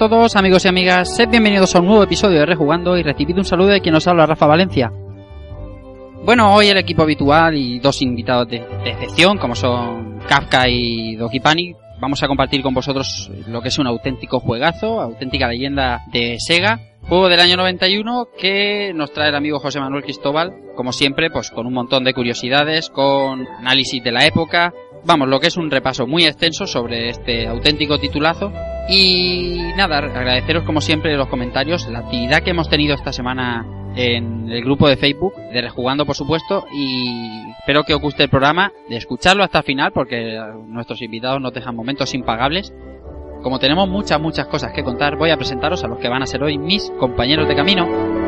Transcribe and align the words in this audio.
Todos 0.00 0.34
amigos 0.34 0.64
y 0.64 0.68
amigas, 0.68 1.14
sed 1.14 1.28
bienvenidos 1.28 1.76
a 1.76 1.80
un 1.80 1.84
nuevo 1.84 2.02
episodio 2.02 2.38
de 2.38 2.46
Rejugando 2.46 2.96
y 2.96 3.02
recibid 3.02 3.36
un 3.36 3.44
saludo 3.44 3.68
de 3.68 3.82
quien 3.82 3.92
nos 3.92 4.08
habla 4.08 4.24
Rafa 4.24 4.46
Valencia. 4.46 4.90
Bueno, 6.24 6.54
hoy 6.54 6.68
el 6.68 6.78
equipo 6.78 7.02
habitual 7.02 7.54
y 7.54 7.80
dos 7.80 8.00
invitados 8.00 8.48
de, 8.48 8.64
excepción 8.86 9.36
como 9.36 9.54
son 9.54 10.18
Kafka 10.26 10.70
y 10.70 11.16
Dokipani 11.16 11.74
vamos 12.00 12.22
a 12.22 12.28
compartir 12.28 12.62
con 12.62 12.72
vosotros 12.72 13.30
lo 13.46 13.60
que 13.60 13.68
es 13.68 13.78
un 13.78 13.88
auténtico 13.88 14.40
juegazo, 14.40 15.02
auténtica 15.02 15.48
leyenda 15.48 16.00
de 16.10 16.36
Sega, 16.38 16.80
juego 17.06 17.28
del 17.28 17.40
año 17.40 17.58
91 17.58 18.28
que 18.38 18.94
nos 18.94 19.12
trae 19.12 19.28
el 19.28 19.34
amigo 19.34 19.58
José 19.58 19.80
Manuel 19.80 20.02
Cristóbal, 20.02 20.54
como 20.76 20.92
siempre, 20.92 21.28
pues 21.30 21.50
con 21.50 21.66
un 21.66 21.74
montón 21.74 22.04
de 22.04 22.14
curiosidades, 22.14 22.88
con 22.88 23.46
análisis 23.58 24.02
de 24.02 24.12
la 24.12 24.24
época, 24.24 24.72
vamos, 25.04 25.28
lo 25.28 25.40
que 25.40 25.48
es 25.48 25.58
un 25.58 25.70
repaso 25.70 26.06
muy 26.06 26.24
extenso 26.24 26.66
sobre 26.66 27.10
este 27.10 27.46
auténtico 27.46 27.98
titulazo. 27.98 28.50
Y 28.92 29.72
nada, 29.76 29.98
agradeceros 29.98 30.64
como 30.64 30.80
siempre 30.80 31.16
los 31.16 31.28
comentarios, 31.28 31.88
la 31.88 32.00
actividad 32.00 32.42
que 32.42 32.50
hemos 32.50 32.68
tenido 32.68 32.96
esta 32.96 33.12
semana 33.12 33.64
en 33.94 34.50
el 34.50 34.64
grupo 34.64 34.88
de 34.88 34.96
Facebook, 34.96 35.34
de 35.36 35.62
Rejugando 35.62 36.04
por 36.04 36.16
supuesto, 36.16 36.66
y 36.74 37.52
espero 37.60 37.84
que 37.84 37.94
os 37.94 38.00
guste 38.00 38.24
el 38.24 38.30
programa, 38.30 38.72
de 38.88 38.96
escucharlo 38.96 39.44
hasta 39.44 39.58
el 39.58 39.64
final, 39.64 39.92
porque 39.92 40.36
nuestros 40.66 41.00
invitados 41.02 41.40
nos 41.40 41.52
dejan 41.52 41.76
momentos 41.76 42.12
impagables. 42.14 42.74
Como 43.44 43.60
tenemos 43.60 43.88
muchas, 43.88 44.20
muchas 44.20 44.48
cosas 44.48 44.72
que 44.72 44.82
contar, 44.82 45.16
voy 45.16 45.30
a 45.30 45.36
presentaros 45.36 45.84
a 45.84 45.86
los 45.86 45.98
que 45.98 46.08
van 46.08 46.22
a 46.22 46.26
ser 46.26 46.42
hoy 46.42 46.58
mis 46.58 46.90
compañeros 46.98 47.46
de 47.46 47.54
camino. 47.54 48.19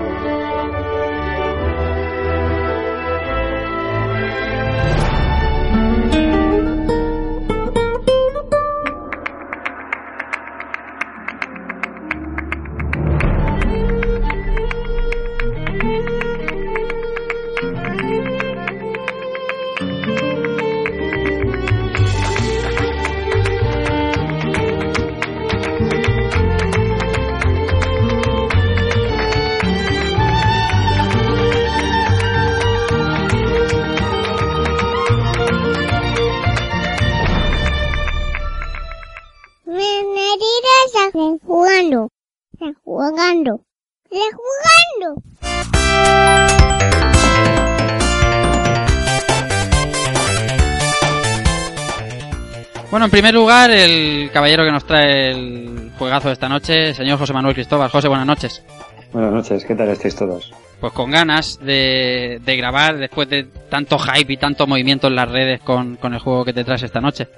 Primer 53.13 53.35
lugar, 53.35 53.71
el 53.71 54.31
caballero 54.33 54.65
que 54.65 54.73
nos 54.73 54.87
trae 54.87 55.33
el 55.33 55.91
juegazo 55.99 56.29
de 56.29 56.33
esta 56.33 56.49
noche, 56.49 56.95
señor 56.95 57.19
José 57.19 57.35
Manuel 57.35 57.55
Cristóbal. 57.55 57.91
José, 57.91 58.09
buenas 58.09 58.27
noches. 58.27 58.65
Buenas 59.13 59.31
noches, 59.31 59.67
¿qué 59.67 59.75
tal 59.75 59.91
estáis 59.91 60.17
todos? 60.17 60.51
Pues 60.81 60.95
con 60.95 61.11
ganas 61.11 61.59
de, 61.61 62.41
de 62.43 62.57
grabar 62.57 62.97
después 62.97 63.29
de 63.29 63.45
tanto 63.69 63.99
hype 63.99 64.33
y 64.33 64.37
tanto 64.39 64.67
movimiento 64.67 65.09
en 65.09 65.17
las 65.17 65.31
redes 65.31 65.61
con, 65.61 65.97
con 65.97 66.15
el 66.15 66.21
juego 66.21 66.43
que 66.47 66.55
te 66.55 66.65
traes 66.65 66.85
esta 66.85 67.03
noche. 67.03 67.29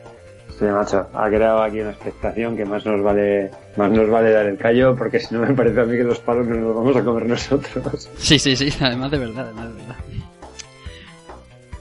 Sí, 0.56 0.64
macho, 0.66 1.08
ha 1.12 1.28
creado 1.28 1.64
aquí 1.64 1.80
una 1.80 1.90
expectación 1.90 2.56
que 2.56 2.64
más 2.64 2.86
nos 2.86 3.02
vale 3.02 3.50
más 3.76 3.90
nos 3.90 4.08
vale 4.08 4.30
dar 4.30 4.46
el 4.46 4.56
callo 4.56 4.94
porque 4.94 5.18
si 5.18 5.34
no 5.34 5.40
me 5.40 5.52
parece 5.54 5.80
a 5.80 5.84
mí 5.84 5.96
que 5.96 6.04
los 6.04 6.20
palos 6.20 6.46
nos 6.46 6.58
los 6.58 6.76
vamos 6.76 6.96
a 6.96 7.02
comer 7.02 7.26
nosotros. 7.26 8.08
Sí, 8.16 8.38
sí, 8.38 8.54
sí, 8.54 8.72
además 8.80 9.10
de 9.10 9.18
verdad, 9.18 9.46
además 9.46 9.74
de 9.74 9.80
verdad. 9.80 9.96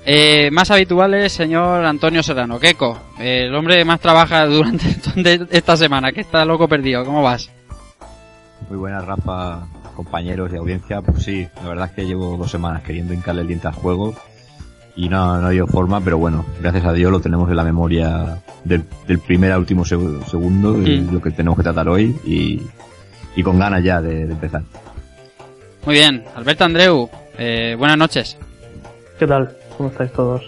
Eh, 0.05 0.49
más 0.51 0.69
habituales, 0.69 1.31
señor 1.31 1.85
Antonio 1.85 2.21
Serrano. 2.23 2.59
Keiko, 2.59 2.97
eh, 3.19 3.45
el 3.47 3.55
hombre 3.55 3.77
que 3.77 3.85
más 3.85 3.99
trabaja 3.99 4.45
durante 4.47 5.47
esta 5.51 5.77
semana, 5.77 6.11
que 6.11 6.21
está 6.21 6.43
loco 6.45 6.67
perdido. 6.67 7.05
¿Cómo 7.05 7.21
vas? 7.23 7.49
Muy 8.69 8.77
buenas, 8.77 9.05
Rafa, 9.05 9.65
compañeros 9.95 10.51
y 10.53 10.57
audiencia. 10.57 11.01
Pues 11.01 11.23
sí, 11.23 11.47
la 11.61 11.69
verdad 11.69 11.85
es 11.89 11.91
que 11.95 12.05
llevo 12.05 12.35
dos 12.37 12.51
semanas 12.51 12.83
queriendo 12.83 13.13
hincarle 13.13 13.41
el 13.41 13.47
diente 13.47 13.67
al 13.67 13.73
juego 13.73 14.13
y 14.95 15.09
no, 15.09 15.37
no 15.37 15.45
ha 15.45 15.47
habido 15.47 15.67
forma, 15.67 16.01
pero 16.01 16.17
bueno, 16.17 16.45
gracias 16.61 16.85
a 16.85 16.93
Dios 16.93 17.11
lo 17.11 17.19
tenemos 17.19 17.49
en 17.49 17.55
la 17.55 17.63
memoria 17.63 18.37
del, 18.63 18.83
del 19.07 19.19
primer 19.19 19.51
al 19.51 19.59
último 19.59 19.83
seg- 19.85 20.23
segundo, 20.25 20.73
lo 20.77 21.19
que 21.21 21.31
tenemos 21.31 21.57
que 21.57 21.63
tratar 21.63 21.89
hoy 21.89 22.15
y, 22.25 22.61
y 23.35 23.41
con 23.41 23.57
ganas 23.57 23.83
ya 23.83 24.01
de, 24.01 24.25
de 24.27 24.33
empezar. 24.33 24.61
Muy 25.85 25.95
bien, 25.95 26.23
Alberto 26.35 26.63
Andreu, 26.65 27.09
eh, 27.37 27.75
buenas 27.77 27.97
noches. 27.97 28.37
¿Qué 29.17 29.25
tal? 29.27 29.55
¿Cómo 29.77 29.89
estáis 29.89 30.11
todos? 30.11 30.41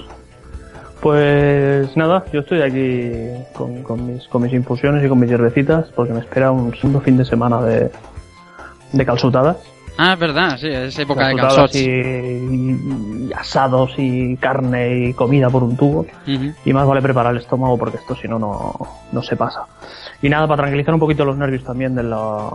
Pues 1.02 1.96
nada, 1.96 2.26
yo 2.34 2.40
estoy 2.40 2.62
aquí 2.62 3.12
con, 3.54 3.84
con 3.84 4.08
mis, 4.08 4.28
con 4.28 4.42
mis 4.42 4.54
infusiones 4.54 5.06
y 5.06 5.10
con 5.10 5.20
mis 5.20 5.30
hierbecitas 5.30 5.88
porque 5.96 6.14
me 6.14 6.20
espera 6.20 6.52
un 6.52 6.74
segundo 6.74 7.02
fin 7.02 7.18
de 7.18 7.26
semana 7.26 7.62
de, 7.62 7.92
de 8.92 9.06
calzutadas. 9.06 9.58
Ah, 9.98 10.14
es 10.14 10.20
verdad, 10.20 10.58
sí, 10.58 10.68
es 10.68 10.98
época 11.00 11.28
de 11.28 11.36
calzots. 11.36 11.76
y, 11.76 11.86
y 11.90 13.30
asados 13.36 13.94
y 13.98 14.36
carne 14.38 15.10
y 15.10 15.14
comida 15.14 15.50
por 15.50 15.64
un 15.64 15.78
tubo. 15.78 16.06
Y 16.66 16.74
más 16.74 16.86
vale 16.86 17.02
preparar 17.02 17.34
el 17.34 17.42
estómago 17.42 17.78
porque 17.78 17.98
esto 17.98 18.16
si 18.16 18.28
no, 18.28 18.40
no, 18.40 19.22
se 19.22 19.36
pasa. 19.36 19.62
Y 20.22 20.30
nada, 20.30 20.48
para 20.48 20.64
tranquilizar 20.64 20.94
un 20.94 21.00
poquito 21.00 21.24
los 21.24 21.38
nervios 21.38 21.64
también 21.64 21.96
de 21.96 22.04
la, 22.04 22.50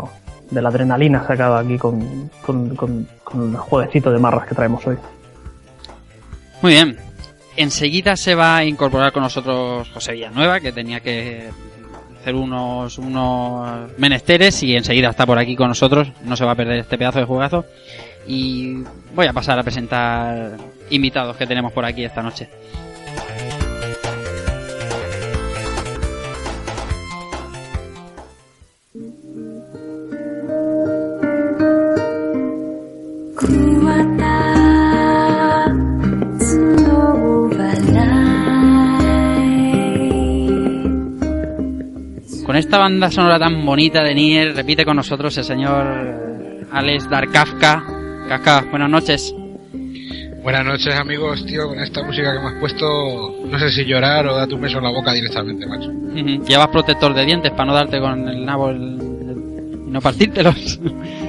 de 0.51 0.61
la 0.61 0.69
adrenalina 0.69 1.27
sacada 1.27 1.61
aquí 1.61 1.79
con, 1.79 2.31
con, 2.45 2.75
con, 2.77 3.07
con 3.25 3.51
el 3.51 3.57
jueguecito 3.57 4.11
de 4.11 4.19
marras 4.19 4.47
que 4.47 4.55
traemos 4.55 4.87
hoy. 4.87 4.99
Muy 6.63 6.73
bien. 6.73 6.99
Enseguida 7.57 8.17
se 8.17 8.35
va 8.35 8.57
a 8.57 8.65
incorporar 8.65 9.13
con 9.13 9.23
nosotros 9.23 9.89
José 9.91 10.13
Villanueva, 10.13 10.61
que 10.61 10.73
tenía 10.73 11.01
que 11.01 11.51
hacer 12.21 12.35
unos, 12.35 12.99
unos 12.99 13.91
menesteres 13.99 14.63
y 14.63 14.77
enseguida 14.77 15.11
está 15.11 15.27
por 15.27 15.39
aquí 15.39 15.57
con 15.57 15.69
nosotros. 15.69 16.09
No 16.25 16.37
se 16.37 16.45
va 16.45 16.53
a 16.53 16.57
perder 16.57 16.79
este 16.81 16.99
pedazo 16.99 17.19
de 17.19 17.25
juegazo. 17.25 17.65
Y 18.27 18.83
voy 19.15 19.27
a 19.27 19.33
pasar 19.33 19.59
a 19.59 19.63
presentar 19.63 20.57
invitados 20.91 21.37
que 21.37 21.47
tenemos 21.47 21.73
por 21.73 21.85
aquí 21.85 22.05
esta 22.05 22.23
noche. 22.23 22.49
Esta 42.61 42.79
banda 42.79 43.11
sonora 43.11 43.39
tan 43.39 43.65
bonita 43.65 44.03
de 44.03 44.15
Nier, 44.15 44.55
repite 44.55 44.85
con 44.85 44.97
nosotros 44.97 45.37
el 45.39 45.45
señor 45.45 46.67
Alex 46.71 47.09
Darkafka. 47.09 47.83
Kafka, 48.29 48.65
buenas 48.71 48.91
noches. 48.91 49.35
Buenas 50.43 50.65
noches 50.65 50.95
amigos, 50.95 51.45
tío, 51.47 51.69
con 51.69 51.79
esta 51.81 52.03
música 52.03 52.33
que 52.33 52.39
me 52.41 52.47
has 52.47 52.55
puesto, 52.61 52.87
no 53.45 53.59
sé 53.59 53.71
si 53.71 53.85
llorar 53.85 54.27
o 54.27 54.37
darte 54.37 54.55
un 54.55 54.61
beso 54.63 54.79
en 54.79 54.85
la 54.85 54.91
boca 54.91 55.13
directamente, 55.13 55.67
macho. 55.67 55.91
Llevas 56.47 56.69
protector 56.69 57.13
de 57.15 57.27
dientes 57.27 57.51
para 57.53 57.65
no 57.67 57.75
darte 57.75 58.01
con 58.01 58.27
el 58.29 58.45
nabo 58.47 58.71
el- 58.71 59.91
no 59.91 60.01
partírtelos. 60.01 60.79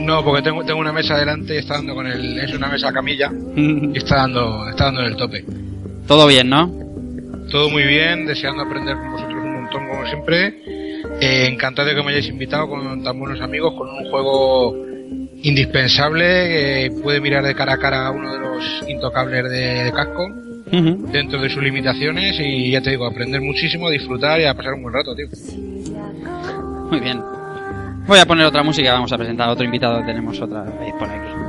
No, 0.01 0.23
porque 0.23 0.41
tengo, 0.41 0.63
tengo 0.63 0.79
una 0.79 0.91
mesa 0.93 1.17
delante 1.17 1.55
y 1.55 1.57
está 1.59 1.75
dando 1.75 1.93
con 1.95 2.07
el, 2.07 2.39
es 2.39 2.53
una 2.55 2.67
mesa 2.67 2.91
camilla 2.91 3.29
y 3.55 3.97
está 3.97 4.17
dando, 4.17 4.67
está 4.69 4.85
dando 4.85 5.01
en 5.01 5.07
el 5.07 5.15
tope. 5.15 5.45
Todo 6.07 6.25
bien, 6.27 6.49
¿no? 6.49 6.71
Todo 7.51 7.69
muy 7.69 7.83
bien, 7.83 8.25
deseando 8.25 8.63
aprender 8.63 8.95
con 8.97 9.11
vosotros 9.11 9.43
un 9.43 9.53
montón 9.63 9.87
como 9.87 10.05
siempre. 10.07 10.60
Eh, 11.21 11.47
encantado 11.47 11.87
de 11.87 11.95
que 11.95 12.01
me 12.01 12.09
hayáis 12.09 12.29
invitado 12.29 12.67
con 12.67 13.03
tan 13.03 13.19
buenos 13.19 13.39
amigos, 13.41 13.75
con 13.75 13.87
un 13.87 14.09
juego 14.09 14.75
indispensable, 15.43 16.85
eh, 16.85 16.91
puede 17.03 17.21
mirar 17.21 17.43
de 17.43 17.53
cara 17.53 17.73
a 17.73 17.77
cara 17.77 18.07
a 18.07 18.11
uno 18.11 18.33
de 18.33 18.39
los 18.39 18.83
intocables 18.87 19.43
de, 19.43 19.93
Ujú. 20.71 21.07
dentro 21.11 21.39
de 21.39 21.49
sus 21.49 21.61
limitaciones 21.61 22.39
y 22.39 22.71
ya 22.71 22.81
te 22.81 22.89
digo, 22.89 23.05
aprender 23.05 23.39
muchísimo, 23.39 23.87
a 23.87 23.91
disfrutar 23.91 24.39
y 24.39 24.45
a 24.45 24.53
pasar 24.55 24.73
un 24.73 24.83
buen 24.83 24.95
rato, 24.95 25.13
tío. 25.15 25.27
Muy 26.89 26.99
bien. 26.99 27.21
Voy 28.07 28.19
a 28.19 28.25
poner 28.25 28.45
otra 28.45 28.63
música, 28.63 28.93
vamos 28.93 29.13
a 29.13 29.17
presentar 29.17 29.49
a 29.49 29.51
otro 29.51 29.63
invitado 29.63 29.99
que 29.99 30.05
tenemos 30.05 30.39
otra 30.41 30.63
vez 30.63 30.93
por 30.97 31.07
aquí. 31.07 31.40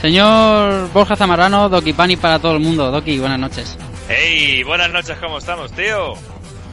Señor 0.00 0.90
Borja 0.92 1.16
Zamarano, 1.16 1.68
Doki 1.68 1.92
Pani 1.92 2.16
para 2.16 2.38
todo 2.38 2.52
el 2.52 2.60
mundo. 2.60 2.90
Doki, 2.90 3.18
buenas 3.18 3.38
noches. 3.38 3.76
Hey, 4.08 4.62
buenas 4.62 4.90
noches, 4.92 5.16
¿cómo 5.20 5.38
estamos, 5.38 5.72
tío? 5.72 6.14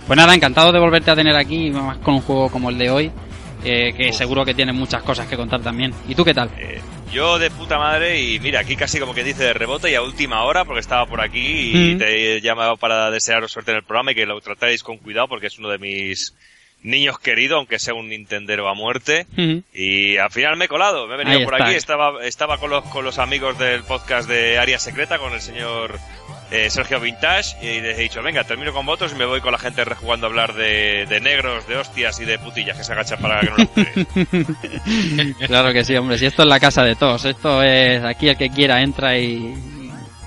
Pues 0.07 0.17
nada, 0.17 0.33
encantado 0.35 0.71
de 0.71 0.79
volverte 0.79 1.09
a 1.11 1.15
tener 1.15 1.35
aquí, 1.35 1.71
más 1.71 1.97
con 1.97 2.15
un 2.15 2.21
juego 2.21 2.49
como 2.49 2.69
el 2.69 2.77
de 2.77 2.89
hoy, 2.91 3.11
eh, 3.63 3.93
que 3.97 4.13
seguro 4.13 4.45
que 4.45 4.53
tiene 4.53 4.71
muchas 4.73 5.01
cosas 5.01 5.27
que 5.27 5.35
contar 5.35 5.61
también. 5.61 5.91
¿Y 6.07 6.13
tú 6.13 6.23
qué 6.23 6.33
tal? 6.35 6.49
Eh, 6.57 6.79
yo 7.11 7.39
de 7.39 7.49
puta 7.49 7.79
madre 7.79 8.21
y 8.21 8.39
mira, 8.39 8.59
aquí 8.59 8.75
casi 8.75 8.99
como 8.99 9.13
que 9.15 9.23
dice 9.23 9.43
de 9.43 9.53
rebote 9.53 9.89
y 9.89 9.95
a 9.95 10.03
última 10.03 10.43
hora 10.43 10.63
porque 10.63 10.81
estaba 10.81 11.07
por 11.07 11.19
aquí 11.21 11.71
y 11.73 11.95
Mm. 11.95 11.97
te 11.97 12.35
he 12.37 12.41
llamado 12.41 12.77
para 12.77 13.09
desearos 13.09 13.51
suerte 13.51 13.71
en 13.71 13.77
el 13.77 13.83
programa 13.83 14.11
y 14.11 14.15
que 14.15 14.25
lo 14.27 14.39
tratáis 14.39 14.83
con 14.83 14.97
cuidado 14.97 15.27
porque 15.27 15.47
es 15.47 15.57
uno 15.57 15.69
de 15.69 15.79
mis 15.79 16.35
niños 16.85 17.19
queridos, 17.19 17.57
aunque 17.57 17.79
sea 17.79 17.93
un 17.93 18.09
Nintendero 18.09 18.69
a 18.69 18.73
muerte. 18.73 19.25
Y 19.73 20.17
al 20.17 20.31
final 20.31 20.55
me 20.57 20.65
he 20.65 20.67
colado, 20.67 21.07
me 21.07 21.15
he 21.15 21.17
venido 21.17 21.39
Ahí 21.39 21.43
por 21.45 21.53
está. 21.55 21.65
aquí, 21.65 21.75
estaba, 21.75 22.25
estaba 22.25 22.57
con 22.59 22.69
los, 22.69 22.83
con 22.85 23.03
los 23.03 23.17
amigos 23.19 23.57
del 23.59 23.83
podcast 23.83 24.29
de 24.29 24.57
Área 24.59 24.79
Secreta, 24.79 25.17
con 25.17 25.33
el 25.33 25.41
señor 25.41 25.97
eh, 26.51 26.69
Sergio 26.69 26.99
Vintage, 26.99 27.57
y 27.65 27.81
les 27.81 27.97
he 27.97 28.01
dicho, 28.03 28.21
venga, 28.21 28.43
termino 28.43 28.71
con 28.71 28.85
vosotros 28.85 29.13
y 29.13 29.15
me 29.15 29.25
voy 29.25 29.41
con 29.41 29.51
la 29.51 29.57
gente 29.57 29.83
rejugando 29.83 30.27
a 30.27 30.29
hablar 30.29 30.53
de, 30.53 31.05
de 31.07 31.19
negros, 31.19 31.67
de 31.67 31.75
hostias 31.77 32.19
y 32.19 32.25
de 32.25 32.37
putillas 32.39 32.77
que 32.77 32.83
se 32.83 32.91
agachan 32.93 33.19
para 33.19 33.41
que 33.41 33.47
no 33.49 33.57
los 33.57 35.37
claro 35.47 35.73
que 35.73 35.83
sí, 35.83 35.95
hombre. 35.95 36.17
Si 36.17 36.25
esto 36.27 36.43
es 36.43 36.47
la 36.47 36.59
casa 36.59 36.83
de 36.83 36.95
todos, 36.95 37.25
esto 37.25 37.61
es 37.63 38.03
aquí 38.03 38.29
el 38.29 38.37
que 38.37 38.49
quiera 38.49 38.81
entra 38.81 39.17
y, 39.17 39.53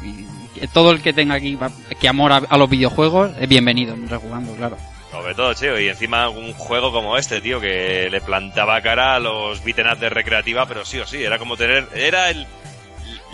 y- 0.02 0.26
y 0.60 0.66
todo 0.72 0.90
el 0.90 1.00
que 1.00 1.12
tenga 1.12 1.34
aquí 1.37 1.56
que 2.00 2.08
amor 2.08 2.32
a, 2.32 2.37
a 2.38 2.58
los 2.58 2.69
videojuegos 2.69 3.31
es 3.40 3.49
bienvenido, 3.49 3.94
en 3.94 4.08
rejugando, 4.08 4.55
claro. 4.56 4.76
Sobre 5.10 5.34
todo, 5.34 5.55
tío, 5.55 5.81
y 5.81 5.88
encima 5.88 6.28
un 6.28 6.52
juego 6.52 6.93
como 6.93 7.16
este, 7.16 7.40
tío, 7.40 7.60
que 7.60 8.08
le 8.10 8.20
plantaba 8.20 8.81
cara 8.82 9.14
a 9.14 9.19
los 9.19 9.64
beaten 9.64 9.87
up 9.88 9.99
de 9.99 10.10
recreativa, 10.10 10.66
pero 10.66 10.84
sí 10.84 10.99
o 10.99 11.06
sí, 11.06 11.22
era 11.22 11.38
como 11.38 11.56
tener, 11.56 11.88
era 11.94 12.28
el, 12.31 12.46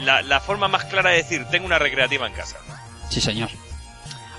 la, 0.00 0.22
la 0.22 0.40
forma 0.40 0.68
más 0.68 0.84
clara 0.84 1.10
de 1.10 1.16
decir, 1.16 1.44
tengo 1.50 1.66
una 1.66 1.78
recreativa 1.78 2.26
en 2.26 2.32
casa. 2.32 2.58
Sí, 3.10 3.20
señor. 3.20 3.48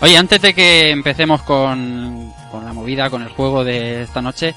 Oye, 0.02 0.18
antes 0.18 0.42
de 0.42 0.54
que 0.54 0.92
empecemos 0.92 1.42
con, 1.44 2.32
con 2.52 2.66
la 2.66 2.74
movida, 2.74 3.10
con 3.10 3.22
el 3.22 3.30
juego 3.30 3.64
de 3.64 4.04
esta 4.04 4.22
noche, 4.22 4.54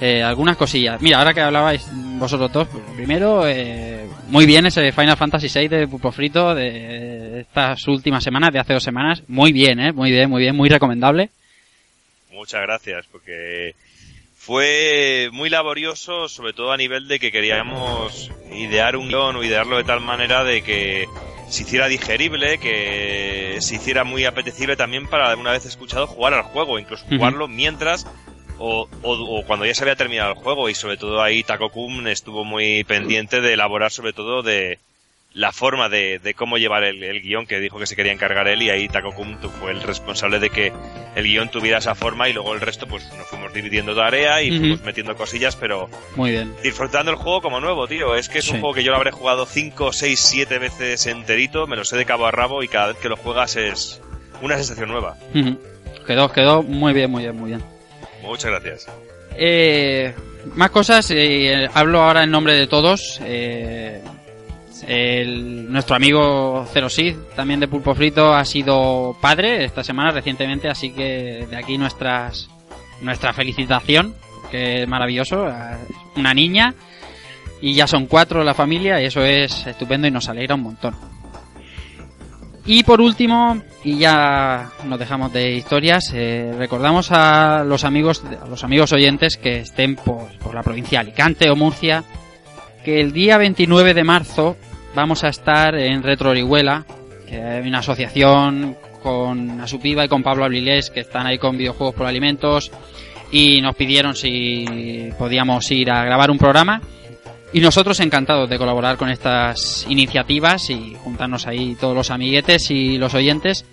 eh, 0.00 0.22
algunas 0.22 0.56
cosillas. 0.56 1.00
Mira, 1.00 1.18
ahora 1.18 1.34
que 1.34 1.40
hablabais 1.40 1.86
vosotros 1.92 2.50
dos, 2.50 2.68
pues, 2.68 2.82
primero, 2.96 3.46
eh, 3.46 4.06
muy 4.28 4.46
bien 4.46 4.66
ese 4.66 4.92
Final 4.92 5.16
Fantasy 5.16 5.48
VI 5.48 5.68
de 5.68 5.88
Pulpo 5.88 6.10
Frito 6.10 6.54
de 6.54 7.40
estas 7.40 7.86
últimas 7.88 8.24
semanas, 8.24 8.52
de 8.52 8.60
hace 8.60 8.72
dos 8.72 8.82
semanas. 8.82 9.22
Muy 9.28 9.52
bien, 9.52 9.78
eh, 9.80 9.92
muy 9.92 10.10
bien, 10.10 10.30
muy 10.30 10.42
bien, 10.42 10.56
muy 10.56 10.68
recomendable. 10.70 11.30
Muchas 12.40 12.62
gracias, 12.62 13.04
porque 13.12 13.74
fue 14.34 15.28
muy 15.30 15.50
laborioso, 15.50 16.26
sobre 16.26 16.54
todo 16.54 16.72
a 16.72 16.78
nivel 16.78 17.06
de 17.06 17.20
que 17.20 17.30
queríamos 17.30 18.30
idear 18.50 18.96
un 18.96 19.08
guion 19.08 19.36
o 19.36 19.44
idearlo 19.44 19.76
de 19.76 19.84
tal 19.84 20.00
manera 20.00 20.42
de 20.42 20.62
que 20.62 21.06
se 21.50 21.64
hiciera 21.64 21.86
digerible, 21.86 22.56
que 22.58 23.58
se 23.60 23.74
hiciera 23.74 24.04
muy 24.04 24.24
apetecible 24.24 24.74
también 24.74 25.06
para 25.06 25.36
una 25.36 25.52
vez 25.52 25.66
escuchado 25.66 26.06
jugar 26.06 26.32
al 26.32 26.42
juego, 26.44 26.78
incluso 26.78 27.04
jugarlo 27.18 27.46
mientras 27.46 28.06
o, 28.58 28.88
o- 29.02 29.38
o 29.40 29.44
cuando 29.44 29.66
ya 29.66 29.74
se 29.74 29.82
había 29.82 29.96
terminado 29.96 30.30
el 30.30 30.36
juego. 30.38 30.70
Y 30.70 30.74
sobre 30.74 30.96
todo 30.96 31.20
ahí 31.20 31.42
Takokun 31.42 32.08
estuvo 32.08 32.42
muy 32.46 32.84
pendiente 32.84 33.42
de 33.42 33.52
elaborar 33.52 33.90
sobre 33.92 34.14
todo 34.14 34.42
de 34.42 34.78
la 35.32 35.52
forma 35.52 35.88
de, 35.88 36.18
de 36.18 36.34
cómo 36.34 36.58
llevar 36.58 36.82
el, 36.82 37.04
el 37.04 37.20
guion 37.22 37.46
que 37.46 37.60
dijo 37.60 37.78
que 37.78 37.86
se 37.86 37.94
quería 37.94 38.10
encargar 38.12 38.48
él 38.48 38.62
y 38.62 38.70
ahí 38.70 38.88
tu- 38.88 39.48
fue 39.60 39.70
el 39.70 39.80
responsable 39.80 40.40
de 40.40 40.50
que 40.50 40.72
el 41.14 41.22
guion 41.24 41.48
tuviera 41.50 41.78
esa 41.78 41.94
forma 41.94 42.28
y 42.28 42.32
luego 42.32 42.52
el 42.52 42.60
resto 42.60 42.88
pues 42.88 43.08
nos 43.16 43.28
fuimos 43.28 43.52
dividiendo 43.52 43.94
tarea 43.94 44.42
y 44.42 44.58
fuimos 44.58 44.82
metiendo 44.82 45.14
cosillas 45.16 45.54
pero 45.54 45.88
Muy 46.16 46.32
bien. 46.32 46.52
disfrutando 46.64 47.12
el 47.12 47.16
juego 47.16 47.42
como 47.42 47.60
nuevo 47.60 47.86
tío 47.86 48.16
es 48.16 48.28
que 48.28 48.40
es 48.40 48.44
Sí. 48.46 48.54
un 48.54 48.60
juego 48.60 48.74
que 48.74 48.82
yo 48.82 48.90
lo 48.90 48.96
habré 48.96 49.12
jugado 49.12 49.46
5, 49.46 49.92
6, 49.92 50.18
7 50.20 50.58
veces 50.58 51.06
enterito 51.06 51.68
me 51.68 51.76
lo 51.76 51.84
sé 51.84 51.96
de 51.96 52.04
cabo 52.04 52.26
a 52.26 52.32
rabo 52.32 52.64
y 52.64 52.68
cada 52.68 52.88
vez 52.88 52.96
que 52.96 53.08
lo 53.08 53.16
juegas 53.16 53.54
es 53.54 54.00
una 54.42 54.56
sensación 54.56 54.88
nueva. 54.88 55.16
Quedó, 56.08 56.32
quedó 56.32 56.62
muy 56.64 56.92
bien, 56.92 57.08
muy 57.10 57.22
bien, 57.22 57.36
muy 57.36 57.50
bien. 57.50 57.62
muchas 58.22 58.50
gracias 58.50 58.88
Eh, 59.36 60.12
más 60.56 60.70
cosas, 60.70 61.08
eh, 61.12 61.68
hablo 61.72 62.00
ahora 62.02 62.24
en 62.24 62.30
nombre 62.32 62.54
de 62.54 62.66
todos. 62.66 63.20
Eh, 63.24 64.02
el- 64.88 65.70
nuestro 65.72 65.96
amigo 65.96 66.64
Zero 66.72 66.88
Sid, 66.88 67.16
también 67.36 67.60
de 67.60 67.68
Pulpo 67.68 67.94
Frito, 67.94 68.34
ha 68.34 68.44
sido 68.44 69.16
padre 69.20 69.64
esta 69.64 69.82
semana 69.84 70.10
recientemente, 70.10 70.68
así 70.68 70.90
que 70.90 71.46
de 71.50 71.56
aquí 71.56 71.78
nuestras 71.78 72.48
nuestra 73.00 73.32
felicitación, 73.32 74.14
que 74.50 74.82
es 74.82 74.88
maravilloso. 74.88 75.46
Una 76.16 76.34
niña 76.34 76.74
y 77.62 77.72
ya 77.74 77.86
son 77.86 78.06
cuatro 78.06 78.44
la 78.44 78.52
familia 78.54 79.00
y 79.00 79.06
eso 79.06 79.22
es 79.24 79.66
estupendo 79.66 80.06
y 80.06 80.10
nos 80.10 80.28
alegra 80.28 80.54
un 80.54 80.62
montón. 80.62 80.94
Y 82.66 82.82
por 82.84 83.00
último, 83.00 83.62
y 83.84 83.96
ya 83.98 84.68
nos 84.84 84.98
dejamos 84.98 85.32
de 85.32 85.52
historias, 85.52 86.12
eh, 86.14 86.52
recordamos 86.58 87.10
a 87.10 87.64
los 87.64 87.84
amigos, 87.84 88.22
a 88.42 88.46
los 88.46 88.62
amigos 88.64 88.92
oyentes 88.92 89.38
que 89.38 89.60
estén 89.60 89.96
por, 89.96 90.28
por 90.38 90.54
la 90.54 90.62
provincia 90.62 90.98
de 91.02 91.08
Alicante 91.08 91.50
o 91.50 91.56
Murcia, 91.56 92.04
que 92.84 93.00
el 93.00 93.12
día 93.12 93.38
29 93.38 93.94
de 93.94 94.04
marzo 94.04 94.56
vamos 94.94 95.24
a 95.24 95.28
estar 95.28 95.74
en 95.74 96.02
Retro 96.02 96.30
Orihuela, 96.30 96.84
que 97.28 97.40
hay 97.40 97.66
una 97.66 97.78
asociación 97.78 98.76
con 99.02 99.60
Asupiva 99.60 100.04
y 100.04 100.08
con 100.08 100.22
Pablo 100.22 100.44
Avilés 100.44 100.90
que 100.90 101.00
están 101.00 101.26
ahí 101.26 101.38
con 101.38 101.56
videojuegos 101.56 101.94
por 101.94 102.06
alimentos 102.06 102.70
y 103.32 103.60
nos 103.60 103.76
pidieron 103.76 104.14
si 104.14 105.10
podíamos 105.18 105.70
ir 105.70 105.90
a 105.90 106.04
grabar 106.04 106.30
un 106.30 106.38
programa 106.38 106.82
y 107.52 107.60
nosotros 107.60 107.98
encantados 108.00 108.48
de 108.48 108.58
colaborar 108.58 108.96
con 108.96 109.08
estas 109.08 109.86
iniciativas 109.88 110.70
y 110.70 110.96
juntarnos 111.02 111.46
ahí 111.46 111.76
todos 111.80 111.96
los 111.96 112.10
amiguetes 112.10 112.70
y 112.70 112.98
los 112.98 113.14
oyentes. 113.14 113.64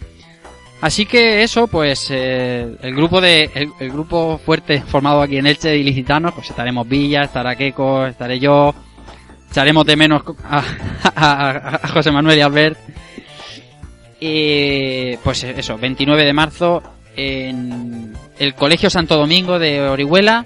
Así 0.80 1.06
que 1.06 1.42
eso, 1.42 1.68
pues 1.68 2.08
eh, 2.12 2.76
el 2.82 2.96
grupo 2.96 3.20
de 3.20 3.50
el, 3.80 3.92
grupo 3.92 4.40
fuerte 4.44 4.82
formado 4.82 5.22
aquí 5.24 5.38
en 5.38 5.48
Elche 5.48 5.70
de 5.70 5.78
Ilicitanos, 5.78 6.34
pues 6.34 6.50
estaremos 6.50 6.88
Villa, 6.88 7.24
estará 7.24 7.56
Keiko, 7.56 8.06
estaré 8.06 8.40
yo, 8.40 8.76
echaremos 9.51 9.86
de 9.86 9.96
menos 9.96 10.22
a, 10.44 11.80
José 11.94 12.12
Manuel 12.12 12.38
y 12.38 12.42
Albert. 12.42 12.77
Y 14.20 15.18
pues 15.18 15.44
eso, 15.44 15.77
29 15.77 16.25
de 16.25 16.34
marzo 16.34 16.82
en 17.16 18.13
el 18.39 18.56
Colegio 18.56 18.89
Santo 18.89 19.16
Domingo 19.16 19.60
de 19.60 19.82
Orihuela. 19.82 20.46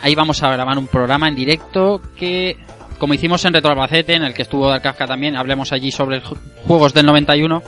Ahí 0.00 0.14
vamos 0.14 0.42
a 0.42 0.50
grabar 0.50 0.78
un 0.78 0.86
programa 0.86 1.28
en 1.28 1.34
directo 1.34 2.00
que, 2.16 2.56
como 2.98 3.14
hicimos 3.14 3.44
en 3.44 3.52
Retro 3.54 3.70
Albacete, 3.72 4.14
en 4.14 4.22
el 4.22 4.32
que 4.34 4.42
estuvo 4.42 4.68
Darkafka 4.68 5.06
también, 5.06 5.36
hablemos 5.36 5.72
allí 5.72 5.90
sobre 5.90 6.22
ju- 6.22 6.36
juegos 6.66 6.94
del 6.94 7.06
91. 7.06 7.62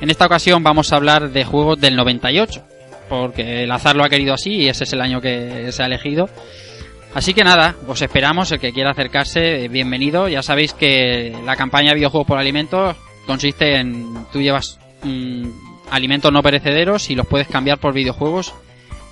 En 0.00 0.10
esta 0.10 0.26
ocasión 0.26 0.62
vamos 0.62 0.92
a 0.92 0.96
hablar 0.96 1.30
de 1.30 1.44
juegos 1.44 1.80
del 1.80 1.96
98, 1.96 2.62
porque 3.08 3.64
el 3.64 3.70
azar 3.70 3.96
lo 3.96 4.04
ha 4.04 4.08
querido 4.08 4.34
así 4.34 4.50
y 4.54 4.68
ese 4.68 4.84
es 4.84 4.92
el 4.92 5.00
año 5.00 5.20
que 5.20 5.70
se 5.72 5.82
ha 5.82 5.86
elegido. 5.86 6.28
Así 7.14 7.34
que 7.34 7.42
nada, 7.42 7.74
os 7.86 8.00
esperamos, 8.02 8.52
el 8.52 8.60
que 8.60 8.72
quiera 8.72 8.90
acercarse, 8.90 9.64
eh, 9.64 9.68
bienvenido. 9.68 10.28
Ya 10.28 10.42
sabéis 10.42 10.72
que 10.74 11.34
la 11.44 11.56
campaña 11.56 11.94
Videojuegos 11.94 12.26
por 12.28 12.38
Alimentos 12.38 12.96
consiste 13.26 13.76
en 13.76 14.26
tú 14.32 14.40
llevas 14.40 14.78
mm, 15.02 15.48
alimentos 15.90 16.32
no 16.32 16.42
perecederos 16.42 17.10
y 17.10 17.14
los 17.14 17.26
puedes 17.26 17.48
cambiar 17.48 17.78
por 17.78 17.92
videojuegos. 17.94 18.54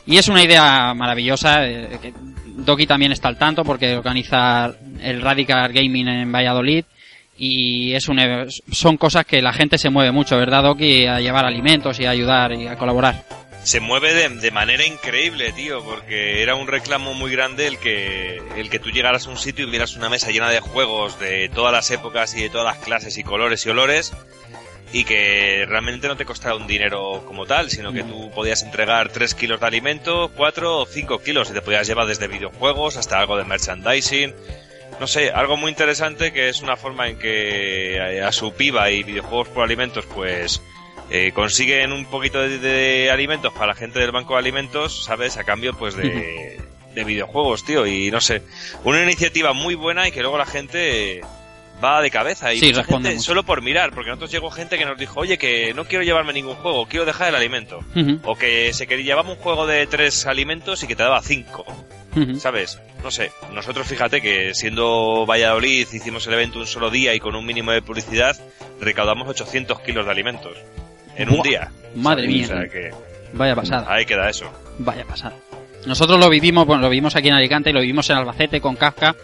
Y 0.07 0.19
es 0.19 0.29
una 0.29 0.43
idea 0.45 0.95
maravillosa, 0.95 1.67
eh, 1.67 2.12
Doki 2.47 2.87
también 2.87 3.12
está 3.12 3.29
al 3.29 3.38
tanto 3.38 3.65
porque 3.65 3.97
organiza 3.97 4.73
el 5.03 5.21
Radical 5.21 5.73
Gaming 5.73 6.09
en 6.09 6.33
Valladolid 6.33 6.85
y 7.38 7.93
es 7.93 8.09
un, 8.09 8.19
e- 8.21 8.47
son 8.71 8.97
cosas 8.99 9.25
que 9.26 9.43
la 9.43 9.53
gente 9.53 9.79
se 9.79 9.91
mueve 9.91 10.12
mucho, 10.12 10.37
¿verdad 10.38 10.62
Doki? 10.62 11.07
A 11.07 11.19
llevar 11.21 11.45
alimentos 11.45 11.99
y 11.99 12.05
a 12.05 12.11
ayudar 12.11 12.53
y 12.53 12.69
a 12.69 12.76
colaborar. 12.76 13.25
Se 13.66 13.80
mueve 13.80 14.14
de, 14.14 14.28
de 14.28 14.50
manera 14.52 14.87
increíble, 14.87 15.50
tío, 15.50 15.82
porque 15.82 16.40
era 16.40 16.54
un 16.54 16.68
reclamo 16.68 17.14
muy 17.14 17.32
grande 17.32 17.66
el 17.66 17.78
que, 17.78 18.40
el 18.56 18.70
que 18.70 18.78
tú 18.78 18.90
llegaras 18.90 19.26
a 19.26 19.30
un 19.30 19.37
sitio 19.37 19.66
y 19.66 19.70
vieras 19.70 19.96
una 19.96 20.08
mesa 20.08 20.30
llena 20.30 20.49
de 20.49 20.61
juegos 20.61 21.18
de 21.18 21.49
todas 21.49 21.73
las 21.73 21.90
épocas 21.90 22.32
y 22.37 22.42
de 22.42 22.49
todas 22.49 22.76
las 22.76 22.85
clases 22.85 23.18
y 23.18 23.25
colores 23.25 23.66
y 23.66 23.70
olores. 23.70 24.12
y 24.92 25.02
que 25.02 25.66
realmente 25.68 26.06
no 26.06 26.16
te 26.16 26.25
costara 26.25 26.54
un 26.54 26.68
dinero 26.68 27.25
como 27.26 27.44
tal, 27.44 27.68
sino 27.68 27.92
que 27.92 28.04
tú 28.04 28.30
podías 28.30 28.62
entregar 28.62 29.08
3 29.08 29.35
kilos 29.35 29.58
de 29.58 29.66
alimento, 29.66 30.30
4 30.37 30.78
o 30.78 30.87
5 30.87 31.18
kilos 31.18 31.50
y 31.50 31.52
te 31.52 31.61
podías 31.61 31.88
llevar 31.88 32.06
desde 32.06 32.28
videojuegos 32.28 32.96
hasta 32.96 33.18
algo 33.18 33.37
de 33.37 33.42
merchandising. 33.42 34.32
No 35.00 35.08
sé, 35.08 35.32
algo 35.32 35.56
muy 35.56 35.70
interesante 35.70 36.32
que 36.32 36.49
es 36.49 36.62
una 36.62 36.76
forma 36.76 37.08
en 37.08 37.18
que 37.18 38.23
a 38.25 38.30
su 38.30 38.52
piba 38.52 38.92
y 38.92 39.02
videojuegos 39.02 39.49
por 39.49 39.64
alimentos 39.64 40.06
pues 40.06 40.62
eh, 41.11 41.33
consiguen 41.33 41.93
un 41.93 42.05
poquito 42.07 42.41
de, 42.41 42.59
de 42.59 43.11
alimentos 43.11 43.53
para 43.53 43.69
la 43.69 43.75
gente 43.75 43.99
del 43.99 44.11
banco 44.13 44.35
de 44.35 44.41
alimentos, 44.41 45.05
¿sabes? 45.05 45.37
A 45.37 45.45
cambio 45.45 45.75
pues 45.75 45.97
de, 45.97 46.61
de 46.95 47.05
videojuegos, 47.05 47.65
tío. 47.65 47.87
Y 47.87 48.11
no 48.11 48.21
sé, 48.21 48.43
una 48.85 49.03
iniciativa 49.03 49.53
muy 49.53 49.75
buena 49.75 50.09
y 50.09 50.13
que 50.13 50.21
luego 50.23 50.39
la 50.39 50.47
gente 50.47 51.21
va 51.85 52.01
de 52.01 52.11
cabeza 52.11 52.55
y 52.55 52.59
Sí, 52.59 52.67
mucha 52.69 52.79
responde 52.81 53.09
gente 53.11 53.17
mucho. 53.19 53.27
solo 53.27 53.43
por 53.45 53.61
mirar, 53.63 53.93
porque 53.93 54.09
nosotros 54.09 54.31
llegó 54.33 54.51
gente 54.51 54.79
que 54.79 54.87
nos 54.87 54.97
dijo, 54.99 55.21
oye, 55.21 55.37
que 55.37 55.75
no 55.75 55.85
quiero 55.85 56.03
llevarme 56.05 56.33
ningún 56.33 56.55
juego, 56.57 56.87
quiero 56.87 57.05
dejar 57.05 57.29
el 57.29 57.35
alimento. 57.35 57.81
O 58.25 58.35
que 58.37 58.73
se 58.73 58.87
quería 58.87 59.05
llevamos 59.05 59.37
un 59.37 59.43
juego 59.43 59.67
de 59.67 59.87
tres 59.87 60.27
alimentos 60.27 60.83
y 60.83 60.87
que 60.87 60.97
te 60.97 61.03
daba 61.03 61.21
cinco. 61.23 61.65
¿sabes? 62.39 62.81
No 63.05 63.11
sé, 63.11 63.31
nosotros 63.53 63.87
fíjate 63.87 64.23
que 64.23 64.55
siendo 64.55 65.27
Valladolid 65.27 65.87
hicimos 65.93 66.27
el 66.27 66.33
evento 66.33 66.59
un 66.59 66.67
solo 66.67 66.89
día 66.91 67.13
y 67.15 67.21
con 67.21 67.35
un 67.37 67.45
mínimo 67.45 67.73
de 67.73 67.83
publicidad 67.83 68.35
recaudamos 68.81 69.29
800 69.29 69.81
kilos 69.81 70.07
de 70.07 70.13
alimentos 70.13 70.57
en 71.16 71.30
un 71.30 71.42
día. 71.42 71.70
madre 71.94 72.25
¿sabes? 72.25 72.37
mía. 72.37 72.44
O 72.44 72.49
sea 72.61 72.68
que 72.68 72.90
Vaya 73.32 73.54
pasada. 73.54 73.87
ahí 73.88 74.04
queda 74.06 74.28
eso. 74.30 74.50
Vaya 74.78 75.04
pasada. 75.04 75.35
Nosotros 75.87 76.18
lo 76.18 76.28
vivimos, 76.30 76.66
bueno, 76.66 76.82
lo 76.82 76.88
vivimos 76.90 77.14
aquí 77.16 77.28
en 77.28 77.35
Alicante 77.35 77.70
y 77.70 77.73
lo 77.73 77.80
vivimos 77.80 78.08
en 78.11 78.16
Albacete 78.16 78.61
con 78.61 78.76
Kafka, 78.76 79.14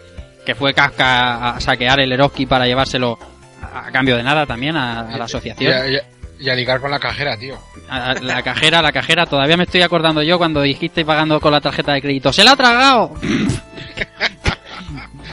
que 0.45 0.55
fue 0.55 0.73
Kafka 0.73 1.55
a 1.55 1.59
saquear 1.59 1.99
el 1.99 2.11
Eroski 2.11 2.45
para 2.45 2.65
llevárselo 2.65 3.17
a, 3.61 3.91
cambio 3.91 4.15
de 4.17 4.23
nada 4.23 4.45
también 4.45 4.75
a, 4.77 5.01
a 5.01 5.11
la 5.11 5.17
Y 5.17 5.21
asociación. 5.21 5.73
a, 5.73 5.87
y 5.87 5.95
a- 5.97 6.03
y 6.39 6.49
a 6.49 6.55
ligar 6.55 6.81
con 6.81 6.91
la 6.91 6.99
cajera, 6.99 7.37
tío. 7.37 7.57
A- 7.89 8.15
la 8.15 8.41
cajera, 8.41 8.81
la 8.81 8.91
cajera, 8.91 9.25
todavía 9.25 9.55
me 9.55 9.63
estoy 9.63 9.81
acordando 9.81 10.21
yo 10.23 10.37
cuando 10.37 10.61
dijiste 10.61 11.05
pagando 11.05 11.39
con 11.39 11.51
la 11.53 11.61
tarjeta 11.61 11.93
de 11.93 12.01
crédito. 12.01 12.33
¡Se 12.33 12.43
la 12.43 12.51
ha 12.51 12.55
tragado! 12.57 13.13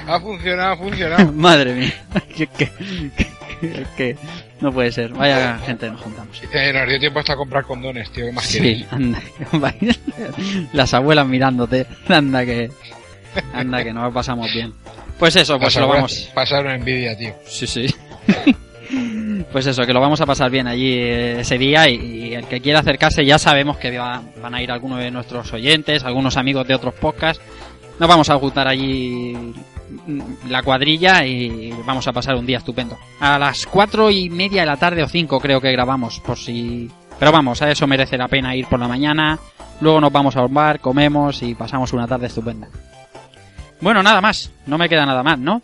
Ha 0.06 0.18
funcionado, 0.20 0.72
ha 0.72 0.76
funcionado. 0.76 1.32
Madre 1.34 1.74
mía. 1.74 1.92
que- 2.36 2.48
que 3.96 4.16
no 4.60 4.72
puede 4.72 4.92
ser. 4.92 5.10
Vaya 5.12 5.58
gente 5.64 5.90
nos 5.90 6.00
juntamos. 6.00 6.40
Eh, 6.52 6.72
nos 6.72 6.88
dio 6.88 6.98
tiempo 7.00 7.20
hasta 7.20 7.36
comprar 7.36 7.64
condones, 7.64 8.10
tío. 8.10 8.26
¿Qué 8.26 8.32
más 8.32 8.44
Sí, 8.44 8.58
quieres? 8.60 8.92
anda. 8.92 9.20
Las 10.72 10.94
abuelas 10.94 11.26
mirándote. 11.26 11.86
Anda 12.08 12.44
que. 12.44 12.70
Anda 13.52 13.82
que 13.84 13.92
nos 13.92 14.12
pasamos 14.12 14.52
bien. 14.52 14.72
Pues 15.18 15.36
eso, 15.36 15.58
pues 15.58 15.74
Las 15.74 15.82
lo 15.82 15.88
vamos. 15.88 16.30
Pasaron 16.34 16.72
envidia, 16.72 17.16
tío. 17.16 17.34
Sí, 17.46 17.66
sí. 17.66 17.86
Pues 19.52 19.66
eso, 19.66 19.84
que 19.86 19.92
lo 19.92 20.00
vamos 20.00 20.20
a 20.20 20.26
pasar 20.26 20.50
bien 20.50 20.66
allí 20.66 20.94
eh, 20.94 21.40
ese 21.40 21.58
día 21.58 21.88
y, 21.88 22.34
el 22.34 22.46
que 22.46 22.60
quiera 22.60 22.80
acercarse 22.80 23.24
ya 23.24 23.38
sabemos 23.38 23.76
que 23.78 23.96
va- 23.96 24.22
van 24.42 24.54
a 24.54 24.62
ir 24.62 24.70
algunos 24.70 24.98
de 25.00 25.10
nuestros 25.10 25.52
oyentes, 25.52 26.04
algunos 26.04 26.36
amigos 26.36 26.66
de 26.68 26.74
otros 26.74 26.94
podcasts. 26.94 27.42
Nos 28.00 28.08
vamos 28.08 28.30
a 28.30 28.38
juntar 28.38 28.66
allí 28.66 29.36
la 30.48 30.62
cuadrilla 30.62 31.26
y 31.26 31.70
vamos 31.84 32.08
a 32.08 32.12
pasar 32.14 32.34
un 32.34 32.46
día 32.46 32.56
estupendo. 32.56 32.98
A 33.20 33.38
las 33.38 33.66
cuatro 33.66 34.10
y 34.10 34.30
media 34.30 34.62
de 34.62 34.66
la 34.66 34.78
tarde 34.78 35.02
o 35.02 35.08
cinco 35.08 35.38
creo 35.38 35.60
que 35.60 35.70
grabamos, 35.70 36.18
por 36.20 36.38
si... 36.38 36.90
Pero 37.18 37.30
vamos, 37.30 37.60
a 37.60 37.70
eso 37.70 37.86
merece 37.86 38.16
la 38.16 38.26
pena 38.26 38.56
ir 38.56 38.66
por 38.68 38.80
la 38.80 38.88
mañana. 38.88 39.38
Luego 39.82 40.00
nos 40.00 40.10
vamos 40.10 40.34
a 40.34 40.46
un 40.46 40.54
bar, 40.54 40.80
comemos 40.80 41.42
y 41.42 41.54
pasamos 41.54 41.92
una 41.92 42.08
tarde 42.08 42.28
estupenda. 42.28 42.68
Bueno, 43.82 44.02
nada 44.02 44.22
más. 44.22 44.50
No 44.64 44.78
me 44.78 44.88
queda 44.88 45.04
nada 45.04 45.22
más, 45.22 45.38
¿no? 45.38 45.60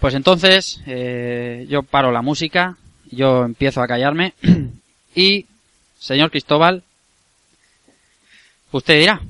Pues 0.00 0.12
entonces 0.14 0.82
eh, 0.86 1.66
yo 1.68 1.84
paro 1.84 2.10
la 2.10 2.20
música, 2.20 2.78
yo 3.12 3.44
empiezo 3.44 3.80
a 3.80 3.86
callarme 3.86 4.34
y, 5.14 5.46
señor 6.00 6.32
Cristóbal, 6.32 6.82
usted 8.72 8.98
dirá. 8.98 9.20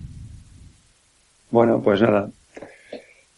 Bueno, 1.57 1.81
pues 1.83 2.03
nada. 2.03 2.29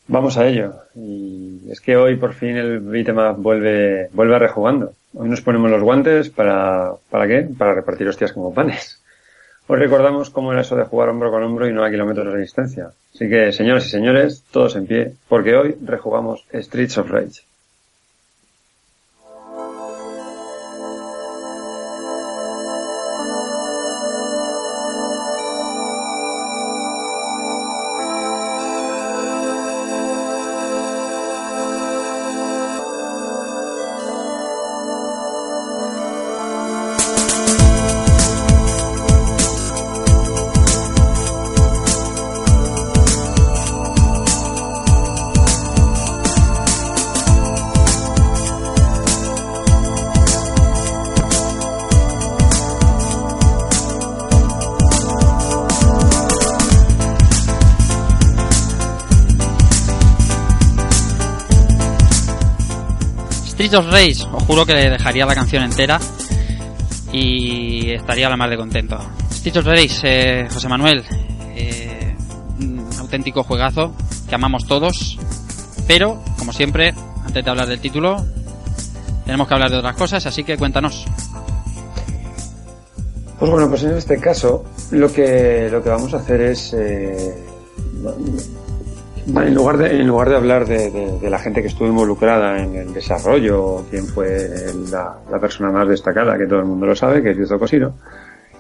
Vamos 0.09 0.39
a 0.39 0.49
ello. 0.49 0.75
Y 0.97 1.71
es 1.71 1.81
que 1.81 1.97
hoy 1.97 2.17
por 2.17 2.35
fin 2.35 2.57
el 2.57 2.81
beatmap 2.81 3.39
vuelve, 3.39 4.09
vuelve 4.13 4.35
a 4.35 4.41
rejugando. 4.41 4.93
Hoy 5.15 5.29
nos 5.29 5.41
ponemos 5.41 5.71
los 5.71 5.85
guantes 5.85 6.29
para, 6.29 6.95
¿para 7.11 7.29
qué? 7.29 7.49
Para 7.57 7.75
repartir 7.75 8.09
hostias 8.09 8.33
como 8.33 8.53
panes. 8.53 9.01
Os 9.69 9.79
recordamos 9.79 10.31
cómo 10.31 10.51
era 10.51 10.63
eso 10.63 10.75
de 10.75 10.83
jugar 10.83 11.11
hombro 11.11 11.31
con 11.31 11.45
hombro 11.45 11.69
y 11.69 11.73
no 11.73 11.85
a 11.85 11.91
kilómetros 11.91 12.35
de 12.35 12.41
distancia. 12.41 12.91
Así 13.15 13.29
que, 13.29 13.53
señoras 13.53 13.87
y 13.87 13.91
señores, 13.91 14.43
todos 14.51 14.75
en 14.75 14.89
pie, 14.89 15.13
porque 15.29 15.55
hoy 15.55 15.77
rejugamos 15.81 16.45
Streets 16.53 16.99
of 16.99 17.11
Rage. 17.11 17.43
Street 63.69 63.85
of 63.85 63.93
Rage, 63.93 64.27
os 64.33 64.43
juro 64.45 64.65
que 64.65 64.73
le 64.73 64.89
dejaría 64.89 65.27
la 65.27 65.35
canción 65.35 65.63
entera 65.63 66.01
y 67.13 67.91
estaría 67.91 68.31
la 68.31 68.37
más 68.39 68.49
de 68.49 68.57
contento. 68.57 68.97
Of 68.97 69.67
Rage, 69.67 70.01
eh, 70.05 70.49
José 70.51 70.69
Manuel, 70.69 71.05
eh, 71.55 72.17
un 72.61 72.89
auténtico 72.99 73.43
juegazo 73.43 73.93
que 74.27 74.35
amamos 74.35 74.67
todos, 74.67 75.19
pero, 75.87 76.23
como 76.39 76.55
siempre, 76.55 76.95
antes 77.27 77.45
de 77.45 77.51
hablar 77.51 77.69
del 77.69 77.79
título, 77.79 78.25
tenemos 79.27 79.47
que 79.47 79.53
hablar 79.53 79.71
de 79.71 79.77
otras 79.77 79.97
cosas, 79.97 80.25
así 80.25 80.45
que 80.45 80.57
cuéntanos. 80.57 81.05
Pues 83.39 83.51
bueno, 83.51 83.69
pues 83.69 83.83
en 83.83 83.99
este 83.99 84.19
caso 84.19 84.65
lo 84.93 85.13
que, 85.13 85.69
lo 85.71 85.83
que 85.83 85.91
vamos 85.91 86.15
a 86.15 86.19
hacer 86.19 86.41
es, 86.41 86.73
eh, 86.73 87.45
en, 89.29 89.55
lugar 89.55 89.77
de, 89.79 90.01
en 90.01 90.07
lugar 90.07 90.29
de 90.31 90.37
hablar 90.37 90.67
de, 90.67 90.91
de- 90.91 91.19
de 91.19 91.31
la 91.31 91.39
gente 91.39 91.61
que 91.63 91.69
estuvo 91.69 91.89
involucrada 91.89 92.63
en 92.63 92.75
el 92.77 92.93
desarrollo, 92.95 93.85
quién 93.91 94.07
fue 94.07 94.49
la, 94.91 95.17
la 95.31 95.39
persona 95.39 95.71
más 95.71 95.89
destacada, 95.89 96.37
que 96.39 96.47
todo 96.47 96.61
el 96.61 96.65
mundo 96.67 96.87
lo 96.87 96.97
sabe, 96.97 97.23
que 97.23 97.31
es 97.31 97.37
Yuzo 97.37 97.59
Koshiro, 97.59 97.95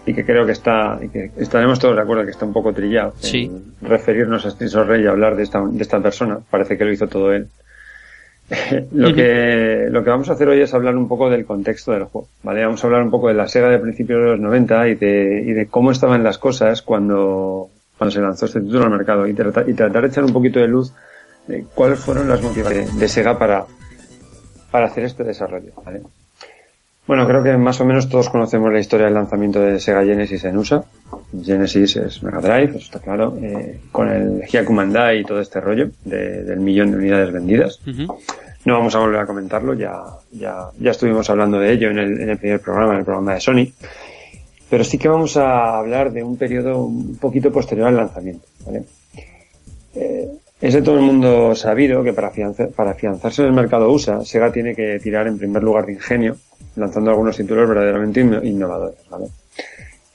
y 0.06 0.14
que 0.14 0.24
creo 0.24 0.46
que 0.46 0.52
está, 0.52 0.98
y 1.02 1.08
que 1.08 1.30
estaremos 1.38 1.78
todos 1.78 1.96
de 1.96 2.02
acuerdo 2.02 2.24
que 2.24 2.30
está 2.30 2.44
un 2.46 2.52
poco 2.52 2.72
trillado 2.72 3.14
Sí. 3.18 3.44
en 3.80 3.88
referirnos 3.88 4.44
a 4.46 4.48
of 4.48 4.88
Rage 4.88 5.02
y 5.02 5.06
hablar 5.06 5.36
de 5.36 5.42
esta, 5.42 5.60
de 5.64 5.82
esta 5.82 6.00
persona, 6.00 6.38
parece 6.50 6.76
que 6.78 6.84
lo 6.84 6.92
hizo 6.92 7.06
todo 7.08 7.32
él. 7.32 7.48
lo 8.92 9.12
que 9.12 9.88
lo 9.90 10.02
que 10.02 10.08
vamos 10.08 10.30
a 10.30 10.32
hacer 10.32 10.48
hoy 10.48 10.62
es 10.62 10.72
hablar 10.72 10.96
un 10.96 11.06
poco 11.06 11.28
del 11.28 11.44
contexto 11.44 11.92
del 11.92 12.04
juego, 12.04 12.28
¿vale? 12.42 12.64
Vamos 12.64 12.82
a 12.82 12.86
hablar 12.86 13.02
un 13.02 13.10
poco 13.10 13.28
de 13.28 13.34
la 13.34 13.46
Sega 13.46 13.68
de 13.68 13.78
principios 13.78 14.22
de 14.22 14.26
los 14.30 14.40
90 14.40 14.88
y 14.88 14.94
de, 14.94 15.42
y 15.46 15.52
de 15.52 15.66
cómo 15.66 15.90
estaban 15.90 16.24
las 16.24 16.38
cosas 16.38 16.80
cuando, 16.80 17.68
cuando 17.98 18.12
se 18.14 18.20
lanzó 18.20 18.46
este 18.46 18.60
título 18.60 18.84
al 18.84 18.90
mercado 18.90 19.26
y, 19.26 19.34
trata- 19.34 19.64
y 19.68 19.74
tratar 19.74 20.02
de 20.02 20.08
echar 20.08 20.24
un 20.24 20.32
poquito 20.32 20.60
de 20.60 20.68
luz 20.68 20.92
de 21.46 21.64
cuáles 21.74 21.98
fueron 21.98 22.28
las 22.28 22.40
motivaciones 22.40 22.94
de, 22.94 23.00
de 23.00 23.08
Sega 23.08 23.38
para, 23.38 23.64
para 24.70 24.86
hacer 24.86 25.04
este 25.04 25.24
desarrollo, 25.24 25.72
¿vale? 25.84 26.02
Bueno, 27.06 27.26
creo 27.26 27.42
que 27.42 27.56
más 27.56 27.80
o 27.80 27.86
menos 27.86 28.08
todos 28.10 28.28
conocemos 28.28 28.70
la 28.70 28.80
historia 28.80 29.06
del 29.06 29.14
lanzamiento 29.14 29.60
de 29.60 29.80
Sega 29.80 30.04
Genesis 30.04 30.44
en 30.44 30.58
USA. 30.58 30.84
Genesis 31.42 31.96
es 31.96 32.22
Mega 32.22 32.38
Drive, 32.38 32.70
eso 32.76 32.78
está 32.78 32.98
claro, 33.00 33.34
eh, 33.40 33.80
con 33.90 34.10
el 34.10 34.42
Hyakumandai 34.46 35.20
y 35.20 35.24
todo 35.24 35.40
este 35.40 35.58
rollo 35.60 35.88
de- 36.04 36.44
del 36.44 36.60
millón 36.60 36.90
de 36.90 36.98
unidades 36.98 37.32
vendidas. 37.32 37.80
No 38.66 38.74
vamos 38.74 38.94
a 38.94 38.98
volver 38.98 39.20
a 39.20 39.26
comentarlo, 39.26 39.72
ya, 39.72 39.94
ya, 40.32 40.66
ya 40.78 40.90
estuvimos 40.90 41.30
hablando 41.30 41.58
de 41.58 41.72
ello 41.72 41.90
en 41.90 41.98
el, 41.98 42.20
en 42.20 42.28
el 42.28 42.36
primer 42.36 42.60
programa, 42.60 42.92
en 42.92 42.98
el 42.98 43.04
programa 43.06 43.32
de 43.34 43.40
Sony. 43.40 43.72
Pero 44.70 44.84
sí 44.84 44.98
que 44.98 45.08
vamos 45.08 45.36
a 45.36 45.78
hablar 45.78 46.12
de 46.12 46.22
un 46.22 46.36
periodo 46.36 46.78
un 46.84 47.16
poquito 47.16 47.50
posterior 47.50 47.88
al 47.88 47.96
lanzamiento. 47.96 48.46
¿vale? 48.66 48.82
Eh, 49.94 50.28
es 50.60 50.74
de 50.74 50.82
todo 50.82 50.96
el 50.96 51.02
mundo 51.02 51.54
sabido 51.54 52.02
que 52.02 52.12
para, 52.12 52.28
afianza- 52.28 52.68
para 52.68 52.90
afianzarse 52.90 53.42
en 53.42 53.48
el 53.48 53.54
mercado 53.54 53.90
USA, 53.90 54.24
Sega 54.24 54.52
tiene 54.52 54.74
que 54.74 54.98
tirar 55.00 55.26
en 55.26 55.38
primer 55.38 55.62
lugar 55.62 55.86
de 55.86 55.92
ingenio, 55.92 56.36
lanzando 56.76 57.10
algunos 57.10 57.36
títulos 57.36 57.68
verdaderamente 57.68 58.22
inno- 58.24 58.44
innovadores. 58.44 58.98
¿vale? 59.10 59.26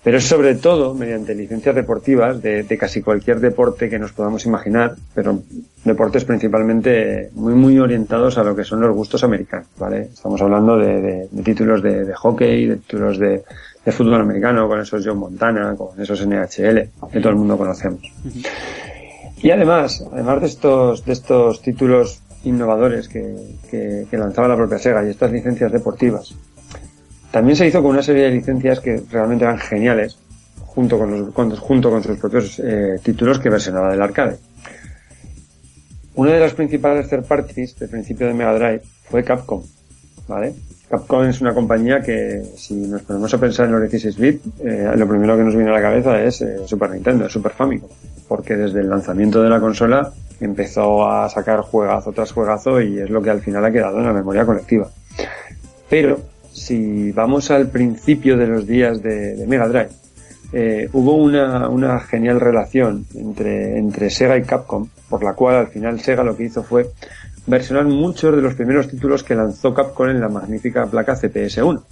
pero 0.03 0.17
es 0.17 0.25
sobre 0.25 0.55
todo 0.55 0.93
mediante 0.93 1.33
licencias 1.33 1.73
deportivas 1.73 2.41
de, 2.41 2.63
de, 2.63 2.77
casi 2.77 3.01
cualquier 3.01 3.39
deporte 3.39 3.89
que 3.89 3.97
nos 3.97 4.11
podamos 4.11 4.45
imaginar, 4.45 4.95
pero 5.15 5.39
deportes 5.85 6.25
principalmente 6.25 7.29
muy 7.35 7.53
muy 7.53 7.79
orientados 7.79 8.37
a 8.37 8.43
lo 8.43 8.53
que 8.53 8.65
son 8.65 8.81
los 8.81 8.93
gustos 8.93 9.23
americanos, 9.23 9.67
¿vale? 9.79 10.09
Estamos 10.13 10.41
hablando 10.41 10.75
de 10.77 11.29
títulos 11.45 11.81
de, 11.81 12.13
hockey, 12.15 12.65
de 12.67 12.75
títulos 12.75 13.17
de, 13.17 13.43
fútbol 13.91 14.21
americano, 14.21 14.67
con 14.67 14.79
esos 14.79 15.05
John 15.05 15.17
Montana, 15.17 15.75
con 15.75 15.99
esos 15.99 16.25
NHL, 16.25 16.89
que 17.11 17.19
todo 17.19 17.29
el 17.29 17.35
mundo 17.35 17.57
conocemos. 17.57 18.01
Y 19.41 19.51
además, 19.51 20.05
además 20.11 20.41
de 20.41 20.47
estos, 20.47 21.05
de 21.05 21.13
estos 21.13 21.61
títulos 21.61 22.21
innovadores 22.45 23.07
que, 23.07 23.35
que, 23.69 24.07
que 24.09 24.17
lanzaba 24.17 24.47
la 24.47 24.55
propia 24.55 24.79
Sega 24.79 25.05
y 25.05 25.09
estas 25.09 25.31
licencias 25.31 25.71
deportivas, 25.71 26.33
también 27.31 27.55
se 27.55 27.67
hizo 27.67 27.81
con 27.81 27.91
una 27.91 28.03
serie 28.03 28.23
de 28.23 28.31
licencias 28.31 28.79
que 28.79 29.01
realmente 29.11 29.43
eran 29.43 29.57
geniales, 29.57 30.17
junto 30.73 30.97
con, 30.97 31.11
los, 31.11 31.33
con, 31.33 31.55
junto 31.55 31.89
con 31.89 32.03
sus 32.03 32.17
propios 32.17 32.59
eh, 32.59 32.99
títulos 33.03 33.39
que 33.39 33.49
versionaba 33.49 33.91
del 33.91 34.01
arcade. 34.01 34.37
Una 36.15 36.31
de 36.33 36.39
las 36.39 36.53
principales 36.53 37.09
third 37.09 37.25
parties 37.25 37.77
del 37.77 37.89
principio 37.89 38.27
de 38.27 38.33
Mega 38.33 38.53
Drive 38.53 38.81
fue 39.09 39.23
Capcom, 39.23 39.63
¿vale? 40.27 40.53
Capcom 40.93 41.23
es 41.23 41.41
una 41.41 41.55
compañía 41.55 42.01
que, 42.01 42.43
si 42.55 42.75
nos 42.75 43.01
ponemos 43.01 43.33
a 43.33 43.39
pensar 43.39 43.65
en 43.65 43.71
los 43.71 43.81
16 43.81 44.15
bits, 44.15 44.45
eh, 44.63 44.91
lo 44.95 45.07
primero 45.07 45.35
que 45.35 45.41
nos 45.41 45.55
viene 45.55 45.71
a 45.71 45.73
la 45.73 45.81
cabeza 45.81 46.21
es 46.21 46.39
eh, 46.41 46.57
Super 46.67 46.91
Nintendo, 46.91 47.27
Super 47.27 47.51
Famicom, 47.51 47.89
porque 48.27 48.55
desde 48.55 48.81
el 48.81 48.91
lanzamiento 48.91 49.41
de 49.41 49.49
la 49.49 49.59
consola 49.59 50.13
empezó 50.39 51.09
a 51.09 51.27
sacar 51.29 51.61
juegazo 51.61 52.11
tras 52.11 52.31
juegazo 52.31 52.79
y 52.79 52.99
es 52.99 53.09
lo 53.09 53.23
que 53.23 53.31
al 53.31 53.41
final 53.41 53.65
ha 53.65 53.71
quedado 53.71 53.97
en 53.97 54.05
la 54.05 54.13
memoria 54.13 54.45
colectiva. 54.45 54.87
Pero 55.89 56.19
si 56.51 57.11
vamos 57.11 57.49
al 57.49 57.69
principio 57.69 58.37
de 58.37 58.45
los 58.45 58.67
días 58.67 59.01
de, 59.01 59.43
Mega 59.47 59.67
Drive, 59.67 59.89
eh, 60.51 60.89
hubo 60.93 61.15
una, 61.15 61.99
genial 62.01 62.39
relación 62.39 63.07
entre 63.15 64.11
Sega 64.11 64.37
y 64.37 64.43
Capcom, 64.43 64.87
por 65.09 65.23
la 65.23 65.33
cual 65.33 65.55
al 65.55 65.67
final 65.69 65.99
Sega 65.99 66.23
lo 66.23 66.37
que 66.37 66.43
hizo 66.43 66.61
fue 66.61 66.91
versionar 67.45 67.85
muchos 67.85 68.35
de 68.35 68.41
los 68.41 68.55
primeros 68.55 68.87
títulos 68.87 69.23
que 69.23 69.35
lanzó 69.35 69.73
Capcom 69.73 70.09
en 70.09 70.21
la 70.21 70.29
magnífica 70.29 70.85
placa 70.85 71.15
CPS-1. 71.15 71.83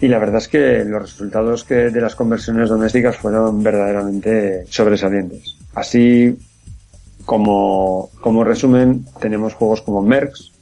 Y 0.00 0.08
la 0.08 0.18
verdad 0.18 0.38
es 0.38 0.48
que 0.48 0.84
los 0.84 1.02
resultados 1.02 1.64
que 1.64 1.90
de 1.90 2.00
las 2.00 2.14
conversiones 2.14 2.68
domésticas 2.68 3.16
fueron 3.16 3.62
verdaderamente 3.62 4.66
sobresalientes. 4.68 5.56
Así 5.74 6.36
como, 7.24 8.10
como 8.20 8.44
resumen, 8.44 9.06
tenemos 9.20 9.54
juegos 9.54 9.82
como 9.82 10.02
Mercs, 10.02 10.52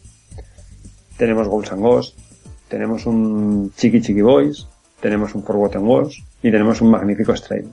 tenemos 1.17 1.49
Ghosts 1.49 1.73
and 1.73 1.83
Ghosts, 1.83 2.17
tenemos 2.69 3.07
un 3.07 3.73
Chiqui 3.77 4.01
Chiqui 4.01 4.23
Boys, 4.23 4.67
tenemos 5.01 5.35
un 5.35 5.43
Forgotten 5.43 5.83
Wars 5.83 6.23
y 6.43 6.51
tenemos 6.51 6.81
un 6.81 6.91
magnífico 6.91 7.37
Stray. 7.37 7.65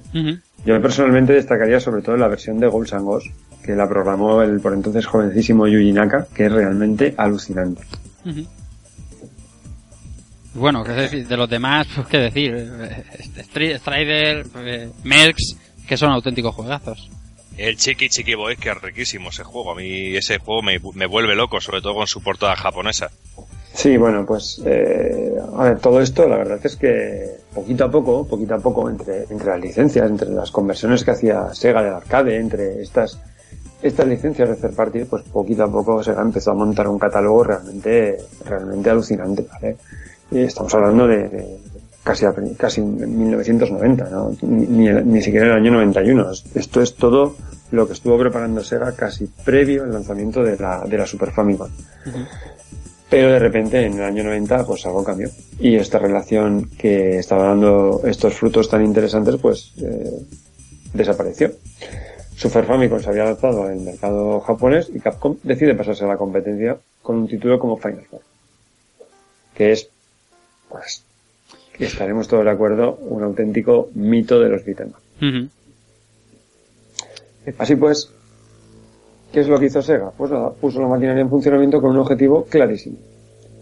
Yo 0.65 0.81
personalmente 0.81 1.33
destacaría 1.33 1.79
sobre 1.79 2.01
todo 2.01 2.17
la 2.17 2.27
versión 2.27 2.59
de 2.59 2.67
Ghosts 2.67 2.93
and 2.93 3.05
Ghosts, 3.05 3.31
que 3.63 3.75
la 3.75 3.87
programó 3.87 4.41
el 4.41 4.59
por 4.59 4.73
entonces 4.73 5.05
jovencísimo 5.05 5.67
Yuji 5.67 5.91
Naka, 5.91 6.27
que 6.33 6.45
es 6.45 6.51
realmente 6.51 7.13
alucinante. 7.17 7.83
Bueno, 10.53 10.83
¿qué 10.83 10.91
decir? 10.91 11.27
de 11.27 11.37
los 11.37 11.49
demás, 11.49 11.87
pues 11.95 12.07
qué 12.07 12.17
decir. 12.17 12.69
Strider, 13.77 14.45
eh, 14.57 14.89
Mercs, 15.03 15.55
que 15.87 15.97
son 15.97 16.11
auténticos 16.11 16.55
juegazos. 16.55 17.09
El 17.57 17.77
Chiqui 17.77 18.09
Chiqui 18.09 18.33
Boys, 18.35 18.57
que 18.57 18.69
es 18.69 18.81
riquísimo 18.81 19.29
ese 19.29 19.43
juego. 19.43 19.71
A 19.71 19.75
mí 19.75 20.15
ese 20.15 20.39
juego 20.39 20.61
me, 20.61 20.79
me 20.95 21.05
vuelve 21.05 21.35
loco, 21.35 21.61
sobre 21.61 21.81
todo 21.81 21.95
con 21.95 22.07
su 22.07 22.21
portada 22.21 22.55
japonesa. 22.55 23.09
Sí, 23.73 23.95
bueno, 23.97 24.25
pues 24.25 24.61
eh, 24.65 25.33
a 25.57 25.63
ver, 25.63 25.79
todo 25.79 26.01
esto 26.01 26.27
la 26.27 26.37
verdad 26.37 26.59
es 26.61 26.75
que 26.75 27.37
poquito 27.53 27.85
a 27.85 27.91
poco, 27.91 28.27
poquito 28.27 28.55
a 28.55 28.59
poco, 28.59 28.89
entre, 28.89 29.23
entre 29.29 29.47
las 29.47 29.61
licencias, 29.61 30.09
entre 30.09 30.29
las 30.29 30.51
conversiones 30.51 31.03
que 31.03 31.11
hacía 31.11 31.53
Sega 31.53 31.81
del 31.81 31.93
arcade, 31.93 32.37
entre 32.37 32.81
estas 32.81 33.17
estas 33.81 34.07
licencias 34.07 34.49
de 34.49 34.55
third 34.55 34.75
party, 34.75 35.05
pues 35.05 35.23
poquito 35.23 35.63
a 35.63 35.71
poco 35.71 36.03
Sega 36.03 36.21
empezó 36.21 36.51
a 36.51 36.55
montar 36.55 36.87
un 36.87 36.99
catálogo 36.99 37.43
realmente 37.43 38.17
realmente 38.45 38.89
alucinante, 38.89 39.45
¿vale? 39.51 39.77
Y 40.31 40.39
estamos 40.39 40.73
hablando 40.73 41.07
de, 41.07 41.29
de 41.29 41.59
casi 42.03 42.25
casi 42.57 42.81
1990, 42.81 44.09
¿no? 44.09 44.31
Ni, 44.41 44.89
ni, 44.89 45.21
siquiera 45.21 45.47
el 45.47 45.53
año 45.53 45.71
91. 45.71 46.31
Esto 46.55 46.81
es 46.81 46.95
todo 46.95 47.35
lo 47.71 47.87
que 47.87 47.93
estuvo 47.93 48.17
preparando 48.17 48.63
Sega 48.63 48.93
casi 48.93 49.27
previo 49.43 49.83
al 49.83 49.93
lanzamiento 49.93 50.43
de 50.43 50.57
la, 50.57 50.83
de 50.85 50.97
la 50.97 51.05
Super 51.05 51.31
Famicom. 51.31 51.69
Uh 52.05 52.51
pero 53.11 53.29
de 53.29 53.39
repente 53.39 53.85
en 53.85 53.95
el 53.95 54.03
año 54.03 54.23
90 54.23 54.65
pues 54.65 54.85
algo 54.85 55.03
cambió. 55.03 55.29
Y 55.59 55.75
esta 55.75 55.99
relación 55.99 56.69
que 56.77 57.17
estaba 57.19 57.47
dando 57.47 58.01
estos 58.05 58.35
frutos 58.35 58.69
tan 58.69 58.85
interesantes 58.85 59.35
pues 59.35 59.73
eh, 59.81 60.11
desapareció. 60.93 61.51
Super 62.41 62.65
Famicom 62.65 62.99
se 62.99 63.07
había 63.07 63.25
lanzado 63.25 63.69
en 63.69 63.77
el 63.77 63.85
mercado 63.85 64.39
japonés 64.39 64.89
y 64.91 64.99
Capcom 64.99 65.37
decide 65.43 65.75
pasarse 65.75 66.05
a 66.05 66.07
la 66.07 66.17
competencia 66.17 66.75
con 67.03 67.17
un 67.17 67.27
título 67.27 67.59
como 67.59 67.77
Final 67.77 68.03
Fight. 68.09 68.23
Que 69.53 69.73
es, 69.73 69.87
pues, 70.67 71.03
estaremos 71.77 72.27
todos 72.27 72.43
de 72.43 72.49
acuerdo, 72.49 72.95
un 72.95 73.21
auténtico 73.21 73.89
mito 73.93 74.39
de 74.39 74.49
los 74.49 74.65
beat'em 74.65 74.91
Así 77.59 77.75
pues, 77.75 78.09
¿Qué 79.31 79.41
es 79.41 79.47
lo 79.47 79.59
que 79.59 79.67
hizo 79.67 79.83
Sega? 79.83 80.09
Pues 80.09 80.31
nada, 80.31 80.49
puso 80.49 80.81
la 80.81 80.87
maquinaria 80.87 81.21
en 81.21 81.29
funcionamiento 81.29 81.79
con 81.79 81.91
un 81.91 81.97
objetivo 81.97 82.45
clarísimo. 82.45 82.97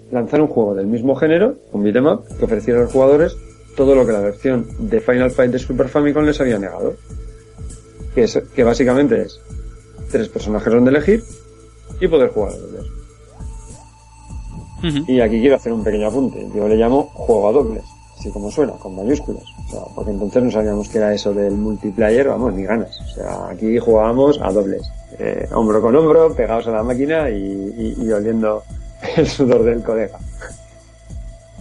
Lanzar 0.10 0.40
un 0.40 0.48
juego 0.48 0.74
del 0.74 0.88
mismo 0.88 1.18
género, 1.18 1.58
un 1.74 1.84
beat'em 1.84 2.20
que 2.40 2.46
ofreciera 2.46 2.80
a 2.80 2.84
los 2.84 2.94
jugadores 2.94 3.36
todo 3.76 3.94
lo 3.94 4.06
que 4.06 4.14
la 4.14 4.22
versión 4.22 4.66
de 4.90 5.02
Final 5.02 5.32
Fight 5.32 5.52
de 5.52 5.60
Super 5.60 5.90
Famicom 5.90 6.24
les 6.24 6.40
había 6.40 6.58
negado. 6.58 6.96
Que, 8.14 8.24
es, 8.24 8.42
que 8.56 8.64
básicamente 8.64 9.22
es 9.22 9.40
tres 10.12 10.30
personajes 10.30 10.74
donde 10.74 10.92
elegir 10.92 11.24
y 12.00 12.08
poder 12.08 12.30
jugar 12.32 12.54
a 12.54 12.58
dobles. 12.58 12.86
Y 15.08 15.20
aquí 15.20 15.42
quiero 15.42 15.58
hacer 15.58 15.74
un 15.74 15.84
pequeño 15.84 16.08
apunte. 16.08 16.48
Yo 16.56 16.68
le 16.68 16.76
llamo 16.76 17.04
juego 17.14 17.50
a 17.50 17.52
dobles, 17.52 17.84
así 18.18 18.32
como 18.32 18.50
suena, 18.50 18.74
con 18.74 18.96
mayúsculas. 18.96 19.44
O 19.68 19.72
sea, 19.72 19.82
porque 19.94 20.12
entonces 20.12 20.42
no 20.42 20.52
sabíamos 20.52 20.88
que 20.88 21.00
era 21.00 21.14
eso 21.14 21.34
del 21.34 21.54
multiplayer, 21.54 22.30
vamos, 22.30 22.54
ni 22.54 22.64
ganas. 22.64 22.98
O 23.02 23.16
sea, 23.16 23.48
aquí 23.50 23.78
jugábamos 23.78 24.40
a 24.42 24.52
dobles 24.52 24.82
eh, 25.18 25.50
hombro 25.52 25.82
con 25.82 25.96
hombro, 25.96 26.34
pegados 26.34 26.68
a 26.68 26.72
la 26.72 26.84
máquina 26.84 27.30
y, 27.30 27.36
y, 27.36 28.06
y 28.06 28.12
oliendo 28.12 28.64
el 29.18 29.28
sudor 29.28 29.64
del 29.64 29.84
colega. 29.84 30.18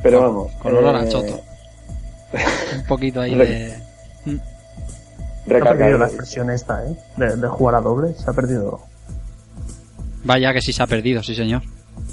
Pero 0.02 0.20
vamos. 0.20 0.52
Con 0.62 0.76
olor 0.76 0.94
a 0.94 1.04
eh, 1.04 1.08
choto. 1.08 1.40
Un 2.76 2.84
poquito 2.86 3.20
ahí 3.20 3.34
de. 3.34 3.87
Recargar. 5.48 5.68
Se 5.68 5.74
ha 5.74 5.78
perdido 5.78 5.98
la 5.98 6.06
expresión 6.06 6.50
esta, 6.50 6.84
¿eh? 6.86 6.96
De, 7.16 7.36
de, 7.36 7.48
jugar 7.48 7.74
a 7.76 7.80
doble, 7.80 8.14
se 8.14 8.30
ha 8.30 8.32
perdido. 8.32 8.80
Vaya 10.24 10.52
que 10.52 10.60
sí 10.60 10.72
se 10.72 10.82
ha 10.82 10.86
perdido, 10.86 11.22
sí 11.22 11.34
señor. 11.34 11.62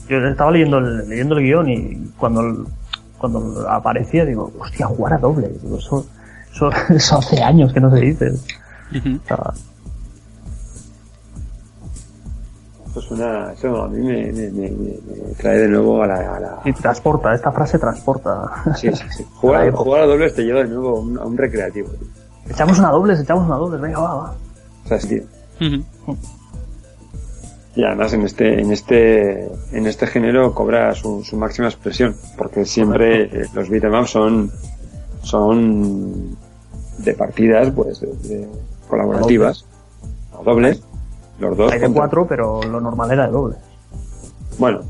Yo 0.08 0.18
estaba 0.18 0.52
leyendo 0.52 0.78
el, 0.78 1.10
leyendo 1.10 1.38
el 1.38 1.44
guion 1.44 1.70
y 1.70 2.12
cuando, 2.18 2.66
cuando 3.18 3.70
aparecía 3.70 4.26
digo, 4.26 4.52
hostia, 4.60 4.88
jugar 4.88 5.14
a 5.14 5.18
doble. 5.18 5.50
Digo, 5.62 5.78
eso, 5.78 6.06
eso, 6.54 6.70
eso 6.90 7.18
hace 7.18 7.42
años 7.42 7.74
que 7.74 7.80
no 7.80 7.92
se 7.92 8.00
dice. 8.00 8.32
Uh 8.92 8.96
-huh. 8.96 9.20
o 9.20 9.28
sea, 9.28 9.54
esto 12.96 13.02
suena, 13.02 13.52
eso 13.52 13.84
a 13.84 13.90
mí 13.90 14.00
me, 14.00 14.32
me, 14.32 14.50
me, 14.52 14.70
me 14.70 15.34
trae 15.38 15.58
de 15.58 15.68
nuevo 15.68 16.02
a 16.02 16.08
la, 16.08 16.36
a 16.36 16.40
la... 16.40 16.62
Y 16.64 16.72
transporta, 16.72 17.34
esta 17.34 17.52
frase 17.52 17.78
transporta. 17.78 18.50
Sí, 18.76 18.90
sí, 18.94 19.04
sí. 19.10 19.26
Jugar, 19.34 19.70
jugar 19.74 20.04
a 20.04 20.06
dobles 20.06 20.34
te 20.34 20.44
lleva 20.44 20.64
de 20.64 20.70
nuevo 20.70 20.98
a 20.98 21.00
un, 21.02 21.18
a 21.18 21.26
un 21.26 21.38
recreativo. 21.38 21.90
Tío. 21.90 22.08
Echamos 22.50 22.80
una 22.80 22.90
dobles, 22.92 23.20
echamos 23.20 23.46
una 23.46 23.56
dobles, 23.56 23.82
venga, 23.82 24.00
va, 24.00 24.16
va. 24.16 24.36
O 24.84 24.88
sea, 24.88 24.98
tío. 25.00 25.24
Uh 25.60 25.64
-huh. 25.64 26.18
Y 27.76 27.84
además 27.84 28.14
en 28.14 28.22
este, 28.22 28.62
en 28.62 28.72
este, 28.72 29.50
en 29.74 29.86
este 29.86 30.08
género 30.08 30.54
cobra 30.54 30.94
su, 30.96 31.24
su 31.24 31.36
máxima 31.36 31.68
expresión, 31.68 32.16
porque 32.38 32.64
siempre 32.66 33.24
eh, 33.24 33.46
los 33.54 33.70
beat'em 33.70 34.06
son, 34.06 34.52
son 35.22 36.38
de 37.00 37.14
partidas, 37.14 37.72
pues, 37.72 38.00
de, 38.00 38.08
de 38.30 38.48
colaborativas, 38.88 39.66
a 40.34 40.42
dobles. 40.44 40.82
Los 41.40 41.58
dos. 41.58 41.72
Hay 41.74 41.80
de 41.80 41.92
cuatro, 41.92 42.26
pero 42.26 42.62
lo 42.64 42.80
normal 42.80 43.12
era 43.12 43.26
de 43.26 43.32
doble. 43.34 43.58
Bueno, 44.58 44.82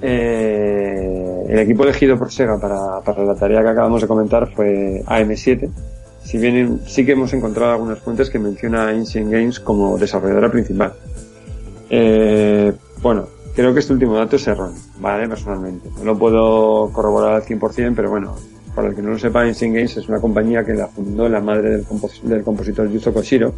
eh, 0.00 1.44
el 1.46 1.58
equipo 1.58 1.82
elegido 1.82 2.18
por 2.18 2.32
Sega 2.32 2.58
para, 2.58 3.00
para 3.00 3.22
la 3.22 3.34
tarea 3.34 3.60
que 3.62 3.68
acabamos 3.68 4.00
de 4.00 4.08
comentar 4.08 4.50
fue 4.54 5.02
AM7. 5.06 5.68
Si 6.24 6.38
bien 6.38 6.80
sí 6.86 7.04
que 7.04 7.12
hemos 7.12 7.32
encontrado 7.32 7.72
algunas 7.72 7.98
fuentes 7.98 8.30
que 8.30 8.38
menciona 8.38 8.84
a 8.84 8.88
Ancient 8.90 9.30
Games 9.30 9.60
como 9.60 9.98
desarrolladora 9.98 10.50
principal. 10.50 10.92
Eh, 11.88 12.72
bueno, 13.02 13.26
creo 13.54 13.72
que 13.74 13.80
este 13.80 13.92
último 13.92 14.16
dato 14.16 14.36
es 14.36 14.46
erróneo, 14.46 14.80
¿vale? 15.00 15.28
Personalmente. 15.28 15.88
No 15.98 16.04
lo 16.04 16.18
puedo 16.18 16.90
corroborar 16.92 17.34
al 17.34 17.42
100%, 17.42 17.94
pero 17.96 18.10
bueno, 18.10 18.36
para 18.74 18.88
el 18.88 18.94
que 18.94 19.02
no 19.02 19.10
lo 19.10 19.18
sepa, 19.18 19.42
Ancient 19.42 19.74
Games 19.74 19.96
es 19.96 20.08
una 20.08 20.20
compañía 20.20 20.64
que 20.64 20.74
la 20.74 20.86
fundó 20.86 21.28
la 21.28 21.40
madre 21.40 21.70
del, 21.70 21.84
compos 21.84 22.20
del 22.22 22.44
compositor 22.44 22.88
Yuzo 22.88 23.12
Koshiro, 23.12 23.52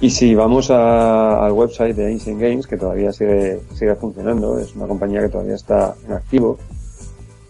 y 0.00 0.10
si 0.10 0.34
vamos 0.34 0.70
al 0.70 1.52
website 1.52 1.96
de 1.96 2.12
Ancient 2.12 2.40
Games, 2.40 2.66
que 2.66 2.76
todavía 2.76 3.12
sigue, 3.12 3.60
sigue 3.74 3.94
funcionando, 3.94 4.58
es 4.58 4.74
una 4.76 4.86
compañía 4.86 5.20
que 5.22 5.28
todavía 5.28 5.54
está 5.54 5.94
en 6.06 6.12
activo, 6.12 6.58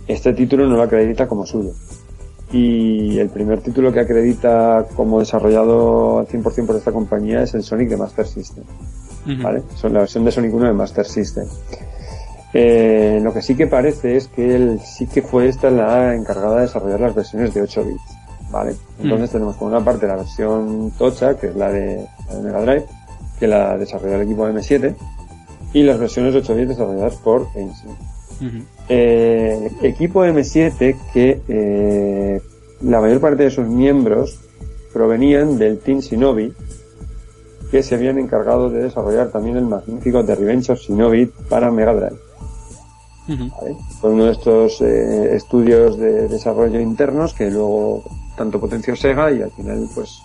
este 0.07 0.33
título 0.35 0.67
no 0.67 0.77
lo 0.77 0.83
acredita 0.83 1.27
como 1.27 1.47
suyo. 1.47 1.73
Y 2.55 3.19
el 3.19 3.31
primer 3.31 3.63
título 3.63 3.93
que 3.93 3.99
acredita 3.99 4.87
como 4.95 5.19
desarrollado 5.19 6.21
al 6.21 6.29
100% 6.29 6.67
por 6.67 6.77
esta 6.77 6.93
compañía 6.93 7.43
es 7.43 7.53
el 7.55 7.65
Sonic 7.65 7.89
de 7.89 7.97
Master 7.97 8.25
System. 8.29 8.63
¿vale? 9.43 9.65
Son 9.75 9.93
la 9.93 10.01
versión 10.01 10.25
de 10.25 10.31
Sonic 10.31 10.55
1 10.55 10.67
de 10.67 10.73
Master 10.73 11.05
System. 11.05 11.47
Eh, 12.53 13.19
lo 13.21 13.35
que 13.35 13.43
sí 13.43 13.57
que 13.57 13.67
parece 13.67 14.17
es 14.17 14.29
que 14.29 14.55
él 14.55 14.79
sí 14.85 15.09
que 15.09 15.21
fue 15.21 15.49
esta 15.49 15.69
la 15.69 16.15
encargada 16.15 16.57
de 16.57 16.63
desarrollar 16.63 17.01
las 17.01 17.15
versiones 17.17 17.53
de 17.53 17.63
8 17.63 17.85
bits, 17.87 18.51
¿vale? 18.53 18.77
Entonces 19.03 19.31
tenemos 19.33 19.57
por 19.57 19.67
una 19.67 19.85
parte 19.85 20.07
la 20.07 20.15
versión 20.15 20.93
tocha, 20.97 21.37
que 21.37 21.49
es 21.49 21.57
la 21.57 21.73
de, 21.73 22.07
la 22.29 22.37
de 22.37 22.43
Mega 22.43 22.61
Drive, 22.61 22.85
que 23.41 23.49
la 23.49 23.77
desarrolló 23.77 24.15
el 24.15 24.23
equipo 24.23 24.47
de 24.47 24.55
M7, 24.55 24.95
y 25.73 25.83
las 25.83 25.99
versiones 25.99 26.37
8 26.37 26.55
bits 26.55 26.69
desarrolladas 26.69 27.17
por 27.17 27.49
Eh, 28.89 29.71
equipo 29.83 30.25
M7 30.25 30.97
que 31.13 31.41
eh, 31.49 32.41
la 32.83 33.01
mayor 33.01 33.21
parte 33.21 33.45
de 33.45 33.51
sus 33.51 33.67
miembros 33.67 34.39
provenían 34.93 35.59
del 35.59 35.79
Team 35.79 36.01
Shinobi, 36.01 36.53
que 37.71 37.83
se 37.83 37.95
habían 37.95 38.19
encargado 38.19 38.71
de 38.71 38.85
desarrollar 38.85 39.31
también 39.31 39.57
el 39.57 39.65
magnífico 39.65 40.25
The 40.25 40.35
Revenge 40.37 40.71
of 40.73 40.79
Shinobi 40.81 41.27
para 41.49 41.71
Mega 41.71 41.95
Drive. 41.95 42.19
Fue 44.01 44.11
uno 44.11 44.27
de 44.27 44.33
estos 44.33 44.83
eh, 44.83 45.35
estudios 45.35 45.99
de 45.99 46.29
desarrollo 46.29 46.79
internos 46.79 47.33
que 47.33 47.51
luego 47.51 48.05
tanto 48.37 48.61
potenció 48.61 48.95
Sega 48.97 49.33
y 49.33 49.41
al 49.41 49.51
final 49.51 49.89
pues 49.95 50.19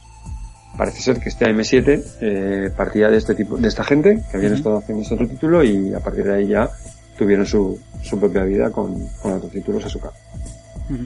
parece 0.78 1.02
ser 1.02 1.19
que 1.22 1.30
este 1.30 1.45
M7 1.45 2.04
eh, 2.22 2.72
partía 2.76 3.10
de 3.10 3.17
este 3.17 3.36
tipo 3.36 3.56
de 3.58 3.69
esta 3.69 3.86
gente 3.86 4.22
que 4.30 4.38
habían 4.38 4.52
Ujú. 4.52 4.60
estado 4.60 4.78
haciendo 4.80 5.04
este 5.04 5.13
otro 5.15 5.28
título 5.28 5.63
y 5.63 5.93
a 5.93 6.00
partir 6.02 6.26
de 6.26 6.36
ahí 6.36 6.48
ya 6.48 6.69
tuvieron 7.19 7.45
su, 7.45 7.77
su 8.01 8.17
propia 8.17 8.43
vida 8.43 8.71
con, 8.71 9.08
con 9.21 9.34
otros 9.34 9.51
títulos 9.51 9.86
a 9.86 9.89
su 9.89 9.99
cargo. 9.99 10.17
Ujú. 10.89 11.05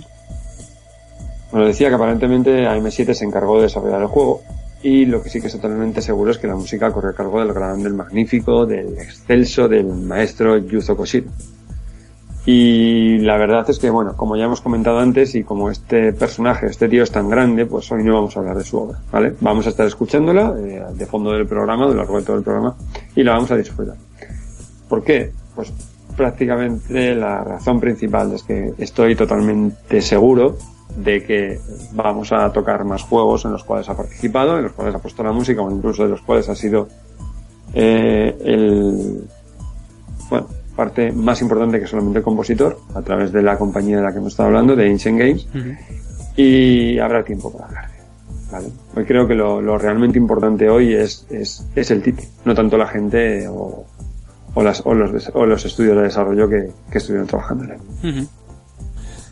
Bueno, 1.52 1.68
decía 1.68 1.90
que 1.90 1.96
aparentemente 1.96 2.66
AM7 2.66 3.14
se 3.14 3.26
encargó 3.26 3.58
de 3.58 3.64
desarrollar 3.64 4.02
el 4.02 4.08
juego 4.08 4.42
y 4.84 5.06
lo 5.06 5.24
que 5.24 5.30
sí 5.30 5.42
que 5.42 5.48
es 5.48 5.54
totalmente 5.54 6.02
seguro 6.02 6.32
es 6.32 6.38
que 6.38 6.48
la 6.48 6.56
música 6.56 6.92
corre 6.92 7.12
a 7.12 7.14
cargo 7.14 7.40
del 7.40 7.54
gran, 7.54 7.82
del 7.82 7.94
magnífico, 7.94 8.66
del 8.66 8.98
excelso, 8.98 9.68
del 9.68 9.86
maestro 9.86 10.58
Yuzo 10.58 10.96
Koshiro. 10.96 11.30
Y 12.46 13.20
la 13.20 13.38
verdad 13.38 13.70
es 13.70 13.80
que, 13.80 13.90
bueno, 13.90 14.18
como 14.18 14.36
ya 14.36 14.44
hemos 14.44 14.60
comentado 14.60 15.00
antes 15.00 15.34
y 15.36 15.44
como 15.44 15.70
este 15.70 16.12
personaje, 16.12 16.66
este 16.66 16.90
tío 16.90 17.04
es 17.04 17.12
tan 17.12 17.30
grande, 17.30 17.66
pues 17.66 17.90
hoy 17.94 18.04
no 18.04 18.16
vamos 18.16 18.36
a 18.36 18.42
hablar 18.42 18.58
de 18.58 18.66
su 18.66 18.78
obra, 18.78 19.00
¿vale? 19.10 19.34
Vamos 19.40 19.66
a 19.66 19.70
estar 19.70 19.88
escuchándola 19.88 20.54
eh, 20.60 20.84
de 20.94 21.06
fondo 21.06 21.32
del 21.32 21.48
programa, 21.48 21.88
de 21.88 21.94
lo 21.94 22.00
largo 22.00 22.20
de 22.20 22.26
todo 22.26 22.36
el 22.36 22.44
programa, 22.44 22.76
y 23.16 23.24
la 23.24 23.34
vamos 23.34 23.50
a 23.52 23.56
disfrutar. 23.56 23.96
¿Por 24.90 25.04
qué? 25.06 25.32
Pues 25.56 25.72
prácticamente 26.16 27.16
la 27.16 27.44
razón 27.44 27.80
principal 27.80 28.34
es 28.34 28.44
que 28.44 28.74
estoy 28.78 29.16
totalmente 29.16 30.02
seguro 30.02 30.58
de 30.96 31.24
que 31.24 31.60
vamos 31.94 32.32
a 32.32 32.52
tocar 32.52 32.84
más 32.86 33.04
juegos 33.04 33.46
en 33.46 33.52
los 33.52 33.64
cuales 33.64 33.90
ha 33.90 33.98
participado, 33.98 34.58
en 34.58 34.64
los 34.64 34.74
cuales 34.74 34.96
ha 34.96 35.00
puesto 35.00 35.24
la 35.24 35.32
música 35.32 35.62
o 35.62 35.72
incluso 35.72 36.04
de 36.04 36.10
los 36.10 36.22
cuales 36.22 36.48
ha 36.50 36.56
sido 36.56 36.88
eh, 37.74 38.36
el 38.44 39.24
bueno, 40.30 40.48
parte 40.76 41.12
más 41.12 41.42
importante 41.42 41.80
que 41.80 41.88
solamente 41.88 42.20
el 42.20 42.24
compositor 42.24 42.80
a 42.94 43.02
través 43.02 43.32
de 43.32 43.42
la 43.42 43.58
compañía 43.58 43.98
de 43.98 44.04
la 44.04 44.12
que 44.12 44.20
hemos 44.20 44.34
estado 44.34 44.48
hablando, 44.48 44.76
de 44.76 44.90
Ancient 44.90 45.20
Games, 45.20 45.48
y 46.36 47.00
habrá 47.00 47.24
tiempo 47.24 47.52
para 47.52 47.66
hablar 47.66 47.88
de 47.90 47.98
él, 47.98 48.06
¿vale? 48.52 48.68
Hoy 48.96 49.06
creo 49.06 49.28
que 49.28 49.36
lo, 49.36 49.62
lo 49.62 49.78
realmente 49.78 50.18
importante 50.18 50.70
hoy 50.70 50.94
es, 50.94 51.26
es, 51.30 51.66
es 51.76 51.92
el 51.92 52.02
título, 52.02 52.28
no 52.46 52.56
tanto 52.56 52.78
la 52.78 52.88
gente 52.88 53.48
o, 53.48 53.86
o, 54.56 54.64
las, 54.64 54.82
o, 54.86 54.94
los, 54.94 55.12
des- 55.12 55.32
o 55.34 55.46
los 55.46 55.66
estudios 55.66 55.96
de 55.98 56.04
desarrollo 56.04 56.48
que, 56.50 56.70
que 56.92 56.98
estuvieron 56.98 57.28
trabajando 57.28 57.64
en 57.66 57.72
él. 57.72 57.78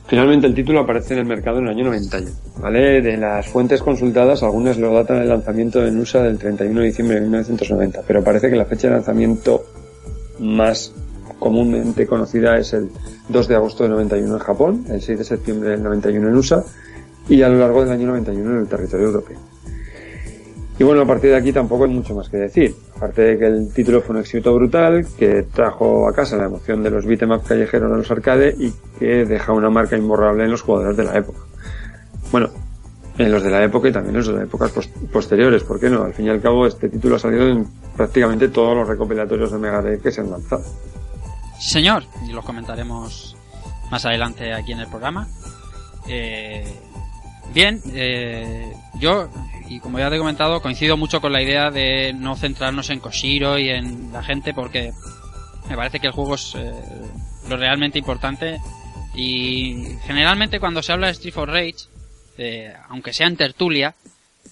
Finalmente 0.08 0.46
el 0.48 0.54
título 0.54 0.82
aparece 0.82 1.14
en 1.14 1.20
el 1.22 1.26
mercado 1.26 1.60
en 1.60 1.66
el 1.66 1.70
año 1.70 1.86
91, 1.86 2.30
¿vale? 2.62 3.02
De 3.02 3.16
las 3.16 3.48
fuentes 3.48 3.82
consultadas, 3.82 4.44
algunas 4.44 4.78
lo 4.78 4.94
datan 4.94 5.18
el 5.22 5.30
lanzamiento 5.30 5.86
en 5.86 5.98
USA 5.98 6.22
del 6.24 6.38
31 6.38 6.82
de 6.82 6.86
diciembre 6.88 7.16
de 7.16 7.22
1990, 7.22 8.02
pero 8.06 8.22
parece 8.24 8.50
que 8.50 8.58
la 8.58 8.66
fecha 8.66 8.88
de 8.90 8.96
lanzamiento 8.96 9.64
más 10.40 10.92
comúnmente 11.40 12.06
conocida 12.08 12.58
es 12.58 12.74
el 12.74 12.90
2 13.30 13.48
de 13.48 13.56
agosto 13.56 13.84
del 13.84 13.94
91 13.94 14.34
en 14.34 14.40
Japón, 14.40 14.86
el 14.90 15.02
6 15.02 15.20
de 15.20 15.24
septiembre 15.24 15.70
del 15.70 15.84
91 15.84 16.28
en 16.28 16.36
USA 16.36 16.64
y 17.30 17.42
a 17.44 17.48
lo 17.50 17.60
largo 17.60 17.82
del 17.82 17.92
año 17.94 18.08
91 18.08 18.52
en 18.52 18.58
el 18.58 18.68
territorio 18.68 19.06
europeo. 19.08 19.38
Y 20.78 20.84
bueno, 20.84 21.02
a 21.04 21.06
partir 21.06 21.30
de 21.30 21.38
aquí 21.38 21.54
tampoco 21.54 21.86
hay 21.86 21.92
mucho 21.92 22.16
más 22.16 22.28
que 22.28 22.38
decir. 22.38 22.76
Aparte 23.02 23.22
de 23.24 23.40
que 23.40 23.48
el 23.48 23.74
título 23.74 24.00
fue 24.00 24.14
un 24.16 24.22
éxito 24.22 24.54
brutal, 24.54 25.08
que 25.18 25.42
trajo 25.52 26.08
a 26.08 26.14
casa 26.14 26.38
la 26.38 26.46
emoción 26.46 26.84
de 26.84 26.92
los 26.92 27.04
beat'em 27.04 27.32
up 27.32 27.42
callejeros 27.44 27.92
a 27.92 27.96
los 27.98 28.12
arcade 28.12 28.54
y 28.60 28.72
que 29.00 29.26
deja 29.26 29.54
una 29.54 29.72
marca 29.72 29.98
imborrable 29.98 30.44
en 30.44 30.52
los 30.52 30.62
jugadores 30.62 30.96
de 30.96 31.06
la 31.06 31.18
época. 31.18 31.40
Bueno, 32.32 32.50
en 33.18 33.32
los 33.32 33.42
de 33.42 33.50
la 33.50 33.64
época 33.64 33.88
y 33.90 33.92
también 33.92 34.14
en 34.14 34.18
los 34.20 34.28
de 34.28 34.34
las 34.34 34.44
épocas 34.44 34.70
pos- 34.72 34.90
posteriores, 35.12 35.64
¿por 35.64 35.80
qué 35.80 35.90
no? 35.90 36.04
Al 36.04 36.14
fin 36.14 36.28
y 36.28 36.30
al 36.30 36.40
cabo, 36.44 36.68
este 36.68 36.90
título 36.90 37.16
ha 37.16 37.20
salido 37.20 37.48
en 37.48 37.66
prácticamente 37.98 38.50
todos 38.50 38.76
los 38.78 38.88
recopilatorios 38.88 39.52
de 39.52 39.58
Mega 39.58 39.82
Drive 39.82 40.00
que 40.02 40.12
se 40.12 40.22
han 40.22 40.30
lanzado. 40.30 40.64
Señor, 41.60 42.04
y 42.30 42.32
los 42.32 42.46
comentaremos 42.46 43.36
más 43.90 44.06
adelante 44.06 44.54
aquí 44.54 44.74
en 44.74 44.80
el 44.82 44.88
programa. 44.88 45.28
Eh, 46.08 46.64
bien, 47.52 47.82
eh, 47.94 48.72
yo, 49.00 49.28
y 49.76 49.80
como 49.80 50.00
ya 50.00 50.10
te 50.10 50.16
he 50.16 50.20
comentado, 50.20 50.62
coincido 50.62 50.98
mucho 50.98 51.22
con 51.22 51.32
la 51.32 51.42
idea 51.42 51.72
de 51.72 52.14
no 52.14 52.36
centrarnos 52.36 52.90
en 52.90 53.00
Koshiro 53.00 53.58
y 53.58 53.70
en 53.70 54.12
la 54.12 54.22
gente 54.22 54.54
porque 54.54 54.92
me 55.70 55.76
parece 55.78 56.00
que 56.00 56.08
el 56.08 56.14
juego 56.14 56.36
es 56.36 56.56
eh, 56.56 56.72
lo 57.48 57.56
realmente 57.56 57.98
importante 57.98 58.60
y 59.16 59.86
generalmente 60.06 60.60
cuando 60.60 60.84
se 60.84 60.92
habla 60.92 61.08
de 61.08 61.14
Street 61.14 61.34
for 61.34 61.50
Rage, 61.50 61.76
eh, 62.38 62.74
aunque 62.90 63.14
sea 63.14 63.28
en 63.28 63.38
tertulia, 63.38 63.96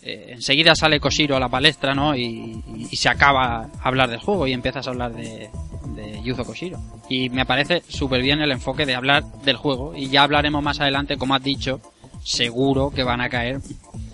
eh, 0.01 0.27
enseguida 0.29 0.73
sale 0.75 0.99
Koshiro 1.01 1.35
a 1.35 1.39
la 1.39 1.49
palestra, 1.49 1.93
¿no? 1.93 2.15
Y, 2.15 2.63
y- 2.89 2.95
se 2.95 3.09
acaba 3.09 3.69
hablar 3.83 4.09
del 4.09 4.19
juego 4.19 4.47
y 4.47 4.53
empiezas 4.53 4.87
a 4.87 4.91
hablar 4.91 5.13
de, 5.13 5.49
de 5.95 6.21
Yuzo 6.23 6.45
Koshiro. 6.45 6.79
Y 7.09 7.29
me 7.29 7.45
parece 7.45 7.83
súper 7.89 8.21
bien 8.21 8.39
el 8.41 8.51
enfoque 8.51 8.85
de 8.85 8.95
hablar 8.95 9.23
del 9.43 9.57
juego 9.57 9.95
y 9.95 10.07
ya 10.09 10.23
hablaremos 10.23 10.63
más 10.63 10.79
adelante, 10.79 11.17
como 11.17 11.35
has 11.35 11.43
dicho, 11.43 11.81
seguro 12.23 12.91
que 12.91 13.03
van 13.03 13.19
a 13.21 13.29
caer 13.29 13.59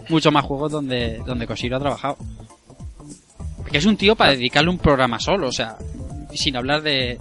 muchos 0.10 0.32
más 0.34 0.44
juegos 0.46 0.72
donde, 0.72 1.20
donde 1.26 1.48
Koshiro 1.48 1.78
ha 1.78 1.80
trabajado. 1.80 2.18
Porque 3.58 3.78
es 3.78 3.86
un 3.86 3.98
tío 3.98 4.16
para 4.16 4.32
dedicarle 4.32 4.70
un 4.70 4.78
programa 4.78 5.20
solo, 5.20 5.48
o 5.48 5.52
sea, 5.52 5.78
sin 6.34 6.56
hablar 6.56 6.82
de, 6.82 7.20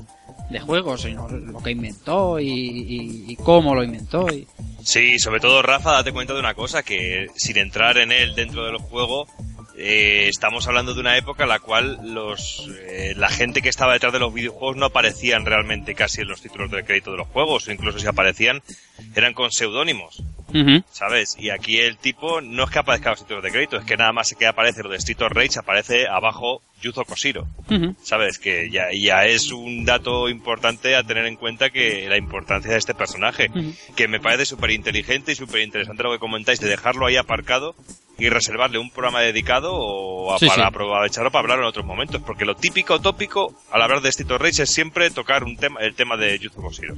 de 0.51 0.61
juegos, 0.61 1.03
sino 1.03 1.29
lo 1.29 1.59
que 1.63 1.71
inventó 1.71 2.39
y, 2.39 3.27
y- 3.29 3.37
cómo 3.37 3.75
lo 3.75 3.83
inventó. 3.83 4.27
Y... 4.33 4.47
Sí, 4.83 5.19
sobre 5.19 5.41
todo 5.41 5.63
Rafa, 5.63 5.93
date 5.93 6.13
cuenta 6.13 6.35
de 6.35 6.41
una 6.41 6.55
cosa, 6.55 6.83
que 6.83 7.29
sin 7.37 7.57
entrar 7.57 7.97
en 7.99 8.13
él 8.13 8.35
dentro 8.35 8.65
del 8.67 8.77
juego, 8.79 9.27
eh, 9.77 10.29
estamos 10.29 10.67
hablando 10.69 10.95
de 10.95 11.01
una 11.01 11.17
época 11.17 11.45
en 11.45 11.49
la 11.49 11.59
cual 11.59 11.99
los 12.03 12.69
eh, 12.87 13.15
la 13.17 13.29
gente 13.29 13.61
que 13.61 13.69
estaba 13.69 13.93
detrás 13.93 14.13
de 14.13 14.21
los 14.21 14.33
videojuegos 14.33 14.77
no 14.77 14.87
aparecían 14.87 15.45
realmente 15.45 15.95
casi 15.95 16.21
en 16.21 16.29
los 16.29 16.41
títulos 16.41 16.71
de 16.71 16.85
crédito 16.85 17.11
de 17.11 17.19
los 17.19 17.29
juegos, 17.29 17.67
o 17.67 17.73
incluso 17.73 17.99
si 17.99 18.07
aparecían 18.07 18.63
eran 19.15 19.35
con 19.35 19.51
seudónimos. 19.51 20.23
¿sabes? 20.93 21.37
Y 21.37 21.51
aquí 21.51 21.79
el 21.79 21.97
tipo 21.97 22.41
no 22.41 22.63
es 22.63 22.71
que 22.71 22.79
aparezca 22.79 23.09
en 23.09 23.13
los 23.15 23.21
títulos 23.23 23.43
de 23.43 23.51
crédito, 23.51 23.77
es 23.77 23.85
que 23.85 23.97
nada 23.97 24.13
más 24.13 24.33
que 24.39 24.47
aparece 24.47 24.85
lo 24.85 24.89
de 24.89 24.99
Street 24.99 25.21
of 25.23 25.33
Rage, 25.33 25.59
aparece 25.59 26.07
abajo 26.07 26.63
Yuzo 26.85 27.05
Koshiro. 27.05 27.47
¿Sabes? 28.03 28.39
Que 28.39 28.71
ya, 28.71 28.85
ya 28.93 29.25
es 29.25 29.51
un 29.51 29.85
dato 29.85 30.29
importante 30.29 30.95
a 30.95 31.03
tener 31.03 31.27
en 31.27 31.37
cuenta 31.37 31.71
que 31.71 32.09
la 32.09 32.17
importancia 32.17 32.71
de 32.71 32.79
este 32.79 32.95
personaje, 32.95 33.51
que 33.97 34.07
me 34.07 34.21
parece 34.21 34.45
súper 34.47 34.71
inteligente 34.71 35.33
y 35.33 35.35
súper 35.35 35.63
interesante 35.63 36.03
lo 36.03 36.13
que 36.13 36.19
comentáis 36.19 36.61
de 36.61 36.69
dejarlo 36.69 37.07
ahí 37.07 37.17
aparcado 37.17 37.75
y 38.17 38.29
reservarle 38.29 38.79
un 38.79 38.91
programa 38.91 39.21
dedicado 39.23 39.73
o 39.75 40.33
a, 40.33 40.39
Sí, 40.39 40.47
para 40.47 40.63
sí. 40.63 40.69
aprovecharlo 40.69 41.33
para 41.33 41.41
hablar 41.41 41.59
en 41.59 41.65
otros 41.65 41.85
momentos, 41.85 42.23
porque 42.25 42.45
lo 42.45 42.55
típico 42.55 43.01
tópico 43.01 43.53
al 43.73 43.83
hablar 43.83 44.03
de 44.03 44.11
Street 44.11 44.31
of 44.31 44.41
Rage 44.41 44.63
es 44.63 44.71
siempre 44.71 45.11
tocar 45.11 45.43
un 45.43 45.57
tema, 45.57 45.81
el 45.81 45.95
tema 45.95 46.17
de 46.17 46.39
Yuzo 46.39 46.61
Koshiro. 46.63 46.95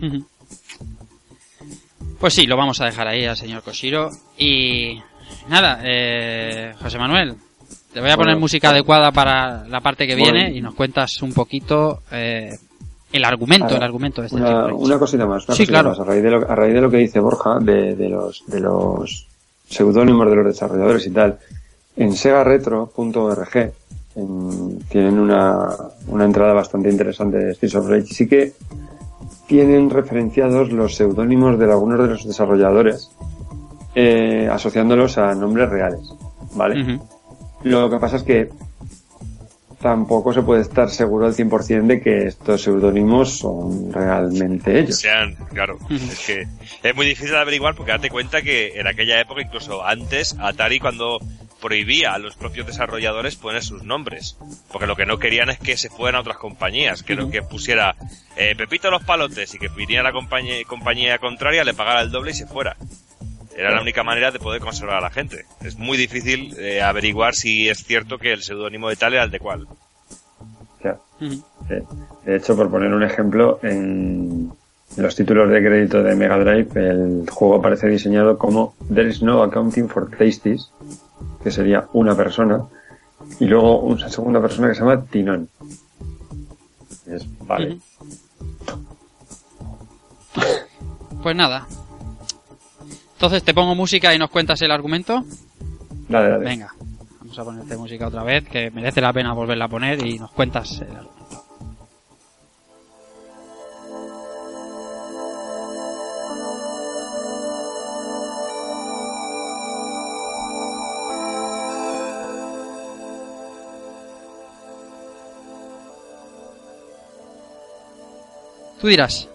Pues 2.21 2.35
sí, 2.35 2.47
lo 2.47 2.57
vamos 2.57 2.81
a 2.81 2.87
dejar 2.87 3.09
ahí 3.09 3.25
al 3.25 3.37
señor 3.37 3.63
Koshiro. 3.63 4.11
Y 4.39 5.01
nada, 5.49 5.81
eh, 5.85 6.75
José 6.81 6.99
Manuel, 6.99 7.37
te 7.97 8.03
voy 8.03 8.11
a 8.11 8.17
poner 8.17 8.35
Bueno, 8.35 8.41
música 8.41 8.69
adecuada 8.69 9.11
para 9.11 9.67
la 9.69 9.81
parte 9.81 10.07
que 10.07 10.15
bueno. 10.17 10.35
viene 10.35 10.55
y 10.55 10.61
nos 10.61 10.75
cuentas 10.75 11.23
un 11.23 11.33
poquito 11.33 12.03
eh, 12.13 12.51
el 13.11 13.25
argumento, 13.25 13.65
Ahora, 13.65 13.79
el 13.79 13.83
argumento 13.85 14.21
de 14.21 14.27
este 14.27 14.37
Una, 14.39 14.67
una 14.67 14.99
cosita 14.99 15.25
más, 15.25 15.49
una 15.49 15.57
Sí, 15.57 15.63
cosita 15.63 15.73
claro. 15.81 15.89
más. 15.91 16.01
A 16.01 16.05
raíz, 16.05 16.23
de 16.23 16.31
lo, 16.31 16.51
a 16.51 16.55
raíz 16.55 16.75
de 16.75 16.81
lo 16.83 16.91
que 16.91 16.99
dice 16.99 17.21
Borja, 17.21 17.59
de, 17.59 17.97
de 17.97 18.09
los, 18.11 18.45
de 18.49 18.61
los 18.61 19.27
seudónimos 19.67 20.29
de 20.29 20.37
los 20.37 20.45
desarrolladores 20.45 21.07
y 21.07 21.11
tal, 21.11 21.39
en 21.97 22.13
segaretro.org 22.15 23.73
en- 24.17 24.79
tienen 24.91 25.19
una, 25.19 25.69
una 26.09 26.25
entrada 26.27 26.53
bastante 26.53 26.91
interesante 26.91 27.39
de 27.39 27.55
Streets 27.55 27.77
of 27.77 27.89
Rage 27.89 28.09
y 28.11 28.15
sí 28.15 28.29
que 28.29 28.53
tienen 29.47 29.89
referenciados 29.89 30.71
los 30.71 30.95
seudónimos 30.97 31.59
de 31.59 31.65
algunos 31.65 31.99
de 32.01 32.09
los 32.09 32.27
desarrolladores 32.27 33.11
eh, 33.95 34.49
asociándolos 34.53 35.17
a 35.17 35.35
nombres 35.35 35.71
reales, 35.71 36.13
¿vale? 36.55 36.99
Lo 37.67 37.91
que 37.91 37.99
pasa 37.99 38.17
es 38.17 38.23
que 38.23 38.49
tampoco 39.81 40.33
se 40.33 40.43
puede 40.43 40.63
estar 40.63 40.89
seguro 40.89 41.27
al 41.27 41.35
100% 41.35 41.87
de 41.87 42.01
que 42.01 42.27
estos 42.29 42.63
seudónimos 42.63 43.39
son 43.39 43.93
realmente 43.93 44.79
ellos. 44.79 45.01
Sean, 45.01 45.35
claro, 45.53 45.77
es 45.91 46.27
que 46.27 46.47
es 46.83 46.95
muy 46.95 47.07
difícil 47.07 47.33
de 47.33 47.39
averiguar 47.39 47.75
porque 47.75 47.93
date 47.93 48.09
cuenta 48.09 48.41
que 48.43 48.79
en 48.79 48.87
aquella 48.87 49.21
época, 49.21 49.43
incluso 49.43 49.85
antes, 49.85 50.37
Atari 50.39 50.79
cuando 50.79 51.19
prohibía 51.61 52.15
a 52.15 52.19
los 52.19 52.37
propios 52.37 52.67
desarrolladores 52.67 53.35
poner 53.35 53.65
sus 53.65 53.83
nombres. 53.83 54.37
Porque 54.71 54.87
lo 54.87 54.95
que 54.95 55.07
no 55.07 55.19
querían 55.19 55.51
es 55.51 55.59
que 55.59 55.77
se 55.77 55.91
fueran 55.91 56.17
a 56.17 56.21
otras 56.21 56.37
compañías, 56.37 57.03
que 57.03 57.15
lo 57.15 57.31
que 57.31 57.43
pusiera 57.43 57.97
eh, 58.37 58.55
Pepito 58.57 58.91
los 58.91 59.03
palotes 59.03 59.55
y 59.55 59.59
que 59.59 59.69
viniera 59.69 60.03
la 60.03 60.13
compañía, 60.13 60.57
compañía 60.67 61.19
contraria, 61.19 61.65
le 61.65 61.75
pagara 61.75 62.03
el 62.03 62.11
doble 62.11 62.31
y 62.31 62.35
se 62.35 62.47
fuera. 62.47 62.77
Era 63.57 63.75
la 63.75 63.81
única 63.81 64.03
manera 64.03 64.31
de 64.31 64.39
poder 64.39 64.61
conservar 64.61 64.99
a 64.99 65.01
la 65.01 65.11
gente. 65.11 65.47
Es 65.63 65.79
muy 65.79 65.97
difícil 65.97 66.55
eh, 66.59 66.83
averiguar 66.83 67.35
si 67.35 67.69
es 67.69 67.85
cierto 67.85 68.19
que 68.19 68.33
el 68.33 68.43
seudónimo 68.43 68.91
de 68.91 68.97
tal 68.97 69.15
era 69.15 69.25
el 69.25 69.31
de 69.31 69.41
cual. 69.41 69.67
Claro. 70.81 71.01
Sí. 71.19 71.43
De 72.27 72.37
hecho, 72.37 72.55
por 72.55 72.71
poner 72.71 72.93
un 72.93 73.03
ejemplo, 73.03 73.59
en 73.63 74.53
los 74.97 75.17
títulos 75.17 75.51
de 75.51 75.61
crédito 75.61 76.03
de 76.03 76.15
Mega 76.15 76.39
Drive, 76.39 76.69
el 76.75 77.31
juego 77.31 77.57
aparece 77.57 77.89
diseñado 77.89 78.37
como 78.37 78.75
There 78.93 79.09
is 79.09 79.23
no 79.23 79.43
accounting 79.43 79.89
for 79.89 80.11
tasties, 80.11 80.71
que 81.43 81.51
sería 81.51 81.87
una 81.95 82.15
persona, 82.15 82.63
y 83.41 83.47
luego 83.47 83.81
una 83.81 84.11
segunda 84.11 84.41
persona 84.41 84.69
que 84.69 84.75
se 84.75 84.81
llama 84.81 85.03
Tinón. 85.07 85.49
Es, 87.07 87.25
vale. 87.47 87.79
Pues 91.23 91.35
nada. 91.35 91.67
Entonces 93.17 93.43
te 93.43 93.55
pongo 93.55 93.75
música 93.75 94.15
y 94.15 94.19
nos 94.19 94.29
cuentas 94.29 94.61
el 94.61 94.71
argumento. 94.71 95.25
Dale, 96.07 96.29
dale. 96.29 96.45
Venga, 96.45 96.75
vamos 97.19 97.39
a 97.39 97.45
ponerte 97.45 97.77
música 97.77 98.09
otra 98.09 98.23
vez, 98.23 98.47
que 98.47 98.71
merece 98.71 99.01
la 99.01 99.11
pena 99.11 99.33
volverla 99.33 99.65
a 99.65 99.69
poner 99.69 100.07
y 100.07 100.19
nos 100.19 100.31
cuentas 100.33 100.83
el 100.83 100.95
argumento. 100.95 101.17
Tú 118.79 118.89
dirás. 118.89 119.27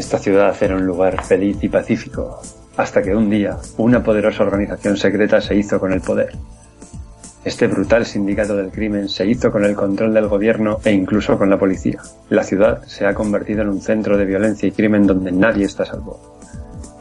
Esta 0.00 0.18
ciudad 0.18 0.56
era 0.62 0.76
un 0.76 0.86
lugar 0.86 1.22
feliz 1.22 1.58
y 1.60 1.68
pacífico, 1.68 2.40
hasta 2.78 3.02
que 3.02 3.14
un 3.14 3.28
día 3.28 3.58
una 3.76 4.02
poderosa 4.02 4.44
organización 4.44 4.96
secreta 4.96 5.42
se 5.42 5.54
hizo 5.54 5.78
con 5.78 5.92
el 5.92 6.00
poder. 6.00 6.32
Este 7.44 7.66
brutal 7.66 8.06
sindicato 8.06 8.56
del 8.56 8.70
crimen 8.70 9.10
se 9.10 9.26
hizo 9.26 9.52
con 9.52 9.62
el 9.62 9.76
control 9.76 10.14
del 10.14 10.26
gobierno 10.26 10.78
e 10.84 10.92
incluso 10.92 11.36
con 11.36 11.50
la 11.50 11.58
policía. 11.58 12.00
La 12.30 12.44
ciudad 12.44 12.82
se 12.84 13.04
ha 13.04 13.12
convertido 13.12 13.60
en 13.60 13.68
un 13.68 13.82
centro 13.82 14.16
de 14.16 14.24
violencia 14.24 14.66
y 14.66 14.72
crimen 14.72 15.06
donde 15.06 15.32
nadie 15.32 15.66
está 15.66 15.84
salvo. 15.84 16.38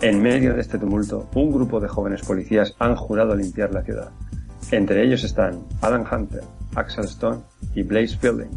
En 0.02 0.22
medio 0.22 0.54
de 0.54 0.60
este 0.60 0.78
tumulto, 0.78 1.30
un 1.36 1.54
grupo 1.54 1.80
de 1.80 1.88
jóvenes 1.88 2.24
policías 2.24 2.76
han 2.80 2.98
jurado 2.98 3.34
limpiar 3.34 3.72
la 3.72 3.82
ciudad. 3.82 4.10
Entre 4.72 5.06
ellos 5.06 5.24
están 5.24 5.64
Adam 5.80 6.04
Hunter, 6.04 6.44
Axel 6.76 7.06
Stone 7.06 7.40
y 7.76 7.82
Blaze 7.82 8.18
Fielding. 8.18 8.52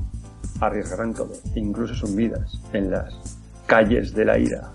Arriesgarán 0.58 1.14
todo, 1.14 1.30
incluso 1.54 1.94
sus 1.94 2.16
vidas, 2.16 2.60
en 2.72 2.90
las 2.90 3.40
calles 3.66 4.14
de 4.14 4.24
la 4.24 4.38
ira. 4.38 4.70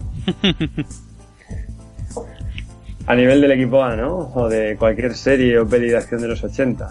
A 3.05 3.15
nivel 3.15 3.39
del 3.41 3.51
equipo 3.51 3.81
A, 3.83 3.95
¿no? 3.95 4.17
O 4.35 4.49
de 4.49 4.75
cualquier 4.77 5.13
serie 5.15 5.57
o 5.59 5.67
peli 5.67 5.89
de 5.89 5.97
acción 5.97 6.21
de 6.21 6.27
los 6.27 6.43
80. 6.43 6.87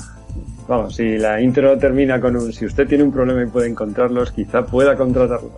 Vamos, 0.68 0.96
si 0.96 1.18
la 1.18 1.40
intro 1.40 1.76
termina 1.78 2.20
con 2.20 2.34
un 2.36 2.52
si 2.52 2.64
usted 2.64 2.88
tiene 2.88 3.04
un 3.04 3.12
problema 3.12 3.42
y 3.42 3.46
puede 3.46 3.68
encontrarlos, 3.68 4.32
quizá 4.32 4.64
pueda 4.64 4.96
contratarlos. 4.96 5.52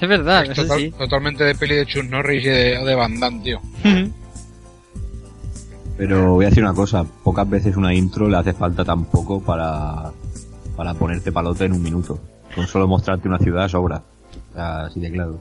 Es 0.00 0.08
verdad, 0.08 0.44
Es 0.44 0.50
eso 0.50 0.62
total- 0.62 0.78
sí. 0.80 0.90
Totalmente 0.96 1.44
de 1.44 1.54
peli 1.54 1.76
de 1.76 1.86
Chuck 1.86 2.04
Norris 2.10 2.44
y 2.44 2.48
de, 2.48 2.78
o 2.78 2.84
de 2.84 2.94
Van 2.94 3.18
Damme, 3.18 3.42
tío. 3.42 3.60
Pero 5.96 6.32
voy 6.34 6.44
a 6.46 6.48
decir 6.48 6.62
una 6.64 6.74
cosa, 6.74 7.04
pocas 7.22 7.48
veces 7.48 7.76
una 7.76 7.94
intro 7.94 8.28
le 8.28 8.36
hace 8.36 8.52
falta 8.52 8.84
tan 8.84 9.04
poco 9.04 9.40
para, 9.42 10.10
para 10.76 10.94
ponerte 10.94 11.30
palote 11.32 11.64
en 11.66 11.72
un 11.72 11.82
minuto. 11.82 12.18
Con 12.54 12.66
solo 12.66 12.86
mostrarte 12.88 13.28
una 13.28 13.38
ciudad 13.38 13.68
sobra. 13.68 14.02
Así 14.56 15.00
de 15.00 15.10
claro. 15.10 15.40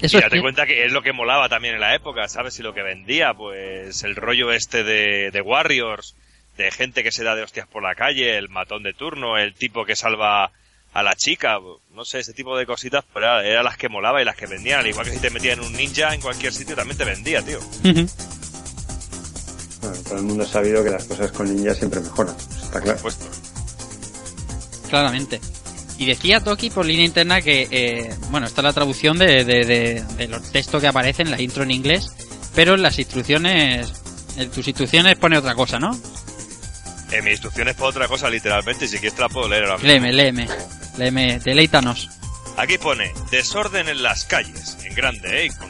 Eso 0.00 0.18
y 0.18 0.20
es 0.20 0.30
que- 0.30 0.40
cuenta 0.40 0.66
que 0.66 0.84
es 0.84 0.92
lo 0.92 1.02
que 1.02 1.12
molaba 1.12 1.48
también 1.48 1.74
en 1.74 1.80
la 1.80 1.94
época, 1.94 2.28
¿sabes? 2.28 2.58
Y 2.58 2.62
lo 2.62 2.72
que 2.72 2.82
vendía, 2.82 3.34
pues 3.34 4.04
el 4.04 4.14
rollo 4.16 4.52
este 4.52 4.84
de, 4.84 5.30
de 5.32 5.40
Warriors, 5.40 6.14
de 6.56 6.70
gente 6.70 7.02
que 7.02 7.10
se 7.12 7.24
da 7.24 7.34
de 7.34 7.42
hostias 7.42 7.66
por 7.66 7.82
la 7.82 7.94
calle, 7.96 8.36
el 8.38 8.48
matón 8.48 8.82
de 8.84 8.94
turno, 8.94 9.38
el 9.38 9.54
tipo 9.54 9.84
que 9.84 9.96
salva 9.96 10.52
a 10.94 11.02
la 11.02 11.14
chica, 11.16 11.58
no 11.94 12.04
sé, 12.04 12.20
ese 12.20 12.32
tipo 12.32 12.56
de 12.56 12.64
cositas, 12.66 13.04
pero 13.12 13.26
era, 13.26 13.44
era 13.44 13.62
las 13.62 13.76
que 13.76 13.88
molaba 13.88 14.22
y 14.22 14.24
las 14.24 14.36
que 14.36 14.46
vendían. 14.46 14.80
Al 14.80 14.86
igual 14.86 15.06
que 15.06 15.12
si 15.12 15.18
te 15.20 15.30
metían 15.30 15.60
un 15.60 15.72
ninja 15.72 16.14
en 16.14 16.20
cualquier 16.20 16.52
sitio 16.52 16.74
también 16.76 16.96
te 16.96 17.04
vendía, 17.04 17.42
tío. 17.42 17.58
Bueno, 17.82 18.06
todo 20.04 20.16
el 20.16 20.22
mundo 20.24 20.44
ha 20.44 20.46
sabido 20.46 20.82
que 20.82 20.90
las 20.90 21.04
cosas 21.04 21.30
con 21.32 21.54
ninjas 21.54 21.76
siempre 21.76 22.00
mejoran, 22.00 22.34
está 22.36 22.80
claro. 22.80 22.98
Claramente. 24.88 25.40
Y 25.98 26.06
decía 26.06 26.40
Toki 26.40 26.70
por 26.70 26.86
línea 26.86 27.04
interna 27.04 27.42
que, 27.42 27.66
eh, 27.70 28.14
bueno, 28.30 28.46
esta 28.46 28.60
es 28.60 28.64
la 28.64 28.72
traducción 28.72 29.18
de, 29.18 29.44
de, 29.44 29.64
de- 29.64 30.04
de 30.16 30.28
los 30.28 30.50
textos 30.52 30.80
que 30.80 30.86
aparecen 30.86 31.26
en 31.26 31.32
la 31.32 31.42
intro 31.42 31.64
en 31.64 31.72
inglés, 31.72 32.08
pero 32.54 32.74
en 32.74 32.82
las 32.82 32.98
instrucciones, 32.98 33.92
en 34.36 34.50
tus 34.50 34.66
instrucciones 34.68 35.18
pone 35.18 35.36
otra 35.36 35.54
cosa, 35.54 35.78
¿no? 35.80 35.90
En 37.10 37.24
mis 37.24 37.32
instrucciones 37.32 37.74
para 37.74 37.88
otra 37.88 38.06
cosa, 38.08 38.30
literalmente, 38.30 38.84
y 38.84 38.88
si 38.88 38.98
quieres 38.98 39.14
te 39.16 39.22
la 39.22 39.28
puedo 39.28 39.48
leer 39.48 39.64
ahora 39.64 39.76
mismo. 39.78 39.88
Léeme, 39.88 40.12
léeme, 40.12 40.48
léeme, 40.98 41.38
deleítanos. 41.40 42.08
Aquí 42.56 42.78
pone, 42.78 43.12
desorden 43.30 43.88
en 43.88 44.02
las 44.02 44.24
calles, 44.24 44.76
en 44.84 44.94
grande, 44.94 45.46
¿eh? 45.46 45.50
Con 45.58 45.68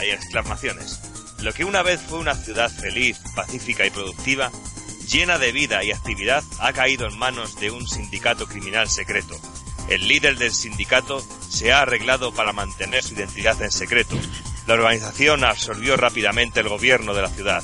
hay 0.00 0.10
exclamaciones. 0.10 0.98
Lo 1.42 1.52
que 1.52 1.64
una 1.64 1.82
vez 1.82 2.00
fue 2.00 2.18
una 2.18 2.34
ciudad 2.34 2.68
feliz, 2.70 3.18
pacífica 3.36 3.86
y 3.86 3.90
productiva, 3.90 4.50
llena 5.06 5.38
de 5.38 5.52
vida 5.52 5.84
y 5.84 5.92
actividad, 5.92 6.42
ha 6.58 6.72
caído 6.72 7.06
en 7.06 7.18
manos 7.18 7.58
de 7.60 7.70
un 7.70 7.86
sindicato 7.86 8.46
criminal 8.46 8.88
secreto. 8.88 9.38
El 9.88 10.08
líder 10.08 10.38
del 10.38 10.52
sindicato 10.52 11.24
se 11.48 11.72
ha 11.72 11.82
arreglado 11.82 12.32
para 12.32 12.52
mantener 12.52 13.02
su 13.02 13.14
identidad 13.14 13.60
en 13.62 13.70
secreto. 13.70 14.16
La 14.66 14.74
organización 14.74 15.44
absorbió 15.44 15.96
rápidamente 15.96 16.60
el 16.60 16.68
gobierno 16.68 17.14
de 17.14 17.22
la 17.22 17.28
ciudad. 17.28 17.62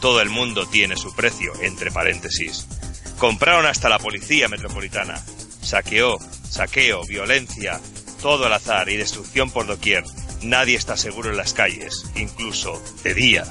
Todo 0.00 0.20
el 0.20 0.30
mundo 0.30 0.66
tiene 0.66 0.96
su 0.96 1.14
precio, 1.14 1.52
entre 1.60 1.90
paréntesis. 1.90 2.66
Compraron 3.18 3.66
hasta 3.66 3.88
la 3.88 3.98
policía 3.98 4.48
metropolitana. 4.48 5.22
Saqueó, 5.60 6.18
saqueo, 6.48 7.04
violencia, 7.04 7.80
todo 8.22 8.46
al 8.46 8.52
azar 8.52 8.88
y 8.88 8.96
destrucción 8.96 9.50
por 9.50 9.66
doquier. 9.66 10.04
Nadie 10.42 10.76
está 10.76 10.96
seguro 10.96 11.30
en 11.30 11.36
las 11.36 11.52
calles, 11.52 12.06
incluso 12.14 12.80
de 13.02 13.14
día. 13.14 13.44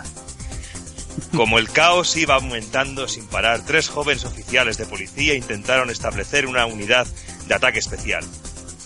Como 1.36 1.60
el 1.60 1.70
caos 1.70 2.16
iba 2.16 2.36
aumentando 2.36 3.08
sin 3.08 3.26
parar, 3.28 3.66
tres 3.66 3.90
jóvenes 3.90 4.26
oficiales 4.26 4.78
de 4.78 4.86
policía 4.86 5.34
intentaron 5.34 5.90
establecer 5.90 6.46
una 6.46 6.66
unidad 6.66 7.08
de 7.48 7.56
ataque 7.56 7.80
especial. 7.80 8.24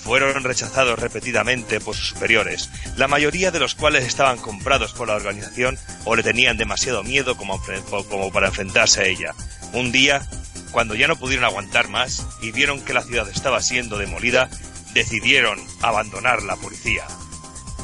Fueron 0.04 0.44
rechazados 0.44 0.98
repetidamente 0.98 1.80
por 1.80 1.96
sus 1.96 2.10
superiores, 2.10 2.70
la 2.98 3.08
mayoría 3.08 3.52
de 3.52 3.60
los 3.60 3.76
cuales 3.76 4.06
estaban 4.06 4.40
comprados 4.40 4.94
por 4.94 5.08
la 5.08 5.16
organización 5.16 5.78
o 6.06 6.16
le 6.16 6.24
tenían 6.24 6.58
demasiado 6.58 7.04
miedo 7.04 7.38
como, 7.38 7.62
como 8.10 8.32
para 8.32 8.48
enfrentarse 8.48 9.02
a 9.02 9.06
ella. 9.06 9.36
Un 9.74 9.92
día, 9.92 10.28
cuando 10.72 10.96
ya 10.96 11.08
no 11.08 11.18
pudieron 11.18 11.46
aguantar 11.46 11.88
más 11.88 12.26
y 12.42 12.52
vieron 12.52 12.82
que 12.82 12.94
la 12.94 13.04
ciudad 13.04 13.30
estaba 13.30 13.62
siendo 13.62 13.98
demolida, 13.98 14.50
decidieron 14.94 15.60
abandonar 15.82 16.42
la 16.44 16.56
policía. 16.56 17.06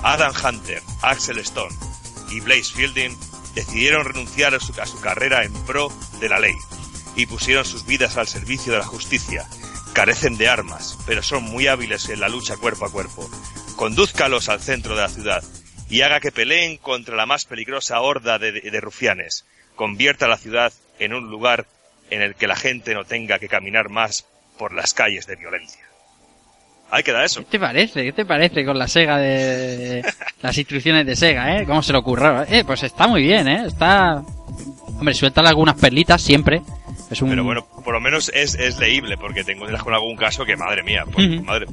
Adam 0.04 0.34
Hunter, 0.44 0.82
Axel 1.02 1.38
Stone 1.40 1.76
y 2.32 2.40
Blaze 2.40 2.74
Fielding 2.74 3.16
decidieron 3.58 4.06
renunciar 4.06 4.54
a 4.54 4.60
su, 4.60 5.02
carrera 5.02 5.44
en 5.44 5.54
pro 5.66 5.92
de 6.20 6.30
la 6.30 6.40
ley 6.40 6.54
y 7.16 7.26
pusieron 7.26 7.66
sus 7.66 7.88
vidas 7.88 8.16
al 8.18 8.28
servicio 8.28 8.72
de 8.72 8.78
la 8.78 8.86
justicia. 8.86 9.48
Carecen 9.94 10.38
de 10.38 10.48
armas, 10.48 10.96
pero 11.08 11.24
son 11.24 11.42
muy 11.42 11.66
hábiles 11.66 12.08
en 12.10 12.20
la 12.20 12.30
lucha 12.30 12.56
cuerpo 12.56 12.86
a 12.86 12.92
cuerpo. 12.92 13.28
Condúzcalos 13.76 14.48
al 14.50 14.62
centro 14.62 14.96
de 14.96 15.02
la 15.02 15.10
ciudad 15.10 15.44
y 15.90 16.02
haga 16.02 16.20
que 16.20 16.32
peleen 16.32 16.78
contra 16.78 17.16
la 17.16 17.26
más 17.26 17.46
peligrosa 17.46 18.00
horda 18.00 18.38
de, 18.38 18.52
de 18.52 18.82
rufianes. 18.82 19.46
Convierta 19.76 20.28
la 20.28 20.38
ciudad 20.38 20.72
en 21.00 21.16
un 21.16 21.32
lugar 21.32 21.66
en 22.12 22.22
el 22.22 22.36
que 22.36 22.46
la 22.46 22.56
gente 22.56 22.94
no 22.94 23.06
tenga 23.06 23.40
que 23.40 23.50
caminar 23.50 23.90
más 23.90 24.28
por 24.60 24.72
las 24.72 24.94
calles 24.94 25.26
de 25.26 25.36
violencia. 25.36 25.87
Ahí 26.90 27.04
queda 27.04 27.24
eso. 27.26 27.42
¿Qué 27.42 27.48
te 27.52 27.60
parece? 27.60 28.04
¿Qué 28.04 28.14
te 28.14 28.26
parece 28.26 28.66
con 28.66 28.80
la 28.80 28.88
Sega 28.88 29.18
de... 29.18 30.04
las 30.42 30.58
instrucciones 30.58 31.06
de 31.06 31.16
Sega, 31.16 31.58
eh? 31.58 31.66
¿Cómo 31.66 31.82
se 31.84 31.92
lo 31.94 32.00
ocurrió? 32.00 32.44
Eh, 32.44 32.64
pues 32.66 32.84
está 32.84 33.08
muy 33.08 33.24
bien, 33.24 33.48
eh. 33.48 33.64
Está... 33.68 34.24
Hombre, 34.98 35.14
sueltan 35.14 35.46
algunas 35.48 35.76
perlitas 35.76 36.22
siempre. 36.22 36.62
Es 37.12 37.22
un... 37.22 37.30
Pero 37.30 37.44
bueno, 37.44 37.68
por 37.84 37.94
lo 37.94 38.00
menos 38.00 38.32
es, 38.34 38.56
es 38.56 38.80
leíble, 38.80 39.18
porque 39.18 39.44
tengo 39.44 39.66
con 39.84 39.94
algún 39.94 40.16
caso 40.16 40.46
que, 40.46 40.56
madre 40.56 40.82
mía, 40.84 41.04
pues, 41.12 41.28
Ujú. 41.28 41.44
madre. 41.44 41.68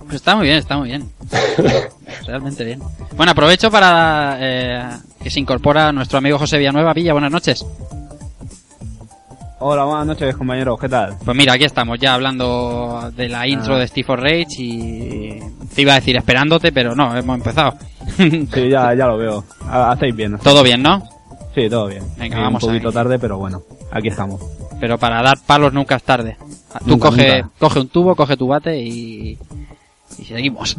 Pues 0.00 0.14
está 0.14 0.34
muy 0.34 0.46
bien, 0.46 0.58
está 0.58 0.76
muy 0.76 0.88
bien. 0.88 1.08
Realmente 2.26 2.64
bien. 2.64 2.80
Bueno, 3.16 3.32
aprovecho 3.32 3.70
para 3.70 4.38
eh, 4.40 4.88
que 5.22 5.30
se 5.30 5.38
incorpora 5.38 5.92
nuestro 5.92 6.18
amigo 6.18 6.38
José 6.38 6.58
Villanueva. 6.58 6.92
Villa, 6.94 7.12
buenas 7.12 7.30
noches. 7.30 7.64
Hola, 9.62 9.84
buenas 9.84 10.06
noches, 10.06 10.34
compañeros. 10.36 10.78
¿Qué 10.80 10.88
tal? 10.88 11.16
Pues 11.22 11.36
mira, 11.36 11.52
aquí 11.52 11.64
estamos 11.64 11.98
ya 11.98 12.14
hablando 12.14 13.10
de 13.14 13.28
la 13.28 13.46
intro 13.46 13.74
Ah. 13.74 13.78
de 13.78 13.88
Steve 13.88 14.06
for 14.06 14.18
Rage 14.20 14.46
y 14.58 15.38
te 15.74 15.82
iba 15.82 15.92
a 15.92 15.96
decir 15.96 16.16
esperándote, 16.16 16.72
pero 16.72 16.94
no, 16.96 17.14
hemos 17.16 17.36
empezado. 17.36 17.74
Sí, 18.16 18.68
ya, 18.70 18.94
ya 18.94 19.06
lo 19.06 19.18
veo. 19.18 19.44
Ha- 19.66 19.92
Hacéis 19.92 20.16
bien. 20.16 20.38
Todo 20.38 20.62
bien, 20.62 20.82
¿no? 20.82 21.02
Sí, 21.54 21.68
todo 21.68 21.86
bien. 21.88 22.02
Venga, 22.16 22.38
Eh, 22.38 22.42
vamos 22.42 22.62
Un 22.62 22.70
poquito 22.70 22.88
ahí. 22.88 22.94
tarde, 22.94 23.18
pero 23.18 23.36
bueno, 23.38 23.62
aquí 23.92 24.08
estamos. 24.08 24.40
Pero 24.80 24.96
para 24.98 25.20
dar 25.22 25.38
palos 25.46 25.72
nunca 25.74 25.96
es 25.96 26.02
tarde. 26.04 26.36
Tú 26.40 26.90
Nunca, 26.92 27.08
coge, 27.10 27.42
nunca. 27.42 27.54
coge 27.58 27.80
un 27.80 27.88
tubo, 27.88 28.16
coge 28.16 28.36
tu 28.38 28.46
bate 28.46 28.78
y, 28.78 29.38
y 30.18 30.24
seguimos. 30.24 30.76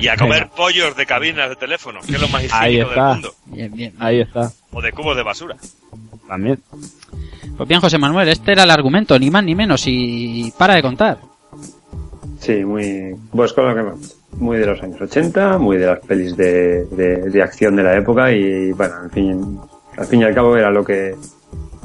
Y 0.00 0.08
a 0.08 0.16
comer 0.16 0.48
pollos 0.56 0.96
de 0.96 1.04
cabinas 1.04 1.48
de 1.50 1.56
teléfono, 1.56 2.00
que 2.00 2.12
es 2.14 2.20
lo 2.20 2.28
más 2.28 2.42
higiénico 2.44 2.88
del 2.88 2.88
está. 2.88 3.12
mundo. 3.12 3.34
Bien, 3.46 3.72
bien. 3.74 3.94
Ahí 3.98 4.20
está. 4.20 4.50
O 4.72 4.80
de 4.80 4.92
cubos 4.92 5.16
de 5.16 5.22
basura. 5.24 5.56
También. 6.32 6.58
Pues 7.58 7.68
bien, 7.68 7.82
José 7.82 7.98
Manuel, 7.98 8.26
este 8.26 8.52
era 8.52 8.62
el 8.62 8.70
argumento, 8.70 9.18
ni 9.18 9.30
más 9.30 9.44
ni 9.44 9.54
menos, 9.54 9.84
y 9.86 10.50
para 10.56 10.76
de 10.76 10.80
contar. 10.80 11.18
Sí, 12.38 12.64
muy, 12.64 13.14
pues 13.30 13.52
con 13.52 13.68
lo 13.68 13.74
que 13.74 13.82
más. 13.82 14.16
Muy 14.38 14.56
de 14.56 14.64
los 14.64 14.82
años 14.82 14.98
80, 14.98 15.58
muy 15.58 15.76
de 15.76 15.86
las 15.88 16.00
pelis 16.00 16.34
de, 16.34 16.86
de, 16.86 17.28
de 17.28 17.42
acción 17.42 17.76
de 17.76 17.82
la 17.82 17.98
época 17.98 18.32
y 18.32 18.72
bueno, 18.72 18.94
en 19.04 19.10
fin, 19.10 19.58
al 19.98 20.06
fin 20.06 20.22
y 20.22 20.24
al 20.24 20.34
cabo 20.34 20.56
era 20.56 20.70
lo 20.70 20.82
que, 20.82 21.14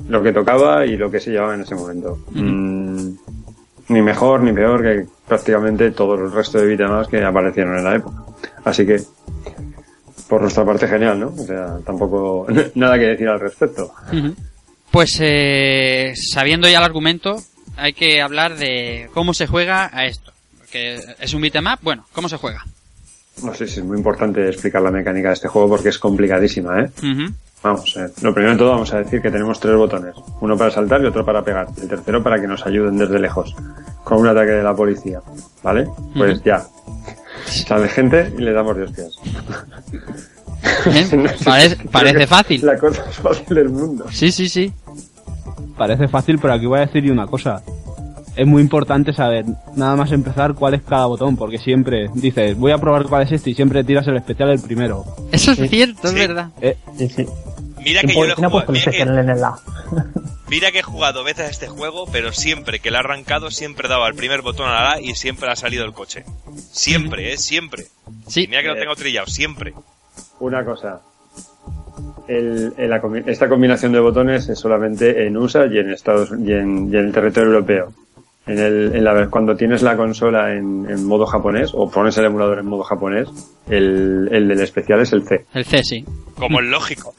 lo 0.07 0.23
que 0.23 0.31
tocaba 0.31 0.85
y 0.85 0.95
lo 0.95 1.11
que 1.11 1.19
se 1.19 1.31
llevaba 1.31 1.55
en 1.55 1.61
ese 1.61 1.75
momento. 1.75 2.19
Mm, 2.31 3.09
ni 3.89 4.01
mejor 4.01 4.43
ni 4.43 4.53
peor 4.53 4.81
que 4.81 5.05
prácticamente 5.27 5.91
todo 5.91 6.15
el 6.15 6.31
resto 6.31 6.59
de 6.59 6.87
más 6.87 7.09
que 7.09 7.21
aparecieron 7.21 7.77
en 7.77 7.83
la 7.83 7.95
época. 7.97 8.23
Así 8.63 8.85
que, 8.85 9.01
por 10.27 10.41
nuestra 10.41 10.65
parte 10.65 10.87
genial, 10.87 11.19
¿no? 11.19 11.27
O 11.27 11.45
sea, 11.45 11.77
tampoco, 11.85 12.47
nada 12.75 12.97
que 12.97 13.05
decir 13.05 13.27
al 13.27 13.39
respecto. 13.39 13.93
Pues 14.91 15.17
eh, 15.21 16.13
sabiendo 16.15 16.67
ya 16.69 16.79
el 16.79 16.85
argumento, 16.85 17.37
hay 17.75 17.93
que 17.93 18.21
hablar 18.21 18.57
de 18.57 19.09
cómo 19.13 19.33
se 19.33 19.47
juega 19.47 19.89
a 19.91 20.05
esto. 20.05 20.31
Porque 20.57 20.99
es 21.19 21.33
un 21.33 21.41
beat'em 21.41 21.65
up, 21.67 21.79
bueno, 21.81 22.05
¿cómo 22.13 22.29
se 22.29 22.37
juega? 22.37 22.65
No 23.43 23.53
sé 23.53 23.67
si 23.67 23.79
es 23.79 23.85
muy 23.85 23.97
importante 23.97 24.47
explicar 24.47 24.81
la 24.81 24.91
mecánica 24.91 25.29
de 25.29 25.35
este 25.35 25.47
juego 25.47 25.69
porque 25.69 25.89
es 25.89 25.99
complicadísima, 25.99 26.81
¿eh? 26.81 26.89
Vamos, 27.63 27.95
eh, 27.97 28.07
lo 28.21 28.33
primero 28.33 28.53
de 28.53 28.59
todo 28.59 28.71
vamos 28.71 28.93
a 28.93 28.99
decir 28.99 29.21
que 29.21 29.31
tenemos 29.31 29.59
tres 29.59 29.75
botones. 29.75 30.15
Uno 30.41 30.57
para 30.57 30.71
saltar 30.71 31.01
y 31.01 31.05
otro 31.05 31.25
para 31.25 31.43
pegar. 31.43 31.67
El 31.81 31.87
tercero 31.87 32.21
para 32.23 32.39
que 32.39 32.47
nos 32.47 32.65
ayuden 32.65 32.97
desde 32.97 33.19
lejos. 33.19 33.55
Con 34.03 34.19
un 34.19 34.27
ataque 34.27 34.51
de 34.51 34.63
la 34.63 34.75
policía. 34.75 35.21
¿Vale? 35.63 35.87
Pues 36.15 36.41
ya. 36.43 36.65
Sale 37.47 37.87
gente 37.89 38.33
y 38.37 38.41
le 38.41 38.51
damos 38.53 38.75
de 38.77 38.83
hostias. 38.83 39.15
Bien, 40.91 41.27
parece, 41.45 41.75
parece 41.91 42.27
fácil. 42.27 42.65
La 42.65 42.77
cosa 42.77 43.03
más 43.05 43.15
fácil 43.15 43.55
del 43.55 43.69
mundo. 43.69 44.05
Sí, 44.11 44.31
sí, 44.31 44.49
sí. 44.49 44.71
Parece 45.77 46.07
fácil, 46.07 46.39
pero 46.39 46.53
aquí 46.53 46.65
voy 46.65 46.79
a 46.79 46.85
decir 46.85 47.03
yo 47.03 47.13
una 47.13 47.27
cosa. 47.27 47.61
Es 48.35 48.45
muy 48.45 48.61
importante 48.61 49.13
saber, 49.13 49.45
nada 49.75 49.95
más 49.95 50.11
empezar, 50.11 50.53
cuál 50.53 50.75
es 50.75 50.81
cada 50.83 51.05
botón, 51.07 51.35
porque 51.37 51.57
siempre 51.57 52.07
dices, 52.13 52.55
voy 52.57 52.71
a 52.71 52.77
probar 52.77 53.03
cuál 53.05 53.23
es 53.23 53.31
este 53.31 53.49
y 53.49 53.55
siempre 53.55 53.83
tiras 53.83 54.07
el 54.07 54.17
especial 54.17 54.49
el 54.51 54.59
primero. 54.59 55.05
Eso 55.31 55.51
es 55.53 55.57
Sí. 55.57 55.67
cierto, 55.67 56.07
es 56.07 56.13
Sí. 56.13 56.19
verdad. 56.19 56.49
Eh, 56.61 56.77
Sí, 56.97 57.09
sí. 57.09 57.25
Mira 57.83 58.01
que 58.01 58.07
¿Quién 58.07 58.19
yo 58.19 58.25
lo 58.25 58.31
he 58.31 58.35
jugado, 58.35 58.51
puesto 58.65 58.71
el 58.73 58.77
mira 60.49 60.71
que, 60.71 60.79
he 60.79 60.83
jugado 60.83 61.23
veces 61.23 61.45
a 61.47 61.49
este 61.49 61.67
juego, 61.67 62.07
pero 62.11 62.31
siempre 62.33 62.79
que 62.79 62.89
lo 62.91 62.97
he 62.97 62.99
arrancado, 62.99 63.51
siempre 63.51 63.87
daba 63.87 64.07
el 64.07 64.15
primer 64.15 64.41
botón 64.41 64.67
a 64.67 64.71
la 64.73 64.91
A 64.93 65.01
y 65.01 65.15
siempre 65.15 65.49
ha 65.49 65.55
salido 65.55 65.85
el 65.85 65.93
coche. 65.93 66.23
Siempre, 66.71 67.33
eh, 67.33 67.37
siempre. 67.37 67.85
Sí. 68.27 68.43
Y 68.43 68.47
mira 68.47 68.61
que 68.61 68.67
lo 68.69 68.75
tengo 68.75 68.95
trillado, 68.95 69.27
siempre. 69.27 69.73
Una 70.39 70.63
cosa. 70.65 71.01
El- 72.27 72.73
el- 72.77 72.89
la 72.89 73.01
combi- 73.01 73.23
esta 73.27 73.47
combinación 73.47 73.91
de 73.93 73.99
botones 73.99 74.49
es 74.49 74.59
solamente 74.59 75.25
en 75.25 75.37
USA 75.37 75.65
y 75.65 75.77
en 75.77 75.91
Estados 75.91 76.29
y 76.31 76.51
en, 76.51 76.91
y 76.93 76.97
en 76.97 77.05
el 77.05 77.11
territorio 77.13 77.49
europeo. 77.51 77.93
En 78.47 78.59
el, 78.59 78.95
en 78.95 79.03
la, 79.03 79.27
cuando 79.29 79.55
tienes 79.55 79.81
la 79.81 79.97
consola 79.97 80.53
en, 80.53 80.87
en 80.89 81.05
modo 81.05 81.25
japonés 81.25 81.71
o 81.73 81.89
pones 81.89 82.17
el 82.17 82.25
emulador 82.25 82.59
en 82.59 82.65
modo 82.67 82.83
japonés, 82.83 83.27
el, 83.69 84.29
el 84.31 84.47
del 84.47 84.61
especial 84.61 85.01
es 85.01 85.11
el 85.11 85.23
C. 85.27 85.45
El 85.53 85.65
C, 85.65 85.83
sí. 85.83 86.05
Como 86.35 86.59
el 86.59 86.69
lógico. 86.71 87.13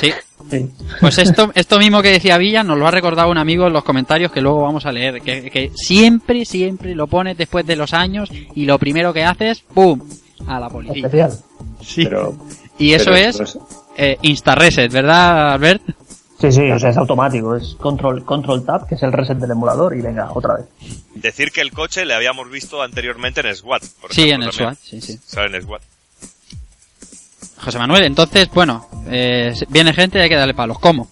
Sí. 0.00 0.10
Sí. 0.50 0.68
Pues 1.00 1.18
esto, 1.18 1.50
esto 1.54 1.78
mismo 1.78 2.00
que 2.02 2.08
decía 2.12 2.38
Villa 2.38 2.64
nos 2.64 2.78
lo 2.78 2.86
ha 2.86 2.90
recordado 2.90 3.30
un 3.30 3.36
amigo 3.38 3.66
en 3.66 3.72
los 3.74 3.84
comentarios 3.84 4.32
que 4.32 4.40
luego 4.40 4.62
vamos 4.62 4.86
a 4.86 4.92
leer. 4.92 5.20
Que, 5.20 5.50
que 5.50 5.70
siempre, 5.74 6.44
siempre 6.46 6.94
lo 6.94 7.06
pones 7.06 7.36
después 7.36 7.66
de 7.66 7.76
los 7.76 7.92
años 7.92 8.30
y 8.54 8.64
lo 8.64 8.78
primero 8.78 9.12
que 9.12 9.22
haces, 9.24 9.60
¡pum! 9.74 10.00
A 10.46 10.58
la 10.58 10.70
policía. 10.70 10.96
Especial. 11.06 11.30
Sí. 11.82 12.04
Pero, 12.04 12.34
y 12.78 12.92
eso 12.94 13.10
pero 13.12 13.16
es 13.16 13.38
no 13.38 13.44
es- 13.44 13.58
eh, 13.98 14.16
Insta 14.22 14.54
Reset, 14.54 14.90
¿verdad, 14.90 15.52
Albert? 15.52 15.82
Sí, 16.40 16.50
sí, 16.50 16.70
o 16.70 16.78
sea, 16.78 16.90
es 16.90 16.96
automático. 16.96 17.54
Es 17.54 17.74
control, 17.74 18.24
control 18.24 18.64
tab, 18.64 18.86
que 18.88 18.94
es 18.94 19.02
el 19.02 19.12
reset 19.12 19.36
del 19.38 19.50
emulador, 19.50 19.94
y 19.96 20.00
venga, 20.00 20.30
otra 20.32 20.54
vez. 20.54 20.64
Decir 21.14 21.52
que 21.52 21.60
el 21.60 21.70
coche 21.72 22.04
le 22.06 22.14
habíamos 22.14 22.48
visto 22.50 22.80
anteriormente 22.82 23.46
en 23.46 23.54
SWAT. 23.54 23.82
Por 24.00 24.12
Sí, 24.12 24.22
en 24.22 24.42
ejemplo, 24.42 24.48
el 24.48 24.56
también. 24.56 24.74
SWAT, 24.76 24.78
sí, 24.88 25.00
sí. 25.02 25.20
Sale 25.24 25.56
en 25.58 25.62
SWAT. 25.62 25.82
José 27.62 27.78
Manuel, 27.78 28.04
entonces, 28.04 28.48
bueno, 28.54 28.86
eh, 29.10 29.52
viene 29.68 29.92
gente 29.92 30.18
y 30.18 30.22
hay 30.22 30.28
que 30.30 30.34
darle 30.36 30.54
palos. 30.54 30.78
¿Cómo? 30.78 31.10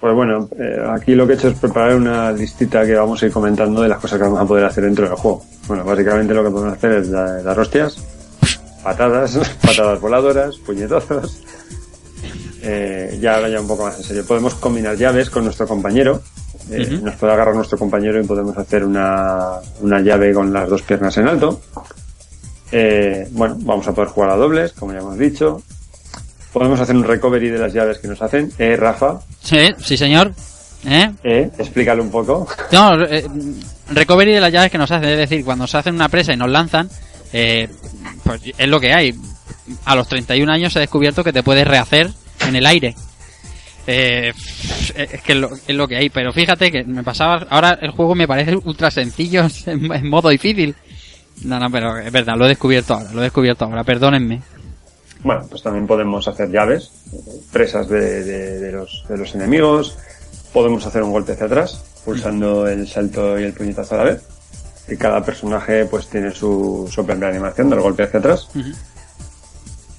Pues 0.00 0.14
bueno, 0.14 0.48
eh, 0.58 0.86
aquí 0.94 1.14
lo 1.14 1.26
que 1.26 1.32
he 1.32 1.36
hecho 1.36 1.48
es 1.48 1.58
preparar 1.58 1.94
una 1.96 2.30
listita 2.30 2.84
que 2.86 2.94
vamos 2.94 3.22
a 3.22 3.26
ir 3.26 3.32
comentando 3.32 3.80
de 3.80 3.88
las 3.88 3.98
cosas 3.98 4.18
que 4.18 4.24
vamos 4.24 4.40
a 4.40 4.44
poder 4.46 4.64
hacer 4.66 4.84
dentro 4.84 5.06
del 5.08 5.16
juego. 5.16 5.42
Bueno, 5.66 5.84
básicamente 5.84 6.34
lo 6.34 6.44
que 6.44 6.50
podemos 6.50 6.74
hacer 6.76 6.92
es 6.92 7.10
da- 7.10 7.42
dar 7.42 7.58
hostias, 7.58 7.96
patadas, 8.82 9.38
patadas 9.62 9.98
voladoras, 10.00 10.56
puñetazos. 10.58 11.42
Eh, 12.62 13.18
ya 13.20 13.36
ahora 13.36 13.48
ya 13.48 13.60
un 13.60 13.68
poco 13.68 13.84
más 13.84 13.96
en 13.98 14.04
serio. 14.04 14.24
Podemos 14.26 14.54
combinar 14.54 14.96
llaves 14.96 15.30
con 15.30 15.44
nuestro 15.44 15.66
compañero. 15.66 16.22
Eh. 16.70 16.98
Nos 17.02 17.14
puede 17.16 17.32
agarrar 17.32 17.54
nuestro 17.54 17.78
compañero 17.78 18.20
y 18.20 18.26
podemos 18.26 18.56
hacer 18.58 18.84
una, 18.84 19.54
una 19.80 20.00
llave 20.00 20.32
con 20.34 20.52
las 20.52 20.68
dos 20.68 20.82
piernas 20.82 21.16
en 21.18 21.28
alto. 21.28 21.60
Eh, 22.72 23.26
bueno, 23.30 23.56
vamos 23.60 23.86
a 23.88 23.94
poder 23.94 24.10
jugar 24.10 24.30
a 24.30 24.36
dobles, 24.36 24.72
como 24.72 24.92
ya 24.92 24.98
hemos 24.98 25.18
dicho. 25.18 25.62
Podemos 26.52 26.80
hacer 26.80 26.96
un 26.96 27.04
recovery 27.04 27.48
de 27.50 27.58
las 27.58 27.72
llaves 27.72 27.98
que 27.98 28.08
nos 28.08 28.20
hacen. 28.20 28.52
Eh, 28.58 28.76
Rafa, 28.76 29.20
Sí, 29.42 29.68
sí, 29.78 29.96
señor. 29.96 30.32
¿Eh? 30.86 31.10
eh, 31.24 31.50
explícalo 31.58 32.02
un 32.02 32.10
poco. 32.10 32.46
No, 32.72 33.02
eh, 33.04 33.24
recovery 33.90 34.32
de 34.34 34.40
las 34.40 34.52
llaves 34.52 34.70
que 34.70 34.78
nos 34.78 34.90
hacen, 34.90 35.08
es 35.08 35.18
decir, 35.18 35.44
cuando 35.44 35.66
se 35.66 35.76
hacen 35.76 35.94
una 35.94 36.08
presa 36.08 36.32
y 36.32 36.36
nos 36.36 36.50
lanzan, 36.50 36.88
eh, 37.32 37.68
pues 38.24 38.40
es 38.56 38.68
lo 38.68 38.78
que 38.80 38.92
hay. 38.92 39.14
A 39.84 39.94
los 39.96 40.08
31 40.08 40.50
años 40.52 40.74
he 40.76 40.80
descubierto 40.80 41.24
que 41.24 41.32
te 41.32 41.42
puedes 41.42 41.66
rehacer 41.66 42.10
en 42.48 42.56
el 42.56 42.66
aire. 42.66 42.94
Eh, 43.86 44.32
es 44.94 45.22
que 45.22 45.32
es 45.32 45.38
lo, 45.38 45.50
es 45.66 45.74
lo 45.74 45.88
que 45.88 45.96
hay, 45.96 46.10
pero 46.10 46.32
fíjate 46.32 46.70
que 46.70 46.84
me 46.84 47.02
pasaba, 47.02 47.46
ahora 47.48 47.78
el 47.80 47.90
juego 47.92 48.14
me 48.14 48.28
parece 48.28 48.54
ultra 48.56 48.90
sencillo 48.90 49.46
en, 49.66 49.90
en 49.92 50.08
modo 50.08 50.28
difícil. 50.28 50.74
No, 51.44 51.58
no, 51.58 51.70
pero 51.70 51.96
es 51.98 52.10
verdad, 52.12 52.34
lo 52.36 52.44
he 52.46 52.48
descubierto 52.48 52.94
ahora, 52.94 53.12
lo 53.12 53.20
he 53.20 53.24
descubierto 53.24 53.64
ahora, 53.64 53.84
perdónenme. 53.84 54.42
Bueno, 55.22 55.46
pues 55.48 55.62
también 55.62 55.86
podemos 55.86 56.28
hacer 56.28 56.50
llaves, 56.50 56.90
presas 57.52 57.88
de, 57.88 58.24
de- 58.24 58.58
de 58.60 58.72
los, 58.72 59.04
de 59.08 59.16
los 59.16 59.34
enemigos. 59.34 59.96
Podemos 60.52 60.84
hacer 60.86 61.02
un 61.02 61.10
golpe 61.12 61.32
hacia 61.32 61.46
atrás, 61.46 61.82
pulsando 62.04 62.68
el 62.68 62.86
salto 62.88 63.38
y 63.38 63.44
el 63.44 63.52
puñetazo 63.52 63.94
a 63.94 63.98
la 63.98 64.04
vez. 64.04 64.22
Y 64.88 64.96
cada 64.96 65.22
personaje 65.24 65.84
pues 65.86 66.08
tiene 66.08 66.30
su, 66.30 66.88
su 66.90 67.04
propia 67.04 67.28
animación 67.28 67.68
del 67.70 67.80
golpe 67.80 68.04
hacia 68.04 68.20
atrás. 68.20 68.48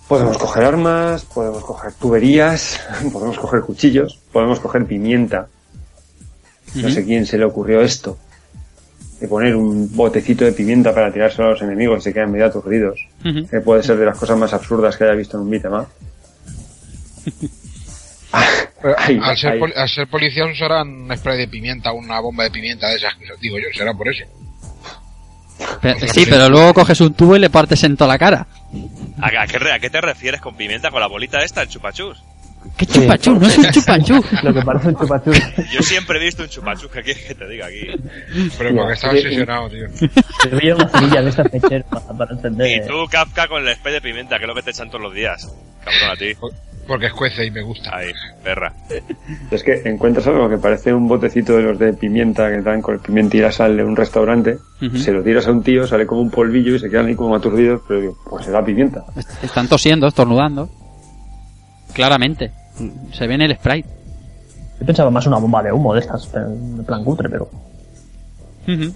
Podemos 0.09 0.39
coger 0.39 0.63
armas, 0.63 1.23
podemos 1.23 1.63
coger 1.63 1.93
tuberías, 1.93 2.81
podemos 3.13 3.37
coger 3.37 3.61
cuchillos, 3.61 4.19
podemos 4.33 4.59
coger 4.59 4.87
pimienta. 4.87 5.47
No 6.73 6.89
sé 6.89 7.05
quién 7.05 7.27
se 7.27 7.37
le 7.37 7.45
ocurrió 7.45 7.81
esto. 7.81 8.17
De 9.19 9.27
poner 9.27 9.55
un 9.55 9.95
botecito 9.95 10.45
de 10.45 10.51
pimienta 10.51 10.95
para 10.95 11.13
tirárselo 11.13 11.49
a 11.49 11.51
los 11.51 11.61
enemigos 11.61 11.99
y 11.99 12.01
se 12.05 12.13
quedan 12.13 12.31
medio 12.31 12.47
aturdidos. 12.47 13.07
Que 13.23 13.59
puede 13.61 13.83
ser 13.83 13.97
de 13.97 14.05
las 14.05 14.17
cosas 14.17 14.35
más 14.35 14.51
absurdas 14.51 14.97
que 14.97 15.03
haya 15.03 15.13
visto 15.13 15.37
en 15.37 15.43
un 15.43 15.49
beat'em. 15.51 15.85
Pero 18.81 18.95
Ay, 18.97 19.19
al, 19.21 19.37
ser 19.37 19.61
al 19.75 19.89
ser 19.89 20.07
policías 20.07 20.49
usarán 20.51 20.87
un 20.87 21.17
spray 21.17 21.37
de 21.37 21.47
pimienta, 21.47 21.91
una 21.91 22.19
bomba 22.19 22.45
de 22.45 22.51
pimienta 22.51 22.87
de 22.87 22.95
esas, 22.95 23.13
digo 23.41 23.57
yo, 23.57 23.65
será 23.75 23.93
por 23.93 24.07
eso. 24.07 24.23
Pero- 25.81 26.07
sí, 26.07 26.25
pero 26.29 26.49
luego 26.49 26.73
coges 26.73 27.01
un 27.01 27.13
tubo 27.13 27.35
y 27.35 27.39
le 27.39 27.49
partes 27.49 27.83
en 27.83 27.97
toda 27.97 28.07
la 28.09 28.17
cara. 28.17 28.47
¿A, 29.21 29.29
qué, 29.47 29.71
a 29.71 29.79
qué 29.79 29.89
te 29.89 30.01
refieres 30.01 30.39
con 30.41 30.55
pimienta? 30.55 30.91
¿Con 30.91 31.01
la 31.01 31.07
bolita 31.07 31.39
esta, 31.43 31.61
el 31.61 31.69
chupachus? 31.69 32.23
¿Qué 32.77 32.85
chupachú? 32.85 33.35
No 33.39 33.47
es 33.47 33.57
un 33.57 33.65
chupachú. 33.71 34.23
Lo 34.43 34.53
que 34.53 34.61
parece 34.61 34.87
un 34.89 34.95
chupachú. 34.95 35.31
Yo 35.71 35.81
siempre 35.81 36.17
he 36.19 36.23
visto 36.23 36.43
un 36.43 36.49
chupachus, 36.49 36.89
¿qué 36.91 37.01
quieres 37.03 37.25
que 37.25 37.35
te 37.35 37.47
diga 37.47 37.67
aquí? 37.67 37.87
Pero 38.57 38.75
porque 38.75 38.93
estaba 38.93 39.13
obsesionado, 39.13 39.69
tío. 39.69 39.87
Se 40.43 40.49
veía 40.49 40.75
una 40.75 40.87
cerilla 40.89 41.21
de 41.21 41.29
estas 41.29 41.53
mecheras 41.53 41.85
para, 41.89 42.05
para 42.17 42.67
Y 42.69 42.81
tú, 42.87 42.93
Kafka, 43.09 43.47
con 43.47 43.67
el 43.67 43.75
spray 43.75 43.93
de 43.95 44.01
pimienta, 44.01 44.37
que 44.37 44.43
es 44.43 44.47
lo 44.47 44.55
que 44.55 44.61
te 44.63 44.71
echan 44.71 44.89
todos 44.89 45.01
los 45.03 45.13
días. 45.13 45.47
Cabrón 45.83 46.09
a 46.11 46.15
ti. 46.15 46.33
Porque 46.87 47.05
escuece 47.05 47.45
y 47.45 47.51
me 47.51 47.61
gusta. 47.61 47.95
Ahí, 47.95 48.11
perra. 48.43 48.73
Es 49.51 49.61
que 49.63 49.81
encuentras 49.85 50.25
algo 50.25 50.49
que 50.49 50.57
parece 50.57 50.91
un 50.91 51.07
botecito 51.07 51.55
de 51.55 51.61
los 51.63 51.77
de 51.77 51.93
pimienta 51.93 52.49
que 52.49 52.61
dan 52.61 52.81
con 52.81 52.95
el 52.95 52.99
pimienta 52.99 53.37
y 53.37 53.41
la 53.41 53.51
sal 53.51 53.77
de 53.77 53.83
un 53.83 53.95
restaurante, 53.95 54.57
Ujú. 54.81 54.97
se 54.97 55.11
lo 55.11 55.21
tiras 55.23 55.45
a 55.47 55.51
un 55.51 55.61
tío, 55.61 55.85
sale 55.85 56.07
como 56.07 56.21
un 56.21 56.31
polvillo 56.31 56.75
y 56.75 56.79
se 56.79 56.89
quedan 56.89 57.05
ahí 57.05 57.15
como 57.15 57.35
aturdidos, 57.35 57.81
pero 57.87 58.01
digo, 58.01 58.17
pues 58.29 58.45
será 58.45 58.65
pimienta. 58.65 59.03
Est- 59.15 59.43
Están 59.43 59.67
tosiendo, 59.67 60.07
estornudando. 60.07 60.67
Claramente. 61.93 62.51
Se 63.11 63.27
ve 63.27 63.35
en 63.35 63.41
el 63.41 63.55
sprite. 63.55 63.89
Yo 64.79 64.85
pensaba 64.85 65.11
más 65.11 65.27
una 65.27 65.37
bomba 65.37 65.61
de 65.61 65.71
humo 65.71 65.93
de 65.93 65.99
estas, 65.99 66.33
en 66.35 66.83
plan 66.85 67.03
cutre, 67.03 67.29
pero... 67.29 67.49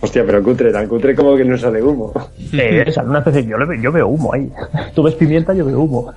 Hostia, 0.02 0.24
pero 0.24 0.44
cutre, 0.44 0.72
tan 0.72 0.88
cutre 0.88 1.16
como 1.16 1.36
que 1.36 1.44
no 1.44 1.58
sale 1.58 1.82
humo. 1.82 2.14
Eh, 2.54 2.92
sale 2.94 3.10
una 3.10 3.20
especie, 3.20 3.46
yo, 3.46 3.58
le 3.58 3.82
yo 3.82 3.92
veo 3.92 4.08
humo 4.08 4.34
ahí. 4.34 4.52
Tú 4.94 5.02
ves 5.02 5.16
pimienta, 5.16 5.54
yo 5.54 5.66
veo 5.66 5.80
humo. 5.80 6.14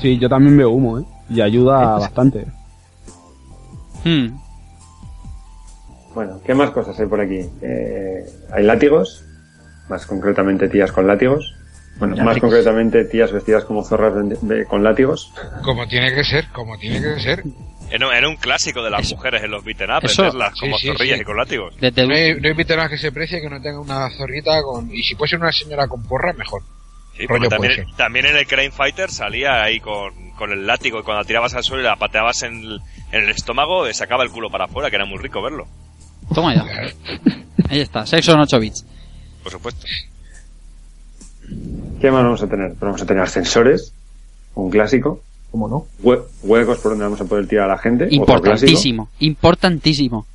Sí, 0.00 0.18
yo 0.18 0.28
también 0.28 0.56
veo 0.56 0.70
humo, 0.70 1.00
¿eh? 1.00 1.04
Y 1.30 1.40
ayuda 1.40 1.98
bastante. 1.98 2.46
Hmm. 4.04 4.38
Bueno, 6.14 6.40
¿qué 6.44 6.54
más 6.54 6.70
cosas 6.70 6.98
hay 7.00 7.06
por 7.06 7.20
aquí? 7.20 7.40
Eh, 7.60 8.24
hay 8.52 8.64
látigos, 8.64 9.24
más 9.88 10.06
concretamente 10.06 10.68
tías 10.68 10.92
con 10.92 11.06
látigos. 11.06 11.54
Bueno, 11.98 12.16
más 12.24 12.38
concretamente 12.38 13.04
tías 13.04 13.30
vestidas 13.32 13.64
como 13.64 13.84
zorras 13.84 14.14
de- 14.14 14.38
de- 14.42 14.64
con 14.66 14.82
látigos. 14.82 15.32
Como 15.62 15.86
tiene 15.86 16.12
que 16.14 16.24
ser, 16.24 16.48
como 16.48 16.76
tiene 16.78 17.00
que 17.00 17.20
ser. 17.20 17.44
Era, 17.90 18.16
era 18.18 18.28
un 18.28 18.36
clásico 18.36 18.82
de 18.82 18.90
las 18.90 19.08
mujeres 19.12 19.42
en 19.44 19.50
los 19.50 19.62
beaten 19.62 19.90
up, 19.90 20.08
Sí, 20.08 20.20
como 20.58 20.78
sí, 20.78 20.88
zorrillas 20.88 21.16
sí. 21.18 21.22
y 21.22 21.24
con 21.24 21.36
látigos. 21.36 21.74
Desde 21.80 22.06
No 22.06 22.14
hay, 22.14 22.34
no 22.40 22.48
hay 22.48 22.64
nada 22.64 22.88
que 22.88 22.98
se 22.98 23.12
precie 23.12 23.40
que 23.40 23.48
no 23.48 23.60
tenga 23.60 23.78
una 23.80 24.10
zorrita 24.10 24.62
con... 24.62 24.90
Y 24.92 25.02
si 25.02 25.14
puede 25.14 25.30
ser 25.30 25.38
una 25.38 25.52
señora 25.52 25.86
con 25.86 26.02
porra, 26.02 26.32
mejor. 26.32 26.62
Sí, 27.16 27.26
también, 27.48 27.86
también 27.96 28.26
en 28.26 28.36
el 28.38 28.46
Crane 28.46 28.72
Fighter 28.72 29.08
salía 29.08 29.62
ahí 29.62 29.78
con, 29.78 30.32
con 30.32 30.50
el 30.50 30.66
látigo 30.66 30.98
y 30.98 31.02
cuando 31.04 31.20
la 31.22 31.26
tirabas 31.26 31.54
al 31.54 31.62
suelo 31.62 31.82
y 31.82 31.86
la 31.86 31.94
pateabas 31.94 32.42
en 32.42 32.54
el, 32.54 32.80
en 33.12 33.22
el 33.22 33.30
estómago, 33.30 33.86
sacaba 33.92 34.24
el 34.24 34.30
culo 34.30 34.50
para 34.50 34.64
afuera, 34.64 34.90
que 34.90 34.96
era 34.96 35.04
muy 35.04 35.18
rico 35.18 35.40
verlo. 35.40 35.68
Toma 36.34 36.54
ya. 36.56 36.64
Ahí 37.68 37.80
está, 37.80 38.04
sexo 38.04 38.32
en 38.32 38.40
8 38.40 38.58
bits. 38.58 38.84
Por 39.44 39.52
supuesto. 39.52 39.86
¿Qué 42.00 42.10
más 42.10 42.24
vamos 42.24 42.42
a 42.42 42.46
tener? 42.48 42.68
Pues 42.70 42.80
vamos 42.80 43.02
a 43.02 43.06
tener 43.06 43.22
ascensores, 43.22 43.92
un 44.54 44.70
clásico. 44.70 45.22
¿Cómo 45.50 45.68
no? 45.68 45.86
Hue- 46.02 46.24
huecos 46.42 46.78
por 46.78 46.92
donde 46.92 47.04
vamos 47.04 47.20
a 47.20 47.24
poder 47.26 47.46
tirar 47.46 47.70
a 47.70 47.74
la 47.74 47.78
gente. 47.78 48.08
Importantísimo, 48.10 49.08
importantísimo. 49.20 50.26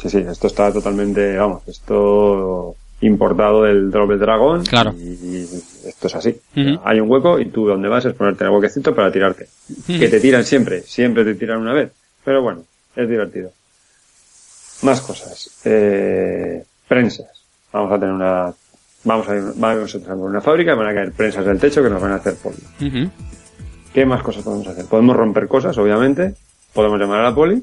Sí, 0.00 0.08
sí, 0.08 0.18
esto 0.18 0.46
está 0.46 0.72
totalmente, 0.72 1.36
vamos, 1.36 1.62
esto 1.66 2.76
importado 3.00 3.64
del 3.64 3.90
Double 3.90 4.16
Dragon. 4.18 4.64
Claro. 4.64 4.94
Y 4.96 5.42
esto 5.86 6.06
es 6.06 6.14
así. 6.14 6.36
Hay 6.84 7.00
un 7.00 7.10
hueco 7.10 7.40
y 7.40 7.46
tú 7.46 7.66
donde 7.66 7.88
vas 7.88 8.04
es 8.04 8.14
ponerte 8.14 8.44
en 8.44 8.50
el 8.50 8.56
huequecito 8.56 8.94
para 8.94 9.10
tirarte. 9.10 9.48
Que 9.86 10.08
te 10.08 10.20
tiran 10.20 10.44
siempre, 10.44 10.82
siempre 10.82 11.24
te 11.24 11.34
tiran 11.34 11.58
una 11.58 11.72
vez. 11.72 11.90
Pero 12.24 12.42
bueno, 12.42 12.62
es 12.94 13.08
divertido. 13.08 13.50
Más 14.82 15.00
cosas. 15.00 15.50
Eh, 15.64 16.62
prensas. 16.86 17.26
Vamos 17.72 17.90
a 17.92 17.98
tener 17.98 18.14
una, 18.14 18.52
vamos 19.04 19.28
a, 19.28 19.34
vamos 19.56 19.94
a 19.94 19.98
tener 19.98 20.14
una 20.14 20.40
fábrica, 20.40 20.74
van 20.74 20.88
a 20.88 20.94
caer 20.94 21.12
prensas 21.12 21.44
del 21.44 21.58
techo 21.58 21.82
que 21.82 21.90
nos 21.90 22.00
van 22.00 22.12
a 22.12 22.16
hacer 22.16 22.34
polvo. 22.34 22.58
¿Qué 23.92 24.04
más 24.04 24.22
cosas 24.22 24.44
podemos 24.44 24.66
hacer? 24.66 24.84
Podemos 24.86 25.16
romper 25.16 25.48
cosas, 25.48 25.76
obviamente. 25.78 26.34
Podemos 26.72 27.00
llamar 27.00 27.20
a 27.20 27.24
la 27.24 27.34
poli. 27.34 27.62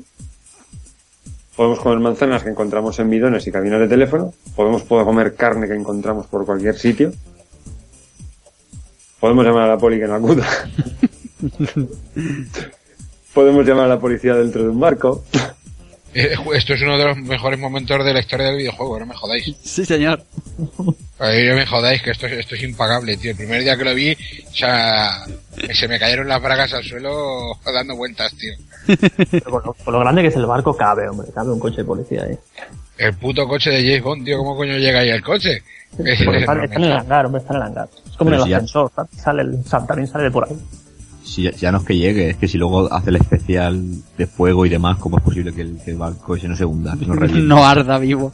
Podemos 1.55 1.79
comer 1.79 1.99
manzanas 1.99 2.43
que 2.43 2.49
encontramos 2.49 2.99
en 2.99 3.09
bidones 3.09 3.47
y 3.47 3.51
cabinas 3.51 3.79
de 3.79 3.87
teléfono. 3.87 4.33
Podemos 4.55 4.83
poder 4.83 5.05
comer 5.05 5.35
carne 5.35 5.67
que 5.67 5.75
encontramos 5.75 6.27
por 6.27 6.45
cualquier 6.45 6.77
sitio. 6.77 7.13
Podemos 9.19 9.45
llamar 9.45 9.63
a 9.63 9.67
la 9.67 9.77
poli 9.77 9.99
que 9.99 10.07
no 10.07 10.15
acuda. 10.15 10.45
Podemos 13.33 13.65
llamar 13.65 13.85
a 13.85 13.89
la 13.89 13.99
policía 13.99 14.35
dentro 14.35 14.63
de 14.63 14.69
un 14.69 14.79
barco. 14.79 15.23
Eh, 16.15 16.35
Esto 16.55 16.73
es 16.73 16.81
uno 16.81 16.97
de 16.97 17.03
los 17.05 17.17
mejores 17.17 17.59
momentos 17.59 18.03
de 18.03 18.13
la 18.13 18.19
historia 18.21 18.47
del 18.47 18.57
videojuego, 18.57 18.99
no 18.99 19.05
me 19.05 19.15
jodáis. 19.15 19.53
Sí, 19.63 19.83
señor. 19.85 20.23
Ay, 21.19 21.47
no 21.47 21.55
me 21.55 21.65
jodáis, 21.65 22.01
que 22.01 22.11
esto, 22.11 22.25
es- 22.25 22.33
esto 22.39 22.55
es 22.55 22.63
impagable, 22.63 23.17
tío. 23.17 23.31
El 23.31 23.37
primer 23.37 23.61
día 23.61 23.77
que 23.77 23.83
lo 23.83 23.93
vi, 23.93 24.13
o 24.13 24.53
sea, 24.55 25.23
se 25.73 25.87
me 25.87 25.99
cayeron 25.99 26.27
las 26.27 26.41
bragas 26.41 26.73
al 26.73 26.83
suelo 26.83 27.51
dando 27.65 27.95
vueltas, 27.95 28.33
tío. 28.35 28.53
Pero 29.29 29.49
por, 29.51 29.65
lo, 29.65 29.73
por 29.73 29.93
lo 29.93 29.99
grande 29.99 30.21
que 30.21 30.29
es 30.29 30.35
el 30.35 30.45
barco, 30.45 30.75
cabe, 30.75 31.07
hombre. 31.09 31.27
Cabe 31.33 31.51
un 31.51 31.59
coche 31.59 31.77
de 31.77 31.85
policía 31.85 32.23
ahí. 32.23 32.37
El 32.97 33.13
puto 33.15 33.45
coche 33.47 33.69
de 33.71 33.81
James 33.83 34.03
Bond, 34.03 34.23
tío, 34.25 34.37
¿cómo 34.37 34.55
coño 34.55 34.77
llega 34.77 34.99
ahí 35.01 35.09
el 35.09 35.21
coche? 35.21 35.61
Está, 35.97 36.11
está 36.37 36.53
en 36.75 36.83
el 36.83 36.91
hangar, 36.93 37.25
hombre, 37.25 37.41
está 37.41 37.53
en 37.53 37.61
el 37.61 37.67
hangar. 37.67 37.89
Es 38.09 38.15
como 38.17 38.29
Pero 38.31 38.35
en 38.35 38.39
el 38.41 38.43
si 38.43 38.49
ya- 38.51 38.57
ascensor, 38.57 38.91
¿sabes? 38.95 39.11
sale 39.21 39.41
el, 39.41 39.63
también 39.65 40.07
sale 40.07 40.23
de 40.25 40.31
por 40.31 40.45
ahí. 40.47 40.55
Si 41.25 41.41
ya, 41.43 41.51
ya 41.51 41.71
no 41.71 41.79
es 41.79 41.83
que 41.85 41.97
llegue, 41.97 42.29
es 42.29 42.37
que 42.37 42.47
si 42.47 42.57
luego 42.57 42.91
hace 42.93 43.09
el 43.09 43.15
especial 43.17 43.81
de 44.17 44.27
fuego 44.27 44.65
y 44.65 44.69
demás, 44.69 44.97
¿cómo 44.99 45.17
es 45.17 45.23
posible 45.23 45.51
que 45.53 45.61
el, 45.61 45.79
que 45.83 45.91
el 45.91 45.97
barco 45.97 46.35
ese 46.35 46.47
no 46.47 46.55
se 46.55 46.63
hunda? 46.65 46.95
No, 46.95 47.65
arda 47.65 47.97
vivo. 47.97 48.31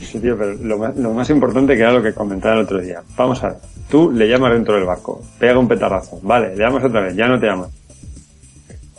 Sí, 0.00 0.18
tío, 0.18 0.36
pero 0.36 0.54
lo 0.54 0.76
más, 0.78 0.96
lo 0.96 1.12
más 1.14 1.30
importante 1.30 1.74
que 1.76 1.80
era 1.82 1.92
lo 1.92 2.02
que 2.02 2.12
comentaba 2.12 2.56
el 2.56 2.62
otro 2.62 2.80
día. 2.80 3.00
Vamos 3.16 3.42
a 3.44 3.48
ver. 3.50 3.56
Tú 3.88 4.10
le 4.10 4.28
llamas 4.28 4.52
dentro 4.52 4.74
del 4.74 4.84
barco. 4.84 5.22
Pega 5.38 5.58
un 5.58 5.68
petardazo. 5.68 6.18
Vale, 6.22 6.56
le 6.56 6.62
llamas 6.64 6.82
otra 6.84 7.00
vez. 7.02 7.14
Ya 7.16 7.28
no 7.28 7.38
te 7.38 7.46
llamas. 7.46 7.68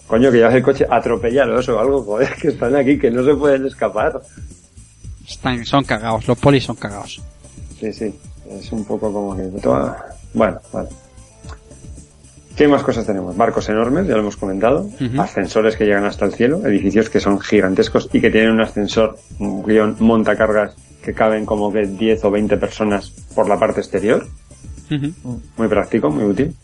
Coño, 0.07 0.31
que 0.31 0.37
llevas 0.37 0.53
el 0.55 0.63
coche 0.63 0.85
atropellados 0.89 1.67
o 1.69 1.79
algo, 1.79 2.01
joder, 2.03 2.33
que 2.41 2.49
están 2.49 2.75
aquí, 2.75 2.97
que 2.97 3.09
no 3.11 3.23
se 3.25 3.33
pueden 3.35 3.65
escapar. 3.65 4.21
Están, 5.27 5.65
son 5.65 5.83
cagados, 5.83 6.27
los 6.27 6.37
polis 6.37 6.63
son 6.63 6.75
cagados. 6.75 7.21
Sí, 7.79 7.91
sí. 7.91 8.13
Es 8.49 8.71
un 8.71 8.85
poco 8.85 9.11
como 9.11 9.35
que... 9.35 9.43
toda- 9.61 10.15
Bueno, 10.33 10.59
vale. 10.71 10.89
¿Qué 12.55 12.67
más 12.67 12.83
cosas 12.83 13.05
tenemos? 13.05 13.35
Barcos 13.35 13.67
enormes, 13.69 14.07
ya 14.07 14.13
lo 14.13 14.19
hemos 14.19 14.37
comentado. 14.37 14.87
Ascensores 15.17 15.75
que 15.75 15.85
llegan 15.85 16.05
hasta 16.05 16.25
el 16.25 16.33
cielo. 16.33 16.65
Edificios 16.65 17.09
que 17.09 17.19
son 17.19 17.39
gigantescos 17.39 18.09
y 18.13 18.21
que 18.21 18.29
tienen 18.29 18.51
un 18.51 18.61
ascensor, 18.61 19.17
un 19.39 19.63
guion 19.63 19.95
montacargas 19.99 20.75
que 21.01 21.13
caben 21.13 21.45
como 21.45 21.73
que 21.73 21.87
10 21.87 22.25
o 22.25 22.31
20 22.31 22.57
personas 22.57 23.09
por 23.33 23.49
la 23.49 23.57
parte 23.57 23.81
exterior. 23.81 24.27
Muy 25.57 25.67
práctico, 25.67 26.11
muy 26.11 26.23
útil. 26.23 26.55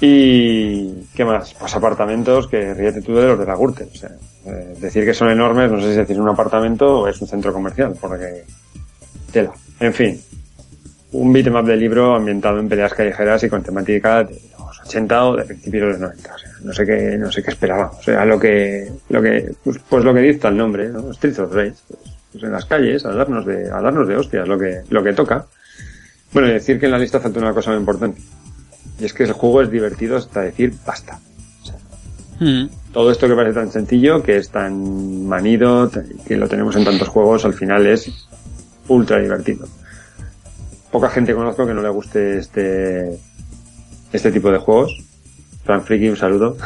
Y 0.00 1.04
¿qué 1.14 1.24
más? 1.24 1.54
Pues 1.54 1.74
apartamentos 1.74 2.48
que 2.48 2.74
ríete 2.74 3.02
tú 3.02 3.14
de 3.14 3.28
los 3.28 3.38
de 3.38 3.46
la 3.46 3.56
Gürtel. 3.56 3.88
O 3.92 3.96
sea, 3.96 4.10
eh, 4.46 4.74
decir 4.80 5.04
que 5.04 5.14
son 5.14 5.30
enormes, 5.30 5.70
no 5.70 5.80
sé 5.80 5.92
si 5.92 5.96
decir 5.98 6.20
un 6.20 6.28
apartamento 6.28 7.00
o 7.00 7.08
es 7.08 7.20
un 7.20 7.28
centro 7.28 7.52
comercial, 7.52 7.94
porque 8.00 8.44
tela. 9.32 9.52
En 9.80 9.92
fin, 9.92 10.20
un 11.14 11.32
beatmap 11.32 11.64
de 11.64 11.76
libro 11.76 12.14
ambientado 12.14 12.58
en 12.58 12.68
peleas 12.68 12.92
callejeras 12.92 13.42
y 13.44 13.48
con 13.48 13.62
temática 13.62 14.24
de 14.24 14.40
los 14.58 14.80
80 14.80 15.24
o 15.24 15.36
de 15.36 15.44
principios 15.44 15.82
de 15.82 15.90
los 15.90 16.00
90. 16.00 16.34
O 16.34 16.38
sea, 16.38 16.50
no 16.62 16.72
sé 16.72 16.86
qué, 16.86 17.16
no 17.16 17.30
sé 17.30 17.42
qué 17.42 17.50
esperábamos. 17.50 17.98
O 17.98 18.02
sea, 18.02 18.24
lo 18.24 18.38
que, 18.38 18.90
lo 19.08 19.22
que, 19.22 19.54
pues, 19.62 19.78
pues 19.88 20.04
lo 20.04 20.12
que 20.12 20.20
dicta 20.20 20.48
el 20.48 20.56
nombre, 20.56 20.88
¿no? 20.88 21.12
Streets 21.12 21.38
of 21.38 21.54
Rage. 21.54 21.74
Pues, 21.88 22.00
pues 22.32 22.44
en 22.44 22.50
las 22.50 22.64
calles, 22.64 23.04
a 23.06 23.12
darnos 23.12 23.46
de, 23.46 23.70
a 23.70 23.80
darnos 23.80 24.08
de 24.08 24.16
hostias, 24.16 24.48
lo 24.48 24.58
que, 24.58 24.82
lo 24.90 25.04
que 25.04 25.12
toca. 25.12 25.46
Bueno, 26.32 26.48
y 26.48 26.52
decir 26.52 26.80
que 26.80 26.86
en 26.86 26.92
la 26.92 26.98
lista 26.98 27.20
falta 27.20 27.38
una 27.38 27.54
cosa 27.54 27.70
muy 27.70 27.78
importante. 27.78 28.20
Y 28.98 29.04
es 29.04 29.14
que 29.14 29.22
el 29.22 29.32
juego 29.32 29.62
es 29.62 29.70
divertido 29.70 30.16
hasta 30.16 30.40
decir 30.40 30.74
basta. 30.84 31.20
Mm. 32.40 32.66
Todo 32.92 33.12
esto 33.12 33.28
que 33.28 33.36
parece 33.36 33.54
tan 33.54 33.70
sencillo, 33.70 34.20
que 34.20 34.36
es 34.38 34.50
tan 34.50 35.26
manido, 35.26 35.88
que 36.26 36.36
lo 36.36 36.48
tenemos 36.48 36.74
en 36.74 36.84
tantos 36.84 37.06
juegos, 37.06 37.44
al 37.44 37.54
final 37.54 37.86
es 37.86 38.10
ultra 38.88 39.20
divertido. 39.20 39.68
Poca 40.94 41.10
gente 41.10 41.34
conozco 41.34 41.66
que 41.66 41.74
no 41.74 41.82
le 41.82 41.88
guste 41.88 42.38
este, 42.38 43.18
este 44.12 44.30
tipo 44.30 44.52
de 44.52 44.58
juegos. 44.58 44.96
Fran 45.64 45.82
Friki, 45.82 46.08
un 46.08 46.16
saludo. 46.16 46.56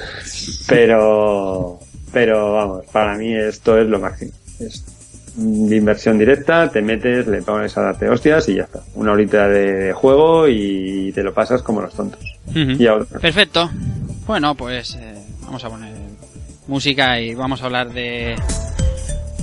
pero, 0.66 1.78
pero 2.10 2.54
vamos, 2.54 2.86
para 2.86 3.18
mí 3.18 3.34
esto 3.34 3.76
es 3.76 3.86
lo 3.86 4.00
máximo. 4.00 4.32
Es 4.60 4.82
inversión 5.36 6.16
directa, 6.16 6.70
te 6.70 6.80
metes, 6.80 7.26
le 7.26 7.42
pones 7.42 7.76
a 7.76 7.82
darte 7.82 8.08
hostias 8.08 8.48
y 8.48 8.54
ya 8.54 8.62
está. 8.62 8.80
Una 8.94 9.12
horita 9.12 9.46
de 9.46 9.92
juego 9.92 10.48
y 10.48 11.12
te 11.12 11.22
lo 11.22 11.34
pasas 11.34 11.60
como 11.60 11.82
los 11.82 11.92
tontos. 11.92 12.24
Y 12.54 12.86
a 12.86 12.94
otro. 12.94 13.20
Perfecto. 13.20 13.70
Bueno, 14.26 14.54
pues 14.54 14.94
eh, 14.94 15.22
vamos 15.42 15.62
a 15.62 15.68
poner 15.68 15.92
música 16.66 17.20
y 17.20 17.34
vamos 17.34 17.60
a 17.60 17.66
hablar 17.66 17.92
de 17.92 18.36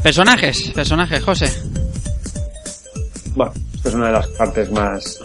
personajes. 0.01 0.71
Personajes, 0.71 1.23
José. 1.23 1.51
Bueno, 3.35 3.53
es 3.83 3.93
una 3.93 4.07
de 4.07 4.13
las 4.13 4.27
partes 4.27 4.71
más, 4.71 5.19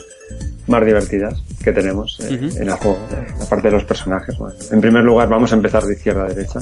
más 0.66 0.84
divertidas 0.84 1.42
que 1.62 1.72
tenemos 1.72 2.18
eh, 2.20 2.50
en 2.56 2.68
el 2.68 2.74
juego, 2.74 2.98
eh, 3.12 3.26
la 3.38 3.46
parte 3.46 3.68
de 3.68 3.74
los 3.74 3.84
personajes. 3.84 4.36
Bueno, 4.38 4.56
en 4.70 4.80
primer 4.80 5.04
lugar, 5.04 5.28
vamos 5.28 5.52
a 5.52 5.56
empezar 5.56 5.84
de 5.84 5.94
izquierda 5.94 6.24
a 6.24 6.28
derecha. 6.28 6.60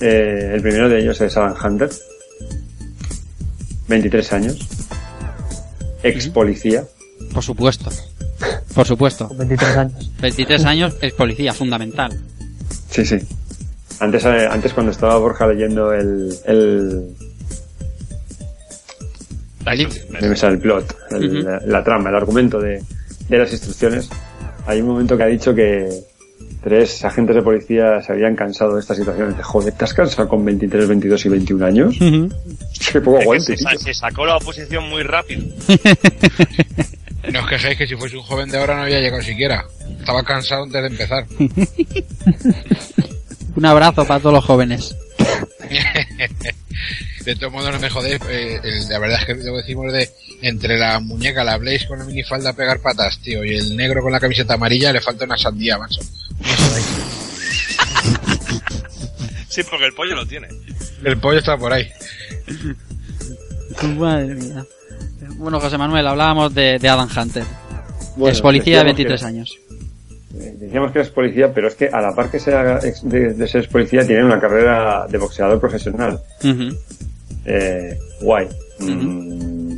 Eh, 0.00 0.52
el 0.54 0.62
primero 0.62 0.88
de 0.88 1.00
ellos 1.00 1.20
es 1.20 1.36
Alan 1.36 1.54
Hunter, 1.62 1.90
23 3.88 4.32
años, 4.32 4.68
ex 6.02 6.28
policía. 6.28 6.84
Por 7.32 7.42
supuesto. 7.42 7.90
Por 8.74 8.86
supuesto. 8.86 9.28
23 9.34 9.76
años. 9.76 10.10
23 10.20 10.64
años 10.64 10.96
es 11.00 11.12
policía, 11.14 11.52
fundamental. 11.52 12.16
Sí, 12.90 13.04
sí. 13.04 13.18
Antes, 14.00 14.24
eh, 14.24 14.46
antes 14.48 14.72
cuando 14.72 14.92
estaba 14.92 15.18
Borja 15.18 15.46
leyendo 15.48 15.92
el, 15.92 16.32
el, 16.44 17.16
me 20.20 20.36
sale 20.36 20.54
el 20.54 20.60
plot, 20.60 20.96
el- 21.10 21.26
Ujú. 21.38 21.48
la, 21.48 21.60
la 21.66 21.84
trama, 21.84 22.10
el 22.10 22.16
argumento 22.16 22.58
de, 22.60 22.82
de 23.28 23.38
las 23.38 23.50
instrucciones, 23.52 24.08
hay 24.66 24.80
un 24.80 24.88
momento 24.88 25.16
que 25.16 25.22
ha 25.22 25.26
dicho 25.26 25.54
que 25.54 25.88
tres 26.62 27.04
agentes 27.04 27.36
de 27.36 27.42
policía 27.42 28.02
se 28.02 28.12
habían 28.12 28.34
cansado 28.36 28.74
de 28.74 28.80
esta 28.80 28.94
situación. 28.94 29.30
Dice, 29.30 29.42
joder, 29.42 29.72
¿te 29.74 29.84
has 29.84 29.94
cansado 29.94 30.28
con 30.28 30.44
23, 30.44 30.88
22 30.88 31.24
y 31.26 31.28
21 31.28 31.66
años? 31.66 31.96
Qué 32.92 33.00
poco 33.00 33.18
Es 33.18 33.46
que 33.46 33.52
aguante, 33.54 33.56
se, 33.56 33.78
se 33.78 33.94
sacó 33.94 34.26
la 34.26 34.36
oposición 34.36 34.88
muy 34.88 35.02
rápido. 35.02 35.44
No 37.32 37.40
os 37.40 37.46
quejéis 37.50 37.76
que 37.76 37.86
si 37.86 37.94
fuese 37.94 38.16
un 38.16 38.22
joven 38.22 38.48
de 38.48 38.56
ahora 38.56 38.76
no 38.76 38.82
había 38.84 39.00
llegado 39.00 39.20
siquiera. 39.22 39.62
Estaba 40.00 40.22
cansado 40.22 40.62
antes 40.62 40.80
de 40.80 40.88
empezar. 40.88 41.26
Un 43.56 43.66
abrazo 43.66 44.06
para 44.06 44.20
todos 44.20 44.32
los 44.36 44.44
jóvenes. 44.44 44.96
De 47.28 47.36
todos 47.36 47.52
modos, 47.52 47.70
no 47.72 47.78
me 47.78 47.90
jodéis. 47.90 48.18
eh, 48.30 48.58
el- 48.64 48.88
la 48.88 48.98
verdad 48.98 49.18
es 49.20 49.26
que 49.26 49.34
debo 49.34 49.58
decimos 49.58 49.92
de 49.92 50.08
entre 50.40 50.78
la 50.78 50.98
muñeca, 50.98 51.44
la 51.44 51.58
Blaze 51.58 51.86
con 51.86 51.98
la 51.98 52.06
minifalda 52.06 52.50
a 52.50 52.52
pegar 52.54 52.80
patas, 52.80 53.18
tío, 53.20 53.44
y 53.44 53.54
el 53.54 53.76
negro 53.76 54.02
con 54.02 54.12
la 54.12 54.18
camiseta 54.18 54.54
amarilla 54.54 54.92
le 54.94 55.02
falta 55.02 55.26
una 55.26 55.36
sandía, 55.36 55.76
macho. 55.76 56.00
Sí, 59.48 59.62
porque 59.68 59.84
el 59.86 59.92
pollo 59.92 60.14
lo 60.14 60.24
tiene. 60.26 60.48
El 61.04 61.18
pollo 61.20 61.38
está 61.38 61.58
por 61.58 61.70
ahí. 61.72 61.86
Madre 63.98 64.34
mía. 64.34 64.64
Bueno, 65.36 65.60
José 65.60 65.76
Manuel, 65.76 66.06
hablábamos 66.06 66.54
de, 66.54 66.78
de 66.78 66.88
Adam 66.88 67.08
Hunter. 67.14 67.44
Bueno, 68.16 68.32
es 68.32 68.40
policía 68.40 68.82
de 68.82 68.92
decíamos 68.92 68.96
que- 68.96 69.04
23 69.04 69.22
años. 69.24 69.58
Decíamos 70.30 70.92
que 70.92 71.00
es 71.00 71.08
policía, 71.10 71.52
pero 71.52 71.68
es 71.68 71.74
que 71.74 71.88
a 71.88 72.00
la 72.00 72.14
par 72.14 72.30
que 72.30 72.38
sea 72.40 72.78
de, 73.02 73.34
de 73.34 73.48
ser 73.48 73.68
policía, 73.68 74.06
tiene 74.06 74.24
una 74.24 74.40
carrera 74.40 75.06
de 75.08 75.18
boxeador 75.18 75.60
profesional. 75.60 76.20
Ujú. 76.42 76.76
Eh, 77.50 77.98
guay. 78.20 78.46
Mm, 78.80 79.72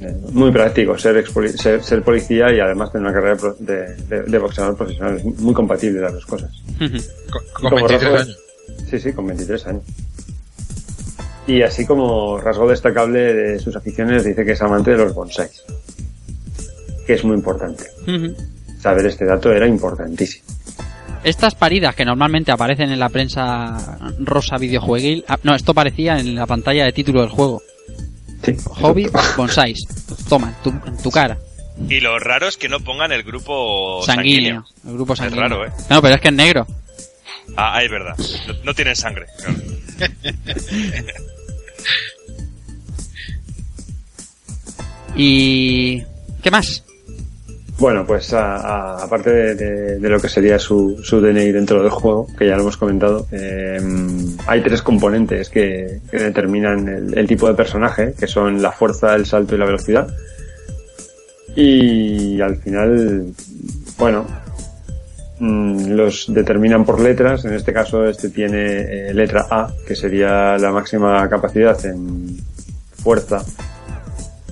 eh, 0.00 0.16
muy 0.32 0.50
práctico 0.52 0.96
ser, 0.98 1.16
ex 1.16 1.30
poli- 1.30 1.48
ser, 1.56 1.82
ser 1.82 2.02
policía 2.02 2.52
y 2.52 2.60
además 2.60 2.92
tener 2.92 3.06
una 3.08 3.14
carrera 3.14 3.36
pro- 3.36 3.56
de, 3.58 3.94
de- 4.08 4.22
de 4.22 4.38
boxeador 4.38 4.76
profesional. 4.76 5.16
Es 5.16 5.24
muy 5.24 5.54
compatible 5.54 6.00
las 6.00 6.12
dos 6.12 6.26
cosas. 6.26 6.50
Con, 7.30 7.42
con 7.52 7.70
como 7.70 7.76
23 7.86 8.02
rasgo- 8.12 8.20
años. 8.22 8.38
Sí, 8.90 8.98
sí, 9.00 9.12
con 9.12 9.26
23 9.26 9.66
años. 9.66 9.82
Y 11.46 11.62
así 11.62 11.86
como 11.86 12.38
rasgo 12.40 12.68
destacable 12.68 13.32
de 13.34 13.58
sus 13.58 13.74
aficiones, 13.76 14.24
dice 14.24 14.44
que 14.44 14.52
es 14.52 14.62
amante 14.62 14.90
de 14.92 14.98
los 14.98 15.14
bonsáis. 15.14 15.62
Que 17.06 17.14
es 17.14 17.24
muy 17.24 17.36
importante. 17.36 17.84
Saber 18.80 19.06
este 19.06 19.24
dato 19.24 19.52
era 19.52 19.66
importantísimo. 19.66 20.44
Estas 21.26 21.56
paridas 21.56 21.94
que 21.96 22.04
normalmente 22.04 22.52
aparecen 22.52 22.92
en 22.92 23.00
la 23.00 23.08
prensa 23.08 23.98
rosa 24.20 24.58
videojueguil. 24.58 25.24
ah, 25.26 25.36
no, 25.42 25.56
esto 25.56 25.72
aparecía 25.72 26.18
en 26.20 26.36
la 26.36 26.46
pantalla 26.46 26.84
de 26.84 26.92
título 26.92 27.20
del 27.22 27.30
juego. 27.30 27.60
Sí. 28.44 28.54
Hobby 28.80 29.10
bonsáis. 29.36 29.78
Toma, 30.28 30.54
en 30.56 30.62
tu, 30.62 30.70
en 30.88 30.96
tu 31.02 31.10
cara. 31.10 31.36
Y 31.88 31.98
lo 31.98 32.16
raro 32.20 32.46
es 32.46 32.56
que 32.56 32.68
no 32.68 32.78
pongan 32.78 33.10
el 33.10 33.24
grupo 33.24 34.02
Sanguíneo. 34.06 34.62
sanguíneo. 34.62 34.64
El 34.86 34.92
grupo 34.94 35.12
Es 35.14 35.18
sanguíneo. 35.18 35.42
raro, 35.48 35.66
¿eh? 35.66 35.72
No, 35.90 36.00
pero 36.00 36.14
es 36.14 36.20
que 36.20 36.28
es 36.28 36.34
negro. 36.34 36.64
Ah, 37.56 37.72
ah, 37.74 37.82
es 37.82 37.90
verdad. 37.90 38.14
No, 38.46 38.54
no 38.62 38.74
tienen 38.74 38.94
sangre. 38.94 39.26
claro. 39.36 39.56
Y... 45.16 46.02
¿Qué 46.42 46.50
más? 46.50 46.84
Bueno, 47.78 48.06
pues 48.06 48.32
aparte 48.32 49.30
de, 49.30 49.98
de- 49.98 50.08
lo 50.08 50.18
que 50.18 50.30
sería 50.30 50.58
su, 50.58 50.98
su 51.02 51.20
DNI 51.20 51.52
dentro 51.52 51.82
del 51.82 51.90
juego, 51.90 52.26
que 52.38 52.46
ya 52.46 52.56
lo 52.56 52.62
hemos 52.62 52.78
comentado, 52.78 53.26
eh, 53.32 53.78
hay 54.46 54.62
tres 54.62 54.80
componentes 54.80 55.50
que, 55.50 56.00
determinan 56.10 56.88
el, 56.88 57.18
el 57.18 57.26
tipo 57.26 57.46
de 57.48 57.54
personaje, 57.54 58.14
que 58.18 58.26
son 58.26 58.62
la 58.62 58.72
fuerza, 58.72 59.14
el 59.14 59.26
salto 59.26 59.54
y 59.54 59.58
la 59.58 59.66
velocidad. 59.66 60.08
Y 61.54 62.40
al 62.40 62.56
final, 62.56 63.32
bueno, 63.98 64.26
mm, 65.38 65.88
los 65.90 66.26
determinan 66.28 66.84
por 66.86 66.98
letras. 67.00 67.44
En 67.44 67.52
este 67.52 67.74
caso, 67.74 68.06
este 68.06 68.30
tiene 68.30 69.08
eh, 69.10 69.14
letra 69.14 69.46
A, 69.50 69.68
que 69.86 69.94
sería 69.94 70.56
la 70.56 70.70
máxima 70.70 71.28
capacidad 71.28 71.84
en 71.84 72.38
fuerza 73.02 73.44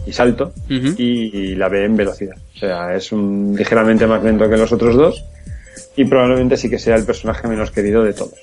y 0.06 0.12
salto 0.12 0.52
Ujú. 0.66 0.94
y 0.98 1.54
la 1.54 1.68
B 1.68 1.84
en 1.84 1.96
velocidad. 1.96 2.36
O 2.54 2.58
sea, 2.58 2.94
es 2.94 3.12
un, 3.12 3.54
ligeramente 3.56 4.06
más 4.06 4.22
lento 4.22 4.48
que 4.48 4.56
los 4.56 4.72
otros 4.72 4.94
dos 4.96 5.24
y 5.96 6.04
probablemente 6.04 6.56
sí 6.56 6.68
que 6.68 6.78
sea 6.78 6.96
el 6.96 7.04
personaje 7.04 7.46
menos 7.48 7.70
querido 7.70 8.02
de 8.02 8.12
todos. 8.12 8.34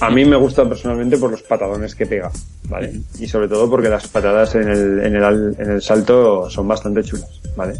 A 0.00 0.10
mí 0.10 0.24
me 0.24 0.36
gusta 0.36 0.68
personalmente 0.68 1.16
por 1.16 1.30
los 1.30 1.42
patadones 1.42 1.94
que 1.94 2.06
pega, 2.06 2.30
¿vale? 2.68 2.92
Y 3.20 3.26
sobre 3.28 3.48
todo 3.48 3.70
porque 3.70 3.88
las 3.88 4.06
patadas 4.08 4.54
en 4.56 4.68
el, 4.68 5.00
en 5.04 5.16
el, 5.16 5.56
en 5.58 5.70
el 5.70 5.82
salto 5.82 6.50
son 6.50 6.66
bastante 6.66 7.02
chulas, 7.04 7.40
¿vale? 7.56 7.74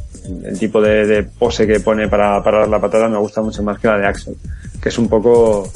El, 0.44 0.58
tipo 0.58 0.80
de, 0.80 1.06
de 1.06 1.22
pose 1.24 1.66
que 1.66 1.80
pone 1.80 2.08
para 2.08 2.42
parar 2.42 2.68
la 2.68 2.80
patada 2.80 3.08
me 3.08 3.18
gusta 3.18 3.42
mucho 3.42 3.62
más 3.62 3.78
que 3.80 3.88
la 3.88 3.98
de 3.98 4.06
Axel, 4.06 4.36
que 4.80 4.88
es 4.88 4.98
un 4.98 5.08
poco... 5.08 5.70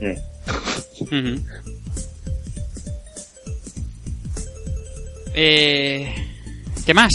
eh. 0.00 0.18
Ujú. 1.00 1.73
Eh, 5.34 6.14
¿Qué 6.86 6.94
más? 6.94 7.12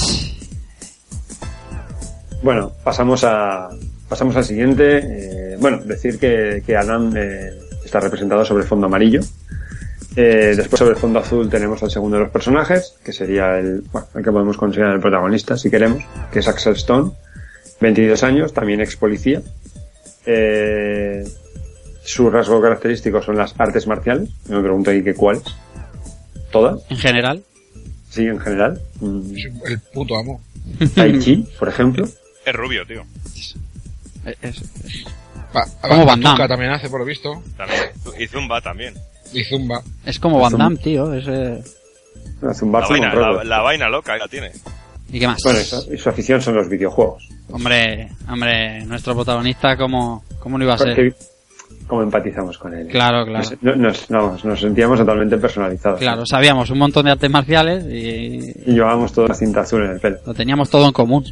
Bueno, 2.42 2.72
pasamos 2.84 3.24
a 3.24 3.70
pasamos 4.08 4.36
al 4.36 4.44
siguiente. 4.44 5.00
Eh, 5.04 5.58
bueno, 5.60 5.78
decir 5.80 6.20
que, 6.20 6.64
que 6.66 6.76
Adam 6.76 7.16
eh, 7.16 7.52
está 7.84 8.00
representado 8.00 8.44
sobre 8.46 8.64
fondo 8.64 8.88
amarillo. 8.88 9.22
Eh, 10.16 10.54
después 10.56 10.80
sobre 10.80 10.96
el 10.96 11.00
fondo 11.00 11.20
azul 11.20 11.50
tenemos 11.50 11.82
al 11.84 11.92
segundo 11.92 12.18
de 12.18 12.24
los 12.24 12.32
personajes, 12.32 12.96
que 13.04 13.14
sería 13.14 13.58
el, 13.60 13.82
bueno, 13.92 14.08
el 14.16 14.24
que 14.24 14.32
podemos 14.32 14.58
considerar 14.58 14.96
el 14.96 15.02
protagonista, 15.02 15.56
si 15.56 15.70
queremos, 15.70 16.04
que 16.32 16.40
es 16.40 16.48
Axel 16.48 16.74
Stone, 16.74 17.12
22 17.80 18.24
años, 18.24 18.54
también 18.54 18.82
ex 18.82 18.96
policía. 18.96 19.42
Eh, 20.26 21.24
su 22.04 22.30
rasgo 22.30 22.62
característico 22.62 23.22
son 23.22 23.38
las 23.38 23.54
artes 23.60 23.86
marciales. 23.88 24.30
Me 24.48 24.60
pregunto 24.62 24.90
ahí 24.90 25.04
que 25.04 25.14
cuáles. 25.14 25.44
¿Todas? 26.52 26.82
En 26.90 26.98
general. 26.98 27.44
Sí, 28.10 28.26
en 28.26 28.40
general. 28.40 28.82
Mm, 29.02 29.36
el 29.66 29.80
puto 29.94 30.18
amo. 30.18 30.42
Tai 30.96 31.20
Chi, 31.20 31.46
por 31.58 31.70
ejemplo. 31.70 32.08
Es 32.46 32.54
rubio, 32.54 32.86
tío. 32.86 33.04
Es- 33.36 33.56
es- 34.42 34.62
Va, 35.56 35.66
Como 35.82 36.06
Van 36.06 36.22
Damme. 36.22 36.48
también 36.48 36.72
hace, 36.72 36.90
por 36.90 37.00
lo 37.00 37.06
visto. 37.06 37.42
También. 37.58 37.82
Y 38.20 38.28
Zumba 38.28 38.62
también. 38.62 38.94
Y 39.34 39.44
Zumba. 39.44 39.82
es 40.06 40.20
como 40.20 40.40
Van 40.40 40.58
Damme, 40.58 40.78
tío. 40.78 41.14
es, 41.14 41.26
eh, 41.28 41.64
Hace 42.48 42.64
un 42.66 42.72
La 42.72 42.80
vaina, 42.88 43.14
la, 43.14 43.44
la 43.44 43.60
vaina 43.62 43.90
loca 43.90 44.16
la 44.18 44.28
tiene. 44.28 44.52
¿Y 45.12 45.20
qué 45.20 45.28
más? 45.28 45.42
Bueno, 45.44 45.60
y 45.60 45.64
su, 45.64 45.94
y 45.94 45.98
su 45.98 46.08
afición 46.10 46.42
son 46.42 46.56
los 46.56 46.70
videojuegos. 46.70 47.28
Hombre, 47.52 48.10
hombre, 48.30 48.86
nuestro 48.86 49.14
protagonista, 49.16 49.76
¿cómo, 49.76 50.24
cómo 50.40 50.58
no 50.58 50.64
iba 50.64 50.76
a 50.76 50.78
ser? 50.78 50.96
Porque- 50.96 51.16
Cómo 51.90 52.04
empatizamos 52.04 52.58
con 52.60 52.74
él. 52.76 52.88
Claro, 52.88 53.26
claro. 53.26 53.50
Nos, 53.62 53.76
nos, 53.78 54.10
nos- 54.12 54.46
nos 54.46 54.62
sentíamos 54.62 55.00
totalmente 55.00 55.38
personalizados. 55.40 56.00
Claro, 56.00 56.24
sabíamos 56.26 56.70
un 56.70 56.78
montón 56.78 57.06
de 57.06 57.12
artes 57.12 57.30
marciales 57.32 57.84
y 57.86 58.54
Y 58.70 58.74
llevábamos 58.76 59.12
toda 59.12 59.28
la 59.30 59.34
cinta 59.34 59.62
azul 59.62 59.84
en 59.84 59.92
el 59.94 60.00
pelo. 60.00 60.20
lo 60.26 60.34
teníamos 60.36 60.70
todo 60.70 60.86
en 60.86 60.94
común. 60.94 61.26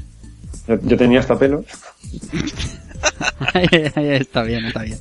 Yo, 0.67 0.75
yo 0.81 0.97
tenía 0.97 1.19
hasta 1.19 1.37
pelo. 1.37 1.63
está 3.53 4.41
bien, 4.43 4.65
está 4.65 4.81
bien. 4.81 4.97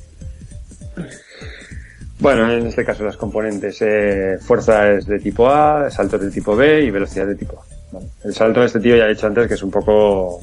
Bueno, 2.19 2.51
en 2.51 2.67
este 2.67 2.83
caso 2.85 3.03
las 3.03 3.17
componentes. 3.17 3.77
eh, 3.81 4.37
fuerza 4.39 4.91
es 4.91 5.05
de 5.05 5.19
tipo 5.19 5.47
A, 5.49 5.89
salto 5.91 6.15
es 6.17 6.21
de 6.23 6.31
tipo 6.31 6.55
B 6.55 6.83
y 6.83 6.91
velocidad 6.91 7.27
de 7.27 7.35
tipo 7.35 7.59
A. 7.59 7.65
Vale. 7.93 8.05
El 8.25 8.33
salto 8.33 8.59
de 8.59 8.65
este 8.67 8.79
tío 8.79 8.95
ya 8.95 9.05
he 9.05 9.09
dicho 9.09 9.27
antes 9.27 9.47
que 9.47 9.53
es 9.55 9.63
un 9.63 9.71
poco 9.71 10.39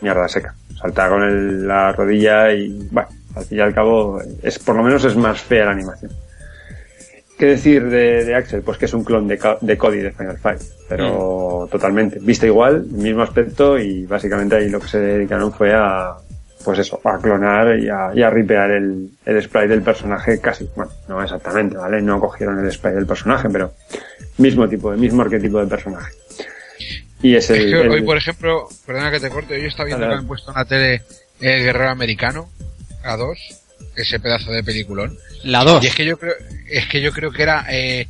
mierda 0.00 0.28
seca. 0.28 0.54
Salta 0.80 1.08
con 1.08 1.22
el- 1.22 1.66
la 1.66 1.92
rodilla 1.92 2.52
y, 2.52 2.88
bueno, 2.90 3.08
al 3.36 3.44
fin 3.44 3.58
y 3.58 3.60
al 3.60 3.74
cabo, 3.74 4.20
es, 4.42 4.58
por 4.58 4.74
lo 4.76 4.82
menos 4.82 5.04
es 5.04 5.14
más 5.16 5.40
fea 5.40 5.66
la 5.66 5.72
animación. 5.72 6.10
¿Qué 7.38 7.46
decir 7.46 7.84
de, 7.84 8.24
de 8.24 8.34
Axel? 8.34 8.62
Pues 8.62 8.78
que 8.78 8.86
es 8.86 8.94
un 8.94 9.04
clon 9.04 9.28
de, 9.28 9.38
de 9.60 9.76
Cody 9.76 9.98
de 9.98 10.10
Final 10.10 10.38
Fight, 10.38 10.62
pero 10.88 11.68
totalmente. 11.70 12.18
Viste 12.20 12.46
igual, 12.46 12.84
mismo 12.86 13.22
aspecto 13.22 13.78
y 13.78 14.06
básicamente 14.06 14.56
ahí 14.56 14.70
lo 14.70 14.80
que 14.80 14.88
se 14.88 14.98
dedicaron 14.98 15.52
fue 15.52 15.70
a, 15.74 16.14
pues 16.64 16.78
eso, 16.78 16.98
a 17.04 17.18
clonar 17.18 17.78
y 17.78 17.90
a, 17.90 18.10
y 18.14 18.22
a 18.22 18.30
ripear 18.30 18.70
el, 18.70 19.10
el 19.26 19.42
sprite 19.42 19.68
del 19.68 19.82
personaje 19.82 20.40
casi. 20.40 20.66
Bueno, 20.74 20.90
no 21.08 21.22
exactamente, 21.22 21.76
¿vale? 21.76 22.00
No 22.00 22.18
cogieron 22.20 22.58
el 22.64 22.72
sprite 22.72 22.96
del 22.96 23.06
personaje, 23.06 23.50
pero 23.50 23.70
mismo 24.38 24.66
tipo, 24.66 24.94
el 24.94 24.98
mismo 24.98 25.20
arquetipo 25.20 25.60
de 25.60 25.66
personaje. 25.66 26.12
Y 27.20 27.36
es 27.36 27.50
el, 27.50 27.56
Es 27.56 27.64
que 27.66 27.80
el- 27.82 27.90
hoy, 27.90 28.02
por 28.02 28.16
ejemplo, 28.16 28.66
perdona 28.86 29.10
que 29.10 29.20
te 29.20 29.28
corte, 29.28 29.54
hoy 29.56 29.66
está 29.66 29.84
viendo 29.84 30.08
que 30.08 30.14
han 30.14 30.26
puesto 30.26 30.52
en 30.52 30.56
la 30.56 30.64
tele 30.64 31.02
el 31.40 31.64
Guerrero 31.64 31.90
Americano 31.90 32.48
A2, 33.06 33.36
ese 33.96 34.20
pedazo 34.20 34.50
de 34.52 34.62
peliculón. 34.62 35.16
La 35.44 35.64
2. 35.64 35.84
Y 35.84 35.86
es 35.88 35.94
que 35.94 36.04
yo 36.04 36.18
creo, 36.18 36.34
es 36.68 36.86
que 36.86 37.00
yo 37.00 37.12
creo 37.12 37.30
que 37.30 37.42
era 37.42 37.66
eh, 37.70 38.08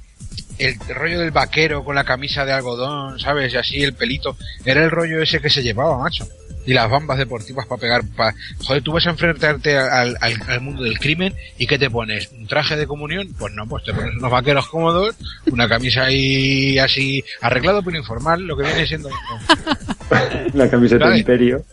el 0.59 0.78
rollo 0.88 1.20
del 1.20 1.30
vaquero 1.30 1.84
con 1.84 1.94
la 1.94 2.05
camisa 2.05 2.44
de 2.44 2.53
algodón, 2.53 3.18
¿sabes? 3.18 3.53
Y 3.53 3.57
así 3.57 3.82
el 3.82 3.94
pelito. 3.94 4.36
Era 4.64 4.84
el 4.84 4.90
rollo 4.90 5.22
ese 5.22 5.40
que 5.40 5.51
se 5.51 5.62
llevaba, 5.62 5.99
macho. 5.99 6.26
Y 6.64 6.74
las 6.74 6.90
bambas 6.90 7.18
deportivas 7.18 7.64
para 7.66 7.80
pegar. 7.80 8.03
Pa... 8.16 8.34
Joder, 8.64 8.82
tú 8.82 8.92
vas 8.92 9.07
a 9.07 9.11
enfrentarte 9.11 9.76
al, 9.76 10.16
al, 10.20 10.36
al 10.49 10.61
mundo 10.61 10.82
del 10.82 10.99
crimen 10.99 11.32
y 11.59 11.66
¿qué 11.66 11.78
te 11.78 11.88
pones? 11.88 12.28
¿Un 12.32 12.47
traje 12.49 12.76
de 12.76 12.88
comunión? 12.88 13.28
Pues 13.38 13.53
no, 13.55 13.68
pues 13.68 13.84
te 13.84 13.94
pones 13.94 14.16
unos 14.16 14.30
vaqueros 14.30 14.68
cómodos, 14.68 15.14
una 15.47 15.68
camisa 15.68 16.05
ahí 16.05 16.76
así 16.78 17.22
arreglado 17.40 17.82
pero 17.84 17.99
informal, 17.99 18.42
lo 18.42 18.57
que 18.57 18.64
viene 18.64 18.86
siendo... 18.86 19.11
la 20.55 20.68
camiseta 20.68 21.05
Vale. 21.05 21.18
Imperio. 21.18 21.64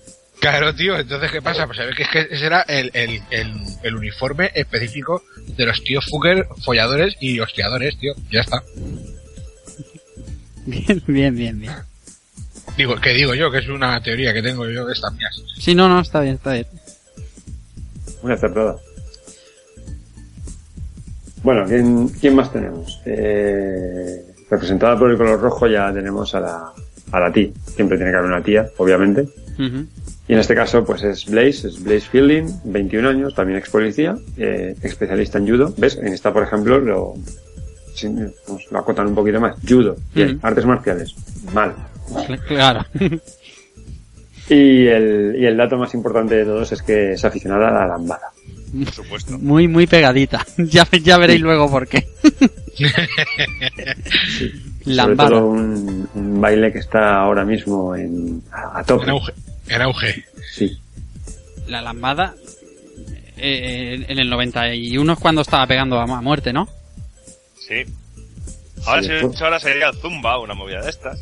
Claro, 0.44 0.76
tío, 0.76 1.00
entonces 1.00 1.32
¿qué 1.32 1.42
pasa? 1.42 1.66
Pues 1.68 1.78
sabes 1.78 1.96
que 1.96 2.04
es 2.04 2.10
que 2.10 2.28
ese 2.30 2.46
era 2.46 2.64
el, 2.64 2.92
el, 2.94 3.22
el, 3.30 3.54
el 3.82 3.96
uniforme 3.96 4.52
específico 4.54 5.24
de 5.56 5.66
los 5.66 5.82
tíos 5.86 6.06
fucker, 6.10 6.48
folladores 6.66 7.16
y 7.22 7.40
hostiadores, 7.40 7.98
tío. 7.98 8.14
Ya 8.30 8.42
está. 8.42 8.62
Bien, 10.66 11.02
bien, 11.08 11.36
bien, 11.36 11.60
bien. 11.60 11.74
Digo, 12.78 12.96
que 12.96 13.12
digo 13.12 13.34
yo, 13.34 13.52
que 13.52 13.60
es 13.60 13.70
una 13.70 14.02
teoría 14.02 14.34
que 14.34 14.42
tengo 14.42 14.68
yo 14.70 14.86
de 14.86 14.94
estas 14.94 15.14
mías. 15.14 15.34
Sí, 15.60 15.76
no, 15.76 15.88
no, 15.88 16.02
está 16.02 16.20
bien, 16.20 16.36
está 16.36 16.54
bien. 16.54 16.68
Muy 18.22 18.34
acertada. 18.34 18.76
Bueno, 21.42 21.66
¿quién, 21.68 22.08
quién 22.10 22.36
más 22.36 22.52
tenemos? 22.52 23.02
Eh, 23.06 24.26
representada 24.50 24.98
por 25.00 25.10
el 25.10 25.18
color 25.18 25.40
rojo 25.40 25.68
ya 25.68 25.94
tenemos 25.94 26.34
a 26.36 26.40
la, 26.40 26.74
a 27.14 27.20
la 27.22 27.32
tía. 27.32 27.50
Siempre 27.76 27.96
tiene 27.98 28.12
que 28.12 28.18
haber 28.18 28.30
una 28.30 28.44
tía, 28.44 28.68
obviamente. 28.78 29.26
Y 30.28 30.34
en 30.34 30.40
este 30.40 30.56
caso, 30.56 30.84
pues 30.84 31.04
es 31.04 31.26
Blaze, 31.28 31.68
es 31.68 31.82
Blaze 31.84 32.10
Fielding, 32.10 32.48
21 32.66 33.08
años, 33.10 33.36
también 33.36 33.60
ex 33.60 33.70
policía, 33.70 34.16
eh, 34.38 34.76
especialista 34.82 35.38
en 35.38 35.48
judo. 35.48 35.74
¿Ves? 35.78 35.98
En 35.98 36.08
esta, 36.14 36.32
por 36.34 36.44
ejemplo, 36.44 36.80
lo, 36.80 37.14
pues, 38.48 38.72
lo 38.72 38.80
acotan 38.80 39.08
un 39.08 39.16
poquito 39.16 39.40
más. 39.40 39.56
Judo, 39.68 39.96
bien. 40.16 40.40
Artes 40.42 40.66
marciales, 40.66 41.16
mal. 41.54 41.74
Cl- 42.10 42.40
Claro. 42.48 42.86
Y 44.50 44.88
el, 44.88 45.38
y 45.40 45.46
el 45.46 45.56
dato 45.56 45.78
más 45.78 45.94
importante 45.94 46.36
de 46.36 46.44
todos 46.44 46.70
es 46.74 46.82
que 46.82 47.14
es 47.14 47.24
aficionada 47.24 47.70
a 47.70 47.72
la 47.72 47.88
lambada. 47.88 48.28
Por 48.74 48.92
supuesto. 48.94 49.38
Muy, 49.40 49.68
muy 49.68 49.86
pegadita. 49.88 50.46
Ya, 50.58 50.88
ya 51.02 51.18
veréis 51.18 51.42
luego 51.42 51.70
por 51.70 51.88
qué. 51.88 52.08
Sobre 54.84 54.96
Lambada. 54.96 55.30
todo 55.30 55.46
un, 55.48 56.10
un 56.14 56.42
baile 56.42 56.72
que 56.72 56.80
está 56.80 57.18
ahora 57.22 57.46
mismo 57.46 57.96
en, 57.96 58.42
a, 58.52 58.80
a 58.80 58.84
tope. 58.84 59.04
En 59.06 59.10
auge. 59.12 59.34
En 59.70 59.82
auge. 59.82 60.26
Sí. 60.54 60.78
La 61.68 61.82
lambada. 61.82 62.34
eh, 63.38 64.06
en 64.08 64.20
el 64.20 64.30
91 64.30 65.14
es 65.14 65.20
cuando 65.20 65.42
estaba 65.42 65.66
pegando 65.68 66.00
a, 66.00 66.04
a 66.04 66.22
muerte, 66.22 66.52
¿no? 66.52 66.68
Sí. 67.60 67.84
Ahora, 68.86 69.02
Sí, 69.02 69.08
si 69.08 69.14
después- 69.14 69.42
ahora 69.42 69.60
sería 69.60 69.88
el 69.90 69.96
Zumba, 69.98 70.40
una 70.40 70.54
movida 70.54 70.82
de 70.82 70.90
estas. 70.90 71.22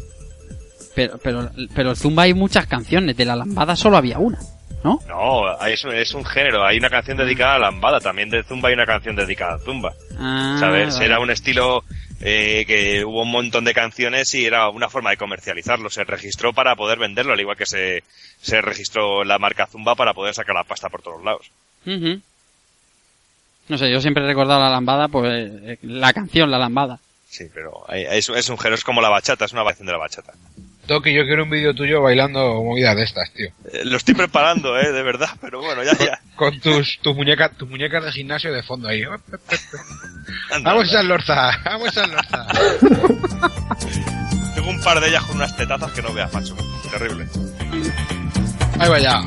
Pero, 0.95 1.19
pero, 1.23 1.51
pero 1.75 1.91
el 1.91 1.97
Zumba 1.97 2.23
hay 2.23 2.33
muchas 2.33 2.65
canciones. 2.65 3.15
De 3.15 3.25
la 3.25 3.35
lambada 3.35 3.75
solo 3.75 3.97
había 3.97 4.17
una, 4.17 4.39
¿no? 4.83 4.99
No, 5.07 5.61
hay- 5.61 5.73
es 5.73 5.83
un, 5.83 5.93
es 5.93 6.13
un 6.13 6.25
género. 6.25 6.65
Hay 6.65 6.77
una 6.77 6.89
canción 6.89 7.17
dedicada 7.17 7.55
a 7.55 7.59
la 7.59 7.65
lambada. 7.71 7.99
También 7.99 8.29
de 8.29 8.43
Zumba 8.43 8.69
hay 8.69 8.75
una 8.75 8.85
canción 8.85 9.15
dedicada 9.15 9.55
a 9.55 9.59
Zumba. 9.59 9.93
Ah, 10.17 10.57
¿Sabes? 10.59 10.93
vale. 10.95 11.05
Era 11.05 11.19
un 11.19 11.29
estilo 11.31 11.83
eh, 12.21 12.65
que 12.67 13.03
hubo 13.05 13.23
un 13.23 13.31
montón 13.31 13.63
de 13.65 13.73
canciones 13.73 14.33
y 14.35 14.45
era 14.45 14.69
una 14.69 14.89
forma 14.89 15.09
de 15.11 15.17
comercializarlo. 15.17 15.89
Se 15.89 16.03
registró 16.03 16.53
para 16.53 16.75
poder 16.75 16.99
venderlo, 16.99 17.33
al 17.33 17.39
igual 17.39 17.57
que 17.57 17.65
se, 17.65 18.03
se 18.41 18.61
registró 18.61 19.23
la 19.23 19.37
marca 19.39 19.67
Zumba 19.67 19.95
para 19.95 20.13
poder 20.13 20.33
sacar 20.33 20.55
la 20.55 20.63
pasta 20.63 20.89
por 20.89 21.01
todos 21.01 21.23
lados. 21.23 21.49
No 23.67 23.77
sé, 23.77 23.89
yo 23.91 24.01
siempre 24.01 24.23
he 24.23 24.27
recordado 24.27 24.59
la 24.59 24.69
lambada, 24.69 25.07
pues 25.07 25.31
eh, 25.63 25.77
la 25.83 26.11
canción, 26.13 26.51
la 26.51 26.57
lambada. 26.57 26.99
Sí, 27.29 27.45
pero 27.53 27.85
hay- 27.87 28.03
es, 28.09 28.27
es 28.29 28.49
un 28.49 28.57
género, 28.57 28.75
es 28.75 28.83
como 28.83 28.99
la 29.01 29.09
bachata, 29.09 29.45
es 29.45 29.53
una 29.53 29.63
variación 29.63 29.85
de 29.85 29.91
la 29.93 29.97
bachata. 29.99 30.33
Toki, 30.87 31.13
yo 31.13 31.25
quiero 31.25 31.43
un 31.43 31.49
vídeo 31.49 31.73
tuyo 31.73 32.01
bailando 32.01 32.61
movidas 32.63 32.95
de 32.95 33.03
estas, 33.03 33.31
tío. 33.33 33.47
Eh, 33.71 33.81
lo 33.85 33.97
estoy 33.97 34.13
preparando, 34.13 34.77
eh, 34.77 34.91
de 34.91 35.03
verdad, 35.03 35.29
pero 35.39 35.61
bueno, 35.61 35.83
ya, 35.83 35.93
ya. 35.97 36.19
Con 36.35 36.59
tus, 36.59 36.99
tus 37.01 37.15
muñecas, 37.15 37.55
tus 37.55 37.69
muñecas 37.69 38.03
de 38.03 38.11
gimnasio 38.11 38.51
de 38.51 38.63
fondo 38.63 38.87
ahí. 38.87 39.03
Anda, 40.51 40.73
Vamos 40.73 40.93
a 40.93 41.03
Lorza, 41.03 41.51
vamos 41.63 41.97
a 41.97 42.07
Lorza. 42.07 42.47
Tengo 44.55 44.69
un 44.69 44.81
par 44.81 44.99
de 44.99 45.07
ellas 45.07 45.23
con 45.23 45.37
unas 45.37 45.55
tetazas 45.55 45.91
que 45.91 46.01
no 46.01 46.13
veas, 46.13 46.33
macho. 46.33 46.55
Terrible. 46.91 47.27
Ahí 48.79 48.89
vaya. 48.89 49.21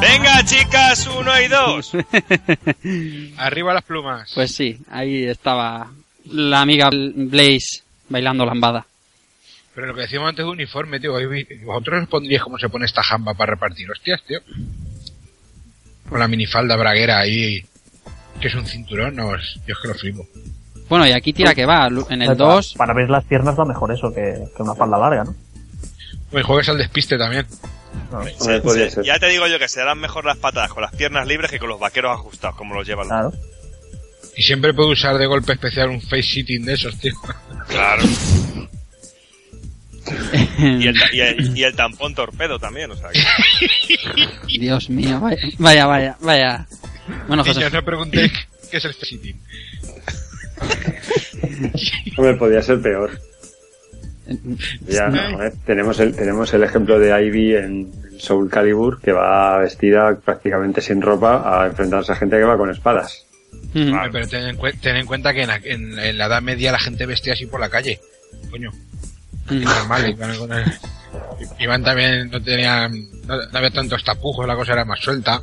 Venga, 0.00 0.44
chicas, 0.44 1.06
uno 1.06 1.40
y 1.40 1.48
dos. 1.48 1.92
Arriba 3.38 3.72
las 3.72 3.84
plumas. 3.84 4.30
Pues 4.34 4.54
sí, 4.54 4.78
ahí 4.90 5.24
estaba 5.24 5.90
la 6.30 6.60
amiga 6.60 6.90
Blaze 6.90 7.82
bailando 8.08 8.44
lambada. 8.44 8.86
Pero 9.74 9.88
lo 9.88 9.94
que 9.94 10.02
decíamos 10.02 10.28
antes 10.28 10.44
de 10.44 10.50
uniforme, 10.50 11.00
tío. 11.00 11.12
¿Vosotros 11.64 12.02
os 12.02 12.08
pondríais 12.08 12.42
cómo 12.42 12.58
se 12.58 12.68
pone 12.68 12.84
esta 12.86 13.02
jamba 13.02 13.34
para 13.34 13.54
repartir 13.54 13.90
hostias, 13.90 14.22
tío? 14.24 14.38
Con 16.08 16.18
la 16.20 16.28
minifalda 16.28 16.76
braguera 16.76 17.18
ahí. 17.18 17.64
Que 18.40 18.48
es 18.48 18.54
un 18.54 18.66
cinturón, 18.66 19.16
no, 19.16 19.34
es- 19.34 19.58
yo 19.66 19.74
es 19.74 19.78
que 19.80 19.88
lo 19.88 19.94
flipo. 19.94 20.26
Bueno, 20.88 21.06
y 21.06 21.12
aquí 21.12 21.32
tira 21.32 21.54
que 21.54 21.64
va. 21.66 21.88
En 22.10 22.22
el 22.22 22.28
Para- 22.36 22.52
2, 22.54 22.74
Para 22.76 22.92
ver 22.94 23.08
las 23.10 23.24
piernas 23.24 23.58
va 23.58 23.64
mejor 23.64 23.92
eso 23.92 24.12
que, 24.12 24.44
que 24.56 24.62
una 24.62 24.74
falda 24.74 24.98
larga, 24.98 25.24
¿no? 25.24 25.34
Y 26.38 26.42
juegues 26.42 26.68
al 26.68 26.78
despiste 26.78 27.16
también. 27.16 27.46
Ser. 28.38 28.62
Ya 29.04 29.18
te 29.18 29.28
digo 29.28 29.46
yo 29.46 29.58
que 29.58 29.68
se 29.68 29.80
harán 29.80 29.98
mejor 29.98 30.24
las 30.24 30.36
patadas 30.36 30.72
con 30.72 30.82
las 30.82 30.94
piernas 30.94 31.26
libres 31.26 31.50
que 31.50 31.58
con 31.58 31.68
los 31.68 31.80
vaqueros 31.80 32.12
ajustados, 32.12 32.56
como 32.56 32.74
los 32.74 32.86
llevan. 32.86 33.06
Claro. 33.08 33.32
Y 34.36 34.42
siempre 34.42 34.74
puedo 34.74 34.90
usar 34.90 35.16
de 35.18 35.26
golpe 35.26 35.52
especial 35.52 35.90
un 35.90 36.00
face 36.00 36.22
sitting 36.22 36.64
de 36.64 36.72
esos, 36.74 36.98
tío. 36.98 37.12
Claro. 37.68 38.02
Y 40.58 40.86
el, 40.86 40.98
ta- 41.00 41.08
y, 41.14 41.20
el, 41.20 41.56
y 41.56 41.64
el 41.64 41.74
tampón 41.74 42.14
torpedo 42.14 42.58
también, 42.58 42.90
o 42.90 42.94
sea 42.94 43.08
que... 43.10 43.22
Dios 44.58 44.90
mío, 44.90 45.18
vaya, 45.18 45.38
vaya, 45.58 45.86
vaya. 45.86 46.16
vaya. 46.20 46.66
Bueno, 47.26 47.42
José, 47.42 47.60
Niños, 47.60 47.72
no 47.72 47.82
preguntéis 47.84 48.30
qué 48.70 48.76
es 48.76 48.84
el 48.84 48.92
face 48.92 49.06
sitting. 49.06 49.40
Hombre, 52.18 52.34
podría 52.34 52.62
ser 52.62 52.80
peor. 52.82 53.18
Ya, 54.86 55.08
Mm. 55.08 55.32
joder, 55.34 55.52
tenemos 55.66 55.98
el, 56.00 56.14
tenemos 56.14 56.52
el 56.54 56.62
ejemplo 56.64 56.98
de 56.98 57.26
Ivy 57.26 57.56
en 57.56 57.92
Soul 58.18 58.50
Calibur, 58.50 59.00
que 59.00 59.12
va 59.12 59.58
vestida 59.58 60.14
prácticamente 60.22 60.80
sin 60.82 61.00
ropa 61.02 61.42
a 61.62 61.66
enfrentarse 61.66 62.12
a 62.12 62.16
gente 62.16 62.36
que 62.36 62.44
va 62.44 62.56
con 62.58 62.70
espadas. 62.70 63.24
Vale, 63.72 64.10
Pero 64.12 64.28
ten 64.28 64.48
en, 64.48 64.58
ten 64.80 64.96
en 64.96 65.06
cuenta 65.06 65.32
que 65.32 65.42
en 65.42 65.48
la, 65.48 65.56
en- 65.56 65.98
en 65.98 66.18
la 66.18 66.26
Edad 66.26 66.42
Media 66.42 66.72
la 66.72 66.78
gente 66.78 67.06
vestía 67.06 67.32
así 67.32 67.46
por 67.46 67.60
la 67.60 67.68
calle. 67.68 68.00
Coño. 68.50 68.70
Ujú. 69.46 69.54
normal. 69.60 70.08
Iban, 70.10 70.36
con 70.38 70.52
el- 70.52 70.72
iban 71.58 71.82
también, 71.84 72.30
no 72.30 72.42
tenían, 72.42 72.92
no, 73.26 73.36
no 73.36 73.58
había 73.58 73.70
tantos 73.70 74.02
tapujos, 74.04 74.46
la 74.46 74.54
cosa 74.56 74.72
era 74.72 74.84
más 74.84 75.00
suelta. 75.00 75.42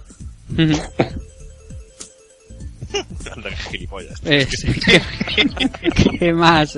Gilipollas. 3.69 4.19
Eh, 4.25 4.47
sí, 4.49 4.67
¿qué, 4.85 6.17
qué 6.19 6.33
más? 6.33 6.77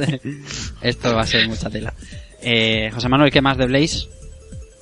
Esto 0.82 1.16
va 1.16 1.22
a 1.24 1.28
ser 1.28 1.48
mucha 1.48 1.70
tela. 1.70 1.94
Eh, 2.42 2.92
José 2.94 3.10
Manuel, 3.10 3.32
¿qué 3.32 3.42
más 3.42 3.58
de 3.58 3.66
Blaze? 3.68 4.08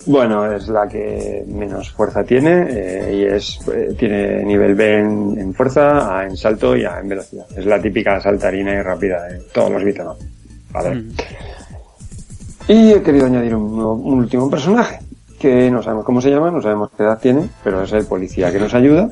Bueno, 0.05 0.51
es 0.51 0.67
la 0.67 0.87
que 0.87 1.43
menos 1.47 1.91
fuerza 1.91 2.23
tiene 2.23 2.65
eh, 2.69 3.15
y 3.15 3.23
es 3.23 3.59
eh, 3.71 3.93
tiene 3.97 4.43
nivel 4.43 4.73
B 4.73 4.99
en, 4.99 5.37
en 5.37 5.53
fuerza, 5.53 6.17
A 6.17 6.25
en 6.25 6.35
salto 6.35 6.75
y 6.75 6.85
A 6.85 6.99
en 6.99 7.09
velocidad. 7.09 7.45
Es 7.55 7.65
la 7.65 7.81
típica 7.81 8.19
saltarina 8.19 8.73
y 8.73 8.81
rápida 8.81 9.23
de 9.25 9.39
todos 9.53 9.71
los 9.71 9.83
up. 9.83 10.17
Vale. 10.71 10.95
Mm. 10.95 11.11
Y 12.67 12.91
he 12.93 13.01
querido 13.01 13.25
añadir 13.25 13.55
un, 13.55 13.79
un 13.79 14.13
último 14.19 14.49
personaje 14.49 14.99
que 15.39 15.69
no 15.71 15.81
sabemos 15.81 16.05
cómo 16.05 16.21
se 16.21 16.29
llama, 16.29 16.51
no 16.51 16.61
sabemos 16.61 16.91
qué 16.95 17.03
edad 17.03 17.19
tiene, 17.19 17.49
pero 17.63 17.83
es 17.83 17.91
el 17.93 18.05
policía 18.05 18.51
que 18.51 18.59
nos 18.59 18.73
ayuda, 18.73 19.11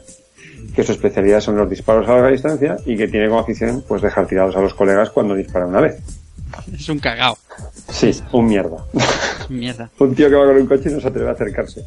que 0.75 0.83
su 0.83 0.91
especialidad 0.91 1.41
son 1.41 1.57
los 1.57 1.69
disparos 1.69 2.07
a 2.07 2.13
larga 2.13 2.29
distancia 2.29 2.77
y 2.85 2.95
que 2.95 3.07
tiene 3.07 3.27
como 3.27 3.41
afición 3.41 3.83
pues 3.87 4.01
dejar 4.01 4.27
tirados 4.27 4.55
a 4.55 4.61
los 4.61 4.73
colegas 4.73 5.09
cuando 5.09 5.35
dispara 5.35 5.65
una 5.65 5.81
vez. 5.81 5.99
Es 6.73 6.89
un 6.89 6.99
cagao. 6.99 7.37
Sí, 7.91 8.11
un 8.31 8.47
mierda. 8.47 8.85
Mierda. 9.49 9.89
un 9.99 10.15
tío 10.15 10.29
que 10.29 10.35
va 10.35 10.45
con 10.45 10.57
un 10.57 10.67
coche 10.67 10.89
y 10.89 10.93
no 10.93 11.01
se 11.01 11.07
atreve 11.07 11.29
a 11.29 11.33
acercarse. 11.33 11.83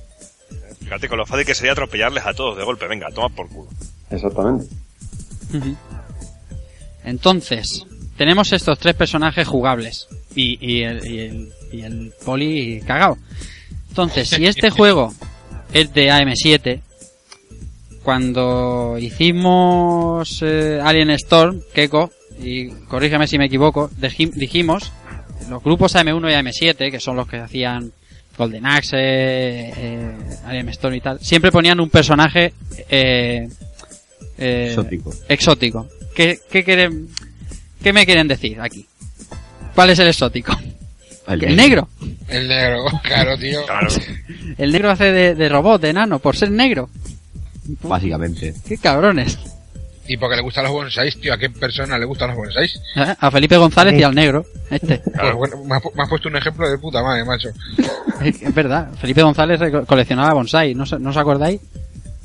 Fíjate 0.80 1.08
con 1.08 1.18
lo 1.18 1.26
fácil 1.26 1.46
que 1.46 1.54
sería 1.54 1.72
atropellarles 1.72 2.26
a 2.26 2.34
todos 2.34 2.56
de 2.56 2.64
golpe. 2.64 2.86
Venga, 2.86 3.08
toma 3.10 3.28
por 3.28 3.48
culo. 3.48 3.68
Exactamente. 4.10 4.66
Entonces, 7.04 7.86
tenemos 8.16 8.52
estos 8.52 8.78
tres 8.78 8.94
personajes 8.94 9.46
jugables. 9.46 10.08
Y, 10.34 10.58
y 10.60 10.82
el, 10.82 11.06
y, 11.06 11.18
el, 11.20 11.52
y 11.72 11.82
el 11.82 12.12
poli 12.24 12.82
cagao. 12.86 13.18
Entonces, 13.88 14.28
si 14.28 14.46
este 14.46 14.70
juego 14.70 15.14
es 15.72 15.92
de 15.94 16.08
AM7, 16.10 16.80
cuando 18.02 18.96
hicimos 18.98 20.42
eh, 20.42 20.80
Alien 20.82 21.10
Storm, 21.10 21.60
Keiko, 21.72 22.10
y 22.42 22.68
corrígeme 22.88 23.26
si 23.26 23.38
me 23.38 23.46
equivoco, 23.46 23.90
dijimos, 24.34 24.92
los 25.48 25.62
grupos 25.62 25.94
AM1 25.94 26.30
y 26.30 26.34
AM7, 26.34 26.90
que 26.90 27.00
son 27.00 27.16
los 27.16 27.28
que 27.28 27.38
hacían 27.38 27.92
Golden 28.36 28.66
Axe, 28.66 28.96
eh, 28.96 29.72
eh, 29.76 30.10
Alien 30.46 30.68
Storm 30.70 30.94
y 30.94 31.00
tal, 31.00 31.20
siempre 31.20 31.52
ponían 31.52 31.80
un 31.80 31.90
personaje 31.90 32.52
eh, 32.88 33.48
eh, 34.38 34.66
Exótico. 34.70 35.12
exótico. 35.28 35.88
¿Qué, 36.14 36.38
qué, 36.50 36.64
quieren, 36.64 37.08
¿Qué 37.82 37.92
me 37.92 38.04
quieren 38.06 38.28
decir 38.28 38.60
aquí? 38.60 38.86
¿Cuál 39.74 39.90
es 39.90 39.98
el 39.98 40.08
exótico? 40.08 40.58
El 41.26 41.44
¿El 41.44 41.56
negro? 41.56 41.88
El 42.28 42.48
negro, 42.48 42.84
claro, 43.02 43.38
tío. 43.38 43.64
Claro. 43.64 43.88
El 44.58 44.72
negro 44.72 44.90
hace 44.90 45.12
de, 45.12 45.34
de 45.34 45.48
robot, 45.48 45.80
de 45.80 45.90
enano, 45.90 46.18
por 46.18 46.36
ser 46.36 46.50
negro. 46.50 46.90
Básicamente. 47.82 48.54
¡Qué 48.66 48.76
cabrones! 48.76 49.38
Y 50.08 50.16
porque 50.16 50.36
le 50.36 50.42
gustan 50.42 50.64
los 50.64 50.72
bonsáis, 50.72 51.18
tío. 51.20 51.32
¿A 51.32 51.38
qué 51.38 51.48
persona 51.48 51.96
le 51.98 52.04
gustan 52.04 52.28
los 52.28 52.36
bonsáis? 52.36 52.74
¿Eh? 52.96 53.14
A 53.20 53.30
Felipe 53.30 53.56
González 53.56 53.98
y 53.98 54.02
al 54.02 54.14
negro. 54.14 54.44
Este. 54.70 54.98
Pues 54.98 55.34
bueno, 55.34 55.64
me 55.64 55.76
has, 55.76 55.82
me 55.94 56.02
has 56.02 56.08
puesto 56.08 56.28
un 56.28 56.36
ejemplo 56.36 56.68
de 56.68 56.76
puta 56.78 57.02
madre, 57.02 57.24
macho. 57.24 57.50
Es 58.22 58.40
es 58.42 58.54
verdad. 58.54 58.88
Felipe 59.00 59.22
González 59.22 59.60
coleccionaba 59.86 60.32
bonsai. 60.34 60.74
¿No, 60.74 60.82
os- 60.84 60.98
¿No 61.00 61.10
os 61.10 61.16
acordáis? 61.16 61.60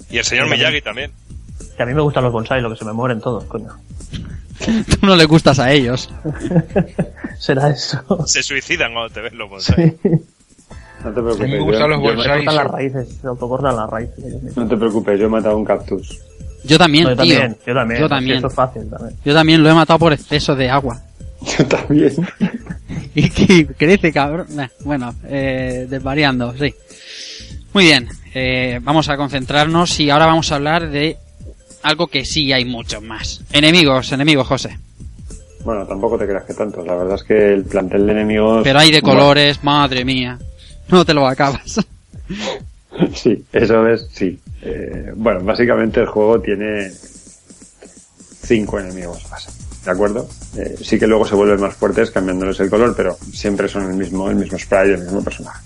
Y 0.10 0.18
el 0.18 0.24
señor 0.26 0.50
Miyagi 0.50 0.82
también. 0.82 1.12
Que 1.76 1.84
a 1.84 1.86
mí 1.86 1.94
me 1.94 2.02
gustan 2.02 2.24
los 2.24 2.34
bonsai, 2.34 2.62
lo 2.62 2.70
que 2.72 2.78
se 2.78 2.86
me 2.86 2.94
mueren 2.94 3.20
todos, 3.22 3.44
coño. 3.46 3.70
Tú 4.60 5.06
no 5.06 5.16
le 5.16 5.26
gustas 5.26 5.60
a 5.60 5.72
ellos. 5.72 6.10
Será 7.40 7.70
eso. 7.70 8.00
Se 8.26 8.42
suicidan 8.44 8.94
cuando 8.94 9.14
te 9.14 9.22
ven 9.22 9.38
los 9.38 9.50
bonsai. 9.50 9.96
Sí. 10.02 10.10
No 11.04 11.14
te 11.14 11.22
preocupes. 11.22 11.50
me 11.50 11.60
gustan 11.60 11.90
los 11.92 12.02
cortan 12.02 12.56
las 12.56 12.68
raíces, 12.68 13.08
se 13.22 13.28
autocortan 13.28 13.76
las 13.76 13.90
raíces. 13.90 14.58
No 14.58 14.68
te 14.68 14.76
preocupes, 14.78 15.20
yo 15.20 15.28
he 15.28 15.30
matado 15.30 15.56
un 15.58 15.64
cactus. 15.66 16.20
Yo 16.68 16.78
también, 16.78 17.04
No, 17.06 17.10
yo 17.12 17.24
tío. 17.24 17.34
también, 17.40 17.58
yo 17.66 17.74
también. 17.74 18.00
Yo 18.02 18.10
también. 18.10 18.38
Eso 18.38 18.48
es 18.48 18.54
fácil 18.54 18.90
también. 18.90 19.16
Yo 19.26 19.34
también 19.34 19.64
lo 19.64 19.70
he 19.70 19.74
matado 19.74 20.00
por 20.00 20.14
exceso 20.14 20.56
de 20.56 20.70
agua. 20.70 21.02
Yo 21.58 21.66
también. 21.66 22.14
Y 23.16 23.30
que 23.32 23.66
crece, 23.66 24.12
cabrón. 24.14 24.48
Bueno, 24.84 25.14
eh, 25.26 25.88
desvariando, 25.90 26.54
sí. 26.58 26.74
Muy 27.74 27.86
bien, 27.86 28.08
eh, 28.34 28.80
vamos 28.82 29.10
a 29.10 29.18
concentrarnos 29.18 30.00
y 30.00 30.10
ahora 30.12 30.28
vamos 30.28 30.52
a 30.52 30.56
hablar 30.56 30.90
de 30.90 31.18
algo 31.84 32.08
que 32.08 32.26
sí 32.26 32.54
hay 32.54 32.66
muchos 32.66 33.02
más. 33.02 33.42
Enemigos, 33.52 34.12
enemigos, 34.12 34.48
José. 34.48 34.78
Bueno, 35.64 35.86
tampoco 35.86 36.18
te 36.18 36.26
creas 36.28 36.44
que 36.46 36.54
tanto. 36.54 36.84
La 36.86 36.96
verdad 36.96 37.16
es 37.16 37.24
que 37.24 37.54
el 37.54 37.64
plantel 37.66 38.06
de 38.06 38.12
enemigos. 38.14 38.62
Pero 38.64 38.80
hay 38.80 38.92
de 38.92 39.02
bueno, 39.02 39.20
colores, 39.20 39.64
madre 39.64 40.06
mía. 40.06 40.38
No 40.90 41.04
te 41.06 41.14
lo 41.14 41.28
acabas. 41.28 41.86
Sí, 43.14 43.46
eso 43.54 43.88
es, 43.88 44.08
sí. 44.12 44.40
Eh, 44.62 45.14
bueno, 45.16 45.42
básicamente 45.42 46.00
el 46.00 46.08
juego 46.08 46.42
tiene 46.42 46.92
cinco 48.44 48.80
enemigos 48.80 49.30
base, 49.30 49.52
¿de 49.86 49.92
acuerdo? 49.92 50.28
Eh, 50.56 50.78
sí 50.82 50.98
que 50.98 51.08
luego 51.08 51.28
se 51.28 51.36
vuelven 51.36 51.62
más 51.62 51.76
fuertes 51.76 52.12
cambiándoles 52.12 52.60
el 52.60 52.70
color, 52.70 52.96
pero 52.96 53.18
siempre 53.34 53.68
son 53.68 53.90
el 53.90 53.96
mismo, 53.96 54.30
el 54.30 54.36
mismo 54.36 54.58
sprite, 54.58 54.94
el 54.94 55.04
mismo 55.04 55.24
personaje. 55.24 55.62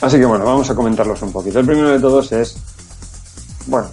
Así 0.00 0.18
que 0.18 0.26
bueno, 0.26 0.44
vamos 0.44 0.68
a 0.70 0.74
comentarlos 0.74 1.20
un 1.22 1.32
poquito. 1.32 1.58
El 1.58 1.66
primero 1.66 1.90
de 1.90 1.98
todos 1.98 2.30
es, 2.32 2.56
bueno, 3.66 3.90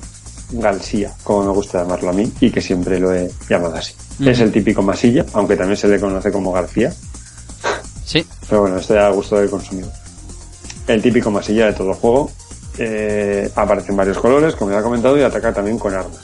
Galsía, 0.52 1.14
como 1.24 1.46
me 1.46 1.52
gusta 1.52 1.82
llamarlo 1.82 2.10
a 2.10 2.14
mí, 2.14 2.32
y 2.40 2.52
que 2.52 2.62
siempre 2.62 3.00
lo 3.00 3.14
he 3.14 3.32
llamado 3.50 3.76
así. 3.76 3.94
Mm. 4.20 4.28
Es 4.28 4.40
el 4.42 4.52
típico 4.52 4.82
masilla, 4.82 5.26
aunque 5.34 5.56
también 5.56 5.78
se 5.78 5.88
le 5.88 6.00
conoce 6.00 6.32
como 6.32 6.52
García, 6.52 6.94
Sí, 8.06 8.26
pero 8.48 8.62
bueno, 8.62 8.78
esto 8.78 8.94
ya 8.94 9.08
a 9.08 9.12
gusto 9.12 9.38
del 9.38 9.50
consumidor. 9.50 9.92
El 10.88 11.02
típico 11.02 11.32
masilla 11.32 11.68
de 11.68 11.74
todo 11.74 11.94
juego. 11.94 12.30
Eh, 12.78 13.52
aparece 13.56 13.92
en 13.92 13.98
varios 13.98 14.18
colores, 14.18 14.56
como 14.56 14.72
ya 14.72 14.80
he 14.80 14.84
comentado, 14.84 15.18
y 15.18 15.22
ataca 15.22 15.54
también 15.54 15.78
con 15.80 15.94
armas. 15.94 16.20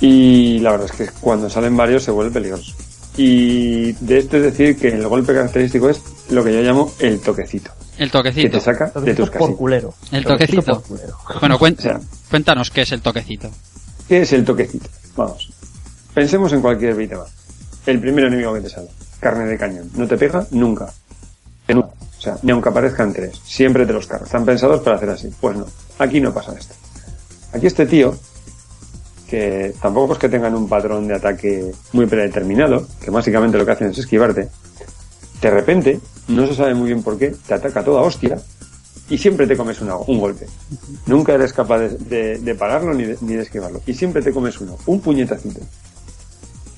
Y 0.00 0.58
la 0.60 0.72
verdad 0.72 0.88
es 0.90 0.96
que 0.96 1.08
cuando 1.20 1.48
salen 1.48 1.76
varios 1.76 2.02
se 2.02 2.10
vuelve 2.10 2.32
peligroso. 2.32 2.72
Y 3.16 3.92
de 3.92 4.18
esto 4.18 4.36
es 4.38 4.42
decir 4.44 4.76
que 4.78 4.88
el 4.88 5.06
golpe 5.06 5.34
característico 5.34 5.90
es 5.90 6.00
lo 6.30 6.42
que 6.42 6.52
yo 6.52 6.60
llamo 6.62 6.92
el 6.98 7.20
toquecito, 7.20 7.70
el 7.98 8.08
que 8.10 8.18
toquecito. 8.18 8.50
te 8.58 8.60
saca 8.60 8.86
de 8.98 9.04
que 9.04 9.14
tus 9.14 9.30
por 9.30 9.54
culero. 9.56 9.94
El 10.10 10.24
que 10.24 10.30
toquecito. 10.32 10.62
por 10.62 10.82
culero. 10.82 11.16
Bueno, 11.40 11.58
cuen- 11.58 11.76
O 11.78 11.82
sea, 11.82 12.00
cuéntanos 12.30 12.70
qué 12.70 12.82
es 12.82 12.92
el 12.92 13.02
toquecito. 13.02 13.50
¿Qué 14.08 14.22
es 14.22 14.32
el 14.32 14.44
toquecito? 14.44 14.88
Vamos. 15.14 15.52
Pensemos 16.14 16.52
en 16.52 16.62
cualquier 16.62 16.94
beat'em 16.94 17.18
up. 17.18 17.26
El 17.86 18.00
primer 18.00 18.24
enemigo 18.24 18.54
que 18.54 18.60
te 18.62 18.70
sale. 18.70 18.88
Carne 19.20 19.44
de 19.44 19.58
cañón. 19.58 19.90
No 19.94 20.06
te 20.08 20.16
pega 20.16 20.46
nunca. 20.50 20.90
Que 21.66 21.74
nunca. 21.74 21.90
O 22.22 22.24
sea, 22.24 22.38
ni 22.42 22.52
aunque 22.52 22.68
aparezcan 22.68 23.12
tres. 23.12 23.40
Siempre 23.44 23.84
te 23.84 23.92
los 23.92 24.06
cargas. 24.06 24.28
Están 24.28 24.44
pensados 24.44 24.80
para 24.80 24.94
hacer 24.94 25.10
así. 25.10 25.28
Pues 25.40 25.56
no. 25.56 25.66
Aquí 25.98 26.20
no 26.20 26.32
pasa 26.32 26.54
esto. 26.56 26.72
Aquí 27.52 27.66
este 27.66 27.84
tío, 27.84 28.14
que 29.28 29.74
tampoco 29.82 30.12
es 30.12 30.18
que 30.20 30.28
tengan 30.28 30.54
un 30.54 30.68
patrón 30.68 31.08
de 31.08 31.14
ataque 31.16 31.72
muy 31.92 32.06
predeterminado, 32.06 32.86
que 33.02 33.10
básicamente 33.10 33.58
lo 33.58 33.66
que 33.66 33.72
hacen 33.72 33.90
es 33.90 33.98
esquivarte, 33.98 34.48
de 35.40 35.50
repente, 35.50 36.00
no 36.28 36.46
se 36.46 36.54
sabe 36.54 36.74
muy 36.74 36.86
bien 36.88 37.02
por 37.02 37.18
qué, 37.18 37.34
te 37.46 37.54
ataca 37.54 37.82
toda 37.82 38.02
hostia 38.02 38.40
y 39.10 39.18
siempre 39.18 39.46
te 39.48 39.56
comes 39.56 39.80
una- 39.80 39.96
un 39.96 40.20
golpe. 40.20 40.46
Nunca 41.06 41.32
eres 41.34 41.52
capaz 41.52 41.80
de, 41.80 42.56
pararlo 42.58 42.94
ni 42.94 43.04
de, 43.04 43.42
esquivarlo. 43.42 43.80
Y 43.84 43.94
siempre 43.94 44.22
te 44.22 44.32
comes 44.32 44.60
uno, 44.60 44.78
un 44.86 45.00
puñetacito. 45.00 45.60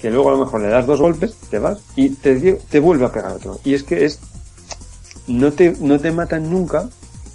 Que 0.01 0.11
luego 0.11 0.31
a 0.31 0.33
lo 0.33 0.39
mejor 0.45 0.63
le 0.63 0.69
das 0.69 0.87
dos 0.87 1.01
golpes, 1.01 1.35
te 1.51 1.59
vas 1.59 1.79
y 1.97 2.09
te, 2.11 2.55
te 2.55 2.81
vuelve 2.81 3.05
a 3.05 3.13
pegar 3.13 3.33
otro. 3.33 3.61
Y 3.65 3.75
es 3.75 3.83
que 3.83 4.05
es. 4.07 4.19
No 5.27 5.53
te, 5.53 5.75
no 5.81 5.99
te 5.99 6.13
matan 6.13 6.51
nunca, 6.51 6.89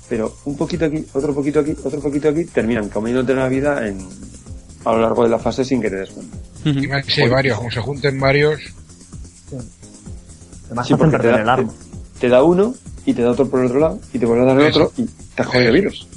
pero 0.07 0.35
un 0.45 0.55
poquito 0.57 0.85
aquí, 0.85 1.05
otro 1.13 1.33
poquito 1.33 1.59
aquí, 1.59 1.75
otro 1.83 1.99
poquito 1.99 2.29
aquí, 2.29 2.45
terminan 2.45 2.89
comiéndote 2.89 3.33
la 3.33 3.47
vida 3.47 3.87
en, 3.87 4.07
a 4.85 4.91
lo 4.93 5.01
largo 5.01 5.23
de 5.23 5.29
la 5.29 5.39
fase 5.39 5.65
sin 5.65 5.81
que 5.81 5.89
te 5.89 5.95
des 5.97 6.09
cuenta. 6.11 6.37
Si 7.07 7.21
hay 7.21 7.29
varios, 7.29 7.57
como 7.57 7.71
se 7.71 7.79
junten 7.81 8.19
varios, 8.19 8.59
Además 10.67 10.87
Sí, 10.87 10.93
hacen 10.93 10.97
porque 10.97 11.17
te 11.17 11.23
perder 11.23 11.35
da, 11.37 11.41
el 11.41 11.49
arma. 11.49 11.73
te, 12.13 12.19
te 12.19 12.29
da 12.29 12.43
uno 12.43 12.75
y 13.05 13.13
te 13.15 13.23
da 13.23 13.31
otro 13.31 13.49
por 13.49 13.59
el 13.61 13.65
otro 13.67 13.79
lado 13.79 13.99
y 14.13 14.19
te 14.19 14.25
vuelve 14.27 14.43
a 14.43 14.47
dar 14.53 14.59
el 14.61 14.67
Eso. 14.67 14.83
otro 14.83 14.93
y 15.03 15.07
te 15.35 15.41
has 15.41 15.47
jodido 15.47 15.73
virus. 15.73 16.07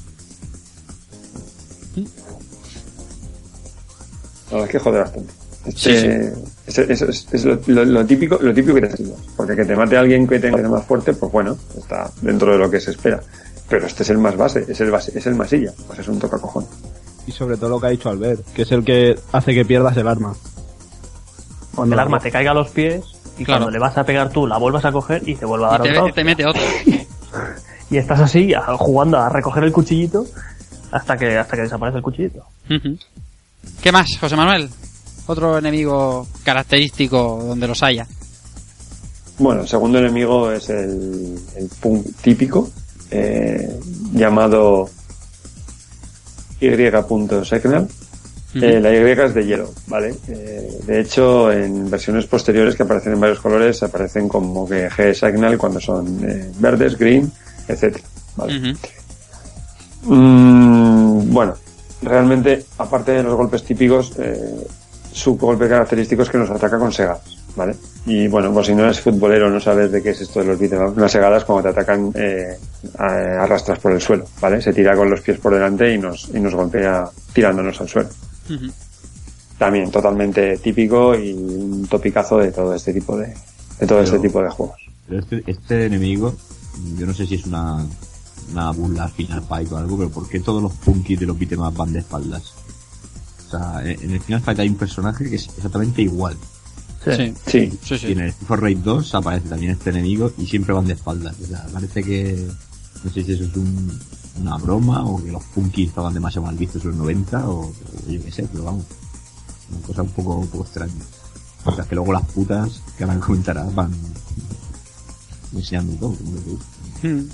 La 4.50 4.58
verdad 4.58 4.66
es 4.66 4.70
que 4.72 4.78
jode 4.78 4.98
bastante. 5.00 5.32
Este, 5.66 6.32
es, 6.66 6.78
es- 6.78 7.02
es- 7.02 7.26
es 7.32 7.44
lo, 7.44 7.58
lo- 7.66 7.84
lo 7.84 8.06
típico, 8.06 8.38
lo 8.40 8.52
típico 8.54 8.74
que 8.74 8.82
te 8.82 8.96
sirve. 8.96 9.14
Porque 9.36 9.56
que 9.56 9.64
te 9.64 9.74
mate 9.76 9.96
alguien 9.96 10.26
que 10.26 10.38
tenga 10.38 10.68
más 10.68 10.84
fuerte, 10.84 11.12
pues 11.14 11.30
bueno, 11.32 11.56
está 11.76 12.10
dentro 12.20 12.52
de 12.52 12.58
lo 12.58 12.70
que 12.70 12.80
se 12.80 12.90
espera. 12.92 13.20
Pero 13.68 13.86
este 13.86 14.02
es 14.02 14.10
el 14.10 14.18
más 14.18 14.36
base, 14.36 14.64
es 14.68 14.80
el 14.80 14.90
base, 14.90 15.16
es 15.18 15.26
el 15.26 15.34
masilla, 15.34 15.72
pues 15.86 15.98
es 15.98 16.08
un 16.08 16.18
toca 16.18 16.38
cojón. 16.38 16.66
Y 17.26 17.32
sobre 17.32 17.56
todo 17.56 17.70
lo 17.70 17.80
que 17.80 17.86
ha 17.86 17.90
dicho 17.90 18.08
Albert, 18.10 18.44
que 18.52 18.62
es 18.62 18.72
el 18.72 18.84
que 18.84 19.18
hace 19.32 19.54
que 19.54 19.64
pierdas 19.64 19.96
el 19.96 20.08
arma. 20.08 20.34
Cuando 21.74 21.94
el 21.94 22.00
arma 22.00 22.18
te 22.20 22.30
caiga 22.30 22.50
a 22.50 22.54
los 22.54 22.68
pies 22.70 23.02
y 23.38 23.44
Claro. 23.44 23.60
cuando 23.62 23.70
le 23.70 23.78
vas 23.78 23.96
a 23.96 24.04
pegar 24.04 24.30
tú 24.30 24.46
la 24.46 24.58
vuelvas 24.58 24.84
a 24.84 24.92
coger 24.92 25.26
y 25.26 25.36
te 25.36 25.46
vuelva 25.46 25.68
a 25.68 25.76
Y 25.76 25.78
dar 25.78 25.82
te, 25.92 25.98
otro. 25.98 26.14
te 26.14 26.24
mete 26.24 26.46
otro. 26.46 26.62
Y 27.90 27.98
estás 27.98 28.20
así 28.20 28.54
a- 28.54 28.74
jugando 28.78 29.18
a 29.18 29.28
recoger 29.28 29.64
el 29.64 29.72
cuchillito 29.72 30.24
hasta 30.90 31.16
que 31.16 31.36
hasta 31.36 31.56
que 31.56 31.62
desaparece 31.62 31.98
el 31.98 32.02
cuchillito. 32.02 32.42
¿Qué 33.82 33.92
más, 33.92 34.06
José 34.18 34.34
Manuel? 34.36 34.70
Otro 35.32 35.56
enemigo 35.56 36.26
característico 36.44 37.42
donde 37.42 37.66
los 37.66 37.82
haya. 37.82 38.06
Bueno, 39.38 39.62
el 39.62 39.68
segundo 39.68 39.98
enemigo 39.98 40.52
es 40.52 40.68
el, 40.68 41.38
el 41.56 41.70
punk 41.80 42.06
típico, 42.20 42.70
eh, 43.10 43.80
llamado 44.12 44.90
Y.Signal. 46.60 47.88
Ujú. 48.54 48.62
Eh, 48.62 48.78
la 48.78 48.92
Y 48.92 48.96
es 48.96 49.32
de 49.32 49.46
hielo, 49.46 49.70
¿vale? 49.86 50.14
Eh, 50.28 50.80
de 50.84 51.00
hecho, 51.00 51.50
en 51.50 51.90
versiones 51.90 52.26
posteriores 52.26 52.76
que 52.76 52.82
aparecen 52.82 53.14
en 53.14 53.20
varios 53.20 53.40
colores, 53.40 53.82
aparecen 53.82 54.28
como 54.28 54.68
que 54.68 54.90
G 54.90 55.14
Signal 55.14 55.56
cuando 55.56 55.80
son 55.80 56.22
eh, 56.28 56.52
verdes, 56.58 56.98
green, 56.98 57.32
etcétera, 57.68 58.04
¿vale? 58.36 58.76
Mm, 60.02 61.32
bueno, 61.32 61.54
realmente, 62.02 62.66
aparte 62.76 63.12
de 63.12 63.22
los 63.22 63.34
golpes 63.34 63.64
típicos, 63.64 64.12
eh, 64.18 64.66
su 65.12 65.36
golpe 65.36 65.68
característico 65.68 66.22
es 66.22 66.30
que 66.30 66.38
nos 66.38 66.50
ataca 66.50 66.78
con 66.78 66.92
segadas, 66.92 67.36
¿vale? 67.56 67.76
Y 68.06 68.26
bueno, 68.28 68.52
pues 68.52 68.66
si 68.66 68.74
no 68.74 68.84
eres 68.84 69.00
futbolero, 69.00 69.50
no 69.50 69.60
sabes 69.60 69.92
de 69.92 70.02
qué 70.02 70.10
es 70.10 70.20
esto 70.20 70.40
de 70.40 70.46
los 70.46 70.58
beat'em 70.58 70.82
up. 70.84 70.96
Unas 70.96 71.12
segadas 71.12 71.44
cuando 71.44 71.62
te 71.62 71.68
atacan 71.68 72.12
eh, 72.14 72.58
arrastras 72.98 73.78
por 73.78 73.92
el 73.92 74.00
suelo, 74.00 74.24
¿vale? 74.40 74.60
Se 74.60 74.72
tira 74.72 74.96
con 74.96 75.08
los 75.08 75.20
pies 75.20 75.38
por 75.38 75.54
delante 75.54 75.92
y 75.94 75.98
nos, 75.98 76.30
y 76.34 76.40
nos 76.40 76.54
golpea 76.54 77.08
tirándonos 77.32 77.80
al 77.80 77.88
suelo. 77.88 78.08
También 79.58 79.90
totalmente 79.90 80.58
típico 80.58 81.14
y 81.14 81.32
un 81.32 81.86
topicazo 81.86 82.38
de 82.38 82.50
todo 82.50 82.74
este 82.74 82.92
tipo 82.92 83.16
de, 83.16 83.32
de 83.78 83.86
todo 83.86 84.00
este 84.00 84.18
tipo 84.18 84.42
de 84.42 84.50
juegos. 84.50 84.80
Pero 85.06 85.20
este, 85.20 85.44
este 85.46 85.86
enemigo, 85.86 86.34
yo 86.98 87.06
no 87.06 87.14
sé 87.14 87.26
si 87.26 87.36
es 87.36 87.46
una, 87.46 87.86
una 88.50 88.70
burla 88.72 89.04
al 89.04 89.10
Final 89.10 89.42
Fight 89.42 89.70
o 89.70 89.76
algo, 89.76 89.96
pero 89.98 90.10
¿por 90.10 90.28
qué 90.28 90.40
todos 90.40 90.62
los 90.62 90.72
punkis 90.72 91.20
de 91.20 91.26
los 91.26 91.38
beat'em 91.38 91.60
up 91.60 91.74
van 91.76 91.92
de 91.92 92.00
espaldas? 92.00 92.54
O 93.52 93.58
sea, 93.58 93.82
en 93.84 94.10
el 94.10 94.20
Final 94.20 94.40
Fight 94.40 94.58
hay 94.60 94.68
un 94.68 94.76
personaje 94.76 95.28
que 95.28 95.36
es 95.36 95.48
exactamente 95.56 96.02
igual. 96.02 96.36
Sí. 97.04 97.34
Sí, 97.46 97.78
Sí, 97.82 97.94
Y 97.94 97.98
sí. 97.98 98.12
en 98.12 98.20
el 98.20 98.32
FIFA 98.32 98.56
Raid 98.56 98.78
2 98.78 99.14
aparece 99.16 99.48
también 99.48 99.72
este 99.72 99.90
enemigo 99.90 100.32
y 100.38 100.46
siempre 100.46 100.72
van 100.72 100.86
de 100.86 100.92
espaldas. 100.94 101.34
O 101.42 101.46
sea, 101.46 101.66
parece 101.72 102.02
que, 102.02 102.48
no 103.04 103.10
sé 103.10 103.24
si 103.24 103.32
eso 103.32 103.44
es 103.44 103.56
un- 103.56 103.98
una 104.40 104.56
broma 104.56 105.04
o 105.04 105.22
que 105.22 105.30
los 105.32 105.42
punkis 105.54 105.88
estaban 105.88 106.14
demasiado 106.14 106.46
mal 106.46 106.56
vistos 106.56 106.82
en 106.84 106.90
los 106.90 106.98
90 106.98 107.48
o, 107.48 107.66
o 107.66 107.72
yo 108.08 108.22
qué 108.24 108.30
sé, 108.32 108.48
pero 108.50 108.64
vamos. 108.64 108.84
Una 109.70 109.86
cosa 109.86 110.02
un 110.02 110.10
poco, 110.10 110.34
un 110.36 110.46
poco 110.48 110.64
extraña. 110.64 110.92
O 111.64 111.74
sea, 111.74 111.84
que 111.84 111.94
luego 111.94 112.12
las 112.12 112.24
putas, 112.26 112.80
que 112.96 113.04
ahora 113.04 113.18
comentarás, 113.20 113.74
van 113.74 113.90
enseñando 115.54 115.92
todo. 115.96 116.14
como 116.16 116.32
que- 117.02 117.08
Mm. 117.08 117.28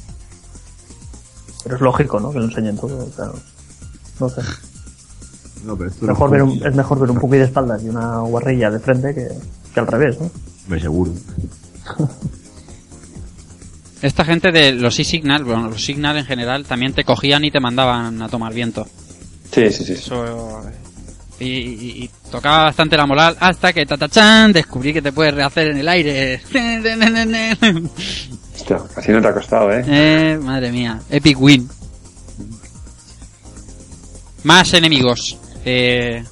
Pero 1.65 1.77
es 1.77 1.81
lógico, 1.83 2.21
¿no? 2.21 2.31
Que 2.33 2.39
lo 2.39 2.45
enseñen 2.47 2.77
todo. 2.79 3.05
o 3.07 3.13
sea, 3.13 3.31
no 4.21 4.29
sé. 4.31 4.41
No, 5.65 5.77
pero 5.77 5.91
esto 5.91 6.07
de 6.07 6.13
Mejor 6.13 6.31
ver 6.31 6.43
un- 6.43 6.67
es 6.67 6.75
mejor 6.75 6.99
ver 7.01 7.11
un 7.11 7.19
de 7.19 7.45
espaldas 7.45 7.83
y 7.83 7.89
una 7.89 8.19
guarrilla 8.21 8.71
de 8.71 8.79
frente 8.81 9.15
que, 9.15 9.29
que 9.75 9.81
al 9.81 9.87
revés, 9.87 10.19
¿no? 10.21 10.31
Hombre, 10.65 10.81
seguro. 10.81 11.13
Esta 14.03 14.25
gente 14.25 14.53
de 14.53 14.73
los 14.73 14.99
e-signal, 15.01 15.43
bueno, 15.45 15.69
los 15.71 15.85
signal 15.85 16.17
en 16.19 16.25
general, 16.25 16.65
también 16.65 16.93
te 16.93 17.03
cogían 17.05 17.45
y 17.45 17.51
te 17.51 17.59
mandaban 17.59 18.23
a 18.23 18.29
tomar 18.29 18.55
viento. 18.55 18.87
sí, 19.51 19.71
sí, 19.73 19.85
sí. 19.85 19.93
Eso. 19.95 20.63
Y, 21.41 21.47
y- 21.47 22.05
y 22.05 22.11
tocaba 22.31 22.65
bastante 22.65 22.97
la 22.97 23.07
moral 23.07 23.37
hasta 23.41 23.73
que 23.73 23.87
tatachan 23.87 24.53
descubrí 24.53 24.93
que 24.93 25.03
te 25.03 25.13
puedes 25.13 25.35
rehacer 25.35 25.69
en 25.69 25.79
el 25.79 25.89
aire. 25.89 26.41
Hostia, 28.55 28.79
casi 28.95 29.13
no 29.13 29.21
te 29.23 29.29
ha 29.29 29.35
costado, 29.35 29.73
¿eh? 29.73 29.85
eh, 29.87 30.39
madre 30.43 30.71
mía, 30.73 31.01
epic 31.11 31.41
win. 31.41 31.69
Más 34.45 34.73
enemigos. 34.75 35.37
Eh, 35.65 36.23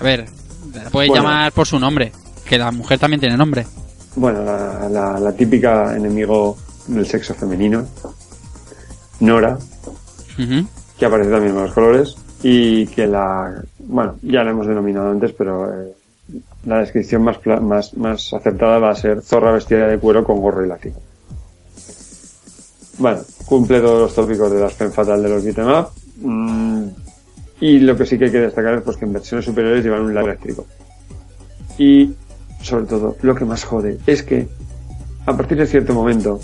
a 0.00 0.02
ver, 0.04 0.26
la 0.74 0.90
puedes 0.90 1.08
Bueno. 1.08 1.22
llamar 1.24 1.52
por 1.52 1.66
su 1.66 1.78
nombre, 1.78 2.12
que 2.44 2.58
la 2.58 2.70
mujer 2.70 2.98
también 2.98 3.20
tiene 3.20 3.36
nombre. 3.36 3.66
Bueno, 4.16 4.42
la, 4.44 4.88
la, 4.88 5.18
la 5.20 5.32
típica 5.32 5.96
enemigo 5.96 6.56
del 6.86 7.06
sexo 7.06 7.34
femenino, 7.34 7.86
Nora, 9.20 9.58
que 10.98 11.04
aparece 11.04 11.30
también 11.30 11.54
con 11.54 11.64
los 11.64 11.72
colores 11.74 12.16
y 12.42 12.86
que 12.88 13.06
la, 13.06 13.62
bueno, 13.78 14.16
ya 14.22 14.42
la 14.42 14.50
hemos 14.50 14.66
denominado 14.66 15.10
antes, 15.10 15.32
pero 15.32 15.72
eh, 15.72 15.92
la 16.64 16.78
descripción 16.78 17.22
más, 17.22 17.36
más, 17.60 17.94
más 17.94 18.32
acertada 18.32 18.78
va 18.78 18.90
a 18.90 18.96
ser 18.96 19.20
zorra 19.22 19.52
vestida 19.52 19.86
de 19.86 19.98
cuero 19.98 20.24
con 20.24 20.40
gorro 20.40 20.64
y 20.64 20.68
látigo. 20.68 21.00
Bueno, 22.98 23.20
cumple 23.46 23.80
todos 23.80 24.00
los 24.00 24.14
tópicos 24.14 24.50
de 24.52 24.60
las 24.60 24.72
fen 24.74 24.92
fatal 24.92 25.22
de 25.22 25.28
los 25.28 25.44
beat'em 25.44 25.68
up. 25.68 25.88
mm, 26.22 26.88
y 27.60 27.78
lo 27.78 27.96
que 27.96 28.06
sí 28.06 28.18
que 28.18 28.26
hay 28.26 28.32
que 28.32 28.40
destacar 28.40 28.74
es 28.74 28.82
pues 28.82 28.96
que 28.96 29.04
en 29.04 29.12
versiones 29.12 29.44
superiores 29.44 29.84
llevan 29.84 30.02
un 30.02 30.14
lado 30.14 30.26
eléctrico. 30.26 30.66
Y 31.78 32.14
sobre 32.62 32.86
todo, 32.86 33.16
lo 33.22 33.34
que 33.34 33.44
más 33.44 33.64
jode 33.64 33.98
es 34.06 34.22
que 34.22 34.48
a 35.26 35.36
partir 35.36 35.58
de 35.58 35.66
cierto 35.66 35.94
momento 35.94 36.40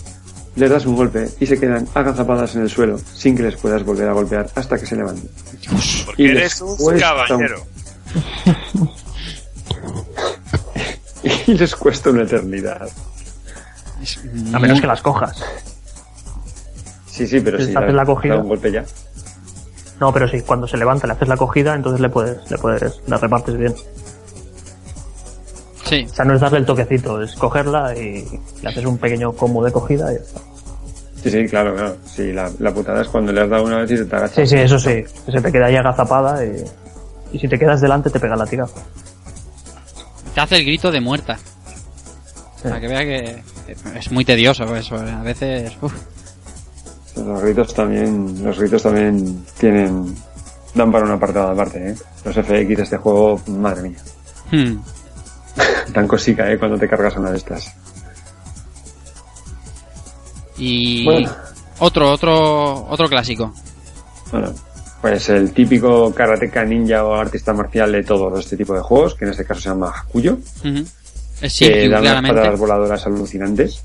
les 0.56 0.70
das 0.70 0.86
un 0.86 0.96
golpe 0.96 1.28
y 1.40 1.46
se 1.46 1.58
quedan 1.58 1.86
agazapadas 1.94 2.56
en 2.56 2.62
el 2.62 2.70
suelo 2.70 2.98
sin 2.98 3.36
que 3.36 3.42
les 3.42 3.56
puedas 3.56 3.84
volver 3.84 4.08
a 4.08 4.12
golpear 4.12 4.48
hasta 4.54 4.78
que 4.78 4.86
se 4.86 4.96
levanten. 4.96 5.30
Porque 6.04 6.22
Y 6.22 6.28
les 6.28 6.36
eres 6.36 6.60
un 6.62 6.76
cuesta 6.76 7.26
caballero. 7.26 7.66
Y 11.46 11.54
les 11.54 11.74
cuesta 11.74 12.10
una 12.10 12.22
eternidad. 12.22 12.88
A 14.52 14.58
menos 14.58 14.80
que 14.80 14.86
las 14.86 15.02
cojas. 15.02 15.42
Sí, 17.06 17.26
sí, 17.26 17.40
pero 17.40 17.58
si 17.58 17.74
haces 17.74 17.94
la 17.94 18.04
cogida. 18.04 18.34
da 18.34 18.42
un 18.42 18.48
golpe 18.48 18.70
ya. 18.70 18.84
No, 20.00 20.12
pero 20.12 20.28
sí, 20.28 20.42
cuando 20.42 20.66
se 20.68 20.76
levanta 20.76 21.06
le 21.06 21.14
haces 21.14 21.28
la 21.28 21.36
cogida, 21.36 21.74
entonces 21.74 22.00
le 22.00 22.08
puedes, 22.08 22.50
le 22.50 22.58
puedes, 22.58 23.00
la 23.06 23.16
repartes 23.16 23.56
bien. 23.56 23.74
Sí. 25.84 26.06
O 26.10 26.14
sea, 26.14 26.24
no 26.24 26.34
es 26.34 26.40
darle 26.40 26.58
el 26.58 26.66
toquecito, 26.66 27.22
es 27.22 27.34
cogerla 27.36 27.94
y 27.96 28.26
le 28.62 28.68
haces 28.68 28.84
un 28.84 28.98
pequeño 28.98 29.32
combo 29.32 29.64
de 29.64 29.72
cogida 29.72 30.12
y 30.12 30.16
ya 30.16 30.20
está. 30.22 30.40
Sí, 31.22 31.30
sí, 31.30 31.46
claro, 31.48 31.74
claro. 31.74 31.96
Sí, 32.04 32.32
la, 32.32 32.50
la 32.58 32.74
putada 32.74 33.02
es 33.02 33.08
cuando 33.08 33.32
le 33.32 33.40
has 33.40 33.48
dado 33.48 33.64
una 33.64 33.78
vez 33.78 33.90
y 33.90 33.96
se 33.96 34.04
te 34.04 34.16
agacha. 34.16 34.34
Sí, 34.34 34.46
sí, 34.46 34.56
eso 34.56 34.78
sí. 34.78 35.04
Se 35.30 35.40
te 35.40 35.52
queda 35.52 35.66
ahí 35.66 35.76
agazapada 35.76 36.44
y, 36.44 36.62
y 37.32 37.38
si 37.38 37.48
te 37.48 37.58
quedas 37.58 37.80
delante 37.80 38.10
te 38.10 38.20
pega 38.20 38.36
la 38.36 38.46
tira. 38.46 38.66
Te 40.34 40.40
hace 40.40 40.56
el 40.56 40.64
grito 40.64 40.90
de 40.90 41.00
muerta. 41.00 41.38
Para 42.62 42.80
que 42.80 42.88
vea 42.88 43.00
que 43.00 43.42
es 43.96 44.10
muy 44.10 44.24
tedioso 44.24 44.74
eso. 44.76 44.96
A 44.96 45.22
veces... 45.22 45.72
uf. 45.80 45.94
Los 47.16 47.42
gritos 47.42 47.74
también, 47.74 48.44
los 48.44 48.58
gritos 48.58 48.82
también 48.82 49.44
tienen, 49.58 50.14
dan 50.74 50.92
para 50.92 51.04
una 51.04 51.14
apartado 51.14 51.48
aparte, 51.50 51.90
¿eh? 51.90 51.94
Los 52.24 52.34
FX 52.34 52.48
de 52.76 52.82
este 52.82 52.96
juego, 52.98 53.40
madre 53.48 53.88
mía. 53.88 53.98
Hmm. 54.50 54.76
Tan 55.94 56.06
cosica, 56.06 56.50
¿eh? 56.52 56.58
Cuando 56.58 56.76
te 56.78 56.88
cargas 56.88 57.16
una 57.16 57.30
de 57.30 57.38
estas. 57.38 57.72
Y 60.58 61.04
Bueno. 61.04 61.30
otro, 61.78 62.10
otro, 62.12 62.86
otro 62.88 63.08
clásico. 63.08 63.52
Bueno, 64.32 64.52
pues 65.00 65.28
el 65.28 65.52
típico 65.52 66.12
karateka 66.14 66.64
ninja 66.64 67.04
o 67.04 67.14
artista 67.14 67.52
marcial 67.52 67.92
de 67.92 68.02
todos 68.02 68.38
este 68.40 68.56
tipo 68.56 68.74
de 68.74 68.80
juegos, 68.80 69.14
que 69.14 69.24
en 69.24 69.30
este 69.32 69.44
caso 69.44 69.60
se 69.60 69.68
llama 69.68 69.92
Hakuyo, 69.94 70.34
Ujú. 70.64 70.84
Es 71.40 71.58
que 71.58 71.66
Shiryu, 71.66 71.90
da 71.90 72.00
unas 72.00 72.22
patadas 72.30 72.58
voladoras 72.58 73.06
alucinantes. 73.06 73.82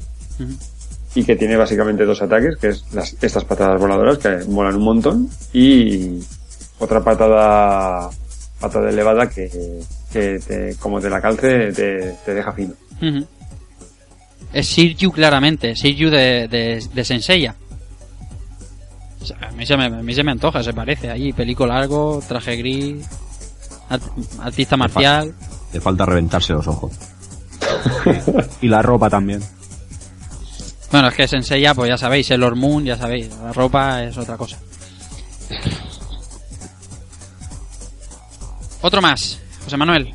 Y 1.16 1.24
que 1.24 1.36
tiene 1.36 1.57
básicamente 1.57 2.05
dos 2.05 2.22
ataques, 2.22 2.55
que 2.57 2.70
es 2.70 2.86
las, 2.93 3.16
estas 3.22 3.43
patadas 3.45 3.80
voladoras 3.80 4.18
que 4.18 4.38
molan 4.49 4.76
un 4.76 4.84
montón 4.84 5.30
y 5.53 6.20
otra 6.80 7.03
patada 7.03 8.09
patada 8.59 8.89
elevada 8.89 9.28
que, 9.28 9.49
que 10.14 10.39
te- 10.39 10.76
como 10.80 11.01
te 11.01 11.09
la 11.09 11.20
calce 11.22 11.72
te, 11.74 12.16
te 12.26 12.34
deja 12.34 12.53
fino. 12.53 12.74
Es 14.53 14.68
Shiryu 14.68 15.12
claramente, 15.12 15.74
Shiryu 15.74 16.09
de, 16.09 16.47
de, 16.47 16.84
de 16.93 17.05
Senseiya. 17.05 17.55
O 19.22 19.26
sea, 19.26 19.38
a, 19.47 19.51
mí 19.51 19.66
se 19.66 19.78
me, 19.78 19.86
a 19.86 19.89
mí 19.89 20.14
se 20.14 20.24
me 20.24 20.32
antoja, 20.32 20.62
se 20.64 20.74
parece. 20.74 21.09
Ahí, 21.09 21.32
pelico 21.34 21.66
largo, 21.66 22.22
traje 22.28 22.55
gris, 22.57 23.05
art- 23.89 24.03
artista 24.39 24.76
marcial. 24.78 25.34
Le 25.74 25.80
falta 25.82 26.05
reventarse 26.05 26.53
los 26.53 26.68
ojos. 26.68 26.91
Y 28.62 28.68
la 28.68 28.82
ropa 28.82 29.09
también. 29.09 29.41
Bueno, 30.91 31.07
es 31.07 31.13
que 31.13 31.27
Senseiya, 31.27 31.73
pues 31.73 31.89
ya 31.89 31.97
sabéis, 31.97 32.29
el 32.31 32.55
Moon, 32.55 32.83
ya 32.83 32.97
sabéis, 32.97 33.29
la 33.41 33.53
ropa 33.53 34.03
es 34.03 34.17
otra 34.17 34.35
cosa. 34.35 34.57
Otro 38.81 39.01
más, 39.01 39.39
José 39.63 39.77
Manuel. 39.77 40.13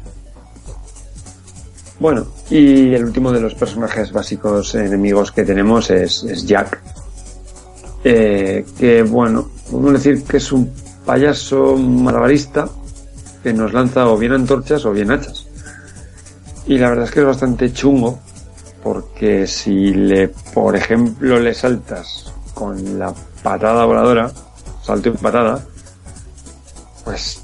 Bueno, 1.98 2.26
y 2.50 2.92
el 2.92 3.04
último 3.04 3.32
de 3.32 3.40
los 3.40 3.54
personajes 3.54 4.12
básicos 4.12 4.74
enemigos 4.74 5.32
que 5.32 5.44
tenemos 5.44 5.88
es, 5.90 6.24
es 6.24 6.46
Jack. 6.46 6.82
Eh, 8.04 8.66
que 8.78 9.02
bueno, 9.02 9.48
podemos 9.70 9.94
decir 9.94 10.22
que 10.24 10.36
es 10.36 10.52
un 10.52 10.72
payaso 11.06 11.76
malabarista 11.76 12.68
que 13.42 13.54
nos 13.54 13.72
lanza 13.72 14.08
o 14.08 14.18
bien 14.18 14.32
antorchas 14.32 14.84
o 14.84 14.92
bien 14.92 15.10
hachas. 15.10 15.46
Y 16.66 16.76
la 16.76 16.90
verdad 16.90 17.06
es 17.06 17.12
que 17.12 17.20
es 17.20 17.26
bastante 17.26 17.72
chungo 17.72 18.20
porque 18.86 19.48
si 19.48 19.92
le, 19.92 20.28
por 20.54 20.76
ejemplo, 20.76 21.40
le 21.40 21.52
saltas 21.52 22.32
con 22.54 23.00
la 23.00 23.12
patada 23.42 23.84
voladora, 23.84 24.30
salto 24.80 25.08
y 25.08 25.12
patada, 25.12 25.60
pues 27.04 27.42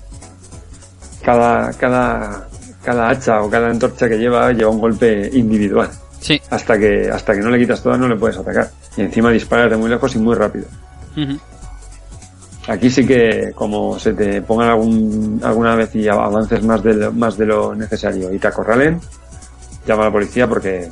cada, 1.21 1.73
cada, 1.73 2.47
cada 2.85 3.09
hacha 3.09 3.43
o 3.43 3.51
cada 3.51 3.71
antorcha 3.71 4.09
que 4.09 4.19
lleva 4.19 4.53
lleva 4.53 4.71
un 4.71 4.79
golpe 4.79 5.31
individual. 5.33 5.91
Sí. 6.21 6.41
Hasta 6.49 6.79
que, 6.79 7.11
hasta 7.11 7.35
que 7.35 7.41
no 7.41 7.51
le 7.51 7.59
quitas 7.59 7.83
todas 7.83 7.99
no 7.99 8.07
le 8.07 8.15
puedes 8.15 8.39
atacar. 8.39 8.71
Y 8.97 9.01
encima 9.01 9.33
disparas 9.33 9.69
de 9.69 9.77
muy 9.77 9.91
lejos 9.91 10.15
y 10.15 10.21
muy 10.21 10.37
rápido. 10.37 10.67
Aquí 12.69 12.89
sí 12.89 13.05
que 13.05 13.51
como 13.53 13.99
se 13.99 14.13
te 14.13 14.43
pongan 14.43 14.69
algún, 14.69 15.41
alguna 15.43 15.75
vez 15.75 15.93
y 15.97 16.07
avances 16.07 16.63
más 16.63 16.85
de, 16.85 16.95
lo, 16.95 17.13
más 17.13 17.37
de 17.37 17.47
lo 17.47 17.75
necesario 17.75 18.33
y 18.33 18.39
te 18.39 18.47
acorralen, 18.47 19.01
llama 19.85 20.03
a 20.03 20.07
la 20.07 20.13
policía 20.13 20.47
porque 20.47 20.89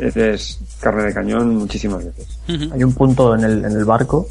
es 0.00 0.58
carne 0.80 1.04
de 1.04 1.14
cañón 1.14 1.56
muchísimas 1.56 2.04
veces. 2.04 2.26
Hay 2.72 2.82
un 2.82 2.92
punto 2.94 3.34
en 3.34 3.44
el, 3.44 3.64
en 3.64 3.72
el 3.72 3.84
barco 3.84 4.26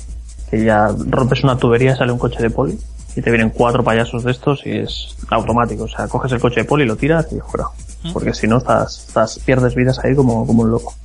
que 0.49 0.63
ya 0.63 0.89
rompes 1.07 1.43
una 1.43 1.57
tubería, 1.57 1.95
sale 1.95 2.11
un 2.11 2.19
coche 2.19 2.41
de 2.41 2.49
poli 2.49 2.77
y 3.15 3.21
te 3.21 3.29
vienen 3.29 3.49
cuatro 3.49 3.83
payasos 3.83 4.23
de 4.23 4.31
estos 4.31 4.65
y 4.65 4.71
es 4.71 5.15
automático. 5.29 5.83
O 5.83 5.87
sea, 5.87 6.07
coges 6.07 6.31
el 6.31 6.39
coche 6.39 6.61
de 6.61 6.65
poli, 6.65 6.85
lo 6.85 6.95
tiras 6.95 7.27
y 7.31 7.39
fuera. 7.39 7.65
Porque 8.13 8.33
si 8.33 8.47
no, 8.47 8.57
estás, 8.57 9.07
estás, 9.07 9.39
pierdes 9.39 9.75
vidas 9.75 9.99
ahí 10.03 10.15
como, 10.15 10.45
como 10.45 10.63
un 10.63 10.71
loco. 10.71 10.95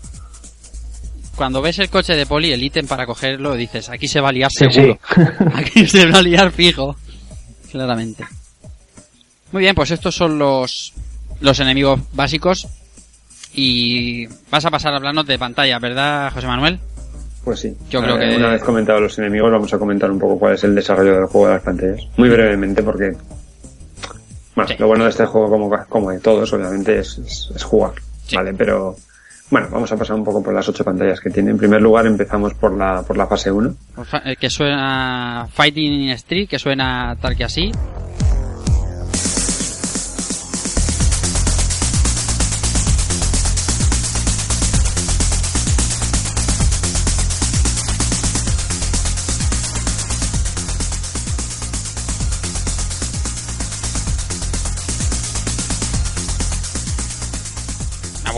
Cuando 1.34 1.60
ves 1.60 1.80
el 1.80 1.90
coche 1.90 2.14
de 2.14 2.26
poli, 2.26 2.52
el 2.52 2.62
ítem 2.62 2.86
para 2.86 3.06
cogerlo, 3.06 3.56
dices, 3.56 3.88
aquí 3.88 4.06
se 4.06 4.20
va 4.20 4.28
a 4.28 4.32
liar 4.32 4.50
Sí, 4.52 4.70
seguro. 4.70 4.98
Aquí 5.54 5.86
se 5.86 6.06
va 6.08 6.18
a 6.18 6.22
liar 6.22 6.52
fijo. 6.52 6.94
Claramente. 7.72 8.24
Muy 9.50 9.62
bien, 9.62 9.74
pues 9.74 9.90
estos 9.90 10.14
son 10.14 10.38
los, 10.38 10.92
los 11.40 11.58
enemigos 11.58 12.00
básicos. 12.12 12.68
Y 13.54 14.26
vas 14.50 14.64
a 14.64 14.70
pasar 14.70 14.92
a 14.92 14.96
hablarnos 14.96 15.26
de 15.26 15.38
pantalla, 15.38 15.78
¿verdad, 15.78 16.32
José 16.32 16.46
Manuel? 16.46 16.78
Pues 17.44 17.60
sí. 17.60 17.76
Yo 17.90 18.00
creo 18.02 18.16
Eh, 18.16 18.30
que- 18.30 18.36
Una 18.36 18.48
vez 18.48 18.62
comentados 18.62 19.02
los 19.02 19.18
enemigos, 19.18 19.52
vamos 19.52 19.72
a 19.72 19.78
comentar 19.78 20.10
un 20.10 20.18
poco 20.18 20.38
cuál 20.38 20.54
es 20.54 20.64
el 20.64 20.74
desarrollo 20.74 21.14
del 21.14 21.26
juego 21.26 21.48
de 21.48 21.54
las 21.54 21.62
pantallas. 21.62 22.00
Muy 22.16 22.28
brevemente, 22.28 22.82
porque. 22.82 23.12
Bueno, 24.56 24.68
Sí. 24.68 24.76
lo 24.78 24.86
bueno 24.86 25.04
de 25.04 25.10
este 25.10 25.26
juego, 25.26 25.50
como, 25.50 25.70
como 25.88 26.10
de 26.10 26.20
todos, 26.20 26.52
obviamente, 26.52 26.98
es, 26.98 27.18
es- 27.18 27.52
es 27.54 27.62
jugar. 27.64 27.92
Sí. 28.26 28.36
¿Vale? 28.36 28.54
Pero. 28.54 28.96
Bueno, 29.50 29.68
vamos 29.70 29.92
a 29.92 29.96
pasar 29.96 30.16
un 30.16 30.24
poco 30.24 30.42
por 30.42 30.54
las 30.54 30.66
ocho 30.68 30.82
pantallas 30.84 31.20
que 31.20 31.28
tiene. 31.28 31.50
En 31.50 31.58
primer 31.58 31.80
lugar, 31.82 32.06
empezamos 32.06 32.54
por 32.54 32.76
la, 32.76 33.02
por 33.02 33.16
la 33.16 33.26
fase 33.26 33.52
1. 33.52 33.74
Fa- 34.04 34.22
eh, 34.24 34.36
Que 34.36 34.48
suena 34.48 35.46
Fighting 35.52 35.92
in 36.04 36.10
Street, 36.12 36.48
que 36.48 36.58
suena 36.58 37.14
tal 37.20 37.36
que 37.36 37.44
así. 37.44 37.70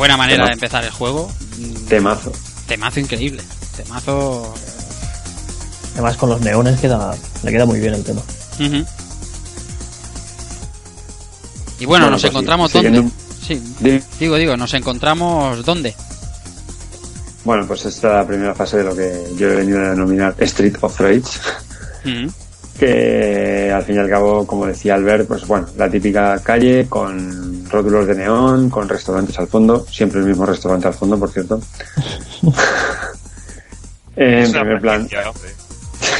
Buena 0.07 0.17
manera 0.17 0.37
Temazo. 0.45 0.49
de 0.49 0.53
empezar 0.55 0.85
el 0.85 0.91
juego. 0.91 1.33
Temazo. 1.89 2.33
Temazo 2.67 3.01
increíble. 3.01 3.43
Temazo. 3.77 4.55
Además 5.95 6.17
con 6.17 6.31
los 6.31 6.41
neones 6.41 6.79
queda, 6.81 7.15
le 7.43 7.51
queda 7.51 7.67
muy 7.67 7.81
bien 7.81 7.95
el 7.95 8.05
tema. 8.05 8.21
Y 11.79 11.85
bueno, 11.85 12.05
Bueno, 12.05 12.11
nos 12.11 12.21
pues 12.23 12.31
encontramos 12.33 12.73
dónde. 12.73 13.09
Sí, 13.47 13.63
Di- 13.81 14.03
digo, 14.19 14.37
digo, 14.37 14.57
nos 14.57 14.73
encontramos 14.75 15.65
dónde. 15.65 15.95
Bueno, 17.45 17.67
pues 17.67 17.85
esta 17.87 18.09
es 18.09 18.15
la 18.15 18.27
primera 18.27 18.55
fase 18.55 18.79
de 18.79 18.85
lo 18.85 18.95
que 18.97 19.27
yo 19.37 19.49
he 19.51 19.57
venido 19.57 19.79
a 19.81 19.91
denominar 19.91 20.35
Street 20.39 20.77
of 20.81 20.99
Rage. 21.01 21.23
Que 22.79 23.73
al 23.75 23.83
fin 23.85 23.97
y 23.97 23.99
al 23.99 24.09
cabo, 24.11 24.47
como 24.47 24.67
decía 24.67 24.95
Albert, 24.95 25.27
pues 25.29 25.47
bueno, 25.47 25.67
la 25.77 25.89
típica 25.91 26.39
calle 26.43 26.87
con 26.89 27.56
rótulos 27.69 28.07
de 28.07 28.15
neón, 28.15 28.71
con 28.71 28.89
restaurantes 28.89 29.39
al 29.39 29.49
fondo, 29.49 29.87
siempre 29.91 30.21
el 30.21 30.27
mismo 30.27 30.47
restaurante 30.47 30.89
al 30.89 30.95
fondo, 30.95 31.19
por 31.19 31.31
cierto. 31.31 31.61
En 34.17 34.33
Es 34.45 34.49
una 34.49 34.61
primer 34.61 34.81
plan, 34.81 35.09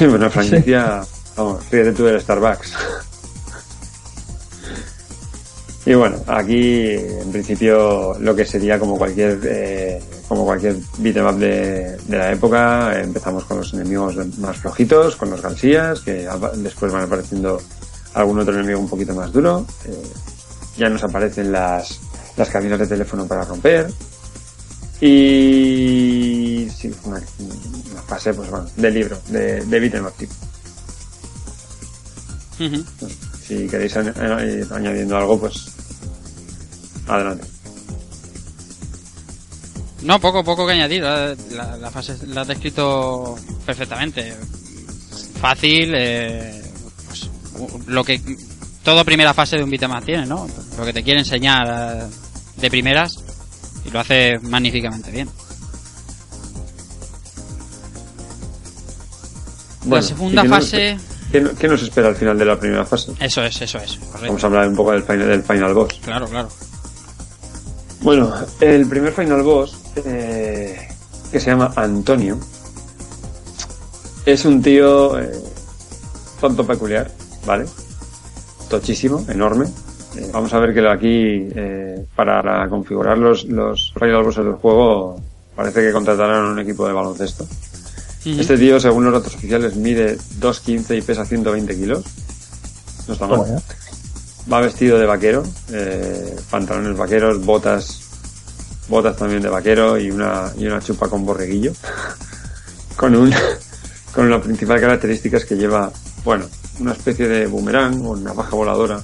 bueno, 0.01 0.29
franquicia, 0.31 1.01
vamos, 1.37 1.65
ríete 1.71 1.93
tú 1.93 2.05
del 2.05 2.21
Starbucks. 2.21 2.73
Y 5.87 5.95
bueno, 5.95 6.17
aquí 6.27 6.91
en 6.95 7.31
principio 7.31 8.17
lo 8.19 8.35
que 8.35 8.45
sería 8.45 8.77
como 8.77 8.99
cualquier 8.99 9.39
eh, 9.45 10.03
como 10.27 10.45
cualquier 10.45 10.75
beat'em 10.99 11.25
up 11.25 11.37
de, 11.39 11.97
de 12.09 12.19
la 12.19 12.33
época, 12.33 13.01
empezamos 13.01 13.45
con 13.45 13.59
los 13.59 13.73
enemigos 13.73 14.17
más 14.39 14.57
flojitos, 14.57 15.15
con 15.15 15.31
los 15.31 15.41
Galsías, 15.41 16.01
que 16.01 16.29
después 16.57 16.91
van 16.93 17.05
apareciendo 17.05 17.63
algún 18.15 18.41
otro 18.41 18.55
enemigo 18.55 18.81
un 18.81 18.89
poquito 18.89 19.15
más 19.15 19.33
duro. 19.33 19.65
eh, 19.85 19.93
ya 20.77 20.89
nos 20.89 21.03
aparecen 21.05 21.53
las, 21.53 22.01
las 22.37 22.49
cabinas 22.51 22.79
de 22.79 22.87
teléfono 22.87 23.27
para 23.27 23.45
romper. 23.45 23.91
Y 25.01 26.69
sí, 26.77 26.91
una, 27.05 27.21
una 27.91 28.03
fase 28.03 28.33
pues 28.33 28.49
bueno, 28.51 28.67
de 28.77 28.91
libro, 28.91 29.21
de, 29.29 29.65
de 29.65 29.81
tipo. 30.19 30.35
Ujú. 32.59 32.85
Si 33.47 33.67
queréis 33.69 33.95
eh, 33.97 34.67
añadiendo 34.71 35.17
algo, 35.17 35.39
pues 35.39 35.67
adelante. 37.07 37.47
No, 40.03 40.21
poco, 40.21 40.45
poco 40.45 40.67
que 40.67 40.73
añadir. 40.73 41.03
La, 41.03 41.35
la- 41.51 41.77
la 41.77 41.91
fase 41.91 42.17
la 42.27 42.43
has 42.43 42.49
descrito 42.49 43.37
perfectamente. 43.65 44.35
Fácil, 45.41 45.93
eh, 45.95 46.63
pues, 47.07 47.29
lo 47.87 48.03
que 48.05 48.21
toda 48.87 49.03
primera 49.03 49.35
fase 49.35 49.57
de 49.57 49.65
un 49.65 49.71
beat'em 49.71 49.91
up 49.91 50.05
tiene, 50.05 50.25
¿no? 50.27 50.47
Lo 50.79 50.85
que 50.85 50.93
te 50.93 51.03
quiere 51.03 51.19
enseñar 51.19 51.67
eh, 51.69 52.07
de 52.57 52.71
primeras 52.71 53.17
y 53.85 53.91
lo 53.91 53.99
hace 53.99 54.39
magníficamente 54.39 55.11
bien. 55.11 55.29
Bueno, 59.83 59.97
la 59.97 60.03
segunda 60.03 60.41
¿y 60.41 60.45
qué 60.45 60.49
nos- 60.49 60.59
fase, 60.65 60.99
¿qué, 61.33 61.41
no- 61.41 61.55
qué 61.55 61.69
nos 61.69 61.83
espera 61.83 62.09
al 62.09 62.17
final 62.17 62.39
de 62.39 62.45
la 62.45 62.59
primera 62.59 62.85
fase? 62.85 63.13
eso 63.21 63.43
es, 63.45 63.61
eso 63.61 63.79
es, 63.79 63.97
correcto. 63.97 64.27
Vamos 64.29 64.45
a 64.45 64.47
hablar 64.47 64.69
un 64.69 64.77
poco 64.77 64.93
del 64.93 65.03
final, 65.03 65.29
del 65.29 65.43
final 65.43 65.75
boss. 65.75 65.95
Claro, 66.03 66.29
claro. 66.29 66.49
Bueno, 68.03 68.33
el 68.61 68.87
primer 68.89 69.13
final 69.13 69.43
boss, 69.43 69.77
eh, 70.05 70.89
que 71.33 71.41
se 71.41 71.51
llama 71.51 71.73
Antonio, 71.77 72.39
es 74.25 74.45
un 74.45 74.63
tío 74.63 75.19
eh, 75.21 75.33
tonto 76.41 76.65
peculiar, 76.67 77.11
¿vale? 77.45 77.67
Tochísimo, 78.69 79.25
enorme. 79.29 79.67
Eh, 80.17 80.31
vamos 80.33 80.53
a 80.53 80.59
ver 80.59 80.75
que 80.75 80.89
aquí, 80.89 81.49
eh, 81.55 82.05
para 82.15 82.69
configurar 82.69 83.19
los, 83.19 83.45
los 83.45 83.93
final 83.95 84.23
bosses 84.23 84.45
del 84.45 84.55
juego, 84.55 85.21
parece 85.55 85.83
que 85.83 85.93
contrataron 85.93 86.53
un 86.53 86.59
equipo 86.59 86.87
de 86.87 86.93
baloncesto. 86.93 87.47
Este 88.25 88.59
tío, 88.59 88.81
según 88.81 89.05
los 89.05 89.13
datos 89.13 89.37
oficiales, 89.37 89.77
mide 89.77 90.19
2,15 90.41 90.99
y 90.99 91.03
pesa 91.03 91.25
120 91.25 91.77
kilos. 91.77 92.05
No 93.07 93.15
está 93.15 93.27
mal. 93.29 93.63
Va 94.53 94.61
vestido 94.61 94.99
de 94.99 95.07
vaquero, 95.07 95.45
eh, 95.73 96.37
pantalones 96.51 96.97
vaqueros, 96.97 97.45
botas, 97.45 98.01
botas 98.89 99.17
también 99.17 99.43
de 99.43 99.49
vaquero 99.49 99.99
y 99.99 100.11
una, 100.11 100.53
y 100.59 100.67
una 100.67 100.81
chupa 100.81 101.09
con 101.09 101.25
borreguillo. 101.25 101.73
con 102.97 103.15
un, 103.15 103.33
con 104.13 104.29
la 104.29 104.41
principal 104.41 104.81
característica 104.81 105.37
es 105.37 105.45
que 105.45 105.57
lleva, 105.57 105.93
bueno, 106.25 106.47
una 106.79 106.93
especie 106.93 107.27
de 107.29 107.47
boomerang 107.47 108.05
o 108.07 108.17
navaja 108.17 108.51
voladora 108.57 109.03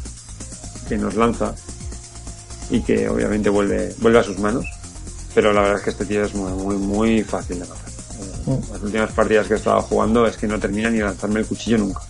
que 0.88 0.96
nos 0.98 1.14
lanza 1.14 1.54
y 2.70 2.80
que 2.82 3.08
obviamente 3.08 3.48
vuelve, 3.48 3.94
vuelve 3.98 4.18
a 4.18 4.24
sus 4.24 4.38
manos. 4.38 4.64
Pero 5.34 5.52
la 5.52 5.62
verdad 5.62 5.78
es 5.78 5.82
que 5.84 5.90
este 5.90 6.04
tío 6.04 6.24
es 6.24 6.34
muy, 6.34 6.52
muy, 6.52 6.76
muy 6.76 7.24
fácil 7.24 7.58
de 7.60 7.64
matar. 7.66 7.86
Eh, 8.46 8.60
Las 8.72 8.82
últimas 8.82 9.12
partidas 9.12 9.46
que 9.46 9.54
he 9.54 9.56
estado 9.56 9.80
jugando 9.82 10.26
es 10.26 10.36
que 10.36 10.46
no 10.46 10.58
termina 10.58 10.90
ni 10.90 10.98
de 10.98 11.04
lanzarme 11.04 11.40
el 11.40 11.46
cuchillo 11.46 11.78
nunca. 11.78 12.00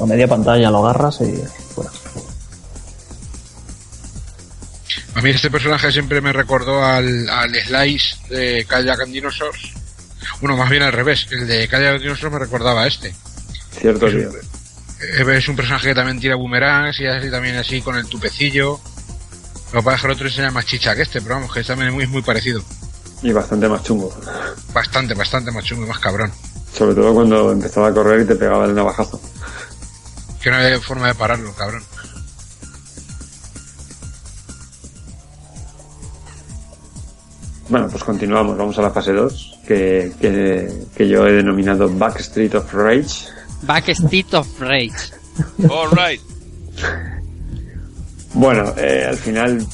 A 0.00 0.06
media 0.06 0.26
pantalla 0.28 0.70
lo 0.70 0.78
agarras 0.86 1.20
y 1.20 1.34
fuera. 1.74 1.90
A 5.14 5.20
mí 5.20 5.30
este 5.30 5.50
personaje 5.50 5.90
siempre 5.90 6.20
me 6.20 6.32
recordó 6.32 6.84
al, 6.84 7.28
al 7.28 7.52
Slice 7.54 8.16
de 8.30 8.64
Kayak 8.68 9.00
and 9.00 9.12
Dinosaurs. 9.12 9.72
Bueno, 10.40 10.56
más 10.56 10.70
bien 10.70 10.84
al 10.84 10.92
revés. 10.92 11.26
El 11.32 11.48
de 11.48 11.66
Kayak 11.66 11.94
and 11.94 12.02
Dinosaurs 12.02 12.32
me 12.32 12.38
recordaba 12.38 12.82
a 12.82 12.86
este. 12.86 13.12
Cierto, 13.80 14.06
Es 14.06 14.14
tío. 14.14 14.30
eh, 15.32 15.36
es 15.38 15.48
un 15.48 15.56
personaje 15.56 15.88
que 15.88 15.94
también 15.94 16.18
tira 16.20 16.34
boomerangs 16.36 16.98
y 17.00 17.06
así 17.06 17.30
también 17.30 17.56
así 17.56 17.80
con 17.82 17.96
el 17.96 18.06
tupecillo. 18.06 18.80
Lo 19.72 19.80
es 19.80 20.00
que 20.00 20.06
el 20.06 20.12
otro 20.12 20.26
enseña 20.26 20.50
más 20.50 20.64
chicha 20.64 20.94
que 20.96 21.02
este, 21.02 21.20
pero 21.20 21.34
vamos, 21.36 21.52
que 21.52 21.62
también 21.62 21.88
es 21.90 21.94
muy, 21.94 22.06
muy 22.06 22.22
parecido. 22.22 22.62
Y 23.22 23.32
bastante 23.32 23.68
más 23.68 23.82
chungo. 23.82 24.14
Bastante, 24.72 25.14
bastante 25.14 25.50
más 25.50 25.64
chungo 25.64 25.84
y 25.84 25.88
más 25.88 25.98
cabrón. 25.98 26.32
Sobre 26.72 26.94
todo 26.94 27.12
cuando 27.14 27.52
empezaba 27.52 27.88
a 27.88 27.92
correr 27.92 28.20
y 28.22 28.24
te 28.26 28.36
pegaba 28.36 28.64
el 28.64 28.74
navajazo. 28.74 29.20
Que 30.40 30.50
no 30.50 30.56
hay 30.56 30.78
forma 30.80 31.08
de 31.08 31.14
pararlo, 31.14 31.52
cabrón. 31.54 31.82
Bueno, 37.68 37.88
pues 37.90 38.02
continuamos. 38.02 38.56
Vamos 38.56 38.78
a 38.78 38.82
la 38.82 38.90
fase 38.90 39.12
2, 39.12 39.58
que, 39.66 40.12
que, 40.20 40.72
que 40.96 41.08
yo 41.08 41.26
he 41.26 41.32
denominado 41.32 41.88
Backstreet 41.88 42.54
of 42.54 42.72
Rage. 42.72 43.26
Backstreet 43.62 44.34
of 44.34 44.46
Rage. 44.60 45.12
Alright. 45.70 46.20
Bueno, 48.34 48.74
eh, 48.76 49.06
al 49.08 49.16
final 49.16 49.66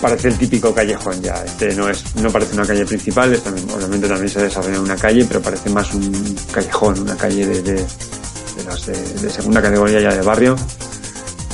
parece 0.00 0.28
el 0.28 0.38
típico 0.38 0.74
callejón 0.74 1.20
ya. 1.22 1.34
Este 1.44 1.74
no 1.74 1.88
es, 1.88 2.14
no 2.16 2.30
parece 2.30 2.54
una 2.54 2.66
calle 2.66 2.86
principal, 2.86 3.32
es 3.32 3.42
también, 3.42 3.68
obviamente 3.70 4.08
también 4.08 4.28
se 4.28 4.42
desarrolla 4.42 4.76
en 4.76 4.82
una 4.82 4.96
calle, 4.96 5.24
pero 5.26 5.42
parece 5.42 5.70
más 5.70 5.92
un 5.92 6.36
callejón, 6.52 7.00
una 7.00 7.16
calle 7.16 7.46
de, 7.46 7.62
de, 7.62 7.72
de 7.74 8.64
las 8.66 8.86
de, 8.86 8.92
de 8.94 9.30
segunda 9.30 9.60
categoría 9.60 10.00
ya 10.00 10.14
de 10.14 10.22
barrio. 10.22 10.56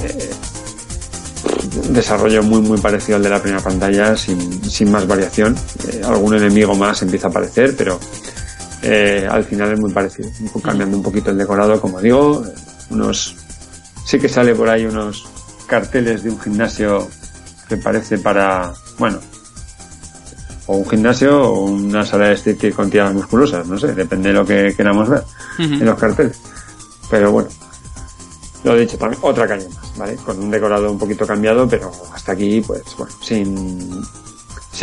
Eh, 0.05 0.31
un 1.87 1.95
desarrollo 1.95 2.43
muy 2.43 2.61
muy 2.61 2.79
parecido 2.79 3.17
al 3.17 3.23
de 3.23 3.31
la 3.31 3.41
primera 3.41 3.63
pantalla, 3.63 4.17
sin, 4.17 4.63
sin 4.71 4.91
más 4.91 5.07
variación. 5.07 5.57
Eh, 5.89 6.03
algún 6.05 6.35
enemigo 6.37 6.75
más 6.75 7.03
empieza 7.03 7.29
a 7.29 7.31
aparecer, 7.31 7.75
pero 7.77 7.99
eh, 8.83 9.29
al 9.31 9.45
final 9.45 9.73
es 9.73 9.81
muy 9.81 9.93
parecido. 9.93 10.29
Cambiando 10.63 10.97
un 10.97 11.03
poquito 11.03 11.31
el 11.31 11.39
decorado, 11.39 11.81
como 11.81 12.01
digo, 12.01 12.45
unos 12.91 13.37
sí 14.05 14.19
que 14.19 14.29
sale 14.29 14.55
por 14.55 14.69
ahí 14.69 14.85
unos 14.85 15.27
carteles 15.67 16.23
de 16.23 16.31
un 16.31 16.41
gimnasio 16.41 17.09
que 17.69 17.77
parece 17.77 18.19
para, 18.19 18.73
bueno, 18.99 19.19
o 20.67 20.77
un 20.77 20.89
gimnasio 20.89 21.43
o 21.43 21.65
una 21.65 22.05
sala 22.05 22.29
de 22.29 22.37
striptease 22.37 22.77
con 22.77 22.91
tiras 22.91 23.15
musculosas, 23.15 23.67
no 23.67 23.79
sé, 23.79 23.95
depende 23.95 24.29
de 24.29 24.35
lo 24.35 24.45
que 24.45 24.75
queramos 24.77 25.09
ver 25.09 25.23
en 25.59 25.85
los 25.85 25.99
carteles. 25.99 26.39
Pero 27.11 27.33
bueno, 27.33 27.49
lo 28.65 28.77
dicho, 28.77 28.99
también 28.99 29.21
otra 29.25 29.47
calle 29.47 29.69
más, 29.69 29.97
¿vale? 29.97 30.17
Con 30.17 30.39
un 30.39 30.51
decorado 30.51 30.91
un 30.91 30.99
poquito 30.99 31.27
cambiado, 31.27 31.69
pero 31.69 31.91
hasta 32.13 32.33
aquí, 32.33 32.63
pues 32.67 32.83
bueno, 32.97 33.13
sin, 33.23 34.03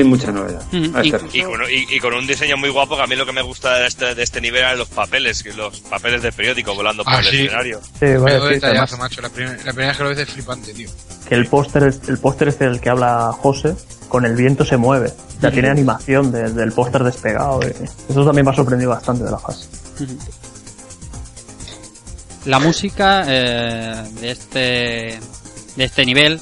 sin 0.03 0.09
mucha 0.09 0.31
novedad. 0.31 0.61
A 0.93 1.01
este 1.01 1.07
Y- 1.07 1.11
ritmo. 1.11 1.29
Y 1.33 1.43
con, 1.43 1.61
y- 1.71 1.95
y 1.95 1.99
con 1.99 2.13
un 2.13 2.27
diseño 2.27 2.57
muy 2.57 2.69
guapo, 2.69 2.95
que 2.95 3.03
a 3.03 3.07
mí 3.07 3.15
lo 3.15 3.25
que 3.25 3.31
me 3.33 3.41
gusta 3.41 3.75
de 3.79 3.87
este, 3.87 4.15
de 4.15 4.23
este 4.23 4.41
nivel 4.41 4.61
eran 4.61 4.77
los 4.77 4.87
papeles, 4.89 5.43
los 5.55 5.79
papeles 5.81 6.21
de 6.21 6.31
periódico 6.31 6.73
volando 6.75 7.03
por 7.03 7.13
Ah, 7.13 7.19
el 7.19 7.25
sí. 7.25 7.41
escenario. 7.41 7.81
Sí, 7.99 8.05
Menudo 8.05 8.47
sí, 8.47 8.53
detallazo, 8.55 8.95
además, 8.95 8.99
macho. 8.99 9.21
La, 9.21 9.29
primera- 9.29 9.57
la 9.57 9.73
primera 9.73 9.87
vez 9.89 9.97
que 9.97 10.03
lo 10.03 10.09
ves 10.09 10.19
es 10.19 10.29
flipante, 10.29 10.73
tío. 10.73 10.89
que 11.27 11.35
el 11.35 11.45
póster 11.47 11.83
es- 11.83 12.09
el 12.09 12.17
póster 12.17 12.47
este 12.47 12.65
del 12.65 12.79
que 12.81 12.89
habla 12.89 13.31
José 13.31 13.75
con 14.07 14.25
el 14.25 14.35
viento 14.35 14.65
se 14.65 14.77
mueve 14.77 15.13
ya 15.39 15.51
tiene 15.51 15.69
animación 15.69 16.31
de- 16.31 16.51
del 16.51 16.71
póster 16.71 17.03
despegado 17.03 17.61
eh. 17.61 17.75
eso 18.09 18.25
también 18.25 18.45
me 18.45 18.51
ha 18.51 18.55
sorprendido 18.55 18.89
bastante 18.89 19.23
de 19.25 19.29
la 19.31 19.37
fase 19.37 19.67
La 22.45 22.57
música 22.59 23.25
eh, 23.27 24.03
de 24.21 24.31
este 24.31 25.19
de 25.75 25.83
este 25.83 26.05
nivel 26.05 26.41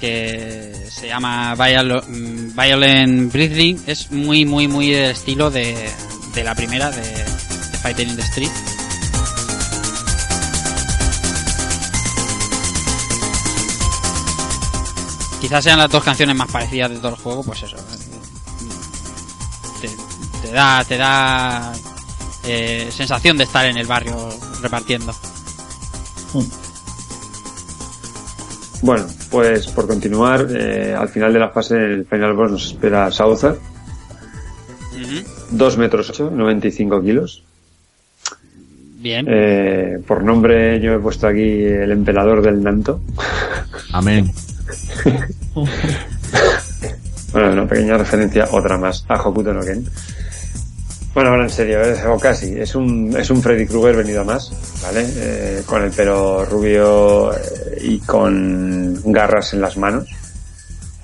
que 0.00 0.74
se 0.90 1.08
llama 1.08 1.54
Viol- 1.56 2.04
Violent 2.54 3.32
Breathing 3.32 3.82
es 3.86 4.10
muy 4.10 4.44
muy 4.44 4.68
muy 4.68 4.90
del 4.90 5.10
estilo 5.10 5.50
de, 5.50 5.74
de 6.34 6.44
la 6.44 6.54
primera 6.54 6.90
de, 6.90 7.02
Fighting 7.82 8.08
in 8.10 8.16
the 8.16 8.22
Street. 8.22 8.50
Quizás 15.40 15.62
sean 15.62 15.78
las 15.78 15.90
dos 15.90 16.02
canciones 16.02 16.34
más 16.34 16.50
parecidas 16.50 16.90
de 16.90 16.96
todo 16.96 17.10
el 17.10 17.16
juego, 17.16 17.42
pues 17.44 17.62
eso. 17.62 17.76
Te, 19.80 19.90
te 20.42 20.52
da 20.52 20.82
te 20.84 20.96
da 20.96 21.72
eh, 22.44 22.90
sensación 22.94 23.36
de 23.36 23.44
estar 23.44 23.66
en 23.66 23.76
el 23.76 23.86
barrio 23.86 24.16
repartiendo. 24.62 25.14
Bueno, 28.82 29.06
pues 29.30 29.66
por 29.68 29.86
continuar, 29.86 30.46
eh, 30.50 30.94
al 30.96 31.08
final 31.08 31.32
de 31.32 31.38
la 31.38 31.48
fase 31.50 31.74
del 31.76 32.04
Final 32.06 32.34
Boss 32.34 32.50
nos 32.52 32.66
espera 32.66 33.10
Saucer, 33.10 33.56
Ujú. 34.92 35.26
2 35.50 35.78
metros 35.78 36.10
8, 36.10 36.30
95 36.32 37.02
kilos. 37.02 37.42
Bien. 38.98 39.26
Eh, 39.28 39.98
por 40.06 40.22
nombre 40.24 40.80
yo 40.80 40.94
he 40.94 40.98
puesto 40.98 41.26
aquí 41.26 41.64
el 41.64 41.90
emperador 41.92 42.42
del 42.42 42.62
Nanto. 42.62 43.00
Amén. 43.92 44.30
Bueno, 47.32 47.52
una 47.52 47.66
pequeña 47.66 47.98
referencia, 47.98 48.48
otra 48.50 48.78
más, 48.78 49.04
a 49.08 49.20
Hokuto 49.22 49.52
no 49.52 49.60
Ken. 49.60 49.84
Bueno, 51.16 51.30
ahora 51.30 51.44
en 51.44 51.50
serio, 51.50 51.80
es, 51.80 52.04
o 52.04 52.18
casi. 52.18 52.60
Es 52.60 52.74
un, 52.74 53.16
es 53.18 53.30
un 53.30 53.40
Freddy 53.42 53.66
Krueger 53.66 53.96
venido 53.96 54.20
a 54.20 54.24
más, 54.24 54.52
¿vale? 54.82 55.06
Eh, 55.16 55.62
con 55.64 55.82
el 55.82 55.90
pelo 55.90 56.44
rubio 56.44 57.32
eh, 57.32 57.78
y 57.80 58.00
con 58.00 59.00
garras 59.10 59.54
en 59.54 59.62
las 59.62 59.78
manos. 59.78 60.10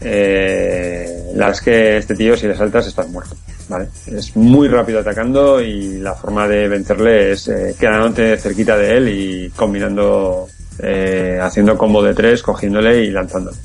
Eh, 0.02 1.30
las 1.34 1.62
que 1.62 1.96
este 1.96 2.14
tío, 2.14 2.36
si 2.36 2.46
le 2.46 2.54
saltas, 2.54 2.86
estás 2.88 3.08
muerto, 3.08 3.34
¿vale? 3.70 3.86
Es 4.06 4.36
muy 4.36 4.68
rápido 4.68 5.00
atacando 5.00 5.62
y 5.62 5.96
la 6.00 6.12
forma 6.14 6.46
de 6.46 6.68
vencerle 6.68 7.32
es 7.32 7.48
eh, 7.48 7.74
quedándote 7.80 8.36
cerquita 8.36 8.76
de 8.76 8.94
él 8.98 9.08
y 9.08 9.48
combinando, 9.56 10.46
eh, 10.80 11.38
haciendo 11.40 11.78
combo 11.78 12.02
de 12.02 12.12
tres, 12.12 12.42
cogiéndole 12.42 13.02
y 13.02 13.10
lanzándole. 13.10 13.56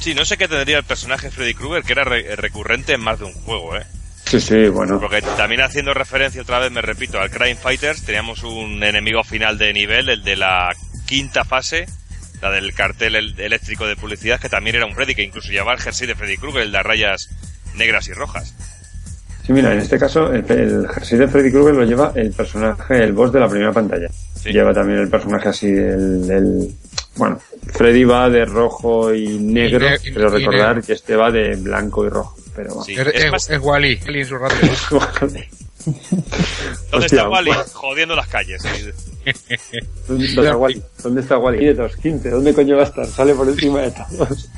Sí, 0.00 0.14
no 0.14 0.24
sé 0.24 0.38
qué 0.38 0.48
tendría 0.48 0.78
el 0.78 0.84
personaje 0.84 1.30
Freddy 1.30 1.52
Krueger, 1.52 1.82
que 1.82 1.92
era 1.92 2.04
re- 2.04 2.34
recurrente 2.36 2.94
en 2.94 3.02
más 3.02 3.18
de 3.18 3.26
un 3.26 3.34
juego, 3.34 3.76
¿eh? 3.76 3.82
Sí, 4.28 4.40
sí, 4.40 4.68
bueno. 4.68 5.00
Porque 5.00 5.22
también 5.22 5.62
haciendo 5.62 5.94
referencia 5.94 6.42
otra 6.42 6.58
vez, 6.58 6.70
me 6.70 6.82
repito, 6.82 7.18
al 7.20 7.30
Crime 7.30 7.54
Fighters, 7.56 8.02
teníamos 8.02 8.42
un 8.42 8.82
enemigo 8.82 9.24
final 9.24 9.56
de 9.58 9.72
nivel, 9.72 10.08
el 10.10 10.22
de 10.22 10.36
la 10.36 10.68
quinta 11.06 11.44
fase, 11.44 11.86
la 12.42 12.50
del 12.50 12.74
cartel 12.74 13.16
el- 13.16 13.40
eléctrico 13.40 13.86
de 13.86 13.96
publicidad, 13.96 14.38
que 14.38 14.48
también 14.50 14.76
era 14.76 14.86
un 14.86 14.94
Freddy, 14.94 15.14
que 15.14 15.22
incluso 15.22 15.50
llevaba 15.50 15.72
el 15.72 15.80
jersey 15.80 16.06
de 16.06 16.14
Freddy 16.14 16.36
Krueger, 16.36 16.62
el 16.62 16.72
de 16.72 16.82
rayas 16.82 17.30
negras 17.76 18.06
y 18.08 18.12
rojas. 18.12 18.54
Sí, 19.46 19.52
mira, 19.54 19.72
en 19.72 19.78
este 19.80 19.98
caso 19.98 20.30
el, 20.30 20.44
el 20.50 20.86
jersey 20.88 21.18
de 21.18 21.26
Freddy 21.28 21.50
Krueger 21.50 21.74
lo 21.74 21.84
lleva 21.84 22.12
el 22.14 22.30
personaje, 22.32 23.02
el 23.02 23.14
boss 23.14 23.32
de 23.32 23.40
la 23.40 23.48
primera 23.48 23.72
pantalla. 23.72 24.08
Lleva 24.44 24.74
también 24.74 24.98
el 24.98 25.08
personaje 25.08 25.48
así, 25.48 25.66
el, 25.68 26.30
el- 26.30 26.74
bueno, 27.18 27.38
Freddy 27.72 28.04
va 28.04 28.30
de 28.30 28.44
rojo 28.46 29.12
y 29.12 29.38
negro, 29.38 29.86
Y 29.86 29.90
ne- 29.90 29.96
y- 30.04 30.12
pero 30.12 30.28
y 30.28 30.40
recordar 30.40 30.76
negro. 30.76 30.86
que 30.86 30.92
este 30.94 31.16
va 31.16 31.30
de 31.30 31.56
blanco 31.56 32.06
y 32.06 32.08
rojo. 32.08 32.36
Pero 32.56 32.76
va. 32.76 32.82
es, 32.88 32.98
es, 32.98 33.50
es 33.50 33.60
Wally, 33.60 34.00
en 34.06 34.26
su. 34.26 34.34
¿Dónde 35.20 35.48
Hostia, 36.92 37.04
está 37.18 37.28
Wally? 37.28 37.50
Wa- 37.50 37.64
Jodiendo 37.72 38.16
las 38.16 38.28
calles. 38.28 38.62
¿Dónde 40.08 40.26
está 40.26 40.56
Wally? 40.56 40.82
¿Dónde 41.02 41.20
está 41.20 41.38
Wally? 41.38 41.58
Tiene 41.58 41.74
215, 41.74 42.30
¿dónde 42.30 42.54
coño 42.54 42.76
va 42.76 42.82
a 42.82 42.86
estar? 42.86 43.06
Sale 43.06 43.34
por 43.34 43.48
encima 43.48 43.80
de 43.82 43.90
todos. 43.92 44.48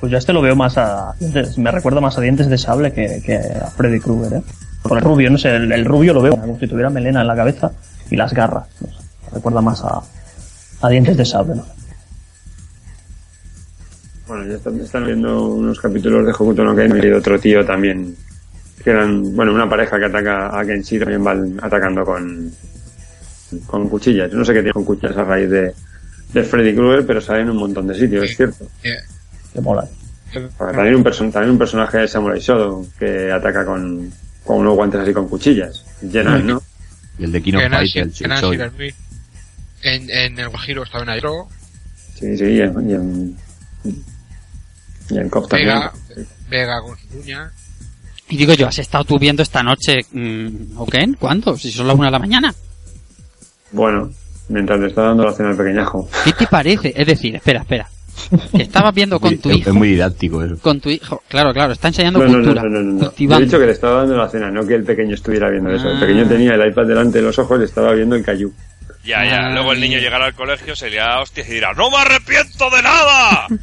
Pues 0.00 0.10
yo 0.12 0.16
a 0.16 0.20
este 0.20 0.32
lo 0.32 0.40
veo 0.42 0.54
más 0.54 0.78
a. 0.78 1.14
Me 1.56 1.70
recuerda 1.72 2.00
más 2.00 2.16
a 2.16 2.20
dientes 2.20 2.48
de 2.48 2.56
sable 2.56 2.92
que, 2.92 3.20
que 3.24 3.34
a 3.36 3.66
Freddy 3.76 3.98
Krueger, 4.00 4.38
¿eh? 4.38 4.42
Por 4.82 4.96
el 4.96 5.02
rubio, 5.04 5.28
no 5.28 5.38
sé, 5.38 5.56
el, 5.56 5.72
el 5.72 5.84
rubio 5.84 6.14
lo 6.14 6.22
veo 6.22 6.36
como 6.36 6.58
si 6.58 6.68
tuviera 6.68 6.88
melena 6.88 7.20
en 7.22 7.26
la 7.26 7.34
cabeza 7.34 7.72
y 8.10 8.16
las 8.16 8.32
garras. 8.32 8.68
No 8.80 8.86
sé, 8.88 8.94
me 9.26 9.30
recuerda 9.34 9.60
más 9.60 9.82
a, 9.82 10.00
a 10.80 10.88
dientes 10.88 11.16
de 11.16 11.24
sable, 11.24 11.54
¿no? 11.56 11.66
Bueno, 14.26 14.46
ya 14.46 14.54
están, 14.56 14.78
están 14.80 15.06
viendo 15.06 15.46
unos 15.46 15.80
capítulos 15.80 16.26
de 16.26 16.32
Hokuto 16.32 16.62
no 16.62 16.76
Ken 16.76 17.00
y 17.02 17.10
otro 17.10 17.40
tío 17.40 17.64
también, 17.64 18.14
que 18.84 18.90
eran, 18.90 19.34
bueno, 19.34 19.54
una 19.54 19.68
pareja 19.68 19.98
que 19.98 20.04
ataca 20.04 20.58
a 20.58 20.64
Kenshi 20.66 20.98
también 20.98 21.24
van 21.24 21.58
atacando 21.62 22.04
con, 22.04 22.52
con 23.66 23.88
cuchillas. 23.88 24.30
Yo 24.30 24.36
no 24.36 24.44
sé 24.44 24.52
qué 24.52 24.58
tiene 24.60 24.74
con 24.74 24.84
cuchillas 24.84 25.16
a 25.16 25.24
raíz 25.24 25.48
de, 25.48 25.72
de 26.34 26.42
Freddy 26.44 26.74
Krueger, 26.74 27.06
pero 27.06 27.20
sale 27.22 27.40
en 27.40 27.50
un 27.50 27.56
montón 27.56 27.86
de 27.86 27.94
sitios, 27.94 28.24
es 28.24 28.36
cierto. 28.36 28.66
Que 29.54 29.60
mola. 29.62 29.88
Porque 30.58 30.74
también 30.74 30.94
un, 30.96 31.04
person- 31.04 31.32
también 31.32 31.52
un 31.52 31.58
personaje 31.58 31.98
de 31.98 32.08
Samurai 32.08 32.38
Shodown 32.38 32.86
que 32.98 33.32
ataca 33.32 33.64
con, 33.64 34.12
con 34.44 34.58
unos 34.58 34.74
guantes 34.74 35.00
así 35.00 35.14
con 35.14 35.26
cuchillas. 35.26 35.86
Llenas, 36.02 36.44
¿no? 36.44 36.62
Y 37.18 37.24
el 37.24 37.32
de 37.32 37.40
Kino 37.42 37.58
Fight, 37.78 37.96
el. 37.96 38.12
Larry. 38.58 38.58
En, 39.82 40.10
en 40.10 40.38
el 40.38 40.48
Guajiro 40.48 40.82
estaba 40.82 41.04
en 41.04 41.10
Aero, 41.10 41.48
Sí, 42.18 42.36
sí, 42.36 42.44
y 42.44 42.60
en, 42.60 42.90
y 42.90 42.94
en, 42.94 43.36
y 45.10 45.18
en 45.18 45.28
Cop 45.28 45.48
también. 45.48 45.68
Vega, 45.68 45.92
Vega 46.50 46.80
con 46.82 46.96
su 46.98 47.18
uña. 47.18 47.50
Y 48.28 48.36
digo 48.36 48.54
yo, 48.54 48.66
¿has 48.66 48.78
estado 48.78 49.04
tú 49.04 49.18
viendo 49.18 49.42
esta 49.42 49.62
noche 49.62 50.00
mm, 50.12 50.76
¿ok? 50.78 50.94
¿Cuándo? 51.18 51.56
Si 51.56 51.70
son 51.70 51.86
las 51.86 51.96
una 51.96 52.06
de 52.08 52.12
la 52.12 52.18
mañana. 52.18 52.54
Bueno, 53.72 54.10
mientras 54.48 54.80
le 54.80 54.88
está 54.88 55.02
dando 55.02 55.24
la 55.24 55.32
cena 55.32 55.50
al 55.50 55.56
pequeñajo. 55.56 56.08
¿Qué 56.24 56.32
te 56.32 56.46
parece? 56.46 56.92
Es 56.96 57.06
decir, 57.06 57.36
espera, 57.36 57.60
espera. 57.60 57.88
Que 58.54 58.62
estabas 58.62 58.92
viendo 58.94 59.20
con 59.20 59.38
tu 59.38 59.48
hijo. 59.50 59.70
Es 59.70 59.74
muy 59.76 59.90
didáctico 59.90 60.42
eso. 60.42 60.58
Con 60.60 60.80
tu 60.80 60.90
hijo. 60.90 61.22
Claro, 61.28 61.52
claro, 61.54 61.72
está 61.72 61.88
enseñando 61.88 62.18
No, 62.18 62.32
cultura. 62.32 62.62
no, 62.64 62.68
no, 62.68 62.80
no, 62.82 62.92
no. 63.04 63.14
Yo 63.16 63.36
he 63.36 63.44
dicho 63.44 63.58
que 63.60 63.66
le 63.66 63.72
estaba 63.72 64.00
dando 64.00 64.16
la 64.16 64.28
cena, 64.28 64.50
no 64.50 64.66
que 64.66 64.74
el 64.74 64.82
pequeño 64.84 65.14
estuviera 65.14 65.48
viendo 65.50 65.70
eso. 65.70 65.88
El 65.88 65.96
Ah. 65.98 66.00
pequeño 66.00 66.26
tenía 66.28 66.54
el 66.54 66.68
iPad 66.68 66.86
delante 66.86 67.18
de 67.18 67.24
los 67.24 67.38
ojos 67.38 67.60
y 67.60 67.64
estaba 67.64 67.92
viendo 67.92 68.16
el 68.16 68.24
Cayu. 68.24 68.52
Ya, 69.08 69.24
ya. 69.24 69.48
Luego 69.54 69.72
el 69.72 69.80
niño 69.80 69.98
llegará 69.98 70.26
al 70.26 70.34
colegio, 70.34 70.76
se 70.76 70.90
le 70.90 70.98
da 70.98 71.22
hostias 71.22 71.48
y 71.48 71.54
dirá, 71.54 71.72
¡No 71.72 71.88
me 71.90 71.96
arrepiento 71.96 72.68
de 72.68 72.82
nada! 72.82 73.46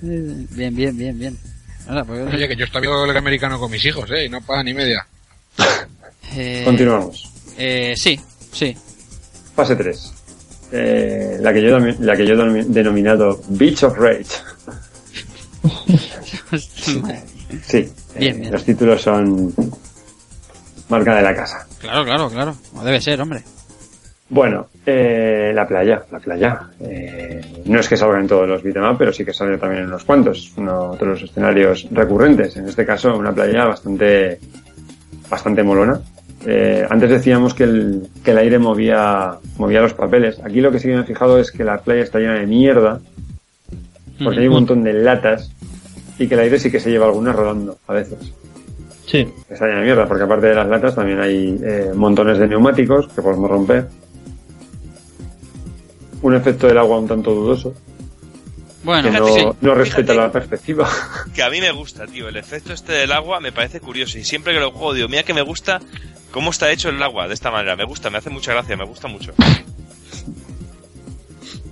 Bien, 0.00 0.74
bien, 0.74 0.96
bien, 0.96 1.18
bien. 1.18 1.38
Ahora, 1.88 2.04
pues, 2.04 2.34
Oye, 2.34 2.48
que 2.48 2.56
yo 2.56 2.64
estaba 2.64 2.80
viendo 2.80 3.04
el 3.04 3.16
americano 3.16 3.58
con 3.58 3.70
mis 3.70 3.84
hijos, 3.84 4.10
¿eh? 4.10 4.26
Y 4.26 4.28
no 4.28 4.40
paga 4.42 4.62
ni 4.62 4.74
media. 4.74 5.06
eh, 6.36 6.62
Continuamos. 6.64 7.30
Eh, 7.56 7.94
sí, 7.96 8.18
sí. 8.52 8.76
Fase 9.54 9.76
3. 9.76 10.12
Eh, 10.72 11.36
la 11.40 11.52
que 11.52 11.62
yo, 11.62 11.78
la 11.78 12.16
que 12.16 12.26
yo 12.26 12.34
he 12.34 12.64
denominado 12.64 13.40
Beach 13.48 13.82
of 13.84 13.96
Rage. 13.98 14.26
Sí. 17.66 17.90
Bien, 18.18 18.36
eh, 18.36 18.40
bien. 18.40 18.52
Los 18.52 18.64
títulos 18.64 19.00
son 19.02 19.52
marca 20.88 21.16
de 21.16 21.22
la 21.22 21.34
casa. 21.34 21.66
Claro, 21.80 22.04
claro, 22.04 22.30
claro. 22.30 22.56
Como 22.70 22.84
debe 22.84 23.00
ser, 23.00 23.20
hombre. 23.20 23.42
Bueno, 24.30 24.66
eh, 24.84 25.52
la 25.54 25.66
playa, 25.66 26.02
la 26.10 26.18
playa. 26.18 26.60
Eh, 26.80 27.62
no 27.64 27.80
es 27.80 27.88
que 27.88 27.96
salga 27.96 28.20
en 28.20 28.28
todos 28.28 28.46
los 28.46 28.62
beat'em 28.62 28.84
up, 28.84 28.98
pero 28.98 29.12
sí 29.12 29.24
que 29.24 29.32
sale 29.32 29.56
también 29.56 29.82
en 29.82 29.88
unos 29.88 30.04
cuantos. 30.04 30.52
Uno 30.56 30.96
de 30.96 31.06
los 31.06 31.22
escenarios 31.22 31.86
recurrentes. 31.90 32.56
En 32.56 32.68
este 32.68 32.84
caso, 32.84 33.16
una 33.16 33.32
playa 33.32 33.64
bastante, 33.64 34.38
bastante 35.30 35.62
molona. 35.62 36.00
Eh, 36.46 36.86
antes 36.88 37.10
decíamos 37.10 37.54
que 37.54 37.64
el, 37.64 38.08
que 38.22 38.30
el 38.32 38.38
aire 38.38 38.58
movía, 38.58 39.38
movía 39.56 39.80
los 39.80 39.94
papeles. 39.94 40.38
Aquí 40.44 40.60
lo 40.60 40.70
que 40.70 40.78
sí 40.78 40.88
que 40.88 40.94
me 40.94 41.02
he 41.02 41.06
fijado 41.06 41.38
es 41.38 41.50
que 41.50 41.64
la 41.64 41.78
playa 41.78 42.02
está 42.02 42.18
llena 42.18 42.34
de 42.34 42.46
mierda, 42.46 43.00
porque 44.22 44.40
hay 44.40 44.46
un 44.46 44.54
montón 44.54 44.84
de 44.84 44.92
latas, 44.92 45.50
y 46.18 46.28
que 46.28 46.34
el 46.34 46.40
aire 46.40 46.58
sí 46.58 46.70
que 46.70 46.80
se 46.80 46.90
lleva 46.90 47.06
algunas 47.06 47.34
rodando, 47.34 47.78
a 47.86 47.92
veces. 47.92 48.32
Sí. 49.08 49.26
Está 49.48 49.64
llena 49.66 49.78
de 49.78 49.84
mierda, 49.86 50.06
porque 50.06 50.24
aparte 50.24 50.48
de 50.48 50.54
las 50.54 50.68
latas 50.68 50.94
también 50.94 51.18
hay 51.18 51.58
eh, 51.64 51.92
montones 51.94 52.38
de 52.38 52.46
neumáticos 52.46 53.08
que 53.08 53.22
podemos 53.22 53.50
romper. 53.50 53.88
Un 56.20 56.34
efecto 56.34 56.66
del 56.66 56.76
agua 56.76 56.98
un 56.98 57.08
tanto 57.08 57.32
dudoso, 57.32 57.72
Bueno, 58.82 59.10
que 59.10 59.18
no, 59.18 59.26
fíjate, 59.26 59.40
sí. 59.40 59.56
no 59.62 59.74
respeta 59.74 60.12
la 60.14 60.30
perspectiva. 60.30 60.86
que 61.34 61.42
a 61.42 61.48
mí 61.48 61.58
me 61.60 61.72
gusta, 61.72 62.06
tío. 62.06 62.28
El 62.28 62.36
efecto 62.36 62.74
este 62.74 62.92
del 62.92 63.12
agua 63.12 63.40
me 63.40 63.50
parece 63.50 63.80
curioso. 63.80 64.18
Y 64.18 64.24
siempre 64.24 64.52
que 64.52 64.60
lo 64.60 64.72
juego, 64.72 64.92
digo, 64.92 65.08
mira 65.08 65.22
que 65.22 65.32
me 65.32 65.42
gusta 65.42 65.80
cómo 66.30 66.50
está 66.50 66.70
hecho 66.70 66.90
el 66.90 67.02
agua 67.02 67.28
de 67.28 67.34
esta 67.34 67.50
manera. 67.50 67.76
Me 67.76 67.84
gusta, 67.84 68.10
me 68.10 68.18
hace 68.18 68.28
mucha 68.28 68.52
gracia, 68.52 68.76
me 68.76 68.84
gusta 68.84 69.08
mucho. 69.08 69.32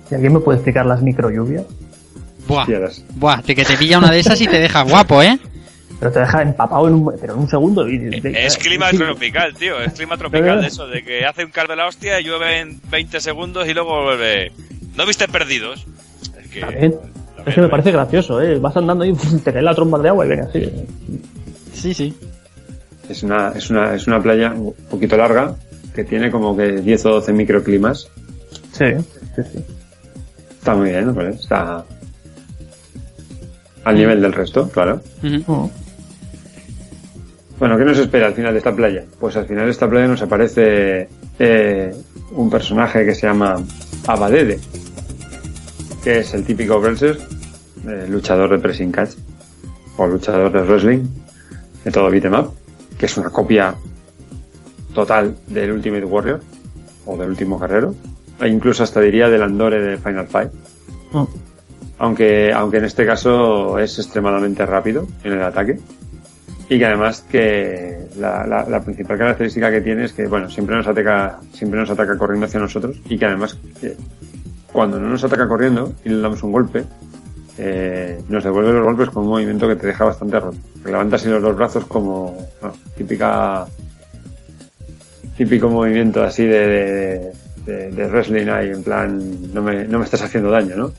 ¿Y 0.09 0.15
alguien 0.15 0.33
me 0.33 0.39
puede 0.39 0.57
explicar 0.57 0.87
las 0.87 1.03
micro 1.03 1.29
lluvias? 1.29 1.65
Buah, 2.47 2.65
buah, 3.15 3.41
te 3.41 3.53
que 3.53 3.65
te 3.65 3.75
pilla 3.75 3.97
una 3.97 4.09
de 4.09 4.21
esas 4.21 4.39
y 4.39 4.47
te 4.47 4.57
deja 4.57 4.81
guapo, 4.83 5.21
¿eh? 5.21 5.37
Pero 5.99 6.11
te 6.11 6.19
deja 6.19 6.41
empapado 6.43 6.87
en 6.87 6.93
un, 6.95 7.15
pero 7.19 7.33
en 7.33 7.39
un 7.39 7.49
segundo. 7.49 7.87
Y, 7.87 7.97
de- 7.97 8.45
Es 8.45 8.57
clima 8.57 8.91
sí. 8.91 8.97
tropical, 8.97 9.55
tío. 9.55 9.79
Es 9.79 9.93
clima 9.93 10.15
tropical 10.17 10.61
de 10.61 10.67
eso, 10.67 10.87
de 10.87 11.03
que 11.03 11.25
hace 11.25 11.43
un 11.45 11.51
caldo 11.51 11.73
de 11.73 11.77
la 11.77 11.87
hostia, 11.87 12.19
llueve 12.19 12.59
en 12.59 12.79
20 12.89 13.19
segundos 13.19 13.67
y 13.67 13.73
luego 13.73 14.03
vuelve. 14.03 14.51
¿No 14.95 15.05
viste 15.05 15.27
perdidos? 15.27 15.85
Es 16.39 16.47
que. 16.49 16.59
También. 16.61 16.95
Es 17.45 17.55
que 17.55 17.61
me 17.61 17.69
parece 17.69 17.91
gracioso, 17.91 18.41
¿eh? 18.41 18.59
Vas 18.59 18.75
andando 18.77 19.05
y 19.05 19.13
te 19.43 19.53
cae 19.53 19.61
la 19.61 19.73
tromba 19.73 19.97
de 19.99 20.09
agua 20.09 20.25
y 20.25 20.29
venga, 20.29 20.45
así. 20.45 20.71
Sí, 21.73 21.93
sí. 21.93 22.13
Es 23.09 23.23
una, 23.23 23.53
es 23.55 23.69
una, 23.69 23.95
es 23.95 24.05
una 24.05 24.21
playa 24.21 24.51
un 24.51 24.73
poquito 24.89 25.15
larga, 25.15 25.55
que 25.95 26.03
tiene 26.03 26.29
como 26.29 26.55
que 26.57 26.73
10 26.73 27.05
o 27.05 27.09
12 27.11 27.31
microclimas. 27.33 28.09
Sí, 28.73 28.85
sí, 29.35 29.41
sí. 29.53 29.63
Está 30.59 30.75
muy 30.75 30.89
bien, 30.89 31.15
¿no? 31.15 31.21
Está 31.21 31.85
al 33.85 33.95
nivel 33.95 34.21
del 34.21 34.33
resto, 34.33 34.69
claro. 34.69 35.01
Mm. 35.21 35.39
Bueno, 37.59 37.75
¿qué 37.75 37.85
nos 37.85 37.97
espera 37.97 38.27
al 38.27 38.33
final 38.35 38.53
de 38.53 38.59
esta 38.59 38.75
playa? 38.75 39.03
Pues 39.19 39.35
al 39.35 39.47
final 39.47 39.65
de 39.65 39.71
esta 39.71 39.89
playa 39.89 40.07
nos 40.07 40.21
aparece 40.21 41.09
eh, 41.39 41.95
un 42.33 42.51
personaje 42.51 43.03
que 43.03 43.15
se 43.15 43.25
llama 43.25 43.55
Abadede, 44.05 44.59
que 46.03 46.19
es 46.19 46.35
el 46.35 46.43
típico 46.43 46.79
wrestler, 46.79 47.17
eh, 47.87 48.05
luchador 48.07 48.51
de 48.51 48.59
pressing 48.59 48.91
catch, 48.91 49.13
o 49.97 50.05
luchador 50.05 50.51
de 50.51 50.61
wrestling, 50.61 51.05
de 51.83 51.91
todo 51.91 52.11
beat'em 52.11 52.35
up, 52.35 52.53
que 52.95 53.07
es 53.07 53.17
una 53.17 53.31
copia 53.31 53.73
total 54.93 55.35
del 55.47 55.71
Ultimate 55.71 56.05
Warrior, 56.05 56.41
o 57.07 57.17
del 57.17 57.29
Último 57.29 57.57
Guerrero, 57.57 57.95
e 58.39 58.49
incluso 58.49 58.83
hasta 58.83 59.01
diría 59.01 59.29
del 59.29 59.41
Andore 59.41 59.81
de 59.81 59.97
Final 59.97 60.27
Fight. 60.27 60.51
Mm. 61.11 61.23
Aunque, 61.97 62.53
aunque 62.53 62.77
en 62.77 62.85
este 62.85 63.03
caso 63.03 63.79
es 63.79 63.97
extremadamente 63.97 64.63
rápido 64.63 65.07
en 65.23 65.33
el 65.33 65.41
ataque 65.41 65.79
y 66.69 66.77
que 66.77 66.85
además 66.85 67.23
que 67.29 67.97
la, 68.17 68.45
la- 68.45 68.67
la 68.69 68.81
principal 68.83 69.17
característica 69.17 69.71
que 69.71 69.81
tiene 69.81 70.05
es 70.05 70.13
que 70.13 70.27
bueno 70.27 70.49
siempre 70.49 70.75
nos 70.75 70.87
ataca 70.87 71.39
siempre 71.53 71.79
nos 71.79 71.89
ataca 71.89 72.17
corriendo 72.17 72.45
hacia 72.45 72.59
nosotros 72.59 72.97
y 73.09 73.17
que 73.17 73.25
además 73.25 73.57
que 73.79 73.95
cuando 74.71 74.99
no 74.99 75.07
nos 75.09 75.23
ataca 75.23 75.47
corriendo 75.47 75.93
y 76.03 76.09
le 76.09 76.19
damos 76.19 76.43
un 76.43 76.51
golpe 76.51 76.83
eh, 77.57 78.21
nos 78.29 78.43
devuelve 78.43 78.71
los 78.73 78.83
golpes 78.83 79.09
con 79.09 79.23
un 79.23 79.29
movimiento 79.29 79.67
que 79.67 79.75
te 79.77 79.87
deja 79.87 80.05
bastante 80.05 80.39
roto. 80.39 80.57
Levantas 80.85 81.21
así 81.21 81.29
los 81.29 81.41
dos 81.41 81.55
brazos 81.55 81.85
como 81.85 82.37
bueno, 82.61 82.75
típica 82.95 83.65
típico 85.37 85.69
movimiento 85.69 86.23
así 86.23 86.43
de, 86.45 86.67
de, 86.67 87.31
de- 87.65 87.91
de 87.91 88.07
wrestling 88.07 88.47
ahí, 88.49 88.69
en 88.69 88.83
plan, 88.83 89.53
no 89.53 89.61
me, 89.61 89.85
no 89.85 89.99
me 89.99 90.05
estás 90.05 90.21
haciendo 90.21 90.51
daño, 90.51 90.75
¿no? 90.75 90.91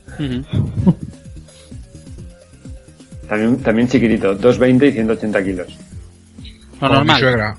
También, 3.28 3.58
también 3.62 3.88
chiquitito, 3.88 4.34
220 4.34 4.86
y 4.88 4.92
180 4.92 5.44
kilos. 5.44 5.66
Lo 5.68 6.78
Como 6.80 6.90
mi 6.90 6.96
normal. 6.96 7.20
suegra. 7.20 7.56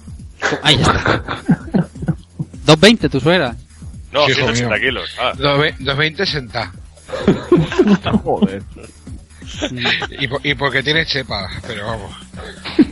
Ahí 0.64 0.76
está. 0.76 1.24
220 2.66 3.10
tu 3.10 3.20
suegra. 3.20 3.56
No, 4.12 4.26
Sí, 4.26 4.32
hijo 4.32 4.42
180 4.54 4.70
mío. 4.76 4.80
kilos. 4.84 5.10
Ah, 5.20 5.34
220 5.38 6.26
senta. 6.26 6.72
Joder. 8.24 8.64
Y, 10.20 10.28
po- 10.28 10.40
y 10.44 10.54
porque 10.56 10.82
tiene 10.84 11.06
chepa, 11.06 11.48
pero 11.68 11.86
vamos. 11.88 12.16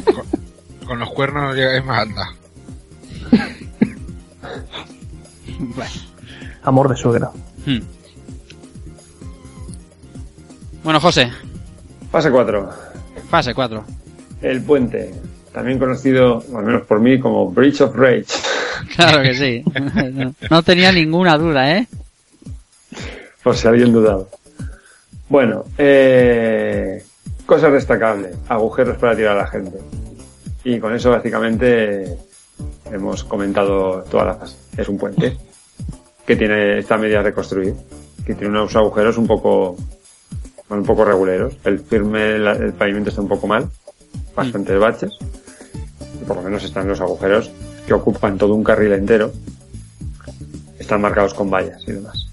Con, 0.06 0.88
con 0.88 1.00
los 1.00 1.10
cuernos 1.12 1.56
es 1.58 1.84
más 1.86 2.00
alta. 2.00 2.30
Bueno. 5.60 5.92
Amor 6.64 6.90
de 6.90 6.96
suegra. 6.98 7.32
Hmm. 7.66 7.80
Bueno, 10.84 11.00
José, 11.00 11.32
Fase 12.12 12.32
4. 12.32 12.70
fase 13.30 13.54
4. 13.54 13.84
El 14.42 14.62
puente, 14.62 15.14
también 15.52 15.80
conocido, 15.80 16.44
al 16.56 16.64
menos 16.64 16.84
por 16.84 17.00
mí, 17.00 17.20
como 17.20 17.50
Bridge 17.52 17.82
of 17.82 17.96
Rage. 17.96 18.26
Claro 18.96 19.24
que 19.24 19.34
sí. 19.34 19.64
No, 20.14 20.34
no 20.52 20.64
tenía 20.64 20.92
ninguna 20.92 21.36
duda, 21.38 21.78
¿eh? 21.78 21.88
por 23.48 23.56
si 23.56 23.66
alguien 23.66 23.94
dudaba. 23.94 24.26
Bueno, 25.30 25.64
eh, 25.78 27.02
cosas 27.46 27.72
destacables, 27.72 28.36
agujeros 28.50 28.98
para 28.98 29.16
tirar 29.16 29.38
a 29.38 29.44
la 29.44 29.48
gente. 29.48 29.78
Y 30.66 30.80
con 30.80 30.94
eso 30.94 31.12
básicamente 31.12 32.18
hemos 32.92 33.24
comentado 33.24 34.04
toda 34.12 34.26
la 34.26 34.36
fase. 34.36 34.58
Es 34.76 34.90
un 34.90 34.98
puente 34.98 35.38
que 36.26 36.36
tiene 36.36 36.80
esta 36.80 36.98
media 36.98 37.22
reconstruir, 37.22 37.74
que 38.26 38.34
tiene 38.34 38.50
unos 38.50 38.76
agujeros 38.76 39.18
un 39.18 39.28
poco, 39.28 39.78
bueno, 40.70 40.82
un 40.82 40.88
poco 40.88 41.06
reguleros. 41.06 41.54
El 41.64 41.80
firme, 41.80 42.38
la- 42.40 42.54
el 42.54 42.74
pavimento 42.74 43.10
está 43.10 43.22
un 43.22 43.28
poco 43.30 43.48
mal, 43.48 43.70
bastantes 44.36 44.80
baches. 44.80 45.12
Por 46.28 46.38
lo 46.38 46.44
menos 46.44 46.64
están 46.64 46.88
los 46.88 47.00
agujeros 47.02 47.52
que 47.86 47.94
ocupan 47.94 48.38
todo 48.38 48.54
un 48.54 48.64
carril 48.64 48.94
entero. 48.94 49.32
Están 50.80 51.02
marcados 51.02 51.34
con 51.34 51.50
vallas 51.50 51.82
y 51.88 51.94
demás. 51.94 52.26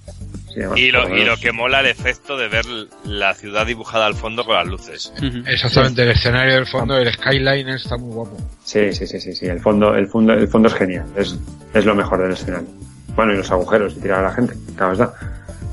Sí, 0.53 0.61
además, 0.61 0.79
y, 0.79 0.91
lo, 0.93 1.17
y 1.17 1.25
lo 1.25 1.37
que 1.37 1.51
mola 1.51 1.81
el 1.81 1.87
efecto 1.87 2.37
de 2.37 2.47
ver 2.49 2.65
la 3.05 3.35
ciudad 3.35 3.67
dibujada 3.67 4.07
al 4.07 4.15
fondo 4.15 4.45
con 4.45 4.55
las 4.55 4.67
luces. 4.67 5.13
Exactamente, 5.47 6.03
el 6.03 6.11
escenario 6.13 6.55
del 6.55 6.67
fondo, 6.67 6.97
el 6.97 7.13
skyline 7.13 7.69
está 7.71 7.97
muy 7.97 8.13
guapo. 8.15 8.37
Sí, 8.65 8.93
sí, 8.93 9.07
sí, 9.07 9.21
sí, 9.21 9.35
sí. 9.35 9.47
El 9.47 9.61
fondo, 9.61 9.95
el 9.97 10.07
fondo, 10.07 10.33
el 10.33 10.47
fondo 10.47 10.69
es 10.69 10.75
genial. 10.75 11.07
Es, 11.17 11.37
es 11.73 11.85
lo 11.85 11.95
mejor 11.97 12.23
del 12.23 12.33
escenario. 12.33 12.69
Bueno, 13.17 13.33
y 13.33 13.37
los 13.37 13.51
agujeros 13.51 13.95
y 13.97 14.01
tirar 14.01 14.21
a 14.21 14.29
la 14.29 14.35
gente. 14.35 14.55
Claro 14.77 14.93
está. 14.93 15.15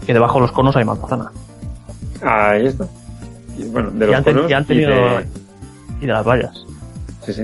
Y 0.07 0.13
debajo 0.13 0.35
de 0.35 0.41
los 0.41 0.51
conos 0.51 0.75
hay 0.75 0.83
manzana. 0.85 1.31
Ahí 2.21 2.67
está. 2.67 2.85
Y 3.57 3.63
bueno, 3.65 3.91
de 3.91 4.05
Y 4.05 4.07
los 4.07 4.15
han, 4.17 4.23
conos 4.23 4.49
y 4.49 4.53
han 4.53 4.63
y 4.63 4.65
tenido. 4.67 4.89
de- 4.91 5.27
Y 6.01 6.05
de 6.05 6.13
las 6.13 6.25
vallas. 6.25 6.65
Sí, 7.25 7.33
sí. 7.33 7.43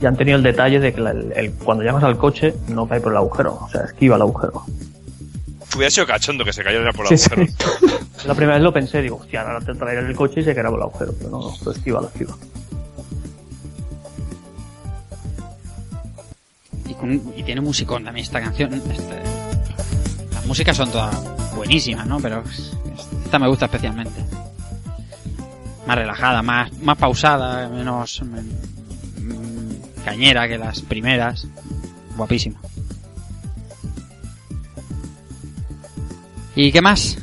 Y 0.00 0.06
han 0.06 0.16
tenido 0.16 0.36
el 0.38 0.42
detalle 0.42 0.80
de 0.80 0.92
que 0.94 1.00
la- 1.00 1.10
el- 1.10 1.32
el- 1.36 1.52
cuando 1.52 1.84
llamas 1.84 2.04
al 2.04 2.16
coche 2.16 2.54
no 2.68 2.86
cae 2.88 3.00
por 3.00 3.12
el 3.12 3.18
agujero. 3.18 3.58
O 3.60 3.68
sea, 3.70 3.82
esquiva 3.82 4.16
el 4.16 4.22
agujero. 4.22 4.62
Hubiera 5.76 5.90
sido 5.90 6.06
cachondo 6.06 6.44
que 6.44 6.52
se 6.52 6.64
cayera 6.64 6.92
por 6.92 7.06
Sí, 7.08 7.16
sí. 7.18 7.30
agujeros. 7.30 7.54
La 8.26 8.34
primera 8.34 8.54
vez 8.54 8.62
lo 8.62 8.72
pensé, 8.72 9.00
digo, 9.02 9.16
hostia, 9.16 9.42
ahora 9.42 9.60
te 9.60 9.74
traeré 9.74 10.06
el 10.06 10.14
coche 10.16 10.40
y 10.40 10.44
se 10.44 10.54
caerá 10.54 10.68
por 10.70 10.78
el 10.78 10.82
agujero. 10.84 11.12
Pero 11.18 11.30
no, 11.30 11.40
no, 11.40 11.54
lo 11.64 11.72
esquiva, 11.72 12.00
lo 12.00 12.08
esquiva. 12.08 12.34
Y, 16.86 16.94
con- 16.94 17.32
y 17.36 17.42
tiene 17.42 17.60
musicón 17.60 18.04
también 18.04 18.24
esta 18.24 18.40
canción. 18.40 18.74
este- 18.74 19.22
las 20.32 20.46
músicas 20.46 20.76
son 20.76 20.90
todas 20.90 21.14
buenísimas, 21.54 22.06
¿no? 22.06 22.18
Pero 22.20 22.42
esta 23.30 23.38
me 23.38 23.46
gusta 23.46 23.66
especialmente. 23.66 24.24
Más 25.86 25.96
relajada, 25.96 26.42
más, 26.42 26.76
más 26.82 26.98
pausada, 26.98 27.68
menos 27.68 28.20
mm, 28.24 29.22
mm, 29.22 30.04
cañera 30.04 30.48
que 30.48 30.58
las 30.58 30.82
primeras. 30.82 31.46
Guapísima. 32.16 32.58
¿Y 36.56 36.72
qué 36.72 36.82
más? 36.82 37.18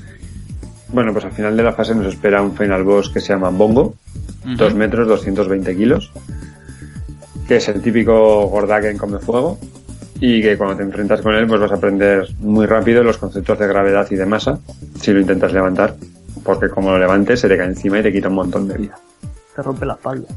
Bueno, 0.93 1.11
pues 1.11 1.25
al 1.25 1.33
final 1.33 1.57
de 1.57 1.63
la 1.63 1.73
fase 1.73 1.93
nos 1.93 2.05
espera 2.05 2.41
un 2.41 2.55
final 2.55 2.85
boss 2.85 3.09
que 3.09 3.19
se 3.19 3.33
llama 3.33 3.49
Bongo. 3.49 3.95
Ujú. 4.45 4.55
2 4.55 4.75
metros, 4.75 5.09
220 5.09 5.75
kilos. 5.75 6.13
Que 7.49 7.57
es 7.57 7.67
el 7.67 7.81
típico 7.81 8.47
Gordaken 8.47 8.97
come 8.97 9.19
fuego. 9.19 9.59
Y 10.19 10.41
que 10.41 10.57
cuando 10.57 10.77
te 10.77 10.83
enfrentas 10.83 11.21
con 11.21 11.35
él, 11.35 11.47
pues 11.47 11.61
vas 11.61 11.71
a 11.71 11.75
aprender 11.75 12.27
muy 12.39 12.65
rápido 12.65 13.03
los 13.03 13.17
conceptos 13.17 13.59
de 13.59 13.67
gravedad 13.67 14.07
y 14.09 14.15
de 14.15 14.25
masa. 14.25 14.59
Si 14.99 15.11
lo 15.13 15.19
intentas 15.19 15.53
levantar. 15.53 15.95
Porque 16.43 16.69
como 16.69 16.91
lo 16.91 16.99
levantes, 16.99 17.39
se 17.39 17.47
te 17.47 17.57
cae 17.57 17.67
encima 17.67 17.99
y 17.99 18.03
te 18.03 18.11
quita 18.11 18.29
un 18.29 18.35
montón 18.35 18.67
de 18.67 18.77
vida. 18.77 18.97
Te 19.55 19.61
rompe 19.61 19.85
la 19.85 19.93
espalda. 19.93 20.27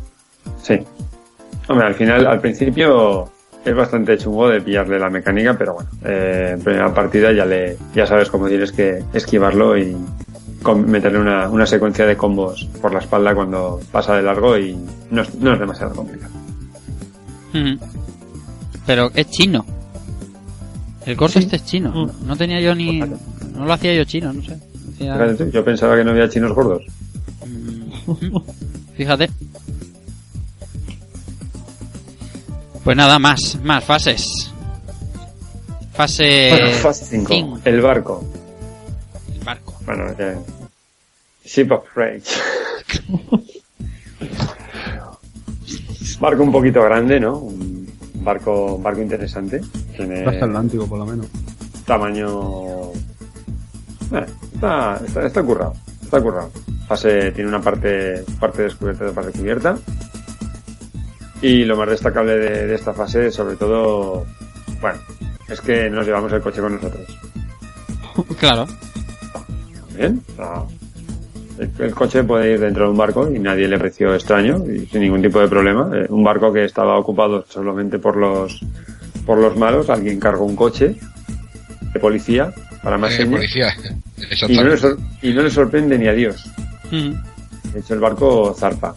Sí. 0.63 0.79
Hombre, 1.69 1.87
al 1.87 1.95
final, 1.95 2.27
al 2.27 2.41
principio 2.41 3.31
es 3.65 3.75
bastante 3.75 4.17
chungo 4.19 4.49
de 4.49 4.61
pillarle 4.61 4.99
la 4.99 5.11
mecánica, 5.11 5.57
pero 5.57 5.75
bueno, 5.75 5.91
eh, 6.05 6.53
en 6.55 6.63
primera 6.63 6.93
partida 6.93 7.33
ya 7.33 7.45
le, 7.45 7.77
ya 7.95 8.07
sabes 8.07 8.31
cómo 8.31 8.49
tienes 8.49 8.73
que 8.73 9.05
esquivarlo 9.13 9.77
y 9.77 9.97
meterle 10.87 11.19
una, 11.19 11.49
una 11.49 11.67
secuencia 11.67 12.07
de 12.07 12.17
combos 12.17 12.69
por 12.81 12.93
la 12.93 13.01
espalda 13.01 13.35
cuando 13.35 13.81
pasa 13.93 14.17
de 14.17 14.23
largo 14.23 14.57
y 14.59 14.77
no 15.11 15.23
es, 15.23 15.35
no 15.37 15.53
es 15.53 15.61
demasiado 15.61 15.95
complicado. 15.95 16.33
Ujú. 17.55 17.79
Pero 18.91 19.09
es 19.15 19.31
chino. 19.31 19.65
El 21.07 21.17
corto 21.17 21.39
este 21.39 21.55
es 21.55 21.65
chino. 21.65 21.93
No, 21.95 22.13
no 22.27 22.37
tenía 22.37 22.61
yo 22.61 22.75
ni. 22.75 22.99
No 22.99 23.65
lo 23.65 23.73
hacía 23.73 23.95
yo 23.95 24.03
chino, 24.03 24.33
no 24.33 24.43
sé. 24.43 24.55
Hacía- 24.95 25.15
Fíjate 25.15 25.35
tú, 25.37 25.51
yo 25.53 25.65
pensaba 25.65 25.97
que 25.97 26.03
no 26.03 26.11
había 26.11 26.29
chinos 26.29 26.53
gordos. 26.53 26.83
Mm, 27.47 28.37
Fíjate. 28.97 29.31
Pues 32.83 32.97
nada, 32.97 33.21
más, 33.21 33.61
más 33.63 33.85
fases. 33.85 34.27
Fase. 35.93 36.49
Bueno, 36.51 36.71
fase 36.79 37.05
5. 37.05 37.33
cinco. 37.33 37.61
El 37.65 37.81
barco. 37.83 38.25
El 39.33 39.45
barco. 39.45 39.79
Bueno, 39.87 40.07
eh, 40.19 40.37
Ship 41.45 41.71
of 41.71 41.85
Rage. 41.95 42.25
barco 46.21 46.43
un 46.43 46.51
poquito 46.53 46.83
grande, 46.83 47.21
¿no? 47.21 47.39
Un 47.39 47.80
barco, 48.25 48.75
un 48.77 48.83
barco 48.83 49.01
interesante. 49.03 49.61
Tiene 49.97 50.25
Hasta 50.25 50.45
Atlántico, 50.47 50.87
por 50.87 50.99
lo 50.99 51.07
menos. 51.07 51.27
tamaño. 51.87 52.93
eh, 54.13 54.27
está, 54.55 55.01
está, 55.05 55.27
está 55.27 55.43
currado. 55.43 55.75
Está 56.03 56.21
currado. 56.21 56.51
Fase, 56.89 57.31
tiene 57.33 57.49
una 57.49 57.61
parte, 57.61 58.25
parte 58.41 58.63
descubierta 58.63 59.05
y 59.05 59.09
otra 59.09 59.23
parte 59.23 59.39
cubierta. 59.39 59.79
Y 61.43 61.65
lo 61.65 61.77
más 61.77 61.89
destacable 61.89 62.37
de, 62.37 62.67
de 62.67 62.75
esta 62.75 62.93
fase, 62.93 63.31
sobre 63.31 63.57
todo, 63.57 64.27
bueno, 64.81 64.99
es 65.49 65.61
que 65.61 65.89
nos 65.89 66.05
llevamos 66.07 66.33
el 66.33 66.43
coche 66.43 66.61
con 66.61 66.75
nosotros. 66.75 67.07
Claro. 68.39 68.67
Bien. 69.97 70.21
El, 71.79 71.95
coche 71.95 72.25
puede 72.25 72.53
ir 72.55 72.61
dentro 72.61 72.85
de 72.85 72.91
un 72.91 72.97
barco 72.97 73.31
y 73.31 73.39
nadie 73.39 73.69
le 73.69 73.79
pareció 73.79 74.15
extraño 74.15 74.65
y 74.67 74.87
sin 74.87 75.01
ningún 75.03 75.23
tipo 75.23 75.41
de 75.41 75.49
problema. 75.49 75.91
Eh, 75.95 76.07
un 76.09 76.25
barco 76.25 76.53
que 76.53 76.65
estaba 76.65 76.99
ocupado 76.99 77.45
solamente 77.49 77.99
por 77.99 78.17
los 78.17 78.61
por 79.27 79.39
los 79.39 79.57
malos, 79.57 79.91
alguien 79.91 80.19
cargó 80.19 80.45
un 80.45 80.57
coche 80.57 80.97
de 81.93 82.01
policía 82.01 82.53
para 82.83 82.97
más 82.99 83.19
Eh, 83.19 83.27
policía. 83.27 83.69
y, 84.17 84.21
no 84.21 84.27
le 84.27 84.33
Exactamente. 84.33 84.77
sor- 84.79 84.99
y 85.23 85.33
no 85.33 85.43
le 85.43 85.51
sorprende 85.51 85.99
ni 85.99 86.09
a 86.09 86.13
Dios. 86.13 86.45
Ujú. 86.87 87.15
De 87.73 87.81
hecho, 87.81 87.95
el 87.95 88.01
barco 88.01 88.55
zarpa. 88.59 88.95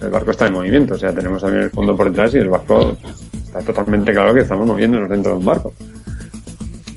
El 0.00 0.10
barco 0.10 0.32
está 0.32 0.48
en 0.48 0.54
movimiento, 0.54 0.94
o 0.94 0.98
sea, 0.98 1.12
tenemos 1.14 1.40
también 1.40 1.62
el 1.64 1.70
fondo 1.70 1.96
por 1.96 2.10
detrás 2.10 2.34
y 2.34 2.38
el 2.38 2.48
barco 2.48 2.96
está 3.44 3.60
totalmente 3.60 4.12
claro 4.12 4.34
que 4.34 4.40
estamos 4.40 4.66
moviéndonos 4.66 5.08
dentro 5.08 5.30
de 5.32 5.38
un 5.38 5.44
barco. 5.44 5.72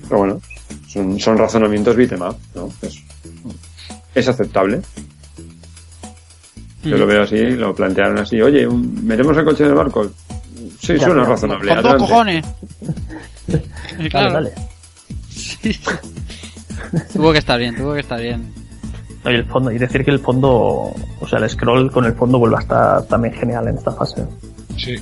Pero 0.09 0.17
bueno, 0.17 0.41
son, 0.87 1.19
son 1.19 1.37
razonamientos 1.37 1.95
beat'em 1.95 2.21
up, 2.23 2.35
¿no? 2.55 2.69
Es, 2.81 3.03
es 4.15 4.27
aceptable. 4.27 4.81
Yo 6.83 6.97
lo 6.97 7.07
veo 7.07 7.23
así, 7.23 7.37
lo 7.51 7.73
plantearon 7.75 8.19
así, 8.19 8.39
oye, 8.41 8.67
¿metemos 8.67 9.35
el 9.37 9.43
coche 9.45 9.63
en 9.63 9.69
el 9.69 9.75
barco? 9.75 10.07
Sí, 10.79 10.93
Ya, 10.97 11.05
suena 11.05 11.23
ya. 11.23 11.29
razonable. 11.29 11.73
Con 11.73 11.83
dos 11.83 11.95
cojones. 11.95 12.45
Y 13.99 14.09
claro, 14.09 14.33
Dale, 14.33 14.49
dale. 14.51 14.67
sí. 15.29 15.79
tuvo 17.13 17.31
que 17.31 17.37
estar 17.39 17.57
bien, 17.59 17.75
tuvo 17.75 17.93
que 17.93 17.99
estar 18.01 18.19
bien. 18.19 18.51
No, 19.23 19.31
y 19.31 19.35
el 19.35 19.45
fondo, 19.45 19.71
y 19.71 19.77
decir 19.77 20.03
que 20.03 20.11
el 20.11 20.19
fondo, 20.19 20.51
o 21.19 21.27
sea, 21.29 21.39
el 21.39 21.49
scroll 21.49 21.91
con 21.91 22.05
el 22.05 22.13
fondo 22.13 22.37
vuelve 22.39 22.57
a 22.57 22.59
estar 22.59 23.03
también 23.07 23.33
genial 23.35 23.67
en 23.67 23.77
esta 23.77 23.91
fase. 23.93 24.25
Sí. 24.77 24.95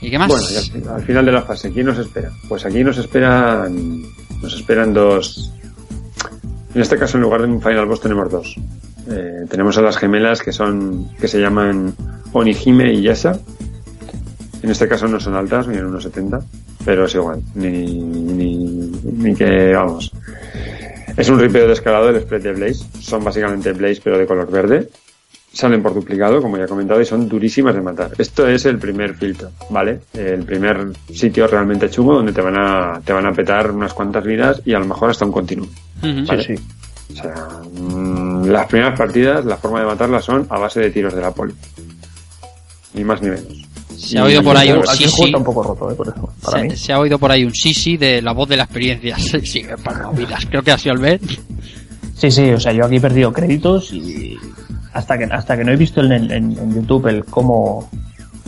¿Y 0.00 0.10
qué 0.10 0.18
más? 0.18 0.28
Bueno, 0.28 0.44
y 0.50 0.56
al, 0.86 0.88
al 0.94 1.02
final 1.02 1.26
de 1.26 1.32
la 1.32 1.42
fase, 1.42 1.72
¿quién 1.72 1.86
nos 1.86 1.98
espera? 1.98 2.30
Pues 2.48 2.64
aquí 2.64 2.84
nos 2.84 2.96
esperan, 2.98 4.02
nos 4.42 4.54
esperan 4.54 4.92
dos, 4.92 5.52
En 6.74 6.82
este 6.82 6.98
caso, 6.98 7.16
en 7.16 7.22
lugar 7.22 7.42
de 7.42 7.48
un 7.48 7.62
Final 7.62 7.86
Boss, 7.86 8.00
tenemos 8.00 8.30
dos. 8.30 8.56
Eh, 9.08 9.46
tenemos 9.48 9.78
a 9.78 9.82
las 9.82 9.96
gemelas 9.96 10.42
que 10.42 10.52
son 10.52 11.08
que 11.20 11.28
se 11.28 11.40
llaman 11.40 11.94
Onihime 12.32 12.92
y 12.92 13.02
Yasa. 13.02 13.38
En 14.62 14.70
este 14.70 14.88
caso 14.88 15.06
no 15.08 15.20
son 15.20 15.36
altas, 15.36 15.68
ni 15.68 15.76
en 15.76 15.86
unos 15.86 16.02
70, 16.02 16.40
pero 16.84 17.04
es 17.04 17.14
igual. 17.14 17.40
Ni, 17.54 18.00
ni, 18.00 18.90
ni 19.02 19.34
que, 19.34 19.72
vamos. 19.74 20.12
Es 21.16 21.28
un 21.28 21.38
ripeo 21.38 21.68
descarado 21.68 22.12
del 22.12 22.22
spread 22.22 22.42
de 22.42 22.52
Blaze. 22.52 22.84
Son 23.00 23.24
básicamente 23.24 23.72
Blaze, 23.72 24.00
pero 24.02 24.18
de 24.18 24.26
color 24.26 24.50
verde. 24.50 24.88
Salen 25.56 25.82
por 25.82 25.94
duplicado, 25.94 26.42
como 26.42 26.58
ya 26.58 26.64
he 26.64 26.68
comentado, 26.68 27.00
y 27.00 27.06
son 27.06 27.26
durísimas 27.26 27.74
de 27.74 27.80
matar. 27.80 28.10
Esto 28.18 28.46
es 28.46 28.66
el 28.66 28.78
primer 28.78 29.14
filtro, 29.14 29.52
¿vale? 29.70 30.00
El 30.12 30.44
primer 30.44 30.88
sitio 31.10 31.46
realmente 31.46 31.88
chungo 31.88 32.12
donde 32.12 32.34
te 32.34 32.42
van 32.42 32.58
a, 32.58 33.00
te 33.02 33.14
van 33.14 33.26
a 33.26 33.32
petar 33.32 33.70
unas 33.70 33.94
cuantas 33.94 34.22
vidas 34.22 34.60
y 34.66 34.74
a 34.74 34.78
lo 34.78 34.84
mejor 34.84 35.08
hasta 35.08 35.24
un 35.24 35.32
continuo. 35.32 35.66
Sí, 36.02 36.26
sí. 36.46 36.54
O 37.10 37.16
sea, 37.16 37.34
mm, 37.72 38.48
las 38.48 38.66
primeras 38.66 38.98
partidas, 38.98 39.46
la 39.46 39.56
forma 39.56 39.80
de 39.80 39.86
matarlas 39.86 40.26
son 40.26 40.46
a 40.50 40.58
base 40.58 40.80
de 40.80 40.90
tiros 40.90 41.14
de 41.14 41.22
la 41.22 41.30
poli. 41.30 41.54
Ni 42.92 43.02
más 43.02 43.22
ni 43.22 43.30
menos. 43.30 43.66
Se 43.96 44.18
ha 44.18 44.24
oído 44.24 44.42
por 44.42 44.58
ahí 44.58 44.70
un 44.72 44.86
sí, 44.86 45.08
sí. 45.08 45.24
¿eh? 45.24 45.42
Por 45.42 46.06
eso, 46.06 46.30
para 46.42 46.62
mí. 46.64 46.76
Se, 46.76 46.92
ha 46.92 47.00
oído 47.00 47.18
por 47.18 47.32
ahí 47.32 47.44
un 47.44 47.54
sí, 47.54 47.72
sí 47.72 47.96
de 47.96 48.20
la 48.20 48.32
voz 48.32 48.46
de 48.46 48.58
la 48.58 48.64
experiencia. 48.64 49.16
Sí, 49.42 49.64
para 49.82 50.10
vidas. 50.10 50.44
Creo 50.50 50.62
que 50.62 50.72
ha 50.72 50.76
sido 50.76 50.96
el 50.96 51.00
ver. 51.00 51.20
Sí, 52.14 52.30
sí, 52.30 52.50
o 52.50 52.60
sea, 52.60 52.72
yo 52.72 52.84
aquí 52.84 52.96
he 52.96 53.00
perdido 53.00 53.32
créditos 53.32 53.90
y 53.94 54.38
hasta 54.96 55.18
que 55.18 55.24
hasta 55.24 55.56
que 55.56 55.64
no 55.64 55.72
he 55.72 55.76
visto 55.76 56.00
en, 56.00 56.12
en- 56.12 56.30
en 56.58 56.74
YouTube 56.74 57.06
el 57.08 57.24
cómo 57.24 57.88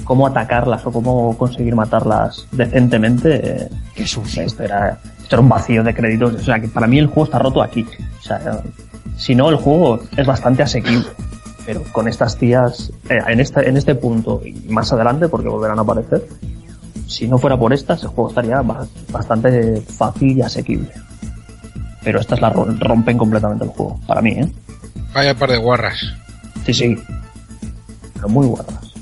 cómo 0.05 0.27
atacarlas 0.27 0.87
o 0.87 0.91
cómo 0.93 1.37
conseguir 1.37 1.75
matarlas 1.75 2.47
decentemente, 2.53 3.29
eh, 3.65 3.69
Qué 3.95 4.07
sucio. 4.07 4.43
esto 4.43 4.63
era 4.63 4.99
esto 5.21 5.37
era 5.37 5.43
un 5.43 5.49
vacío 5.51 5.83
de 5.85 5.93
créditos, 5.95 6.35
o 6.35 6.39
sea, 6.41 6.59
que 6.59 6.69
para 6.69 6.87
mí 6.87 6.99
el 6.99 7.07
juego 7.09 7.25
está 7.25 7.39
roto 7.39 7.63
aquí. 7.63 7.85
O 8.19 8.23
sea, 8.23 8.63
si 9.19 9.35
no 9.35 9.51
el 9.51 9.57
juego 9.57 10.01
es 10.17 10.27
bastante 10.27 10.63
asequible, 10.63 11.05
pero 11.67 11.83
con 11.93 12.09
estas 12.09 12.39
tías 12.39 12.91
eh, 13.11 13.19
en 13.27 13.41
este 13.41 13.69
en 13.69 13.77
este 13.77 13.95
punto 13.95 14.41
y 14.45 14.53
más 14.71 14.91
adelante 14.93 15.29
porque 15.29 15.49
volverán 15.49 15.79
a 15.79 15.83
aparecer, 15.83 16.27
si 17.07 17.29
no 17.29 17.37
fuera 17.37 17.59
por 17.59 17.73
estas 17.75 18.03
el 18.03 18.09
juego 18.09 18.31
estaría 18.31 18.63
ba- 18.63 18.87
bastante 19.11 19.83
fácil 19.83 20.39
y 20.39 20.43
asequible. 20.43 20.91
Pero 22.03 22.21
estas 22.21 22.41
la 22.41 22.49
ro- 22.49 22.67
rompen 22.81 23.19
completamente 23.19 23.65
el 23.65 23.71
juego, 23.71 24.01
para 24.07 24.23
mí, 24.23 24.31
¿eh? 24.31 24.49
Vaya 25.13 25.35
par 25.35 25.51
de 25.51 25.59
guarras. 25.59 26.01
Sí, 26.69 26.75
sí. 26.75 26.97
Pero 28.15 28.29
muy 28.29 28.47
guardas. 28.47 28.93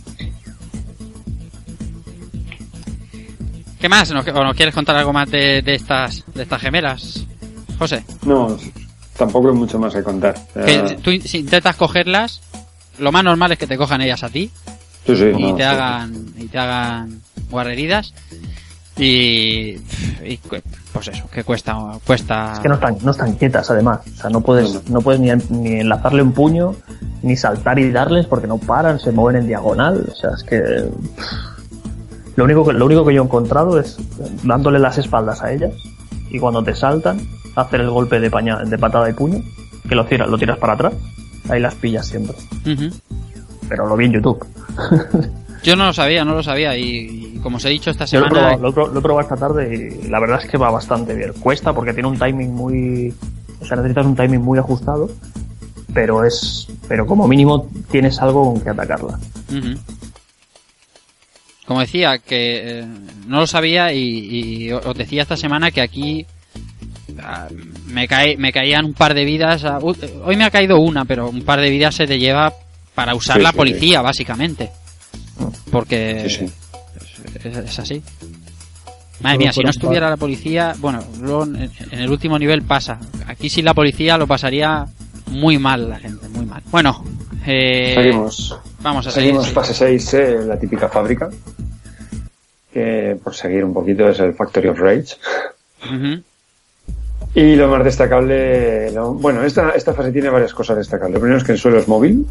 ¿Qué 3.81 3.89
más? 3.89 4.11
¿Nos, 4.13 4.27
¿O 4.29 4.45
nos 4.45 4.55
quieres 4.55 4.75
contar 4.75 4.97
algo 4.97 5.13
más 5.13 5.29
de, 5.31 5.63
de 5.63 5.75
estas 5.75 6.25
de 6.33 6.45
estas 6.45 6.61
gemelas? 6.63 7.27
José, 7.79 8.05
No, 8.25 8.57
tampoco 9.17 9.49
hay 9.49 9.55
mucho 9.55 9.79
más 9.81 9.95
que 9.95 10.03
contar. 10.03 10.35
Que 10.55 10.97
tú 11.03 11.11
si 11.27 11.39
intentas 11.39 11.75
cogerlas, 11.77 12.41
lo 12.99 13.11
más 13.11 13.25
normal 13.25 13.53
es 13.53 13.59
que 13.59 13.67
te 13.67 13.77
cojan 13.77 14.01
ellas 14.01 14.23
a 14.23 14.29
ti 14.31 14.51
sí, 15.05 15.17
sí, 15.17 15.25
y 15.37 15.43
no, 15.43 15.57
te 15.57 15.63
sí. 15.63 15.69
hagan 15.69 16.27
y 16.39 16.47
te 16.47 16.59
hagan 16.59 17.21
guarreridas 17.51 18.15
y, 18.97 19.77
y 20.25 20.41
pues 20.97 21.09
eso, 21.09 21.29
que 21.31 21.45
cuesta 21.45 21.77
cuesta 22.07 22.55
Es 22.55 22.61
que 22.61 22.69
no 22.69 22.75
están, 22.75 22.97
no 23.03 23.11
están 23.11 23.35
quietas, 23.35 23.71
además. 23.71 24.01
O 24.07 24.17
sea, 24.17 24.31
no 24.31 24.41
puedes, 24.41 24.89
No, 24.89 25.01
puedes 25.01 25.21
ni, 25.21 25.31
ni 25.51 25.81
enlazarle 25.81 26.23
un 26.23 26.33
puño, 26.33 26.75
ni 27.23 27.37
saltar 27.37 27.79
y 27.79 27.91
darles 27.91 28.27
porque 28.27 28.47
no 28.47 28.59
paran, 28.59 28.99
se 28.99 29.13
mueven 29.13 29.43
en 29.43 29.49
diagonal. 29.49 30.07
O 30.11 30.15
sea, 30.15 30.31
es 30.31 30.43
que. 30.43 30.91
Lo 32.37 32.45
único 32.45 32.67
que, 32.67 32.73
lo 32.73 32.85
único 32.85 33.05
que 33.05 33.15
yo 33.15 33.23
he 33.23 33.25
encontrado 33.25 33.79
es 33.79 33.97
dándole 34.43 34.79
las 34.79 34.99
espaldas 34.99 35.43
a 35.43 35.53
ellas 35.53 35.73
y 36.31 36.39
cuando 36.39 36.63
te 36.63 36.75
saltan, 36.75 37.21
hacer 37.55 37.81
el 37.81 37.91
golpe 37.91 38.21
de, 38.21 38.31
paña, 38.31 38.59
de 38.59 38.79
patada 38.79 39.09
y 39.09 39.13
puño, 39.13 39.43
que 39.89 39.95
lo 39.95 40.05
tiras, 40.05 40.29
lo 40.29 40.37
tiras 40.37 40.59
para 40.59 40.75
atrás, 40.75 40.95
ahí 41.49 41.61
las 41.61 41.75
pillas 41.77 42.07
siempre. 42.07 42.37
Pero 43.69 43.87
lo 43.87 43.97
vi 43.97 44.07
en 44.07 44.13
YouTube. 44.13 44.45
Yo 45.67 45.77
no 45.77 45.87
lo 45.87 45.93
sabía, 45.93 46.25
no 46.25 46.35
lo 46.35 46.43
sabía 46.43 46.77
y, 46.77 47.33
y 47.37 47.41
como 47.43 47.57
os 47.57 47.65
he 47.65 47.69
dicho 47.71 47.91
esta 47.91 48.05
Yo 48.07 48.21
lo 48.21 48.27
he, 48.27 48.29
semana 48.31 48.57
probado, 48.57 48.87
lo, 48.93 48.99
he 48.99 49.03
probado 49.03 49.21
esta 49.21 49.37
tarde 49.37 49.99
y 50.05 50.09
la 50.09 50.21
verdad 50.21 50.41
es 50.43 50.49
que 50.51 50.57
va 50.57 50.71
bastante 50.71 51.15
bien. 51.15 51.33
Cuesta 51.41 51.73
porque 51.75 51.93
tiene 51.93 52.09
un 52.09 52.19
timing 52.19 52.53
muy... 52.55 53.13
O 53.61 53.65
sea, 53.65 53.77
necesitas 53.77 54.07
un 54.07 54.15
timing 54.17 54.41
muy 54.43 54.59
ajustado, 54.59 55.11
pero 55.93 56.25
es... 56.25 56.67
Pero 56.89 57.07
como 57.07 57.27
mínimo 57.27 57.69
tienes 57.91 58.19
algo 58.21 58.53
con 58.53 58.63
que 58.63 58.71
atacarla. 58.71 59.19
Como 61.67 61.81
decía, 61.81 62.19
que 62.19 62.81
eh, 62.81 62.87
no 63.27 63.41
lo 63.41 63.47
sabía 63.47 63.93
y, 63.93 64.67
y 64.69 64.73
os 64.73 64.95
decía 64.97 65.23
esta 65.23 65.37
semana 65.37 65.73
que 65.73 65.81
aquí 65.81 66.25
ah, 67.21 67.49
me, 67.89 68.07
cae, 68.07 68.37
me 68.37 68.53
caían 68.53 68.85
un 68.85 68.95
par 68.95 69.15
de 69.15 69.25
vidas. 69.25 69.65
ah, 69.65 69.81
u- 69.83 69.97
hoy 70.25 70.37
me 70.37 70.45
ha 70.45 70.51
caído 70.51 70.79
una, 70.79 71.05
pero 71.05 71.29
un 71.29 71.43
par 71.43 71.61
de 71.61 71.71
vidas 71.71 71.97
se 71.97 72.07
te 72.07 72.21
lleva 72.21 72.53
para 72.95 73.17
usar 73.17 73.39
Sí, 73.39 73.43
la 73.43 73.51
sí, 73.51 73.57
policía, 73.57 74.01
básicamente. 74.01 74.71
Porque 75.71 76.27
Sí, 76.29 76.47
sí. 76.47 76.53
Es, 77.45 77.57
es 77.57 77.79
así. 77.79 78.03
Madre 79.21 79.39
mía, 79.39 79.53
si 79.53 79.63
no 79.63 79.71
estuviera 79.71 80.11
la 80.11 80.17
policía, 80.17 80.75
bueno, 80.79 81.03
luego 81.21 81.45
en, 81.45 81.57
en 81.91 81.99
el 81.99 82.11
último 82.11 82.39
nivel 82.39 82.63
pasa. 82.63 82.99
Aquí 83.27 83.49
sin 83.49 83.65
la 83.65 83.73
policía 83.75 84.19
lo 84.19 84.27
pasaría 84.27 84.87
muy 85.29 85.59
mal 85.59 85.89
la 85.89 85.99
gente, 85.99 86.29
muy 86.29 86.45
mal. 86.45 86.63
Bueno, 86.71 87.03
eh, 87.47 87.93
Seguimos. 87.97 88.59
vamos 88.83 89.07
a 89.07 89.11
seguir. 89.11 89.29
Seguimos 89.31 89.47
sí. 89.49 89.53
fase 89.55 89.75
6, 89.75 90.15
eh, 90.15 90.39
la 90.47 90.59
típica 90.59 90.89
fábrica. 90.89 91.31
Que 92.73 93.17
por 93.25 93.35
seguir 93.35 93.65
un 93.65 93.73
poquito 93.73 94.07
es 94.09 94.19
el 94.21 94.35
Factory 94.35 94.69
of 94.69 94.79
Rage. 94.79 95.17
Y 97.35 97.55
lo 97.57 97.69
más 97.69 97.85
destacable, 97.85 98.91
lo- 98.93 99.15
bueno, 99.15 99.43
esta, 99.45 99.71
esta 99.71 99.93
fase 99.95 100.13
tiene 100.13 100.29
varias 100.31 100.53
cosas 100.55 100.77
destacables. 100.77 101.15
Lo 101.15 101.21
primero 101.21 101.39
es 101.39 101.45
que 101.45 101.53
el 101.53 101.59
suelo 101.59 101.79
es 101.79 101.89
móvil. 101.89 102.27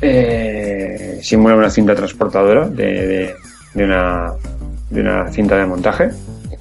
Eh, 0.00 1.18
simula 1.22 1.56
una 1.56 1.70
cinta 1.70 1.94
transportadora 1.94 2.68
de, 2.68 2.84
de, 2.84 3.34
de 3.74 3.84
una, 3.84 4.32
de 4.90 5.00
una 5.00 5.28
cinta 5.32 5.56
de 5.56 5.66
montaje, 5.66 6.10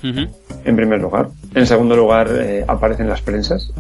en 0.04 0.76
primer 0.76 1.02
lugar. 1.02 1.30
En 1.54 1.68
segundo 1.68 1.96
lugar, 1.96 2.30
eh, 2.32 2.66
aparecen 2.68 3.08
las 3.08 3.22
prensas. 3.22 3.72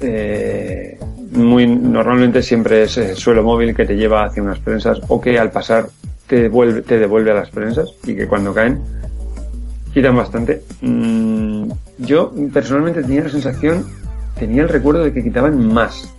Eh, 0.00 0.98
muy 1.32 1.66
normalmente 1.66 2.42
siempre 2.42 2.84
es 2.84 2.96
el 2.98 3.16
suelo 3.16 3.42
móvil 3.42 3.74
que 3.74 3.84
te 3.84 3.96
lleva 3.96 4.24
hacia 4.24 4.42
unas 4.42 4.58
prensas 4.60 4.98
o 5.08 5.20
que 5.20 5.38
al 5.38 5.50
pasar 5.50 5.88
te 6.26 6.42
devuelve, 6.42 6.82
te 6.82 6.98
devuelve 6.98 7.32
a 7.32 7.34
las 7.34 7.50
prensas 7.50 7.90
y 8.04 8.14
que 8.14 8.26
cuando 8.26 8.54
caen 8.54 8.80
quitan 9.92 10.16
bastante. 10.16 10.62
Mm, 10.80 11.70
yo 11.98 12.32
personalmente 12.52 13.02
tenía 13.02 13.24
la 13.24 13.30
sensación, 13.30 13.84
tenía 14.38 14.62
el 14.62 14.68
recuerdo 14.68 15.04
de 15.04 15.12
que 15.12 15.22
quitaban 15.22 15.72
más 15.72 16.14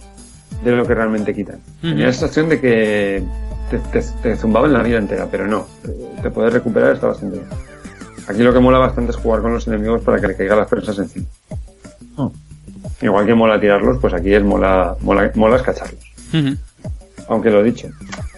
de 0.64 0.72
lo 0.72 0.86
que 0.86 0.94
realmente 0.96 1.34
quitan. 1.34 1.60
Tenía 1.82 2.08
la 2.08 2.14
sensación 2.14 2.50
de 2.50 2.60
que 2.60 3.24
te, 3.70 3.78
te, 3.80 4.02
te 4.22 4.36
zumbaban 4.36 4.74
la 4.74 4.82
vida 4.84 4.98
entera, 4.98 5.28
pero 5.30 5.48
no, 5.48 5.68
te, 6.22 6.30
puedes 6.32 6.52
recuperar, 6.54 6.94
está 6.94 7.08
bastante 7.08 7.38
bien. 7.38 7.50
Aquí 8.28 8.44
lo 8.44 8.54
que 8.54 8.60
mola 8.60 8.78
bastante 8.78 9.12
es 9.12 9.18
jugar 9.18 9.42
con 9.42 9.54
los 9.54 9.68
enemigos 9.68 10.02
para 10.02 10.20
que 10.20 10.28
le 10.28 10.36
caigan 10.36 10.58
las 10.60 10.68
prensas 10.68 10.98
encima. 11.00 11.26
Hmm. 12.18 12.28
Igual 13.02 13.26
que 13.26 13.34
mola 13.34 13.60
tirarlos, 13.60 13.98
pues 14.00 14.14
aquí 14.14 14.34
es 14.34 14.44
mola, 14.44 14.96
mola, 15.02 15.32
mola 15.36 15.56
escacharlos. 15.56 16.04
Aunque 17.30 17.50
lo 17.50 17.64
dicho, 17.64 17.90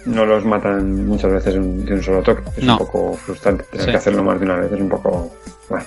no 0.06 0.26
los 0.26 0.46
matan 0.46 1.08
muchas 1.08 1.32
veces 1.32 1.54
de 1.54 1.60
un, 1.60 1.86
de 1.86 1.94
un 1.94 2.04
solo 2.04 2.22
toque. 2.22 2.44
Es 2.58 2.64
No. 2.64 2.74
un 2.74 2.78
poco 2.80 3.14
frustrante 3.14 3.64
tener 3.72 3.86
Sí. 3.86 3.92
que 3.92 3.98
hacerlo 3.98 4.24
más 4.24 4.40
de 4.40 4.46
una 4.46 4.56
vez. 4.58 4.72
Es 4.72 4.80
un 4.80 4.90
poco... 4.90 5.32
Bueno. 5.70 5.86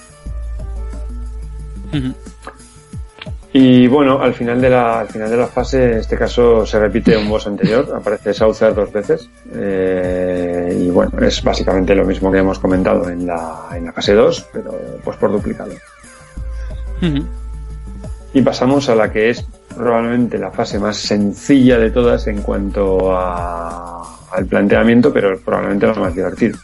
Y 3.56 3.86
bueno, 3.86 4.20
al 4.20 4.34
final 4.34 4.60
de 4.60 4.68
la, 4.68 4.98
al 4.98 5.06
final 5.06 5.30
de 5.30 5.36
la 5.36 5.46
fase, 5.46 5.92
en 5.92 5.98
este 5.98 6.16
caso 6.16 6.66
se 6.66 6.76
repite 6.76 7.16
un 7.16 7.28
boss 7.28 7.46
anterior, 7.46 7.88
aparece 7.96 8.34
Saucer 8.34 8.74
dos 8.74 8.90
veces. 8.90 9.30
eh, 9.54 10.76
y 10.76 10.90
bueno, 10.90 11.12
es 11.20 11.40
básicamente 11.40 11.94
lo 11.94 12.04
mismo 12.04 12.32
que 12.32 12.38
hemos 12.38 12.58
comentado 12.58 13.08
en 13.08 13.24
la, 13.24 13.68
en 13.72 13.84
la 13.84 13.92
fase 13.92 14.12
2, 14.12 14.48
pero 14.52 14.74
pues 15.04 15.16
por 15.18 15.30
duplicado. 15.30 15.70
Y 18.32 18.42
pasamos 18.42 18.88
a 18.88 18.96
la 18.96 19.12
que 19.12 19.30
es 19.30 19.46
probablemente 19.76 20.36
la 20.36 20.50
fase 20.50 20.80
más 20.80 20.96
sencilla 20.96 21.78
de 21.78 21.92
todas 21.92 22.26
en 22.26 22.42
cuanto 22.42 23.16
a, 23.16 24.32
al 24.32 24.46
planteamiento, 24.46 25.12
pero 25.12 25.38
probablemente 25.38 25.86
la 25.86 25.94
más 25.94 26.14
divertida. 26.16 26.58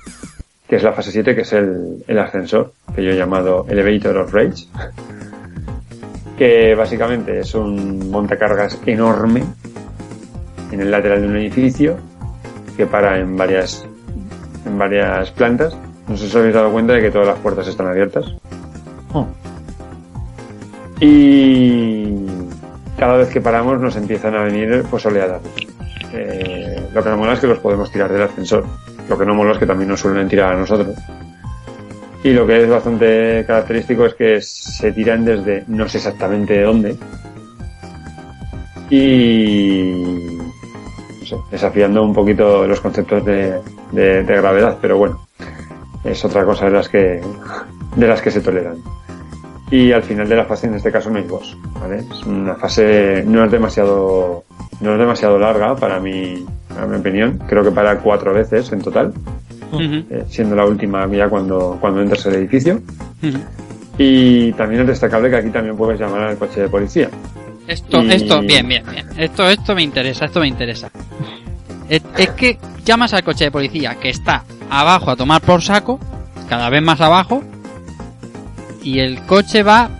Que 0.66 0.74
es 0.74 0.82
la 0.82 0.92
fase 0.92 1.12
7, 1.12 1.36
que 1.36 1.42
es 1.42 1.52
el, 1.52 2.02
el 2.08 2.18
ascensor, 2.18 2.72
que 2.96 3.04
yo 3.04 3.12
he 3.12 3.16
llamado 3.16 3.64
Elevator 3.68 4.16
of 4.16 4.32
Rage. 4.34 4.66
Que 6.40 6.74
básicamente 6.74 7.40
es 7.40 7.54
un 7.54 8.10
montacargas 8.10 8.78
enorme 8.86 9.44
en 10.72 10.80
el 10.80 10.90
lateral 10.90 11.20
de 11.20 11.28
un 11.28 11.36
edificio 11.36 11.98
que 12.78 12.86
para 12.86 13.18
en 13.18 13.36
varias, 13.36 13.84
en 14.64 14.78
varias 14.78 15.30
plantas. 15.32 15.76
No 16.08 16.16
sé 16.16 16.22
si 16.22 16.30
os 16.30 16.36
habéis 16.36 16.54
dado 16.54 16.72
cuenta 16.72 16.94
de 16.94 17.02
que 17.02 17.10
todas 17.10 17.28
las 17.28 17.38
puertas 17.40 17.68
están 17.68 17.88
abiertas. 17.88 18.24
Hmm. 19.12 19.24
Y 20.98 22.24
cada 22.98 23.18
vez 23.18 23.28
que 23.28 23.42
paramos 23.42 23.78
nos 23.78 23.96
empiezan 23.96 24.34
a 24.34 24.42
venir 24.42 24.82
pues 24.90 25.04
oleadas. 25.04 25.42
Eh, 26.14 26.88
lo 26.94 27.04
que 27.04 27.10
no 27.10 27.18
mola 27.18 27.34
es 27.34 27.40
que 27.40 27.48
los 27.48 27.58
podemos 27.58 27.92
tirar 27.92 28.10
del 28.10 28.22
ascensor. 28.22 28.64
Lo 29.10 29.18
que 29.18 29.26
no 29.26 29.34
mola 29.34 29.52
es 29.52 29.58
que 29.58 29.66
también 29.66 29.90
nos 29.90 30.00
suelen 30.00 30.26
tirar 30.26 30.54
a 30.54 30.56
nosotros. 30.56 30.96
Y 32.22 32.32
lo 32.32 32.46
que 32.46 32.62
es 32.62 32.68
bastante 32.68 33.44
característico 33.46 34.04
es 34.06 34.14
que 34.14 34.40
se 34.42 34.92
tiran 34.92 35.24
desde 35.24 35.64
no 35.68 35.88
sé 35.88 35.98
exactamente 35.98 36.52
de 36.54 36.62
dónde. 36.62 36.96
Y 38.90 39.92
no 41.20 41.26
sé, 41.26 41.36
desafiando 41.50 42.02
un 42.02 42.12
poquito 42.12 42.66
los 42.66 42.80
conceptos 42.80 43.24
de, 43.24 43.60
de- 43.92 44.22
de 44.24 44.36
gravedad, 44.36 44.78
pero 44.80 44.98
bueno, 44.98 45.26
es 46.04 46.24
otra 46.24 46.44
cosa 46.44 46.66
de 46.66 46.70
las 46.72 46.88
que 46.88 47.20
de 47.96 48.06
las 48.06 48.20
que 48.20 48.30
se 48.30 48.40
toleran. 48.40 48.76
Y 49.70 49.92
al 49.92 50.02
final 50.02 50.28
de 50.28 50.36
la 50.36 50.44
fase, 50.44 50.66
en 50.66 50.74
este 50.74 50.90
caso, 50.90 51.10
no 51.10 51.18
hay 51.18 51.24
boss, 51.24 51.56
¿vale? 51.80 51.98
Es 51.98 52.24
una 52.26 52.56
fase, 52.56 53.22
no 53.26 53.44
es 53.44 53.50
demasiado, 53.52 54.42
no 54.80 54.92
es 54.94 54.98
demasiado 54.98 55.38
larga 55.38 55.76
para 55.76 56.00
mi, 56.00 56.44
para 56.68 56.86
mi 56.86 56.96
opinión. 56.96 57.38
Creo 57.48 57.62
que 57.62 57.70
para 57.70 57.98
cuatro 58.00 58.34
veces 58.34 58.72
en 58.72 58.82
total, 58.82 59.12
Eh, 59.78 60.24
siendo 60.28 60.56
la 60.56 60.64
última 60.64 61.06
ya 61.08 61.28
cuando, 61.28 61.78
cuando 61.80 62.00
entras 62.02 62.24
el 62.26 62.34
edificio. 62.34 62.80
Y 63.98 64.52
también 64.52 64.82
es 64.82 64.86
destacable 64.88 65.28
que 65.30 65.36
aquí 65.36 65.50
también 65.50 65.76
puedes 65.76 66.00
llamar 66.00 66.22
al 66.22 66.36
coche 66.38 66.62
de 66.62 66.68
policía. 66.68 67.10
Esto, 67.66 68.02
Y- 68.02 68.12
esto, 68.12 68.40
bien, 68.40 68.66
bien, 68.66 68.84
bien. 68.90 69.06
Esto, 69.16 69.48
esto 69.48 69.74
me 69.74 69.82
interesa, 69.82 70.24
esto 70.24 70.40
me 70.40 70.48
interesa. 70.48 70.90
Es, 71.88 72.02
es 72.16 72.30
que 72.30 72.58
llamas 72.84 73.12
al 73.14 73.22
coche 73.22 73.44
de 73.44 73.50
policía 73.50 73.96
que 74.00 74.08
está 74.10 74.44
abajo 74.70 75.10
a 75.10 75.16
tomar 75.16 75.40
por 75.42 75.60
saco, 75.62 76.00
cada 76.48 76.70
vez 76.70 76.82
más 76.82 77.00
abajo, 77.00 77.42
y 78.82 79.00
el 79.00 79.20
coche 79.22 79.62
va 79.62 79.90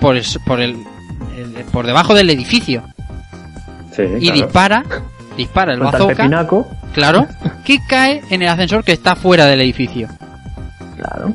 por 0.00 0.16
el, 0.16 0.24
por 0.46 0.60
el, 0.60 0.76
el- 1.36 1.64
por 1.72 1.86
debajo 1.86 2.14
del 2.14 2.30
edificio 2.30 2.82
Sí, 3.96 4.02
y 4.02 4.20
claro. 4.30 4.34
dispara, 4.42 4.84
dispara 5.36 5.72
el 5.74 5.80
bazooka. 5.80 6.28
Claro, 6.98 7.26
que 7.64 7.78
cae 7.88 8.22
en 8.30 8.42
el 8.42 8.48
ascensor 8.48 8.84
que 8.84 8.92
está 8.92 9.16
fuera 9.16 9.46
del 9.46 9.60
edificio. 9.60 10.08
Claro. 10.96 11.32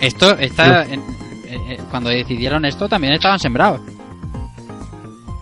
Esto 0.00 0.36
está, 0.38 0.84
en- 0.84 1.00
eh, 1.46 1.58
eh, 1.70 1.78
cuando 1.90 2.10
decidieron 2.10 2.64
esto 2.64 2.88
también 2.88 3.14
estaban 3.14 3.38
sembrados. 3.38 3.80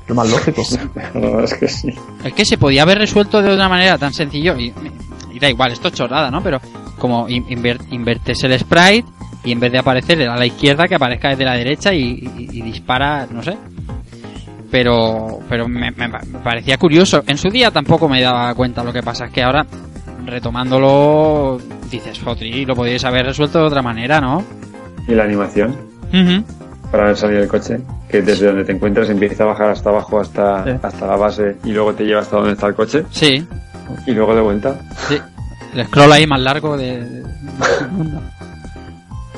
Lo 0.06 0.14
más 0.14 0.28
lógico. 0.30 0.62
Verdad 1.14 1.44
es 1.44 1.55
que 1.55 1.68
sí. 1.68 1.88
Es 2.24 2.32
que 2.34 2.44
se 2.44 2.59
podía 2.59 2.82
haber 2.82 2.98
resuelto 2.98 3.40
de 3.42 3.55
una 3.55 3.68
manera 3.68 3.96
tan 3.98 4.12
sencillo 4.12 4.56
y, 4.59 4.72
y 5.32 5.38
da 5.38 5.48
igual, 5.48 5.72
esto 5.72 5.88
es 5.88 5.94
chorrada, 5.94 6.30
¿no? 6.30 6.42
Pero 6.42 6.60
como 6.98 7.28
in- 7.28 7.46
inver- 7.48 7.80
invertes 7.90 8.42
el 8.44 8.59
sprite 8.59 9.05
y 9.44 9.52
en 9.52 9.60
vez 9.60 9.72
de 9.72 9.78
aparecer 9.78 10.28
a 10.28 10.36
la 10.36 10.46
izquierda 10.46 10.86
que 10.86 10.94
aparezca 10.94 11.30
desde 11.30 11.44
la 11.44 11.55
derecha 11.55 11.92
y, 11.94 12.01
y- 12.38 12.48
y 12.52 12.62
dispara, 12.62 13.26
no 13.30 13.42
sé. 13.42 13.56
Pero 14.74 15.38
pero 15.48 15.68
me, 15.68 15.92
me 15.92 16.09
pa- 16.09 16.22
me 16.26 16.40
parecía 16.40 16.76
curioso. 16.78 17.22
En 17.28 17.38
su 17.38 17.48
día 17.48 17.70
tampoco 17.70 18.09
me 18.09 18.20
daba 18.20 18.52
cuenta. 18.56 18.82
Lo 18.82 18.92
que 18.92 19.05
pasa 19.05 19.26
es 19.26 19.30
que 19.30 19.40
ahora 19.44 19.64
retomándolo 20.26 21.59
dices, 21.92 22.18
Fotri, 22.18 22.64
lo 22.64 22.74
podíais 22.74 23.05
haber 23.05 23.24
resuelto 23.24 23.60
de 23.60 23.66
otra 23.66 23.82
manera, 23.82 24.20
¿no? 24.20 24.42
Y 25.06 25.12
la 25.14 25.22
animación 25.22 25.76
para 26.90 27.05
ver 27.06 27.16
salir 27.16 27.38
el 27.38 27.46
coche, 27.48 27.78
que 28.09 28.20
desde 28.22 28.46
donde 28.48 28.64
te 28.64 28.72
encuentras 28.72 29.09
empieza 29.10 29.44
a 29.44 29.46
bajar 29.46 29.70
hasta 29.70 29.90
abajo, 29.90 30.18
hasta, 30.18 30.64
Sí. 30.64 30.70
hasta 30.82 31.06
la 31.06 31.16
base 31.16 31.56
y 31.64 31.70
luego 31.72 31.94
te 31.94 32.02
lleva 32.05 32.20
hasta 32.22 32.36
donde 32.36 32.52
está 32.55 32.66
el 32.66 32.74
coche 32.74 33.05
Sí, 33.10 33.46
y 34.09 34.10
luego 34.12 34.34
de 34.34 34.40
vuelta. 34.40 34.74
sí. 35.09 35.16
El 35.74 35.86
scroll 35.86 36.10
ahí 36.12 36.26
más 36.26 36.40
largo 36.40 36.76
de... 36.76 36.98
de- 37.01 37.22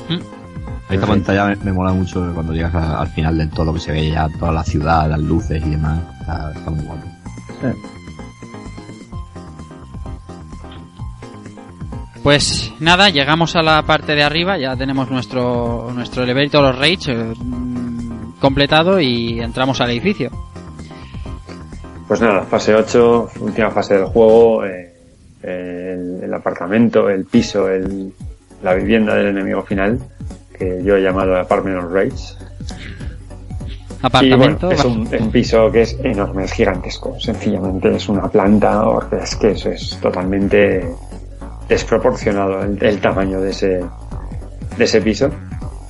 Esta 0.89 1.05
Sí. 1.05 1.11
pantalla 1.11 1.45
me, 1.47 1.55
me 1.57 1.73
mola 1.73 1.91
mucho 1.93 2.31
cuando 2.33 2.53
llegas 2.53 2.73
a- 2.75 3.01
al 3.01 3.07
final 3.09 3.37
del 3.37 3.49
todo, 3.49 3.73
que 3.73 3.79
se 3.79 3.91
ve 3.91 4.09
ya 4.09 4.27
toda 4.39 4.51
la 4.53 4.63
ciudad, 4.63 5.09
las 5.09 5.19
luces 5.19 5.61
y 5.65 5.69
demás. 5.71 5.99
Está, 6.21 6.51
está 6.53 6.71
muy 6.71 6.85
guapo. 6.85 7.07
Pues 12.23 12.73
nada, 12.79 13.09
llegamos 13.09 13.55
a 13.55 13.61
la 13.61 13.81
parte 13.83 14.13
de 14.15 14.23
arriba, 14.23 14.57
ya 14.57 14.75
tenemos 14.75 15.09
nuestro 15.09 15.91
nuestro 15.93 16.23
elevator 16.23 16.65
of 16.65 16.79
rage 16.79 17.11
eh, 17.11 17.33
mm, 17.37 18.39
completado 18.39 18.99
y 18.99 19.39
entramos 19.39 19.79
al 19.79 19.91
edificio. 19.91 20.29
Pues 22.07 22.19
nada, 22.21 22.43
fase 22.43 22.73
8, 22.75 23.29
última 23.41 23.69
fase 23.71 23.95
del 23.95 24.05
juego, 24.05 24.65
eh, 24.65 24.93
el, 25.43 26.19
el 26.23 26.33
apartamento, 26.33 27.09
el 27.09 27.25
piso, 27.25 27.69
el, 27.69 28.13
la 28.63 28.73
vivienda 28.73 29.15
del 29.15 29.27
enemigo 29.27 29.61
final, 29.63 29.99
que 30.57 30.81
yo 30.83 30.95
he 30.95 31.01
llamado 31.01 31.37
Apartment 31.37 31.83
of 31.83 31.91
Rage. 31.91 32.35
Apartamento. 34.01 34.71
Y 34.71 34.75
bueno, 34.75 34.79
es 34.79 34.85
un, 34.85 35.07
es 35.13 35.21
un 35.21 35.31
piso 35.31 35.71
que 35.71 35.81
es 35.81 35.97
enorme, 36.03 36.45
es 36.45 36.53
gigantesco. 36.53 37.19
Sencillamente 37.19 37.95
es 37.95 38.07
una 38.09 38.27
planta, 38.27 38.83
es 39.21 39.35
que 39.35 39.51
eso 39.51 39.69
es 39.69 39.97
totalmente 40.01 40.87
desproporcionado 41.67 42.61
el, 42.63 42.81
el 42.83 43.01
tamaño 43.01 43.41
de 43.41 43.49
ese, 43.49 43.83
de 44.77 44.83
ese 44.83 45.01
piso. 45.01 45.29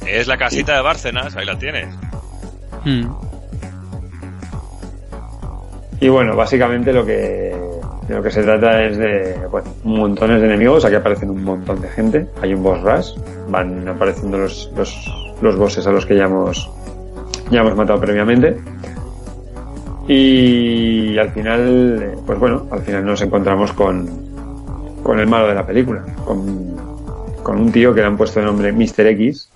Es 0.06 0.28
la 0.28 0.38
casita 0.38 0.76
de 0.76 0.82
Bárcenas, 0.82 1.36
ahí 1.36 1.46
la 1.46 1.60
tienes. 1.60 1.94
Mm, 2.86 3.08
Y 6.00 6.10
bueno, 6.10 6.36
básicamente 6.36 6.94
lo 6.94 7.06
que, 7.06 7.56
de 8.08 8.16
lo 8.16 8.24
que 8.24 8.32
se 8.32 8.42
trata 8.42 8.84
es 8.84 8.98
de 8.98 9.38
bueno, 9.52 9.70
montones 9.84 10.40
de 10.42 10.48
enemigos. 10.48 10.86
Aquí 10.86 10.96
aparecen 10.96 11.30
un 11.30 11.44
montón 11.44 11.82
de 11.82 11.90
gente. 11.90 12.28
Hay 12.42 12.54
un 12.54 12.64
boss 12.64 12.82
rush. 12.82 13.20
Van 13.50 13.88
apareciendo 13.88 14.38
los, 14.38 14.72
los, 14.76 15.36
los 15.42 15.56
bosses 15.58 15.86
a 15.88 15.92
los 15.92 16.06
que 16.06 16.16
ya 16.16 16.26
hemos, 16.26 16.70
ya 17.52 17.62
hemos 17.62 17.76
matado 17.76 18.00
previamente. 18.00 18.58
Y 20.08 21.18
al 21.18 21.32
final, 21.32 22.18
pues 22.26 22.40
bueno, 22.40 22.68
al 22.72 22.82
final 22.82 23.06
nos 23.06 23.22
encontramos 23.22 23.74
con, 23.74 24.08
con 25.04 25.20
el 25.20 25.28
malo 25.28 25.50
de 25.50 25.56
la 25.56 25.66
película. 25.66 26.04
Con, 26.24 26.78
con 27.44 27.60
un 27.60 27.72
tío 27.72 27.94
que 27.94 28.02
le 28.02 28.08
han 28.08 28.18
puesto 28.18 28.40
de 28.40 28.46
nombre 28.46 28.72
Mr. 28.72 29.08
X. 29.08 29.50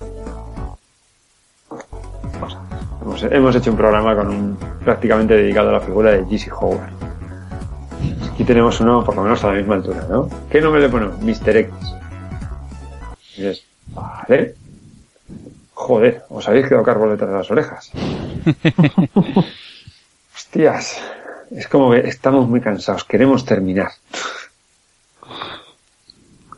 Hemos, 3.29 3.55
hecho 3.55 3.71
un 3.71 3.77
programa 3.77 4.15
con 4.15 4.27
un, 4.29 4.57
prácticamente 4.83 5.35
dedicado 5.35 5.69
a 5.69 5.73
la 5.73 5.81
figura 5.81 6.11
de 6.11 6.23
G.C. 6.25 6.51
Howard. 6.51 7.00
Aquí 8.41 8.47
tenemos 8.47 8.79
uno 8.79 9.03
por 9.05 9.15
lo 9.15 9.21
menos 9.21 9.43
a 9.43 9.49
la 9.49 9.53
misma 9.53 9.75
altura, 9.75 10.03
¿no? 10.09 10.27
¿Qué 10.49 10.59
nombre 10.61 10.81
le 10.81 10.89
ponemos? 10.89 11.21
Mr. 11.21 11.57
X. 11.57 11.71
Dices, 13.37 13.63
vale. 13.93 14.55
Joder, 15.75 16.23
os 16.27 16.47
habéis 16.47 16.65
quedado 16.67 16.83
cargos 16.83 17.11
detrás 17.11 17.29
de 17.29 17.35
las 17.37 17.51
orejas. 17.51 17.91
Hostias. 20.35 20.99
Es 21.51 21.67
como 21.67 21.91
que 21.91 21.99
estamos 21.99 22.49
muy 22.49 22.61
cansados, 22.61 23.03
queremos 23.03 23.45
terminar. 23.45 23.91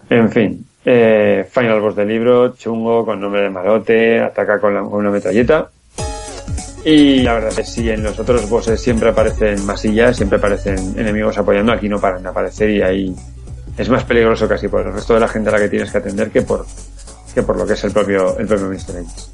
En 0.10 0.31
fin, 0.31 0.65
eh, 0.85 1.45
final 1.51 1.81
boss 1.81 1.97
del 1.97 2.07
libro, 2.07 2.55
chungo, 2.55 3.03
con 3.05 3.19
nombre 3.19 3.41
de 3.41 3.49
malote, 3.49 4.22
ataca 4.22 4.61
con, 4.61 4.73
la- 4.73 4.84
con 4.84 4.93
una 4.93 5.11
metralleta. 5.11 5.69
Y 6.85 7.22
la 7.22 7.35
verdad 7.35 7.49
es 7.51 7.55
que 7.55 7.64
sí, 7.64 7.89
en 7.89 8.03
los 8.03 8.19
otros 8.19 8.49
bosses 8.49 8.81
siempre 8.81 9.10
aparecen 9.10 9.65
masillas, 9.65 10.18
siempre 10.18 10.38
aparecen 10.38 10.93
enemigos 10.97 11.38
apoyando, 11.38 11.72
aquí 11.72 11.88
no 11.88 11.99
paran 11.99 12.23
de 12.23 12.30
aparecer 12.30 12.69
y 12.72 12.81
ahí 12.81 13.15
es 13.77 13.89
más 13.89 14.03
peligroso 14.03 14.47
casi 14.49 14.68
por 14.68 14.85
el 14.85 14.93
resto 14.93 15.14
de 15.14 15.22
la 15.22 15.27
gente 15.30 15.49
a 15.49 15.53
la 15.53 15.60
que 15.60 15.69
tienes 15.69 15.89
que 15.91 15.97
atender 15.99 16.30
que 16.30 16.41
por, 16.41 16.65
que 17.34 17.41
por 17.41 17.55
lo 17.57 17.65
que 17.65 17.73
es 17.73 17.84
el 17.85 17.91
propio, 17.91 18.38
el 18.38 18.45
propio 18.47 18.68
Mr. 18.68 18.99
X. 18.99 19.30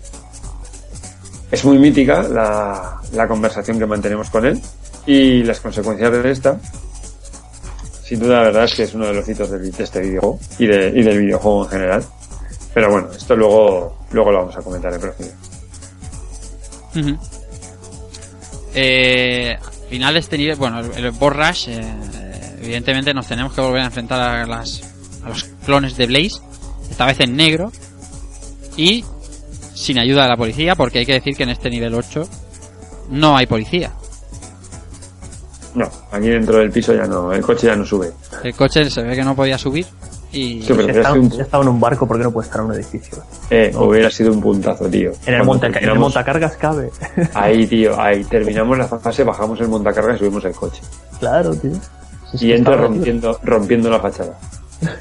Es 1.51 1.65
muy 1.65 1.79
mítica 1.79 2.21
la, 2.23 3.01
la 3.13 3.27
conversación 3.27 3.79
que 3.79 3.85
mantenemos 3.87 4.29
con 4.29 4.45
él 4.45 4.61
y 5.07 5.41
las 5.41 5.59
consecuencias 5.59 6.11
de 6.11 6.29
esta. 6.31 6.57
Sin 8.03 8.19
duda, 8.19 8.37
la 8.37 8.43
verdad 8.43 8.63
es 8.65 8.75
que 8.75 8.83
es 8.83 8.93
uno 8.93 9.07
de 9.07 9.13
los 9.15 9.27
hitos 9.27 9.49
de 9.49 9.69
este 9.83 10.01
videojuego 10.01 10.39
y, 10.59 10.67
de- 10.67 10.89
y 10.89 11.01
del 11.03 11.17
videojuego 11.19 11.63
en 11.63 11.69
general. 11.71 12.03
Pero 12.75 12.91
bueno, 12.91 13.07
esto 13.11 13.35
luego, 13.35 13.97
luego 14.11 14.31
lo 14.31 14.37
vamos 14.39 14.55
a 14.57 14.61
comentar 14.61 14.93
en 14.93 15.01
profundidad. 15.01 15.35
ujú. 16.95 17.38
Eh, 18.81 19.57
al 19.61 19.89
final 19.89 20.15
este 20.15 20.37
nivel, 20.37 20.55
bueno, 20.55 20.79
el, 20.79 21.05
el 21.05 21.11
boss 21.11 21.35
rush, 21.35 21.67
eh, 21.67 22.55
evidentemente 22.61 23.13
nos 23.13 23.27
tenemos 23.27 23.51
que 23.53 23.59
volver 23.59 23.81
a 23.81 23.85
enfrentar 23.85 24.21
a, 24.21 24.45
las, 24.45 24.81
a 25.21 25.29
los 25.29 25.43
clones 25.65 25.97
de 25.97 26.05
Blaze, 26.05 26.39
esta 26.89 27.05
vez 27.05 27.19
en 27.19 27.35
negro, 27.35 27.73
y 28.77 29.03
sin 29.73 29.99
ayuda 29.99 30.23
de 30.23 30.29
la 30.29 30.37
policía, 30.37 30.75
porque 30.75 30.99
hay 30.99 31.05
que 31.05 31.11
decir 31.13 31.35
que 31.35 31.43
en 31.43 31.49
este 31.49 31.69
nivel 31.69 31.93
8 31.93 32.25
no 33.09 33.35
hay 33.35 33.47
policía. 33.47 33.91
No, 35.75 35.91
aquí 36.11 36.29
dentro 36.29 36.59
del 36.59 36.71
piso 36.71 36.93
ya 36.93 37.05
no, 37.05 37.33
el 37.33 37.41
coche 37.41 37.67
ya 37.67 37.75
no 37.75 37.85
sube. 37.85 38.13
El 38.45 38.55
coche 38.55 38.89
se 38.89 39.03
ve 39.03 39.13
que 39.13 39.23
no 39.23 39.35
podía 39.35 39.57
subir 39.57 39.85
y... 40.31 40.61
Sí, 40.61 40.67
pero 40.69 40.75
Si 40.79 40.83
hubiera 40.83 40.99
está, 41.01 41.13
un, 41.13 41.31
si 41.31 41.41
estaba 41.41 41.63
en 41.63 41.69
un 41.69 41.79
barco, 41.79 42.07
¿por 42.07 42.17
qué 42.17 42.23
no 42.23 42.31
puede 42.31 42.47
estar 42.47 42.61
en 42.61 42.67
un 42.67 42.73
edificio? 42.75 43.17
eh, 43.49 43.71
hubiera 43.75 44.09
sido 44.11 44.31
un 44.31 44.41
puntazo, 44.41 44.89
tío. 44.89 45.11
En 45.25 45.33
el, 45.35 45.41
en 45.41 45.97
montacargas 45.99 46.55
cabe. 46.57 46.89
Ahí, 47.33 47.65
tío, 47.67 47.99
ahí 47.99 48.23
terminamos 48.25 48.77
la 48.77 48.87
fase, 48.87 49.23
bajamos 49.23 49.59
el 49.61 49.67
montacarga 49.69 50.15
y 50.15 50.19
subimos 50.19 50.43
el 50.45 50.53
coche. 50.53 50.81
claro, 51.19 51.53
tío. 51.55 51.71
Si 52.35 52.47
Y 52.47 52.51
entra 52.53 52.75
tío. 52.75 52.83
rompiendo, 52.83 53.39
rompiendo 53.43 53.89
la 53.89 53.99
fachada. 53.99 54.37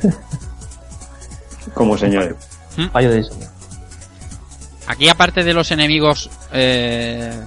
Como 1.74 1.96
señores. 1.98 2.34
Fallo 2.92 3.10
de 3.10 3.16
diseño. 3.18 3.46
Aquí 4.86 5.08
aparte 5.08 5.44
de 5.44 5.52
los 5.52 5.70
enemigos 5.70 6.30
eh, 6.52 7.38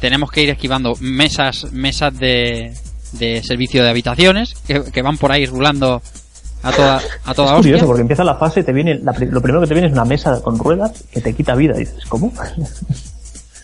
tenemos 0.00 0.30
que 0.32 0.42
ir 0.42 0.50
esquivando 0.50 0.94
mesas 1.00 1.70
mesas 1.72 2.18
de, 2.18 2.74
de 3.12 3.42
servicio 3.44 3.84
de 3.84 3.90
habitaciones 3.90 4.54
que, 4.66 4.82
que 4.90 5.02
van 5.02 5.16
por 5.16 5.30
ahí 5.30 5.46
rulando 5.46 6.02
A 6.62 6.70
toda, 6.72 7.00
a 7.24 7.34
toda 7.34 7.48
es 7.50 7.56
curioso 7.56 7.74
hostia. 7.76 7.86
porque 7.86 8.02
empieza 8.02 8.24
la 8.24 8.36
fase 8.36 8.60
y 8.60 8.62
te 8.62 8.72
viene, 8.72 8.94
la 9.02 9.12
lo 9.12 9.40
primero 9.40 9.60
que 9.60 9.66
te 9.66 9.74
viene 9.74 9.88
es 9.88 9.92
una 9.92 10.04
mesa 10.04 10.40
con 10.42 10.58
ruedas 10.58 11.04
que 11.12 11.20
te 11.20 11.34
quita 11.34 11.54
vida. 11.54 11.74
Y 11.76 11.80
dices, 11.80 12.04
¿cómo? 12.08 12.32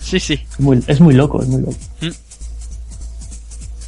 Sí, 0.00 0.18
sí. 0.18 0.34
Es 0.52 0.60
muy, 0.60 0.82
es 0.86 1.00
muy 1.00 1.14
loco, 1.14 1.42
es 1.42 1.48
muy 1.48 1.60
loco. 1.62 1.74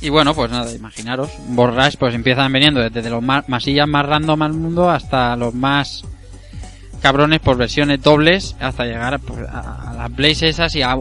Y 0.03 0.09
bueno, 0.09 0.35
pues 0.35 0.51
nada, 0.51 0.71
imaginaros, 0.73 1.31
Borrash 1.49 1.97
pues 1.99 2.15
empiezan 2.15 2.51
veniendo 2.53 2.81
desde 2.89 3.11
los 3.11 3.23
más, 3.23 3.49
masillas 3.49 3.87
más 3.87 4.07
random 4.07 4.43
al 4.43 4.53
mundo 4.55 4.89
hasta 4.91 5.37
los 5.37 5.53
más 5.55 6.05
cabrones 7.03 7.41
por 7.41 7.57
versiones 7.57 8.03
dobles 8.03 8.57
hasta 8.61 8.85
llegar 8.85 9.19
pues, 9.21 9.41
a, 9.49 9.91
a 9.91 9.95
las 9.95 10.15
Blaze 10.15 10.49
esas 10.51 10.75
y 10.75 10.83
a, 10.83 10.93
a 10.93 10.99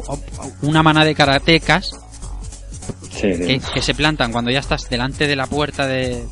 una 0.64 0.82
mana 0.84 1.06
de 1.06 1.16
karatecas 1.16 1.92
Sí, 3.12 3.34
sí. 3.36 3.44
que, 3.46 3.62
que 3.74 3.82
se 3.82 3.94
plantan 3.94 4.32
cuando 4.32 4.50
ya 4.52 4.60
estás 4.60 4.90
delante 4.90 5.28
de 5.28 5.36
la 5.36 5.46
puerta 5.48 5.86
de, 5.88 6.24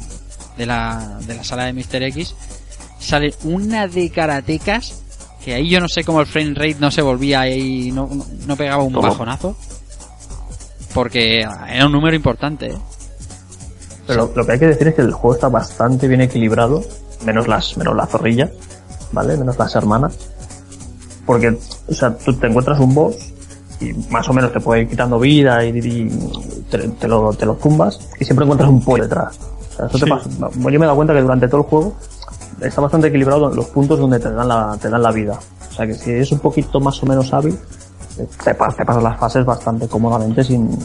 de, 0.58 0.66
la, 0.66 1.20
de 1.26 1.36
la 1.36 1.44
sala 1.44 1.66
de 1.66 1.74
Mr. 1.74 2.04
X. 2.04 2.36
Sale 3.00 3.34
una 3.44 3.88
de 3.88 4.10
karatecas 4.10 5.02
que 5.44 5.54
ahí 5.54 5.70
yo 5.70 5.80
no 5.80 5.88
sé 5.88 6.04
cómo 6.04 6.20
el 6.20 6.28
frame 6.28 6.54
rate 6.56 6.76
no 6.80 6.92
se 6.92 7.02
volvía 7.02 7.42
ahí, 7.42 7.92
no, 7.92 8.10
no, 8.46 8.56
pegaba 8.58 8.84
un 8.84 8.92
Toma. 8.94 9.10
bajonazo. 9.10 9.56
Porque 10.94 11.42
era 11.42 11.86
un 11.86 11.92
número 11.92 12.16
importante. 12.16 12.68
¿eh? 12.68 12.78
Pero 14.08 14.26
lo, 14.28 14.34
lo 14.36 14.46
que 14.46 14.54
hay 14.54 14.60
que 14.60 14.68
decir 14.68 14.88
es 14.88 14.96
que 14.96 15.02
el 15.02 15.12
juego 15.12 15.36
está 15.36 15.48
bastante 15.50 16.08
bien 16.08 16.22
equilibrado, 16.22 16.84
menos 17.26 17.48
las, 17.48 17.78
menos 17.78 17.96
la 17.96 18.06
zorrilla, 18.08 18.50
¿vale? 19.12 19.38
Menos 19.38 19.58
las 19.58 19.76
hermanas. 19.76 20.18
Porque, 21.26 21.58
o 21.88 21.94
sea, 21.94 22.18
tú 22.18 22.34
te 22.34 22.48
encuentras 22.48 22.80
un 22.80 22.94
boss 22.96 23.16
y 23.80 23.94
más 24.10 24.28
o 24.30 24.34
menos 24.34 24.52
te 24.52 24.60
puede 24.60 24.82
ir 24.82 24.90
quitando 24.90 25.20
vida 25.20 25.64
y, 25.66 25.70
y 25.78 26.10
te, 26.70 26.78
te 26.90 27.08
lo, 27.08 27.34
te 27.34 27.46
lo 27.46 27.56
zumbas 27.56 28.00
y 28.20 28.26
siempre 28.26 28.44
encuentras 28.46 28.70
un 28.70 28.84
pollo 28.84 29.04
detrás. 29.04 29.38
O 29.78 29.80
sea, 29.80 29.86
eso 29.88 29.98
te 30.00 30.06
Sí. 30.06 30.10
pasa. 30.10 30.30
Yo 30.56 30.60
me 30.70 30.76
he 30.76 30.80
dado 30.80 30.96
cuenta 30.96 31.14
que 31.14 31.22
durante 31.22 31.48
todo 31.48 31.62
el 31.62 31.68
juego 31.68 31.96
está 32.62 32.82
bastante 32.82 33.08
equilibrado 33.08 33.54
los 33.54 33.66
puntos 33.68 34.00
donde 34.00 34.20
te 34.20 34.32
dan 34.32 34.48
la, 34.48 34.78
te 34.82 34.90
dan 34.90 35.02
la 35.04 35.12
vida. 35.12 35.40
O 35.70 35.74
sea 35.74 35.86
que 35.86 35.94
si 35.94 36.12
es 36.12 36.32
un 36.32 36.40
poquito 36.40 36.80
más 36.80 37.02
o 37.04 37.06
menos 37.06 37.32
hábil, 37.34 37.58
te, 38.16 38.58
pas- 38.58 38.76
te 38.76 38.84
pasas 38.84 39.04
las 39.04 39.20
fases 39.20 39.46
bastante 39.46 39.88
cómodamente 39.88 40.44
sin, 40.44 40.78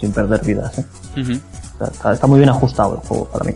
sin 0.00 0.12
perder 0.12 0.44
vidas. 0.44 0.76
¿eh? 0.78 0.84
Ujú. 1.20 1.32
O 1.74 1.78
sea, 1.78 1.86
está, 1.86 2.12
está 2.12 2.26
muy 2.26 2.38
bien 2.38 2.50
ajustado 2.50 2.94
el 3.00 3.08
juego 3.08 3.26
para 3.26 3.44
mí. 3.44 3.54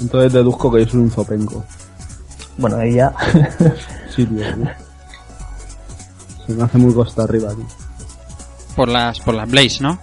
Entonces 0.00 0.32
deduzco 0.32 0.72
que 0.72 0.84
yo 0.84 0.90
soy 0.90 1.00
un 1.00 1.10
zopenco. 1.10 1.62
Bueno, 2.58 2.76
ahí 2.78 2.94
ya. 2.94 3.12
Sí, 4.14 4.24
tío. 4.24 4.38
tío. 4.54 4.66
Se 6.46 6.52
me 6.54 6.62
hace 6.64 6.78
muy 6.78 6.94
costa 6.94 7.24
arriba, 7.24 7.50
tío. 7.50 7.66
Por 8.74 8.88
las, 8.88 9.20
por 9.20 9.34
las 9.34 9.50
Blaze, 9.50 9.82
¿no? 9.82 9.98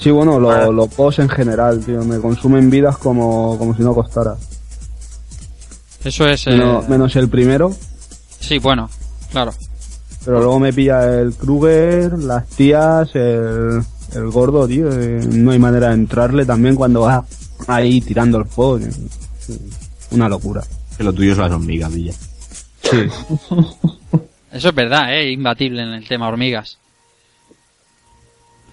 Sí, 0.00 0.10
bueno, 0.10 0.38
lo- 0.38 0.72
los 0.72 0.94
boss 0.96 1.18
en 1.18 1.28
general, 1.28 1.80
tío. 1.84 2.04
Me 2.04 2.18
consumen 2.20 2.70
vidas 2.70 2.96
como, 2.98 3.56
como 3.58 3.74
si 3.76 3.82
no 3.82 3.94
costara. 3.94 4.36
Eso 6.04 6.26
es... 6.28 6.46
eh, 6.46 6.50
Menos, 6.50 6.88
menos 6.88 7.16
el 7.16 7.28
primero, 7.28 7.74
Sí, 8.40 8.58
bueno, 8.58 8.88
claro. 9.32 9.52
pero 10.24 10.38
luego 10.38 10.60
me 10.60 10.72
pilla 10.72 11.20
el 11.20 11.34
Kruger, 11.34 12.12
las 12.20 12.46
tías, 12.46 13.10
el, 13.16 13.82
el 14.14 14.30
gordo, 14.30 14.66
tío. 14.68 14.88
eh, 14.92 15.20
No 15.32 15.50
hay 15.50 15.58
manera 15.58 15.88
de 15.88 15.94
entrarle 15.94 16.46
también 16.46 16.76
cuando 16.76 17.00
va 17.02 17.24
ahí 17.66 18.00
tirando 18.00 18.38
el 18.38 18.44
fuego. 18.44 18.78
tío. 18.78 18.88
Una 20.12 20.28
locura. 20.28 20.62
Que 20.96 21.02
lo 21.04 21.12
tuyo 21.12 21.34
son 21.34 21.44
las 21.44 21.52
hormigas, 21.52 21.92
Villa. 21.92 22.12
Sí. 22.82 22.96
Eso 24.52 24.68
es 24.68 24.74
verdad, 24.74 25.12
¿eh? 25.14 25.32
Imbatible 25.32 25.82
en 25.82 25.88
el 25.90 26.06
tema 26.08 26.28
hormigas. 26.28 26.78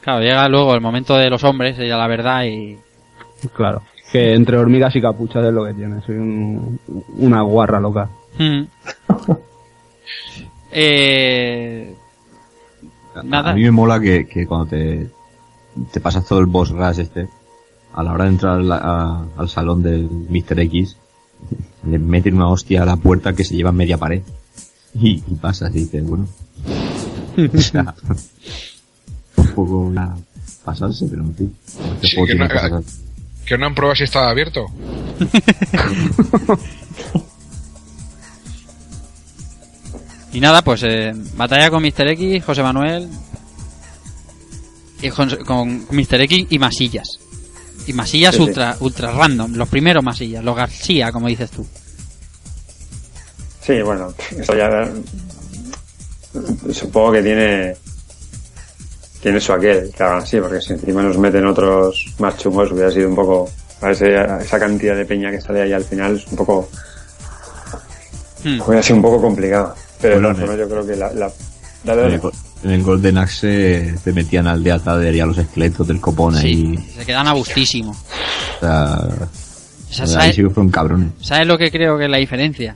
Claro, 0.06 0.22
llega 0.22 0.48
luego 0.48 0.74
el 0.74 0.82
momento 0.82 1.18
de 1.18 1.30
los 1.30 1.44
hombres, 1.44 1.78
y 1.80 1.88
ya 1.88 1.98
la 1.98 2.08
verdad, 2.08 2.44
y... 2.46 2.78
Claro. 3.54 3.82
Que 4.12 4.34
entre 4.36 4.58
hormigas 4.58 4.96
y 4.96 5.02
capuchas 5.02 5.44
es 5.46 5.52
lo 5.54 5.66
que 5.66 5.74
tiene. 5.74 6.00
Soy 6.06 6.16
un- 6.16 6.80
una 7.18 7.42
guarra 7.42 7.80
loca. 7.82 8.08
Mm. 8.38 8.62
eh... 10.72 11.96
Nada. 13.24 13.52
A 13.52 13.54
mí 13.56 13.64
me 13.64 13.72
mola 13.72 14.00
que, 14.00 14.28
que 14.28 14.46
cuando 14.46 14.68
te, 14.68 15.10
te 15.92 16.00
pasas 16.02 16.26
todo 16.26 16.40
el 16.40 16.46
boss 16.48 16.70
rush 16.70 17.00
este, 17.00 17.28
a 17.94 18.04
la 18.04 18.12
hora 18.14 18.26
de 18.26 18.30
entrar 18.30 18.62
a- 18.72 19.24
al 19.38 19.50
salón 19.50 19.82
del 19.82 20.04
Mr. 20.30 20.60
X, 20.60 20.98
le 21.90 21.98
meten 21.98 22.36
una 22.36 22.50
hostia 22.50 22.84
a 22.84 22.86
la 22.86 22.98
puerta 22.98 23.34
que 23.34 23.44
se 23.44 23.56
lleva 23.56 23.72
media 23.72 23.98
pared. 23.98 24.22
Y, 24.94 25.24
y 25.28 25.36
pasas 25.36 25.72
y 25.76 25.80
dices, 25.80 26.06
bueno. 26.08 26.28
poco 29.56 29.92
ya 29.94 30.14
pasarse, 30.64 31.06
pero 31.10 31.24
en 31.24 31.36
fin. 31.36 31.56
Este 31.96 32.08
Sí, 32.08 32.16
juego 32.16 32.28
que 32.28 32.34
tiene 32.36 32.70
no- 32.70 32.84
Que 33.46 33.58
no 33.58 33.66
han 33.68 33.76
probado 33.76 33.96
si 33.96 34.04
estaba 34.04 34.30
abierto. 34.30 34.66
Y 40.34 40.40
nada, 40.42 40.62
pues 40.64 40.84
eh, 40.84 41.14
batalla 41.38 41.70
con 41.70 41.82
Mr. 41.82 42.08
X, 42.12 42.44
José 42.44 42.64
Manuel... 42.64 43.08
Y 45.02 45.10
con, 45.10 45.30
con 45.46 45.86
Mr. 45.92 46.22
X 46.22 46.48
y 46.50 46.58
masillas. 46.58 47.20
Y 47.86 47.94
masillas 47.94 48.34
Sí, 48.34 48.42
sí. 48.42 48.48
ultra 48.48 48.76
ultra 48.80 49.12
random, 49.12 49.54
los 49.54 49.68
primeros 49.70 50.04
masillas, 50.04 50.44
los 50.44 50.56
García, 50.56 51.12
como 51.12 51.28
dices 51.28 51.52
tú. 51.52 51.68
Sí, 53.62 53.82
bueno, 53.82 54.14
eso 54.38 54.56
ya 54.56 54.90
supongo 56.74 57.12
que 57.12 57.22
tiene 57.24 57.76
tiene 59.26 59.40
su 59.40 59.54
aquel 59.54 59.92
que 59.92 60.04
hagan 60.04 60.20
así, 60.20 60.40
porque 60.40 60.62
si 60.62 60.74
encima 60.74 61.02
nos 61.02 61.18
meten 61.18 61.48
otros 61.48 62.14
más 62.20 62.38
chungos 62.38 62.72
hubiera 62.72 62.92
sido 62.92 63.10
un 63.10 63.16
poco 63.16 63.50
a 63.82 63.90
ese- 63.90 64.16
a 64.20 64.40
esa 64.40 64.60
cantidad 64.60 64.96
de 64.96 65.04
peña 65.04 65.32
que 65.32 65.42
sale 65.42 65.64
ahí 65.64 65.74
al 65.74 65.84
final 65.84 66.16
es 66.18 66.28
un 66.28 66.38
poco 66.38 66.70
Hmm. 68.44 68.62
hubiera 68.68 68.84
sido 68.84 68.98
un 68.98 69.02
poco 69.02 69.20
complicado. 69.22 69.74
Pero 70.00 70.22
Bueno, 70.22 70.56
yo 70.56 70.70
creo 70.70 70.86
que 70.86 70.96
la, 70.96 71.12
la 71.14 71.32
dale, 71.84 72.14
En 72.16 72.22
dale. 72.22 72.34
en 72.66 72.70
el 72.70 72.84
Golden 72.84 73.18
Axe 73.18 73.96
te 74.04 74.14
metían 74.14 74.46
al 74.46 74.64
de 74.64 74.72
Atader 74.74 75.16
y 75.16 75.20
a 75.22 75.26
los 75.26 75.40
esqueletos 75.40 75.88
del 75.88 76.00
copón 76.00 76.36
ahí. 76.36 76.78
Sí, 76.78 76.92
se 77.00 77.06
quedan 77.08 77.28
a 77.28 77.32
gustísimo. 77.32 77.90
O 77.92 78.60
sea, 78.60 79.00
O 79.00 79.94
sea, 79.94 80.06
ahí 80.06 80.12
¿sabes, 80.12 80.36
sí 80.36 80.42
que 80.44 80.50
fueron 80.52 80.70
cabrones. 80.70 81.10
¿Sabes 81.20 81.48
lo 81.48 81.58
que 81.58 81.72
creo 81.72 81.98
que 81.98 82.04
es 82.06 82.12
la 82.12 82.18
diferencia? 82.18 82.76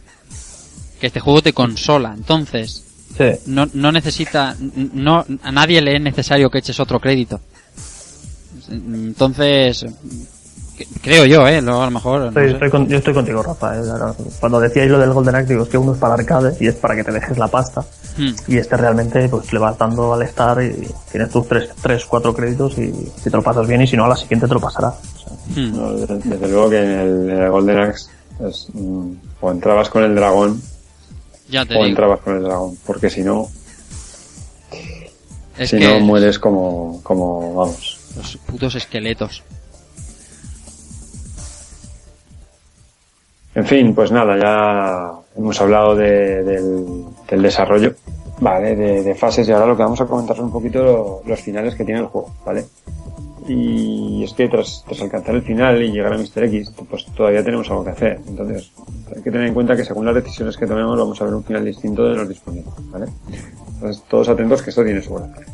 Que 1.00 1.06
este 1.08 1.20
juego 1.20 1.44
te 1.44 1.54
consola, 1.54 2.16
entonces 2.18 2.86
Sí. 3.20 3.26
no, 3.48 3.68
no 3.74 3.92
necesita, 3.92 4.56
no, 4.94 5.26
a 5.44 5.52
nadie 5.52 5.82
le 5.82 5.98
es 5.98 6.02
necesario 6.02 6.50
que 6.50 6.60
eches 6.60 6.80
otro 6.80 7.00
crédito. 7.00 7.40
Entonces, 8.72 9.86
creo 11.02 11.26
yo, 11.26 11.48
eh, 11.48 11.62
luego 11.62 11.82
a 11.82 11.86
lo 11.86 11.92
mejor, 11.92 12.22
no 12.22 12.28
Estoy, 12.30 12.48
sé. 12.48 12.54
estoy 12.54 12.70
con- 12.70 12.88
yo 12.88 12.98
estoy 12.98 13.14
contigo, 13.14 13.44
Rafa. 13.44 13.78
eh. 13.78 13.82
Cuando 14.40 14.60
decíais 14.60 14.90
lo 14.90 15.00
del 15.00 15.12
Golden 15.14 15.36
Axe, 15.36 15.54
digo, 15.54 15.64
es 15.64 15.70
que 15.70 15.78
uno 15.78 15.94
es 15.94 16.00
para 16.00 16.14
arcade 16.14 16.56
y 16.60 16.68
es 16.68 16.76
para 16.76 16.96
que 16.96 17.04
te 17.04 17.12
dejes 17.12 17.38
la 17.38 17.48
pasta. 17.48 17.82
Hmm. 18.18 18.32
Y 18.48 18.58
este 18.58 18.78
realmente, 18.78 19.28
pues 19.30 19.52
le 19.54 19.60
vas 19.60 19.78
dando 19.78 20.14
al 20.14 20.22
estar 20.22 20.62
y 20.64 20.88
tienes 21.12 21.30
tus 21.30 21.48
tres, 21.48 21.70
tres 21.82 22.06
cuatro 22.06 22.34
créditos 22.34 22.78
y 22.78 22.94
si 23.18 23.24
te 23.30 23.38
lo 23.38 23.42
pasas 23.44 23.68
bien 23.68 23.82
y 23.82 23.88
si 23.88 23.98
no, 23.98 24.06
a 24.06 24.10
la 24.10 24.16
siguiente 24.16 24.48
te 24.48 24.54
lo 24.54 24.60
pasará. 24.60 24.90
O 24.90 25.20
sea, 25.20 25.30
Hmm. 25.56 25.76
No, 25.76 25.94
desde, 25.94 26.16
desde 26.18 26.48
luego 26.48 26.70
que 26.70 26.78
en 26.78 26.92
el, 26.92 27.30
en 27.32 27.40
el 27.42 27.50
Golden 27.50 27.80
Axe 27.80 28.12
es, 28.48 28.68
mm, 28.74 29.12
o 29.42 29.52
entrabas 29.52 29.90
con 29.90 30.04
el 30.04 30.14
dragón 30.14 30.62
Ya 31.50 31.66
te 31.66 31.74
o 31.74 31.78
digo. 31.78 31.88
entrabas 31.88 32.20
con 32.22 32.36
el 32.38 32.44
dragón, 32.44 32.78
porque 32.86 33.10
si 33.10 33.22
no, 33.22 33.48
Es 35.58 35.70
si 35.72 35.78
que 35.80 35.88
no 35.88 36.00
mueres 36.00 36.38
como, 36.40 37.02
como 37.04 37.54
vamos. 37.56 37.98
los 38.16 38.38
putos 38.38 38.76
esqueletos. 38.76 39.44
En 43.56 43.66
fin, 43.66 43.96
pues 43.96 44.12
nada, 44.12 44.38
ya 44.38 45.12
hemos 45.38 45.60
hablado 45.60 45.96
de- 45.96 46.44
del, 46.44 46.86
del 47.30 47.42
desarrollo, 47.42 47.96
¿vale? 48.40 48.76
De, 48.76 49.04
de 49.04 49.16
fases 49.16 49.48
y 49.48 49.52
ahora 49.52 49.66
lo 49.66 49.76
que 49.76 49.84
vamos 49.84 50.00
a 50.02 50.06
comentar 50.06 50.36
son 50.36 50.46
un 50.46 50.52
poquito 50.52 50.84
lo- 50.84 51.22
los 51.26 51.42
finales 51.42 51.76
que 51.76 51.84
tiene 51.84 52.02
el 52.02 52.06
juego, 52.08 52.34
¿vale? 52.46 52.66
Y 53.52 54.24
es 54.24 54.34
que 54.34 54.48
tras, 54.48 54.84
tras 54.86 55.02
alcanzar 55.02 55.34
el 55.34 55.42
final 55.42 55.82
y 55.82 55.92
llegar 55.92 56.14
a 56.14 56.18
Mr. 56.18 56.44
X, 56.44 56.72
pues 56.88 57.06
todavía 57.16 57.44
tenemos 57.44 57.68
algo 57.72 57.84
que 57.84 57.90
hacer. 57.90 58.20
Entonces, 58.28 58.72
hay 59.16 59.24
que 59.24 59.32
tener 59.32 59.48
en 59.48 59.56
cuenta 59.56 59.76
que 59.76 59.84
según 59.84 60.06
las 60.06 60.14
decisiones 60.14 60.56
que 60.56 60.68
tomemos 60.68 60.96
vamos 60.96 61.20
a 61.20 61.26
ver 61.26 61.34
un 61.34 61.44
final 61.44 61.66
distinto 61.66 62.08
de 62.08 62.16
los 62.16 62.30
disponibles, 62.30 62.72
¿vale? 62.92 63.08
Entonces, 63.74 64.04
todos 64.08 64.30
atentos 64.30 64.62
que 64.62 64.70
esto 64.70 64.84
tiene 64.84 65.02
su 65.02 65.16
gracia. 65.16 65.46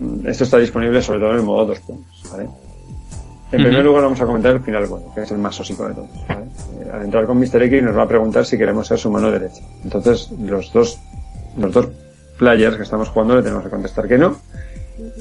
Mm, 0.00 0.26
Esto 0.26 0.44
está 0.44 0.58
disponible 0.58 1.00
sobre 1.00 1.20
todo 1.20 1.30
en 1.30 1.36
el 1.36 1.42
modo 1.42 1.66
dos 1.66 1.80
puntos, 1.80 2.24
¿vale? 2.32 2.48
En 3.50 3.62
primer 3.62 3.84
lugar 3.84 4.02
vamos 4.02 4.20
a 4.20 4.26
comentar 4.26 4.52
el 4.52 4.60
final 4.60 4.86
bueno, 4.86 5.14
que 5.14 5.22
es 5.22 5.30
el 5.30 5.38
más 5.38 5.54
sósico 5.54 5.86
de 5.88 5.94
todos. 5.94 6.10
¿vale? 6.28 6.42
Eh, 6.80 6.90
Al 6.92 7.02
entrar 7.02 7.24
con 7.24 7.38
Mr. 7.38 7.62
X 7.62 7.82
nos 7.82 7.96
va 7.96 8.02
a 8.02 8.08
preguntar 8.08 8.44
si 8.44 8.58
queremos 8.58 8.86
ser 8.88 8.98
su 8.98 9.10
mano 9.10 9.30
derecha. 9.30 9.62
Entonces, 9.84 10.30
los 10.40 10.72
dos, 10.72 10.98
los 11.56 11.72
dos 11.72 11.88
players 12.36 12.76
que 12.76 12.82
estamos 12.82 13.08
jugando 13.08 13.36
le 13.36 13.42
tenemos 13.42 13.64
que 13.64 13.70
contestar 13.70 14.06
que 14.08 14.18
no. 14.18 14.36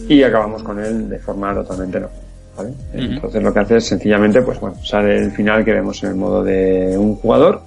Y 0.07 0.23
acabamos 0.23 0.63
con 0.63 0.79
él 0.79 1.09
de 1.09 1.19
forma 1.19 1.53
totalmente 1.53 1.99
no. 1.99 2.09
¿vale? 2.55 2.73
Entonces 2.93 3.43
lo 3.43 3.53
que 3.53 3.59
hace 3.59 3.77
es 3.77 3.85
sencillamente, 3.85 4.41
pues 4.41 4.59
bueno, 4.59 4.77
sale 4.83 5.17
el 5.17 5.31
final 5.31 5.63
que 5.63 5.73
vemos 5.73 6.01
en 6.03 6.09
el 6.09 6.15
modo 6.15 6.43
de 6.43 6.97
un 6.97 7.15
jugador, 7.15 7.61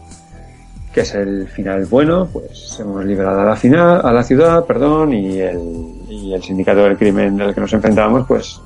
que 0.93 1.03
es 1.03 1.15
el 1.15 1.49
final 1.49 1.87
bueno, 1.87 2.29
pues 2.33 2.79
hemos 2.81 3.05
liberado 3.05 3.41
a 3.41 3.45
la 3.45 3.57
final, 3.57 4.01
a 4.05 4.13
la 4.13 4.25
ciudad, 4.25 4.65
perdón, 4.65 5.13
y 5.13 5.39
el, 5.39 5.61
y 6.09 6.35
el 6.35 6.43
sindicato 6.43 6.81
del 6.81 6.97
crimen 6.97 7.37
del 7.37 7.55
que 7.55 7.61
nos 7.61 7.73
enfrentábamos, 7.73 8.27
pues, 8.27 8.61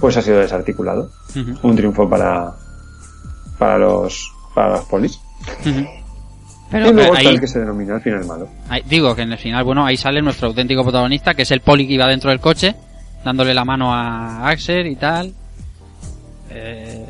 pues 0.00 0.16
ha 0.16 0.22
sido 0.22 0.38
desarticulado 0.38 1.10
un 1.62 1.76
triunfo 1.76 2.08
para, 2.08 2.54
para 3.58 3.78
los 3.78 4.32
para 4.54 4.70
los 4.70 4.84
polis. 4.86 5.20
Pero 6.70 6.92
luego 6.92 7.00
eh, 7.14 7.16
está 7.16 7.18
ahí, 7.20 7.34
el 7.34 7.40
que 7.40 7.46
se 7.46 7.60
denomina 7.60 7.94
el 7.96 8.00
final 8.02 8.24
malo. 8.26 8.48
ahí- 8.68 8.82
digo 8.88 9.14
que 9.14 9.22
en 9.22 9.32
el 9.32 9.38
final, 9.38 9.64
bueno, 9.64 9.86
ahí 9.86 9.96
sale 9.96 10.20
nuestro 10.20 10.48
auténtico 10.48 10.82
protagonista, 10.82 11.34
que 11.34 11.42
es 11.42 11.50
el 11.50 11.60
poli 11.60 11.86
que 11.86 11.94
iba 11.94 12.06
dentro 12.06 12.30
del 12.30 12.40
coche, 12.40 12.74
dándole 13.24 13.54
la 13.54 13.64
mano 13.64 13.92
a 13.94 14.48
Axel 14.48 14.86
y 14.86 14.96
tal. 14.96 15.32
Eh, 16.50 17.04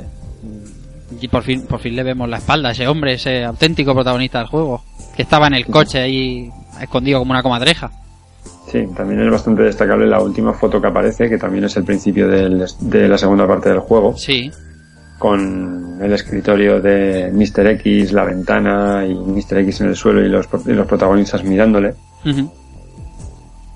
y 1.20 1.28
por 1.28 1.42
fin, 1.42 1.66
por 1.66 1.80
fin 1.80 1.96
le 1.96 2.02
vemos 2.02 2.28
la 2.28 2.38
espalda 2.38 2.68
a 2.68 2.72
ese 2.72 2.86
hombre, 2.86 3.14
ese 3.14 3.44
auténtico 3.44 3.94
protagonista 3.94 4.38
del 4.38 4.48
juego, 4.48 4.82
que 5.16 5.22
estaba 5.22 5.46
en 5.46 5.54
el 5.54 5.66
coche 5.66 6.00
ahí 6.00 6.50
escondido 6.80 7.18
como 7.18 7.30
una 7.32 7.42
comadreja. 7.42 7.90
Sí, 8.70 8.84
también 8.94 9.22
es 9.22 9.30
bastante 9.30 9.62
destacable 9.62 10.06
la 10.06 10.20
última 10.20 10.52
foto 10.52 10.80
que 10.80 10.88
aparece, 10.88 11.28
que 11.28 11.38
también 11.38 11.64
es 11.64 11.76
el 11.76 11.84
principio 11.84 12.28
del- 12.28 12.66
de 12.80 13.08
la 13.08 13.16
segunda 13.16 13.46
parte 13.46 13.70
del 13.70 13.78
juego, 13.80 14.14
Sí, 14.16 14.50
con 15.18 15.98
el 16.00 16.12
escritorio 16.12 16.80
de 16.80 17.30
Mr. 17.32 17.66
X, 17.72 18.12
la 18.12 18.24
ventana 18.24 19.04
y 19.04 19.14
Mr. 19.14 19.58
X 19.58 19.80
en 19.80 19.88
el 19.88 19.96
suelo 19.96 20.24
y 20.24 20.28
los, 20.28 20.48
y 20.66 20.72
los 20.72 20.86
protagonistas 20.86 21.42
mirándole. 21.44 21.94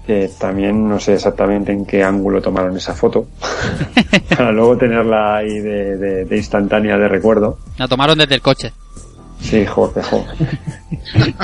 Que 0.07 0.31
también 0.39 0.89
no 0.89 0.99
sé 0.99 1.15
exactamente 1.15 1.71
en 1.73 1.87
qué 1.87 2.03
ángulo 2.03 2.41
tomaron 2.43 2.77
esa 2.77 2.93
foto 2.93 3.27
para 4.37 4.51
luego 4.51 4.77
tenerla 4.77 5.37
ahí 5.37 5.61
de, 5.61 5.97
de- 5.97 6.25
de 6.25 6.37
instantánea 6.37 6.99
de 6.99 7.07
recuerdo 7.07 7.59
la 7.79 7.87
tomaron 7.87 8.19
desde 8.19 8.35
el 8.35 8.41
coche. 8.43 8.73
sí 9.41 9.65
joder, 9.65 10.03
joder. 10.05 10.27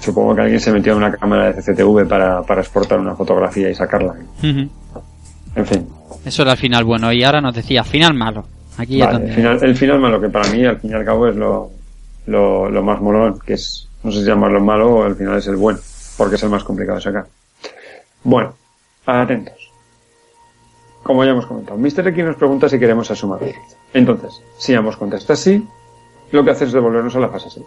supongo 0.00 0.34
que 0.34 0.42
alguien 0.42 0.60
se 0.60 0.72
metió 0.72 0.92
en 0.92 0.98
una 0.98 1.12
cámara 1.12 1.52
de 1.52 1.62
CCTV 1.62 2.06
para, 2.06 2.42
para 2.42 2.60
exportar 2.60 3.00
una 3.00 3.14
fotografía 3.14 3.70
y 3.70 3.74
sacarla 3.74 4.14
en 4.42 5.66
fin 5.66 5.88
Eso 6.26 6.42
era 6.42 6.52
el 6.52 6.58
final 6.58 6.84
bueno. 6.84 7.12
Y 7.14 7.22
ahora 7.24 7.40
nos 7.40 7.54
decía, 7.54 7.82
final 7.84 8.12
malo. 8.12 8.44
Aquí 8.76 9.00
vale, 9.00 9.26
el, 9.26 9.32
final, 9.32 9.58
el 9.62 9.76
final 9.76 10.00
malo 10.00 10.20
que 10.20 10.28
para 10.28 10.50
mí 10.50 10.64
al 10.64 10.78
fin 10.78 10.90
y 10.90 10.94
al 10.94 11.04
cabo 11.04 11.28
es 11.28 11.36
lo, 11.36 11.70
lo, 12.26 12.68
lo 12.68 12.82
más 12.82 13.00
molón 13.00 13.38
que 13.38 13.54
es 13.54 13.88
no 14.02 14.10
sé 14.10 14.20
si 14.20 14.24
llamarlo 14.24 14.60
malo 14.60 14.96
o 14.96 15.04
al 15.04 15.16
final 15.16 15.38
es 15.38 15.46
el 15.46 15.56
bueno 15.56 15.78
porque 16.16 16.34
es 16.34 16.42
el 16.42 16.50
más 16.50 16.64
complicado 16.64 16.96
de 16.98 17.02
sacar 17.02 17.26
bueno 18.24 18.54
atentos 19.06 19.64
como 21.04 21.22
ya 21.22 21.32
hemos 21.32 21.44
comentado, 21.44 21.78
Mr. 21.78 22.08
X 22.08 22.24
nos 22.24 22.36
pregunta 22.36 22.66
si 22.66 22.78
queremos 22.78 23.10
a 23.10 23.14
su 23.14 23.28
madre. 23.28 23.54
Entonces, 23.92 24.42
si 24.56 24.74
ambos 24.74 24.96
contestan 24.96 25.36
sí, 25.36 25.68
lo 26.32 26.42
que 26.42 26.50
hace 26.50 26.64
es 26.64 26.72
devolvernos 26.72 27.14
a 27.14 27.20
la 27.20 27.28
fase 27.28 27.50
6. 27.50 27.66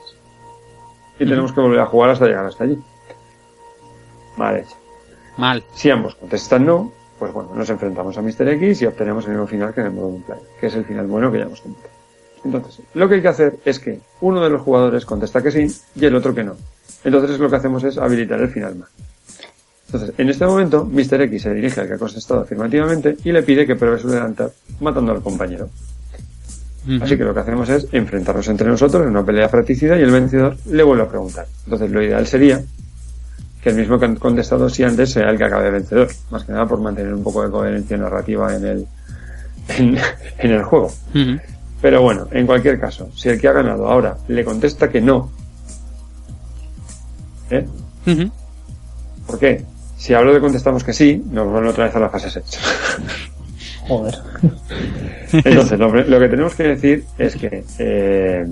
Y 1.19 1.25
tenemos 1.25 1.53
que 1.53 1.61
volver 1.61 1.79
a 1.79 1.85
jugar 1.85 2.09
hasta 2.09 2.25
llegar 2.25 2.47
hasta 2.47 2.63
allí. 2.63 2.79
Vale. 4.37 4.65
Mal. 5.37 5.63
Si 5.75 5.89
ambos 5.91 6.15
contestan 6.15 6.65
no, 6.65 6.91
pues 7.17 7.33
bueno, 7.33 7.51
nos 7.55 7.69
enfrentamos 7.69 8.17
a 8.17 8.21
Mr. 8.21 8.47
X 8.49 8.81
y 8.81 8.85
obtenemos 8.85 9.25
el 9.25 9.31
mismo 9.31 9.47
final 9.47 9.73
que 9.73 9.81
en 9.81 9.87
el 9.87 9.93
modo 9.93 10.09
multiplayer, 10.09 10.43
que 10.59 10.67
es 10.67 10.75
el 10.75 10.85
final 10.85 11.07
bueno 11.07 11.31
que 11.31 11.39
ya 11.39 11.45
hemos 11.45 11.61
comentado. 11.61 11.89
Entonces, 12.43 12.85
lo 12.93 13.09
que 13.09 13.15
hay 13.15 13.21
que 13.21 13.27
hacer 13.27 13.57
es 13.65 13.79
que 13.79 13.99
uno 14.21 14.43
de 14.43 14.49
los 14.49 14.61
jugadores 14.61 15.05
contesta 15.05 15.41
que 15.41 15.51
sí 15.51 15.67
y 15.95 16.05
el 16.05 16.15
otro 16.15 16.33
que 16.33 16.43
no. 16.43 16.55
Entonces 17.03 17.39
lo 17.39 17.49
que 17.49 17.55
hacemos 17.55 17.83
es 17.83 17.97
habilitar 17.97 18.39
el 18.39 18.49
final 18.49 18.75
mal. 18.75 18.89
Entonces, 19.87 20.13
en 20.17 20.29
este 20.29 20.45
momento, 20.45 20.85
Mr. 20.85 21.21
X 21.21 21.43
se 21.43 21.53
dirige 21.53 21.81
al 21.81 21.87
que 21.87 21.93
ha 21.93 21.97
contestado 21.97 22.41
afirmativamente 22.41 23.17
y 23.23 23.31
le 23.31 23.41
pide 23.43 23.65
que 23.65 23.75
pruebe 23.75 23.97
su 23.97 24.09
delantal 24.09 24.51
matando 24.81 25.13
al 25.13 25.21
compañero. 25.21 25.69
Así 27.01 27.17
que 27.17 27.23
lo 27.23 27.33
que 27.33 27.41
hacemos 27.41 27.67
es 27.69 27.87
enfrentarnos 27.91 28.47
entre 28.47 28.67
nosotros 28.67 29.03
en 29.03 29.09
una 29.09 29.25
pelea 29.25 29.49
fratricida 29.49 29.97
y 29.97 30.01
el 30.03 30.11
vencedor 30.11 30.55
le 30.67 30.83
vuelve 30.83 31.03
a 31.03 31.09
preguntar. 31.09 31.45
Entonces, 31.65 31.91
lo 31.91 32.01
ideal 32.01 32.25
sería 32.27 32.61
que 33.67 33.71
el 33.71 33.79
mismo 33.79 33.99
que 33.99 34.05
ha 34.05 34.15
contestado 34.15 34.69
sí 34.69 34.83
antes 34.83 35.11
sea 35.11 35.29
el 35.29 35.37
que 35.37 35.43
acabe 35.43 35.69
vencedor. 35.69 36.07
Más 36.31 36.45
que 36.45 36.53
nada 36.53 36.65
por 36.65 36.79
mantener 36.79 37.13
un 37.13 37.21
poco 37.21 37.43
de 37.43 37.51
coherencia 37.51 37.97
narrativa 37.97 38.55
en 38.55 38.65
el, 38.65 38.87
en, 39.77 39.97
en 40.37 40.51
el 40.51 40.63
juego. 40.63 40.89
Pero 41.81 42.01
bueno, 42.01 42.29
en 42.31 42.47
cualquier 42.47 42.79
caso, 42.79 43.09
si 43.13 43.27
el 43.27 43.41
que 43.41 43.49
ha 43.49 43.51
ganado 43.51 43.87
ahora 43.87 44.15
le 44.29 44.45
contesta 44.45 44.89
que 44.89 45.01
no, 45.01 45.29
¿eh? 47.49 47.67
¿Por 49.25 49.37
qué? 49.37 49.65
Si 49.97 50.13
hablo 50.13 50.33
de 50.33 50.39
contestamos 50.39 50.85
que 50.85 50.93
sí, 50.93 51.21
nos 51.29 51.49
vuelven 51.49 51.71
otra 51.71 51.85
vez 51.85 51.95
a 51.95 51.99
la 51.99 52.09
fase 52.09 52.29
6. 52.29 52.45
Joder. 53.89 54.17
Entonces, 55.33 55.77
lo, 55.77 55.93
lo 55.93 56.19
que 56.21 56.29
tenemos 56.29 56.55
que 56.55 56.63
decir 56.63 57.03
es 57.17 57.35
que 57.35 57.65
eh, 57.79 58.47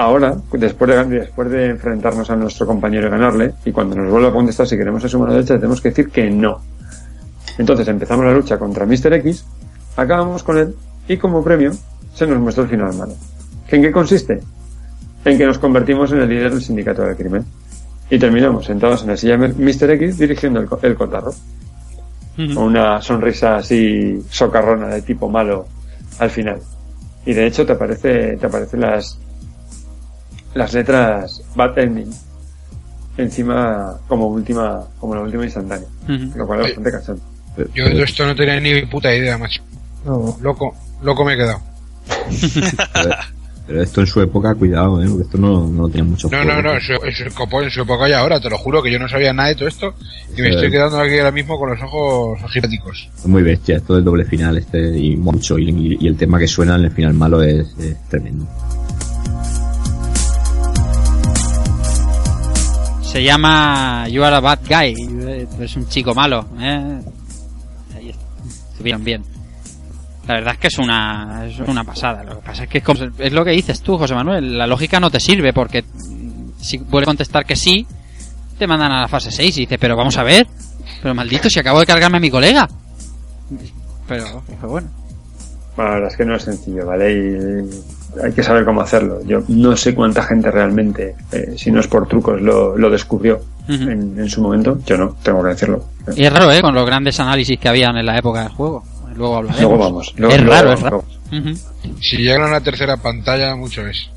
ahora, 0.00 0.36
después 0.52 0.90
de, 0.90 1.04
después 1.04 1.50
de 1.50 1.66
enfrentarnos 1.70 2.30
a 2.30 2.36
nuestro 2.36 2.66
compañero 2.66 3.08
y 3.08 3.10
ganarle, 3.10 3.54
y 3.64 3.72
cuando 3.72 3.96
nos 3.96 4.10
vuelva 4.10 4.28
a 4.28 4.32
contestar 4.32 4.66
si 4.66 4.76
queremos 4.76 5.04
a 5.04 5.08
su 5.08 5.18
mano 5.18 5.32
derecha, 5.32 5.56
tenemos 5.56 5.80
que 5.80 5.90
decir 5.90 6.10
que 6.10 6.30
no. 6.30 6.60
Entonces 7.58 7.86
empezamos 7.88 8.24
la 8.24 8.32
lucha 8.32 8.58
contra 8.58 8.86
Mr. 8.86 9.14
X, 9.14 9.44
acabamos 9.96 10.42
con 10.42 10.58
él, 10.58 10.74
y 11.08 11.16
como 11.16 11.42
premio 11.42 11.72
se 12.14 12.26
nos 12.26 12.38
muestra 12.38 12.64
el 12.64 12.70
final 12.70 12.94
malo. 12.94 13.14
¿Que 13.66 13.76
¿En 13.76 13.82
qué 13.82 13.92
consiste? 13.92 14.40
En 15.24 15.38
que 15.38 15.46
nos 15.46 15.58
convertimos 15.58 16.10
en 16.12 16.20
el 16.20 16.28
líder 16.28 16.50
del 16.52 16.62
sindicato 16.62 17.02
del 17.02 17.16
crimen. 17.16 17.44
Y 18.10 18.18
terminamos 18.18 18.66
sentados 18.66 19.02
en 19.02 19.08
la 19.08 19.16
silla 19.16 19.36
de 19.36 19.48
Mr. 19.48 19.90
X 19.90 20.18
dirigiendo 20.18 20.60
el, 20.60 20.68
el 20.82 20.96
cotarro 20.96 21.32
con 22.36 22.64
una 22.64 23.02
sonrisa 23.02 23.56
así 23.56 24.22
socarrona 24.30 24.88
de 24.88 25.02
tipo 25.02 25.28
malo 25.28 25.66
al 26.18 26.30
final. 26.30 26.60
Y 27.26 27.34
de 27.34 27.46
hecho 27.46 27.66
te 27.66 27.72
aparece, 27.72 28.36
te 28.36 28.46
aparecen 28.46 28.80
las 28.80 29.18
las 30.54 30.72
letras 30.74 31.42
bad 31.54 31.78
ending 31.78 32.10
encima 33.16 33.98
como 34.08 34.28
última, 34.28 34.80
como 34.98 35.14
la 35.14 35.22
última 35.22 35.44
instantánea, 35.44 35.88
lo 36.34 36.46
cual 36.46 36.60
es 36.60 36.66
bastante 36.66 36.90
cansado. 36.90 37.18
Yo 37.74 37.84
de 37.84 38.02
esto 38.02 38.24
no 38.26 38.34
tenía 38.34 38.58
ni 38.60 38.86
puta 38.86 39.14
idea, 39.14 39.36
macho. 39.36 39.62
No. 40.04 40.36
Loco, 40.40 40.74
loco 41.02 41.24
me 41.24 41.34
he 41.34 41.36
quedado. 41.36 41.60
Pero, 42.94 43.10
pero 43.66 43.82
esto 43.82 44.00
en 44.00 44.06
su 44.06 44.20
época, 44.22 44.54
cuidado, 44.54 45.02
¿eh? 45.02 45.06
porque 45.08 45.24
esto 45.24 45.36
no, 45.38 45.66
no 45.68 45.88
tenía 45.88 46.04
mucho 46.04 46.28
No, 46.30 46.38
juego. 46.38 46.52
no, 46.54 46.62
no, 46.62 46.72
eso, 46.78 46.94
eso 47.04 47.24
es 47.24 47.34
copón 47.34 47.64
en 47.64 47.70
su 47.70 47.82
época 47.82 48.08
y 48.08 48.12
ahora, 48.12 48.40
te 48.40 48.48
lo 48.48 48.56
juro 48.56 48.82
que 48.82 48.90
yo 48.90 48.98
no 48.98 49.08
sabía 49.08 49.32
nada 49.34 49.50
de 49.50 49.56
todo 49.56 49.68
esto 49.68 49.94
y 50.36 50.40
me 50.40 50.50
estoy 50.50 50.70
quedando 50.70 50.98
aquí 50.98 51.18
ahora 51.18 51.32
mismo 51.32 51.58
con 51.58 51.70
los 51.70 51.82
ojos 51.82 52.42
ojipáticos. 52.42 53.10
Es 53.18 53.26
muy 53.26 53.42
bestia, 53.42 53.76
esto 53.76 53.94
del 53.94 54.04
doble 54.04 54.24
final 54.24 54.56
este 54.56 54.96
y 54.98 55.16
mucho, 55.16 55.58
y, 55.58 55.98
y 56.00 56.06
el 56.06 56.16
tema 56.16 56.38
que 56.38 56.46
suena 56.48 56.76
en 56.76 56.84
el 56.84 56.90
final 56.92 57.12
malo 57.12 57.42
es, 57.42 57.76
es 57.78 57.96
tremendo. 58.08 58.46
Se 63.10 63.22
llama 63.24 64.06
You 64.08 64.22
Are 64.22 64.36
a 64.36 64.40
Bad 64.40 64.60
Guy. 64.68 64.94
Es 65.60 65.76
un 65.76 65.88
chico 65.88 66.14
malo. 66.14 66.46
¿eh? 66.60 67.00
Ahí. 67.96 68.14
Estuvieron 68.72 69.02
bien. 69.02 69.24
La 70.28 70.34
verdad 70.34 70.54
es 70.54 70.60
que 70.60 70.66
es 70.68 70.78
una, 70.78 71.44
es 71.46 71.58
una 71.58 71.82
pasada. 71.82 72.22
Lo 72.22 72.36
que 72.36 72.46
pasa 72.46 72.64
es 72.64 72.68
que 72.68 72.78
es, 72.78 72.84
como- 72.84 73.00
es 73.18 73.32
lo 73.32 73.44
que 73.44 73.50
dices 73.50 73.80
tú, 73.82 73.98
José 73.98 74.14
Manuel. 74.14 74.56
La 74.56 74.66
lógica 74.66 75.00
no 75.00 75.10
te 75.10 75.18
sirve 75.18 75.52
porque 75.52 75.84
si 76.60 76.78
vuelve 76.78 77.04
a 77.06 77.06
contestar 77.06 77.44
que 77.44 77.56
sí, 77.56 77.84
te 78.58 78.66
mandan 78.68 78.92
a 78.92 79.00
la 79.00 79.08
fase 79.08 79.30
6 79.32 79.56
y 79.56 79.60
dices, 79.62 79.78
pero 79.80 79.96
vamos 79.96 80.16
a 80.16 80.22
ver. 80.22 80.46
Pero 81.02 81.14
maldito, 81.14 81.50
si 81.50 81.58
acabo 81.58 81.80
de 81.80 81.86
cargarme 81.86 82.18
a 82.18 82.20
mi 82.20 82.30
colega. 82.30 82.68
Pero, 84.06 84.42
pero 84.46 84.68
bueno. 84.68 84.88
Bueno, 85.80 85.88
la 85.88 85.94
verdad 85.94 86.10
es 86.10 86.16
que 86.16 86.24
no 86.24 86.36
es 86.36 86.42
sencillo, 86.42 86.86
¿vale? 86.86 87.12
Y 87.12 88.20
hay 88.22 88.32
que 88.32 88.42
saber 88.42 88.64
cómo 88.64 88.80
hacerlo. 88.82 89.20
Yo 89.24 89.42
no 89.48 89.76
sé 89.76 89.94
cuánta 89.94 90.22
gente 90.22 90.50
realmente, 90.50 91.14
eh, 91.32 91.54
si 91.56 91.70
no 91.70 91.80
es 91.80 91.86
por 91.86 92.06
trucos, 92.06 92.40
lo, 92.42 92.76
lo 92.76 92.90
descubrió 92.90 93.40
en, 93.68 94.18
en 94.18 94.28
su 94.28 94.42
momento. 94.42 94.78
Yo 94.84 94.96
no, 94.98 95.16
tengo 95.22 95.42
que 95.42 95.48
decirlo. 95.50 95.84
Y 96.16 96.24
es 96.24 96.32
raro, 96.32 96.50
¿eh? 96.52 96.60
Con 96.60 96.74
los 96.74 96.84
grandes 96.84 97.18
análisis 97.20 97.58
que 97.58 97.68
habían 97.68 97.96
en 97.96 98.04
la 98.06 98.18
época 98.18 98.40
del 98.42 98.48
juego. 98.50 98.82
Luego 99.14 99.36
hablaremos. 99.36 99.60
Luego 99.62 99.78
vamos. 99.78 100.14
luego- 100.16 100.34
es 100.34 100.40
luego 100.42 100.54
raro, 100.54 100.68
vamos, 100.68 100.78
es 100.80 100.84
raro. 100.84 101.04
Si 102.00 102.16
llegan 102.18 102.42
a 102.42 102.46
una 102.48 102.60
tercera 102.60 102.96
pantalla, 102.96 103.54
mucho 103.56 103.86
es. 103.86 104.10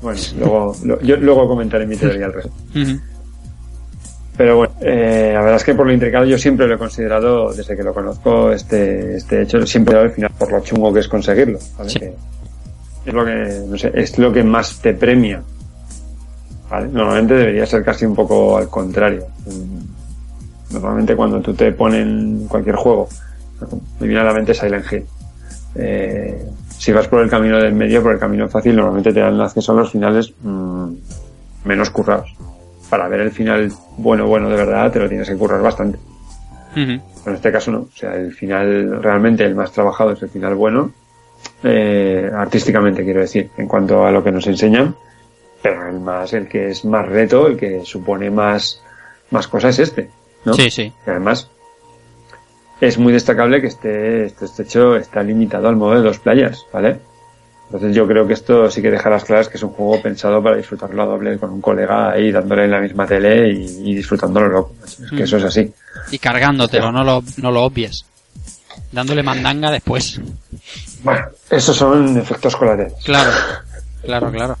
Bueno, 0.00 0.20
luego, 0.38 0.76
lo- 0.84 1.00
yo 1.02 1.16
luego 1.16 1.48
comentaré 1.48 1.86
mi 1.86 1.96
teoría 1.96 2.26
al 2.26 2.32
respecto. 2.32 2.58
Ujú. 2.80 3.00
Pero 4.36 4.56
bueno, 4.56 4.72
eh, 4.80 5.30
la 5.34 5.40
verdad 5.40 5.56
es 5.56 5.64
que 5.64 5.74
por 5.74 5.86
lo 5.86 5.92
intricado 5.92 6.24
yo 6.24 6.38
siempre 6.38 6.66
lo 6.66 6.74
he 6.74 6.78
considerado, 6.78 7.52
desde 7.52 7.76
que 7.76 7.82
lo 7.82 7.92
conozco, 7.92 8.50
este, 8.50 9.16
este 9.16 9.42
hecho, 9.42 9.66
siempre 9.66 9.98
al 9.98 10.10
final 10.10 10.30
por 10.38 10.50
lo 10.50 10.60
chungo 10.60 10.92
que 10.92 11.00
es 11.00 11.08
conseguirlo. 11.08 11.58
¿vale? 11.76 11.90
Sí. 11.90 11.98
Que 11.98 13.10
es 13.10 13.14
lo 13.14 13.24
que, 13.24 13.62
no 13.68 13.76
sé, 13.76 13.90
es 13.94 14.18
lo 14.18 14.32
que 14.32 14.42
más 14.42 14.80
te 14.80 14.94
premia. 14.94 15.42
¿vale? 16.70 16.88
Normalmente 16.88 17.34
debería 17.34 17.66
ser 17.66 17.84
casi 17.84 18.06
un 18.06 18.14
poco 18.14 18.56
al 18.56 18.68
contrario. 18.68 19.26
Normalmente 20.70 21.14
cuando 21.14 21.40
tú 21.42 21.52
te 21.52 21.70
ponen 21.72 22.46
cualquier 22.48 22.76
juego, 22.76 23.08
me 24.00 24.06
viene 24.06 24.22
a 24.22 24.24
la 24.24 24.32
mente 24.32 24.54
Silent 24.54 24.90
Hill. 24.90 25.04
Eh, 25.74 26.46
si 26.78 26.90
vas 26.90 27.06
por 27.06 27.20
el 27.20 27.28
camino 27.28 27.58
del 27.58 27.74
medio, 27.74 28.02
por 28.02 28.14
el 28.14 28.18
camino 28.18 28.48
fácil, 28.48 28.76
normalmente 28.76 29.12
te 29.12 29.20
dan 29.20 29.38
acceso 29.42 29.72
a 29.72 29.74
los 29.74 29.92
finales 29.92 30.32
mm, 30.42 30.92
menos 31.64 31.90
currados 31.90 32.34
para 32.92 33.08
ver 33.08 33.20
el 33.20 33.30
final 33.30 33.72
bueno, 33.96 34.26
bueno 34.26 34.50
de 34.50 34.56
verdad, 34.56 34.92
te 34.92 34.98
lo 34.98 35.08
tienes 35.08 35.26
que 35.26 35.34
currar 35.34 35.62
bastante. 35.62 35.98
En 36.76 37.00
este 37.24 37.50
caso 37.50 37.70
no. 37.70 37.78
O 37.78 37.90
sea, 37.90 38.14
el 38.16 38.34
final, 38.34 39.02
realmente 39.02 39.46
el 39.46 39.54
más 39.54 39.72
trabajado 39.72 40.12
es 40.12 40.20
el 40.20 40.28
final 40.28 40.54
bueno, 40.56 40.92
eh, 41.64 42.30
artísticamente 42.36 43.02
quiero 43.02 43.20
decir, 43.20 43.48
en 43.56 43.66
cuanto 43.66 44.04
a 44.04 44.10
lo 44.10 44.22
que 44.22 44.30
nos 44.30 44.46
enseñan, 44.46 44.94
pero 45.62 45.88
el 45.88 46.00
más, 46.00 46.34
el 46.34 46.48
que 46.48 46.68
es 46.68 46.84
más 46.84 47.08
reto, 47.08 47.46
el 47.46 47.56
que 47.56 47.82
supone 47.82 48.30
más, 48.30 48.82
más 49.30 49.48
cosas 49.48 49.78
es 49.78 49.88
este, 49.88 50.10
¿no? 50.44 50.52
Sí, 50.52 50.68
sí. 50.68 50.92
Y 51.06 51.10
además, 51.10 51.50
es 52.78 52.98
muy 52.98 53.14
destacable 53.14 53.62
que 53.62 53.68
este, 53.68 54.26
este, 54.26 54.44
este 54.44 54.64
hecho 54.64 54.96
está 54.96 55.22
limitado 55.22 55.66
al 55.66 55.76
modo 55.76 55.94
de 55.94 56.02
dos 56.02 56.18
playas, 56.18 56.66
¿vale? 56.70 56.98
Entonces 57.72 57.96
yo 57.96 58.06
creo 58.06 58.26
que 58.26 58.34
esto 58.34 58.70
sí 58.70 58.82
que 58.82 58.90
deja 58.90 59.08
las 59.08 59.24
claras 59.24 59.48
que 59.48 59.56
es 59.56 59.62
un 59.62 59.70
juego 59.70 60.02
pensado 60.02 60.42
para 60.42 60.56
disfrutarlo 60.58 61.02
a 61.02 61.06
doble 61.06 61.38
con 61.38 61.48
un 61.50 61.62
colega 61.62 62.10
ahí 62.10 62.30
dándole 62.30 62.64
en 62.64 62.70
la 62.70 62.80
misma 62.80 63.06
tele 63.06 63.50
y, 63.50 63.90
y 63.90 63.94
disfrutándolo 63.94 64.46
loco. 64.48 64.74
Es 64.84 64.96
que 65.10 65.16
Mm. 65.16 65.22
eso 65.22 65.36
es 65.38 65.44
así. 65.44 65.72
Y 66.10 66.18
cargándotelo, 66.18 66.92
no 66.92 67.02
lo, 67.02 67.24
no 67.38 67.50
lo 67.50 67.62
obvies. 67.62 68.04
Dándole 68.92 69.22
mandanga 69.22 69.70
después. 69.70 70.20
Bueno, 71.02 71.24
esos 71.48 71.74
son 71.74 72.18
efectos 72.18 72.54
colaterales. 72.56 72.94
Claro, 73.04 73.30
claro, 74.04 74.30
claro. 74.30 74.56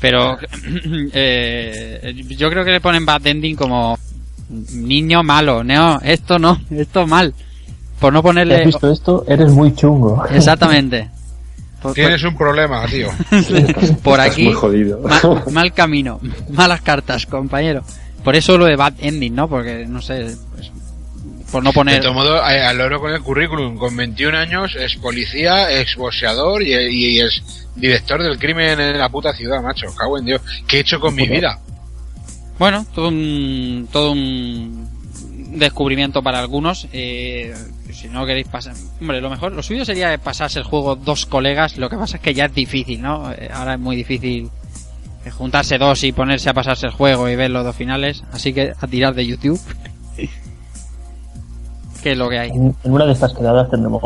Pero 0.00 0.36
eh, 1.12 2.24
yo 2.36 2.50
creo 2.50 2.64
que 2.64 2.72
le 2.72 2.80
ponen 2.80 3.06
bad 3.06 3.24
ending 3.26 3.54
como 3.54 3.96
niño 4.72 5.22
malo. 5.22 5.62
No, 5.62 6.00
esto 6.02 6.40
no, 6.40 6.60
esto 6.70 7.06
mal. 7.06 7.32
Por 8.00 8.12
no 8.12 8.18
¿Has 8.18 8.22
ponerle... 8.24 8.64
visto 8.66 8.90
esto? 8.90 9.24
Eres 9.28 9.50
muy 9.52 9.74
chungo. 9.76 10.24
Exactamente. 10.30 11.10
Tienes 11.94 12.22
un 12.24 12.36
problema, 12.36 12.84
tío. 12.86 13.08
por 14.02 14.18
Estás 14.20 14.32
aquí, 14.32 14.44
muy 14.44 14.54
jodido. 14.54 15.00
ma- 15.00 15.44
mal 15.52 15.72
camino, 15.72 16.20
malas 16.50 16.80
cartas, 16.80 17.26
compañero. 17.26 17.82
Por 18.24 18.34
eso 18.34 18.58
lo 18.58 18.64
de 18.64 18.76
bad 18.76 18.94
ending, 18.98 19.34
¿no? 19.34 19.48
Porque, 19.48 19.86
no 19.86 20.02
sé, 20.02 20.34
pues, 20.54 20.70
por 21.52 21.62
no 21.62 21.70
De 21.70 21.74
poner... 21.74 22.02
todo 22.02 22.14
modo, 22.14 22.36
eh, 22.50 22.60
al 22.60 22.76
loro 22.78 23.00
con 23.00 23.12
el 23.12 23.20
currículum, 23.22 23.76
con 23.78 23.96
21 23.96 24.36
años, 24.36 24.74
es 24.74 24.96
policía, 24.96 25.70
es 25.70 25.94
boxeador 25.96 26.62
y, 26.62 26.72
y 26.74 27.20
es 27.20 27.42
director 27.76 28.20
del 28.22 28.38
crimen 28.38 28.80
en 28.80 28.98
la 28.98 29.08
puta 29.08 29.32
ciudad, 29.32 29.62
macho. 29.62 29.86
Cago 29.94 30.18
en 30.18 30.24
Dios. 30.24 30.42
¿Qué 30.66 30.78
he 30.78 30.80
hecho 30.80 30.98
con 30.98 31.14
mi 31.14 31.28
vida? 31.28 31.60
Bueno, 32.58 32.84
todo 32.94 33.08
un, 33.08 33.86
todo 33.92 34.10
un 34.12 34.88
descubrimiento 35.52 36.22
para 36.22 36.40
algunos. 36.40 36.88
Eh, 36.92 37.54
si 37.96 38.08
no 38.08 38.24
queréis 38.26 38.46
pasar, 38.48 38.74
hombre, 39.00 39.20
lo 39.20 39.30
mejor, 39.30 39.52
lo 39.52 39.62
suyo 39.62 39.84
sería 39.84 40.16
pasarse 40.18 40.58
el 40.58 40.64
juego 40.64 40.96
dos 40.96 41.26
colegas. 41.26 41.76
Lo 41.78 41.88
que 41.88 41.96
pasa 41.96 42.16
es 42.18 42.22
que 42.22 42.34
ya 42.34 42.44
es 42.46 42.54
difícil, 42.54 43.00
¿no? 43.02 43.32
Eh, 43.32 43.48
Ahora 43.52 43.74
es 43.74 43.80
muy 43.80 43.96
difícil 43.96 44.50
eh, 45.24 45.30
juntarse 45.30 45.78
dos 45.78 46.04
y 46.04 46.12
ponerse 46.12 46.50
a 46.50 46.54
pasarse 46.54 46.86
el 46.86 46.92
juego 46.92 47.28
y 47.28 47.36
ver 47.36 47.50
los 47.50 47.64
dos 47.64 47.74
finales. 47.74 48.22
Así 48.32 48.52
que 48.52 48.72
a 48.78 48.86
tirar 48.86 49.14
de 49.14 49.26
YouTube. 49.26 49.60
que 52.02 52.12
es 52.12 52.18
lo 52.18 52.28
que 52.28 52.38
hay. 52.38 52.50
En, 52.50 52.74
en 52.84 52.92
una 52.92 53.04
de 53.06 53.12
estas 53.12 53.32
quedadas 53.34 53.70
tendremos 53.70 54.02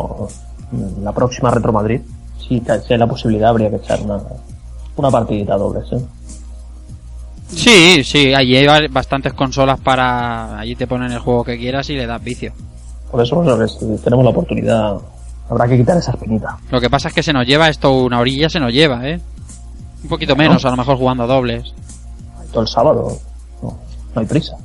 mm, 0.71 1.03
la 1.03 1.13
próxima 1.13 1.51
Retro 1.51 1.73
Madrid. 1.73 2.01
Si, 2.39 2.61
si 2.87 2.93
hay 2.93 2.99
la 2.99 3.07
posibilidad, 3.07 3.51
habría 3.51 3.71
que 3.71 3.77
echar 3.77 4.01
una, 4.01 4.19
una 4.97 5.11
partidita 5.11 5.57
doble, 5.57 5.81
¿sí? 5.89 5.97
Sí, 7.49 8.05
sí, 8.05 8.33
allí 8.33 8.57
hay 8.57 8.67
ba- 8.67 8.87
bastantes 8.91 9.33
consolas 9.35 9.79
para. 9.81 10.59
Allí 10.59 10.77
te 10.77 10.87
ponen 10.87 11.11
el 11.13 11.19
juego 11.19 11.43
que 11.45 11.59
quieras 11.59 11.91
y 11.91 11.95
le 11.97 12.07
das 12.07 12.23
vicio. 12.23 12.53
Por 13.11 13.21
eso, 13.23 13.37
bueno, 13.37 13.59
que 13.59 13.69
si 13.69 13.79
tenemos 14.05 14.25
la 14.25 14.31
oportunidad, 14.31 14.97
habrá 15.49 15.67
que 15.69 15.77
quitar 15.79 15.97
esa 15.99 16.13
espinita. 16.13 16.57
Lo 16.71 16.81
que 16.81 16.89
pasa 16.91 17.09
es 17.09 17.15
que 17.15 17.23
se 17.23 17.33
nos 17.33 17.47
lleva 17.47 17.69
esto 17.69 17.93
una 18.05 18.21
orilla, 18.21 18.49
se 18.49 18.61
nos 18.61 18.73
lleva, 18.73 19.09
¿eh? 19.09 19.21
Un 20.03 20.09
poquito 20.09 20.37
menos, 20.37 20.65
a 20.65 20.71
lo 20.71 20.77
mejor 20.77 20.97
jugando 20.97 21.25
a 21.25 21.27
dobles. 21.27 21.75
Todo 22.53 22.63
el 22.63 22.69
sábado, 22.69 23.19
no, 23.63 23.79
no 24.15 24.21
hay 24.21 24.27
prisa. 24.27 24.57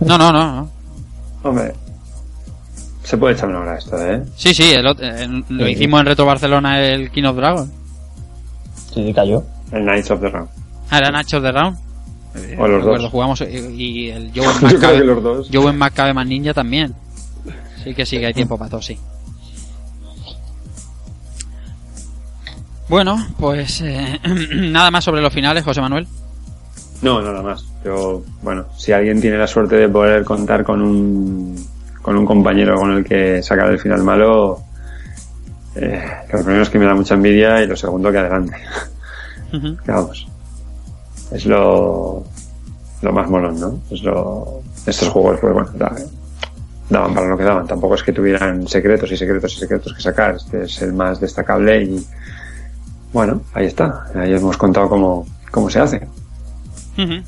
No, 0.00 0.16
no, 0.16 0.32
no, 0.32 0.54
no. 0.56 0.70
Hombre, 1.44 1.74
se 3.02 3.16
puede 3.16 3.34
echar 3.34 3.48
una 3.48 3.60
hora 3.60 3.78
esto, 3.78 3.96
¿eh? 4.00 4.22
Sí, 4.36 4.54
sí, 4.54 4.72
el 4.72 4.86
en- 5.00 5.44
lo 5.48 5.64
Sí. 5.66 5.72
hicimos 5.72 6.00
en 6.00 6.06
Retro 6.06 6.24
Barcelona 6.26 6.80
el 6.80 7.10
King 7.10 7.24
of 7.24 7.36
Dragon. 7.36 7.70
Sí, 8.94 9.04
sí, 9.04 9.12
cayó. 9.12 9.42
El 9.72 9.82
Knights 9.82 10.10
of 10.10 10.20
the 10.20 10.28
Round. 10.28 10.48
Ah, 10.90 10.98
era 10.98 11.10
Nacho 11.10 11.40
de 11.40 11.52
Round. 11.52 11.76
O 12.58 12.66
los 12.68 12.82
Recuerdo, 12.82 13.02
dos. 13.02 13.10
jugamos 13.10 13.40
y, 13.42 13.44
y 13.44 14.10
el 14.10 14.30
Joe 14.34 14.44
Yo 14.44 14.52
creo 14.52 14.68
que 14.70 14.74
Macabe, 14.76 15.04
los 15.04 15.22
dos. 15.22 15.48
Joe 15.52 15.72
Macabe 15.72 16.14
más 16.14 16.26
Ninja 16.26 16.54
también. 16.54 16.94
Que 17.94 18.06
sí 18.06 18.18
que 18.18 18.26
hay 18.26 18.34
tiempo 18.34 18.56
para 18.58 18.70
todo, 18.70 18.82
sí. 18.82 18.98
Bueno, 22.88 23.16
pues 23.38 23.80
eh, 23.82 24.18
nada 24.54 24.90
más 24.90 25.04
sobre 25.04 25.20
los 25.20 25.32
finales, 25.32 25.64
José 25.64 25.80
Manuel. 25.80 26.06
No, 27.02 27.20
nada 27.22 27.42
más. 27.42 27.64
Yo, 27.84 28.22
bueno, 28.42 28.66
si 28.76 28.92
alguien 28.92 29.20
tiene 29.20 29.36
la 29.38 29.46
suerte 29.46 29.76
de 29.76 29.88
poder 29.88 30.24
contar 30.24 30.64
con 30.64 30.82
un, 30.82 31.66
con 32.02 32.16
un 32.16 32.26
compañero 32.26 32.76
con 32.76 32.92
el 32.92 33.04
que 33.04 33.42
sacar 33.42 33.70
el 33.70 33.78
final 33.78 34.02
malo, 34.02 34.60
eh, 35.76 36.02
lo 36.32 36.42
primero 36.42 36.62
es 36.62 36.70
que 36.70 36.78
me 36.78 36.86
da 36.86 36.94
mucha 36.94 37.14
envidia 37.14 37.62
y 37.62 37.66
lo 37.66 37.76
segundo 37.76 38.10
que 38.10 38.18
adelante. 38.18 38.56
Vamos. 39.86 40.26
Es 41.30 41.44
lo, 41.46 42.24
lo 43.02 43.12
más 43.12 43.28
molón, 43.28 43.60
¿no? 43.60 43.78
Es 43.90 44.02
lo, 44.02 44.62
estos 44.86 45.08
juegos, 45.08 45.38
pues 45.40 45.52
bueno, 45.52 45.70
da- 45.74 45.94
daban 46.88 47.14
para 47.14 47.28
lo 47.28 47.36
que 47.36 47.44
daban. 47.44 47.66
Tampoco 47.66 47.94
es 47.94 48.02
que 48.02 48.12
tuvieran 48.12 48.66
secretos 48.66 49.10
y 49.12 49.16
secretos 49.16 49.54
y 49.54 49.58
secretos 49.58 49.94
que 49.94 50.02
sacar. 50.02 50.36
Este 50.36 50.64
es 50.64 50.82
el 50.82 50.92
más 50.92 51.20
destacable 51.20 51.82
y, 51.82 52.06
bueno, 53.12 53.42
ahí 53.54 53.66
está. 53.66 54.06
Ahí 54.14 54.32
hemos 54.32 54.56
contado 54.56 54.88
cómo, 54.88 55.26
cómo 55.50 55.70
se 55.70 55.80
hace. 55.80 56.06
Ujú. 56.96 57.22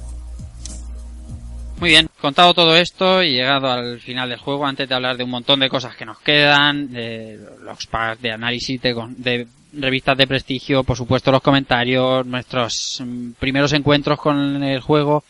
Muy 1.80 1.88
bien, 1.88 2.08
contado 2.20 2.52
todo 2.52 2.76
esto 2.76 3.22
y 3.22 3.32
llegado 3.32 3.70
al 3.70 4.00
final 4.00 4.28
del 4.28 4.38
juego, 4.38 4.66
antes 4.66 4.86
de 4.86 4.94
hablar 4.94 5.16
de 5.16 5.24
un 5.24 5.30
montón 5.30 5.60
de 5.60 5.70
cosas 5.70 5.96
que 5.96 6.04
nos 6.04 6.20
quedan, 6.20 6.92
de 6.92 7.40
los 7.62 7.86
packs 7.86 8.20
de 8.20 8.32
análisis, 8.32 8.82
de, 8.82 8.94
de 9.16 9.46
revistas 9.72 10.18
de 10.18 10.26
prestigio, 10.26 10.84
por 10.84 10.96
supuesto 10.96 11.32
los 11.32 11.40
comentarios, 11.40 12.26
nuestros 12.26 13.02
mm, 13.02 13.30
primeros 13.38 13.72
encuentros 13.72 14.18
con 14.18 14.62
el 14.62 14.80
juego, 14.80 15.24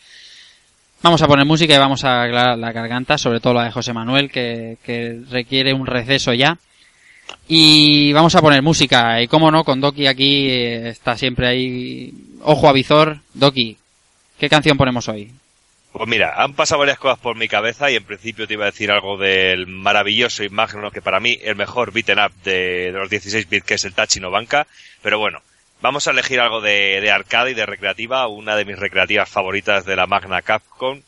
vamos 1.02 1.22
a 1.22 1.26
poner 1.26 1.46
música 1.46 1.74
y 1.74 1.78
vamos 1.78 2.04
a 2.04 2.22
aclarar 2.22 2.58
la 2.58 2.72
garganta, 2.72 3.18
sobre 3.18 3.40
todo 3.40 3.54
la 3.54 3.64
de 3.64 3.72
José 3.72 3.92
Manuel, 3.92 4.30
que, 4.30 4.78
que 4.84 5.20
requiere 5.30 5.72
un 5.72 5.86
receso 5.86 6.32
ya. 6.32 6.58
Y 7.48 8.12
vamos 8.12 8.34
a 8.34 8.40
poner 8.40 8.62
música, 8.62 9.20
y 9.22 9.28
como 9.28 9.50
no, 9.50 9.64
con 9.64 9.80
Doki 9.80 10.06
aquí 10.06 10.48
eh, 10.50 10.88
está 10.88 11.16
siempre 11.16 11.46
ahí, 11.46 12.12
ojo 12.42 12.68
a 12.68 12.72
visor. 12.72 13.18
Doki, 13.34 13.76
¿qué 14.38 14.48
canción 14.48 14.76
ponemos 14.76 15.08
hoy? 15.08 15.30
Pues 15.92 16.08
mira, 16.08 16.34
han 16.36 16.54
pasado 16.54 16.80
varias 16.80 16.98
cosas 16.98 17.18
por 17.18 17.36
mi 17.36 17.48
cabeza 17.48 17.90
y 17.90 17.96
en 17.96 18.04
principio 18.04 18.46
te 18.46 18.54
iba 18.54 18.64
a 18.64 18.70
decir 18.70 18.92
algo 18.92 19.16
del 19.16 19.66
maravilloso 19.66 20.44
y 20.44 20.48
magno, 20.48 20.92
que 20.92 21.02
para 21.02 21.18
mí 21.18 21.38
el 21.42 21.56
mejor 21.56 21.92
beaten 21.92 22.20
up 22.20 22.32
de, 22.44 22.92
de 22.92 22.98
los 22.98 23.10
16 23.10 23.48
bits 23.48 23.66
que 23.66 23.74
es 23.74 23.84
el 23.84 23.94
Tachino 23.94 24.30
Banca, 24.30 24.68
pero 25.02 25.18
bueno, 25.18 25.40
vamos 25.82 26.06
a 26.06 26.10
elegir 26.10 26.40
algo 26.40 26.60
de, 26.60 27.00
de 27.00 27.10
arcade 27.10 27.52
y 27.52 27.54
de 27.54 27.66
recreativa, 27.66 28.26
una 28.28 28.56
de 28.56 28.64
mis 28.64 28.78
recreativas 28.78 29.28
favoritas 29.28 29.84
de 29.84 29.96
la 29.96 30.06
Magna 30.06 30.42
Capcom, 30.42 31.00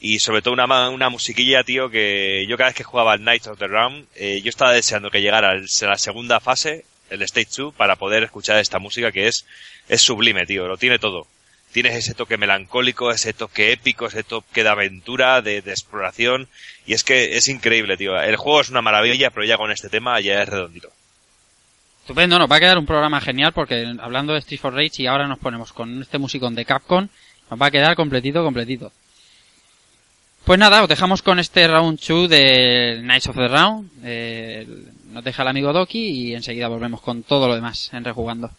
y 0.00 0.18
sobre 0.18 0.42
todo 0.42 0.54
una, 0.54 0.88
una 0.90 1.10
musiquilla, 1.10 1.62
tío, 1.62 1.88
que 1.90 2.44
yo 2.48 2.56
cada 2.56 2.70
vez 2.70 2.76
que 2.76 2.82
jugaba 2.84 3.12
al 3.12 3.20
Knights 3.20 3.46
of 3.46 3.58
the 3.58 3.68
Round, 3.68 4.06
eh, 4.16 4.40
yo 4.42 4.48
estaba 4.50 4.72
deseando 4.72 5.10
que 5.10 5.20
llegara 5.22 5.52
el- 5.52 5.66
la 5.82 5.98
segunda 5.98 6.40
fase, 6.40 6.84
el 7.10 7.22
Stage 7.22 7.48
2, 7.58 7.74
para 7.74 7.96
poder 7.96 8.24
escuchar 8.24 8.58
esta 8.58 8.78
música 8.80 9.12
que 9.12 9.28
es, 9.28 9.46
es 9.88 10.00
sublime, 10.00 10.44
tío, 10.46 10.66
lo 10.66 10.76
tiene 10.76 10.98
todo. 10.98 11.26
Tienes 11.72 11.94
ese 11.94 12.14
toque 12.14 12.36
melancólico, 12.36 13.10
ese 13.10 13.32
toque 13.32 13.72
épico, 13.72 14.06
ese 14.06 14.22
toque 14.24 14.62
de 14.62 14.68
aventura, 14.68 15.42
de, 15.42 15.60
de 15.62 15.70
exploración, 15.72 16.48
y 16.86 16.94
es 16.94 17.04
que 17.04 17.36
es 17.36 17.48
increíble, 17.48 17.96
tío. 17.96 18.20
El 18.20 18.36
juego 18.36 18.60
es 18.60 18.70
una 18.70 18.82
maravilla, 18.82 19.30
pero 19.30 19.44
ya 19.44 19.56
con 19.56 19.70
este 19.72 19.88
tema 19.88 20.18
ya 20.20 20.42
es 20.42 20.48
redondito. 20.48 20.90
Estupendo, 22.04 22.38
nos 22.38 22.52
va 22.52 22.56
a 22.56 22.60
quedar 22.60 22.76
un 22.76 22.84
programa 22.84 23.18
genial 23.18 23.54
porque 23.54 23.96
hablando 23.98 24.34
de 24.34 24.40
Street 24.40 24.60
for 24.60 24.74
Rage 24.74 25.02
y 25.02 25.06
ahora 25.06 25.26
nos 25.26 25.38
ponemos 25.38 25.72
con 25.72 26.02
este 26.02 26.18
musicón 26.18 26.54
de 26.54 26.66
Capcom, 26.66 27.08
nos 27.50 27.62
va 27.62 27.64
a 27.64 27.70
quedar 27.70 27.96
completito, 27.96 28.44
completito. 28.44 28.92
Pues 30.44 30.58
nada, 30.58 30.82
os 30.82 30.88
dejamos 30.90 31.22
con 31.22 31.38
este 31.38 31.66
round 31.66 31.98
2 31.98 32.28
de 32.28 32.98
Knights 33.00 33.28
of 33.28 33.36
the 33.36 33.48
Round. 33.48 33.90
Eh, 34.04 34.66
nos 35.12 35.24
deja 35.24 35.44
el 35.44 35.48
amigo 35.48 35.72
Doki 35.72 35.98
y 35.98 36.34
enseguida 36.34 36.68
volvemos 36.68 37.00
con 37.00 37.22
todo 37.22 37.48
lo 37.48 37.54
demás 37.54 37.88
en 37.94 38.04
Rejugando. 38.04 38.50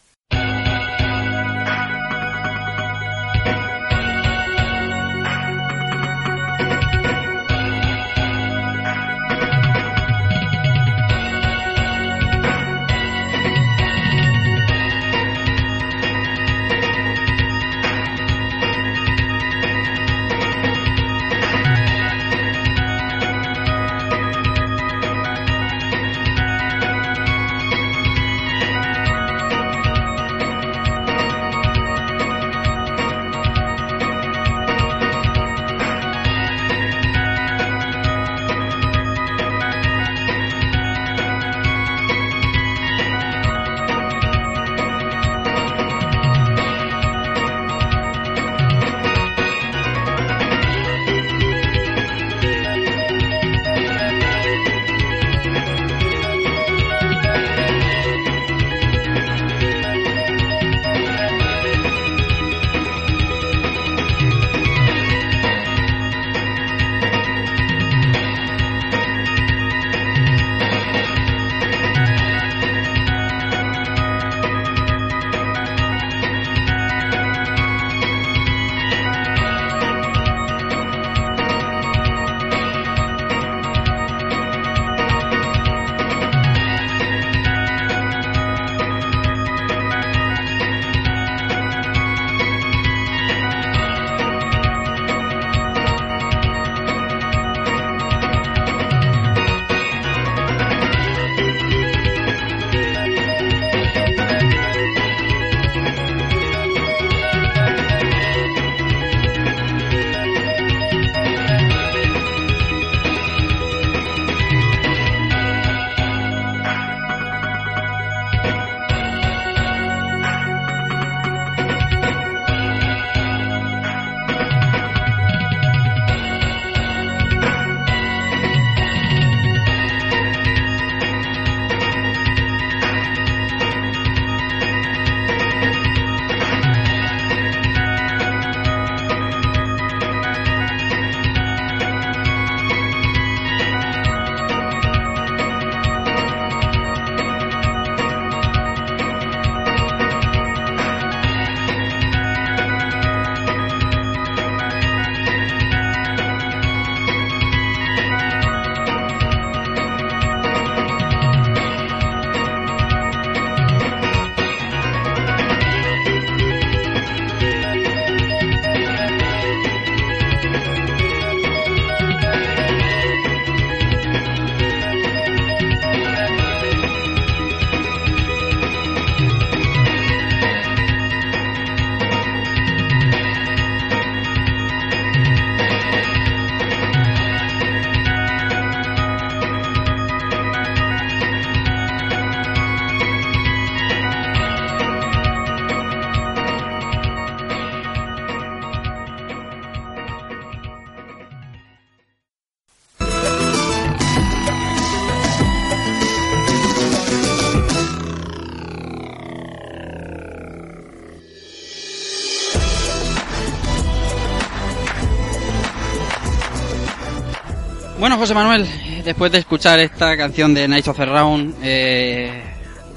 José 218.25 218.33
Manuel, 218.33 218.65
después 219.03 219.31
de 219.31 219.37
escuchar 219.37 219.79
esta 219.79 220.17
canción 220.17 220.51
de 220.55 220.67
Night 220.67 220.87
of 220.87 220.97
the 220.97 221.05
Round, 221.05 221.57
eh, 221.61 222.31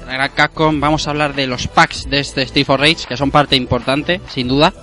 la 0.07 0.13
gran 0.13 0.31
Capcom, 0.33 0.79
vamos 0.79 1.05
a 1.05 1.11
hablar 1.11 1.35
de 1.35 1.45
los 1.45 1.67
packs 1.67 2.09
de 2.09 2.21
este 2.21 2.41
Street 2.41 2.65
for 2.65 2.79
Rage, 2.79 3.05
que 3.07 3.15
son 3.15 3.29
parte 3.29 3.55
importante, 3.55 4.21
sin 4.27 4.47
duda. 4.47 4.73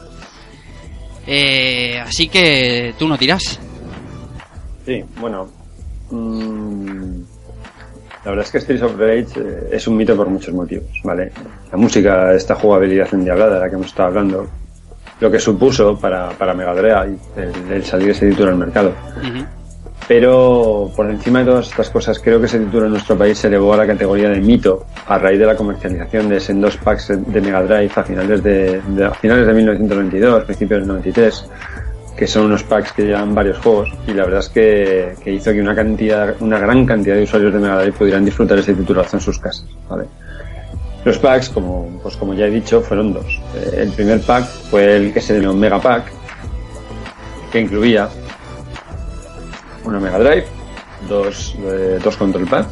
Eh, 1.27 1.99
así 1.99 2.29
que 2.29 2.95
tú 2.97 3.09
no 3.09 3.19
tiras. 3.19 3.59
Sí, 4.85 5.05
bueno. 5.21 5.49
mm, 6.13 7.23
la 8.25 8.31
verdad 8.31 8.47
es 8.47 8.53
que 8.53 8.61
Streets 8.61 8.83
of 8.85 8.97
Rage 8.97 9.27
eh, 9.41 9.69
es 9.73 9.89
un 9.89 9.97
mito 9.97 10.15
por 10.15 10.29
muchos 10.29 10.55
motivos, 10.55 10.87
¿vale? 11.03 11.33
La 11.73 11.77
música, 11.77 12.33
esta 12.35 12.55
jugabilidad 12.55 13.13
endiablada 13.13 13.55
de 13.55 13.61
la 13.63 13.69
que 13.69 13.75
hemos 13.75 13.89
estado 13.89 14.11
hablando, 14.11 14.49
lo 15.19 15.29
que 15.29 15.41
supuso 15.41 15.99
para, 15.99 16.31
para 16.31 16.55
Mega 16.55 16.73
Drive 16.73 17.19
el, 17.37 17.73
el 17.73 17.85
salir 17.85 18.11
ese 18.11 18.29
título 18.29 18.51
al 18.51 18.59
mercado. 18.59 18.95
Pero 20.09 20.91
por 20.95 21.11
encima 21.11 21.41
de 21.41 21.47
todas 21.47 21.67
estas 21.69 21.91
cosas, 21.91 22.19
creo 22.21 22.39
que 22.39 22.47
ese 22.47 22.61
título 22.61 22.87
en 22.87 22.93
nuestro 22.93 23.19
país 23.19 23.39
se 23.39 23.49
elevó 23.49 23.75
a 23.75 23.79
la 23.79 23.87
categoría 23.89 24.29
de 24.29 24.41
mito 24.41 24.87
a 25.07 25.19
raíz 25.19 25.39
de 25.39 25.47
la 25.47 25.57
comercialización 25.57 26.29
de 26.29 26.41
en 26.49 26.61
dos 26.61 26.77
packs 26.77 27.09
de 27.27 27.41
Mega 27.41 27.63
Drive 27.65 27.91
a 27.97 28.05
finales 28.05 28.43
de, 28.43 28.81
de- 28.87 29.05
a 29.05 29.11
finales 29.15 29.47
de 29.49 29.53
1992, 29.53 30.45
principios 30.45 30.81
del 30.81 30.89
93, 30.89 31.45
que 32.17 32.27
son 32.29 32.45
unos 32.47 32.63
packs 32.63 32.93
que 32.93 33.03
llevan 33.07 33.35
varios 33.35 33.59
juegos 33.59 33.93
y 34.07 34.13
la 34.13 34.25
verdad 34.25 34.41
es 34.41 34.49
que, 34.49 35.15
que 35.25 35.33
hizo 35.33 35.53
que 35.53 35.61
una 35.61 35.75
cantidad, 35.75 36.35
una 36.41 36.59
gran 36.61 36.87
cantidad 36.87 37.17
de 37.17 37.25
usuarios 37.25 37.53
de 37.53 37.59
Mega 37.59 37.79
Drive 37.81 37.93
pudieran 37.99 38.25
disfrutar 38.25 38.59
ese 38.61 38.75
titulazo 38.75 39.17
en 39.17 39.21
sus 39.21 39.39
casas. 39.41 39.67
Los 41.05 41.19
packs, 41.19 41.49
como, 41.51 41.99
pues 42.03 42.17
como 42.17 42.33
ya 42.35 42.47
he 42.47 42.51
dicho, 42.51 42.81
fueron 42.81 43.13
dos. 43.13 43.41
Eh, 43.57 43.81
el 43.83 43.91
primer 43.91 44.21
pack 44.21 44.45
fue 44.71 44.97
el 44.97 45.13
que 45.13 45.21
se 45.21 45.35
denominó 45.35 45.61
Mega 45.61 45.81
Pack, 45.81 46.05
que 47.53 47.61
incluía 47.61 48.09
una 49.87 50.01
Mega 50.01 50.19
Drive, 50.19 50.47
dos, 51.09 51.57
eh, 51.59 51.99
dos 52.03 52.17
Control 52.17 52.47
Pad, 52.47 52.67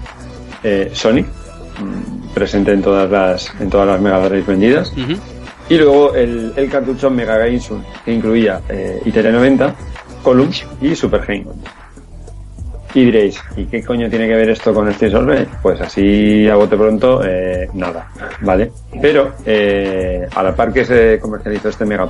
eh, 0.63 0.91
Sonic, 0.93 1.27
mm, 1.27 2.35
presente 2.35 2.73
en 2.73 2.83
todas 2.83 3.11
las, 3.11 3.53
en 3.61 3.71
todas 3.71 3.87
las 3.87 4.01
Mega 4.01 4.21
Drive 4.29 4.45
vendidas, 4.47 4.93
y 5.69 5.79
luego 5.79 6.15
el, 6.15 6.53
el 6.57 6.71
cartucho 6.71 7.11
Mega 7.11 7.39
Games 7.39 7.71
1, 7.71 7.85
que 8.05 8.13
incluía 8.13 8.61
eh, 8.69 9.01
ITR-90, 9.05 9.75
Column 10.23 10.51
y 10.81 10.95
Super 10.95 11.25
Game. 11.27 11.47
Y 12.95 13.07
diréis, 13.07 13.43
¿y 13.57 13.65
qué 13.65 13.83
coño 13.83 14.09
tiene 14.09 14.29
que 14.29 14.37
ver 14.37 14.51
esto 14.51 14.73
con 14.73 14.87
of 14.89 15.01
Rage? 15.01 15.49
Pues 15.63 15.81
así 15.81 16.49
a 16.49 16.55
bote 16.55 16.77
pronto, 16.77 17.23
eh, 17.25 17.69
nada, 17.75 18.09
¿vale? 18.41 18.71
Pero 19.03 19.33
eh, 19.45 20.29
a 20.33 20.43
la 20.45 20.55
par 20.55 20.73
que 20.73 20.85
se 20.85 21.19
comercializó 21.19 21.71
este 21.71 21.85
Mega 21.85 22.07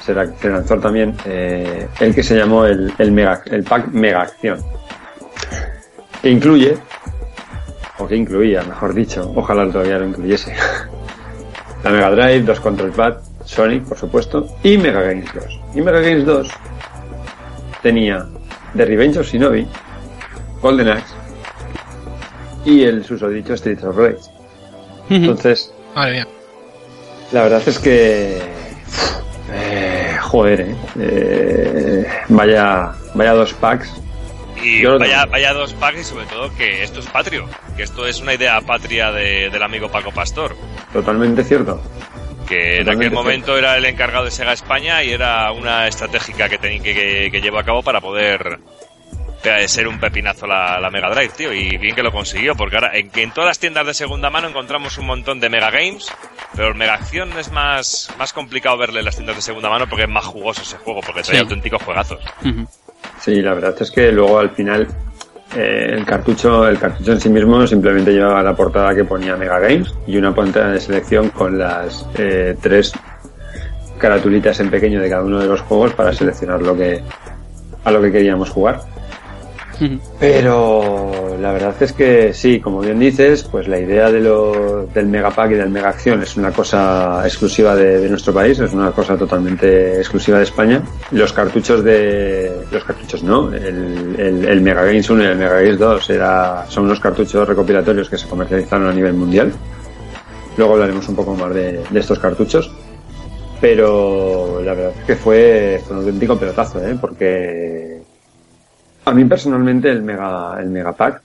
Pack, 0.00 0.04
se, 0.04 0.14
la- 0.14 0.32
se 0.38 0.48
lanzó 0.48 0.78
también 0.78 1.16
eh, 1.24 1.88
el 2.00 2.14
que 2.14 2.22
se 2.22 2.36
llamó 2.36 2.64
el, 2.66 2.92
el, 2.98 3.12
Mega, 3.12 3.42
el 3.46 3.62
Pack 3.64 3.88
Mega 3.88 4.22
Acción, 4.22 4.58
que 6.22 6.30
incluye, 6.30 6.76
o 7.98 8.06
que 8.06 8.16
incluía, 8.16 8.62
mejor 8.62 8.94
dicho, 8.94 9.30
ojalá 9.34 9.70
todavía 9.70 9.98
lo 9.98 10.06
incluyese, 10.06 10.54
la 11.84 11.90
Mega 11.90 12.10
Drive, 12.10 12.42
dos 12.42 12.60
Control 12.60 12.90
Pad, 12.92 13.14
Sonic, 13.44 13.84
por 13.84 13.98
supuesto, 13.98 14.46
y 14.62 14.76
Mega 14.78 15.02
Games 15.02 15.28
2. 15.34 15.60
Y 15.74 15.80
Mega 15.80 16.00
Games 16.00 16.24
2 16.26 16.48
tenía 17.82 18.26
The 18.76 18.84
Revenge 18.84 19.18
of 19.18 19.26
Shinobi, 19.26 19.66
Golden 20.62 20.88
Axe 20.88 21.14
y 22.64 22.82
el 22.84 23.04
susodicho 23.04 23.56
Streets 23.56 23.82
of 23.84 23.96
Rage. 23.96 24.18
Entonces, 25.08 25.72
Madre 25.94 26.12
mía. 26.12 26.28
la 27.32 27.42
verdad 27.44 27.62
es 27.66 27.78
que. 27.78 28.38
eh, 29.50 29.89
joder, 30.30 30.60
eh. 30.60 30.74
Eh, 31.00 32.06
vaya, 32.28 32.92
vaya 33.14 33.32
dos 33.32 33.52
packs. 33.54 33.90
Y 34.62 34.84
vaya, 34.84 35.20
tengo. 35.22 35.32
vaya 35.32 35.52
dos 35.54 35.72
packs 35.74 36.00
y 36.00 36.04
sobre 36.04 36.26
todo 36.26 36.54
que 36.56 36.82
esto 36.84 37.00
es 37.00 37.06
patrio, 37.06 37.48
que 37.76 37.82
esto 37.82 38.06
es 38.06 38.20
una 38.20 38.34
idea 38.34 38.60
patria 38.60 39.10
de- 39.10 39.50
del 39.50 39.62
amigo 39.62 39.88
Paco 39.90 40.12
Pastor, 40.12 40.54
Totalmente 40.92 41.42
cierto. 41.44 41.80
que 42.46 42.78
en 42.80 42.88
aquel 42.88 42.98
cierto. 43.08 43.16
momento 43.16 43.56
era 43.58 43.76
el 43.76 43.84
encargado 43.86 44.24
de 44.26 44.30
Sega 44.30 44.52
España 44.52 45.02
y 45.02 45.10
era 45.12 45.50
una 45.52 45.88
estratégica 45.88 46.48
que, 46.48 46.58
que, 46.58 46.80
que, 46.80 47.28
que 47.32 47.40
llevó 47.40 47.58
a 47.58 47.64
cabo 47.64 47.82
para 47.82 48.00
poder 48.00 48.58
eh, 49.44 49.68
ser 49.68 49.88
un 49.88 49.98
pepinazo 49.98 50.46
la, 50.46 50.78
la 50.80 50.90
Mega 50.90 51.08
Drive, 51.10 51.30
tío, 51.36 51.52
y 51.52 51.76
bien 51.78 51.94
que 51.94 52.02
lo 52.02 52.12
consiguió, 52.12 52.54
porque 52.54 52.76
ahora 52.76 52.96
en, 52.96 53.10
que 53.10 53.22
en 53.22 53.32
todas 53.32 53.48
las 53.48 53.58
tiendas 53.58 53.86
de 53.86 53.94
segunda 53.94 54.28
mano 54.30 54.48
encontramos 54.48 54.98
un 54.98 55.06
montón 55.06 55.40
de 55.40 55.48
Mega 55.48 55.70
Games, 55.70 56.12
pero 56.54 56.68
el 56.68 56.74
Mega 56.74 56.94
Acción 56.94 57.30
es 57.38 57.50
más, 57.50 58.10
más 58.18 58.32
complicado 58.32 58.76
verle 58.76 58.98
en 59.00 59.06
las 59.06 59.16
tiendas 59.16 59.36
de 59.36 59.42
segunda 59.42 59.68
mano 59.70 59.86
porque 59.88 60.04
es 60.04 60.10
más 60.10 60.24
jugoso 60.24 60.62
ese 60.62 60.76
juego, 60.78 61.00
porque 61.00 61.22
trae 61.22 61.36
Sí. 61.36 61.42
auténticos 61.42 61.82
juegazos. 61.82 62.20
Sí, 63.20 63.40
la 63.42 63.54
verdad 63.54 63.74
es 63.80 63.90
que 63.90 64.12
luego 64.12 64.38
al 64.38 64.50
final 64.50 64.86
eh, 65.56 65.86
el 65.94 66.04
cartucho 66.04 66.68
el 66.68 66.78
cartucho 66.78 67.12
en 67.12 67.20
sí 67.20 67.28
mismo 67.28 67.66
simplemente 67.66 68.12
llevaba 68.12 68.42
la 68.42 68.54
portada 68.54 68.94
que 68.94 69.04
ponía 69.04 69.36
Mega 69.36 69.58
Games 69.58 69.92
y 70.06 70.16
una 70.16 70.34
pantalla 70.34 70.68
de 70.68 70.80
selección 70.80 71.30
con 71.30 71.58
las 71.58 72.06
eh, 72.18 72.56
tres 72.60 72.92
caratulitas 73.98 74.58
en 74.60 74.70
pequeño 74.70 75.00
de 75.00 75.08
cada 75.10 75.22
uno 75.22 75.38
de 75.40 75.46
los 75.46 75.60
juegos 75.62 75.92
para 75.94 76.12
seleccionar 76.12 76.62
lo 76.62 76.74
que 76.76 77.02
a 77.84 77.90
lo 77.90 78.00
que 78.02 78.12
queríamos 78.12 78.50
jugar. 78.50 78.80
Pero 80.18 81.36
la 81.40 81.52
verdad 81.52 81.74
es 81.80 81.92
que 81.92 82.34
sí, 82.34 82.60
como 82.60 82.80
bien 82.80 82.98
dices, 82.98 83.44
pues 83.44 83.66
la 83.66 83.78
idea 83.78 84.10
de 84.10 84.20
lo, 84.20 84.86
del 84.86 85.06
Mega 85.06 85.30
Pack 85.30 85.52
y 85.52 85.54
del 85.54 85.70
Mega 85.70 85.88
Acción 85.88 86.22
es 86.22 86.36
una 86.36 86.52
cosa 86.52 87.22
exclusiva 87.24 87.74
de, 87.74 88.08
nuestro 88.08 88.34
país, 88.34 88.58
es 88.58 88.72
una 88.72 88.90
cosa 88.92 89.16
totalmente 89.16 89.98
exclusiva 89.98 90.38
de 90.38 90.44
España. 90.44 90.82
Los 91.12 91.32
cartuchos 91.32 91.82
de. 91.82 92.64
Los 92.70 92.84
cartuchos 92.84 93.22
no, 93.22 93.52
el, 93.52 94.44
el, 94.46 94.60
Mega 94.60 94.84
Games 94.84 95.08
1 95.08 95.22
y 95.22 95.26
el 95.26 95.36
Mega 95.36 95.54
Games 95.60 95.78
2 95.78 96.10
era, 96.10 96.66
son 96.68 96.84
unos 96.84 97.00
cartuchos 97.00 97.48
recopilatorios 97.48 98.08
que 98.08 98.18
se 98.18 98.28
comercializaron 98.28 98.88
a 98.88 98.92
nivel 98.92 99.14
mundial. 99.14 99.52
Luego 100.56 100.74
hablaremos 100.74 101.08
un 101.08 101.16
poco 101.16 101.34
más 101.34 101.54
de, 101.54 101.82
de 101.88 102.00
estos 102.00 102.18
cartuchos. 102.18 102.70
Pero 103.60 104.62
la 104.64 104.72
verdad 104.72 104.92
es 104.98 105.04
que 105.04 105.16
fue, 105.16 105.82
fue 105.84 105.94
un 105.94 106.02
auténtico 106.02 106.38
pelotazo, 106.38 106.82
¿eh? 106.82 106.96
porque 106.98 107.99
a 109.10 109.14
mí 109.14 109.24
personalmente 109.24 109.90
el 109.90 110.02
Mega, 110.02 110.56
el 110.60 110.68
Mega 110.70 110.92
Pack, 110.92 111.22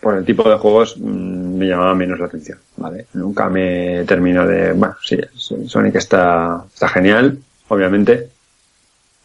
por 0.00 0.16
el 0.16 0.24
tipo 0.24 0.48
de 0.48 0.56
juegos, 0.56 0.96
mm, 0.98 1.58
me 1.58 1.66
llamaba 1.66 1.94
menos 1.94 2.18
la 2.18 2.26
atención, 2.26 2.58
¿vale? 2.76 3.06
Nunca 3.14 3.48
me 3.48 4.04
terminó 4.06 4.46
de, 4.46 4.72
bueno, 4.72 4.96
sí, 5.02 5.18
Sonic 5.66 5.96
está, 5.96 6.64
está 6.72 6.88
genial, 6.88 7.38
obviamente, 7.68 8.28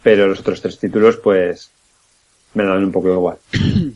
pero 0.03 0.27
los 0.27 0.39
otros 0.41 0.61
tres 0.61 0.77
títulos, 0.79 1.17
pues, 1.17 1.69
me 2.55 2.65
dan 2.65 2.83
un 2.83 2.91
poco 2.91 3.09
igual. 3.13 3.37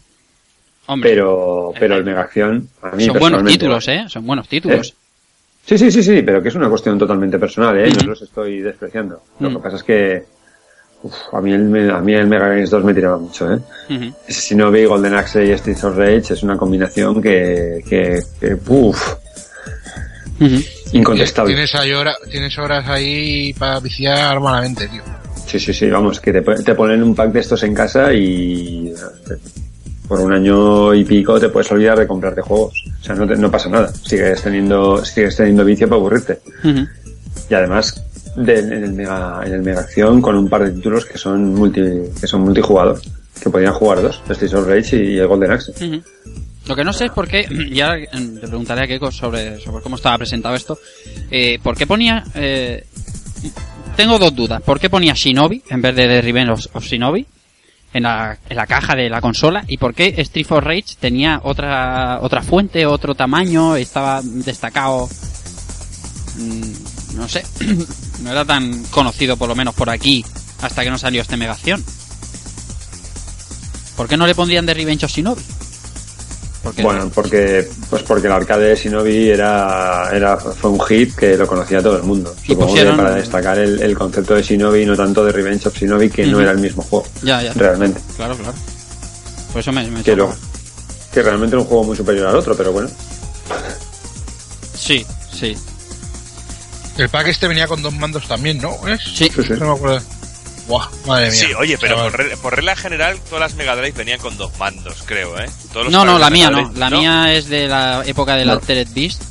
Hombre, 0.88 1.12
Pero, 1.12 1.72
pero 1.80 1.98
el 1.98 2.04
Mega 2.04 2.22
Acción, 2.22 2.68
a 2.82 2.96
mí 2.96 3.06
son 3.06 3.20
buenos 3.20 3.46
títulos, 3.46 3.88
¿eh? 3.90 4.06
Son 4.08 4.26
buenos 4.26 4.48
títulos. 4.48 4.96
Sí, 5.64 5.78
sí, 5.78 5.92
sí, 5.92 6.02
sí, 6.02 6.24
pero 6.24 6.42
que 6.42 6.50
es 6.50 6.56
una 6.56 6.68
cuestión 6.68 6.98
totalmente 6.98 7.38
personal, 7.38 7.78
¿eh? 7.78 7.92
No 7.92 8.08
los 8.08 8.22
estoy 8.24 8.62
despreciando. 8.62 9.22
Lo 9.40 9.52
Mm. 9.52 9.54
que 9.56 9.60
pasa 9.62 9.76
es 9.76 9.84
que 9.84 10.24
uf, 11.04 11.14
a, 11.34 11.42
mí 11.42 11.54
el, 11.54 11.92
a 11.92 12.00
mí 12.02 12.14
el 12.14 12.28
Mega 12.28 12.48
Games 12.50 12.70
2 12.70 12.84
me 12.84 12.94
tiraba 12.94 13.18
mucho, 13.18 13.52
¿eh? 13.54 13.60
Si 14.28 14.56
no 14.56 14.72
vi 14.72 14.86
Golden 14.86 15.16
Axe 15.16 15.46
y 15.46 15.58
Streets 15.58 15.84
of 15.84 15.98
Rage 15.98 16.34
es 16.34 16.44
una 16.44 16.58
combinación 16.58 17.22
que, 17.22 17.84
que, 17.88 18.20
que 18.40 18.58
uf, 18.68 19.14
incontestable. 20.94 21.54
Tienes, 21.54 21.76
ahí 21.76 21.92
hora- 21.94 22.16
tienes 22.30 22.58
horas 22.58 22.88
ahí 22.88 23.54
para 23.54 23.80
viciar 23.80 24.40
malamente, 24.40 24.88
tío. 24.88 25.02
Sí, 25.46 25.60
sí, 25.60 25.74
sí, 25.74 25.90
vamos, 25.90 26.20
que 26.20 26.32
te, 26.32 26.42
te 26.42 26.76
ponen 26.76 27.02
un 27.02 27.16
pack 27.16 27.32
de 27.32 27.40
estos 27.40 27.64
en 27.64 27.74
casa 27.74 28.14
y 28.14 28.94
por 30.08 30.20
un 30.22 30.34
año 30.34 30.94
y 30.94 31.04
pico 31.04 31.40
te 31.40 31.50
puedes 31.50 31.72
olvidar 31.72 31.98
de 32.00 32.08
comprarte 32.08 32.42
juegos. 32.42 32.84
O 33.00 33.04
sea, 33.04 33.16
no, 33.16 33.28
te- 33.28 33.36
no 33.36 33.50
pasa 33.50 33.70
nada. 33.70 33.92
Sigues 33.94 34.42
teniendo, 34.44 35.04
sigues 35.04 35.36
teniendo 35.36 35.66
vicio 35.66 35.88
para 35.90 36.00
aburrirte. 36.00 36.40
Y 37.50 37.54
además, 37.54 38.04
de- 38.46 38.60
en 38.60 38.84
el 38.84 38.94
Mega, 38.94 39.42
en 39.46 39.54
el 39.54 39.62
Mega 39.62 39.82
Acción 39.82 40.22
con 40.22 40.36
un 40.36 40.50
par 40.50 40.64
de 40.64 40.72
títulos 40.72 41.06
que 41.06 41.18
son 41.18 41.54
multi, 41.54 41.82
que 42.20 42.28
son 42.28 42.42
multijugador. 42.42 43.00
Que 43.42 43.50
podían 43.50 43.74
jugar 43.74 44.02
dos, 44.02 44.22
el 44.28 44.36
Streets 44.36 44.54
of 44.54 44.68
Rage 44.68 44.96
y 45.02 45.18
el 45.18 45.28
Golden 45.28 45.52
Axe. 45.52 46.02
Lo 46.68 46.76
que 46.76 46.84
no 46.84 46.92
sé 46.92 47.06
es 47.06 47.12
por 47.12 47.26
qué, 47.28 47.48
ya 47.72 47.96
le 47.96 48.08
preguntaré 48.42 48.84
a 48.84 48.88
Keiko 48.88 49.12
sobre, 49.12 49.60
sobre 49.62 49.82
cómo 49.82 49.96
estaba 49.96 50.18
presentado 50.18 50.56
esto, 50.56 50.78
eh, 51.32 51.58
¿por 51.64 51.78
qué 51.78 51.88
ponía... 51.88 52.24
eh, 52.36 52.84
tengo 53.96 54.18
dos 54.20 54.36
dudas. 54.36 54.62
¿Por 54.62 54.80
qué 54.80 54.90
ponía 54.90 55.14
Shinobi 55.14 55.62
en 55.70 55.82
vez 55.82 55.96
de 55.96 56.04
The 56.04 56.22
Revenge 56.22 56.52
of, 56.52 56.66
of 56.74 56.84
Shinobi 56.86 57.26
en 57.94 58.04
la, 58.04 58.38
en 58.50 58.56
la 58.58 58.66
caja 58.68 58.96
de 58.96 59.10
la 59.10 59.20
consola? 59.22 59.64
¿Y 59.68 59.78
por 59.78 59.94
qué 59.94 60.14
Street 60.18 60.46
for 60.46 60.64
Rage 60.64 60.96
tenía 61.00 61.40
otra, 61.44 62.20
otra 62.22 62.42
fuente, 62.42 62.86
otro 62.86 63.16
tamaño, 63.16 63.76
estaba 63.78 64.22
destacado? 64.24 65.08
Mm, 66.38 66.74
no 67.16 67.28
sé. 67.28 67.44
no 68.24 68.32
era 68.32 68.46
tan 68.46 68.84
conocido 68.86 69.38
por 69.38 69.50
lo 69.50 69.56
menos 69.56 69.74
por 69.76 69.90
aquí 69.90 70.26
hasta 70.62 70.84
que 70.84 70.90
no 70.90 70.98
salió 70.98 71.22
este 71.22 71.38
Mega 71.38 71.54
Acción. 71.54 71.84
¿Por 73.96 74.08
qué 74.08 74.18
no 74.18 74.26
le 74.28 74.36
pondrían 74.36 74.66
The 74.66 74.74
Revenge 74.74 75.06
of 75.06 75.12
Shinobi? 75.12 75.42
Porque 76.64 76.84
Bueno, 76.84 77.10
porque 77.14 77.70
pues 77.90 78.04
porque 78.04 78.28
el 78.28 78.34
arcade 78.34 78.70
de 78.70 78.76
Shinobi 78.76 79.30
era, 79.30 80.10
era 80.14 80.36
fue 80.38 80.70
un 80.72 80.80
hit 80.82 81.16
que 81.16 81.38
lo 81.38 81.48
conocía 81.48 81.82
todo 81.82 81.96
el 81.98 82.04
mundo. 82.04 82.36
Y 82.44 82.48
Supongo 82.48 82.68
pusieron- 82.72 82.98
que 82.98 83.04
para 83.04 83.16
destacar 83.16 83.58
el, 83.60 83.82
el 83.82 83.98
concepto 83.98 84.36
de 84.36 84.44
Shinobi, 84.44 84.86
no 84.86 84.96
tanto 84.96 85.24
de 85.24 85.32
Revenge 85.32 85.68
of 85.68 85.76
Shinobi, 85.78 86.10
que 86.10 86.26
no 86.28 86.42
era 86.42 86.52
el 86.52 86.60
mismo 86.60 86.84
juego, 86.84 87.06
ya, 87.24 87.42
ya. 87.42 87.54
realmente. 87.54 88.02
Claro, 88.18 88.36
claro. 88.36 88.54
Por 89.54 89.62
eso 89.62 89.72
me, 89.72 89.90
me 89.90 90.04
Que, 90.04 90.16
lo, 90.18 90.36
que 91.14 91.22
realmente 91.24 91.56
era 91.56 91.62
un 91.64 91.68
juego 91.68 91.86
muy 91.86 91.96
superior 91.98 92.28
al 92.28 92.36
otro, 92.36 92.56
pero 92.56 92.74
bueno. 92.74 92.90
Sí, 94.78 95.06
sí. 95.34 95.56
El 97.00 97.10
pack 97.10 97.28
este 97.28 97.48
venía 97.48 97.68
con 97.68 97.82
dos 97.82 97.94
mandos 97.94 98.28
también, 98.28 98.60
¿no? 98.60 98.88
¿Es? 98.88 99.02
Sí. 99.02 99.30
Sí, 99.34 99.42
sí. 99.44 99.54
No 99.60 99.68
me 99.68 99.74
acuerdo. 99.74 100.02
Buah, 100.68 100.88
madre 101.08 101.32
mía. 101.32 101.40
Sí, 101.40 101.54
oye, 101.58 101.78
pero 101.80 101.96
por, 101.98 102.16
re- 102.18 102.38
por 102.38 102.56
regla 102.56 102.76
general 102.76 103.18
todas 103.30 103.40
las 103.40 103.56
Mega 103.56 103.76
Drive 103.76 103.94
venían 103.94 104.20
con 104.20 104.38
dos 104.38 104.52
mandos, 104.60 104.98
creo, 105.06 105.40
¿eh? 105.40 105.50
Todos 105.74 105.86
los 105.86 105.94
No, 105.94 106.06
no, 106.06 106.20
la 106.20 106.30
mía 106.30 106.50
no. 106.52 106.72
La 106.76 106.90
mía 106.92 107.34
es 107.34 107.48
de 107.50 107.68
la 107.68 108.04
época 108.06 108.36
del 108.36 108.48
No. 108.48 108.54
Altered 108.54 108.88
Beast 108.94 109.24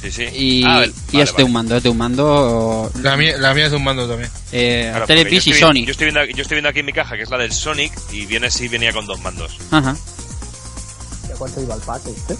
Sí, 0.00 0.10
sí. 0.12 0.22
y, 0.32 0.62
Ah, 0.64 0.84
y 0.86 1.16
vale, 1.16 1.24
es 1.24 1.28
de 1.28 1.32
vale. 1.32 1.44
un 1.44 1.52
mando, 1.52 1.76
es 1.76 1.82
de 1.82 1.88
un 1.88 1.98
mando. 1.98 2.92
La 3.02 3.16
mía, 3.16 3.36
la 3.38 3.52
mía 3.52 3.64
es 3.64 3.70
de 3.72 3.76
un 3.78 3.84
mando 3.84 4.08
también. 4.08 4.30
Eh, 4.52 4.92
Claro, 5.04 5.22
y 5.28 5.40
Sony. 5.40 5.84
Yo 5.84 5.90
estoy, 5.90 6.06
viendo, 6.10 6.24
yo 6.24 6.42
estoy 6.42 6.54
viendo 6.54 6.68
aquí 6.68 6.78
en 6.80 6.86
mi 6.86 6.92
caja 6.92 7.16
que 7.16 7.22
es 7.24 7.30
la 7.30 7.38
del 7.38 7.52
Sonic 7.52 7.92
y 8.12 8.24
viene 8.26 8.50
sí 8.50 8.68
venía 8.68 8.92
con 8.92 9.06
dos 9.06 9.20
mandos. 9.20 9.58
Ajá. 9.72 9.90
¿A 9.90 11.36
cuánto 11.36 11.60
iba 11.62 11.74
el 11.74 11.80
pack 11.80 12.02
este? 12.06 12.36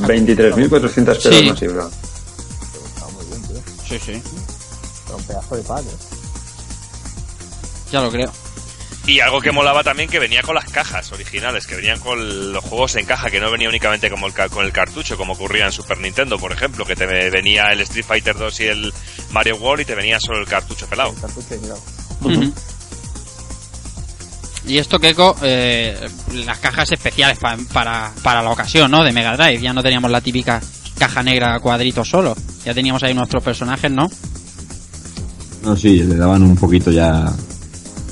23.400 0.00 1.04
pesos 1.04 1.34
Sí. 1.34 1.44
más 1.46 1.90
Sí, 3.90 3.98
sí. 3.98 4.22
Pero 5.04 5.16
un 5.18 5.24
pedazo 5.24 5.56
de 5.56 5.62
pack, 5.62 5.84
¿eh? 5.84 5.96
Ya 7.92 8.00
lo 8.00 8.10
creo. 8.10 8.32
Y 9.06 9.18
algo 9.20 9.40
que 9.40 9.50
molaba 9.50 9.82
también 9.82 10.08
que 10.08 10.18
venía 10.20 10.42
con 10.42 10.54
las 10.54 10.66
cajas 10.70 11.10
originales, 11.10 11.66
que 11.66 11.74
venían 11.74 11.98
con 11.98 12.52
los 12.52 12.62
juegos 12.62 12.94
en 12.96 13.06
caja, 13.06 13.30
que 13.30 13.40
no 13.40 13.50
venía 13.50 13.68
únicamente 13.68 14.08
como 14.10 14.26
el 14.28 14.32
ca- 14.32 14.48
con 14.48 14.64
el 14.64 14.70
cartucho, 14.72 15.16
como 15.16 15.32
ocurría 15.32 15.66
en 15.66 15.72
Super 15.72 15.98
Nintendo, 15.98 16.38
por 16.38 16.52
ejemplo, 16.52 16.84
que 16.84 16.94
te 16.94 17.06
venía 17.06 17.64
el 17.72 17.80
Street 17.80 18.04
Fighter 18.06 18.36
2 18.36 18.60
y 18.60 18.64
el 18.66 18.94
Mario 19.32 19.56
World 19.56 19.80
y 19.82 19.84
te 19.86 19.94
venía 19.96 20.20
solo 20.20 20.38
el 20.38 20.46
cartucho 20.46 20.86
pelado. 20.86 21.10
El 21.10 21.20
cartucho. 21.20 21.82
Ujú. 22.20 22.52
Y 24.66 24.78
esto, 24.78 24.98
Keiko, 25.00 25.34
eh, 25.42 26.08
las 26.34 26.58
cajas 26.58 26.92
especiales 26.92 27.38
pa- 27.38 27.56
para, 27.72 28.12
para 28.22 28.42
la 28.42 28.50
ocasión, 28.50 28.90
¿no? 28.90 29.02
De 29.02 29.10
Mega 29.12 29.36
Drive. 29.36 29.60
Ya 29.62 29.72
no 29.72 29.82
teníamos 29.82 30.10
la 30.10 30.20
típica 30.20 30.60
caja 31.00 31.22
negra 31.22 31.58
cuadrito 31.60 32.04
solo. 32.04 32.36
Ya 32.64 32.74
teníamos 32.74 33.02
ahí 33.02 33.14
nuestros 33.14 33.42
personajes, 33.42 33.90
¿no? 33.90 34.06
No, 35.64 35.74
sí, 35.74 36.02
le 36.02 36.14
daban 36.14 36.42
un 36.42 36.56
poquito 36.56 36.90
ya. 36.90 37.32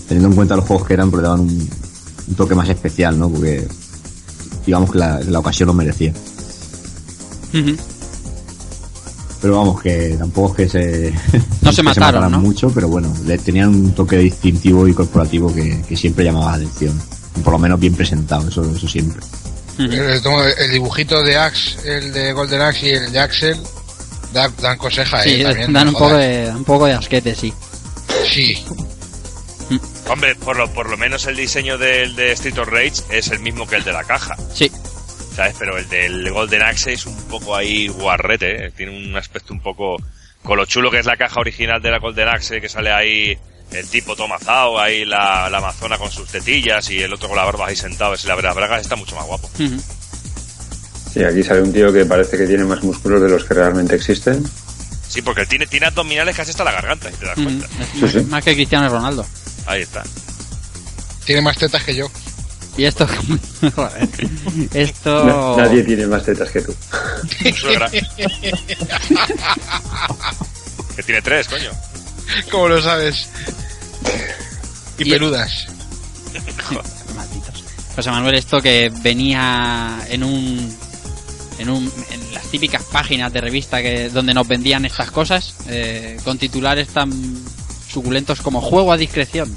Teniendo 0.09 0.31
en 0.31 0.35
cuenta 0.35 0.57
los 0.57 0.65
juegos 0.65 0.87
que 0.87 0.95
eran, 0.95 1.11
pero 1.11 1.23
le 1.23 1.29
daban 1.29 1.41
un, 1.43 1.69
un 2.29 2.35
toque 2.35 2.55
más 2.55 2.69
especial, 2.69 3.19
¿no? 3.19 3.29
Porque. 3.29 3.69
Digamos 4.65 4.91
que 4.91 4.99
la, 4.99 5.21
la 5.21 5.39
ocasión 5.39 5.67
lo 5.67 5.75
merecía. 5.75 6.13
Pero 9.41 9.57
vamos, 9.57 9.81
que 9.83 10.17
tampoco 10.19 10.51
es 10.51 10.57
que 10.57 10.69
se. 10.69 11.15
No 11.63 11.73
se 11.73 11.83
mataron, 11.85 12.33
¿no? 12.33 12.41
mucho, 12.41 12.71
pero 12.71 12.89
bueno, 12.89 13.13
le 13.27 13.37
tenían 13.37 13.69
un 13.69 13.93
toque 13.93 14.17
distintivo 14.17 14.89
y 14.89 14.95
corporativo 14.95 15.55
que, 15.55 15.83
que 15.87 15.97
siempre 15.97 16.25
llamaba 16.25 16.53
la 16.53 16.57
atención. 16.57 16.99
Por 17.45 17.53
lo 17.53 17.59
menos 17.59 17.79
bien 17.79 17.95
presentado, 17.95 18.49
eso, 18.49 18.65
eso 18.75 18.89
siempre. 18.89 19.21
El, 19.79 20.71
dibujito 20.73 21.23
de 21.23 21.37
Axe, 21.37 21.79
el 21.99 22.13
de 22.13 22.33
Golden 22.33 22.61
Axe 22.63 22.87
y 22.87 22.91
el 22.91 23.13
de 23.13 23.19
Axel, 23.21 23.57
da- 24.33 24.51
dan 24.61 24.77
conseja, 24.79 25.23
Sí, 25.23 25.41
eh, 25.41 25.45
también. 25.45 25.73
dan 25.73 25.89
un 25.89 25.95
poco, 25.95 26.15
de, 26.17 26.51
un 26.51 26.65
poco 26.65 26.87
de 26.87 26.93
asquete, 26.95 27.35
sí. 27.35 27.53
Sí, 28.29 28.65
Hombre, 30.09 30.35
por 30.37 30.57
lo, 30.57 30.73
por 30.73 30.89
lo 30.89 30.97
menos 30.97 31.27
el 31.27 31.37
diseño 31.37 31.77
del 31.79 32.17
de 32.17 32.33
Street 32.33 32.59
of 32.59 32.69
Rage 32.69 33.03
es 33.11 33.29
el 33.29 33.41
mismo 33.41 33.67
que 33.69 33.77
el 33.77 33.85
de 33.85 33.93
la 33.93 34.05
caja, 34.05 34.37
Sí. 34.55 34.71
¿sabes? 35.37 35.55
Pero 35.59 35.77
el 35.79 35.89
del 35.89 36.31
Golden 36.33 36.63
Axe 36.63 36.95
es 36.95 37.05
un 37.07 37.17
poco 37.25 37.55
ahí 37.55 37.89
guarrete, 37.89 38.67
¿eh? 38.67 38.73
tiene 38.77 38.97
un 38.97 39.17
aspecto 39.17 39.53
un 39.53 39.61
poco... 39.61 39.97
Con 40.43 40.57
lo 40.57 40.65
chulo 40.67 40.91
que 40.91 40.99
es 41.01 41.05
la 41.07 41.17
caja 41.17 41.41
original 41.41 41.83
de 41.83 41.91
la 41.91 41.99
Golden 41.99 42.29
Axe, 42.29 42.61
que 42.61 42.69
sale 42.69 42.91
ahí 42.91 43.37
el 43.73 43.87
tipo 43.89 44.17
tomazao, 44.17 44.79
ahí 44.81 45.05
la, 45.05 45.49
la 45.51 45.59
amazona 45.59 45.99
con 45.99 46.11
sus 46.11 46.29
tetillas 46.29 46.89
y 46.91 46.99
el 47.03 47.13
otro 47.13 47.29
con 47.29 47.37
la 47.37 47.45
barba 47.45 47.67
ahí 47.69 47.77
sentado, 47.77 48.15
es 48.15 48.25
la 48.25 48.35
verdad, 48.35 48.55
Bragas 48.55 48.81
está 48.83 48.97
mucho 48.97 49.15
más 49.17 49.27
guapo. 49.27 49.51
Sí, 51.13 51.23
aquí 51.25 51.43
sale 51.43 51.63
un 51.63 51.73
tío 51.73 51.93
que 51.93 52.05
parece 52.05 52.37
que 52.37 52.47
tiene 52.47 52.65
más 52.65 52.83
músculos 52.83 53.21
de 53.23 53.29
los 53.29 53.45
que 53.45 53.55
realmente 53.55 53.95
existen. 53.97 54.45
Sí, 55.09 55.23
porque 55.23 55.47
tiene, 55.47 55.67
tiene 55.67 55.87
abdominales 55.87 56.37
casi 56.37 56.51
hasta 56.51 56.65
la 56.65 56.73
garganta, 56.73 57.11
si 57.11 57.17
te 57.17 57.27
das 57.27 57.35
cuenta. 57.35 57.67
Es 57.67 57.89
Sí, 57.95 58.01
más, 58.03 58.13
sí. 58.13 58.21
más 58.29 58.45
que 58.45 58.55
Cristiano 58.55 58.89
Ronaldo. 58.91 59.27
Ahí 59.67 59.83
está. 59.83 60.03
tiene 61.25 61.41
más 61.43 61.57
tetas 61.57 61.83
que 61.83 61.95
yo. 61.95 62.11
Y 62.77 62.85
esto... 62.85 63.09
Esto... 64.75 65.57
Nadie 65.57 65.83
tiene 65.83 66.07
más 66.07 66.25
tetas 66.25 66.51
que 66.51 66.61
tú. 66.63 66.75
Que 70.97 71.03
tiene 71.05 71.23
tres, 71.23 71.47
coño. 71.49 71.71
¿Cómo 72.51 72.69
lo 72.69 72.81
sabes? 72.83 73.29
Y, 74.99 75.09
Y- 75.09 75.11
peludas. 75.11 75.67
Malditos. 77.17 77.65
José 77.95 78.11
Manuel, 78.11 78.35
esto 78.37 78.61
que 78.61 78.93
venía 79.03 79.99
en 80.09 80.23
un, 80.23 80.77
en 81.59 81.71
un, 81.71 81.93
en 82.11 82.35
las 82.35 82.45
típicas 82.47 82.83
páginas 82.85 83.33
de 83.33 83.41
revista 83.41 83.83
que 83.83 84.09
donde 84.11 84.35
nos 84.35 84.47
vendían 84.47 84.85
estas 84.85 85.11
cosas, 85.11 85.55
eh, 85.69 86.17
con 86.25 86.39
titulares 86.39 86.89
tan 86.89 87.11
suculentos 87.89 88.41
como 88.41 88.61
juego 88.61 88.93
a 88.93 88.97
discreción. 88.97 89.53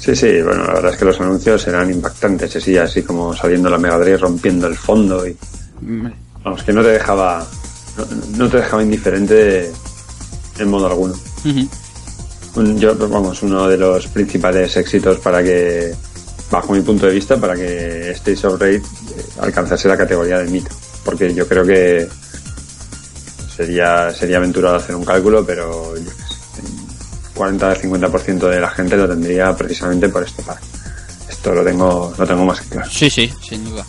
Sí, 0.00 0.16
sí, 0.16 0.42
bueno, 0.42 0.64
la 0.66 0.74
verdad 0.74 0.92
es 0.92 0.98
que 0.98 1.04
los 1.04 1.20
anuncios 1.20 1.66
eran 1.68 1.90
impactantes, 1.90 2.56
así, 2.56 2.76
así 2.76 3.02
como 3.02 3.36
saliendo 3.36 3.68
la 3.70 3.78
Mega 3.78 3.98
Drive 3.98 4.16
rompiendo 4.16 4.66
el 4.66 4.76
fondo 4.76 5.26
y 5.26 5.36
vamos, 6.42 6.62
que 6.64 6.72
no 6.72 6.82
te 6.82 6.88
dejaba 6.88 7.46
no, 7.96 8.06
no 8.38 8.48
te 8.48 8.56
dejaba 8.58 8.82
indiferente 8.82 9.72
en 10.58 10.68
modo 10.68 10.86
alguno. 10.86 11.14
ujú. 11.44 11.68
Un- 12.54 12.78
yo, 12.78 12.94
vamos, 13.08 13.42
uno 13.42 13.66
de 13.68 13.78
los 13.78 14.06
principales 14.08 14.76
éxitos 14.76 15.18
para 15.20 15.42
que, 15.42 15.94
bajo 16.50 16.72
mi 16.74 16.82
punto 16.82 17.06
de 17.06 17.12
vista, 17.14 17.36
para 17.38 17.54
que 17.54 18.10
States 18.10 18.44
of 18.44 18.60
Rage 18.60 18.76
eh, 18.76 18.82
alcanzase 19.40 19.88
la 19.88 19.96
categoría 19.96 20.38
de 20.38 20.50
mito. 20.50 20.70
Porque 21.04 21.32
yo 21.34 21.48
creo 21.48 21.64
que 21.64 22.08
sería, 23.56 24.12
sería 24.12 24.36
aventurado 24.38 24.76
hacer 24.76 24.94
un 24.94 25.04
cálculo, 25.04 25.44
pero 25.44 25.96
yo 25.96 26.04
qué 26.04 26.10
sé, 26.10 26.62
el 26.62 27.34
40-50% 27.34 28.48
de 28.48 28.60
la 28.60 28.70
gente 28.70 28.96
lo 28.96 29.08
tendría 29.08 29.56
precisamente 29.56 30.08
por 30.08 30.22
este 30.22 30.42
par. 30.42 30.58
Esto 31.28 31.52
lo 31.54 31.64
tengo, 31.64 32.14
lo 32.16 32.26
tengo 32.26 32.44
más 32.44 32.60
que 32.60 32.68
claro. 32.68 32.90
Sí, 32.90 33.08
sí, 33.10 33.32
sin 33.48 33.64
duda. 33.64 33.84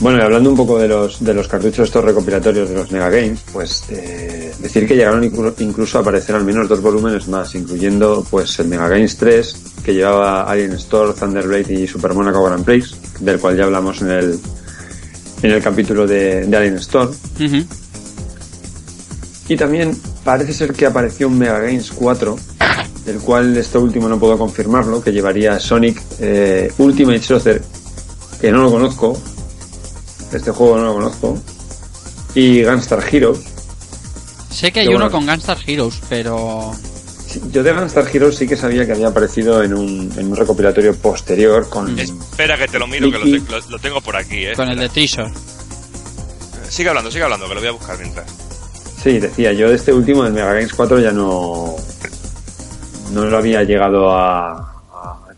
Bueno, 0.00 0.18
y 0.18 0.22
hablando 0.22 0.50
un 0.50 0.56
poco 0.56 0.78
de 0.78 0.88
los, 0.88 1.22
de 1.24 1.32
los 1.34 1.46
cartuchos 1.46 1.86
estos 1.88 2.04
recopilatorios 2.04 2.68
de 2.68 2.74
los 2.74 2.90
Mega 2.90 3.08
Games, 3.10 3.40
pues 3.52 3.84
eh, 3.90 4.52
decir 4.58 4.88
que 4.88 4.96
llegaron 4.96 5.22
inclu- 5.22 5.54
incluso 5.60 5.98
a 5.98 6.00
aparecer 6.00 6.34
al 6.34 6.44
menos 6.44 6.68
dos 6.68 6.82
volúmenes 6.82 7.28
más, 7.28 7.54
incluyendo 7.54 8.26
pues 8.28 8.58
el 8.58 8.66
Mega 8.68 8.88
Games 8.88 9.16
3, 9.16 9.56
que 9.84 9.94
llevaba 9.94 10.42
Alien 10.50 10.72
Store, 10.72 11.12
Thunderblade 11.12 11.72
y 11.72 11.86
Super 11.86 12.12
Monaco 12.12 12.42
Grand 12.44 12.64
Prix, 12.64 12.94
del 13.20 13.38
cual 13.38 13.56
ya 13.56 13.64
hablamos 13.64 14.02
en 14.02 14.10
el, 14.10 14.38
en 15.42 15.50
el 15.52 15.62
capítulo 15.62 16.06
de, 16.08 16.44
de 16.46 16.56
Alien 16.56 16.76
Store. 16.76 17.10
Y 19.48 19.56
también 19.56 19.96
parece 20.24 20.52
ser 20.52 20.72
que 20.72 20.86
apareció 20.86 21.28
un 21.28 21.38
Mega 21.38 21.60
Games 21.60 21.92
4, 21.94 22.36
del 23.06 23.18
cual 23.18 23.56
esto 23.56 23.80
último 23.80 24.08
no 24.08 24.18
puedo 24.18 24.36
confirmarlo, 24.38 25.02
que 25.02 25.12
llevaría 25.12 25.60
Sonic 25.60 26.02
eh, 26.18 26.72
Ultimate 26.78 27.22
Sorcerer, 27.22 27.62
que 28.40 28.50
no 28.50 28.62
lo 28.62 28.70
conozco, 28.72 29.16
este 30.38 30.50
juego 30.50 30.76
no 30.78 30.84
lo 30.84 30.94
conozco, 30.94 31.38
y 32.34 32.62
Gunstar 32.64 33.04
Heroes. 33.12 33.40
Sé 34.50 34.70
que 34.72 34.80
hay 34.80 34.88
uno 34.88 34.96
bueno. 34.98 35.10
con 35.10 35.26
Gunstar 35.26 35.58
Heroes, 35.66 36.00
pero... 36.08 36.72
Yo 37.50 37.64
de 37.64 37.72
Gunstar 37.72 38.06
Heroes 38.14 38.36
sí 38.36 38.46
que 38.46 38.56
sabía 38.56 38.86
que 38.86 38.92
había 38.92 39.08
aparecido 39.08 39.62
en 39.62 39.74
un, 39.74 40.12
en 40.16 40.28
un 40.30 40.36
recopilatorio 40.36 40.94
posterior 40.96 41.68
con... 41.68 41.98
Espera 41.98 42.56
que 42.56 42.68
te 42.68 42.78
lo 42.78 42.86
miro, 42.86 43.10
que 43.10 43.18
lo, 43.18 43.24
te- 43.24 43.50
lo- 43.50 43.70
lo 43.70 43.78
tengo 43.80 44.00
por 44.00 44.14
aquí, 44.16 44.44
eh. 44.46 44.52
Con 44.54 44.68
el 44.68 44.78
de 44.78 44.88
Treasure. 44.88 45.32
Sigue 46.68 46.88
hablando, 46.90 47.10
sigue 47.10 47.24
hablando, 47.24 47.48
que 47.48 47.54
lo 47.54 47.60
voy 47.60 47.68
a 47.68 47.72
buscar 47.72 47.98
mientras. 47.98 48.26
Sí, 49.02 49.18
decía, 49.18 49.52
yo 49.52 49.68
de 49.68 49.74
este 49.76 49.92
último, 49.92 50.22
del 50.24 50.32
Mega 50.32 50.52
Games 50.54 50.72
4, 50.72 51.00
ya 51.00 51.10
no... 51.10 51.74
No 53.12 53.24
lo 53.26 53.36
había 53.36 53.62
llegado 53.64 54.10
a... 54.16 54.73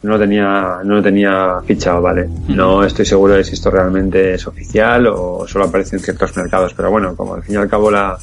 no 0.06 0.12
lo 0.12 0.18
tenía, 0.20 0.78
no 0.84 0.94
lo 0.96 1.02
tenía 1.02 1.60
fichado, 1.66 2.00
¿vale? 2.00 2.28
No 2.48 2.84
estoy 2.84 3.04
seguro 3.04 3.34
de 3.34 3.44
si 3.44 3.54
esto 3.54 3.70
realmente 3.70 4.34
es 4.34 4.46
oficial 4.46 5.06
o 5.08 5.46
solo 5.46 5.66
aparece 5.66 5.96
en 5.96 6.02
ciertos 6.02 6.36
mercados, 6.36 6.72
pero 6.74 6.90
bueno, 6.90 7.14
como 7.16 7.34
al 7.34 7.42
fin 7.42 7.54
y 7.54 7.58
al 7.58 7.68
cabo 7.68 7.90
la, 7.90 8.16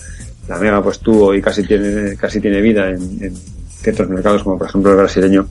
la 0.47 0.57
Mega 0.57 0.81
pues 0.81 0.99
tuvo 0.99 1.33
y 1.35 1.41
casi 1.41 1.63
tiene, 1.63 2.15
casi 2.17 2.39
tiene 2.39 2.61
vida 2.61 2.89
en, 2.89 3.01
en 3.21 3.35
ciertos 3.81 4.07
mercados, 4.09 4.43
como 4.43 4.57
por 4.57 4.67
ejemplo 4.69 4.91
el 4.91 4.97
brasileño. 4.97 5.47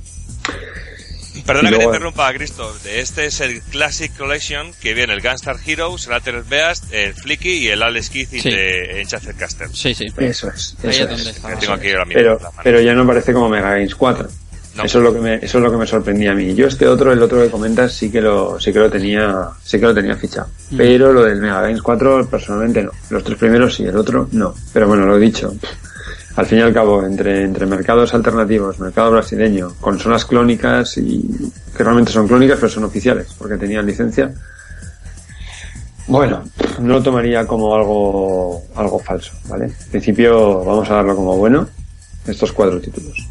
Perdona 1.46 1.70
Y 1.70 1.72
que 1.72 1.78
te 1.78 1.84
luego- 1.84 1.94
interrumpa, 1.94 2.32
Cristo. 2.34 2.72
De 2.84 3.00
Este 3.00 3.24
es 3.26 3.40
el 3.40 3.62
Classic 3.62 4.14
Collection 4.16 4.70
que 4.80 4.94
viene 4.94 5.12
el 5.14 5.20
Gunstar 5.22 5.56
Heroes, 5.66 6.06
el 6.06 6.12
Altered 6.12 6.44
Beast, 6.48 6.84
el 6.92 7.14
Flicky 7.14 7.50
y 7.64 7.68
el 7.68 7.82
Alex 7.82 8.10
Keith 8.10 8.28
Sí. 8.30 8.50
de 8.50 9.00
Enchanted 9.00 9.34
Castle. 9.36 9.66
Sí, 9.72 9.94
sí. 9.94 10.06
Eso 10.18 10.48
es, 10.48 10.76
Ahí 10.84 10.90
eso 10.90 11.02
es 11.04 11.08
donde 11.08 11.22
es. 11.22 11.28
estaba. 11.36 11.54
Que 11.54 11.60
tengo 11.60 11.72
aquí 11.72 11.90
ahora 11.90 12.04
mismo. 12.04 12.20
Pero, 12.22 12.38
pero 12.62 12.80
ya 12.80 12.94
no 12.94 13.02
aparece 13.02 13.32
como 13.32 13.48
Mega 13.48 13.70
Games 13.70 13.94
4. 13.94 14.28
No. 14.76 14.84
Eso 14.84 14.98
es 14.98 15.04
lo 15.04 15.12
que 15.12 15.20
me, 15.20 15.34
eso 15.34 15.58
es 15.58 15.64
lo 15.64 15.70
que 15.70 15.76
me 15.76 15.86
sorprendía 15.86 16.32
a 16.32 16.34
mí. 16.34 16.54
Yo 16.54 16.66
este 16.66 16.88
otro, 16.88 17.12
el 17.12 17.22
otro 17.22 17.42
que 17.42 17.50
comentas, 17.50 17.92
sí 17.92 18.10
que 18.10 18.22
lo, 18.22 18.58
sí 18.58 18.72
que 18.72 18.78
lo 18.78 18.90
tenía, 18.90 19.48
sí 19.62 19.78
que 19.78 19.84
lo 19.84 19.94
tenía 19.94 20.16
fichado. 20.16 20.48
Mm. 20.70 20.76
Pero 20.78 21.12
lo 21.12 21.24
del 21.24 21.40
Mega 21.40 21.60
Games 21.60 21.82
4 21.82 22.26
personalmente 22.26 22.82
no. 22.82 22.90
Los 23.10 23.22
tres 23.22 23.36
primeros 23.36 23.74
sí, 23.74 23.84
el 23.84 23.96
otro 23.96 24.28
no. 24.32 24.54
Pero 24.72 24.88
bueno, 24.88 25.04
lo 25.04 25.16
he 25.16 25.20
dicho. 25.20 25.54
Al 26.36 26.46
fin 26.46 26.58
y 26.60 26.62
al 26.62 26.72
cabo, 26.72 27.04
entre, 27.04 27.44
entre 27.44 27.66
mercados 27.66 28.14
alternativos, 28.14 28.78
mercado 28.80 29.10
brasileño, 29.10 29.74
consolas 29.78 30.24
clónicas 30.24 30.96
y 30.96 31.52
que 31.76 31.84
realmente 31.84 32.10
son 32.10 32.26
clónicas 32.26 32.56
pero 32.58 32.72
son 32.72 32.84
oficiales 32.84 33.34
porque 33.36 33.58
tenían 33.58 33.84
licencia. 33.84 34.32
Bueno, 36.06 36.42
no 36.80 36.94
lo 36.94 37.02
tomaría 37.02 37.46
como 37.46 37.74
algo, 37.74 38.62
algo 38.74 38.98
falso, 38.98 39.32
¿vale? 39.48 39.66
En 39.66 39.90
principio 39.90 40.64
vamos 40.64 40.88
a 40.90 40.94
darlo 40.94 41.14
como 41.14 41.36
bueno, 41.36 41.68
estos 42.26 42.52
cuatro 42.52 42.80
títulos. 42.80 43.28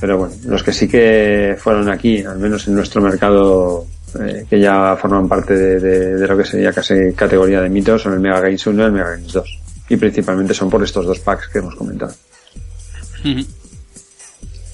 Pero 0.00 0.18
bueno, 0.18 0.34
los 0.44 0.62
que 0.62 0.72
sí 0.72 0.86
que 0.88 1.56
fueron 1.58 1.88
aquí, 1.88 2.22
al 2.22 2.38
menos 2.38 2.66
en 2.68 2.74
nuestro 2.74 3.00
mercado, 3.00 3.86
eh, 4.20 4.44
que 4.48 4.60
ya 4.60 4.96
forman 5.00 5.28
parte 5.28 5.54
de, 5.54 5.80
de- 5.80 6.14
de 6.16 6.26
lo 6.26 6.36
que 6.36 6.44
sería 6.44 6.72
casi 6.72 6.94
categoría 7.14 7.60
de 7.62 7.68
mitos, 7.70 8.02
son 8.02 8.12
el 8.14 8.20
Mega 8.20 8.40
Games 8.40 8.66
1 8.66 8.82
y 8.82 8.86
el 8.86 8.92
Mega 8.92 9.10
Games 9.12 9.32
2. 9.32 9.58
Y 9.88 9.96
principalmente 9.96 10.52
son 10.54 10.68
por 10.68 10.82
estos 10.82 11.06
dos 11.06 11.18
packs 11.20 11.48
que 11.48 11.58
hemos 11.60 11.74
comentado. 11.76 12.14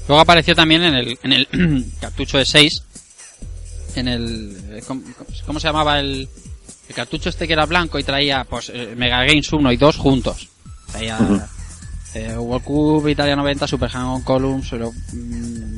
Luego 0.09 0.21
apareció 0.21 0.55
también 0.55 0.83
en 0.83 0.95
el, 0.95 1.19
en 1.23 1.33
el 1.33 1.87
cartucho 2.01 2.39
de 2.39 2.45
6. 2.45 2.83
En 3.97 4.09
el. 4.09 4.57
eh, 4.71 4.83
¿cómo, 4.87 5.03
cómo 5.47 5.61
se 5.61 5.69
llamaba 5.69 6.01
el, 6.01 6.29
el 6.89 6.95
cartucho 6.95 7.29
este 7.29 7.47
que 7.47 7.53
era 7.53 7.67
blanco 7.67 7.99
y 7.99 8.03
traía 8.03 8.45
pues 8.45 8.71
eh, 8.75 8.95
Mega 8.97 9.25
Games 9.25 9.53
1 9.53 9.73
y 9.73 9.77
2 9.77 9.97
juntos? 9.97 10.49
Traía. 10.91 11.19
Eh, 12.15 12.37
World 12.37 12.65
Cup, 12.65 13.09
Italia 13.09 13.35
90, 13.37 13.67
Super 13.67 13.89
Hang-On 13.91 14.23
Columns, 14.23 14.69
pero, 14.71 14.93
mm, 14.93 15.77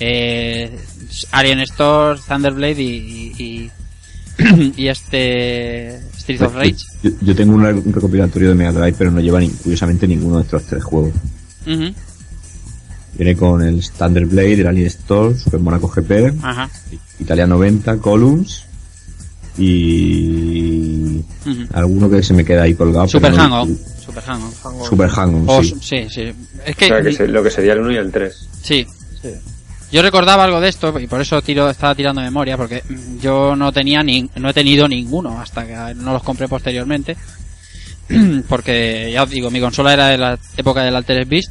eh, 0.00 0.78
Alien 1.32 1.60
Store, 1.60 2.18
Thunderblade 2.26 2.82
y, 2.82 3.32
y, 3.38 3.44
y- 3.44 3.70
y 4.76 4.88
este 4.88 5.96
Street 6.16 6.40
of 6.42 6.54
Rage. 6.54 6.76
Yo, 7.02 7.10
yo 7.20 7.34
tengo 7.36 7.54
un, 7.54 7.62
re- 7.62 7.74
un 7.74 7.92
recopilatorio 7.92 8.48
de 8.50 8.54
Mega 8.54 8.72
Drive, 8.72 8.94
pero 8.96 9.10
no 9.10 9.20
lleva 9.20 9.38
ni- 9.40 9.48
curiosamente 9.50 10.06
ninguno 10.08 10.36
de 10.38 10.42
estos 10.44 10.62
tres 10.64 10.82
juegos. 10.82 11.12
Viene 13.16 13.36
con 13.36 13.60
el 13.62 13.80
Standard 13.80 14.26
Blade, 14.26 14.60
el 14.62 14.66
Alien 14.66 14.86
Store, 14.86 15.36
Super 15.38 15.60
Monaco 15.60 15.88
GP, 15.88 16.32
Ajá. 16.42 16.70
Italia 17.18 17.46
90, 17.46 17.98
Columns 17.98 18.64
y 19.58 21.20
alguno 21.72 22.08
que 22.08 22.22
se 22.22 22.32
me 22.32 22.44
queda 22.44 22.62
ahí 22.62 22.74
colgado. 22.74 23.08
Super 23.08 23.32
no- 23.32 23.42
Hang-On. 23.42 23.78
Super 24.10 24.22
Hang-On. 24.24 24.84
Super 24.88 25.08
Hang-On, 25.08 25.44
O- 25.48 25.62
sí. 25.62 25.74
sí, 25.80 26.06
sí. 26.10 26.22
Es 26.66 26.74
O 26.74 26.78
que, 26.78 26.88
sea, 26.88 27.02
que 27.02 27.12
se- 27.12 27.28
lo 27.28 27.42
que 27.42 27.50
sería 27.50 27.72
el 27.74 27.80
1 27.80 27.92
y 27.92 27.96
el 27.96 28.10
3. 28.12 28.48
sí. 28.62 28.86
Yo 29.92 30.02
recordaba 30.02 30.44
algo 30.44 30.60
de 30.60 30.68
esto 30.68 30.96
y 31.00 31.08
por 31.08 31.20
eso 31.20 31.42
tiro, 31.42 31.68
estaba 31.68 31.96
tirando 31.96 32.20
memoria 32.20 32.56
porque 32.56 32.84
yo 33.20 33.56
no 33.56 33.72
tenía 33.72 34.04
ni, 34.04 34.30
no 34.36 34.50
he 34.50 34.54
tenido 34.54 34.86
ninguno 34.86 35.40
hasta 35.40 35.66
que 35.66 35.94
no 35.96 36.12
los 36.12 36.22
compré 36.22 36.46
posteriormente. 36.46 37.16
porque 38.48 39.10
ya 39.12 39.24
os 39.24 39.30
digo, 39.30 39.50
mi 39.50 39.60
consola 39.60 39.92
era 39.92 40.06
de 40.08 40.18
la 40.18 40.38
época 40.56 40.82
del 40.84 40.94
Altered 40.94 41.26
Beast 41.26 41.50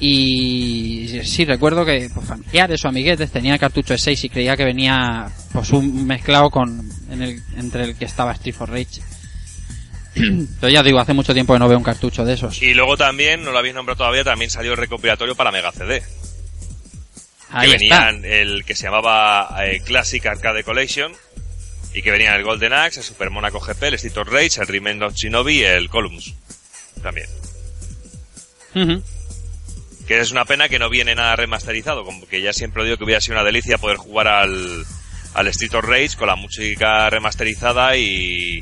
y 0.00 1.08
sí 1.24 1.44
recuerdo 1.44 1.84
que 1.84 2.10
pues, 2.14 2.26
familiares 2.26 2.84
o 2.84 2.88
amiguetes 2.88 3.30
tenían 3.30 3.58
cartucho 3.58 3.94
de 3.94 3.98
6 3.98 4.24
y 4.24 4.28
creía 4.28 4.56
que 4.56 4.64
venía 4.64 5.28
pues 5.52 5.70
un 5.72 6.06
mezclado 6.06 6.50
con 6.50 6.88
en 7.10 7.22
el, 7.22 7.42
entre 7.56 7.84
el 7.84 7.94
que 7.96 8.04
estaba 8.04 8.32
Street 8.32 8.54
for 8.54 8.70
Rage. 8.70 9.00
Pero 10.60 10.70
ya 10.70 10.82
digo, 10.82 11.00
hace 11.00 11.12
mucho 11.12 11.34
tiempo 11.34 11.52
que 11.52 11.58
no 11.58 11.68
veo 11.68 11.78
un 11.78 11.84
cartucho 11.84 12.24
de 12.24 12.34
esos. 12.34 12.62
Y 12.62 12.74
luego 12.74 12.96
también, 12.96 13.42
no 13.42 13.50
lo 13.50 13.58
habéis 13.58 13.74
nombrado 13.74 13.98
todavía, 13.98 14.24
también 14.24 14.50
salió 14.50 14.72
el 14.72 14.78
recopilatorio 14.78 15.34
para 15.34 15.50
Mega 15.50 15.72
CD. 15.72 16.02
Ahí 17.50 17.70
que 17.70 17.76
está. 17.84 18.10
venían 18.10 18.24
el 18.24 18.64
que 18.64 18.74
se 18.74 18.84
llamaba 18.84 19.48
eh, 19.64 19.80
Classic 19.84 20.24
Arcade 20.26 20.64
Collection 20.64 21.12
y 21.92 22.02
que 22.02 22.10
venían 22.10 22.34
el 22.34 22.42
Golden 22.42 22.72
Axe, 22.72 23.00
el 23.00 23.06
Super 23.06 23.30
Monaco 23.30 23.60
GP, 23.60 23.82
el 23.84 23.94
Street 23.94 24.16
of 24.18 24.28
Rage, 24.28 24.60
el 24.60 24.66
Remain 24.66 25.02
of 25.02 25.14
Shinobi 25.14 25.60
y 25.60 25.64
el 25.64 25.88
Columns. 25.88 26.34
También. 27.02 27.28
Que 30.06 30.20
es 30.20 30.32
una 30.32 30.44
pena 30.44 30.68
que 30.68 30.80
no 30.80 30.90
viene 30.90 31.14
nada 31.14 31.36
remasterizado, 31.36 32.04
como 32.04 32.26
que 32.26 32.42
ya 32.42 32.52
siempre 32.52 32.84
digo 32.84 32.96
que 32.96 33.04
hubiera 33.04 33.20
sido 33.20 33.34
una 33.34 33.44
delicia 33.44 33.78
poder 33.78 33.96
jugar 33.98 34.26
al, 34.26 34.84
al 35.34 35.46
Street 35.48 35.74
of 35.74 35.84
Rage 35.84 36.16
con 36.18 36.26
la 36.26 36.36
música 36.36 37.08
remasterizada 37.08 37.96
y 37.96 38.60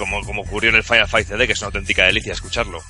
como, 0.00 0.24
como 0.24 0.42
ocurrió 0.42 0.70
en 0.70 0.76
el 0.76 0.82
Final 0.82 1.06
Fight 1.06 1.28
CD, 1.28 1.46
que 1.46 1.52
es 1.52 1.60
una 1.60 1.66
auténtica 1.66 2.04
delicia 2.04 2.32
escucharlo. 2.32 2.82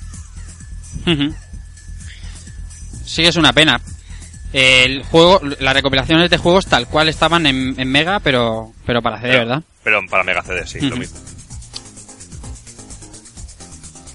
Sí, 3.05 3.23
es 3.23 3.35
una 3.35 3.53
pena. 3.53 3.79
El 4.53 5.03
juego, 5.03 5.41
las 5.59 5.73
recopilaciones 5.73 6.29
de 6.29 6.37
juegos 6.37 6.65
tal 6.65 6.87
cual 6.87 7.09
estaban 7.09 7.45
en, 7.45 7.79
en 7.79 7.87
Mega, 7.89 8.19
pero, 8.19 8.73
pero 8.85 9.01
para 9.01 9.21
CD, 9.21 9.37
¿verdad? 9.37 9.61
Pero 9.83 10.01
para 10.09 10.23
Mega 10.23 10.41
CD, 10.41 10.65
sí, 10.65 10.79
lo 10.81 10.95
mismo. 10.95 11.19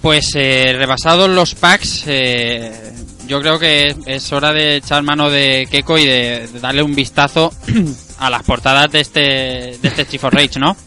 Pues 0.01 0.31
eh, 0.35 0.73
rebasados 0.77 1.29
los 1.29 1.55
packs, 1.55 2.03
eh, 2.07 2.93
yo 3.27 3.41
creo 3.41 3.59
que 3.59 3.87
es, 3.87 3.97
es 4.05 4.31
hora 4.31 4.53
de 4.53 4.77
echar 4.77 5.03
mano 5.03 5.29
de 5.29 5.67
Keiko 5.69 5.97
y 5.97 6.05
de, 6.05 6.47
de 6.47 6.59
darle 6.59 6.83
un 6.83 6.95
vistazo 6.95 7.51
a 8.19 8.29
las 8.29 8.43
portadas 8.43 8.91
de 8.91 9.01
este, 9.01 9.19
de 9.19 9.79
este 9.83 10.03
Street 10.03 10.21
for 10.21 10.33
Rage, 10.33 10.59
¿no? 10.59 10.77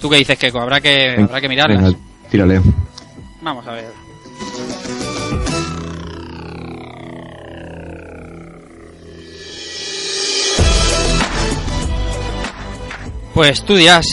¿Tú 0.00 0.10
qué 0.10 0.16
dices, 0.16 0.38
Keiko? 0.38 0.60
Habrá 0.60 0.80
que, 0.80 1.16
habrá 1.20 1.40
que 1.40 1.48
mirarlas. 1.48 1.82
Venga, 1.82 1.98
tírale. 2.30 2.60
Vamos 3.42 3.66
a 3.66 3.72
ver. 3.72 3.92
Pues 13.34 13.62
tú 13.64 13.74
dirás 13.76 14.06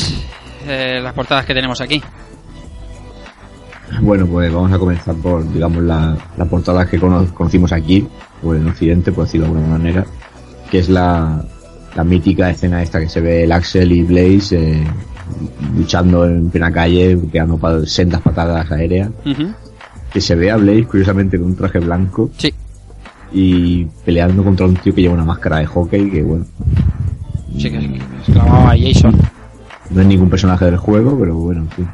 eh, 0.68 1.00
las 1.02 1.14
portadas 1.14 1.46
que 1.46 1.54
tenemos 1.54 1.80
aquí. 1.82 2.02
Bueno, 4.02 4.26
pues 4.28 4.52
vamos 4.52 4.72
a 4.72 4.80
comenzar 4.80 5.16
por, 5.16 5.50
digamos, 5.54 5.84
la, 5.84 6.18
la 6.36 6.46
portada 6.46 6.86
que 6.90 7.00
cono- 7.00 7.34
conocimos 7.34 7.72
aquí, 7.72 8.06
o 8.42 8.54
en 8.54 8.68
Occidente, 8.68 9.12
por 9.12 9.26
decirlo 9.26 9.48
de 9.48 9.54
alguna 9.54 9.78
manera, 9.78 10.06
que 10.70 10.80
es 10.80 10.90
la, 10.90 11.44
la 11.96 12.04
mítica 12.04 12.50
escena 12.50 12.82
esta 12.82 13.00
que 13.00 13.08
se 13.08 13.22
ve 13.22 13.44
el 13.44 13.52
Axel 13.52 13.92
y 13.92 14.04
Blaze 14.04 14.58
eh, 14.82 14.88
luchando 15.76 16.26
en 16.26 16.50
plena 16.50 16.72
calle, 16.72 17.18
pegando 17.32 17.58
pa- 17.58 17.86
sendas 17.86 18.22
patadas 18.22 18.72
aéreas, 18.72 19.10
que 20.12 20.22
se 20.22 20.36
ve 20.36 20.52
a 20.52 20.58
Blaze 20.58 20.86
curiosamente 20.86 21.38
con 21.38 21.48
un 21.48 21.56
traje 21.56 21.80
blanco 21.80 22.30
Sí. 22.38 22.54
y 23.32 23.86
peleando 24.06 24.44
contra 24.44 24.66
un 24.66 24.76
tío 24.76 24.94
que 24.94 25.02
lleva 25.02 25.14
una 25.16 25.26
máscara 25.26 25.60
de 25.60 25.66
hockey, 25.66 26.10
que 26.10 26.22
bueno, 26.24 26.46
Sí, 27.58 27.70
que 27.70 27.78
es 27.78 28.34
clavado 28.34 28.68
a 28.68 28.76
Jason. 28.78 29.16
no 29.92 30.02
es 30.02 30.08
ningún 30.08 30.30
personaje 30.30 30.66
del 30.66 30.78
juego, 30.78 31.18
pero 31.20 31.36
bueno, 31.36 31.62
en 31.62 31.70
fin. 31.70 31.88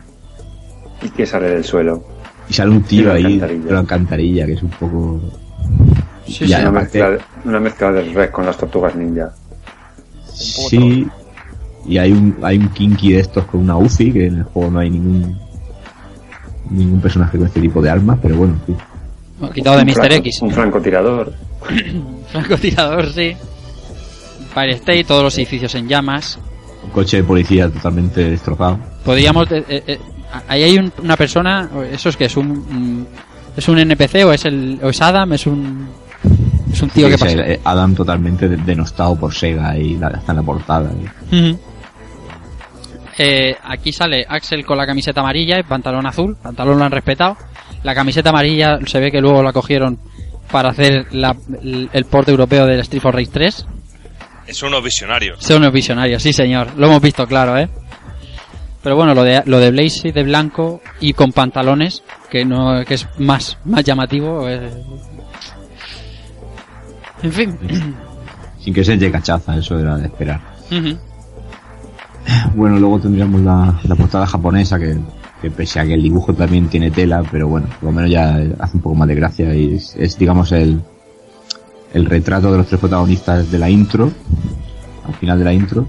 Y 1.04 1.10
que 1.10 1.26
sale 1.26 1.50
del 1.50 1.64
suelo. 1.64 2.04
Y 2.50 2.54
sale 2.54 2.72
un 2.72 2.82
tío 2.84 3.12
ahí, 3.14 3.38
de 3.40 3.56
una 3.70 3.80
alcantarilla, 3.80 4.46
que 4.46 4.54
es 4.54 4.64
un 4.64 4.70
poco... 4.70 5.22
Sí, 6.26 6.44
Y 6.46 6.48
sí. 6.48 6.54
Una 6.62 6.72
mezcla, 6.72 7.18
una 7.46 7.60
mezcla 7.60 7.92
del 7.92 8.14
Rec 8.14 8.32
con 8.32 8.46
las 8.46 8.58
tortugas 8.58 8.96
ninja. 8.96 9.32
Sí, 10.34 11.08
y 11.90 11.98
hay 11.98 12.12
un, 12.12 12.38
hay 12.44 12.58
un 12.58 12.70
Kinky 12.70 13.14
de 13.14 13.20
estos 13.20 13.46
con 13.46 13.62
una 13.62 13.76
UCI, 13.78 14.12
que 14.12 14.28
en 14.28 14.38
el 14.38 14.44
juego 14.44 14.72
no 14.72 14.80
hay 14.80 14.90
ningún 14.90 15.38
ningún 16.70 17.02
personaje 17.02 17.38
con 17.38 17.48
este 17.48 17.62
tipo 17.62 17.82
de 17.82 17.90
armas, 17.90 18.20
pero 18.22 18.36
bueno, 18.38 18.56
sí. 18.68 18.76
Quitado 19.54 19.78
de 19.78 19.86
Mr. 19.86 20.12
X. 20.14 20.42
Un 20.42 20.52
francotirador. 20.52 21.34
Francotirador, 22.32 23.12
sí. 23.12 23.36
Fire 24.54 24.72
State, 24.76 25.04
todos 25.06 25.24
los 25.24 25.38
edificios 25.38 25.74
en 25.76 25.88
llamas. 25.88 26.38
Un 26.84 26.90
coche 26.92 27.18
de 27.18 27.24
policía 27.24 27.70
totalmente 27.70 28.30
destrozado. 28.30 28.78
Podríamos. 29.04 29.50
de- 29.50 29.66
eh, 29.68 29.84
eh, 29.88 30.00
ahí 30.48 30.64
hay 30.64 30.78
un- 30.78 30.92
una 31.04 31.16
persona. 31.18 31.70
¿Eso 31.92 32.10
es 32.10 32.18
que 32.18 32.26
es 32.26 32.38
un. 32.38 32.48
un- 32.52 33.08
¿Es 33.58 33.68
un 33.68 33.78
NPC 33.80 34.24
o 34.26 34.32
es, 34.32 34.46
el, 34.46 34.80
o 34.84 34.90
es 34.90 35.02
Adam? 35.02 35.34
¿Es 35.34 35.46
un. 35.48 35.88
Es 36.72 36.82
un 36.82 36.90
tío 36.90 37.08
Sí, 37.08 37.12
que 37.14 37.18
pasa? 37.18 37.32
eh, 37.48 37.60
Adam 37.64 37.96
totalmente 37.96 38.48
de- 38.48 38.58
denostado 38.58 39.16
por 39.16 39.34
Sega 39.34 39.78
y 39.78 39.96
la, 39.98 40.10
está 40.10 40.32
en 40.32 40.38
la 40.38 40.44
portada. 40.44 40.92
y-. 41.32 41.58
Eh, 43.22 43.56
aquí 43.64 43.92
sale 43.92 44.26
Axel 44.28 44.66
con 44.66 44.78
la 44.78 44.86
camiseta 44.88 45.20
amarilla 45.20 45.60
y 45.60 45.64
pantalón 45.64 46.06
azul. 46.08 46.38
Pantalón 46.42 46.80
lo 46.80 46.86
han 46.86 46.92
respetado. 46.92 47.36
La 47.84 47.94
camiseta 47.94 48.30
amarilla 48.30 48.80
se 48.86 49.00
ve 49.00 49.12
que 49.12 49.20
luego 49.22 49.44
la 49.44 49.52
cogieron 49.54 50.00
para 50.50 50.70
hacer 50.70 51.08
la- 51.12 51.36
el, 51.62 51.90
el 51.92 52.06
port 52.06 52.30
europeo 52.30 52.66
del 52.66 52.80
Street 52.80 53.02
for 53.02 53.14
Rage 53.14 53.30
3. 53.32 53.66
Son 54.52 54.70
unos 54.70 54.84
visionarios. 54.84 55.44
Son 55.44 55.58
unos 55.58 55.74
visionarios, 55.74 56.24
sí 56.24 56.32
señor. 56.34 56.70
Lo 56.78 56.88
hemos 56.88 57.02
visto 57.02 57.28
claro, 57.28 57.58
¿eh? 57.58 57.70
Pero 58.82 58.96
bueno, 58.96 59.14
lo 59.14 59.24
de, 59.24 59.44
lo 59.46 59.60
de 59.60 59.72
Blaze 59.72 60.14
de 60.14 60.24
blanco 60.24 60.82
y 61.02 61.12
con 61.14 61.34
pantalones, 61.34 62.02
que 62.32 62.46
no 62.46 62.84
que 62.86 62.94
es 62.94 63.06
más, 63.20 63.58
más 63.66 63.84
llamativo. 63.84 64.48
eh. 64.50 64.72
En 67.22 67.32
fin. 67.34 67.58
Sin 68.64 68.74
que 68.74 68.84
se 68.84 68.98
llegue 68.98 69.12
cachaza, 69.12 69.58
eso 69.58 69.78
era 69.78 69.98
de 69.98 70.06
esperar. 70.06 70.40
Ujú. 70.72 70.98
Bueno, 72.56 72.80
luego 72.80 73.00
tendríamos 73.00 73.42
la, 73.42 73.80
la 73.84 73.96
portada 73.96 74.26
japonesa, 74.28 74.80
que, 74.80 74.98
que 75.42 75.52
pese 75.52 75.80
a 75.80 75.86
que 75.86 75.94
el 75.94 76.04
dibujo 76.04 76.34
también 76.34 76.68
tiene 76.68 76.92
tela, 76.92 77.24
pero 77.32 77.48
bueno, 77.48 77.68
por 77.80 77.90
lo 77.90 77.92
menos 77.92 78.12
ya 78.12 78.36
hace 78.60 78.78
un 78.78 78.82
poco 78.82 78.96
más 78.96 79.08
de 79.08 79.16
gracia 79.16 79.54
y 79.56 79.76
es, 79.76 79.96
es, 79.96 80.18
digamos, 80.18 80.52
el, 80.52 80.82
el 81.94 82.06
retrato 82.06 82.52
de 82.52 82.58
los 82.58 82.68
tres 82.68 82.80
protagonistas 82.80 83.50
de 83.52 83.60
la 83.60 83.70
intro, 83.70 84.12
al 85.08 85.14
final 85.16 85.40
de 85.40 85.46
la 85.46 85.54
intro, 85.54 85.88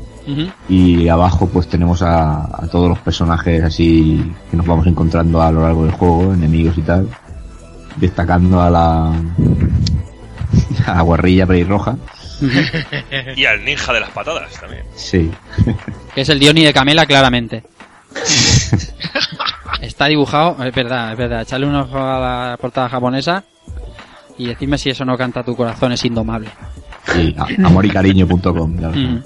y 0.69 1.09
abajo 1.09 1.49
pues 1.49 1.67
tenemos 1.67 2.03
a, 2.03 2.45
a 2.45 2.69
todos 2.71 2.89
los 2.89 2.99
personajes 3.01 3.65
así 3.65 4.33
que 4.49 4.57
nos 4.57 4.65
vamos 4.65 4.87
encontrando 4.87 5.43
a 5.43 5.51
lo 5.51 5.62
largo 5.62 5.83
del 5.83 5.93
juego, 5.93 6.33
enemigos 6.33 6.79
y 6.79 6.83
tal, 6.83 7.09
destacando 7.97 8.61
a 8.61 8.71
la, 8.71 9.12
a 10.87 10.95
la 10.95 11.03
guarrilla 11.03 11.47
pelirroja, 11.47 11.97
Y 13.37 13.45
al 13.45 13.65
ninja 13.65 13.93
de 13.93 14.01
las 14.01 14.11
patadas 14.11 14.53
también. 14.61 14.83
sí, 14.95 15.31
Que 16.15 16.23
es 16.23 16.29
el 16.29 16.39
Diony 16.39 16.65
de 16.65 16.73
Camela, 16.73 17.07
claramente. 17.07 17.62
Está 19.81 20.07
dibujado, 20.07 20.62
es 20.65 20.75
verdad, 20.75 21.12
es 21.12 21.19
verdad. 21.19 21.43
Echarle 21.43 21.67
un 21.67 21.75
ojo 21.75 21.99
a 21.99 22.19
la 22.51 22.57
portada 22.61 22.89
japonesa 22.89 23.45
y 24.37 24.47
decirme 24.47 24.79
si 24.79 24.91
eso 24.91 25.05
no 25.05 25.17
canta 25.17 25.43
tu 25.43 25.57
corazón 25.57 25.93
es 25.93 26.05
indomable. 26.05 26.49
y 27.17 27.35
a- 27.39 27.67
amoricariño.com. 27.67 28.71
Mm. 28.73 29.23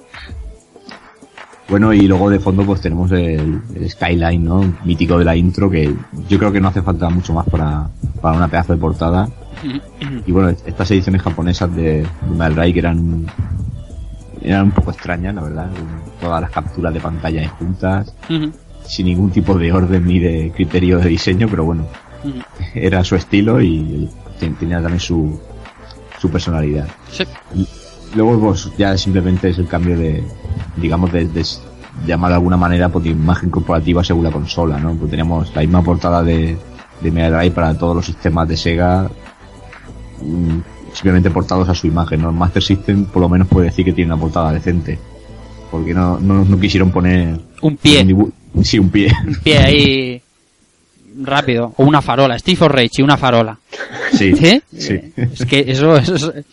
Bueno, 1.69 1.93
y 1.95 2.03
luego 2.07 2.28
de 2.28 2.39
fondo 2.41 2.62
pues 2.65 2.81
tenemos 2.82 3.11
el, 3.12 3.61
skyline, 3.89 4.45
¿no? 4.45 4.74
Mítico 4.85 5.19
de 5.19 5.24
la 5.24 5.35
intro, 5.35 5.70
que 5.70 5.95
yo 6.28 6.39
creo 6.39 6.53
que 6.53 6.61
no 6.61 6.69
hace 6.69 6.82
falta 6.82 7.09
mucho 7.09 7.32
más 7.32 7.47
para, 7.49 7.89
para 8.20 8.36
una 8.36 8.49
pedazo 8.49 8.74
de 8.74 8.78
portada. 8.78 9.28
Y 10.27 10.31
bueno, 10.32 10.51
estas 10.51 10.91
ediciones 10.91 11.23
japonesas 11.23 11.74
de, 11.74 12.03
de 12.03 12.73
que 12.73 12.78
eran, 12.78 13.27
eran 14.43 14.65
un 14.66 14.70
poco 14.73 14.91
extrañas, 14.91 15.35
la 15.35 15.43
verdad. 15.43 15.70
Todas 16.20 16.43
las 16.43 16.51
capturas 16.51 16.93
de 16.93 17.01
pantalla 17.01 17.49
juntas, 17.49 18.15
sin 18.85 19.07
ningún 19.07 19.31
tipo 19.31 19.57
de 19.57 19.73
orden 19.73 20.07
ni 20.07 20.19
de 20.19 20.53
criterio 20.55 20.99
de 20.99 21.09
diseño, 21.09 21.49
pero 21.49 21.65
bueno, 21.65 21.86
era 22.74 23.03
su 23.05 23.16
estilo 23.16 23.62
y 23.62 24.09
ten- 24.39 24.55
tenía 24.57 24.82
también 24.82 25.01
su, 25.01 25.41
su 26.20 26.31
personalidad. 26.31 26.89
Sí. 27.11 27.24
Luego 28.15 28.39
pues 28.41 28.70
ya 28.78 28.97
simplemente 28.97 29.49
es 29.51 29.59
el 29.59 29.66
cambio 29.66 29.97
de, 29.99 30.23
digamos, 30.77 31.12
de, 31.12 31.27
de 31.27 31.45
llamar 32.07 32.31
de 32.31 32.35
alguna 32.36 32.57
manera 32.57 32.89
pues, 32.89 33.05
de 33.05 33.11
imagen 33.11 33.51
corporativa 33.51 34.05
según 34.05 34.24
la 34.24 34.31
consola, 34.31 34.78
¿no? 34.78 34.95
Pues 34.95 35.11
tenemos 35.11 35.55
la 35.55 35.62
misma 35.62 35.82
portada 35.82 36.23
de, 36.23 36.57
de 37.01 37.11
Mega 37.11 37.39
Drive 37.39 37.51
para 37.55 37.77
todos 37.77 37.97
los 37.97 38.07
sistemas 38.07 38.49
de 38.49 38.57
Sega, 38.57 39.11
mm, 40.23 40.59
simplemente 40.93 41.31
portados 41.31 41.69
a 41.69 41.74
su 41.74 41.86
imagen, 41.86 42.23
¿no? 42.23 42.31
El 42.31 42.36
Master 42.36 42.62
System 42.62 43.05
por 43.07 43.23
lo 43.23 43.28
menos 43.28 43.49
puede 43.49 43.66
decir 43.69 43.85
que 43.85 43.93
tiene 43.93 44.12
una 44.12 44.20
portada 44.20 44.53
decente, 44.53 44.99
porque 45.70 45.93
no, 45.95 46.19
no, 46.20 46.45
no 46.45 46.61
quisieron 46.61 46.91
poner 46.93 47.41
Un 47.62 47.77
pie. 47.77 48.07
sí, 48.62 48.78
un 48.78 48.91
pie. 48.91 49.12
Un 49.27 49.35
pie 49.43 49.59
ahí 49.59 50.23
rápido. 51.23 51.73
O 51.77 51.85
una 51.85 52.01
farola. 52.03 52.39
Steve 52.39 52.57
for 52.57 52.73
Rage 52.73 52.91
y 52.99 53.03
una 53.03 53.16
farola. 53.16 53.59
Sí, 54.12 54.35
¿Sí? 54.36 54.62
sí. 54.77 55.01
Es 55.16 55.45
que 55.47 55.65
eso, 55.66 55.97
eso 55.97 56.32
es- 56.32 56.45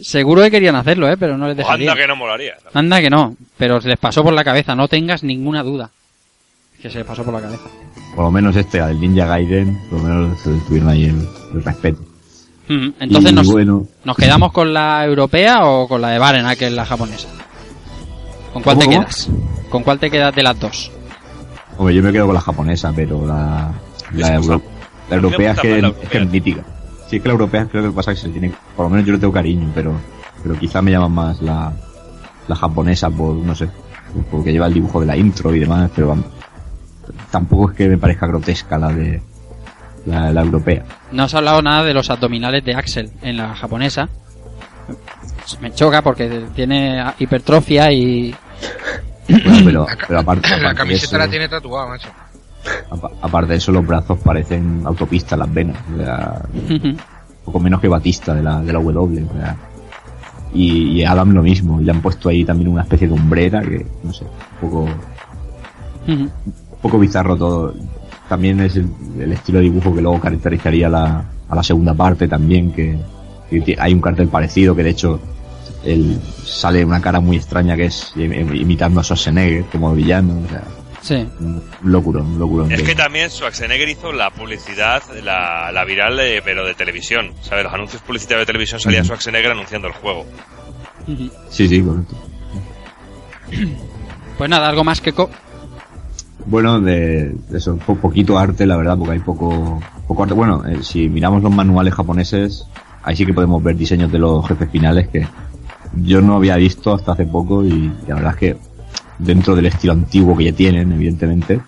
Seguro 0.00 0.42
que 0.42 0.50
querían 0.50 0.74
hacerlo, 0.76 1.08
¿eh? 1.08 1.16
Pero 1.16 1.38
no 1.38 1.46
les 1.48 1.56
dejarían. 1.56 1.90
Anda 1.90 2.02
que 2.02 2.08
no 2.08 2.16
molaría. 2.16 2.54
Anda 2.74 3.00
que 3.00 3.10
no. 3.10 3.36
Pero 3.56 3.80
se 3.80 3.88
les 3.88 3.98
pasó 3.98 4.22
por 4.24 4.32
la 4.32 4.42
cabeza. 4.44 4.74
No 4.74 4.88
tengas 4.88 5.22
ninguna 5.22 5.62
duda. 5.62 5.90
Que 6.82 6.90
se 6.90 6.98
les 6.98 7.06
pasó 7.06 7.24
por 7.24 7.34
la 7.34 7.40
cabeza. 7.40 7.64
Por 8.14 8.24
lo 8.24 8.30
menos 8.30 8.56
este, 8.56 8.78
el 8.78 9.00
Ninja 9.00 9.26
Gaiden, 9.26 9.78
por 9.90 10.00
lo 10.00 10.08
menos 10.08 10.40
se 10.40 10.50
tuvieron 10.66 10.88
ahí 10.88 11.04
el, 11.04 11.28
el 11.54 11.64
respeto. 11.64 12.00
Mm, 12.68 12.88
Entonces 13.00 13.32
Y 13.32 13.34
nos, 13.34 13.46
bueno, 13.46 13.86
¿nos 14.04 14.16
quedamos 14.16 14.52
con 14.52 14.72
la 14.74 15.04
europea 15.04 15.64
o 15.64 15.86
con 15.88 16.00
la 16.02 16.10
de 16.10 16.18
Barena, 16.18 16.54
que 16.56 16.66
es 16.66 16.72
la 16.72 16.84
japonesa? 16.84 17.28
¿Con 18.52 18.62
cuál 18.62 18.76
¿Cómo, 18.76 18.88
te 18.90 18.96
quedas? 18.96 19.30
¿Con 19.70 19.82
cuál 19.82 19.98
te 19.98 20.10
quedas 20.10 20.34
de 20.34 20.42
las 20.42 20.58
dos? 20.58 20.90
Hombre, 21.76 21.94
yo 21.94 22.02
me 22.02 22.12
quedo 22.12 22.26
con 22.26 22.34
la 22.34 22.40
japonesa, 22.40 22.92
pero 22.94 23.24
la, 23.26 23.72
la, 24.12 24.34
euro- 24.34 24.62
europea 25.10 25.52
es 25.52 25.60
que, 25.60 25.78
es 25.78 26.08
que 26.10 26.18
es 26.18 26.28
mítica. 26.30 26.64
Sí, 27.08 27.16
es 27.16 27.22
que 27.22 27.28
la 27.28 27.32
europea 27.32 27.66
creo 27.66 27.84
que 27.84 27.90
pasa 27.90 28.12
que 28.12 28.18
se 28.20 28.26
le 28.28 28.32
tiene, 28.34 28.52
por 28.76 28.86
lo 28.86 28.90
menos 28.90 29.06
yo 29.06 29.12
le 29.12 29.18
tengo 29.18 29.32
cariño, 29.32 29.70
pero, 29.74 29.94
pero 30.42 30.58
quizá 30.58 30.82
me 30.82 30.90
llama 30.90 31.08
más 31.08 31.40
la, 31.42 31.72
la 32.46 32.54
japonesa 32.56 33.08
por, 33.10 33.34
no 33.34 33.54
sé, 33.54 33.68
porque 34.30 34.52
lleva 34.52 34.66
el 34.66 34.74
dibujo 34.74 35.00
de 35.00 35.06
la 35.06 35.16
intro 35.16 35.54
y 35.54 35.58
demás, 35.60 35.90
pero 35.94 36.08
vamos, 36.08 36.26
tampoco 37.30 37.70
es 37.70 37.76
que 37.76 37.88
me 37.88 37.96
parezca 37.98 38.26
grotesca 38.26 38.76
la 38.78 38.88
de, 38.92 39.22
la, 40.06 40.30
la 40.32 40.40
europea. 40.42 40.84
No 41.12 41.22
has 41.24 41.34
hablado 41.34 41.62
nada 41.62 41.82
de 41.84 41.94
los 41.94 42.10
abdominales 42.10 42.62
de 42.64 42.74
Axel 42.74 43.10
en 43.22 43.38
la 43.38 43.54
japonesa. 43.54 44.08
Me 45.60 45.72
choca 45.72 46.02
porque 46.02 46.44
tiene 46.54 47.02
hipertrofia 47.18 47.90
y... 47.92 48.34
Bueno, 49.28 49.86
pero, 50.06 50.18
aparte, 50.20 50.48
la 50.50 50.56
aparte 50.56 50.74
camiseta 50.76 51.06
eso- 51.06 51.18
la 51.18 51.28
tiene 51.28 51.48
tatuada, 51.48 51.88
macho. 51.88 52.08
Apa- 52.90 53.10
aparte 53.22 53.52
de 53.52 53.58
eso 53.58 53.72
los 53.72 53.86
brazos 53.86 54.18
parecen 54.18 54.82
autopistas 54.84 55.38
las 55.38 55.52
venas, 55.52 55.76
o 55.94 55.96
sea, 55.98 56.42
poco 57.44 57.60
menos 57.60 57.80
que 57.80 57.88
Batista 57.88 58.34
de 58.34 58.42
la, 58.42 58.60
de 58.60 58.72
la 58.72 58.78
W. 58.80 59.26
y, 60.54 61.00
y 61.00 61.04
Adam 61.04 61.32
lo 61.32 61.42
mismo, 61.42 61.80
y 61.80 61.84
le 61.84 61.92
han 61.92 62.00
puesto 62.02 62.28
ahí 62.28 62.44
también 62.44 62.68
una 62.70 62.82
especie 62.82 63.06
de 63.08 63.14
hombrera 63.14 63.60
que, 63.62 63.86
no 64.02 64.12
sé, 64.12 64.24
un 64.24 64.68
poco, 64.70 64.88
un 66.08 66.30
poco 66.82 66.98
bizarro 66.98 67.36
todo. 67.36 67.74
También 68.28 68.60
es 68.60 68.76
el, 68.76 68.88
el 69.18 69.32
estilo 69.32 69.58
de 69.58 69.64
dibujo 69.64 69.94
que 69.94 70.02
luego 70.02 70.20
caracterizaría 70.20 70.88
la, 70.90 71.24
a 71.48 71.54
la 71.56 71.62
segunda 71.62 71.94
parte 71.94 72.28
también, 72.28 72.72
que, 72.72 72.98
hay 73.78 73.94
un 73.94 74.00
cartel 74.02 74.28
parecido 74.28 74.76
que 74.76 74.82
de 74.82 74.90
hecho 74.90 75.18
el, 75.84 76.20
sale 76.44 76.84
una 76.84 77.00
cara 77.00 77.20
muy 77.20 77.36
extraña 77.38 77.74
que 77.76 77.86
es 77.86 78.12
im- 78.16 78.54
imitando 78.60 79.00
a 79.00 79.02
Schwarzenegger 79.02 79.64
como 79.72 79.94
villano, 79.94 80.34
o 80.44 80.48
sea, 80.50 80.62
Sí. 81.00 81.26
un 81.40 81.62
locuro, 81.84 82.22
un 82.22 82.38
locuro. 82.38 82.66
Es 82.68 82.82
que 82.82 82.94
también 82.94 83.30
Schwarzenegger 83.30 83.88
hizo 83.88 84.12
la 84.12 84.30
publicidad, 84.30 85.02
la, 85.22 85.70
la 85.72 85.84
viral, 85.84 86.18
eh, 86.20 86.42
pero 86.44 86.64
de 86.66 86.74
televisión. 86.74 87.32
¿Sabes? 87.40 87.64
Los 87.64 87.72
anuncios 87.72 88.02
publicitarios 88.02 88.42
de 88.42 88.46
televisión 88.46 88.80
salía 88.80 89.00
Ujú. 89.00 89.06
Schwarzenegger 89.08 89.52
anunciando 89.52 89.88
el 89.88 89.94
juego. 89.94 90.26
Sí, 91.50 91.68
sí, 91.68 91.80
correcto. 91.82 92.14
Pues 94.36 94.50
nada, 94.50 94.68
algo 94.68 94.84
más 94.84 95.00
que... 95.00 95.12
co- 95.12 95.30
Bueno, 96.46 96.80
de, 96.80 97.30
de 97.48 97.58
eso, 97.58 97.76
po- 97.76 97.96
poquito 97.96 98.38
arte, 98.38 98.66
la 98.66 98.76
verdad, 98.76 98.96
porque 98.98 99.12
hay 99.14 99.18
poco, 99.20 99.80
poco 100.06 100.22
arte. 100.22 100.34
Bueno, 100.34 100.64
eh, 100.66 100.82
si 100.82 101.08
miramos 101.08 101.42
los 101.42 101.52
manuales 101.52 101.94
japoneses, 101.94 102.66
ahí 103.02 103.16
sí 103.16 103.24
que 103.26 103.32
podemos 103.34 103.62
ver 103.62 103.76
diseños 103.76 104.12
de 104.12 104.18
los 104.18 104.46
jefes 104.46 104.70
finales 104.70 105.08
que 105.08 105.26
yo 105.94 106.20
no 106.20 106.36
había 106.36 106.56
visto 106.56 106.92
hasta 106.94 107.12
hace 107.12 107.24
poco 107.26 107.64
y 107.64 107.90
la 108.06 108.14
verdad 108.16 108.32
es 108.32 108.36
que 108.36 108.56
dentro 109.18 109.54
del 109.56 109.66
estilo 109.66 109.92
antiguo 109.92 110.36
que 110.36 110.44
ya 110.44 110.52
tienen, 110.52 110.92
evidentemente, 110.92 111.60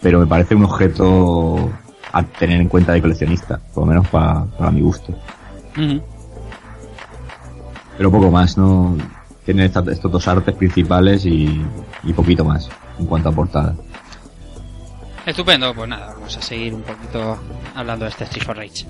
pero 0.00 0.20
me 0.20 0.26
parece 0.26 0.54
un 0.54 0.64
objeto 0.64 1.70
a 2.12 2.22
tener 2.22 2.60
en 2.60 2.68
cuenta 2.68 2.92
de 2.92 3.00
coleccionista, 3.02 3.58
por 3.74 3.84
lo 3.84 3.86
menos 3.90 4.08
para, 4.08 4.44
para 4.44 4.70
mi 4.70 4.80
gusto. 4.80 5.14
Pero 7.96 8.10
poco 8.10 8.30
más, 8.30 8.56
¿no? 8.56 8.96
Tienen 9.44 9.66
esta- 9.66 9.84
estos 9.90 10.10
dos 10.10 10.26
artes 10.28 10.54
principales 10.54 11.24
y, 11.24 11.62
y 12.04 12.12
poquito 12.12 12.44
más 12.44 12.68
en 12.98 13.06
cuanto 13.06 13.28
a 13.28 13.32
portada. 13.32 13.74
Estupendo, 15.24 15.74
pues 15.74 15.88
nada, 15.88 16.12
vamos 16.14 16.36
a 16.36 16.42
seguir 16.42 16.74
un 16.74 16.82
poquito 16.82 17.38
hablando 17.74 18.04
de 18.04 18.10
este 18.10 18.24
Street 18.24 18.44
for 18.44 18.56
Rage. 18.56 18.86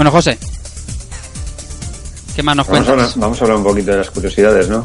Bueno, 0.00 0.12
José. 0.12 0.38
¿Qué 2.34 2.42
más 2.42 2.56
nos 2.56 2.66
Vamos 2.68 2.88
a, 2.88 2.92
cuentas? 2.94 3.16
vamos 3.18 3.38
a 3.38 3.44
hablar 3.44 3.58
un 3.58 3.64
poquito 3.64 3.90
de 3.90 3.98
las 3.98 4.10
curiosidades, 4.10 4.66
¿no? 4.70 4.82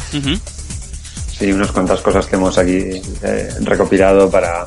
Sí, 1.40 1.54
unas 1.54 1.72
cuantas 1.72 2.02
cosas 2.02 2.26
que 2.26 2.36
hemos 2.36 2.58
aquí 2.58 3.02
eh, 3.24 3.50
recopilado 3.62 4.30
para, 4.30 4.66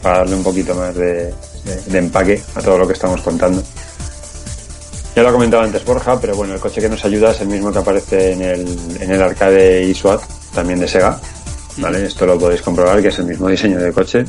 para 0.00 0.18
darle 0.18 0.36
un 0.36 0.44
poquito 0.44 0.76
más 0.76 0.94
de, 0.94 1.34
de- 1.64 1.82
de 1.88 1.98
empaque 1.98 2.40
a 2.54 2.60
todo 2.62 2.78
lo 2.78 2.86
que 2.86 2.92
estamos 2.92 3.20
contando. 3.20 3.60
Ya 5.16 5.24
lo 5.24 5.30
ha 5.30 5.32
comentado 5.32 5.64
antes 5.64 5.84
Borja, 5.84 6.20
pero 6.20 6.36
bueno, 6.36 6.54
el 6.54 6.60
coche 6.60 6.80
que 6.80 6.88
nos 6.88 7.04
ayuda 7.04 7.32
es 7.32 7.40
el 7.40 7.48
mismo 7.48 7.72
que 7.72 7.78
aparece 7.80 8.34
en 8.34 8.42
el, 8.42 8.78
en 9.00 9.10
el 9.10 9.20
arcade 9.20 9.90
eSWAT, 9.90 10.20
también 10.54 10.78
de 10.78 10.86
Sega. 10.86 11.18
¿Vale? 11.78 12.04
Esto 12.06 12.26
lo 12.26 12.38
podéis 12.38 12.62
comprobar, 12.62 13.02
que 13.02 13.08
es 13.08 13.18
el 13.18 13.24
mismo 13.24 13.48
diseño 13.48 13.80
de 13.80 13.92
coche. 13.92 14.24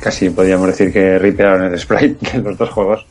Casi 0.00 0.28
podríamos 0.28 0.66
decir 0.66 0.92
que 0.92 1.18
ripearon 1.18 1.62
el 1.72 1.80
sprite 1.80 2.32
de 2.36 2.42
los 2.42 2.58
dos 2.58 2.68
juegos. 2.68 3.06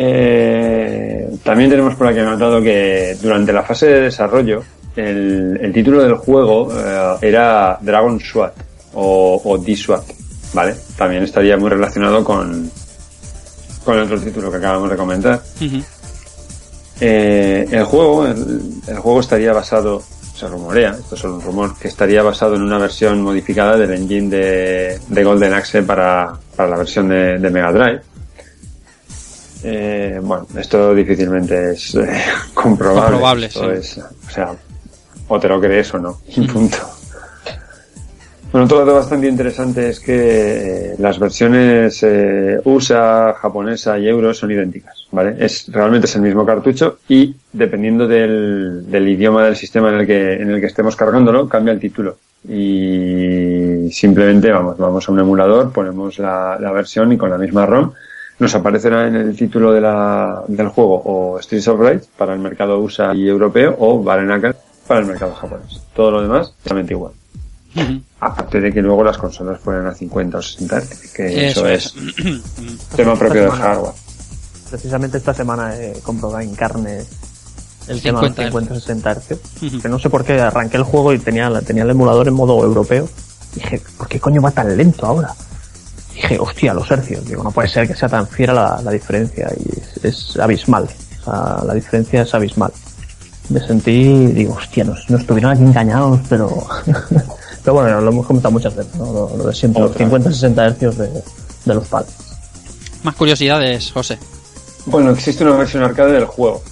Eh, 0.00 1.28
también 1.42 1.68
tenemos 1.70 1.96
por 1.96 2.06
aquí 2.06 2.20
anotado 2.20 2.62
que 2.62 3.16
durante 3.20 3.52
la 3.52 3.64
fase 3.64 3.86
de 3.86 4.00
desarrollo 4.02 4.62
el, 4.94 5.58
el 5.60 5.72
título 5.72 6.00
del 6.04 6.14
juego 6.14 6.68
eh, 6.72 7.16
era 7.22 7.76
Dragon 7.80 8.20
SWAT 8.20 8.52
o, 8.94 9.42
o 9.44 9.58
D-SWAT, 9.58 10.04
¿vale? 10.54 10.76
También 10.96 11.24
estaría 11.24 11.56
muy 11.56 11.68
relacionado 11.68 12.22
con, 12.22 12.70
con 13.84 13.96
el 13.96 14.02
otro 14.02 14.20
título 14.20 14.52
que 14.52 14.58
acabamos 14.58 14.88
de 14.88 14.96
comentar. 14.96 15.42
Eh, 17.00 17.66
el 17.68 17.82
juego, 17.82 18.24
el, 18.26 18.60
el 18.86 18.98
juego 19.00 19.18
estaría 19.18 19.52
basado, 19.52 20.00
se 20.36 20.46
rumorea, 20.46 20.90
esto 20.90 21.16
es 21.16 21.20
solo 21.20 21.34
un 21.34 21.42
rumor, 21.42 21.76
que 21.76 21.88
estaría 21.88 22.22
basado 22.22 22.54
en 22.54 22.62
una 22.62 22.78
versión 22.78 23.20
modificada 23.20 23.76
del 23.76 23.94
engine 23.94 24.30
de, 24.30 24.98
de 25.08 25.24
Golden 25.24 25.54
Axe 25.54 25.82
para, 25.82 26.34
para 26.54 26.68
la 26.70 26.76
versión 26.76 27.08
de, 27.08 27.38
de 27.40 27.50
Mega 27.50 27.72
Drive. 27.72 28.00
Eh, 29.64 30.20
bueno, 30.22 30.46
esto 30.56 30.94
difícilmente 30.94 31.72
es 31.72 31.94
eh, 31.94 32.06
comprobable. 32.54 33.02
Comprobable, 33.02 33.46
Esto 33.46 33.64
sí. 33.64 33.98
es, 33.98 33.98
o 33.98 34.30
sea, 34.30 34.54
o 35.28 35.40
te 35.40 35.48
lo 35.48 35.60
crees 35.60 35.92
o 35.94 35.98
no, 35.98 36.20
y 36.28 36.40
punto. 36.46 36.78
Bueno, 38.50 38.64
otro 38.64 38.78
dato 38.78 38.94
bastante 38.94 39.28
interesante 39.28 39.90
es 39.90 40.00
que 40.00 40.14
eh, 40.14 40.94
las 40.98 41.18
versiones 41.18 42.02
eh, 42.02 42.58
USA, 42.64 43.34
japonesa 43.38 43.98
y 43.98 44.08
euro 44.08 44.32
son 44.32 44.50
idénticas, 44.50 45.06
¿vale? 45.10 45.36
Es, 45.38 45.70
realmente 45.70 46.06
es 46.06 46.16
el 46.16 46.22
mismo 46.22 46.46
cartucho 46.46 46.98
y 47.08 47.36
dependiendo 47.52 48.08
del, 48.08 48.90
del 48.90 49.06
idioma 49.08 49.44
del 49.44 49.54
sistema 49.54 49.90
en 49.90 50.00
el 50.00 50.06
que, 50.06 50.34
en 50.34 50.50
el 50.50 50.60
que 50.60 50.66
estemos 50.66 50.96
cargándolo, 50.96 51.46
cambia 51.46 51.72
el 51.72 51.80
título. 51.80 52.16
Y 52.48 53.90
simplemente 53.92 54.50
vamos, 54.50 54.78
vamos 54.78 55.06
a 55.06 55.12
un 55.12 55.18
emulador, 55.20 55.70
ponemos 55.70 56.18
la, 56.18 56.56
la 56.58 56.72
versión 56.72 57.12
y 57.12 57.18
con 57.18 57.28
la 57.28 57.36
misma 57.36 57.66
ROM 57.66 57.92
nos 58.38 58.54
aparecerá 58.54 59.06
en 59.08 59.16
el 59.16 59.36
título 59.36 59.72
de 59.72 59.80
la, 59.80 60.42
del 60.48 60.68
juego 60.68 61.02
o 61.04 61.38
Streets 61.42 61.68
of 61.68 61.80
Rage 61.80 62.02
para 62.16 62.34
el 62.34 62.38
mercado 62.40 62.78
USA 62.80 63.14
y 63.14 63.28
europeo 63.28 63.76
o 63.78 64.02
Barenacker 64.02 64.56
para 64.86 65.00
el 65.00 65.06
mercado 65.06 65.34
japonés. 65.34 65.80
Todo 65.94 66.10
lo 66.12 66.22
demás, 66.22 66.48
exactamente 66.48 66.94
igual. 66.94 67.12
Aparte 68.20 68.60
de 68.60 68.72
que 68.72 68.80
luego 68.82 69.04
las 69.04 69.18
consolas 69.18 69.60
fueran 69.60 69.86
a 69.86 69.94
50 69.94 70.38
o 70.38 70.42
60 70.42 70.80
Hz, 70.80 71.12
que 71.12 71.48
eso, 71.48 71.66
Eso 71.68 71.94
es 71.94 71.94
tema 72.96 73.14
propio 73.16 73.42
del 73.42 73.50
hardware. 73.50 73.92
Precisamente 74.70 75.18
esta 75.18 75.32
semana 75.34 75.76
he 75.78 76.00
comprobado 76.00 76.40
en 76.40 76.54
carne 76.54 77.04
el 77.88 78.02
tema 78.02 78.20
de 78.22 78.28
50 78.34 78.72
los 78.72 78.88
50-60 78.88 79.14
Hz. 79.20 79.62
Ujú. 79.62 79.80
Que 79.80 79.88
no 79.88 79.98
sé 79.98 80.10
por 80.10 80.24
qué 80.24 80.40
arranqué 80.40 80.76
el 80.76 80.82
juego 80.82 81.12
y 81.12 81.18
tenía, 81.18 81.48
la- 81.50 81.62
tenía 81.62 81.84
el 81.84 81.90
emulador 81.90 82.26
en 82.28 82.34
modo 82.34 82.62
europeo. 82.64 83.08
Dije, 83.54 83.80
¿por 83.96 84.08
qué 84.08 84.18
coño 84.20 84.40
va 84.42 84.50
tan 84.50 84.76
lento 84.76 85.06
ahora? 85.06 85.34
Dije, 86.20 86.36
hostia, 86.38 86.74
los 86.74 86.90
hercios. 86.90 87.24
Digo, 87.24 87.44
no 87.44 87.52
puede 87.52 87.68
ser 87.68 87.86
que 87.86 87.94
sea 87.94 88.08
tan 88.08 88.26
fiera 88.26 88.52
la, 88.52 88.80
la 88.82 88.90
diferencia. 88.90 89.48
Y 89.56 89.78
es, 89.78 90.04
es 90.04 90.36
abismal. 90.36 90.88
O 91.20 91.24
sea, 91.24 91.64
la 91.64 91.74
diferencia 91.74 92.22
es 92.22 92.34
abismal. 92.34 92.72
Me 93.50 93.60
sentí, 93.60 94.26
digo, 94.26 94.54
hostia, 94.54 94.82
nos, 94.84 95.08
nos 95.08 95.20
estuvieron 95.20 95.52
aquí 95.52 95.62
engañados, 95.62 96.20
pero... 96.28 96.66
pero 97.62 97.74
bueno, 97.74 98.00
lo 98.00 98.10
hemos 98.10 98.26
comentado 98.26 98.52
muchas 98.52 98.74
veces, 98.74 98.94
¿no? 98.96 99.12
Lo, 99.12 99.36
lo 99.36 99.44
de 99.44 99.54
siempre, 99.54 99.80
los 99.80 99.92
Otra. 99.92 100.06
50-60 100.06 100.66
hercios 100.66 100.98
de, 100.98 101.08
de 101.08 101.74
los 101.74 101.86
palos. 101.86 102.10
Más 103.04 103.14
curiosidades, 103.14 103.92
José. 103.92 104.18
Bueno, 104.86 105.10
existe 105.12 105.44
una 105.44 105.56
versión 105.56 105.84
arcade 105.84 106.12
del 106.14 106.24
juego. 106.24 106.62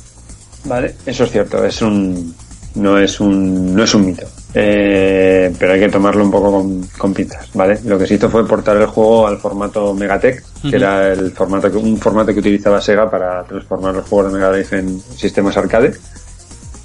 Vale, 0.64 0.97
eso 1.06 1.24
es 1.24 1.31
cierto, 1.31 1.64
es 1.64 1.81
un 1.82 2.35
no 2.74 2.98
es 2.98 3.20
un 3.20 3.74
no 3.74 3.85
es 3.85 3.94
un 3.94 4.06
mito. 4.06 4.27
Eh, 4.58 5.54
pero 5.58 5.74
hay 5.74 5.80
que 5.80 5.90
tomarlo 5.90 6.24
un 6.24 6.30
poco 6.30 6.50
con, 6.50 6.82
con 6.96 7.12
pinzas, 7.12 7.50
¿vale? 7.52 7.78
Lo 7.84 7.98
que 7.98 8.06
se 8.06 8.14
hizo 8.14 8.30
fue 8.30 8.48
portar 8.48 8.78
el 8.78 8.86
juego 8.86 9.26
al 9.26 9.36
formato 9.36 9.92
Megatech, 9.92 10.42
que 10.62 10.76
era 10.76 11.12
el 11.12 11.30
formato 11.32 11.70
que, 11.70 11.76
un 11.76 11.98
formato 11.98 12.32
que 12.32 12.40
utilizaba 12.40 12.80
Sega 12.80 13.10
para 13.10 13.44
transformar 13.44 13.96
los 13.96 14.08
juegos 14.08 14.32
de 14.32 14.38
Mega 14.38 14.50
Drive 14.50 14.78
en 14.78 14.98
sistemas 15.14 15.58
arcade. 15.58 15.92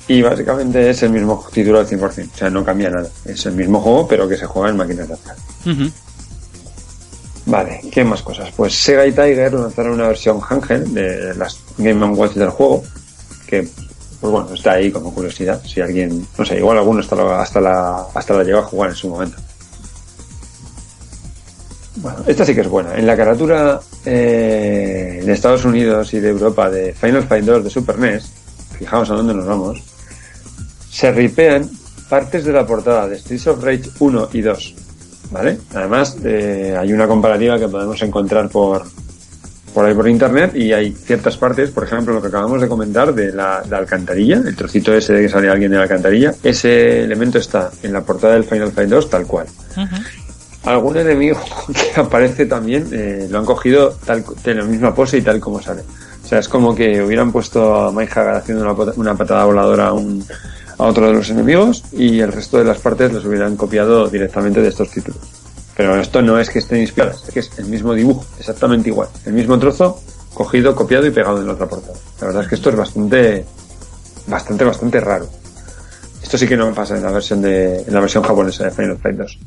Y 0.05 0.21
básicamente 0.21 0.89
es 0.89 1.01
el 1.03 1.11
mismo 1.11 1.47
título 1.53 1.79
al 1.79 1.87
100%, 1.87 2.01
o 2.33 2.37
sea, 2.37 2.49
no 2.49 2.65
cambia 2.65 2.89
nada. 2.89 3.07
Es 3.23 3.45
el 3.45 3.53
mismo 3.53 3.79
juego, 3.79 4.05
pero 4.05 4.27
que 4.27 4.35
se 4.35 4.47
juega 4.47 4.69
en 4.69 4.75
máquinas 4.75 5.07
de 5.07 5.13
arcade. 5.13 5.91
Vale, 7.45 7.81
¿qué 7.89 8.03
más 8.03 8.21
cosas? 8.21 8.51
Pues 8.53 8.73
Sega 8.73 9.07
y 9.07 9.13
Tiger 9.13 9.53
lanzaron 9.53 9.93
una 9.93 10.09
versión 10.09 10.41
handheld 10.41 10.93
de 10.93 11.35
las 11.35 11.57
Game 11.77 12.03
Watch 12.03 12.33
del 12.33 12.49
juego, 12.49 12.83
que, 13.47 13.65
pues 14.21 14.31
bueno, 14.31 14.53
está 14.53 14.73
ahí 14.73 14.91
como 14.91 15.11
curiosidad. 15.11 15.61
Si 15.65 15.81
alguien, 15.81 16.27
no 16.37 16.45
sé, 16.45 16.57
igual 16.57 16.77
alguno 16.77 17.01
hasta 17.01 17.59
la, 17.59 18.05
hasta 18.13 18.43
llegó 18.43 18.59
a 18.59 18.63
jugar 18.63 18.91
en 18.91 18.95
su 18.95 19.09
momento. 19.09 19.37
Bueno, 21.95 22.19
esta 22.27 22.45
sí 22.45 22.53
que 22.53 22.61
es 22.61 22.69
buena. 22.69 22.95
En 22.95 23.07
la 23.07 23.17
carátula 23.17 23.81
eh, 24.05 25.23
de 25.25 25.33
Estados 25.33 25.65
Unidos 25.65 26.13
y 26.13 26.19
de 26.19 26.29
Europa 26.29 26.69
de 26.69 26.93
Final 26.93 27.23
Fight 27.23 27.43
2 27.43 27.63
de 27.63 27.69
Super 27.71 27.97
NES, 27.97 28.31
fijaos 28.77 29.09
a 29.09 29.15
dónde 29.15 29.33
nos 29.33 29.45
vamos, 29.45 29.81
se 30.89 31.11
ripean 31.11 31.67
partes 32.07 32.45
de 32.45 32.53
la 32.53 32.65
portada 32.65 33.07
de 33.07 33.17
Streets 33.17 33.47
of 33.47 33.63
Rage 33.63 33.89
1 33.99 34.29
y 34.33 34.41
2. 34.41 34.75
¿Vale? 35.31 35.57
Además, 35.73 36.17
eh, 36.23 36.75
hay 36.77 36.93
una 36.93 37.07
comparativa 37.07 37.57
que 37.57 37.69
podemos 37.69 38.01
encontrar 38.01 38.49
por, 38.49 38.83
por 39.73 39.85
ahí 39.85 39.93
por 39.93 40.07
internet 40.07 40.55
y 40.55 40.73
hay 40.73 40.91
ciertas 40.91 41.37
partes, 41.37 41.71
por 41.71 41.83
ejemplo, 41.83 42.13
lo 42.13 42.21
que 42.21 42.27
acabamos 42.27 42.61
de 42.61 42.67
comentar 42.67 43.13
de 43.13 43.31
la, 43.31 43.63
la 43.69 43.77
alcantarilla, 43.77 44.37
el 44.37 44.55
trocito 44.55 44.93
ese 44.93 45.13
de 45.13 45.21
que 45.23 45.29
sale 45.29 45.49
alguien 45.49 45.71
de 45.71 45.77
la 45.77 45.83
alcantarilla, 45.83 46.33
ese 46.43 47.03
elemento 47.03 47.37
está 47.37 47.71
en 47.83 47.93
la 47.93 48.01
portada 48.01 48.33
del 48.33 48.43
Final 48.43 48.71
Fight 48.71 48.89
2 48.89 49.09
tal 49.09 49.25
cual. 49.25 49.47
Algún 50.65 50.97
enemigo 50.97 51.39
que 51.73 51.99
aparece 51.99 52.45
también 52.45 52.87
eh, 52.91 53.27
lo 53.29 53.39
han 53.39 53.45
cogido 53.45 53.97
tal, 54.05 54.23
de 54.43 54.55
la 54.55 54.63
misma 54.63 54.93
pose 54.93 55.17
y 55.17 55.21
tal 55.21 55.39
como 55.39 55.61
sale. 55.61 55.81
O 56.23 56.27
sea, 56.27 56.39
es 56.39 56.47
como 56.47 56.75
que 56.75 57.01
hubieran 57.01 57.31
puesto 57.31 57.75
a 57.75 57.91
Mike 57.91 58.19
Hagar 58.19 58.35
haciendo 58.35 58.63
una, 58.63 58.93
una 58.95 59.15
patada 59.15 59.45
voladora 59.45 59.87
a, 59.87 59.93
un, 59.93 60.23
a 60.77 60.83
otro 60.83 61.07
de 61.07 61.13
los 61.13 61.29
enemigos 61.29 61.83
y 61.91 62.19
el 62.19 62.31
resto 62.31 62.57
de 62.57 62.65
las 62.65 62.79
partes 62.79 63.11
los 63.11 63.25
hubieran 63.25 63.55
copiado 63.55 64.07
directamente 64.07 64.61
de 64.61 64.69
estos 64.69 64.89
títulos. 64.91 65.40
Pero 65.81 65.99
esto 65.99 66.21
no 66.21 66.37
es 66.37 66.47
que 66.51 66.59
estén 66.59 66.81
inspiradas, 66.81 67.23
es 67.23 67.33
que 67.33 67.39
es 67.39 67.57
el 67.57 67.65
mismo 67.65 67.95
dibujo, 67.95 68.23
exactamente 68.37 68.89
igual. 68.89 69.09
El 69.25 69.33
mismo 69.33 69.57
trozo 69.57 69.99
cogido, 70.31 70.75
copiado 70.75 71.07
y 71.07 71.09
pegado 71.09 71.39
en 71.41 71.47
la 71.47 71.53
otra 71.53 71.65
portada. 71.65 71.97
La 72.19 72.27
verdad 72.27 72.43
es 72.43 72.49
que 72.49 72.53
esto 72.53 72.69
es 72.69 72.75
bastante, 72.75 73.43
bastante, 74.27 74.63
bastante 74.63 74.99
raro. 74.99 75.27
Esto 76.21 76.37
sí 76.37 76.47
que 76.47 76.55
no 76.55 76.67
me 76.67 76.73
pasa 76.73 76.95
en 76.97 77.01
la 77.01 77.09
versión 77.09 77.41
de, 77.41 77.79
en 77.79 77.91
la 77.91 77.99
versión 77.99 78.21
japonesa 78.21 78.65
de 78.65 78.69
Final 78.69 78.99
Fight 78.99 79.17
2. 79.17 79.39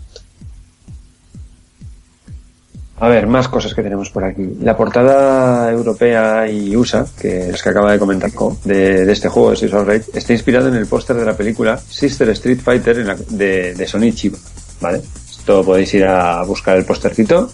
A 2.98 3.08
ver, 3.08 3.28
más 3.28 3.46
cosas 3.46 3.72
que 3.72 3.84
tenemos 3.84 4.10
por 4.10 4.24
aquí. 4.24 4.56
La 4.60 4.76
portada 4.76 5.70
europea 5.70 6.50
y 6.50 6.74
USA, 6.74 7.06
que 7.16 7.50
es 7.50 7.62
que 7.62 7.68
acaba 7.68 7.92
de 7.92 8.00
comentar 8.00 8.32
Co, 8.32 8.58
de, 8.64 9.06
de 9.06 9.12
este 9.12 9.28
juego 9.28 9.50
de 9.50 9.56
Streets 9.56 9.74
of 9.76 9.86
Rage, 9.86 10.10
está 10.14 10.32
inspirado 10.32 10.66
en 10.66 10.74
el 10.74 10.86
póster 10.86 11.14
de 11.14 11.26
la 11.26 11.36
película 11.36 11.78
Sister 11.78 12.28
Street 12.30 12.58
Fighter 12.58 13.16
de 13.16 13.86
Sony 13.86 14.10
Chiba. 14.12 14.38
¿Vale? 14.80 15.00
Esto 15.44 15.62
podéis 15.62 15.92
ir 15.92 16.06
a 16.06 16.42
buscar 16.44 16.74
el 16.78 16.86
póstercito 16.86 17.52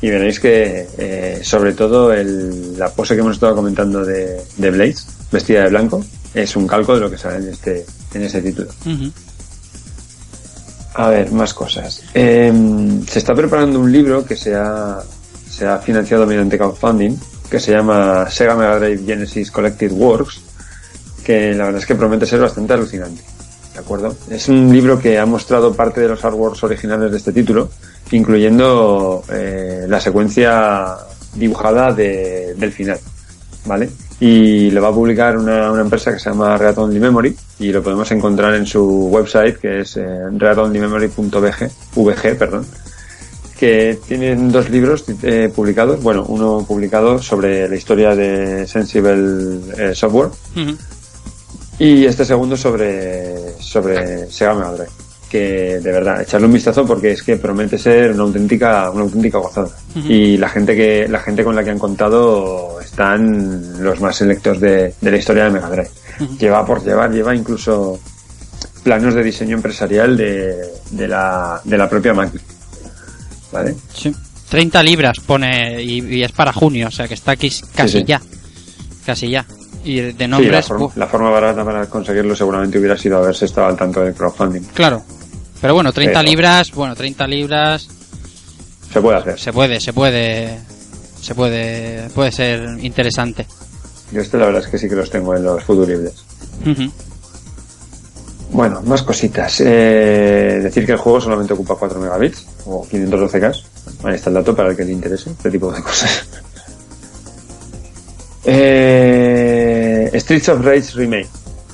y 0.00 0.08
veréis 0.08 0.40
que, 0.40 0.88
eh, 0.96 1.40
sobre 1.44 1.74
todo, 1.74 2.14
el- 2.14 2.78
la 2.78 2.88
pose 2.88 3.12
que 3.14 3.20
hemos 3.20 3.34
estado 3.34 3.54
comentando 3.54 4.02
de, 4.06 4.40
de 4.56 4.70
Blaze, 4.70 5.04
vestida 5.30 5.64
de 5.64 5.68
blanco, 5.68 6.02
es 6.32 6.56
un 6.56 6.66
calco 6.66 6.94
de 6.94 7.00
lo 7.00 7.10
que 7.10 7.18
sale 7.18 7.36
en 7.44 7.48
este, 7.52 7.84
en 8.14 8.22
este 8.22 8.40
título. 8.40 8.70
A 10.94 11.10
ver, 11.10 11.30
más 11.30 11.52
cosas. 11.52 12.02
Eh, 12.14 12.50
se 13.06 13.18
está 13.18 13.34
preparando 13.34 13.78
un 13.80 13.92
libro 13.92 14.24
que 14.24 14.34
se 14.34 14.54
ha, 14.54 15.00
se 15.46 15.66
ha 15.66 15.76
financiado 15.76 16.24
mediante 16.26 16.56
crowdfunding, 16.56 17.18
que 17.50 17.60
se 17.60 17.72
llama 17.72 18.30
Sega 18.30 18.54
Mega 18.56 18.78
Drive 18.78 19.04
Genesis 19.04 19.50
Collected 19.50 19.92
Works, 19.92 20.40
que 21.22 21.52
la 21.52 21.64
verdad 21.66 21.82
es 21.82 21.86
que 21.86 21.96
promete 21.96 22.24
ser 22.24 22.40
bastante 22.40 22.72
alucinante. 22.72 23.20
¿De 23.80 23.86
acuerdo? 23.86 24.14
Es 24.28 24.46
un 24.50 24.70
libro 24.70 24.98
que 24.98 25.18
ha 25.18 25.24
mostrado 25.24 25.72
parte 25.72 26.02
de 26.02 26.08
los 26.08 26.22
artworks 26.22 26.62
originales 26.64 27.10
de 27.10 27.16
este 27.16 27.32
título, 27.32 27.70
incluyendo 28.10 29.24
eh, 29.32 29.86
la 29.88 29.98
secuencia 29.98 30.96
dibujada 31.34 31.90
de- 31.94 32.52
del 32.58 32.72
final. 32.72 32.98
¿Vale? 33.64 33.88
Y 34.20 34.70
lo 34.70 34.82
va 34.82 34.88
a 34.88 34.92
publicar 34.92 35.38
una, 35.38 35.80
empresa 35.80 36.12
que 36.12 36.18
se 36.18 36.28
llama 36.28 36.58
Read 36.58 36.76
Only 36.78 37.00
Memory 37.00 37.34
y 37.60 37.72
lo 37.72 37.82
podemos 37.82 38.10
encontrar 38.12 38.54
en 38.54 38.66
su 38.66 39.08
website 39.08 39.56
que 39.56 39.80
es 39.80 39.96
eh, 39.96 40.02
VG, 41.96 42.36
perdón, 42.36 42.66
que 43.58 43.98
tienen 44.06 44.52
dos 44.52 44.68
libros 44.68 45.04
eh, 45.22 45.50
publicados, 45.54 46.02
bueno, 46.02 46.26
uno 46.28 46.64
publicado 46.68 47.18
sobre 47.18 47.66
la 47.66 47.76
historia 47.76 48.14
de 48.14 48.66
Sensible 48.66 49.58
eh, 49.78 49.94
Software. 49.94 50.28
Y 51.80 52.04
este 52.04 52.26
segundo 52.26 52.56
sobre, 52.58 53.58
sobre 53.58 54.30
Sega 54.30 54.54
Mega 54.54 54.72
Drive. 54.72 54.90
Que 55.30 55.80
de 55.80 55.92
verdad, 55.92 56.20
echarle 56.20 56.46
un 56.46 56.52
vistazo 56.52 56.84
porque 56.84 57.12
es 57.12 57.22
que 57.22 57.36
promete 57.36 57.78
ser 57.78 58.12
una 58.12 58.24
auténtica, 58.24 58.90
una 58.90 59.02
auténtica 59.02 59.38
gozada. 59.38 59.70
Y 59.94 60.36
la 60.36 60.48
gente 60.48 60.76
que, 60.76 61.08
la 61.08 61.20
gente 61.20 61.42
con 61.42 61.56
la 61.56 61.64
que 61.64 61.70
han 61.70 61.78
contado 61.78 62.80
están 62.80 63.82
los 63.82 64.00
más 64.00 64.16
selectos 64.16 64.60
de, 64.60 64.92
de 65.00 65.10
la 65.10 65.16
historia 65.16 65.44
de 65.44 65.50
Mega 65.50 65.70
Drive. 65.70 65.90
Lleva 66.38 66.66
por 66.66 66.84
llevar, 66.84 67.12
lleva 67.12 67.34
incluso 67.34 67.98
planos 68.82 69.14
de 69.14 69.22
diseño 69.22 69.56
empresarial 69.56 70.16
de, 70.16 70.56
de 70.90 71.08
la, 71.08 71.60
de 71.64 71.78
la 71.78 71.88
propia 71.88 72.12
máquina. 72.12 72.42
¿Vale? 73.52 73.74
Sí. 73.94 74.14
30 74.50 74.82
libras 74.82 75.18
pone 75.20 75.80
y, 75.80 76.16
y 76.16 76.22
es 76.24 76.32
para 76.32 76.52
junio, 76.52 76.88
o 76.88 76.90
sea 76.90 77.06
que 77.06 77.14
está 77.14 77.32
aquí 77.32 77.50
casi 77.74 78.00
sí. 78.00 78.04
ya. 78.04 78.20
Casi 79.06 79.30
ya. 79.30 79.46
Y 79.84 80.00
de 80.00 80.12
Sí, 80.12 80.18
la, 80.18 80.28
nombres, 80.28 80.66
forma, 80.66 80.88
la 80.96 81.06
forma 81.06 81.30
barata 81.30 81.64
para 81.64 81.86
conseguirlo 81.86 82.36
seguramente 82.36 82.78
hubiera 82.78 82.96
sido 82.98 83.18
haberse 83.18 83.46
estado 83.46 83.68
al 83.68 83.76
tanto 83.76 84.00
del 84.00 84.14
crowdfunding. 84.14 84.62
claro. 84.74 85.02
Pero 85.60 85.74
bueno, 85.74 85.92
30 85.92 86.20
Pero- 86.20 86.30
libras, 86.30 86.70
bueno, 86.72 86.94
30 86.96 87.26
libras. 87.26 87.86
se 88.92 89.00
puede 89.00 89.18
hacer. 89.18 89.38
Se 89.38 89.52
puede, 89.52 89.78
se 89.80 89.92
puede. 89.92 90.58
Se 91.20 91.34
puede. 91.34 92.08
Puede 92.14 92.32
ser 92.32 92.66
interesante. 92.80 93.46
Yo 94.10 94.22
este 94.22 94.38
la 94.38 94.46
verdad 94.46 94.62
es 94.64 94.68
que 94.68 94.78
sí 94.78 94.88
que 94.88 94.96
los 94.96 95.10
tengo 95.10 95.36
en 95.36 95.44
los 95.44 95.62
futuribles. 95.62 96.14
Ujú. 96.66 96.90
Bueno, 98.52 98.80
más 98.82 99.02
cositas. 99.02 99.60
Eh, 99.60 100.60
decir 100.62 100.84
que 100.86 100.92
el 100.92 100.98
juego 100.98 101.20
solamente 101.20 101.52
ocupa 101.52 101.76
4 101.76 102.00
megabits 102.00 102.46
o 102.66 102.84
512K. 102.90 103.62
Ahí 104.04 104.14
está 104.14 104.30
el 104.30 104.34
dato 104.34 104.56
para 104.56 104.70
el 104.70 104.76
que 104.76 104.84
le 104.84 104.92
interese 104.92 105.30
este 105.30 105.50
tipo 105.50 105.70
de 105.72 105.82
cosas. 105.82 106.24
Eh, 108.44 110.10
Streets 110.14 110.48
of 110.48 110.64
Rage 110.64 110.92
Remake. 110.94 111.28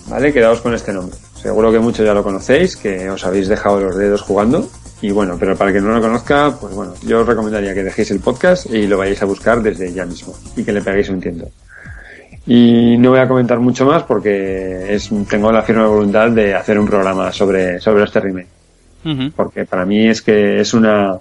¿Vale? 0.09 0.33
Quedaos 0.33 0.61
con 0.61 0.75
este 0.75 0.93
nombre. 0.93 1.17
Seguro 1.35 1.71
que 1.73 1.79
muchos 1.79 2.05
ya 2.05 2.15
lo 2.15 2.23
conocéis, 2.23 2.77
que 2.77 3.09
os 3.11 3.25
habéis 3.25 3.49
dejado 3.49 3.81
los 3.81 3.97
dedos 3.97 4.23
jugando. 4.23 4.69
Y 5.03 5.11
bueno, 5.11 5.37
pero 5.39 5.57
para 5.57 5.71
el 5.71 5.77
que 5.77 5.83
no 5.83 5.93
lo 5.93 6.01
conozca, 6.01 6.57
pues 6.59 6.75
bueno, 6.75 6.95
yo 7.03 7.21
os 7.21 7.27
recomendaría 7.27 7.75
que 7.75 7.85
dejéis 7.85 8.11
el 8.11 8.21
podcast 8.21 8.67
y 8.67 8.87
lo 8.87 8.99
vayáis 8.99 9.23
a 9.23 9.27
buscar 9.27 9.63
desde 9.63 9.93
ya 9.93 10.07
mismo. 10.07 10.35
Y 10.57 10.65
que 10.65 10.73
le 10.73 10.81
peguéis 10.81 11.09
un 11.11 11.21
tiento. 11.21 11.49
Y 12.47 12.97
no 12.99 13.11
voy 13.11 13.19
a 13.19 13.29
comentar 13.29 13.59
mucho 13.59 13.85
más 13.85 14.05
porque 14.05 14.95
es, 14.95 15.11
tengo 15.29 15.51
la 15.51 15.63
firme 15.63 15.85
voluntad 15.85 16.31
de 16.31 16.55
hacer 16.55 16.79
un 16.79 16.87
programa 16.87 17.33
sobre, 17.33 17.81
sobre 17.81 18.05
este 18.05 18.21
remake. 18.21 18.49
Porque 19.37 19.65
para 19.65 19.85
mí 19.85 20.09
es 20.09 20.21
que 20.21 20.61
es 20.61 20.75
una, 20.75 21.17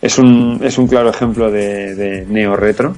es 0.00 0.18
un, 0.18 0.60
es 0.62 0.78
un 0.78 0.86
claro 0.86 1.10
ejemplo 1.10 1.50
de, 1.50 1.96
de 1.96 2.26
neo 2.28 2.54
retro, 2.54 2.94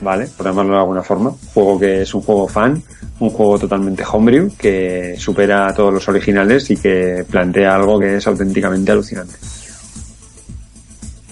¿vale? 0.00 0.26
Por 0.36 0.46
llamarlo 0.46 0.72
de 0.74 0.78
alguna 0.80 1.02
forma. 1.02 1.32
Juego 1.54 1.78
que 1.78 2.02
es 2.02 2.14
un 2.14 2.22
juego 2.22 2.48
fan, 2.48 2.82
un 3.20 3.30
juego 3.30 3.58
totalmente 3.58 4.04
homebrew, 4.10 4.50
que 4.56 5.16
supera 5.18 5.68
a 5.68 5.74
todos 5.74 5.92
los 5.92 6.08
originales 6.08 6.70
y 6.70 6.76
que 6.76 7.24
plantea 7.28 7.74
algo 7.74 7.98
que 7.98 8.16
es 8.16 8.26
auténticamente 8.26 8.92
alucinante. 8.92 9.34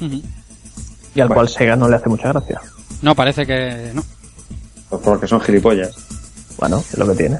Y 0.00 1.20
al 1.20 1.28
Bueno. 1.28 1.34
cual 1.34 1.48
Sega 1.48 1.76
no 1.76 1.88
le 1.88 1.96
hace 1.96 2.08
mucha 2.08 2.28
gracia. 2.32 2.60
No, 3.02 3.14
parece 3.14 3.46
que 3.46 3.90
no. 3.94 4.02
Pues 4.88 5.02
porque 5.02 5.26
son 5.26 5.40
gilipollas. 5.40 5.94
Bueno, 6.58 6.78
es 6.78 6.98
lo 6.98 7.06
que 7.08 7.14
tiene. 7.14 7.38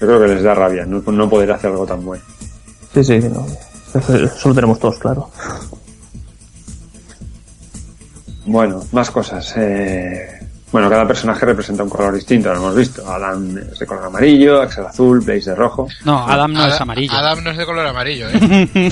Yo 0.00 0.06
creo 0.06 0.20
que 0.20 0.28
les 0.28 0.42
da 0.42 0.54
rabia 0.54 0.86
no, 0.86 1.00
no 1.00 1.28
poder 1.28 1.50
hacer 1.52 1.70
algo 1.70 1.84
tan 1.86 2.04
bueno. 2.04 2.22
Sí, 2.94 3.02
sí, 3.02 3.18
no. 3.18 3.44
Eso, 3.94 4.16
eso 4.16 4.48
lo 4.48 4.54
tenemos 4.54 4.78
todos 4.78 4.98
claro. 4.98 5.28
Bueno, 8.48 8.82
más 8.92 9.10
cosas. 9.10 9.52
Eh, 9.56 10.40
bueno, 10.72 10.88
cada 10.90 11.06
personaje 11.06 11.44
representa 11.46 11.82
un 11.82 11.88
color 11.90 12.14
distinto, 12.14 12.50
lo 12.50 12.56
hemos 12.56 12.74
visto. 12.76 13.06
Adam 13.10 13.56
es 13.58 13.78
de 13.78 13.86
color 13.86 14.04
amarillo, 14.06 14.60
Axel 14.62 14.86
azul, 14.86 15.20
Blaze 15.20 15.50
de 15.50 15.56
rojo. 15.56 15.88
No, 16.04 16.26
Adam 16.28 16.52
no 16.52 16.60
Adam- 16.60 16.74
es 16.74 16.80
amarillo. 16.80 17.12
Adam 17.14 17.44
no 17.44 17.50
es 17.50 17.56
de 17.56 17.66
color 17.66 17.86
amarillo, 17.86 18.26
¿eh? 18.28 18.68
Eh, 18.74 18.90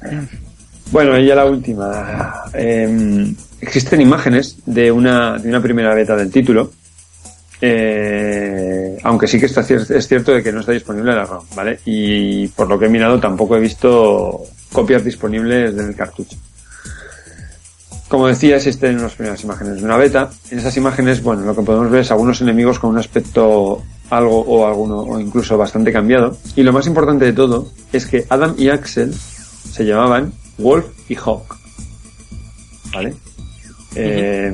Bueno, 0.90 1.16
y 1.18 1.26
ya 1.26 1.34
la 1.36 1.44
última. 1.44 2.44
Eh, 2.52 3.32
existen 3.60 4.00
imágenes 4.00 4.56
de 4.66 4.90
una, 4.90 5.38
de 5.38 5.48
una 5.48 5.62
primera 5.62 5.94
beta 5.94 6.16
del 6.16 6.30
título. 6.32 6.72
Eh, 7.60 8.96
aunque 9.02 9.26
sí 9.26 9.38
que 9.38 9.46
está, 9.46 9.60
es 9.60 10.08
cierto 10.08 10.32
de 10.32 10.42
que 10.42 10.52
no 10.52 10.60
está 10.60 10.72
disponible 10.72 11.14
la 11.14 11.26
ROM, 11.26 11.44
¿vale? 11.54 11.80
Y 11.84 12.48
por 12.48 12.68
lo 12.68 12.78
que 12.78 12.86
he 12.86 12.88
mirado 12.88 13.20
tampoco 13.20 13.56
he 13.56 13.60
visto 13.60 14.42
copias 14.72 15.04
disponibles 15.04 15.76
del 15.76 15.94
cartucho. 15.94 16.36
Como 18.08 18.26
decía, 18.26 18.56
existen 18.56 18.98
unas 18.98 19.14
primeras 19.14 19.44
imágenes 19.44 19.76
de 19.76 19.84
una 19.84 19.96
beta. 19.96 20.30
En 20.50 20.58
esas 20.58 20.76
imágenes, 20.76 21.22
bueno, 21.22 21.42
lo 21.42 21.54
que 21.54 21.62
podemos 21.62 21.90
ver 21.90 22.00
es 22.00 22.10
algunos 22.10 22.40
enemigos 22.40 22.80
con 22.80 22.90
un 22.90 22.98
aspecto 22.98 23.82
algo 24.10 24.40
o 24.40 24.66
alguno 24.66 24.98
o 25.02 25.20
incluso 25.20 25.56
bastante 25.56 25.92
cambiado. 25.92 26.36
Y 26.56 26.64
lo 26.64 26.72
más 26.72 26.88
importante 26.88 27.24
de 27.24 27.32
todo 27.32 27.68
es 27.92 28.06
que 28.06 28.26
Adam 28.28 28.54
y 28.58 28.68
Axel 28.68 29.14
se 29.14 29.84
llamaban 29.84 30.32
Wolf 30.58 30.86
y 31.08 31.14
Hawk. 31.14 31.56
¿Vale? 32.92 33.14
Eh, 33.94 34.52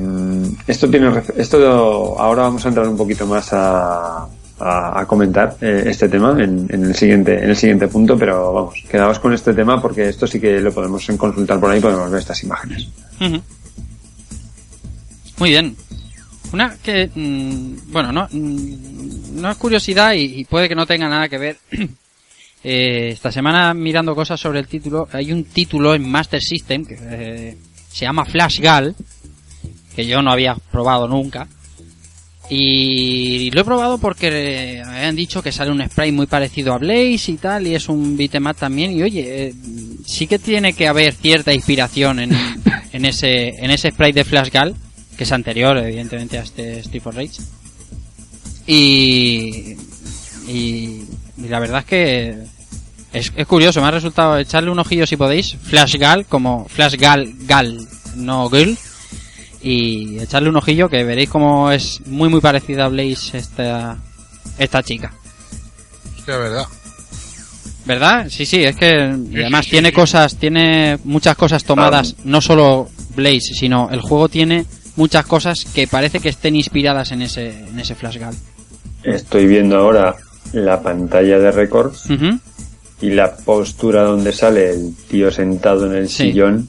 esto 0.66 0.88
tiene 0.88 1.22
esto 1.36 2.18
ahora 2.18 2.42
vamos 2.42 2.64
a 2.64 2.68
entrar 2.68 2.88
un 2.88 2.96
poquito 2.96 3.26
más 3.26 3.52
a, 3.52 4.26
a, 4.58 5.00
a 5.00 5.06
comentar 5.06 5.56
eh, 5.60 5.84
este 5.86 6.08
tema 6.08 6.32
en, 6.42 6.66
en 6.70 6.84
el 6.84 6.94
siguiente 6.94 7.42
en 7.44 7.50
el 7.50 7.56
siguiente 7.56 7.86
punto 7.88 8.16
pero 8.16 8.52
vamos 8.54 8.82
quedaos 8.90 9.18
con 9.18 9.34
este 9.34 9.52
tema 9.52 9.80
porque 9.82 10.08
esto 10.08 10.26
sí 10.26 10.40
que 10.40 10.58
lo 10.60 10.72
podemos 10.72 11.06
consultar 11.18 11.60
por 11.60 11.70
ahí 11.70 11.80
podemos 11.80 12.10
ver 12.10 12.20
estas 12.20 12.42
imágenes. 12.44 12.88
Muy 15.38 15.50
bien. 15.50 15.76
Una 16.52 16.76
que, 16.82 17.10
mm, 17.14 17.92
bueno, 17.92 18.12
no, 18.12 18.28
mm, 18.30 19.40
no 19.40 19.50
es 19.50 19.56
curiosidad 19.58 20.14
y, 20.14 20.40
y 20.40 20.44
puede 20.44 20.68
que 20.68 20.74
no 20.74 20.86
tenga 20.86 21.08
nada 21.08 21.28
que 21.28 21.38
ver. 21.38 21.56
Eh, 22.68 23.10
esta 23.12 23.30
semana 23.30 23.72
mirando 23.74 24.12
cosas 24.16 24.40
sobre 24.40 24.58
el 24.58 24.66
título, 24.66 25.06
hay 25.12 25.30
un 25.30 25.44
título 25.44 25.94
en 25.94 26.10
Master 26.10 26.42
System 26.42 26.84
que 26.84 26.98
eh, 27.00 27.56
se 27.92 28.04
llama 28.06 28.24
Flash 28.24 28.58
Gal, 28.58 28.92
que 29.96 30.06
yo 30.06 30.20
no 30.20 30.30
había 30.30 30.54
probado 30.70 31.08
nunca. 31.08 31.48
Y 32.48 33.50
lo 33.50 33.62
he 33.62 33.64
probado 33.64 33.98
porque 33.98 34.82
me 34.86 34.96
habían 34.98 35.16
dicho 35.16 35.42
que 35.42 35.50
sale 35.50 35.72
un 35.72 35.84
spray 35.84 36.12
muy 36.12 36.26
parecido 36.26 36.74
a 36.74 36.78
Blaze 36.78 37.32
y 37.32 37.36
tal, 37.38 37.66
y 37.66 37.74
es 37.74 37.88
un 37.88 38.16
beat'em 38.16 38.46
up 38.46 38.56
también. 38.56 38.92
Y 38.92 39.02
oye, 39.02 39.48
eh, 39.48 39.54
sí 40.06 40.28
que 40.28 40.38
tiene 40.38 40.74
que 40.74 40.86
haber 40.86 41.12
cierta 41.12 41.52
inspiración 41.52 42.20
en, 42.20 42.30
en 42.92 43.04
ese 43.04 43.48
en 43.48 43.70
ese 43.70 43.90
spray 43.90 44.12
de 44.12 44.24
Flash 44.24 44.50
Gal, 44.50 44.76
que 45.16 45.24
es 45.24 45.32
anterior, 45.32 45.76
evidentemente, 45.78 46.38
a 46.38 46.42
este 46.42 46.78
Street 46.80 47.02
of 47.04 47.16
Rage. 47.16 47.42
Y, 48.68 49.76
y, 50.46 51.04
y 51.36 51.48
la 51.48 51.58
verdad 51.58 51.80
es 51.80 51.86
que 51.86 52.38
es, 53.12 53.32
es 53.34 53.46
curioso, 53.46 53.80
me 53.80 53.88
ha 53.88 53.92
resultado 53.92 54.38
echarle 54.38 54.70
un 54.70 54.78
ojillo 54.78 55.06
si 55.06 55.16
podéis. 55.16 55.56
Flash 55.56 55.96
Gal, 55.96 56.26
como 56.26 56.66
Flash 56.68 56.94
Gal, 56.96 57.32
Gal, 57.40 57.88
no 58.14 58.48
Girl. 58.50 58.76
Y 59.68 60.18
echarle 60.20 60.48
un 60.48 60.56
ojillo 60.56 60.88
que 60.88 61.02
veréis 61.02 61.28
como 61.28 61.72
es 61.72 62.00
muy 62.06 62.28
muy 62.28 62.40
parecida 62.40 62.84
a 62.84 62.88
Blaze 62.88 63.36
esta, 63.38 63.96
esta 64.58 64.82
chica. 64.82 65.12
hostia, 66.18 66.36
verdad. 66.36 66.64
¿Verdad? 67.84 68.26
Sí, 68.28 68.46
sí, 68.46 68.62
es 68.64 68.76
que 68.76 68.88
Sí, 69.30 69.40
además 69.40 69.64
sí, 69.64 69.70
tiene 69.72 69.88
sí. 69.90 69.94
cosas, 69.94 70.36
tiene 70.36 70.98
muchas 71.04 71.36
cosas 71.36 71.64
tomadas, 71.64 72.16
no 72.24 72.40
solo 72.40 72.88
Blaze, 73.14 73.54
sino 73.54 73.88
el 73.90 74.00
juego 74.00 74.28
tiene 74.28 74.66
muchas 74.96 75.24
cosas 75.26 75.64
que 75.64 75.86
parece 75.86 76.20
que 76.20 76.28
estén 76.30 76.56
inspiradas 76.56 77.12
en 77.12 77.22
ese, 77.22 77.48
en 77.68 77.78
ese 77.78 77.94
Flash 77.94 78.18
Gal. 78.18 78.34
estoy 79.04 79.46
viendo 79.46 79.76
ahora 79.78 80.16
la 80.52 80.80
pantalla 80.82 81.38
de 81.38 81.50
récords 81.52 82.04
y 83.00 83.10
la 83.10 83.36
postura 83.36 84.02
donde 84.02 84.32
sale 84.32 84.70
el 84.70 84.94
tío 85.08 85.30
sentado 85.30 85.86
en 85.86 85.94
el 85.96 86.08
Sí. 86.08 86.30
sillón 86.30 86.68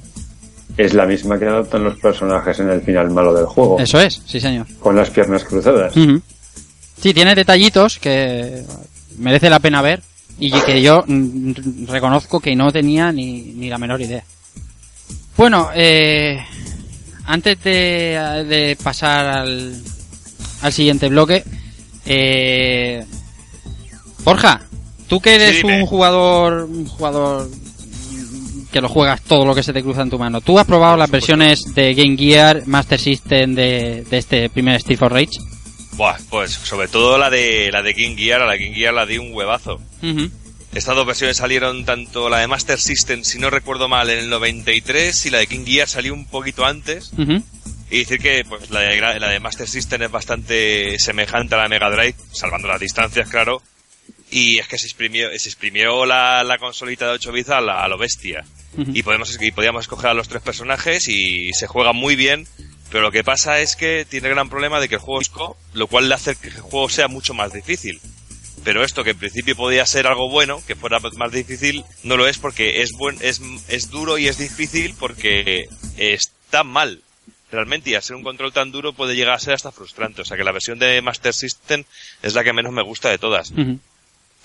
es 0.78 0.94
la 0.94 1.06
misma 1.06 1.38
que 1.40 1.46
adoptan 1.46 1.84
los 1.84 1.98
personajes 2.00 2.60
en 2.60 2.70
el 2.70 2.82
final 2.82 3.10
malo 3.12 3.34
del 3.34 3.46
juego 3.46 3.80
Eso 3.80 4.00
es, 4.00 4.22
sí 4.26 4.40
señor. 4.40 4.66
con 4.80 4.96
las 4.96 5.10
piernas 5.10 5.44
cruzadas 5.44 5.96
Ujú. 5.98 6.22
Sí, 7.02 7.14
tiene 7.14 7.36
detallitos 7.36 8.00
que 8.00 8.64
merece 9.18 9.50
la 9.50 9.60
pena 9.60 9.82
ver 9.82 10.02
y 10.40 10.52
que 10.52 10.82
yo 10.82 11.04
mm, 11.08 11.86
reconozco 11.88 12.40
que 12.40 12.56
no 12.56 12.72
tenía 12.72 13.12
ni, 13.12 13.42
ni 13.56 13.70
la 13.70 13.78
menor 13.80 14.00
idea. 14.02 14.24
Bueno, 15.36 15.70
eh, 15.76 16.40
antes 17.26 17.62
de, 17.64 18.44
de 18.48 18.78
pasar 18.84 19.26
al, 19.28 19.76
al 20.62 20.74
siguiente 20.74 21.08
bloque, 21.10 21.44
eh, 22.06 23.04
Borja, 24.24 24.62
tú 25.08 25.20
que 25.20 25.36
eres 25.36 25.62
Sí, 25.62 25.66
un 25.68 25.86
jugador, 25.86 26.64
un 26.64 26.86
jugador 26.88 27.50
que 28.72 28.82
lo 28.82 28.90
juegas 28.90 29.22
todo 29.22 29.46
lo 29.46 29.56
que 29.56 29.64
se 29.64 29.74
te 29.74 29.82
cruza 29.82 30.02
en 30.02 30.10
tu 30.10 30.20
mano, 30.20 30.42
¿tú 30.42 30.60
has 30.60 30.66
probado 30.66 30.98
las 30.98 31.10
versiones 31.10 31.74
de 31.74 31.94
Game 31.94 32.18
Gear, 32.18 32.64
Master 32.66 33.00
System 33.00 33.56
de, 33.56 34.04
de 34.10 34.18
este 34.18 34.50
primer 34.50 34.76
Street 34.76 35.00
for 35.00 35.12
Rage? 35.12 35.40
Buah, 35.98 36.18
pues 36.30 36.52
sobre 36.52 36.88
todo 36.88 37.18
la 37.18 37.30
de 37.32 37.72
la 37.72 37.82
de 37.82 37.96
King 37.96 38.16
Gear, 38.16 38.44
a 38.44 38.46
la 38.46 38.58
King 38.58 38.74
Gear 38.74 38.94
la 38.94 39.06
di 39.06 39.18
un 39.18 39.34
huevazo. 39.34 39.82
Estas 40.74 40.96
dos 40.96 41.08
versiones 41.08 41.38
salieron 41.38 41.86
tanto 41.86 42.30
la 42.30 42.40
de 42.40 42.48
Master 42.48 42.80
System, 42.80 43.24
si 43.24 43.40
no 43.40 43.50
recuerdo 43.50 43.88
mal, 43.88 44.10
en 44.12 44.20
el 44.20 44.30
93 44.30 45.26
y 45.26 45.30
la 45.32 45.40
de 45.40 45.48
King 45.48 45.66
Gear 45.66 45.88
salió 45.88 46.14
un 46.14 46.26
poquito 46.26 46.66
antes. 46.66 47.12
Y 47.90 48.00
decir 48.00 48.20
que 48.20 48.46
pues 48.48 48.70
la 48.70 48.82
de, 48.82 49.00
la 49.00 49.30
de 49.30 49.40
Master 49.40 49.68
System 49.68 50.04
es 50.04 50.12
bastante 50.12 51.00
semejante 51.00 51.56
a 51.56 51.60
la 51.60 51.70
Mega 51.70 51.90
Drive, 51.90 52.16
salvando 52.32 52.68
las 52.68 52.80
distancias, 52.80 53.28
claro. 53.30 53.64
Y 54.30 54.60
es 54.60 54.68
que 54.68 54.78
se 54.78 54.86
exprimió, 54.88 55.30
se 55.38 55.50
exprimió 55.50 56.06
la, 56.06 56.44
la 56.44 56.58
consolita 56.58 57.06
de 57.08 57.12
8 57.14 57.32
bits 57.32 57.50
a, 57.50 57.62
la- 57.62 57.84
a 57.84 57.88
lo 57.88 57.98
bestia. 57.98 58.44
Y 58.94 59.02
podemos 59.04 59.38
y 59.42 59.52
podíamos 59.52 59.82
escoger 59.86 60.10
a 60.10 60.14
los 60.14 60.28
tres 60.28 60.42
personajes 60.44 61.08
y 61.08 61.52
se 61.54 61.66
juega 61.68 61.94
muy 61.94 62.16
bien. 62.16 62.48
Pero 62.92 63.02
lo 63.04 63.12
que 63.12 63.24
pasa 63.24 63.60
es 63.60 63.76
que 63.76 64.06
tiene 64.10 64.28
el 64.30 64.36
gran 64.36 64.50
problema 64.50 64.80
de 64.80 64.88
que 64.90 64.96
el 64.96 65.02
juego 65.02 65.22
es 65.22 65.28
disco, 65.28 65.58
lo 65.74 65.88
cual 65.88 66.08
le 66.10 66.16
hace 66.16 66.36
que 66.36 66.48
el 66.50 66.60
juego 66.60 66.88
sea 66.90 67.08
mucho 67.08 67.34
más 67.34 67.52
difícil. 67.54 68.00
Pero 68.64 68.84
esto 68.84 69.04
que 69.04 69.12
en 69.12 69.18
principio 69.18 69.56
podía 69.56 69.86
ser 69.86 70.08
algo 70.08 70.30
bueno, 70.30 70.62
que 70.68 70.76
fuera 70.76 71.00
más 71.00 71.32
difícil, 71.32 71.84
no 72.04 72.18
lo 72.18 72.28
es 72.28 72.38
porque 72.38 72.82
es 72.82 72.92
buen, 72.94 73.18
es, 73.22 73.42
es 73.70 73.90
duro 73.90 74.18
y 74.18 74.28
es 74.28 74.38
difícil 74.38 74.94
porque 75.00 75.68
está 75.98 76.64
mal. 76.64 77.02
realmente 77.52 77.90
y 77.92 78.02
ser 78.02 78.16
un 78.16 78.24
control 78.24 78.52
tan 78.54 78.72
duro 78.72 78.94
puede 78.94 79.16
llegar 79.16 79.36
a 79.36 79.40
ser 79.40 79.54
hasta 79.54 79.72
frustrante. 79.72 80.22
O 80.22 80.26
sea 80.26 80.36
que 80.38 80.44
la 80.44 80.52
versión 80.52 80.80
de 80.80 81.02
Master 81.02 81.34
System 81.34 81.84
es 82.22 82.34
la 82.36 82.44
que 82.44 82.54
menos 82.54 82.74
me 82.74 82.84
gusta 82.84 83.10
de 83.10 83.18
todas. 83.18 83.52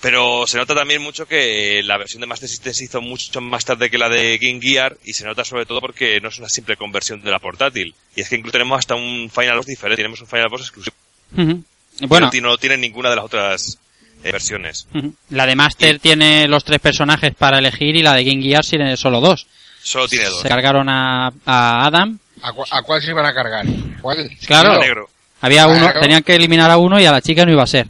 Pero 0.03 0.47
se 0.49 0.57
nota 0.59 0.75
también 0.75 1.01
mucho 1.01 1.27
que 1.27 1.81
la 1.85 1.97
versión 1.97 2.21
de 2.21 2.27
Master 2.27 2.49
System 2.49 2.75
se 2.75 2.85
hizo 2.85 3.01
mucho 3.01 3.41
más 3.41 3.65
tarde 3.65 3.89
que 3.89 3.97
la 3.99 4.09
de 4.09 4.37
Game 4.39 4.61
Gear 4.61 4.97
y 5.05 5.13
se 5.13 5.25
nota 5.25 5.45
sobre 5.45 5.65
todo 5.65 5.81
porque 5.81 6.21
no 6.21 6.29
es 6.29 6.39
una 6.41 6.49
simple 6.49 6.77
conversión 6.77 7.23
de 7.23 7.31
la 7.31 7.39
portátil. 7.39 7.95
Y 8.17 8.21
es 8.21 8.29
que 8.29 8.35
incluso 8.35 8.53
tenemos 8.53 8.79
hasta 8.81 8.97
un 8.97 9.31
Final 9.33 9.59
Boss 9.59 9.67
diferente, 9.67 9.97
tenemos 10.03 10.21
un 10.21 10.27
Final 10.27 10.49
Boss 10.51 10.63
exclusivo. 10.63 10.97
Ujú. 11.39 11.63
Bueno, 12.09 12.31
Que 12.31 12.41
no, 12.41 12.49
no 12.49 12.59
tiene 12.59 12.77
ninguna 12.79 13.11
de 13.11 13.17
las 13.17 13.25
otras 13.25 13.79
eh, 14.25 14.33
versiones. 14.33 14.89
ujú. 14.93 15.15
la 15.31 15.47
de 15.47 15.55
Master 15.55 15.99
tiene 16.01 16.49
los 16.49 16.65
tres 16.65 16.81
personajes 16.81 17.33
para 17.37 17.59
elegir 17.61 17.95
y 17.95 18.03
la 18.03 18.15
de 18.15 18.25
Game 18.25 18.43
Gear 18.43 18.65
tiene 18.65 18.97
solo 18.97 19.21
dos. 19.21 19.47
Solo 19.85 20.09
tiene 20.09 20.25
dos. 20.27 20.41
Se 20.43 20.49
cargaron 20.49 20.89
a, 20.89 21.29
a 21.47 21.87
Adam. 21.87 22.19
¿A, 22.43 22.53
cu- 22.53 22.65
a 22.69 22.83
cuál 22.83 23.01
se 23.03 23.11
iban 23.11 23.27
a 23.27 23.33
cargar? 23.33 23.65
¿Cuál? 24.01 24.29
Claro. 24.47 24.75
El 24.75 24.81
negro. 24.81 25.09
Había 25.41 25.67
uno, 25.69 25.79
Claro. 25.79 26.01
tenían 26.01 26.23
que 26.25 26.35
eliminar 26.35 26.71
a 26.73 26.77
uno 26.79 27.01
y 27.01 27.05
a 27.07 27.13
la 27.13 27.21
chica 27.21 27.45
no 27.47 27.53
iba 27.53 27.63
a 27.63 27.67
ser. 27.69 27.87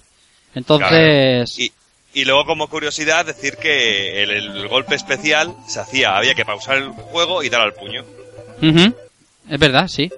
Entonces, 0.54 1.58
Y, 1.58 1.72
y 2.14 2.24
luego, 2.24 2.44
como 2.44 2.68
curiosidad, 2.68 3.24
decir 3.24 3.56
que 3.56 4.22
el, 4.22 4.68
golpe 4.68 4.94
especial 4.94 5.54
se 5.66 5.80
hacía, 5.80 6.16
había 6.16 6.34
que 6.34 6.44
pausar 6.44 6.78
el 6.78 6.88
juego 6.90 7.42
y 7.42 7.48
dar 7.48 7.62
al 7.62 7.74
puño. 7.74 8.04
es 8.60 9.58
verdad, 9.58 9.88
sí. 9.88 10.10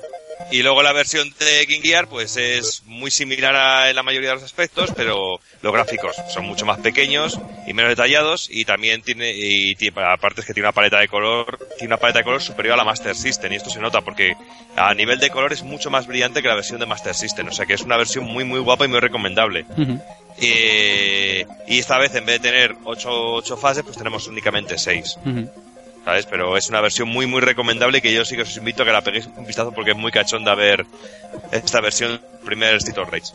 Y 0.51 0.63
luego 0.63 0.83
la 0.83 0.93
versión 0.93 1.33
de 1.39 1.65
Game 1.67 1.81
Gear, 1.83 2.07
pues 2.09 2.37
es 2.37 2.83
muy 2.87 3.11
similar 3.11 3.57
a, 3.57 3.91
en 3.91 3.97
la 3.97 4.03
mayoría 4.03 4.31
de 4.31 4.35
los 4.37 4.45
aspectos, 4.45 4.91
pero 4.95 5.41
los 5.63 5.73
gráficos 5.73 6.15
son 6.33 6.45
mucho 6.45 6.67
más 6.67 6.79
pequeños 6.81 7.41
y 7.67 7.73
menos 7.73 7.91
detallados 7.91 8.49
y 8.51 8.65
también 8.65 9.03
tiene, 9.03 9.33
y 9.35 9.75
tiene- 9.75 10.03
aparte 10.05 10.41
es 10.43 10.47
que 10.47 10.53
tiene 10.55 10.67
una 10.69 10.73
paleta 10.75 10.99
de 11.01 11.09
color, 11.09 11.59
tiene 11.79 11.95
una 11.95 11.97
paleta 11.97 12.19
de 12.21 12.25
color 12.25 12.43
superior 12.43 12.75
a 12.75 12.77
la 12.77 12.85
Master 12.85 13.17
System 13.17 13.53
y 13.53 13.57
esto 13.57 13.71
se 13.71 13.81
nota 13.81 14.01
porque 14.03 14.35
a 14.77 14.93
nivel 14.95 15.19
de 15.19 15.31
color 15.31 15.53
es 15.53 15.63
mucho 15.63 15.91
más 15.91 16.07
brillante 16.07 16.43
que 16.43 16.49
la 16.49 16.55
versión 16.57 16.79
de 16.79 16.87
Master 16.87 17.15
System, 17.15 17.49
o 17.49 17.53
sea 17.53 17.65
que 17.67 17.75
es 17.75 17.83
una 17.83 17.97
versión 17.97 18.25
muy 18.25 18.45
muy 18.45 18.61
guapa 18.61 18.85
y 18.85 18.89
muy 18.89 19.01
recomendable. 19.01 19.65
Eh, 20.39 21.47
y 21.69 21.79
esta 21.79 21.99
vez 21.99 22.15
en 22.15 22.27
vez 22.27 22.41
de 22.43 22.49
tener 22.51 22.75
8, 22.85 23.09
ocho 23.35 23.57
fases, 23.57 23.83
pues 23.85 23.97
tenemos 23.97 24.27
únicamente 24.27 24.77
6. 24.79 25.17
Ujú. 25.25 25.51
¿Sabes? 26.05 26.27
Pero 26.27 26.57
es 26.57 26.69
una 26.69 26.81
versión 26.81 27.09
muy, 27.09 27.27
muy 27.27 27.41
recomendable 27.41 28.03
que 28.03 28.13
yo 28.13 28.25
sí 28.25 28.37
que 28.37 28.43
os 28.43 28.57
invito 28.57 28.83
a 28.83 28.87
que 28.87 28.93
la 28.93 29.01
peguéis 29.01 29.29
un 29.37 29.47
vistazo 29.47 29.73
porque 29.73 29.93
es 29.93 29.97
muy 29.97 30.13
cachonda 30.13 30.55
ver 30.55 30.85
esta 31.51 31.81
versión 31.81 32.21
primer 32.45 32.75
Street 32.77 32.99
of 32.99 33.11
Rage. 33.11 33.33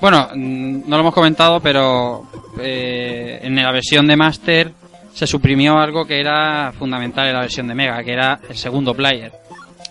Bueno, 0.00 0.28
mm, 0.34 0.82
no 0.88 0.96
lo 0.96 1.00
hemos 1.00 1.14
comentado, 1.14 1.60
pero 1.60 2.28
eh, 2.60 3.40
en 3.42 3.56
la 3.56 3.72
versión 3.72 4.06
de 4.06 4.16
Master 4.16 4.72
se 5.14 5.26
suprimió 5.26 5.78
algo 5.78 6.04
que 6.04 6.20
era 6.20 6.72
fundamental 6.78 7.26
en 7.28 7.34
la 7.34 7.40
versión 7.40 7.68
de 7.68 7.74
Mega, 7.74 8.02
que 8.02 8.12
era 8.12 8.40
el 8.48 8.56
segundo 8.56 8.94
player. 8.94 9.32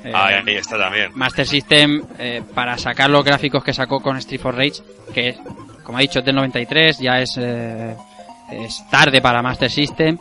Eh, 0.04 0.12
Ahí, 0.14 0.36
ahí 0.46 0.56
está 0.56 0.78
también. 0.78 1.12
Master 1.16 1.48
System, 1.48 2.04
eh, 2.20 2.44
para 2.54 2.78
sacar 2.78 3.10
los 3.10 3.24
gráficos 3.24 3.64
que 3.64 3.74
sacó 3.74 4.02
con 4.02 4.18
Street 4.18 4.42
for 4.42 4.54
Rage, 4.54 4.84
que 5.14 5.38
como 5.84 5.98
ha 5.98 6.02
dicho, 6.02 6.20
es 6.20 6.26
del 6.26 6.36
93, 6.36 7.00
ya 7.00 7.20
es, 7.20 7.38
eh, 7.38 7.96
es 8.52 8.84
tarde 8.90 9.22
para 9.22 9.42
Master 9.42 9.70
System, 9.70 10.18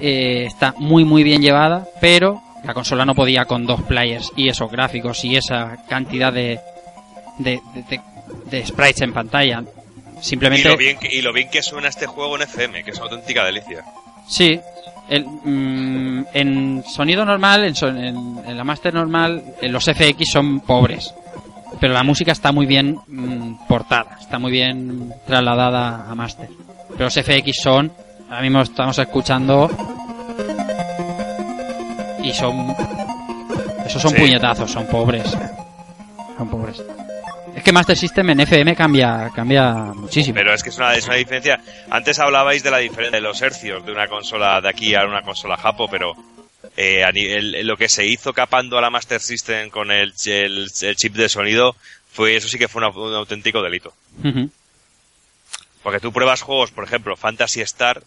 eh, 0.00 0.44
está 0.46 0.74
muy 0.78 1.04
muy 1.04 1.22
bien 1.22 1.40
llevada, 1.42 1.86
pero 2.00 2.42
la 2.64 2.74
consola 2.74 3.04
no 3.06 3.14
podía 3.14 3.44
con 3.46 3.66
dos 3.66 3.80
players 3.82 4.30
y 4.36 4.48
esos 4.48 4.70
gráficos 4.70 5.24
y 5.24 5.36
esa 5.36 5.78
cantidad 5.88 6.32
de, 6.32 6.60
de, 7.38 7.60
de- 8.50 8.66
sprites 8.66 9.00
en 9.02 9.12
pantalla. 9.12 9.62
Y 10.20 10.24
Simplemente... 10.24 10.68
lo, 10.68 10.76
bien 10.76 10.98
que, 10.98 11.08
y 11.14 11.22
lo 11.22 11.32
bien 11.32 11.48
que 11.50 11.62
suena 11.62 11.88
este 11.88 12.06
juego 12.06 12.36
en 12.36 12.42
FM, 12.42 12.84
que 12.84 12.90
es 12.90 12.96
una 12.98 13.06
auténtica 13.06 13.44
delicia. 13.44 13.82
Sí, 14.28 14.60
el, 15.08 15.24
mm, 15.26 16.26
en 16.34 16.84
sonido 16.86 17.24
normal, 17.24 17.64
en, 17.64 17.74
son- 17.74 17.96
en- 17.98 18.38
en 18.46 18.56
la 18.56 18.62
Master 18.64 18.92
normal, 18.92 19.42
eh, 19.62 19.68
los 19.68 19.84
FX 19.84 20.30
son 20.30 20.60
pobres. 20.60 21.14
Pero 21.80 21.94
la 21.94 22.02
música 22.02 22.32
está 22.32 22.52
muy 22.52 22.66
bien 22.66 22.98
mm, 23.08 23.66
portada, 23.66 24.18
está 24.20 24.38
muy 24.38 24.52
bien 24.52 25.14
trasladada 25.26 26.10
a 26.10 26.14
Master. 26.14 26.48
Pero 26.90 27.04
los 27.04 27.14
FX 27.14 27.62
son, 27.62 27.90
ahora 28.30 28.42
mismo 28.42 28.62
estamos 28.62 28.98
escuchando, 28.98 29.68
y 32.22 32.32
son, 32.32 32.74
esos 33.86 34.00
son 34.02 34.12
Sí. 34.12 34.16
puñetazos, 34.20 34.70
son 34.70 34.86
pobres. 34.86 35.24
Son 36.38 36.48
pobres. 36.48 36.82
Es 37.56 37.62
que 37.64 37.72
Master 37.72 37.96
System 37.96 38.30
en 38.30 38.40
FM 38.40 38.74
cambia, 38.76 39.30
cambia 39.34 39.72
muchísimo. 39.94 40.34
Pero 40.34 40.54
es 40.54 40.62
que 40.62 40.68
es 40.70 40.76
una, 40.78 40.94
es 40.94 41.06
una 41.06 41.16
diferencia. 41.16 41.60
Antes 41.90 42.18
hablabais 42.18 42.62
de 42.62 42.70
la 42.70 42.78
diferencia 42.78 43.18
de 43.18 43.22
los 43.22 43.42
hercios 43.42 43.84
de 43.84 43.92
una 43.92 44.06
consola 44.08 44.60
de 44.60 44.68
aquí 44.68 44.94
a 44.94 45.04
una 45.04 45.22
consola 45.22 45.56
japo, 45.56 45.88
pero 45.90 46.14
eh, 46.76 47.02
a 47.04 47.10
nivel, 47.10 47.66
lo 47.66 47.76
que 47.76 47.88
se 47.88 48.06
hizo 48.06 48.32
capando 48.32 48.78
a 48.78 48.80
la 48.80 48.90
Master 48.90 49.20
System 49.20 49.68
con 49.70 49.90
el, 49.90 50.14
el- 50.26 50.68
el 50.80 50.96
chip 50.96 51.14
de 51.14 51.28
sonido, 51.28 51.74
fue 52.12 52.36
eso 52.36 52.48
sí 52.48 52.58
que 52.58 52.68
fue 52.68 52.82
una- 52.86 52.96
un 52.96 53.14
auténtico 53.14 53.60
delito. 53.62 53.92
Porque 55.82 56.00
tú 56.00 56.12
pruebas 56.12 56.42
juegos, 56.42 56.70
por 56.70 56.84
ejemplo, 56.84 57.16
Fantasy 57.16 57.60
Star, 57.62 58.02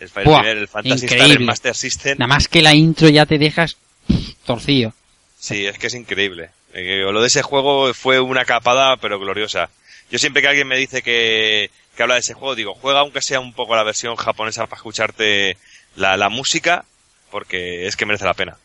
el, 0.00 0.10
el 0.14 0.24
Buah, 0.24 0.42
el 0.48 0.68
Fantasy 0.68 1.06
Star 1.06 1.18
increíble. 1.18 1.40
en 1.40 1.46
Master 1.46 1.74
System, 1.74 2.16
Nada 2.18 2.28
más 2.28 2.48
que 2.48 2.62
la 2.62 2.74
intro 2.74 3.08
ya 3.08 3.26
te 3.26 3.38
dejas 3.38 3.76
torcido. 4.44 4.92
sí, 5.38 5.66
es 5.66 5.78
que 5.78 5.86
es 5.88 5.94
increíble. 5.94 6.50
Eh, 6.74 7.02
lo 7.10 7.20
de 7.20 7.26
ese 7.28 7.42
juego 7.42 7.92
fue 7.94 8.20
una 8.20 8.44
capada, 8.44 8.96
pero 8.98 9.18
gloriosa. 9.18 9.70
Yo 10.10 10.18
siempre 10.18 10.42
que 10.42 10.48
alguien 10.48 10.68
me 10.68 10.76
dice 10.76 11.02
que, 11.02 11.70
que 11.96 12.02
habla 12.02 12.14
de 12.14 12.20
ese 12.20 12.34
juego, 12.34 12.54
digo, 12.54 12.74
juega 12.74 13.00
aunque 13.00 13.20
sea 13.22 13.40
un 13.40 13.52
poco 13.52 13.74
la 13.76 13.82
versión 13.84 14.16
japonesa 14.16 14.66
para 14.66 14.76
escucharte 14.78 15.56
la, 15.96 16.16
la 16.16 16.28
música, 16.28 16.84
porque 17.30 17.86
es 17.86 17.96
que 17.96 18.06
merece 18.06 18.24
la 18.24 18.34
pena. 18.34 18.56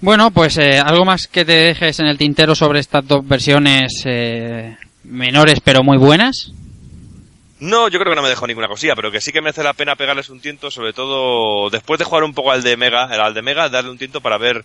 Bueno, 0.00 0.30
pues 0.30 0.58
eh, 0.58 0.78
algo 0.78 1.04
más 1.04 1.26
que 1.26 1.44
te 1.44 1.52
dejes 1.52 1.98
en 2.00 2.06
el 2.06 2.18
tintero 2.18 2.54
sobre 2.54 2.80
estas 2.80 3.06
dos 3.06 3.26
versiones 3.26 4.02
eh, 4.04 4.76
menores 5.04 5.60
pero 5.64 5.82
muy 5.82 5.96
buenas. 5.96 6.52
No, 7.58 7.88
yo 7.88 7.98
creo 7.98 8.12
que 8.12 8.16
no 8.16 8.22
me 8.22 8.28
dejó 8.28 8.46
ninguna 8.46 8.68
cosilla, 8.68 8.94
pero 8.94 9.10
que 9.10 9.20
sí 9.20 9.32
que 9.32 9.40
merece 9.40 9.62
la 9.62 9.72
pena 9.72 9.96
pegarles 9.96 10.28
un 10.28 10.40
tiento, 10.40 10.70
sobre 10.70 10.92
todo 10.92 11.70
después 11.70 11.98
de 11.98 12.04
jugar 12.04 12.24
un 12.24 12.34
poco 12.34 12.52
al 12.52 12.62
de 12.62 12.76
Mega, 12.76 13.04
al 13.04 13.32
de 13.32 13.42
Mega, 13.42 13.68
darle 13.68 13.90
un 13.90 13.98
tiento 13.98 14.20
para 14.20 14.36
ver 14.36 14.64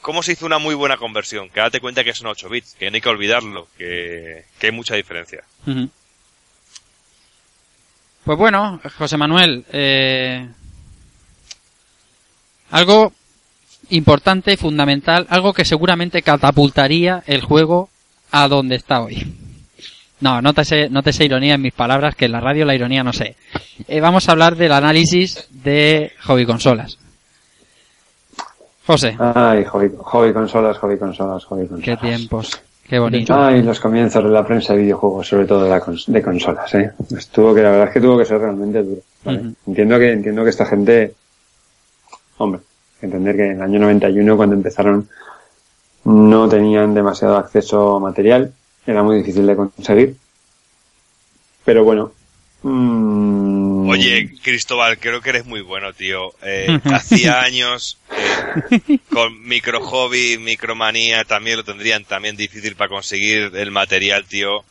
cómo 0.00 0.22
se 0.22 0.32
hizo 0.32 0.46
una 0.46 0.58
muy 0.58 0.74
buena 0.74 0.96
conversión. 0.96 1.48
Que 1.50 1.60
date 1.60 1.80
cuenta 1.80 2.02
que 2.02 2.14
son 2.14 2.26
8 2.26 2.48
bits, 2.48 2.74
que 2.74 2.90
no 2.90 2.96
hay 2.96 3.00
que 3.00 3.08
olvidarlo, 3.08 3.68
que, 3.78 4.44
que 4.58 4.66
hay 4.66 4.72
mucha 4.72 4.96
diferencia. 4.96 5.44
Pues 8.24 8.38
bueno, 8.38 8.80
José 8.98 9.16
Manuel, 9.16 9.64
eh, 9.72 10.48
algo 12.70 13.12
importante, 13.90 14.56
fundamental, 14.56 15.26
algo 15.30 15.52
que 15.52 15.64
seguramente 15.64 16.22
catapultaría 16.22 17.22
el 17.26 17.42
juego 17.42 17.88
a 18.30 18.48
donde 18.48 18.76
está 18.76 19.00
hoy. 19.00 19.32
No, 20.22 20.40
no 20.40 20.54
te 20.54 20.64
sé, 20.64 20.88
no 20.88 21.02
te 21.02 21.12
sé 21.12 21.24
ironía 21.24 21.54
en 21.54 21.60
mis 21.62 21.72
palabras, 21.74 22.14
que 22.14 22.24
en 22.26 22.32
la 22.32 22.40
radio 22.40 22.64
la 22.64 22.74
ironía 22.74 23.02
no 23.02 23.12
sé. 23.12 23.36
Eh, 23.88 24.00
vamos 24.00 24.28
a 24.28 24.32
hablar 24.32 24.56
del 24.56 24.72
análisis 24.72 25.48
de 25.50 26.12
hobby 26.24 26.46
consolas. 26.46 26.96
José, 28.86 29.16
Ay, 29.18 29.64
hobby, 29.64 29.90
hobby 29.98 30.32
consolas, 30.32 30.76
hobby 30.78 30.98
consolas, 30.98 31.44
hobby 31.44 31.66
consolas. 31.68 31.84
qué 32.00 32.06
tiempos, 32.06 32.60
qué 32.88 32.98
bonito. 32.98 33.34
Ay, 33.34 33.62
los 33.62 33.78
comienzos 33.78 34.24
de 34.24 34.30
la 34.30 34.44
prensa 34.44 34.72
de 34.74 34.80
videojuegos, 34.80 35.28
sobre 35.28 35.46
todo 35.46 35.64
de, 35.64 35.70
la 35.70 35.80
cons- 35.80 36.06
de 36.06 36.22
consolas, 36.22 36.74
eh. 36.74 36.90
Estuvo 37.16 37.54
que 37.54 37.62
la 37.62 37.70
verdad 37.70 37.88
es 37.88 37.94
que 37.94 38.00
tuvo 38.00 38.18
que 38.18 38.24
ser 38.24 38.38
realmente 38.40 38.82
duro. 38.82 39.00
Entiendo 39.66 39.98
que 39.98 40.12
entiendo 40.12 40.42
que 40.42 40.50
esta 40.50 40.66
gente, 40.66 41.14
hombre, 42.38 42.60
entender 43.00 43.36
que 43.36 43.44
en 43.46 43.56
el 43.56 43.62
año 43.62 43.78
91 43.80 44.36
cuando 44.36 44.56
empezaron 44.56 45.08
no 46.04 46.48
tenían 46.48 46.92
demasiado 46.92 47.36
acceso 47.36 47.96
a 47.96 48.00
material, 48.00 48.52
era 48.86 49.02
muy 49.02 49.18
difícil 49.18 49.46
de 49.46 49.56
conseguir. 49.56 50.16
Pero 51.64 51.84
bueno. 51.84 52.12
mm, 52.62 53.88
Oye, 53.88 54.34
Cristóbal, 54.42 54.98
creo 54.98 55.20
que 55.20 55.30
eres 55.30 55.46
muy 55.46 55.60
bueno, 55.60 55.92
tío. 55.92 56.32
Eh, 56.42 56.78
hacía 56.92 57.40
años, 57.42 57.98
eh, 58.10 58.98
con 59.10 59.42
micro 59.46 59.80
hobby, 59.80 60.38
micromanía, 60.38 61.24
también 61.24 61.58
lo 61.58 61.64
tendrían 61.64 62.04
también 62.04 62.36
difícil 62.36 62.74
para 62.76 62.88
conseguir 62.90 63.52
el 63.54 63.70
material, 63.70 64.24
tío. 64.24 64.64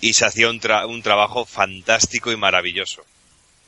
Y 0.00 0.12
se 0.12 0.26
hacía 0.26 0.48
un, 0.48 0.60
tra- 0.60 0.86
un 0.88 1.02
trabajo 1.02 1.44
fantástico 1.44 2.30
y 2.30 2.36
maravilloso. 2.36 3.02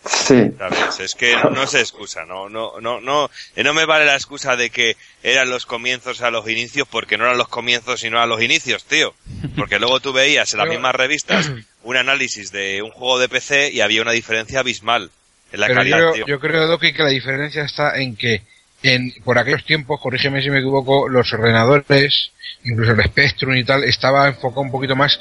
Sí, 0.07 0.51
¿sabes? 0.57 0.99
Es 1.01 1.15
que 1.15 1.35
no, 1.37 1.51
no 1.51 1.67
se 1.67 1.81
excusa, 1.81 2.25
no, 2.25 2.49
no, 2.49 2.81
no, 2.81 3.01
no, 3.01 3.31
eh, 3.55 3.63
no 3.63 3.75
me 3.75 3.85
vale 3.85 4.07
la 4.07 4.15
excusa 4.15 4.57
de 4.57 4.71
que 4.71 4.97
eran 5.23 5.51
los 5.51 5.67
comienzos 5.67 6.23
a 6.23 6.31
los 6.31 6.49
inicios 6.49 6.89
porque 6.91 7.19
no 7.19 7.25
eran 7.25 7.37
los 7.37 7.49
comienzos 7.49 8.01
sino 8.01 8.19
a 8.19 8.27
los 8.27 8.41
inicios, 8.43 8.85
tío. 8.85 9.15
Porque 9.57 9.79
luego 9.79 10.01
tú 10.01 10.13
veías 10.15 10.53
en 10.55 10.59
las 10.59 10.65
Pero- 10.69 10.79
mismas 10.79 10.95
revistas 10.95 11.53
un 11.83 11.97
análisis 11.97 12.51
de 12.51 12.81
un 12.83 12.91
juego 12.91 13.19
de 13.19 13.29
PC 13.29 13.71
y 13.73 13.81
había 13.83 14.01
una 14.03 14.13
diferencia 14.13 14.61
abismal 14.61 15.11
en 15.53 15.61
la 15.61 15.67
Pero 15.67 15.79
calidad, 15.81 15.99
yo, 15.99 16.13
tío. 16.13 16.27
yo 16.27 16.41
creo, 16.41 16.67
Doki, 16.67 16.93
que 16.95 17.03
la 17.03 17.11
diferencia 17.11 17.63
está 17.65 17.99
en 18.01 18.17
que 18.17 18.43
en, 18.83 19.13
por 19.25 19.39
aquellos 19.39 19.67
tiempos, 19.67 20.01
corrígeme 20.01 20.41
si 20.43 20.49
me 20.49 20.61
equivoco, 20.61 21.09
los 21.11 21.31
ordenadores, 21.35 22.33
incluso 22.65 22.93
el 22.93 23.03
Spectrum 23.05 23.55
y 23.55 23.65
tal, 23.65 23.85
estaba 23.85 24.29
enfocado 24.29 24.63
un 24.63 24.71
poquito 24.71 24.97
más, 24.97 25.21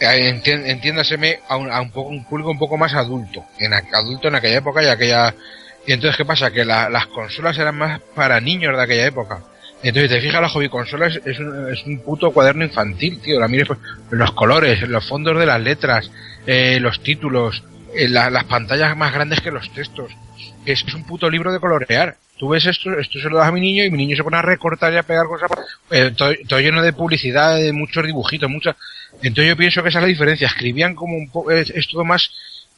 entiéndaseme, 0.00 1.40
a 1.48 1.56
un, 1.56 1.70
a 1.70 1.80
un, 1.80 1.90
poco, 1.90 2.10
un 2.10 2.24
público 2.24 2.50
un 2.50 2.58
poco 2.58 2.76
más 2.76 2.94
adulto, 2.94 3.44
en 3.58 3.72
adulto 3.72 4.28
en 4.28 4.34
aquella 4.34 4.58
época 4.58 4.82
y 4.82 4.86
aquella 4.88 5.34
Y 5.86 5.92
entonces, 5.92 6.16
¿qué 6.16 6.24
pasa? 6.24 6.50
Que 6.50 6.64
la- 6.64 6.88
las 6.88 7.06
consolas 7.08 7.58
eran 7.58 7.76
más 7.76 8.00
para 8.14 8.40
niños 8.40 8.74
de 8.74 8.82
aquella 8.82 9.06
época. 9.06 9.40
Entonces, 9.82 10.10
te 10.10 10.20
fijas, 10.22 10.40
la 10.40 10.48
hobby 10.48 10.70
consola 10.70 11.08
es, 11.08 11.20
es 11.26 11.38
un, 11.38 11.70
es 11.70 11.84
un 11.84 11.98
puto 12.00 12.30
cuaderno 12.30 12.64
infantil, 12.64 13.20
tío. 13.20 13.38
La 13.38 13.48
mires, 13.48 13.66
pues, 13.66 13.78
los 14.10 14.32
colores, 14.32 14.80
los 14.88 15.06
fondos 15.06 15.38
de 15.38 15.44
las 15.44 15.60
letras, 15.60 16.10
eh, 16.46 16.78
los 16.80 17.02
títulos, 17.02 17.62
eh, 17.94 18.08
la- 18.08 18.30
las 18.30 18.44
pantallas 18.44 18.96
más 18.96 19.12
grandes 19.12 19.42
que 19.42 19.50
los 19.50 19.70
textos. 19.74 20.10
Es, 20.64 20.82
es 20.88 20.94
un 20.94 21.04
puto 21.04 21.28
libro 21.28 21.52
de 21.52 21.60
colorear. 21.60 22.16
Tú 22.38 22.48
ves 22.48 22.64
esto, 22.64 22.98
esto 22.98 23.18
se 23.20 23.28
lo 23.28 23.36
das 23.36 23.48
a 23.48 23.52
mi 23.52 23.60
niño 23.60 23.84
y 23.84 23.90
mi 23.90 23.98
niño 23.98 24.16
se 24.16 24.24
pone 24.24 24.38
a 24.38 24.42
recortar 24.42 24.90
y 24.92 24.96
a 24.96 25.02
pegar 25.02 25.26
cosas. 25.26 25.50
eh, 25.90 26.12
todo, 26.16 26.32
todo 26.48 26.60
lleno 26.60 26.80
de 26.82 26.94
publicidad, 26.94 27.56
de 27.56 27.74
muchos 27.74 28.06
dibujitos, 28.06 28.48
muchas. 28.48 28.74
Entonces 29.22 29.48
yo 29.48 29.56
pienso 29.56 29.82
que 29.82 29.88
esa 29.88 29.98
es 29.98 30.02
la 30.02 30.08
diferencia. 30.08 30.46
Escribían 30.48 30.94
como 30.94 31.16
un 31.16 31.30
poco, 31.30 31.50
es, 31.50 31.70
es 31.70 31.88
todo 31.88 32.04
más, 32.04 32.30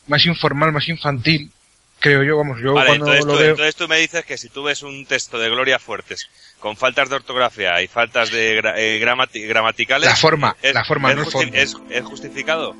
más 0.06 0.24
informal, 0.26 0.73
más 0.73 0.89
infantil. 0.89 1.50
Creo 1.98 2.23
yo, 2.23 2.36
vamos, 2.36 2.58
yo 2.62 2.74
Vale, 2.74 2.89
cuando 2.89 3.06
entonces 3.06 3.24
lo 3.24 3.32
tú, 3.32 3.39
veo. 3.39 3.50
entonces 3.52 3.74
tú 3.74 3.89
me 3.89 3.97
dices 3.98 4.24
que 4.24 4.36
si 4.36 4.48
tú 4.50 4.62
ves 4.65 4.82
un 4.82 5.06
texto 5.06 5.39
de 5.39 5.48
Gloria 5.48 5.78
Fuertes 5.78 6.28
con 6.60 6.76
faltas 6.76 7.08
de 7.08 7.16
ortografía 7.16 7.81
y 7.82 7.89
faltas 7.89 8.31
de 8.31 8.60
gra- 8.62 8.74
eh, 8.76 9.00
gramati- 9.02 9.47
gramaticales... 9.48 10.08
La 10.08 10.15
forma, 10.15 10.55
es, 10.62 10.74
la 10.74 10.84
forma, 10.84 11.10
es 11.10 11.16
no 11.16 11.23
el 11.23 11.31
fondo. 11.31 11.56
es, 11.56 11.76
es 11.90 12.05
justificado. 12.05 12.76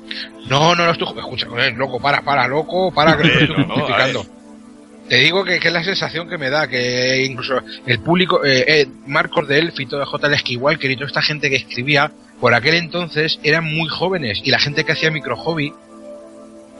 No, 0.47 0.75
no 0.75 0.85
lo 0.85 0.91
estoy 0.91 1.07
escucha, 1.17 1.47
loco, 1.75 1.99
para, 1.99 2.21
para, 2.21 2.47
loco, 2.47 2.93
para, 2.93 3.17
que 3.17 3.27
estoy 3.27 3.47
no, 3.57 3.65
justificando. 3.75 4.25
Te 5.09 5.15
digo 5.15 5.43
que, 5.43 5.59
que 5.59 5.67
es 5.69 5.73
la 5.73 5.83
sensación 5.83 6.29
que 6.29 6.37
me 6.37 6.49
da, 6.49 6.67
que 6.67 7.23
incluso 7.25 7.59
el 7.85 7.99
público, 8.01 8.45
eh, 8.45 8.65
eh, 8.81 8.87
Marcos 9.07 9.47
de 9.47 9.57
Elf 9.59 9.79
y 9.79 9.85
todo 9.87 10.05
J. 10.05 10.29
Walker 10.59 10.91
y 10.91 10.95
toda 10.95 11.07
esta 11.07 11.21
gente 11.21 11.49
que 11.49 11.55
escribía, 11.55 12.11
por 12.39 12.53
aquel 12.53 12.75
entonces 12.75 13.39
eran 13.43 13.63
muy 13.65 13.87
jóvenes 13.89 14.39
y 14.43 14.51
la 14.51 14.59
gente 14.59 14.83
que 14.85 14.91
hacía 14.91 15.09
micro 15.11 15.35
hobby, 15.37 15.73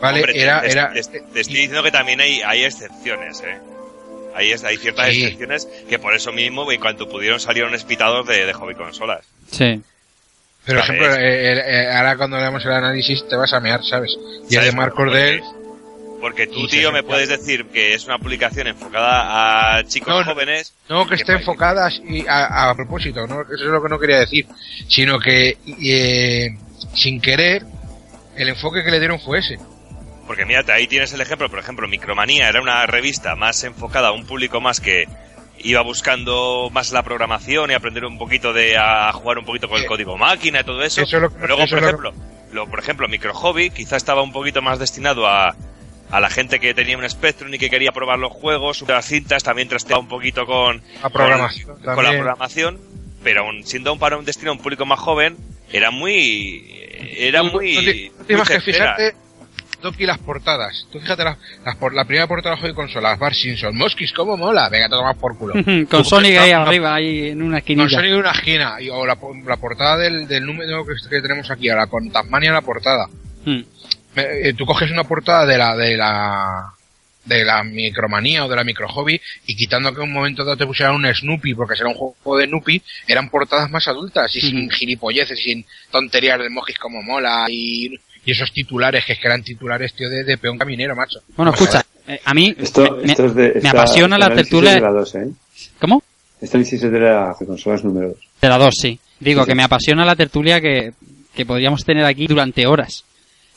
¿vale? 0.02 0.20
Hombre, 0.22 0.42
era, 0.42 0.62
te, 0.62 0.72
era, 0.72 0.92
te- 0.94 1.02
te 1.02 1.40
estoy 1.40 1.56
diciendo 1.56 1.84
que 1.84 1.92
también 1.92 2.20
hay, 2.22 2.42
hay 2.42 2.64
excepciones, 2.64 3.42
¿eh? 3.42 3.58
Hay, 4.36 4.56
ciertas 4.78 5.08
Sí. 5.10 5.24
excepciones 5.24 5.68
que 5.90 5.98
por 5.98 6.14
eso 6.14 6.32
mismo, 6.32 6.72
en 6.72 6.80
cuanto 6.80 7.10
pudieron, 7.10 7.40
salieron 7.40 7.74
espitados 7.74 8.28
de, 8.28 8.46
de 8.46 8.54
hobby 8.54 8.76
consolas. 8.76 9.26
Sí. 9.50 9.82
Pero, 10.64 10.82
por 10.82 10.90
ejemplo, 10.90 11.16
eh, 11.16 11.54
eh, 11.54 11.62
eh, 11.66 11.92
ahora 11.96 12.18
cuando 12.18 12.38
leamos 12.38 12.64
el 12.64 12.72
análisis 12.72 13.28
te 13.28 13.36
vas 13.36 13.52
a 13.54 13.60
mear, 13.60 13.84
¿sabes? 13.84 14.16
Y 14.50 14.56
el 14.58 14.66
de. 14.66 14.72
Marcos 14.74 15.12
Porque- 16.20 16.48
tú, 16.48 16.68
tío, 16.68 16.92
me 16.92 17.00
60. 17.00 17.08
puedes 17.08 17.30
decir 17.30 17.66
que 17.68 17.94
es 17.94 18.06
una 18.06 18.18
publicación 18.18 18.68
enfocada 18.68 19.78
a 19.78 19.84
chicos 19.84 20.10
No, 20.10 20.24
jóvenes. 20.34 20.74
no 20.90 21.04
que 21.04 21.10
que 21.10 21.16
esté 21.16 21.34
enfocada 21.34 21.90
y 22.08 22.26
a, 22.28 22.70
a 22.70 22.76
propósito, 22.76 23.28
¿no? 23.28 23.42
Eso 23.42 23.54
es 23.54 23.62
lo 23.62 23.82
que 23.84 23.90
no 23.90 24.00
quería 24.00 24.20
decir, 24.20 24.48
sino 24.88 25.20
que 25.20 25.58
eh, 25.84 26.58
sin 26.94 27.22
querer 27.22 27.64
el 28.36 28.50
enfoque 28.50 28.84
que 28.84 28.92
le 28.92 29.00
dieron 29.00 29.20
fue 29.20 29.40
ese. 29.40 29.58
Porque 30.26 30.46
mírate, 30.46 30.72
ahí 30.74 30.88
tienes 30.88 31.14
el 31.14 31.22
ejemplo, 31.22 31.50
por 31.50 31.60
ejemplo, 31.60 31.88
Micromanía 31.88 32.50
era 32.50 32.62
una 32.62 32.86
revista 32.86 33.36
más 33.36 33.64
enfocada 33.64 34.10
a 34.10 34.12
un 34.12 34.26
público 34.26 34.60
más 34.60 34.82
que 34.82 35.08
iba 35.60 35.82
buscando 35.82 36.70
más 36.72 36.92
la 36.92 37.02
programación 37.04 37.72
y 37.72 37.74
aprender 37.74 38.06
un 38.06 38.18
poquito 38.18 38.54
de 38.54 38.78
a 38.78 39.12
jugar 39.14 39.38
un 39.40 39.46
poquito 39.46 39.68
con 39.70 39.78
el 39.80 39.86
Eh, 39.86 39.88
código 39.88 40.18
máquina 40.18 40.60
y 40.60 40.64
todo 40.64 40.84
eso. 40.84 41.02
eso 41.02 41.16
es 41.18 41.22
lo 41.24 41.30
que- 41.30 41.48
Luego, 41.48 41.64
eso 41.64 41.76
por 41.76 41.84
ejemplo, 41.84 42.14
lo, 42.52 42.68
por 42.70 42.80
ejemplo, 42.80 43.08
Micro 43.08 43.34
Hobby 43.34 43.70
quizá 43.70 43.96
estaba 43.96 44.22
un 44.22 44.32
poquito 44.32 44.62
más 44.62 44.78
destinado 44.80 45.26
a, 45.28 45.56
a 46.10 46.20
la 46.20 46.30
gente 46.30 46.60
que 46.60 46.74
tenía 46.74 46.98
un 46.98 47.10
Spectrum 47.10 47.54
y 47.54 47.58
que 47.60 47.70
quería 47.70 47.92
probar 47.92 48.20
los 48.20 48.32
juegos, 48.32 48.84
las 48.88 49.06
cintas, 49.06 49.44
también 49.44 49.68
trasteaba 49.68 50.00
un 50.02 50.08
poquito 50.08 50.46
con, 50.46 50.82
La 51.04 51.10
programación 51.10 51.66
con, 51.68 51.76
con 51.76 51.86
la 51.88 51.96
también. 51.96 52.16
programación, 52.18 52.80
pero 53.24 53.42
aun 53.42 53.64
siendo 53.66 53.92
un 53.94 54.00
para 54.00 54.18
un 54.18 54.26
destino 54.26 54.52
a 54.52 54.54
un 54.54 54.60
público 54.60 54.86
más 54.86 55.00
joven, 55.00 55.36
era 55.72 55.92
muy 55.92 56.64
era 57.18 57.44
muy, 57.44 57.76
tú 57.76 57.82
te- 58.26 58.44
que 58.54 58.62
fijarte 58.62 59.16
Toki 59.82 60.06
las 60.08 60.18
portadas. 60.18 60.88
Tú 60.92 61.00
fíjate 61.00 61.24
las, 61.24 61.38
las 61.64 61.76
por- 61.76 61.94
la 61.94 62.04
primera 62.06 62.26
portada 62.26 62.56
de 62.56 62.62
juego 62.62 62.74
de 62.74 62.76
consolas, 62.76 63.20
Bar 63.20 63.36
Simpson, 63.36 63.78
Moskis, 63.78 64.12
cómo 64.12 64.36
mola, 64.36 64.70
venga, 64.70 64.86
te 64.90 64.96
tomas 64.96 65.16
por 65.18 65.38
culo. 65.38 65.54
con 65.64 65.86
Tú 65.88 66.04
Sonic 66.04 66.36
ahí 66.38 66.50
una- 66.52 66.64
arriba, 66.64 66.96
ahí 66.96 67.30
en 67.30 67.42
una 67.44 67.50
Con 67.52 67.58
esquinita. 67.60 67.90
Sonic 67.90 68.12
en 68.12 68.18
una 68.18 68.32
esquina, 68.32 68.82
y, 68.82 68.90
o 68.90 69.06
la, 69.06 69.16
la 69.46 69.58
portada 69.58 69.98
del, 69.98 70.28
del 70.28 70.46
número 70.48 70.84
que, 70.84 70.94
que 71.08 71.22
tenemos 71.22 71.52
aquí, 71.52 71.70
ahora 71.70 71.86
con 71.86 72.10
Tasmania 72.10 72.48
en 72.48 72.54
la 72.56 72.62
portada. 72.62 73.08
Me- 74.18 74.50
eh, 74.50 74.54
tú 74.54 74.66
coges 74.66 74.92
una 74.92 75.04
portada 75.04 75.46
de 75.46 75.58
la, 75.58 75.76
de 75.76 75.96
la, 75.96 76.74
de 77.26 77.44
la 77.46 77.64
micromanía 77.64 78.46
o 78.46 78.50
de 78.50 78.56
la 78.56 78.64
micro 78.64 78.88
hobby 78.88 79.20
y 79.46 79.56
quitando 79.56 79.92
que 79.94 80.02
en 80.02 80.08
un 80.10 80.14
momento 80.14 80.44
dado 80.44 80.58
te 80.58 80.66
pusieran 80.66 80.96
un 80.96 81.06
Snoopy 81.14 81.54
porque 81.54 81.76
será 81.76 81.90
un 81.90 81.96
juego 81.96 82.38
de 82.38 82.46
Snoopy, 82.48 82.82
eran 83.08 83.30
portadas 83.30 83.70
más 83.70 83.88
adultas 83.88 84.36
y 84.36 84.42
sin 84.42 84.70
gilipolleces, 84.70 85.40
sin 85.40 85.66
tonterías 85.92 86.40
de 86.40 86.50
mojis 86.50 86.78
como 86.80 87.02
mola 87.04 87.46
y, 87.50 87.94
y 88.26 88.32
esos 88.32 88.52
titulares 88.52 89.06
que 89.06 89.14
es 89.14 89.20
que 89.20 89.28
eran 89.28 89.44
titulares, 89.44 89.94
tío, 89.94 90.10
de, 90.10 90.24
de 90.24 90.38
peón 90.38 90.58
caminero, 90.58 90.96
macho. 90.96 91.20
Bueno, 91.36 91.52
a 91.52 91.54
escucha, 91.56 91.86
eh, 92.08 92.20
a 92.26 92.34
mí 92.34 92.56
Esto, 92.58 92.98
me, 93.04 93.12
esto 93.12 93.26
es 93.26 93.36
de, 93.36 93.50
me 93.50 93.58
esta- 93.60 93.70
apasiona 93.72 94.18
la 94.18 94.30
tertulia... 94.34 94.74
de 94.76 94.82
la 94.82 94.92
2, 94.92 95.16
¿eh? 95.16 95.28
¿Cómo? 95.80 96.02
Análisis 96.42 96.84
es 96.84 96.92
de 96.92 97.00
la 97.00 97.36
consolas 97.46 97.84
número 97.84 98.10
2. 98.10 98.18
De 98.42 98.50
la 98.50 98.58
2, 98.58 98.74
sí. 98.80 99.00
Digo 99.20 99.42
Sí, 99.42 99.46
sí. 99.46 99.50
que 99.52 99.56
me 99.56 99.64
apasiona 99.64 100.06
la 100.06 100.16
tertulia 100.16 100.62
que, 100.62 100.94
que 101.36 101.46
podríamos 101.46 101.84
tener 101.84 102.06
aquí 102.06 102.28
durante 102.28 102.68
horas. 102.68 103.04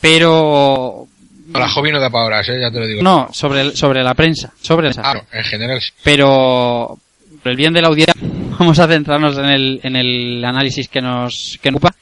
Pero... 0.01 1.07
No, 1.49 1.59
la 1.59 1.69
hobby 1.69 1.91
no 1.91 1.99
da 2.01 2.11
para 2.11 2.27
horas, 2.27 2.49
eh, 2.49 2.61
ya 2.61 2.71
te 2.71 2.79
lo 2.79 2.87
digo. 2.87 3.03
No, 3.03 3.29
sobre, 3.33 3.61
el- 3.63 3.77
sobre 3.77 4.03
la 4.05 4.15
prensa. 4.15 4.53
Sobre 4.61 4.91
esa. 4.91 5.03
Ah, 5.05 5.15
no, 5.15 5.23
en 5.33 5.45
general 5.45 5.81
sí. 5.81 5.91
Pero 6.05 6.97
por 7.43 7.51
el 7.51 7.57
bien 7.57 7.73
de 7.73 7.83
la 7.83 7.89
audiencia 7.89 8.15
vamos 8.59 8.79
a 8.79 8.87
centrarnos 8.87 9.37
en 9.39 9.47
el, 9.47 9.81
en 9.83 9.97
el 9.97 10.45
análisis 10.45 10.89
que 10.89 11.01
nos, 11.01 11.59
que 11.61 11.71
nos 11.71 11.79
ocupa 11.79 11.95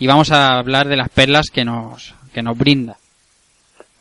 y 0.00 0.06
vamos 0.06 0.30
a 0.32 0.58
hablar 0.58 0.88
de 0.88 0.96
las 0.96 1.08
perlas 1.10 1.50
que 1.50 1.64
nos, 1.64 2.14
que 2.32 2.42
nos 2.42 2.58
brinda. 2.58 2.96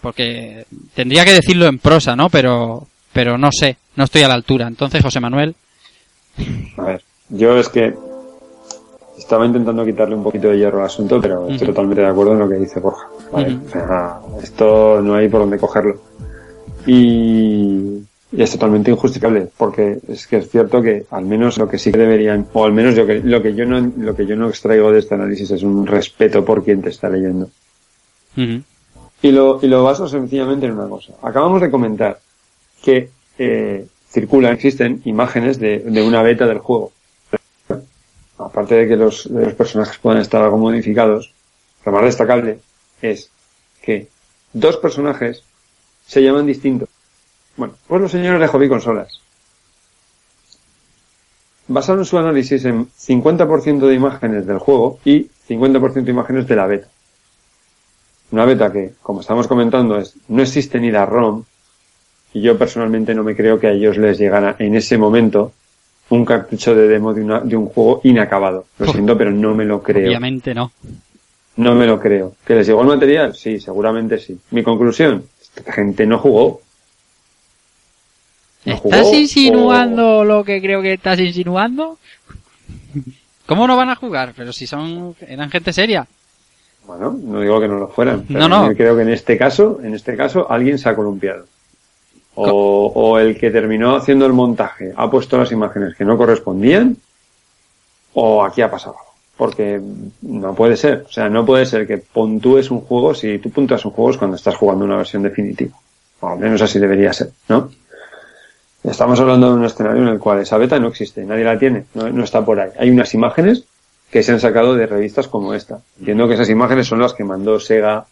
Porque 0.02 0.66
tendría 0.94 1.26
que 1.26 1.34
decirlo 1.34 1.66
en 1.68 1.80
prosa, 1.80 2.16
¿no? 2.16 2.30
Pero, 2.30 2.88
pero 3.14 3.38
no 3.38 3.50
sé, 3.52 3.78
no 3.96 4.04
estoy 4.04 4.24
a 4.24 4.28
la 4.28 4.36
altura. 4.36 4.68
Entonces, 4.68 5.02
José 5.02 5.20
Manuel, 5.20 5.56
A 6.78 6.82
ver, 6.84 7.04
yo 7.30 7.58
es 7.58 7.68
que 7.70 7.94
estaba 9.28 9.46
intentando 9.46 9.84
quitarle 9.84 10.16
un 10.16 10.24
poquito 10.24 10.48
de 10.48 10.58
hierro 10.58 10.80
al 10.80 10.86
asunto, 10.86 11.20
pero 11.20 11.50
estoy 11.50 11.68
totalmente 11.68 12.02
de 12.02 12.08
acuerdo 12.08 12.32
en 12.32 12.40
lo 12.40 12.48
que 12.48 12.56
dice 12.56 12.80
Borja. 12.80 13.10
¿vale? 13.30 13.56
Ujú. 13.56 13.68
O 13.68 13.70
sea, 13.70 14.20
esto 14.42 15.02
no 15.02 15.16
hay 15.16 15.28
por 15.28 15.42
dónde 15.42 15.60
cogerlo. 15.60 16.00
Y, 16.86 17.98
y 18.32 18.42
es 18.42 18.52
totalmente 18.52 18.90
injustificable, 18.90 19.50
porque 19.58 20.00
es 20.08 20.28
que 20.28 20.38
es 20.38 20.50
cierto 20.50 20.82
que 20.82 21.08
al 21.12 21.26
menos 21.26 21.58
lo 21.58 21.68
que 21.68 21.78
sí 21.78 21.92
que 21.92 21.98
deberían, 21.98 22.48
o 22.54 22.64
al 22.64 22.72
menos 22.72 22.96
lo 22.96 23.06
que, 23.06 23.20
lo 23.20 23.42
que 23.42 23.54
yo 23.54 23.66
no, 23.66 23.92
lo 23.98 24.16
que 24.16 24.26
yo 24.26 24.38
no 24.38 24.48
extraigo 24.48 24.94
de 24.94 25.00
este 25.00 25.16
análisis 25.16 25.52
es 25.52 25.62
un 25.62 25.86
respeto 25.86 26.46
por 26.46 26.64
quien 26.64 26.82
te 26.82 26.90
está 26.90 27.10
leyendo. 27.10 27.50
Y 29.22 29.32
lo, 29.32 29.60
y 29.62 29.68
lo 29.68 29.84
baso 29.84 30.08
sencillamente 30.08 30.68
en 30.68 30.72
una 30.72 30.88
cosa. 30.88 31.12
Acabamos 31.22 31.60
de 31.60 31.70
comentar 31.70 32.18
que 32.82 33.10
eh, 33.38 33.86
circulan, 34.10 34.54
existen 34.54 35.02
imágenes 35.04 35.60
de, 35.60 35.80
de 35.80 36.02
una 36.02 36.22
beta 36.22 36.48
del 36.48 36.60
juego. 36.60 36.94
Aparte 38.38 38.76
de 38.76 38.88
que 38.88 38.96
los, 38.96 39.28
personajes 39.58 39.98
puedan 39.98 40.22
estar 40.22 40.42
algo 40.42 40.58
modificados, 40.58 41.34
lo 41.86 41.92
más 41.92 42.04
destacable 42.04 42.60
es 43.02 43.32
que 43.82 44.08
dos 44.54 44.78
personajes 44.78 45.44
se 46.06 46.22
llaman 46.22 46.46
distintos. 46.46 46.90
Bueno, 47.56 47.74
pues 47.88 48.02
los 48.02 48.12
señores 48.12 48.40
de 48.40 48.48
Hobby 48.48 48.70
Consolas 48.70 49.22
basaron 51.68 52.06
su 52.06 52.18
análisis 52.18 52.64
en 52.66 52.88
50% 52.88 53.88
de 53.88 53.94
imágenes 53.94 54.46
del 54.46 54.60
juego 54.60 55.00
y 55.04 55.30
50% 55.50 56.04
de 56.04 56.12
imágenes 56.12 56.48
de 56.48 56.56
la 56.56 56.68
beta. 56.68 56.88
Una 58.32 58.46
beta 58.46 58.72
que, 58.72 58.94
como 59.02 59.22
estamos 59.22 59.48
comentando, 59.48 59.98
es, 59.98 60.16
no 60.28 60.42
existe 60.42 60.80
ni 60.80 60.92
la 60.92 61.06
ROM, 61.06 61.44
y 62.34 62.42
yo 62.42 62.58
personalmente 62.58 63.16
no 63.16 63.24
me 63.24 63.36
creo 63.36 63.60
que 63.60 63.68
a 63.68 63.72
ellos 63.72 63.98
les 63.98 64.18
llegara 64.18 64.56
en 64.60 64.76
ese 64.76 64.98
momento 64.98 65.54
un 66.10 66.24
cartucho 66.26 66.74
de 66.76 66.88
demo 66.88 67.14
de, 67.14 67.22
una- 67.24 67.40
de 67.42 67.56
un 67.58 67.68
juego 67.68 68.02
inacabado. 68.04 68.66
Lo 68.80 68.92
siento, 68.92 69.18
pero 69.18 69.32
no 69.32 69.54
me 69.56 69.66
lo 69.66 69.82
creo. 69.84 70.08
obviamente 70.08 70.54
no. 70.54 70.72
No 71.58 71.74
me 71.76 71.86
lo 71.88 72.00
creo. 72.00 72.34
¿Que 72.46 72.56
les 72.56 72.68
llegó 72.68 72.82
el 72.82 72.88
material? 72.88 73.36
Sí, 73.36 73.60
seguramente 73.60 74.20
sí. 74.20 74.40
Mi 74.52 74.64
conclusión, 74.64 75.24
esta 75.42 75.72
gente 75.74 76.06
no 76.06 76.20
jugó. 76.20 76.62
No 78.66 78.74
¿Estás 78.76 78.82
jugó 79.04 79.14
insinuando 79.16 80.24
lo 80.24 80.44
que 80.44 80.62
creo 80.62 80.82
que 80.82 80.94
estás 80.94 81.20
insinuando? 81.20 81.98
¿Cómo 83.46 83.66
no 83.68 83.78
van 83.78 83.90
a 83.90 83.96
jugar? 83.96 84.34
Pero 84.36 84.52
si 84.52 84.68
son, 84.68 85.16
eran 85.28 85.50
gente 85.50 85.72
seria. 85.74 86.06
Bueno, 86.86 87.18
no 87.22 87.42
digo 87.42 87.60
que 87.60 87.68
no 87.68 87.80
lo 87.80 87.88
fueran. 87.88 88.24
pero 88.28 88.40
No, 88.42 88.48
no. 88.50 88.68
yo 88.70 88.78
creo 88.78 88.96
que 88.96 89.02
en 89.04 89.10
este 89.10 89.38
caso, 89.38 89.80
en 89.84 89.94
este 89.94 90.16
caso, 90.16 90.50
alguien 90.52 90.78
se 90.78 90.90
ha 90.90 90.96
columpiado. 90.96 91.46
O, 92.40 92.92
o 92.94 93.18
el 93.18 93.38
que 93.38 93.50
terminó 93.50 93.96
haciendo 93.96 94.26
el 94.26 94.34
montaje 94.34 94.94
ha 94.96 95.10
puesto 95.10 95.38
las 95.38 95.52
imágenes 95.52 95.96
que 95.96 96.06
no 96.06 96.18
correspondían, 96.18 96.96
o 98.14 98.44
aquí 98.44 98.62
ha 98.62 98.70
pasado 98.70 98.96
algo. 98.98 99.14
Porque 99.36 99.82
no 100.22 100.54
puede 100.56 100.78
ser. 100.78 101.06
O 101.08 101.12
sea, 101.12 101.30
no 101.30 101.46
puede 101.46 101.66
ser 101.66 101.88
que 101.88 101.98
puntúes 101.98 102.72
un 102.72 102.82
juego 102.82 103.14
si 103.14 103.40
tú 103.40 103.50
puntúas 103.50 103.86
un 103.86 103.92
juego 103.92 104.12
es 104.12 104.18
cuando 104.18 104.36
estás 104.36 104.56
jugando 104.56 104.86
una 104.86 104.98
versión 104.98 105.24
definitiva. 105.24 105.76
O 106.20 106.28
al 106.30 106.40
menos 106.40 106.62
así 106.62 106.80
debería 106.80 107.14
ser, 107.14 107.32
¿no? 107.50 107.70
Estamos 108.84 109.20
hablando 109.20 109.50
de 109.50 109.56
un 109.56 109.66
escenario 109.66 110.02
en 110.04 110.08
el 110.10 110.20
cual 110.20 110.40
esa 110.40 110.58
beta 110.58 110.80
no 110.80 110.88
existe, 110.88 111.26
nadie 111.26 111.44
la 111.44 111.60
tiene, 111.60 111.86
no, 111.94 112.10
no 112.10 112.24
está 112.24 112.46
por 112.46 112.60
ahí. 112.60 112.70
Hay 112.80 112.90
unas 112.90 113.14
imágenes 113.14 113.66
que 114.10 114.24
se 114.24 114.32
han 114.32 114.40
sacado 114.40 114.76
de 114.76 114.88
revistas 114.88 115.28
como 115.28 115.54
esta. 115.54 115.82
Entiendo 116.00 116.28
que 116.28 116.36
esas 116.36 116.50
imágenes 116.50 116.88
son 116.88 117.00
las 117.00 117.14
que 117.14 117.24
mandó 117.24 117.60
Sega 117.60 118.06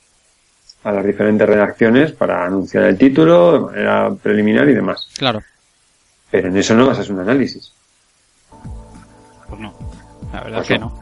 a 0.85 0.91
las 0.91 1.03
diferentes 1.03 1.49
redacciones 1.49 2.11
para 2.11 2.45
anunciar 2.45 2.83
el 2.83 2.95
título 2.95 3.53
de 3.53 3.59
manera 3.59 4.11
preliminar 4.21 4.69
y 4.69 4.75
demás. 4.75 5.07
Claro. 5.17 5.41
Pero 6.29 6.49
en 6.49 6.57
eso 6.57 6.75
no 6.75 6.85
basas 6.85 7.09
un 7.09 7.19
análisis. 7.19 7.73
Pues 9.49 9.59
no. 9.59 9.73
La 10.31 10.43
verdad 10.43 10.57
Pues 10.57 10.69
es 10.69 10.75
que 10.75 10.79
no. 10.79 10.93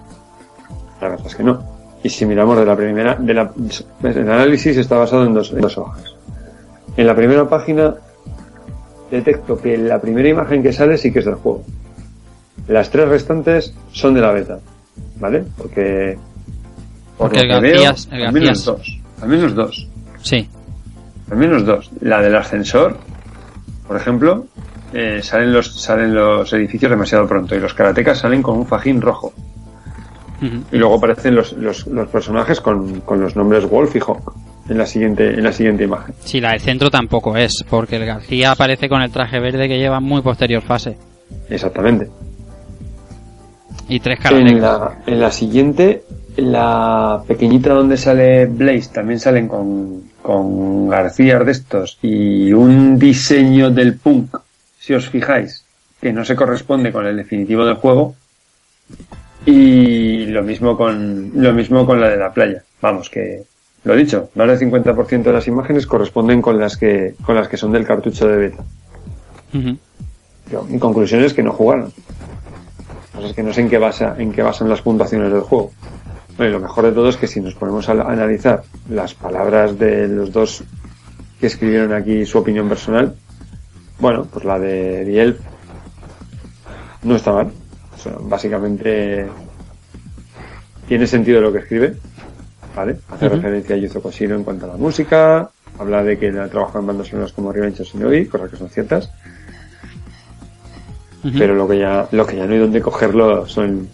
La 1.02 1.10
verdad 1.10 1.28
es 1.28 1.36
que 1.36 1.44
no. 1.44 1.64
Y 2.02 2.10
si 2.10 2.26
miramos 2.26 2.58
de 2.58 2.66
la 2.66 2.78
primera, 2.78 3.16
de 3.16 3.34
la, 3.34 3.52
el 4.04 4.30
análisis 4.30 4.78
está 4.78 4.98
basado 4.98 5.26
en 5.26 5.34
dos, 5.34 5.52
en 5.52 5.60
dos 5.60 5.78
hojas. 5.78 6.16
En 6.96 7.06
la 7.06 7.16
primera 7.16 7.50
página 7.50 7.94
detecto 9.12 9.62
que 9.62 9.78
la 9.78 10.00
primera 10.00 10.30
imagen 10.30 10.64
que 10.64 10.72
sale 10.72 10.98
sí 10.98 11.12
que 11.12 11.20
es 11.20 11.26
del 11.26 11.36
juego. 11.36 11.66
Las 12.70 12.90
tres 12.90 13.10
restantes 13.10 13.74
son 13.92 14.14
de 14.14 14.22
la 14.22 14.32
beta, 14.32 14.60
¿vale? 15.20 15.44
Porque 15.58 16.18
por 17.18 17.30
Porque 17.30 17.40
el 17.42 17.50
que 17.50 17.60
veo, 17.60 17.94
el 18.12 18.64
dos, 18.64 19.03
al 19.24 19.30
menos 19.30 19.56
dos, 19.56 19.88
Sí. 20.22 20.48
al 21.32 21.38
menos 21.38 21.66
dos. 21.66 21.90
La 22.02 22.22
del 22.22 22.36
ascensor, 22.36 22.98
por 23.88 23.98
ejemplo, 23.98 24.46
eh, 24.94 25.22
salen 25.24 25.52
los 25.54 25.82
salen 25.82 26.14
los 26.14 26.52
edificios 26.54 26.92
demasiado 26.92 27.28
pronto 27.28 27.56
y 27.56 27.60
los 27.60 27.74
karatecas 27.74 28.20
salen 28.20 28.42
con 28.44 28.58
un 28.58 28.68
fajín 28.68 29.02
rojo. 29.02 29.34
Y 30.74 30.76
luego 30.78 30.96
aparecen 30.98 31.36
los, 31.36 31.54
los, 31.54 31.88
los 31.88 32.10
personajes 32.10 32.60
con, 32.60 33.00
con 33.02 33.22
los 33.22 33.34
nombres 33.38 33.64
Wolf 33.70 33.96
y 33.96 34.00
Hawk 34.00 34.34
en 34.68 34.78
la 34.78 34.86
siguiente, 34.86 35.30
en 35.36 35.42
la 35.44 35.54
siguiente 35.54 35.86
imagen. 35.86 36.14
Sí, 36.20 36.42
la 36.42 36.52
del 36.52 36.60
centro 36.60 36.92
tampoco 36.92 37.38
es, 37.38 37.64
porque 37.70 37.96
el 37.96 38.06
García 38.06 38.52
aparece 38.52 38.90
con 38.90 39.02
el 39.02 39.10
traje 39.10 39.40
verde 39.40 39.70
que 39.70 39.78
lleva 39.78 40.02
muy 40.02 40.22
posterior 40.22 40.62
fase. 40.62 40.98
Exactamente. 41.50 42.10
Y 43.88 44.00
tres 44.02 44.18
En 44.18 44.24
karatecas. 44.24 44.62
la, 44.62 44.98
en 45.08 45.20
la 45.22 45.32
siguiente, 45.32 46.04
la 46.38 47.24
pequeñita 47.28 47.74
donde 47.74 47.98
sale 47.98 48.46
Blaze, 48.46 48.90
también 48.94 49.20
salen 49.20 49.48
con, 49.48 50.04
con 50.22 50.90
García 50.90 51.40
de 51.40 51.52
estos 51.52 52.00
y 52.02 52.52
un 52.54 52.98
diseño 52.98 53.70
del 53.70 53.96
punk, 53.96 54.38
si 54.80 54.94
os 54.94 55.10
fijáis, 55.10 55.66
que 56.02 56.12
no 56.12 56.26
se 56.26 56.36
corresponde 56.36 56.92
con 56.92 57.06
el 57.06 57.18
definitivo 57.18 57.66
del 57.66 57.76
juego. 57.76 58.16
Y 59.46 60.26
lo 60.28 60.42
mismo 60.44 60.78
con, 60.78 61.32
lo 61.36 61.54
mismo 61.54 61.86
con 61.86 62.00
la 62.00 62.10
de 62.10 62.18
la 62.18 62.34
playa. 62.34 62.64
Vamos, 62.82 63.10
que, 63.10 63.44
lo 63.84 63.96
dicho, 63.96 64.30
más 64.36 64.48
del 64.48 64.72
50% 64.72 65.24
de 65.24 65.34
las 65.34 65.48
imágenes 65.48 65.86
corresponden 65.86 66.42
con 66.42 66.58
las 66.58 66.78
que, 66.78 67.16
con 67.26 67.36
las 67.36 67.48
que 67.48 67.58
son 67.58 67.72
del 67.72 67.86
cartucho 67.86 68.28
de 68.28 68.38
beta. 68.38 68.64
Yo, 70.50 70.64
Mi 70.64 70.80
conclusión 70.80 71.24
es 71.24 71.34
que 71.34 71.44
no 71.44 71.52
jugaron. 71.52 71.92
O 73.16 73.20
sea, 73.20 73.30
es 73.30 73.36
que 73.36 73.44
no 73.44 73.54
sé 73.54 73.62
en 73.62 73.70
qué, 73.70 73.78
basa, 73.78 74.16
en 74.18 74.32
qué 74.32 74.42
basan 74.42 74.70
las 74.70 74.82
puntuaciones 74.82 75.32
del 75.32 75.42
juego. 75.42 75.72
Bueno, 76.38 76.50
y 76.50 76.54
lo 76.54 76.60
mejor 76.60 76.86
de 76.86 76.92
todo 76.92 77.10
es 77.10 77.18
que 77.18 77.28
si 77.28 77.40
nos 77.40 77.54
ponemos 77.54 77.88
a 77.90 77.92
analizar 77.92 78.64
las 78.90 79.14
palabras 79.14 79.78
de 79.78 80.08
los 80.08 80.32
dos 80.32 80.64
que 81.40 81.48
escribieron 81.48 81.94
aquí 81.94 82.26
su 82.26 82.40
opinión 82.40 82.68
personal, 82.68 83.16
bueno, 84.00 84.26
pues 84.32 84.44
la 84.44 84.58
de 84.58 85.04
Biel 85.04 85.38
no 87.04 87.16
está 87.16 87.34
mal. 87.34 87.52
O 87.96 87.98
sea, 87.98 88.14
básicamente 88.20 89.28
tiene 90.88 91.08
sentido 91.08 91.40
lo 91.42 91.52
que 91.52 91.60
escribe, 91.60 91.96
¿vale? 92.76 92.98
Hace 93.10 93.30
referencia 93.30 93.76
a 93.76 93.80
Yuzo 93.80 94.02
Koshiro 94.02 94.36
en 94.36 94.44
cuanto 94.44 94.66
a 94.66 94.70
la 94.70 94.78
música, 94.78 95.50
habla 95.78 96.04
de 96.04 96.18
que 96.18 96.28
él 96.28 96.40
ha 96.40 96.48
trabajado 96.50 96.80
en 96.80 96.88
bandas 96.88 97.08
sonoras 97.08 97.32
como 97.34 97.52
Revenge 97.52 97.82
of 97.82 97.88
Shinobi, 97.88 98.26
cosas 98.26 98.50
que 98.50 98.58
son 98.58 98.70
ciertas, 98.70 99.10
pero 101.38 101.56
lo 101.56 101.68
que 101.68 101.80
ya 101.80 102.08
lo 102.12 102.26
que 102.26 102.36
ya 102.36 102.46
no 102.46 102.54
hay 102.54 102.60
donde 102.60 102.82
cogerlo 102.82 103.48
son 103.48 103.88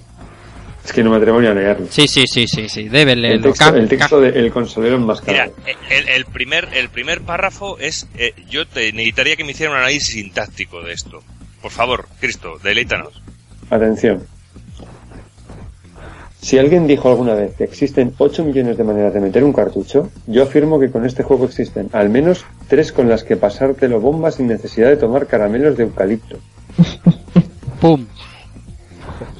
es 0.86 0.94
que 0.94 1.04
no 1.04 1.12
me 1.12 1.18
atrevo 1.18 1.40
ni 1.42 1.48
a 1.48 1.54
leerlo. 1.54 1.88
Sí, 1.90 2.08
sí, 2.08 2.26
sí, 2.28 2.48
sí, 2.48 2.68
sí. 2.70 2.90
Debe 2.90 3.12
El 3.14 3.22
leerlo. 3.22 3.44
texto, 3.50 3.66
Cap- 3.66 3.76
el 3.76 3.88
texto 3.90 4.22
de 4.22 4.30
El 4.30 4.52
Consolero 4.52 4.96
Mira, 4.98 5.02
Enmascarado. 5.04 5.54
el, 5.90 6.10
el 6.10 6.26
primer, 6.26 6.68
el 6.74 6.90
primer 6.90 7.22
párrafo 7.22 7.78
es. 7.80 8.08
eh, 8.18 8.34
yo 8.50 8.66
te 8.68 8.92
necesitaría 8.94 9.36
que 9.36 9.44
me 9.44 9.52
hiciera 9.52 9.72
un 9.72 9.78
análisis 9.78 10.14
sintáctico 10.14 10.82
de 10.82 10.94
esto. 10.94 11.22
Por 11.62 11.72
favor, 11.72 12.08
Cristo, 12.20 12.58
deleítanos. 12.64 13.22
Atención. 13.70 14.24
Si 16.42 16.58
alguien 16.58 16.88
dijo 16.88 17.10
alguna 17.10 17.34
vez 17.34 17.54
que 17.58 17.66
existen 17.66 18.14
8 18.18 18.46
millones 18.46 18.78
de 18.78 18.84
maneras 18.86 19.14
de 19.14 19.20
meter 19.20 19.44
un 19.44 19.52
cartucho, 19.52 20.10
yo 20.26 20.44
afirmo 20.44 20.80
que 20.80 20.90
con 20.90 21.06
este 21.06 21.22
juego 21.22 21.44
existen 21.46 21.90
al 21.92 22.10
menos 22.10 22.46
tres 22.70 22.94
con 22.94 23.10
las 23.10 23.26
que 23.26 23.36
pasártelo 23.36 24.00
bomba 24.00 24.32
sin 24.32 24.48
necesidad 24.48 24.88
de 24.88 24.96
tomar 24.96 25.28
caramelos 25.28 25.76
de 25.76 25.84
eucalipto. 25.84 26.38
¡Pum! 27.82 28.06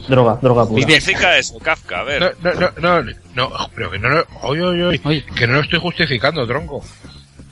Droga, 0.10 0.40
droga 0.42 0.66
pura. 0.68 0.86
¿Qué 0.86 1.00
significa 1.00 1.38
eso, 1.38 1.58
Kafka? 1.60 2.00
A 2.00 2.04
ver. 2.04 2.36
No, 2.44 2.52
no, 2.54 2.72
no, 2.82 3.04
no, 3.04 3.14
no, 3.36 3.70
pero 3.76 3.92
que 3.92 4.00
no 4.00 4.10
lo, 4.10 4.26
oye, 4.42 4.62
oye, 4.64 4.84
oye, 4.86 5.02
Oye. 5.06 5.26
que 5.36 5.48
no 5.48 5.54
lo 5.54 5.62
estoy 5.62 5.80
justificando, 5.80 6.46
tronco. 6.48 6.84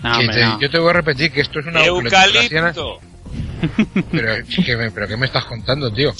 No, 0.03 0.11
Que 0.13 0.19
hombre, 0.19 0.35
te- 0.35 0.45
no. 0.45 0.59
Yo 0.59 0.69
te 0.69 0.79
voy 0.79 0.89
a 0.89 0.93
repetir 0.93 1.31
que 1.31 1.41
esto 1.41 1.59
es 1.59 1.67
una 1.67 1.85
Eucalipto. 1.85 2.99
Pero, 4.11 4.33
¿qué 4.65 4.75
me, 4.77 4.91
pero 4.91 5.07
¿qué 5.07 5.17
me 5.17 5.25
estás 5.27 5.45
contando, 5.45 5.91
tío? 5.93 6.13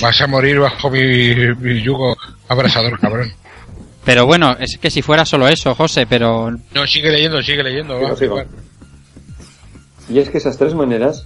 Vas 0.00 0.20
a 0.20 0.26
morir 0.26 0.58
bajo 0.60 0.90
mi, 0.90 1.34
mi 1.56 1.80
yugo 1.82 2.16
abrasador, 2.48 2.98
cabrón. 3.00 3.32
Pero 4.04 4.26
bueno, 4.26 4.56
es 4.60 4.78
que 4.78 4.90
si 4.90 5.02
fuera 5.02 5.24
solo 5.24 5.48
eso, 5.48 5.74
José, 5.74 6.06
pero 6.06 6.50
No, 6.74 6.86
sigue 6.86 7.10
leyendo, 7.10 7.42
sigue 7.42 7.62
leyendo. 7.62 8.16
Sigo, 8.16 8.36
va. 8.36 8.44
Y 10.08 10.20
es 10.20 10.28
que 10.30 10.38
esas 10.38 10.56
tres 10.56 10.74
maneras, 10.74 11.24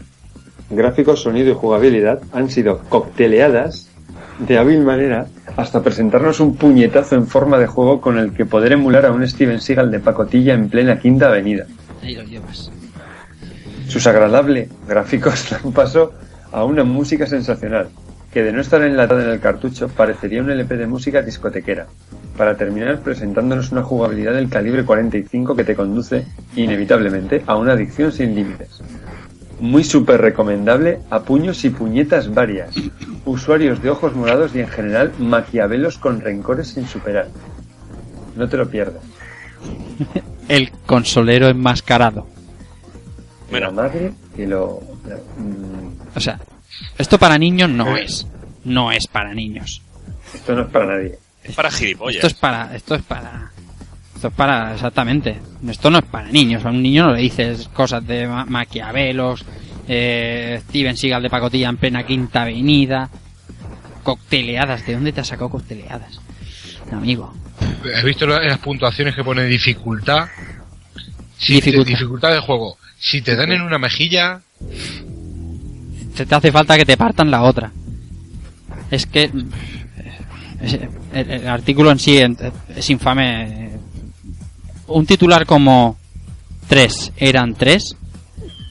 gráficos, 0.70 1.22
sonido 1.22 1.50
y 1.50 1.54
jugabilidad, 1.54 2.20
han 2.32 2.48
sido 2.48 2.78
cocteleadas 2.88 3.90
de 4.38 4.58
hábil 4.58 4.80
manera 4.80 5.26
hasta 5.56 5.82
presentarnos 5.82 6.40
un 6.40 6.56
puñetazo 6.56 7.16
en 7.16 7.26
forma 7.26 7.58
de 7.58 7.66
juego 7.66 8.00
con 8.00 8.18
el 8.18 8.32
que 8.32 8.46
poder 8.46 8.72
emular 8.72 9.04
a 9.04 9.12
un 9.12 9.26
Steven 9.26 9.60
Seagal 9.60 9.90
de 9.90 10.00
pacotilla 10.00 10.54
en 10.54 10.70
plena 10.70 10.98
quinta 10.98 11.28
avenida. 11.28 11.66
ahí 12.02 12.14
lo 12.14 12.22
llevas. 12.22 12.70
Sus 13.88 14.06
agradables 14.06 14.70
gráficos 14.88 15.50
dan 15.62 15.72
paso 15.72 16.12
a 16.52 16.64
una 16.64 16.84
música 16.84 17.26
sensacional, 17.26 17.88
que 18.32 18.42
de 18.42 18.52
no 18.52 18.60
estar 18.60 18.82
enlatada 18.82 19.24
en 19.24 19.30
el 19.30 19.40
cartucho 19.40 19.88
parecería 19.88 20.42
un 20.42 20.50
LP 20.50 20.76
de 20.76 20.86
música 20.86 21.22
discotequera, 21.22 21.86
para 22.36 22.56
terminar 22.56 23.00
presentándonos 23.00 23.72
una 23.72 23.82
jugabilidad 23.82 24.34
del 24.34 24.48
calibre 24.48 24.84
45 24.84 25.54
que 25.54 25.64
te 25.64 25.74
conduce, 25.74 26.24
inevitablemente, 26.56 27.42
a 27.46 27.56
una 27.56 27.72
adicción 27.72 28.12
sin 28.12 28.34
límites. 28.34 28.80
Muy 29.60 29.84
súper 29.84 30.20
recomendable 30.20 31.00
a 31.10 31.20
puños 31.20 31.64
y 31.64 31.70
puñetas 31.70 32.32
varias, 32.32 32.74
usuarios 33.24 33.82
de 33.82 33.90
ojos 33.90 34.14
morados 34.14 34.54
y 34.54 34.60
en 34.60 34.68
general 34.68 35.12
maquiavelos 35.18 35.98
con 35.98 36.20
rencores 36.20 36.68
sin 36.68 36.86
superar. 36.88 37.28
No 38.36 38.48
te 38.48 38.56
lo 38.56 38.68
pierdas. 38.68 39.02
El 40.48 40.70
consolero 40.86 41.48
enmascarado. 41.48 42.26
Bueno. 43.50 43.66
La 43.66 43.72
madre 43.72 44.12
que 44.34 44.46
lo... 44.46 44.80
mm, 45.36 46.16
O 46.16 46.20
sea, 46.20 46.40
esto 46.96 47.18
para 47.18 47.36
niños 47.36 47.68
no 47.68 47.96
Eh. 47.96 48.04
es. 48.04 48.26
No 48.64 48.90
es 48.92 49.06
para 49.06 49.34
niños. 49.34 49.82
esto 50.34 50.54
no 50.54 50.62
es 50.62 50.68
para 50.68 50.86
nadie. 50.86 51.18
Es 51.44 51.54
para 51.54 51.70
gilipollas. 51.70 52.16
Esto 52.16 52.26
es 52.28 52.34
para, 52.34 52.74
esto 52.74 52.94
es 52.94 53.02
para, 53.02 53.50
esto 54.20 54.28
es 54.28 54.34
para, 54.34 54.74
exactamente. 54.74 55.40
Esto 55.66 55.88
no 55.88 55.96
es 55.98 56.04
para 56.04 56.28
niños. 56.28 56.62
A 56.66 56.68
un 56.68 56.82
niño 56.82 57.06
no 57.06 57.14
le 57.14 57.22
dices 57.22 57.70
cosas 57.72 58.06
de 58.06 58.26
ma- 58.28 58.44
Maquiavelos, 58.44 59.42
eh, 59.88 60.60
Steven 60.68 60.94
Seagal 60.94 61.22
de 61.22 61.30
pacotilla 61.30 61.70
en 61.70 61.78
plena 61.78 62.04
quinta 62.04 62.42
avenida, 62.42 63.08
cocteleadas. 64.02 64.84
¿De 64.86 64.92
dónde 64.92 65.12
te 65.12 65.22
has 65.22 65.26
sacado 65.26 65.48
cocteleadas? 65.48 66.20
Amigo. 66.92 67.32
¿Has 67.96 68.04
visto 68.04 68.26
la- 68.26 68.42
las 68.44 68.58
puntuaciones 68.58 69.14
que 69.14 69.24
pone 69.24 69.44
dificultad? 69.46 70.28
Si 71.38 71.54
Dificultad. 71.54 71.84
Te, 71.86 71.90
dificultad 71.92 72.30
del 72.32 72.40
juego. 72.40 72.76
Si 72.98 73.22
te 73.22 73.34
dan 73.36 73.52
en 73.52 73.62
una 73.62 73.78
mejilla, 73.78 74.42
Te, 76.14 76.26
te 76.26 76.34
hace 76.34 76.52
falta 76.52 76.76
que 76.76 76.84
te 76.84 76.98
partan 76.98 77.30
la 77.30 77.40
otra. 77.42 77.72
Es 78.90 79.06
que 79.06 79.30
es- 80.60 80.78
el, 81.14 81.30
el 81.30 81.48
artículo 81.48 81.90
en 81.90 81.98
sí 81.98 82.18
en- 82.18 82.36
es 82.76 82.90
infame. 82.90 83.70
Un 84.90 85.06
titular 85.06 85.46
como 85.46 85.96
tres 86.66 87.12
eran 87.16 87.54
tres. 87.54 87.96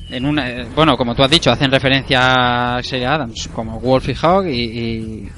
En 0.10 0.26
una, 0.26 0.50
eh, 0.50 0.68
bueno, 0.76 0.98
como 0.98 1.16
tú 1.16 1.24
has 1.24 1.32
dicho, 1.32 1.50
hacen 1.50 1.72
referencia 1.72 2.20
a 2.20 2.78
Axel 2.78 3.06
Adams 3.06 3.50
como 3.54 3.80
Wolf 3.80 4.10
y 4.10 4.16
Hawk 4.16 4.48
y, 4.48 5.30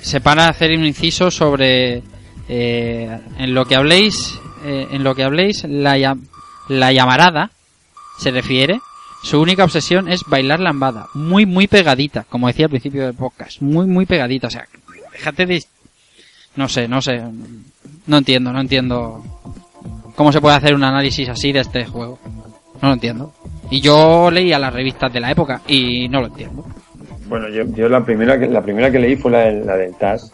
se 0.00 0.20
para 0.20 0.48
hacer 0.48 0.70
un 0.70 0.86
inciso 0.86 1.30
sobre 1.30 2.02
eh, 2.48 3.18
en 3.38 3.54
lo 3.54 3.64
que 3.64 3.74
habléis 3.74 4.38
eh, 4.64 4.86
en 4.92 5.02
lo 5.02 5.16
que 5.16 5.24
habléis 5.24 5.64
la, 5.64 6.16
la 6.68 6.92
llamarada 6.92 7.50
se 8.16 8.30
refiere 8.30 8.80
su 9.24 9.40
única 9.40 9.64
obsesión 9.64 10.08
es 10.08 10.22
bailar 10.28 10.60
lambada 10.60 11.08
muy 11.14 11.44
muy 11.44 11.66
pegadita 11.66 12.24
como 12.28 12.46
decía 12.46 12.66
al 12.66 12.70
principio 12.70 13.04
del 13.04 13.14
podcast 13.14 13.60
muy 13.60 13.86
muy 13.86 14.06
pegadita 14.06 14.46
o 14.46 14.50
sea 14.50 14.68
déjate 15.12 15.44
de 15.44 15.64
no 16.54 16.68
sé 16.68 16.86
no 16.86 17.02
sé 17.02 17.20
no 18.06 18.18
entiendo 18.18 18.52
no 18.52 18.60
entiendo 18.60 19.22
cómo 20.14 20.32
se 20.32 20.40
puede 20.40 20.56
hacer 20.56 20.74
un 20.74 20.84
análisis 20.84 21.28
así 21.28 21.52
de 21.52 21.60
este 21.60 21.84
juego. 21.84 22.18
No 22.82 22.88
lo 22.88 22.94
entiendo. 22.94 23.32
Y 23.70 23.80
yo 23.80 24.30
leía 24.30 24.58
las 24.58 24.72
revistas 24.72 25.12
de 25.12 25.20
la 25.20 25.30
época 25.30 25.60
y 25.66 26.08
no 26.08 26.20
lo 26.20 26.26
entiendo. 26.28 26.64
Bueno, 27.28 27.48
yo, 27.48 27.64
yo 27.74 27.88
la 27.88 28.04
primera 28.04 28.38
que 28.38 28.46
la 28.46 28.62
primera 28.62 28.90
que 28.90 28.98
leí 29.00 29.16
fue 29.16 29.30
la, 29.32 29.38
de- 29.40 29.64
la 29.64 29.76
del 29.76 29.94
TAS 29.94 30.32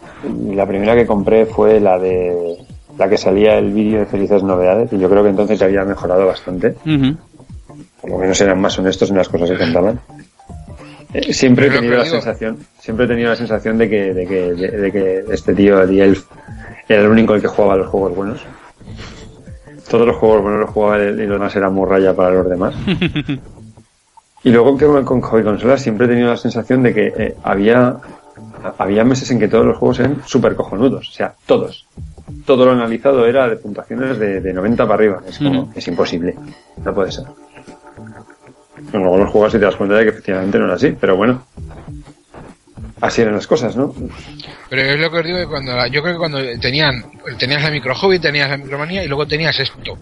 y 0.49 0.53
la 0.53 0.65
primera 0.67 0.93
que 0.95 1.05
compré 1.07 1.45
fue 1.45 1.79
la 1.79 1.97
de 1.97 2.57
la 2.97 3.09
que 3.09 3.17
salía 3.17 3.57
el 3.57 3.71
vídeo 3.73 3.99
de 3.99 4.05
felices 4.05 4.43
novedades 4.43 4.93
y 4.93 4.99
yo 4.99 5.09
creo 5.09 5.23
que 5.23 5.29
entonces 5.29 5.57
ya 5.59 5.65
había 5.65 5.83
mejorado 5.83 6.27
bastante. 6.27 6.75
Por 8.01 8.09
lo 8.11 8.17
menos 8.19 8.39
eran 8.41 8.61
más 8.61 8.77
honestos 8.77 9.09
en 9.09 9.17
las 9.17 9.29
cosas 9.29 9.49
que 9.49 9.57
contaban. 9.57 9.99
Eh, 11.13 11.33
Siempre 11.33 11.67
he 11.67 11.69
tenido 11.69 11.97
la 11.97 12.05
sensación, 12.05 12.57
siempre 12.79 13.05
he 13.05 13.07
tenido 13.07 13.29
la 13.29 13.35
sensación 13.35 13.77
de 13.77 13.89
que, 13.89 14.13
de 14.13 14.25
que, 14.27 14.53
de, 14.53 14.67
de 14.71 14.91
que 14.91 15.23
este 15.31 15.53
tío, 15.53 15.87
The 15.87 16.03
Elf, 16.03 16.25
era 16.87 17.01
el 17.01 17.09
único 17.09 17.35
el 17.35 17.41
que 17.41 17.47
jugaba 17.47 17.77
los 17.77 17.87
juegos 17.87 18.15
buenos. 18.15 18.41
Todos 19.89 20.07
los 20.07 20.15
juegos 20.17 20.41
buenos 20.41 20.61
los 20.61 20.69
jugaba 20.69 20.97
él 20.97 21.19
y 21.19 21.27
los 21.27 21.37
demás 21.37 21.55
era 21.55 21.69
morralla 21.69 22.15
para 22.15 22.31
los 22.31 22.49
demás. 22.49 22.75
Y 24.45 24.49
luego 24.49 24.77
que 24.77 24.85
con 25.05 25.21
hobby 25.21 25.41
consolas 25.41 25.81
siempre 25.81 26.05
he 26.05 26.09
tenido 26.09 26.27
la 26.27 26.35
sensación 26.35 26.83
de 26.83 26.93
que 26.93 27.13
eh, 27.15 27.35
había 27.43 27.95
había 28.77 29.03
meses 29.03 29.29
en 29.31 29.39
que 29.39 29.47
todos 29.47 29.65
los 29.65 29.77
juegos 29.77 29.99
eran 29.99 30.21
súper 30.25 30.55
cojonudos, 30.55 31.09
o 31.09 31.11
sea, 31.11 31.33
todos. 31.45 31.85
Todo 32.45 32.65
lo 32.65 32.71
analizado 32.71 33.25
era 33.25 33.47
de 33.47 33.57
puntuaciones 33.57 34.17
de, 34.17 34.41
de 34.41 34.53
90 34.53 34.83
para 34.83 34.95
arriba. 34.95 35.21
Es 35.27 35.37
como, 35.37 35.71
es 35.75 35.87
imposible. 35.87 36.35
No 36.83 36.93
puede 36.93 37.11
ser. 37.11 37.25
Luego 38.91 39.17
los 39.17 39.31
juegas 39.31 39.53
y 39.55 39.59
te 39.59 39.65
das 39.65 39.75
cuenta 39.75 39.95
de 39.95 40.03
que 40.03 40.09
efectivamente 40.09 40.59
no 40.59 40.65
era 40.65 40.75
así, 40.75 40.95
pero 40.99 41.17
bueno. 41.17 41.43
Así 43.03 43.21
eran 43.21 43.33
las 43.35 43.47
cosas, 43.47 43.75
¿no? 43.75 43.93
Pero 44.69 44.81
es 44.81 44.97
lo 44.97 45.11
que 45.11 45.17
os 45.17 45.25
digo 45.25 45.37
que 45.37 45.45
cuando 45.45 45.85
yo 45.87 46.01
creo 46.01 46.13
que 46.13 46.19
cuando 46.19 46.39
tenían 46.61 47.03
tenías 47.37 47.61
la 47.61 47.69
micro 47.69 47.93
hobby, 47.93 48.17
tenías 48.17 48.49
la 48.49 48.55
micromanía 48.55 49.03
y 49.03 49.09
luego 49.09 49.27
tenías 49.27 49.59
esto. 49.59 49.97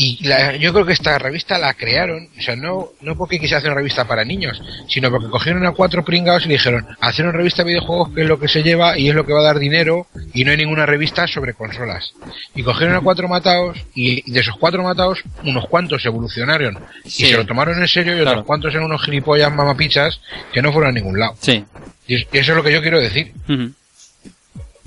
Y 0.00 0.24
la- 0.28 0.54
yo 0.54 0.72
creo 0.72 0.86
que 0.86 0.92
esta 0.92 1.18
revista 1.18 1.58
la 1.58 1.74
crearon, 1.74 2.28
o 2.38 2.40
sea, 2.40 2.54
no, 2.54 2.90
no 3.00 3.16
porque 3.16 3.40
quise 3.40 3.56
hacer 3.56 3.68
una 3.70 3.78
revista 3.78 4.06
para 4.06 4.24
niños, 4.24 4.62
sino 4.88 5.10
porque 5.10 5.28
cogieron 5.28 5.66
a 5.66 5.72
cuatro 5.72 6.04
pringados 6.04 6.46
y 6.46 6.50
dijeron, 6.50 6.86
hacer 7.00 7.26
una 7.26 7.36
revista 7.36 7.64
de 7.64 7.70
videojuegos 7.70 8.14
que 8.14 8.22
es 8.22 8.28
lo 8.28 8.38
que 8.38 8.46
se 8.46 8.62
lleva 8.62 8.96
y 8.96 9.08
es 9.08 9.14
lo 9.16 9.26
que 9.26 9.32
va 9.32 9.40
a 9.40 9.42
dar 9.42 9.58
dinero 9.58 10.06
y 10.32 10.44
no 10.44 10.52
hay 10.52 10.56
ninguna 10.56 10.86
revista 10.86 11.26
sobre 11.26 11.52
consolas. 11.54 12.12
Y 12.54 12.62
cogieron 12.62 12.94
a 12.94 13.00
cuatro 13.00 13.26
matados 13.26 13.76
y 13.92 14.30
de 14.30 14.38
esos 14.38 14.56
cuatro 14.56 14.84
matados, 14.84 15.18
unos 15.42 15.66
cuantos 15.66 16.06
evolucionaron 16.06 16.78
Sí. 17.04 17.24
y 17.24 17.30
se 17.30 17.36
lo 17.36 17.44
tomaron 17.44 17.80
en 17.82 17.88
serio 17.88 18.12
y 18.12 18.20
Claro. 18.20 18.30
otros 18.30 18.46
cuantos 18.46 18.72
eran 18.72 18.84
unos 18.86 19.02
gilipollas 19.04 19.52
mamapichas 19.52 20.20
que 20.52 20.62
no 20.62 20.72
fueron 20.72 20.90
a 20.90 20.92
ningún 20.92 21.18
lado. 21.18 21.34
Sí. 21.40 21.64
Y 22.06 22.14
es- 22.14 22.26
y 22.32 22.38
eso 22.38 22.52
es 22.52 22.56
lo 22.56 22.62
que 22.62 22.72
yo 22.72 22.82
quiero 22.82 23.00
decir. 23.00 23.32
Ujú. 23.48 23.72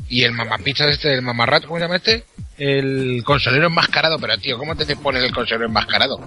Y 0.07 0.23
el 0.23 0.31
mamapichas 0.31 0.88
este, 0.91 1.14
el 1.15 1.22
mamarrato, 1.22 1.67
¿cómo 1.67 1.80
se 1.80 1.83
llama 1.85 1.98
este? 1.98 2.23
El 2.64 3.23
consolero 3.25 3.65
enmascarado, 3.65 4.19
pero 4.19 4.38
tío, 4.38 4.56
¿cómo 4.56 4.75
te, 4.75 4.85
te 4.85 4.95
pones 4.95 5.23
el 5.23 5.33
consolero 5.33 5.65
enmascarado? 5.65 6.19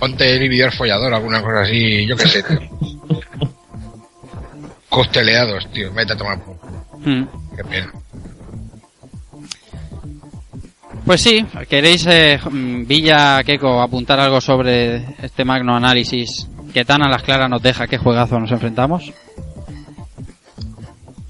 Ponte 0.00 0.32
el 0.32 0.40
vividor 0.40 0.72
follador, 0.72 1.14
alguna 1.14 1.40
cosa 1.40 1.60
así, 1.60 2.04
yo 2.04 2.16
qué 2.16 2.26
sé, 2.26 2.42
tío. 2.42 2.58
Costeleados, 4.88 5.70
tío, 5.72 5.92
vete 5.92 6.14
a 6.14 6.16
tomar 6.16 6.42
por. 6.42 6.56
Ujú. 6.56 7.28
Qué 7.56 7.62
pena. 7.62 7.92
Pues 11.04 11.20
sí, 11.20 11.46
¿queréis, 11.68 12.04
eh, 12.08 12.40
Villa, 12.50 13.44
Keiko, 13.44 13.80
apuntar 13.80 14.18
algo 14.18 14.40
sobre 14.40 14.96
este 15.22 15.44
magno 15.44 15.76
análisis 15.76 16.48
que 16.74 16.84
tan 16.84 17.04
a 17.04 17.08
las 17.08 17.22
claras 17.22 17.48
nos 17.48 17.62
deja 17.62 17.86
qué 17.86 17.96
juegazo 17.96 18.40
nos 18.40 18.50
enfrentamos? 18.50 19.12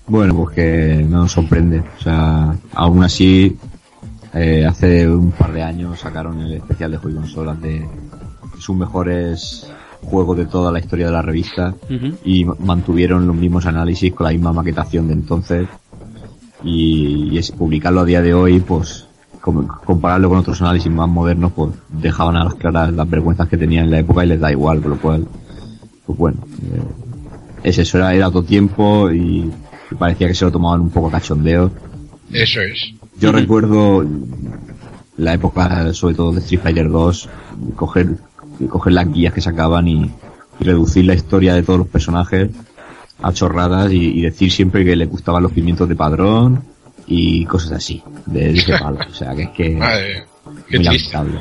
Bueno, 0.07 0.35
pues 0.35 0.55
que 0.55 1.05
no 1.07 1.25
nos 1.25 1.33
sorprende. 1.33 1.81
O 1.81 2.03
sea, 2.03 2.57
aún 2.73 3.05
así, 3.05 3.55
eh, 4.37 4.65
hace 4.67 5.09
un 5.09 5.33
par 5.33 5.53
de 5.53 5.63
años 5.63 5.99
sacaron 6.01 6.41
el 6.41 6.53
especial 6.55 6.91
de 6.93 6.97
juego 6.99 7.19
y 7.19 7.21
consolas 7.23 7.61
de 7.63 7.87
sus 8.59 8.77
mejores 8.77 9.71
juegos 10.03 10.37
de 10.39 10.47
toda 10.47 10.71
la 10.71 10.79
historia 10.79 11.07
de 11.07 11.13
la 11.13 11.23
revista 11.23 11.75
y 12.25 12.45
ma- 12.45 12.55
mantuvieron 12.61 13.27
los 13.27 13.35
mismos 13.37 13.67
análisis 13.67 14.13
con 14.13 14.27
la 14.27 14.33
misma 14.33 14.53
maquetación 14.53 15.09
de 15.09 15.15
entonces 15.15 15.69
y, 16.63 17.31
y 17.33 17.39
es 17.39 17.51
publicarlo 17.53 18.01
a 18.01 18.05
día 18.05 18.23
de 18.23 18.35
hoy 18.35 18.61
pues 18.61 19.07
com- 19.41 19.67
compararlo 19.85 20.29
con 20.29 20.39
otros 20.39 20.61
análisis 20.63 20.91
más 20.91 21.09
modernos 21.09 21.53
pues 21.53 21.73
dejaban 21.89 22.37
a 22.37 22.45
las 22.45 22.55
claras 22.55 22.93
las 22.93 23.09
vergüenzas 23.09 23.49
que 23.49 23.57
tenían 23.57 23.85
en 23.87 23.91
la 23.91 23.99
época 24.01 24.25
y 24.25 24.29
les 24.29 24.41
da 24.41 24.51
igual 24.53 24.81
con 24.81 24.91
lo 24.93 24.99
cual 24.99 25.27
pues 26.07 26.19
bueno 26.19 26.39
eh, 26.73 26.83
es 27.65 27.79
eso 27.79 27.99
era, 27.99 28.15
era 28.15 28.29
otro 28.29 28.43
tiempo 28.43 29.11
y, 29.11 29.51
y 29.91 29.95
parecía 29.99 30.29
que 30.29 30.35
se 30.35 30.45
lo 30.45 30.53
tomaban 30.53 30.81
un 30.81 30.91
poco 30.91 31.09
a 31.09 31.13
cachondeo 31.13 31.71
Eso 32.33 32.61
es. 32.61 32.93
Yo 33.19 33.33
recuerdo 33.33 34.05
la 35.17 35.35
época, 35.35 35.93
sobre 35.95 36.15
todo 36.15 36.33
de 36.33 36.41
Street 36.41 36.61
Fighter 36.63 36.91
2, 36.91 37.29
coger, 37.75 38.17
coger 38.69 38.93
las 38.93 39.13
guías 39.13 39.33
que 39.33 39.41
sacaban 39.41 39.89
y, 39.89 40.11
y 40.61 40.65
reducir 40.65 41.05
la 41.07 41.15
historia 41.15 41.55
de 41.55 41.63
todos 41.63 41.79
los 41.79 41.89
personajes 41.89 42.51
a 43.23 43.33
chorradas 43.33 43.93
y, 43.93 44.19
y 44.19 44.23
decir 44.23 44.53
siempre 44.53 44.85
que 44.85 44.95
le 44.95 45.07
gustaban 45.07 45.43
los 45.43 45.53
pimientos 45.53 45.89
de 45.89 45.97
padrón 45.97 46.63
y 47.07 47.47
cosas 47.47 47.73
así, 47.73 48.03
de, 48.27 48.53
de 48.53 48.59
ese 48.59 48.79
palo. 48.79 48.99
O 49.09 49.15
sea, 49.15 49.35
que 49.35 49.43
es 49.45 49.51
que 49.51 49.71
Madre 49.77 50.27
qué 50.69 50.79
muy 50.79 50.85
lamentable. 50.85 51.41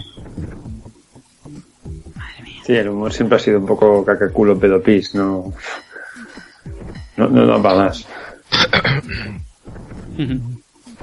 Sí, 2.66 2.74
el 2.74 2.90
humor 2.90 3.14
siempre 3.14 3.38
ha 3.38 3.40
sido 3.40 3.60
un 3.60 3.66
poco 3.66 4.04
cacaculo 4.04 4.58
pedopis, 4.58 5.14
no. 5.14 5.54
No, 7.18 7.28
no 7.30 7.46
da 7.46 7.62
para 7.62 7.76
más. 7.76 8.08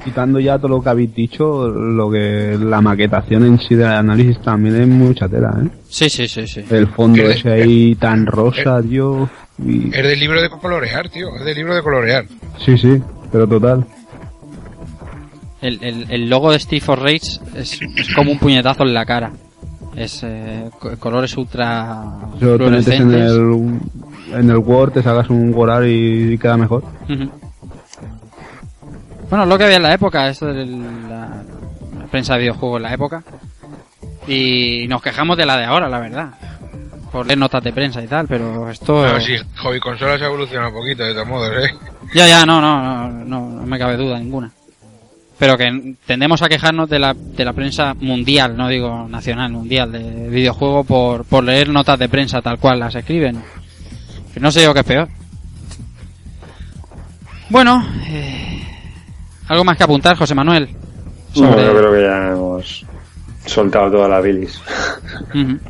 Quitando 0.04 0.40
ya 0.40 0.58
todo 0.58 0.68
lo 0.68 0.82
que 0.82 0.88
habéis 0.88 1.14
dicho, 1.14 1.68
lo 1.68 2.10
que 2.10 2.58
la 2.60 2.80
maquetación 2.80 3.44
en 3.46 3.58
sí 3.60 3.76
del 3.76 3.86
análisis 3.86 4.40
también 4.42 4.74
es 4.82 4.88
mucha 4.88 5.28
tela, 5.28 5.54
¿eh? 5.64 5.68
Sí, 5.88 6.08
sí, 6.08 6.26
sí, 6.26 6.46
sí. 6.46 6.64
El 6.70 6.88
fondo 6.88 7.22
ese 7.30 7.50
ahí 7.52 7.94
tan 7.94 8.26
rosa, 8.26 8.82
tío. 8.82 9.28
y- 9.64 9.88
Es 9.94 10.02
del 10.02 10.18
libro 10.18 10.42
de 10.42 10.50
colorear, 10.50 11.08
tío, 11.08 11.28
es 11.38 11.44
del 11.44 11.54
libro 11.56 11.74
de 11.76 11.82
colorear. 11.82 12.24
Sí, 12.64 12.76
sí, 12.76 13.00
pero 13.30 13.46
total. 13.46 13.86
El, 15.60 15.78
el, 15.82 16.06
el 16.10 16.28
logo 16.28 16.50
de 16.50 16.58
Steve 16.58 16.80
for 16.80 16.98
Rage 16.98 17.38
es, 17.56 17.80
es 17.96 18.14
como 18.16 18.32
un 18.32 18.38
puñetazo 18.38 18.82
en 18.82 18.94
la 18.94 19.04
cara. 19.06 19.30
Es 19.94 20.22
eh, 20.24 20.64
co- 20.80 20.96
colores 20.98 21.36
ultra 21.36 22.02
metes 22.40 22.88
en 22.98 23.12
el, 23.14 23.78
en 24.32 24.50
el 24.50 24.56
Word, 24.56 24.92
te 24.94 25.02
sacas 25.02 25.30
un 25.30 25.54
Word 25.54 25.84
y 25.86 26.38
queda 26.38 26.56
mejor. 26.56 26.82
Ujú. 27.08 27.30
Bueno, 29.32 29.46
lo 29.46 29.56
que 29.56 29.64
había 29.64 29.78
en 29.78 29.82
la 29.82 29.94
época, 29.94 30.28
esto 30.28 30.52
de 30.52 30.66
la, 30.66 31.42
la 31.98 32.06
prensa 32.10 32.34
de 32.34 32.40
videojuegos 32.40 32.76
en 32.76 32.82
la 32.82 32.92
época. 32.92 33.22
Y 34.28 34.84
nos 34.88 35.00
quejamos 35.00 35.38
de 35.38 35.46
la 35.46 35.56
de 35.56 35.64
ahora, 35.64 35.88
la 35.88 36.00
verdad. 36.00 36.34
Por 37.10 37.24
leer 37.24 37.38
notas 37.38 37.64
de 37.64 37.72
prensa 37.72 38.02
y 38.02 38.06
tal, 38.06 38.26
pero 38.28 38.68
esto... 38.68 39.06
No, 39.06 39.18
sí, 39.22 39.36
hobby 39.62 39.80
consolas 39.80 40.20
ha 40.20 40.26
evolucionado 40.26 40.68
un 40.68 40.74
poquito, 40.74 41.02
de 41.02 41.14
todos 41.14 41.26
modos, 41.26 41.50
¿eh? 41.64 41.74
Ya, 42.12 42.26
ya, 42.28 42.44
no, 42.44 42.60
no, 42.60 42.82
no, 42.82 43.24
no, 43.24 43.48
no 43.52 43.62
me 43.66 43.78
cabe 43.78 43.96
duda 43.96 44.18
ninguna. 44.18 44.52
Pero 45.38 45.56
que 45.56 45.94
tendemos 46.04 46.42
a 46.42 46.50
quejarnos 46.50 46.90
de 46.90 46.98
la, 46.98 47.14
de 47.14 47.44
la 47.46 47.54
prensa 47.54 47.94
mundial, 47.94 48.54
no 48.54 48.68
digo 48.68 49.08
nacional, 49.08 49.50
mundial, 49.50 49.92
de 49.92 50.28
videojuego 50.28 50.84
por, 50.84 51.24
por 51.24 51.42
leer 51.42 51.70
notas 51.70 51.98
de 51.98 52.10
prensa 52.10 52.42
tal 52.42 52.58
cual 52.58 52.80
las 52.80 52.94
escriben. 52.96 53.42
Que 54.34 54.40
no 54.40 54.52
sé 54.52 54.62
yo 54.62 54.74
qué 54.74 54.80
es 54.80 54.86
peor. 54.86 55.08
Bueno, 57.48 57.82
eh, 58.08 58.58
algo 59.52 59.64
más 59.64 59.76
que 59.76 59.84
apuntar, 59.84 60.16
José 60.16 60.34
Manuel. 60.34 60.68
No, 61.36 61.50
yo 61.50 61.76
creo 61.76 61.92
que 61.92 62.02
ya 62.02 62.28
hemos 62.32 62.86
soltado 63.46 63.90
toda 63.92 64.08
la 64.08 64.20
bilis. 64.20 64.60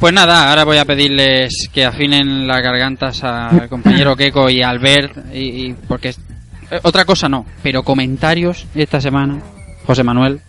Pues 0.00 0.12
nada, 0.12 0.50
ahora 0.50 0.64
voy 0.64 0.76
a 0.76 0.84
pedirles 0.84 1.70
que 1.72 1.84
afinen 1.84 2.46
las 2.46 2.62
gargantas 2.62 3.22
al 3.24 3.68
compañero 3.70 4.16
Keiko 4.16 4.50
y 4.50 4.60
a 4.60 4.68
Albert, 4.68 5.32
y, 5.32 5.68
y- 5.68 5.72
porque 5.88 6.08
es- 6.10 6.18
eh, 6.70 6.80
otra 6.82 7.04
cosa 7.04 7.28
no, 7.28 7.46
pero 7.62 7.82
comentarios 7.84 8.66
esta 8.74 9.00
semana, 9.00 9.38
José 9.86 10.02
Manuel, 10.02 10.40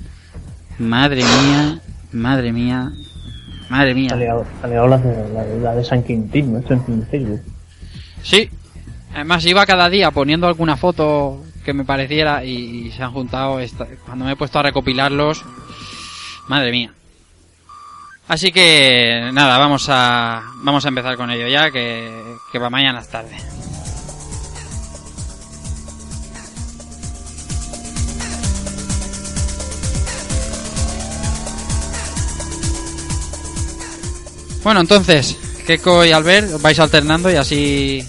madre 0.80 1.17
mía, 1.23 1.80
madre 2.11 2.51
mía, 2.51 2.91
madre 3.69 3.91
Ha 3.91 3.95
mía. 3.95 4.15
liado, 4.15 4.45
ha 4.64 4.67
liado 4.67 4.88
la, 4.88 4.97
de, 4.97 5.30
la, 5.33 5.43
de- 5.43 5.59
la 5.61 5.75
de 5.75 5.83
San 5.85 6.03
Quintín, 6.03 6.51
¿no? 6.51 6.59
Esto 6.59 6.73
en 6.73 7.07
Facebook. 7.07 7.41
Sí, 8.23 8.49
además 9.16 9.45
iba 9.45 9.66
cada 9.66 9.90
día 9.90 10.11
poniendo 10.11 10.45
alguna 10.48 10.76
foto 10.76 11.42
que 11.64 11.74
me 11.74 11.85
pareciera 11.85 12.44
y, 12.44 12.92
se 12.92 13.02
han 13.02 13.14
juntado, 13.14 13.60
cuando 14.06 14.26
me 14.26 14.34
he 14.34 14.35
puesto 14.35 14.60
a 14.60 14.64
recopilarlos, 14.64 15.44
madre 16.48 16.72
mía. 16.72 16.94
Así 18.27 18.52
que 18.52 19.30
nada, 19.34 19.58
vamos 19.58 19.88
a 19.90 20.44
vamos 20.58 20.84
a 20.85 20.90
empezar 20.90 21.16
con 21.16 21.32
ello 21.32 21.48
ya, 21.48 21.72
que, 21.72 22.11
que 22.52 22.60
va 22.60 22.69
mañana 22.69 23.00
es 23.00 23.10
tarde. 23.10 23.38
Bueno, 34.64 34.82
entonces, 34.82 35.38
Keiko 35.68 36.03
y 36.03 36.11
Albert 36.11 36.60
vais 36.60 36.80
alternando 36.80 37.30
y 37.30 37.35
así 37.35 38.03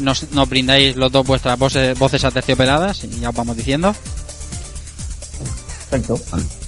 nos, 0.00 0.30
nos 0.32 0.48
brindáis 0.48 0.96
los 0.96 1.10
dos 1.12 1.26
vuestras 1.26 1.58
voces, 1.58 1.98
voces 1.98 2.24
aterciopeladas 2.24 3.04
y 3.04 3.20
ya 3.20 3.30
os 3.30 3.34
vamos 3.34 3.56
diciendo. 3.56 3.94
Perfecto. 5.90 6.20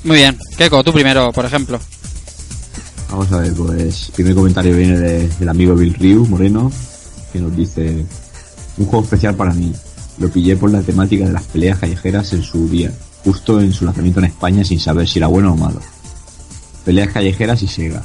Muy 0.05 0.17
bien, 0.19 0.39
Keiko, 0.57 0.85
tú 0.85 0.93
primero, 0.93 1.33
por 1.33 1.45
ejemplo. 1.45 1.81
Vamos 3.11 3.31
a 3.33 3.39
ver, 3.39 3.53
pues, 3.55 4.11
primer 4.15 4.35
comentario 4.35 4.77
viene 4.77 4.99
de- 4.99 5.29
del 5.29 5.49
amigo 5.49 5.75
Bill 5.75 5.95
Ryu 5.95 6.27
Moreno, 6.27 6.71
que 7.33 7.39
nos 7.41 7.57
dice, 7.57 8.05
un 8.77 8.87
juego 8.87 9.05
especial 9.05 9.35
para 9.35 9.53
mí. 9.53 9.73
Lo 10.19 10.29
pillé 10.31 10.57
por 10.57 10.71
la 10.71 10.83
temática 10.83 11.25
de 11.27 11.33
las 11.33 11.45
peleas 11.45 11.79
callejeras 11.79 12.33
en 12.33 12.43
su 12.43 12.69
día, 12.69 12.91
justo 13.25 13.61
en 13.61 13.73
su 13.73 13.85
lanzamiento 13.85 14.21
en 14.21 14.27
España 14.27 14.65
sin 14.65 14.81
saber 14.81 15.09
si 15.09 15.19
era 15.19 15.27
bueno 15.29 15.53
o 15.53 15.57
malo. 15.57 15.81
Peleas 16.85 17.13
callejeras 17.13 17.63
y 17.63 17.69
Sega. 17.69 18.03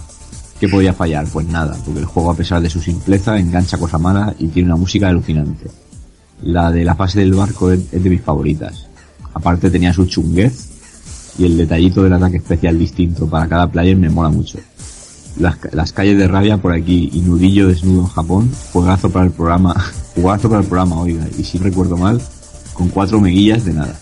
¿Qué 0.61 0.69
podía 0.69 0.93
fallar? 0.93 1.25
Pues 1.25 1.47
nada, 1.47 1.75
porque 1.83 2.01
el 2.01 2.05
juego 2.05 2.29
a 2.29 2.35
pesar 2.35 2.61
de 2.61 2.69
su 2.69 2.79
simpleza 2.79 3.39
engancha 3.39 3.79
cosa 3.79 3.97
mala 3.97 4.35
y 4.37 4.47
tiene 4.47 4.67
una 4.67 4.75
música 4.75 5.09
alucinante. 5.09 5.65
La 6.43 6.71
de 6.71 6.85
la 6.85 6.93
fase 6.93 7.19
del 7.19 7.33
barco 7.33 7.71
es, 7.71 7.89
de 7.89 8.07
mis 8.07 8.21
favoritas. 8.21 8.85
Aparte 9.33 9.71
tenía 9.71 9.91
su 9.91 10.05
chunguez 10.05 10.69
y 11.39 11.45
el 11.45 11.57
detallito 11.57 12.03
del 12.03 12.13
ataque 12.13 12.37
especial 12.37 12.77
distinto 12.77 13.25
para 13.27 13.47
cada 13.47 13.71
player 13.71 13.97
me 13.97 14.11
mola 14.11 14.29
mucho. 14.29 14.59
Las, 15.39 15.57
las 15.71 15.93
calles 15.93 16.19
de 16.19 16.27
rabia 16.27 16.57
por 16.57 16.73
aquí 16.73 17.09
y 17.11 17.21
nudillo 17.21 17.67
desnudo 17.67 18.01
en 18.01 18.07
Japón, 18.09 18.51
juegazo 18.71 19.09
para 19.09 19.25
el 19.25 19.31
programa, 19.31 19.73
jugazo 20.13 20.47
para 20.47 20.61
el 20.61 20.67
programa, 20.67 21.01
oiga, 21.01 21.27
y 21.39 21.43
si 21.43 21.57
recuerdo 21.57 21.97
mal, 21.97 22.21
con 22.73 22.89
cuatro 22.89 23.19
meguillas 23.19 23.65
de 23.65 23.73
nada. 23.73 23.99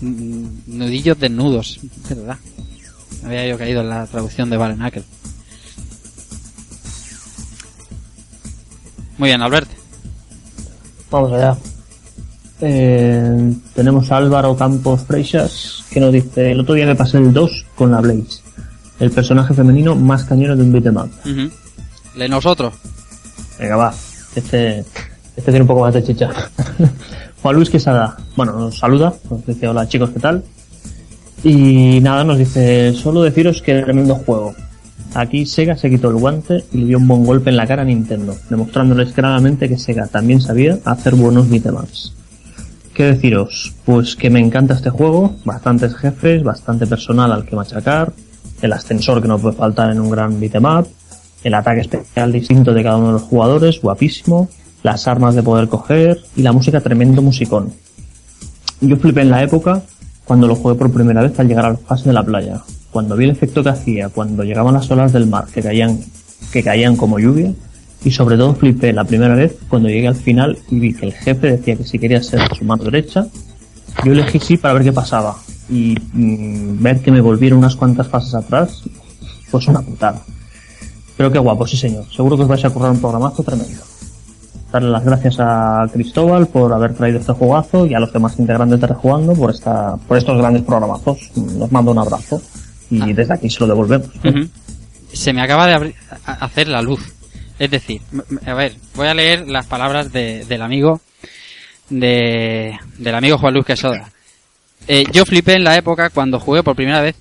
Mm, 0.00 0.44
Nudillos 0.68 1.18
desnudos, 1.18 1.80
es 2.08 2.16
verdad. 2.16 2.38
Había 3.24 3.46
yo 3.46 3.58
caído 3.58 3.80
en 3.80 3.88
la 3.90 4.06
traducción 4.06 4.50
de 4.50 4.56
Valenakel. 4.56 5.04
Muy 9.18 9.28
bien, 9.28 9.42
Albert. 9.42 9.68
Vamos 11.10 11.32
allá. 11.32 11.56
Eh, 12.62 13.54
tenemos 13.74 14.10
a 14.12 14.18
Álvaro 14.18 14.56
Campos 14.56 15.02
Freixas 15.02 15.84
que 15.90 15.98
nos 15.98 16.12
dice, 16.12 16.52
el 16.52 16.60
otro 16.60 16.74
día 16.74 16.86
me 16.86 16.94
pasé 16.94 17.18
el 17.18 17.32
2 17.32 17.66
con 17.74 17.90
la 17.90 18.00
Blaze, 18.00 18.42
el 18.98 19.10
personaje 19.10 19.54
femenino 19.54 19.94
más 19.96 20.24
cañero 20.24 20.54
de 20.54 20.62
un 20.62 20.72
beat'em 20.72 20.96
up. 20.96 21.10
Ujú. 21.24 21.50
Lee 22.16 22.28
nosotros. 22.28 22.74
Venga, 23.58 23.76
va. 23.76 23.94
Este, 24.34 24.80
este 25.36 25.42
tiene 25.42 25.62
un 25.62 25.66
poco 25.66 25.80
más 25.80 25.94
de 25.94 26.04
chicha. 26.04 26.30
Juan 27.42 27.56
Luis 27.56 27.70
Quesada, 27.70 28.16
bueno, 28.36 28.52
nos 28.52 28.78
saluda, 28.78 29.14
nos 29.30 29.44
dice 29.46 29.66
hola 29.66 29.88
chicos, 29.88 30.10
¿qué 30.10 30.20
tal? 30.20 30.44
Y 31.42 32.00
nada, 32.00 32.22
nos 32.24 32.38
dice, 32.38 32.92
solo 32.92 33.22
deciros 33.22 33.62
que 33.62 33.80
tremendo 33.80 34.14
juego. 34.16 34.54
Aquí 35.14 35.46
Sega 35.46 35.76
se 35.76 35.90
quitó 35.90 36.10
el 36.10 36.16
guante 36.16 36.64
y 36.72 36.78
le 36.78 36.86
dio 36.86 36.98
un 36.98 37.08
buen 37.08 37.24
golpe 37.24 37.50
en 37.50 37.56
la 37.56 37.66
cara 37.66 37.82
a 37.82 37.84
Nintendo, 37.84 38.36
demostrándoles 38.48 39.12
claramente 39.12 39.68
que 39.68 39.78
Sega 39.78 40.06
también 40.06 40.40
sabía 40.40 40.78
hacer 40.84 41.14
buenos 41.14 41.48
beatemaps. 41.48 42.14
¿Qué 42.94 43.04
deciros? 43.04 43.72
Pues 43.84 44.14
que 44.14 44.30
me 44.30 44.40
encanta 44.40 44.74
este 44.74 44.90
juego, 44.90 45.34
bastantes 45.44 45.96
jefes, 45.96 46.42
bastante 46.42 46.86
personal 46.86 47.32
al 47.32 47.46
que 47.46 47.56
machacar, 47.56 48.12
el 48.60 48.72
ascensor 48.72 49.22
que 49.22 49.28
no 49.28 49.38
puede 49.38 49.56
faltar 49.56 49.90
en 49.90 50.00
un 50.00 50.10
gran 50.10 50.38
beatemap, 50.38 50.86
el 51.42 51.54
ataque 51.54 51.80
especial 51.80 52.30
distinto 52.30 52.74
de 52.74 52.82
cada 52.82 52.98
uno 52.98 53.06
de 53.08 53.12
los 53.14 53.22
jugadores, 53.22 53.80
guapísimo, 53.80 54.48
las 54.82 55.08
armas 55.08 55.34
de 55.34 55.42
poder 55.42 55.68
coger 55.68 56.20
y 56.36 56.42
la 56.42 56.52
música 56.52 56.80
tremendo 56.80 57.22
musicón. 57.22 57.72
Yo 58.80 58.96
flipé 58.96 59.22
en 59.22 59.30
la 59.30 59.42
época 59.42 59.82
cuando 60.30 60.46
lo 60.46 60.54
jugué 60.54 60.76
por 60.76 60.92
primera 60.92 61.22
vez 61.22 61.36
al 61.40 61.48
llegar 61.48 61.64
a 61.66 61.70
la 61.70 61.76
fase 61.76 62.04
de 62.04 62.12
la 62.12 62.22
playa. 62.22 62.60
Cuando 62.92 63.16
vi 63.16 63.24
el 63.24 63.32
efecto 63.32 63.64
que 63.64 63.70
hacía, 63.70 64.10
cuando 64.10 64.44
llegaban 64.44 64.74
las 64.74 64.88
olas 64.88 65.12
del 65.12 65.26
mar 65.26 65.46
que 65.52 65.60
caían, 65.60 65.98
que 66.52 66.62
caían 66.62 66.94
como 66.94 67.18
lluvia, 67.18 67.52
y 68.04 68.12
sobre 68.12 68.36
todo 68.36 68.54
flipé 68.54 68.92
la 68.92 69.02
primera 69.02 69.34
vez 69.34 69.56
cuando 69.68 69.88
llegué 69.88 70.06
al 70.06 70.14
final 70.14 70.56
y 70.70 70.78
vi 70.78 70.94
que 70.94 71.06
el 71.06 71.14
jefe 71.14 71.56
decía 71.56 71.74
que 71.74 71.82
si 71.82 71.98
quería 71.98 72.22
ser 72.22 72.42
su 72.56 72.64
mano 72.64 72.84
derecha, 72.84 73.26
yo 74.04 74.12
elegí 74.12 74.38
sí 74.38 74.56
para 74.56 74.74
ver 74.74 74.84
qué 74.84 74.92
pasaba. 74.92 75.34
Y 75.68 75.96
mm, 76.12 76.80
ver 76.80 77.00
que 77.00 77.10
me 77.10 77.20
volvieron 77.20 77.58
unas 77.58 77.74
cuantas 77.74 78.06
fases 78.06 78.32
atrás, 78.32 78.84
pues 79.50 79.66
una 79.66 79.80
putada. 79.80 80.22
Pero 81.16 81.32
qué 81.32 81.40
guapo, 81.40 81.66
sí 81.66 81.76
señor. 81.76 82.04
Seguro 82.14 82.36
que 82.36 82.44
os 82.44 82.48
vais 82.48 82.64
a 82.64 82.70
currar 82.70 82.92
un 82.92 83.00
programazo 83.00 83.42
tremendo. 83.42 83.82
Darle 84.72 84.90
las 84.90 85.04
gracias 85.04 85.36
a 85.40 85.86
Cristóbal 85.92 86.46
por 86.46 86.72
haber 86.72 86.94
traído 86.94 87.18
este 87.18 87.32
jugazo 87.32 87.86
y 87.86 87.94
a 87.94 87.98
los 88.00 88.12
demás 88.12 88.38
integrantes 88.38 88.80
de 88.80 88.86
Rejugando 88.86 89.34
por 89.34 89.50
esta, 89.50 89.96
por 89.96 90.16
estos 90.16 90.38
grandes 90.38 90.62
programazos. 90.62 91.18
Nos 91.36 91.72
mando 91.72 91.90
un 91.90 91.98
abrazo 91.98 92.40
y 92.90 93.12
desde 93.12 93.34
aquí 93.34 93.50
se 93.50 93.60
lo 93.60 93.66
devolvemos. 93.66 94.08
Se 95.12 95.32
me 95.32 95.42
acaba 95.42 95.66
de 95.66 95.74
abrir- 95.74 95.94
hacer 96.24 96.68
la 96.68 96.82
luz. 96.82 97.00
Es 97.58 97.70
decir, 97.70 98.00
a 98.46 98.54
ver, 98.54 98.74
voy 98.94 99.08
a 99.08 99.14
leer 99.14 99.48
las 99.48 99.66
palabras 99.66 100.12
de- 100.12 100.44
del 100.44 100.62
amigo 100.62 101.00
de, 101.88 102.78
del 102.98 103.14
amigo 103.14 103.38
Juan 103.38 103.54
Luis 103.54 103.66
Quesada. 103.66 104.10
Eh, 104.88 105.04
yo 105.12 105.24
flipé 105.26 105.54
en 105.54 105.64
la 105.64 105.76
época 105.76 106.10
cuando 106.10 106.38
jugué 106.40 106.62
por 106.62 106.76
primera 106.76 107.00
vez 107.00 107.16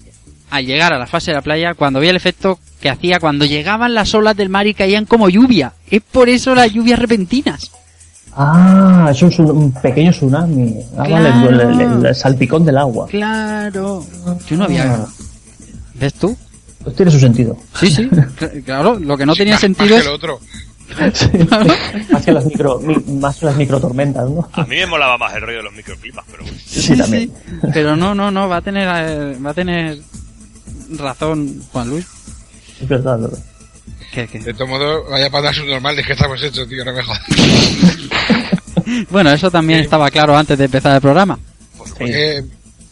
al 0.49 0.65
llegar 0.65 0.93
a 0.93 0.99
la 0.99 1.07
fase 1.07 1.31
de 1.31 1.35
la 1.35 1.41
playa, 1.41 1.73
cuando 1.73 1.99
vi 1.99 2.07
el 2.07 2.15
efecto 2.15 2.59
que 2.81 2.89
hacía 2.89 3.19
cuando 3.19 3.45
llegaban 3.45 3.93
las 3.93 4.13
olas 4.13 4.35
del 4.37 4.49
mar 4.49 4.67
y 4.67 4.73
caían 4.73 5.05
como 5.05 5.29
lluvia. 5.29 5.73
Es 5.89 6.01
por 6.01 6.29
eso 6.29 6.55
las 6.55 6.71
lluvias 6.71 6.99
repentinas. 6.99 7.71
Ah, 8.35 9.09
es 9.11 9.21
un, 9.21 9.33
un 9.51 9.71
pequeño 9.73 10.11
tsunami. 10.11 10.75
Ah, 10.97 10.97
vale, 10.99 11.09
Claro. 11.29 11.49
el, 11.49 11.59
el- 11.61 11.81
el- 11.81 12.05
el 12.05 12.15
salpicón 12.15 12.63
del 12.63 12.77
agua. 12.77 13.07
Claro. 13.07 14.05
Yo 14.47 14.55
no 14.57 14.63
había... 14.65 14.93
Ah. 14.93 15.07
¿Ves 15.95 16.13
tú? 16.13 16.37
Pues 16.83 16.95
tiene 16.95 17.11
su 17.11 17.19
sentido. 17.19 17.57
Sí, 17.77 17.91
sí. 17.91 18.03
cl- 18.09 18.63
Claro, 18.65 18.97
lo 18.99 19.17
que 19.17 19.25
no 19.25 19.35
tenía 19.35 19.55
Más- 19.55 19.61
sentido 19.61 19.89
más 19.89 19.97
es... 19.97 20.03
que 20.03 20.09
el 20.09 20.15
otro. 20.15 20.39
más 22.11 22.25
que 22.25 22.31
las 22.31 22.45
micro, 22.45 22.79
mi- 22.79 22.95
más 23.19 23.37
que 23.37 23.45
las 23.45 23.55
microtormentas, 23.57 24.29
¿no? 24.29 24.47
A 24.53 24.61
mí 24.63 24.75
me 24.77 24.85
molaba 24.87 25.17
más 25.17 25.33
el 25.35 25.41
rollo 25.41 25.57
de 25.57 25.63
los 25.63 25.73
microclimas, 25.73 26.25
pero 26.31 26.43
bueno. 26.43 26.57
Sí, 26.65 26.95
también. 26.97 27.31
Pero 27.73 27.95
no, 27.95 28.15
no, 28.15 28.31
no, 28.31 28.47
va 28.47 28.57
a 28.57 28.61
tener, 28.61 28.87
eh, 28.87 29.37
va 29.45 29.51
a 29.51 29.53
tener 29.53 29.99
razón 30.97 31.61
Juan 31.71 31.89
Luis. 31.89 32.05
Es 32.81 32.87
verdad, 32.87 33.19
De 34.45 34.53
todo 34.53 34.67
modo, 34.67 35.05
vaya 35.09 35.29
para 35.29 35.53
subnormales 35.53 36.05
que 36.05 36.13
estamos 36.13 36.41
hechos, 36.41 36.67
tío, 36.67 36.83
no 36.85 36.93
me 36.93 37.03
jodas. 37.03 37.21
Bueno, 39.11 39.31
eso 39.31 39.51
también 39.51 39.81
estaba 39.81 40.09
claro 40.09 40.35
antes 40.35 40.57
de 40.57 40.65
empezar 40.65 40.95
el 40.95 41.01
programa. 41.01 41.37
Porque 41.77 42.43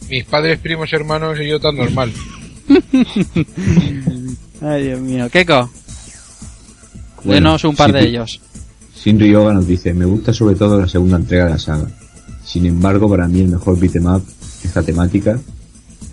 mis 0.08 0.24
padres, 0.24 0.60
primos, 0.60 0.92
hermanos 0.92 1.36
y 1.40 1.48
yo 1.48 1.58
tan 1.58 1.76
normal. 1.76 2.12
Ay, 4.60 4.82
Dios 4.84 5.00
mío. 5.00 5.28
Keiko, 5.28 5.68
Bueno, 7.24 7.34
denos 7.34 7.64
un 7.64 7.74
par 7.74 7.92
de 7.92 8.00
ellos. 8.06 8.40
Sin 8.94 9.18
Ryoga 9.18 9.52
nos 9.52 9.66
dice, 9.66 9.92
me 9.94 10.04
gusta 10.04 10.32
sobre 10.32 10.54
todo 10.56 10.80
la 10.80 10.88
segunda 10.88 11.16
entrega 11.16 11.44
de 11.46 11.50
la 11.50 11.58
saga. 11.58 11.88
Sin 12.44 12.66
embargo, 12.66 13.08
para 13.08 13.26
mí 13.28 13.40
el 13.40 13.48
mejor 13.48 13.78
beat'em 13.78 14.06
up, 14.06 14.24
esta 14.64 14.82
temática, 14.82 15.38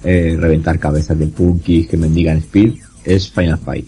eh, 0.04 0.36
reventar 0.40 0.80
cabezas 0.80 1.18
de 1.18 1.28
punkis 1.28 1.88
que 1.88 1.98
mendigan 1.98 2.38
speed, 2.38 2.74
es 3.06 3.30
Final 3.32 3.58
Fight. 3.60 3.88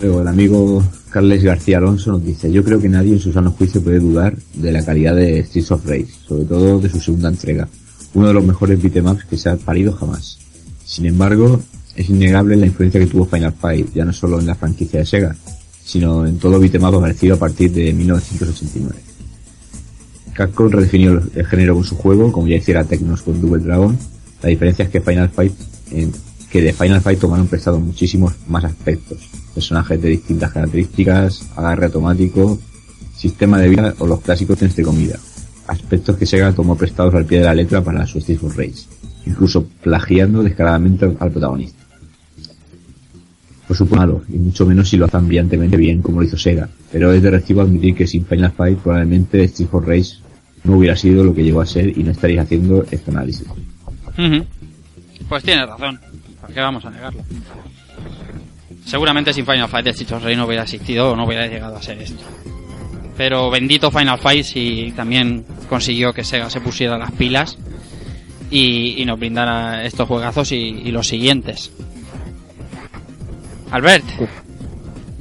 Luego 0.00 0.22
el 0.22 0.28
amigo 0.28 0.82
Carles 1.10 1.42
García 1.42 1.78
Alonso 1.78 2.12
nos 2.12 2.24
dice, 2.24 2.50
yo 2.50 2.64
creo 2.64 2.80
que 2.80 2.88
nadie 2.88 3.12
en 3.14 3.18
su 3.20 3.32
sano 3.32 3.50
juicio 3.50 3.82
puede 3.82 3.98
dudar 3.98 4.36
de 4.54 4.72
la 4.72 4.84
calidad 4.84 5.14
de 5.14 5.44
Streets 5.44 5.70
of 5.72 5.84
Rage, 5.86 6.08
sobre 6.26 6.44
todo 6.44 6.78
de 6.80 6.88
su 6.88 7.00
segunda 7.00 7.28
entrega, 7.28 7.68
uno 8.14 8.28
de 8.28 8.34
los 8.34 8.44
mejores 8.44 8.80
beat'em 8.80 9.06
ups 9.06 9.24
que 9.24 9.36
se 9.36 9.50
ha 9.50 9.56
parido 9.56 9.92
jamás. 9.92 10.38
Sin 10.84 11.06
embargo, 11.06 11.60
es 11.96 12.08
innegable 12.08 12.56
la 12.56 12.66
influencia 12.66 12.98
que 13.00 13.06
tuvo 13.06 13.26
Final 13.26 13.52
Fight, 13.52 13.92
ya 13.94 14.04
no 14.04 14.12
solo 14.12 14.40
en 14.40 14.46
la 14.46 14.54
franquicia 14.54 15.00
de 15.00 15.06
Sega, 15.06 15.36
sino 15.84 16.24
en 16.26 16.38
todo 16.38 16.58
beat'em 16.58 16.82
up 16.84 16.94
aparecido 16.96 17.34
a 17.34 17.38
partir 17.38 17.70
de 17.72 17.92
1989. 17.92 18.96
Capcom 20.32 20.70
redefinió 20.70 21.12
el- 21.12 21.30
el 21.34 21.46
género 21.46 21.74
con 21.74 21.84
su 21.84 21.96
juego, 21.96 22.32
como 22.32 22.46
ya 22.48 22.56
hiciera 22.56 22.84
Tecnos 22.84 23.22
con 23.22 23.40
Double 23.40 23.62
Dragon. 23.62 23.98
La 24.42 24.48
diferencia 24.48 24.84
es 24.86 24.90
que 24.90 25.00
Final 25.00 25.28
Fight, 25.28 25.52
en- 25.90 26.12
que 26.50 26.60
de 26.60 26.72
Final 26.72 27.00
Fight 27.00 27.20
tomaron 27.20 27.46
prestado 27.46 27.78
muchísimos 27.78 28.34
más 28.48 28.64
aspectos. 28.64 29.18
Personajes 29.54 30.02
de 30.02 30.08
distintas 30.08 30.52
características, 30.52 31.48
agarre 31.56 31.86
automático, 31.86 32.58
sistema 33.16 33.58
de 33.58 33.68
vida 33.68 33.94
o 33.98 34.06
los 34.06 34.20
clásicos 34.20 34.58
trenes 34.58 34.76
de 34.76 34.82
comida. 34.82 35.18
Aspectos 35.68 36.16
que 36.16 36.26
Sega 36.26 36.52
tomó 36.52 36.76
prestados 36.76 37.14
al 37.14 37.24
pie 37.24 37.38
de 37.38 37.44
la 37.44 37.54
letra 37.54 37.82
para 37.82 38.06
su 38.06 38.18
Street 38.18 38.38
for 38.38 38.56
Rage. 38.56 38.86
Incluso 39.26 39.64
plagiando 39.82 40.42
descaradamente 40.42 41.04
al 41.04 41.30
protagonista. 41.30 41.78
Por 43.68 43.76
supuesto, 43.76 44.24
y 44.28 44.36
mucho 44.36 44.66
menos 44.66 44.88
si 44.88 44.96
lo 44.96 45.04
hacen 45.04 45.28
brillantemente 45.28 45.76
bien 45.76 46.02
como 46.02 46.20
lo 46.20 46.26
hizo 46.26 46.36
Sega, 46.36 46.68
pero 46.90 47.12
es 47.12 47.22
de 47.22 47.30
recibo 47.30 47.60
admitir 47.60 47.94
que 47.94 48.06
sin 48.08 48.26
Final 48.26 48.50
Fight 48.50 48.78
probablemente 48.80 49.44
Street 49.44 49.68
for 49.68 49.86
Rage 49.86 50.16
no 50.64 50.76
hubiera 50.76 50.96
sido 50.96 51.22
lo 51.22 51.32
que 51.32 51.44
llegó 51.44 51.60
a 51.60 51.66
ser 51.66 51.96
y 51.96 52.02
no 52.02 52.10
estaréis 52.10 52.40
haciendo 52.40 52.84
este 52.90 53.12
análisis. 53.12 53.46
Pues 55.28 55.44
tienes 55.44 55.68
razón. 55.68 56.00
¿Por 56.50 56.54
qué 56.56 56.62
vamos 56.62 56.84
a 56.84 56.90
negarlo? 56.90 57.22
Seguramente 58.84 59.32
sin 59.32 59.46
Final 59.46 59.68
Fight 59.68 59.86
Streets 59.86 60.10
of 60.14 60.24
Rage 60.24 60.34
no 60.34 60.46
hubiera 60.46 60.64
existido 60.64 61.12
o 61.12 61.14
no 61.14 61.24
hubiera 61.24 61.46
llegado 61.46 61.76
a 61.76 61.80
ser 61.80 62.02
esto. 62.02 62.24
Pero 63.16 63.50
bendito 63.50 63.92
Final 63.92 64.18
Fight 64.18 64.44
si 64.44 64.92
también 64.96 65.44
consiguió 65.68 66.12
que 66.12 66.24
Sega 66.24 66.50
se 66.50 66.60
pusiera 66.60 66.98
las 66.98 67.12
pilas 67.12 67.56
y, 68.50 69.04
nos 69.06 69.20
brindara 69.20 69.84
estos 69.84 70.08
juegazos 70.08 70.50
y, 70.50 70.90
los 70.90 71.06
siguientes. 71.06 71.70
Albert, 73.70 74.06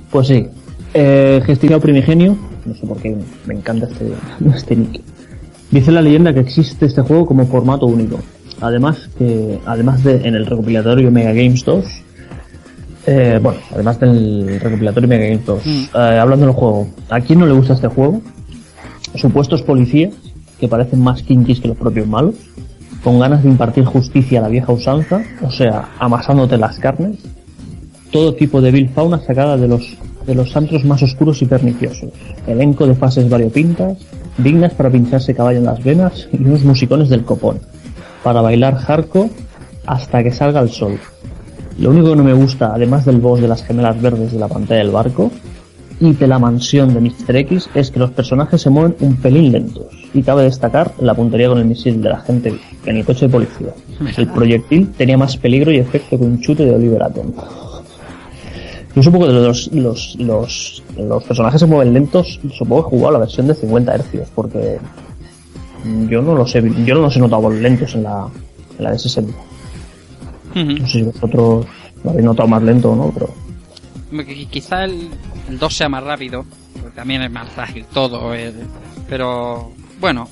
Pues 0.09 0.27
sí. 0.29 0.47
Eh, 0.95 1.43
Gestionado 1.45 1.79
Primigenio, 1.79 2.35
no 2.65 2.73
sé 2.73 2.87
por 2.87 2.99
qué 2.99 3.15
me 3.45 3.53
encanta 3.53 3.85
este, 3.85 4.13
este 4.55 4.75
nick. 4.75 5.01
Dice 5.69 5.91
la 5.91 6.01
leyenda 6.01 6.33
que 6.33 6.39
existe 6.39 6.87
este 6.87 7.03
juego 7.03 7.27
como 7.27 7.45
formato 7.45 7.85
único. 7.85 8.19
Además 8.61 9.09
que 9.17 9.59
además 9.65 10.03
de 10.03 10.15
en 10.27 10.35
el 10.35 10.45
recopilatorio 10.45 11.11
Mega 11.11 11.33
Games 11.33 11.63
2, 11.65 11.85
eh, 13.07 13.39
bueno, 13.41 13.59
además 13.73 13.99
del 13.99 14.59
recopilatorio 14.59 15.07
Mega 15.09 15.25
Games 15.27 15.45
2, 15.45 15.65
Mm. 15.65 15.83
eh, 15.95 16.19
hablando 16.19 16.45
del 16.45 16.55
juego, 16.55 16.87
¿a 17.09 17.19
quién 17.21 17.39
no 17.39 17.45
le 17.45 17.53
gusta 17.53 17.73
este 17.73 17.87
juego? 17.87 18.21
Supuestos 19.15 19.61
policías 19.63 20.13
que 20.59 20.67
parecen 20.67 21.01
más 21.01 21.23
kinkis 21.23 21.59
que 21.61 21.67
los 21.69 21.77
propios 21.77 22.07
malos, 22.07 22.35
con 23.03 23.19
ganas 23.19 23.43
de 23.43 23.49
impartir 23.49 23.85
justicia 23.85 24.39
a 24.39 24.41
la 24.43 24.49
vieja 24.49 24.71
usanza, 24.73 25.21
o 25.41 25.49
sea, 25.51 25.89
amasándote 25.99 26.57
las 26.57 26.77
carnes, 26.79 27.17
todo 28.11 28.33
tipo 28.35 28.59
de 28.61 28.71
vil 28.71 28.89
fauna 28.89 29.19
sacada 29.21 29.55
de 29.57 29.67
los 29.67 29.97
de 30.27 30.35
los 30.35 30.55
antros 30.55 30.85
más 30.85 31.01
oscuros 31.01 31.41
y 31.41 31.45
perniciosos, 31.45 32.09
elenco 32.45 32.85
de 32.85 32.93
fases 32.93 33.27
variopintas, 33.29 33.97
dignas 34.37 34.73
para 34.75 34.91
pincharse 34.91 35.33
caballo 35.33 35.57
en 35.57 35.65
las 35.65 35.83
venas 35.83 36.27
y 36.31 36.37
unos 36.43 36.63
musicones 36.63 37.09
del 37.09 37.23
copón, 37.23 37.59
para 38.23 38.41
bailar 38.41 38.75
hardcore 38.75 39.29
hasta 39.85 40.23
que 40.23 40.31
salga 40.31 40.61
el 40.61 40.69
sol. 40.69 40.99
Lo 41.79 41.91
único 41.91 42.09
que 42.09 42.15
no 42.17 42.23
me 42.23 42.33
gusta, 42.33 42.73
además 42.73 43.05
del 43.05 43.19
boss 43.19 43.41
de 43.41 43.47
las 43.47 43.63
gemelas 43.63 44.01
verdes 44.01 44.33
de 44.33 44.39
la 44.39 44.47
pantalla 44.47 44.81
del 44.81 44.91
barco 44.91 45.31
y 45.99 46.13
de 46.13 46.27
la 46.27 46.37
mansión 46.37 46.93
de 46.93 47.01
Mr. 47.01 47.35
X, 47.37 47.69
es 47.73 47.91
que 47.91 47.99
los 47.99 48.11
personajes 48.11 48.61
se 48.61 48.69
mueven 48.69 48.95
un 48.99 49.15
pelín 49.15 49.51
lentos. 49.51 49.87
Y 50.13 50.21
cabe 50.23 50.43
destacar 50.43 50.93
la 50.99 51.13
puntería 51.13 51.49
con 51.49 51.57
el 51.57 51.65
misil 51.65 52.01
de 52.01 52.09
la 52.09 52.19
gente 52.19 52.53
en 52.85 52.97
el 52.97 53.05
coche 53.05 53.27
de 53.27 53.31
policía. 53.31 53.69
El 54.17 54.27
proyectil 54.27 54.91
tenía 54.91 55.17
más 55.17 55.37
peligro 55.37 55.71
y 55.71 55.77
efecto 55.77 56.17
que 56.17 56.23
un 56.23 56.39
chute 56.41 56.65
de 56.65 56.75
Oliver 56.75 57.03
Atom. 57.03 57.31
Yo 58.95 59.03
supongo 59.03 59.27
que 59.27 59.33
los, 59.33 59.71
los, 59.71 60.15
los, 60.19 60.83
los 60.97 61.23
personajes 61.23 61.59
se 61.59 61.67
mueven 61.67 61.93
lentos, 61.93 62.39
supongo 62.51 62.83
que 62.83 62.87
he 62.87 62.97
jugado 62.97 63.13
la 63.13 63.19
versión 63.19 63.47
de 63.47 63.53
50 63.53 63.97
Hz, 63.97 64.29
porque 64.33 64.79
yo 66.09 66.21
no 66.21 66.35
los 66.35 66.53
he, 66.55 66.61
yo 66.85 66.95
no 66.95 67.01
los 67.01 67.15
he 67.15 67.19
notado 67.19 67.49
lentos 67.49 67.95
en 67.95 68.03
la, 68.03 68.27
en 68.77 68.83
la 68.83 68.91
de 68.91 68.99
60. 68.99 69.33
No 70.55 70.87
sé 70.87 70.93
si 70.93 71.03
vosotros 71.03 71.65
lo 72.03 72.09
habéis 72.09 72.25
notado 72.25 72.47
más 72.49 72.63
lento 72.63 72.91
o 72.91 72.95
no, 72.95 73.11
pero 73.13 73.29
Qu- 74.11 74.47
Quizá 74.49 74.85
el, 74.85 75.09
el 75.49 75.59
2 75.59 75.75
sea 75.75 75.87
más 75.89 76.03
rápido, 76.03 76.43
porque 76.73 76.95
también 76.95 77.21
es 77.21 77.31
más 77.31 77.47
ágil 77.57 77.85
todo, 77.93 78.33
el- 78.33 78.53
pero 79.07 79.71
bueno, 79.99 80.27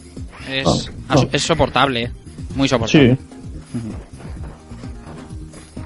es, 0.49 0.89
Ah, 1.09 1.15
ah. 1.19 1.25
es 1.31 1.41
soportable, 1.43 2.03
¿eh? 2.03 2.11
muy 2.55 2.67
soportable. 2.67 3.15
sí. 3.15 3.21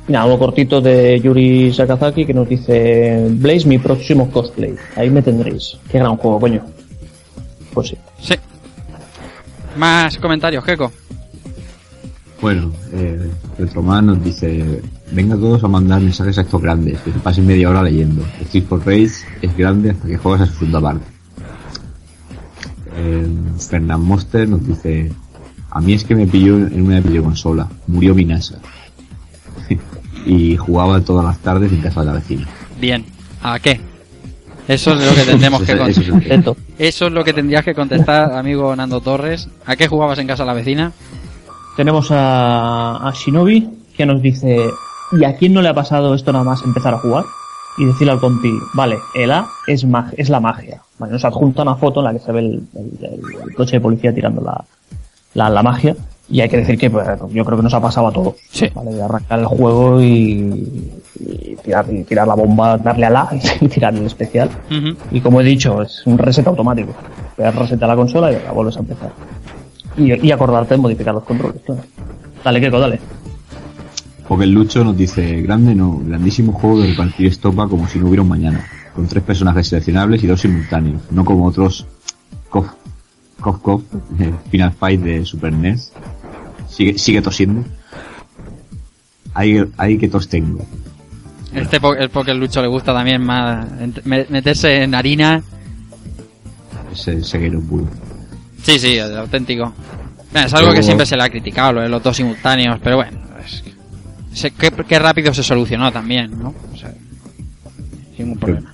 Mira, 0.08 0.24
algo 0.24 0.40
cortito 0.40 0.82
de 0.82 1.20
Yuri 1.22 1.72
Sakazaki 1.74 2.26
que 2.26 2.34
nos 2.34 2.48
dice 2.50 3.28
Blaze 3.32 3.68
mi 3.68 3.78
próximo 3.78 4.30
cosplay. 4.30 4.76
Ahí 4.96 5.10
me 5.10 5.22
tendréis. 5.22 5.78
Qué 5.90 6.00
gran 6.00 6.18
juego, 6.18 6.40
coño. 6.40 6.66
Pues 7.74 7.90
sí. 7.90 7.98
Sí. 8.20 8.34
Más 9.77 10.17
comentarios, 10.17 10.64
Gecko. 10.64 10.91
Bueno, 12.41 12.72
eh, 12.91 13.30
Retroman 13.58 14.08
nos 14.08 14.24
dice, 14.24 14.82
venga 15.11 15.35
todos 15.35 15.64
a 15.64 15.67
mandar 15.67 16.01
mensajes 16.01 16.40
a 16.40 16.41
estos 16.41 16.61
grandes, 16.61 17.00
que 17.01 17.11
se 17.11 17.19
pasen 17.19 17.45
media 17.45 17.69
hora 17.69 17.83
leyendo. 17.83 18.25
Street 18.41 18.66
for 18.67 18.80
Rage 18.80 19.11
es 19.41 19.56
grande 19.56 19.91
hasta 19.91 20.08
que 20.08 20.17
juegas 20.17 20.41
a 20.41 20.45
su 20.48 20.59
segunda 20.59 20.82
parte. 20.82 21.06
Eh, 22.95 23.27
Fernand 23.59 24.03
Monster 24.03 24.50
nos 24.50 24.66
dice, 24.66 25.11
a 25.69 25.80
mí 25.82 25.93
es 25.93 26.03
que 26.03 26.16
me 26.16 26.25
pilló 26.25 26.58
en 26.58 26.82
una 26.82 27.00
videoconsola, 27.00 27.69
murió 27.85 28.16
mi 28.16 28.25
NASA. 28.25 28.56
y 30.25 30.58
jugaba 30.58 31.00
todas 31.01 31.25
las 31.25 31.38
tardes 31.40 31.72
en 31.72 31.82
casa 31.82 32.01
de 32.01 32.06
la 32.08 32.14
vecina. 32.14 32.48
Bien. 32.80 33.06
¿A 33.43 33.59
qué? 33.59 33.80
Eso 34.68 34.94
es 34.94 35.04
lo 35.06 35.14
que 35.16 35.24
tendremos 35.24 35.62
que 35.64 35.78
contestar. 35.78 36.56
Eso 36.78 37.08
es 37.08 37.12
lo 37.14 37.24
que 37.24 37.34
tendrías 37.34 37.64
que 37.66 37.74
contestar, 37.76 38.34
amigo 38.34 38.76
Nando 38.76 39.02
Torres. 39.02 39.48
¿A 39.66 39.76
qué 39.76 39.88
jugabas 39.88 40.20
en 40.20 40.28
casa 40.28 40.46
la 40.46 40.54
vecina? 40.54 40.92
Tenemos 41.76 42.10
a, 42.12 43.08
a 43.08 43.12
Shinobi 43.14 43.70
que 43.96 44.06
nos 44.06 44.22
dice 44.22 44.70
¿Y 45.14 45.24
a 45.26 45.36
quién 45.36 45.54
no 45.54 45.62
le 45.62 45.70
ha 45.70 45.74
pasado 45.74 46.14
esto 46.16 46.32
nada 46.32 46.44
más 46.46 46.62
empezar 46.64 46.94
a 46.94 47.00
jugar? 47.00 47.26
Y 47.78 47.86
decirle 47.86 48.12
al 48.14 48.20
compi, 48.20 48.52
vale, 48.74 48.98
el 49.16 49.32
A 49.32 49.48
es, 49.68 49.86
mag- 49.88 50.14
es 50.18 50.30
la 50.30 50.40
magia. 50.42 50.82
Vale, 51.00 51.14
nos 51.14 51.24
adjunta 51.26 51.62
una 51.64 51.76
foto 51.76 52.00
en 52.02 52.06
la 52.06 52.14
que 52.14 52.20
se 52.20 52.32
ve 52.32 52.40
el, 52.40 52.64
el- 52.76 53.16
el 53.48 53.56
coche 53.56 53.78
de 53.78 53.82
policía 53.82 54.14
tirando 54.14 54.42
la, 54.42 54.64
la, 55.34 55.50
la 55.50 55.64
magia. 55.64 55.96
Y 56.32 56.40
hay 56.40 56.50
que 56.50 56.58
decir 56.58 56.77
que 56.77 56.90
pues, 56.90 57.06
yo 57.34 57.43
creo 57.43 57.58
que 57.58 57.64
nos 57.64 57.74
ha 57.74 57.82
pasado 57.82 58.08
a 58.08 58.11
todos. 58.11 58.35
Sí. 58.50 58.68
¿vale? 58.74 58.93
De 58.93 59.03
arrancar 59.03 59.40
el 59.40 59.45
juego 59.45 60.01
y, 60.01 60.92
y 61.19 61.56
tirar, 61.64 61.85
y 61.92 62.03
tirar 62.03 62.27
la 62.27 62.35
bomba, 62.35 62.77
darle 62.77 63.06
al 63.06 63.16
A 63.18 63.30
y 63.61 63.68
tirar 63.68 63.93
el 63.93 64.06
especial. 64.06 64.50
Y 65.11 65.19
como 65.19 65.42
he 65.42 65.43
dicho, 65.43 65.82
es 65.82 66.01
un 66.06 66.18
reset 66.18 66.48
automático. 66.48 66.93
Pegas 67.35 67.56
reset 67.56 67.84
a 67.84 67.88
la 67.88 67.95
consola 67.95 68.32
y 68.32 68.35
la 68.43 68.51
vuelves 68.51 68.77
a 68.77 68.80
empezar. 68.80 69.11
Y, 69.98 70.26
y 70.26 70.32
acordarte 70.32 70.76
de 70.76 70.82
modificar 70.82 71.14
los 71.14 71.24
controles, 71.24 71.61
claro. 71.66 71.82
Dale, 72.43 72.61
Keiko, 72.61 72.80
dale. 72.80 73.00
Porque 74.27 74.45
el 74.45 74.53
Lucho 74.53 74.84
nos 74.84 74.95
dice, 74.95 75.42
grande 75.42 75.76
no, 75.76 76.00
grandísimo 76.06 76.53
juego 76.53 76.80
de 76.80 76.88
repartir 76.88 77.27
estopa 77.27 77.68
como 77.68 77.88
si 77.88 78.00
no 78.00 78.08
hubiera 78.08 78.22
un 78.22 78.30
mañana, 78.30 78.66
con 78.95 79.06
tres 79.06 79.24
personajes 79.24 79.68
seleccionables 79.68 80.24
y 80.24 80.27
dos 80.27 80.40
simultáneos, 80.40 81.01
no 81.11 81.26
como 81.26 81.45
otros 81.45 81.85
Kof, 82.50 82.68
Kof, 83.42 83.60
Kof, 83.60 83.82
eh, 84.19 84.34
Final 84.50 84.72
Fight 84.72 85.01
de 85.01 85.26
Super 85.26 85.51
NES. 85.51 85.92
Sigue, 86.72 86.98
sigue 86.98 87.22
tosiendo. 87.22 87.64
Ahí, 89.33 89.58
ahí 89.77 89.98
que 89.98 90.08
tos 90.08 90.27
tengo. 90.27 90.66
Este 91.53 91.80
po- 91.80 91.93
el 91.95 92.09
porque 92.09 92.32
el 92.32 92.38
Lucho 92.40 92.61
le 92.61 92.67
gusta 92.67 92.93
también 92.93 93.22
más 93.22 93.67
meterse 94.06 94.83
en 94.83 94.95
harina. 94.95 95.41
Ese 96.93 97.22
ceguero 97.24 97.59
puro. 97.61 97.88
Sí, 98.64 98.80
sí, 98.80 98.98
auténtico. 99.00 99.74
Bueno, 100.32 100.48
es 100.48 100.53
algo 100.53 100.74
que 100.74 100.83
siempre 100.83 101.06
se 101.06 101.17
le 101.17 101.24
ha 101.24 101.30
criticado, 101.30 101.74
lo 101.74 101.82
de 101.82 101.90
los 101.90 102.01
dos 102.01 102.16
simultáneos, 102.16 102.80
pero 102.82 102.98
bueno, 102.98 103.19
es 103.43 103.64
qué 104.88 105.00
rápido 105.00 105.33
se 105.33 105.43
solucionó 105.43 105.91
también, 105.91 106.32
¿no? 106.40 106.53
O 106.74 106.77
sea, 106.77 106.93
sin 108.16 108.25
ningún 108.27 108.40
problema. 108.40 108.72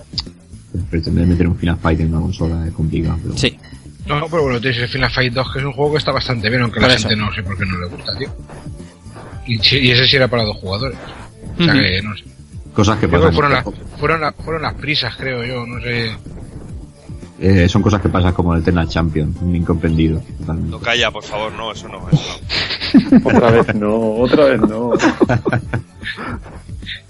Pretender 0.90 1.26
meter 1.26 1.48
un 1.48 1.56
Final 1.56 1.76
Fight 1.78 2.00
en 2.00 2.08
una 2.14 2.20
consola 2.20 2.66
es 2.66 2.72
complicado. 2.72 3.18
Pero 3.22 3.36
Sí, 3.36 3.56
No, 4.08 4.26
pero 4.28 4.42
bueno, 4.44 4.60
tienes 4.60 4.78
el 4.80 4.88
Final 4.88 5.10
Fight 5.10 5.32
2, 5.32 5.52
que 5.52 5.58
es 5.58 5.64
un 5.64 5.72
juego 5.72 5.92
que 5.92 5.98
está 5.98 6.12
bastante 6.12 6.48
bien, 6.48 6.62
aunque 6.62 6.80
la 6.80 6.88
eso. 6.88 7.08
gente 7.08 7.16
no 7.16 7.32
sé 7.32 7.42
por 7.42 7.56
qué 7.58 7.66
no 7.66 7.78
le 7.78 7.86
gusta, 7.88 8.16
tío. 8.16 8.28
Y, 9.46 9.58
ese 9.90 10.06
sí 10.06 10.16
era 10.16 10.28
para 10.28 10.44
dos 10.44 10.56
jugadores. 10.58 10.98
O 11.58 11.64
sea 11.64 11.72
que, 11.72 12.02
no 12.02 12.16
sé. 12.16 12.24
Cosas 12.74 12.98
que 12.98 13.08
Creo 13.08 13.20
pasan. 13.20 13.30
que 13.30 13.34
fueron, 13.36 13.52
las, 13.52 13.64
fueron, 13.98 14.20
las- 14.20 14.34
fueron 14.36 14.62
las 14.62 14.74
prisas, 14.74 15.16
creo 15.16 15.44
yo, 15.44 15.66
no 15.66 15.80
sé. 15.80 16.12
eh, 17.40 17.68
son 17.68 17.82
cosas 17.82 18.00
que 18.02 18.08
pasan 18.08 18.32
como 18.34 18.54
el 18.54 18.60
Eternal 18.62 18.88
Champion, 18.88 19.34
un 19.40 19.54
incomprendido. 19.56 20.20
totalmente. 20.40 20.70
No 20.70 20.78
calla, 20.80 21.10
por 21.10 21.24
favor, 21.24 21.52
no, 21.52 21.72
eso 21.72 21.88
no, 21.88 22.08
eso 22.10 22.40
no. 23.12 23.18
Otra 23.24 23.50
vez 23.50 23.74
no, 23.74 23.96
otra 24.16 24.44
vez 24.46 24.60
no. 24.60 24.92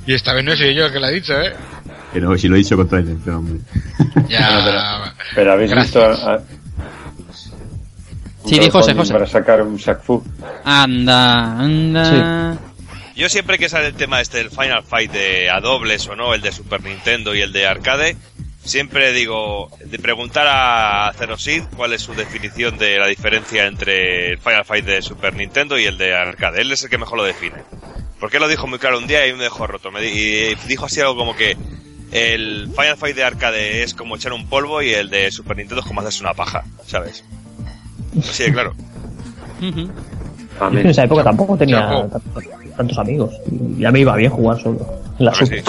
Y 0.06 0.14
esta 0.14 0.32
vez 0.32 0.44
no 0.44 0.52
he 0.52 0.56
sido 0.56 0.70
yo 0.70 0.86
el 0.86 0.92
que 0.92 1.00
lo 1.00 1.06
ha 1.06 1.10
dicho, 1.10 1.38
¿eh? 1.40 1.52
Que 2.12 2.20
no, 2.20 2.36
si 2.38 2.48
lo 2.48 2.54
he 2.54 2.58
dicho 2.58 2.76
con 2.76 2.88
toda 2.88 3.02
intención, 3.02 3.36
hombre. 3.36 3.58
Ya. 4.28 5.12
Pero 5.34 5.52
habéis 5.52 5.70
Gracias. 5.70 6.08
visto. 6.08 6.28
a- 6.30 6.40
Sí, 8.48 8.70
José, 8.70 8.94
José. 8.94 9.12
Para 9.12 9.26
sacar 9.26 9.62
un 9.62 9.76
Shaq 9.76 10.00
anda, 10.64 11.58
anda. 11.58 12.58
Yo 13.16 13.28
siempre 13.28 13.58
que 13.58 13.68
sale 13.68 13.86
el 13.88 13.94
tema 13.94 14.20
este 14.20 14.38
del 14.38 14.50
Final 14.50 14.84
Fight 14.84 15.10
de 15.10 15.50
a 15.50 15.60
dobles 15.60 16.06
o 16.08 16.14
no, 16.16 16.34
el 16.34 16.40
de 16.40 16.52
Super 16.52 16.82
Nintendo 16.82 17.34
y 17.34 17.40
el 17.42 17.52
de 17.52 17.66
arcade, 17.66 18.16
siempre 18.62 19.12
digo, 19.12 19.70
de 19.84 19.98
preguntar 19.98 20.46
a 20.48 21.12
Zerosid 21.16 21.64
cuál 21.76 21.92
es 21.94 22.02
su 22.02 22.14
definición 22.14 22.78
de 22.78 22.96
la 22.98 23.08
diferencia 23.08 23.66
entre 23.66 24.32
el 24.32 24.38
Final 24.38 24.64
Fight 24.64 24.84
de 24.84 25.02
Super 25.02 25.34
Nintendo 25.34 25.76
y 25.78 25.86
el 25.86 25.98
de 25.98 26.14
arcade. 26.14 26.60
Él 26.60 26.70
es 26.70 26.84
el 26.84 26.90
que 26.90 26.98
mejor 26.98 27.18
lo 27.18 27.24
define. 27.24 27.56
Porque 28.20 28.36
él 28.36 28.42
lo 28.42 28.48
dijo 28.48 28.66
muy 28.68 28.78
claro 28.78 28.98
un 28.98 29.06
día 29.08 29.26
y 29.26 29.32
me 29.32 29.42
dejó 29.44 29.66
roto. 29.66 29.90
Me 29.90 30.00
di- 30.00 30.08
y 30.10 30.54
dijo 30.68 30.86
así 30.86 31.00
algo 31.00 31.16
como 31.16 31.34
que 31.34 31.56
el 32.12 32.68
Final 32.76 32.96
Fight 32.96 33.16
de 33.16 33.24
arcade 33.24 33.82
es 33.82 33.94
como 33.94 34.14
echar 34.16 34.32
un 34.32 34.48
polvo 34.48 34.80
y 34.80 34.90
el 34.90 35.10
de 35.10 35.30
Super 35.32 35.56
Nintendo 35.56 35.80
es 35.82 35.86
como 35.88 36.00
hacerse 36.00 36.20
una 36.22 36.34
paja, 36.34 36.62
¿sabes? 36.86 37.24
De 38.12 38.52
claro. 38.52 38.74
Yo 39.60 40.78
en 40.80 40.86
esa 40.86 41.04
época 41.04 41.22
tampoco 41.24 41.56
tenía 41.56 41.88
tantos, 42.10 42.44
tantos 42.76 42.98
amigos. 42.98 43.34
Y 43.50 43.80
ya 43.80 43.90
me 43.92 44.00
iba 44.00 44.14
bien 44.16 44.30
jugar 44.30 44.60
solo. 44.60 44.78
En 45.18 45.24
la 45.24 45.34
sub. 45.34 45.46
si- 45.48 45.62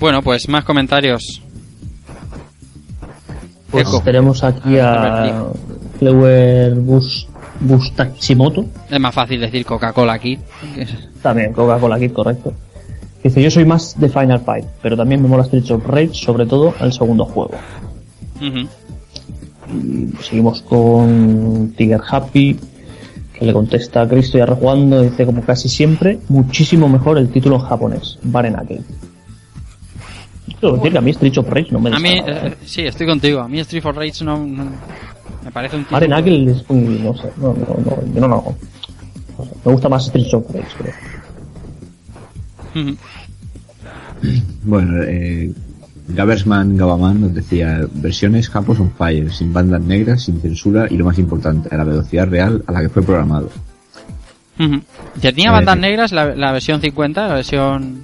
Bueno, 0.00 0.22
pues 0.22 0.48
más 0.48 0.64
comentarios. 0.64 1.42
Pues 3.70 3.88
Eco. 3.88 4.00
tenemos 4.02 4.42
aquí 4.44 4.78
A 4.78 5.24
a 5.24 5.46
Clever 5.98 6.74
Bus, 6.76 7.28
Bustachimoto. 7.60 8.64
Es 8.88 9.00
más 9.00 9.14
fácil 9.14 9.40
decir 9.40 9.66
Coca-Cola 9.66 10.14
aquí. 10.14 10.38
También, 11.22 11.52
Coca-Cola 11.52 11.98
Kid, 11.98 12.12
correcto. 12.12 12.54
Dice, 13.22 13.42
yo 13.42 13.50
soy 13.50 13.64
más 13.64 13.98
de 13.98 14.08
Final 14.08 14.40
Fight, 14.40 14.64
pero 14.82 14.96
también 14.96 15.20
me 15.22 15.28
mola 15.28 15.42
Street 15.44 15.70
of 15.72 15.84
Rage, 15.86 16.14
sobre 16.14 16.46
todo 16.46 16.74
el 16.80 16.92
segundo 16.92 17.24
juego. 17.24 17.54
Y 18.40 20.08
seguimos 20.22 20.62
con 20.62 21.74
Tiger 21.76 22.00
Happy, 22.08 22.58
que 23.38 23.44
le 23.44 23.52
contesta 23.52 24.02
a 24.02 24.08
Cristo 24.08 24.38
ya 24.38 24.46
rejugando, 24.46 25.02
dice 25.02 25.26
como 25.26 25.42
casi 25.42 25.68
siempre, 25.68 26.18
muchísimo 26.28 26.88
mejor 26.88 27.18
el 27.18 27.28
título 27.28 27.56
en 27.56 27.62
japonés, 27.62 28.18
Barenake. 28.22 28.80
Quiero 30.60 30.76
decir 30.76 30.92
que 30.92 30.98
a 30.98 31.00
mí 31.00 31.10
Street 31.10 31.38
of 31.38 31.48
Rage 31.48 31.68
no 31.70 31.78
me 31.80 31.94
A 31.94 31.98
mí, 31.98 32.08
eh, 32.10 32.22
¿eh? 32.26 32.54
sí, 32.64 32.82
estoy 32.82 33.06
contigo. 33.06 33.40
A 33.40 33.48
mí 33.48 33.60
Street 33.60 33.82
for 33.82 33.94
Rage 33.94 34.24
no, 34.24 34.38
no, 34.44 34.64
Me 35.44 35.50
parece 35.52 35.76
un 35.76 35.84
título- 35.84 36.06
Knuckle 36.06 36.50
es 36.52 36.68
muy. 36.70 36.98
No 36.98 37.14
sé, 37.16 37.30
no, 37.36 37.48
no, 37.54 37.76
no, 37.84 38.12
yo 38.14 38.20
no 38.20 38.28
lo 38.28 38.34
hago. 38.36 38.56
No 39.38 39.44
sé, 39.44 39.50
me 39.64 39.72
gusta 39.72 39.88
más 39.88 40.06
Street 40.06 40.34
of 40.34 40.50
Rage, 40.52 40.66
creo. 40.78 40.92
Bueno, 44.64 45.02
eh, 45.04 45.52
Gabersman 46.08 46.76
Gabaman 46.76 47.20
nos 47.20 47.34
decía 47.34 47.82
versiones 47.94 48.48
Japos 48.48 48.80
on 48.80 48.90
Fire, 48.92 49.30
sin 49.32 49.52
bandas 49.52 49.80
negras, 49.82 50.22
sin 50.22 50.40
censura 50.40 50.86
y 50.90 50.96
lo 50.96 51.04
más 51.04 51.18
importante, 51.18 51.68
a 51.74 51.78
la 51.78 51.84
velocidad 51.84 52.28
real 52.28 52.62
a 52.66 52.72
la 52.72 52.80
que 52.82 52.88
fue 52.88 53.02
programado. 53.02 53.50
Que 54.56 55.32
tenía 55.32 55.50
Eh, 55.50 55.52
bandas 55.52 55.78
negras 55.78 56.12
la, 56.12 56.34
la 56.34 56.52
versión 56.52 56.80
50, 56.80 57.28
la 57.28 57.34
versión... 57.34 58.02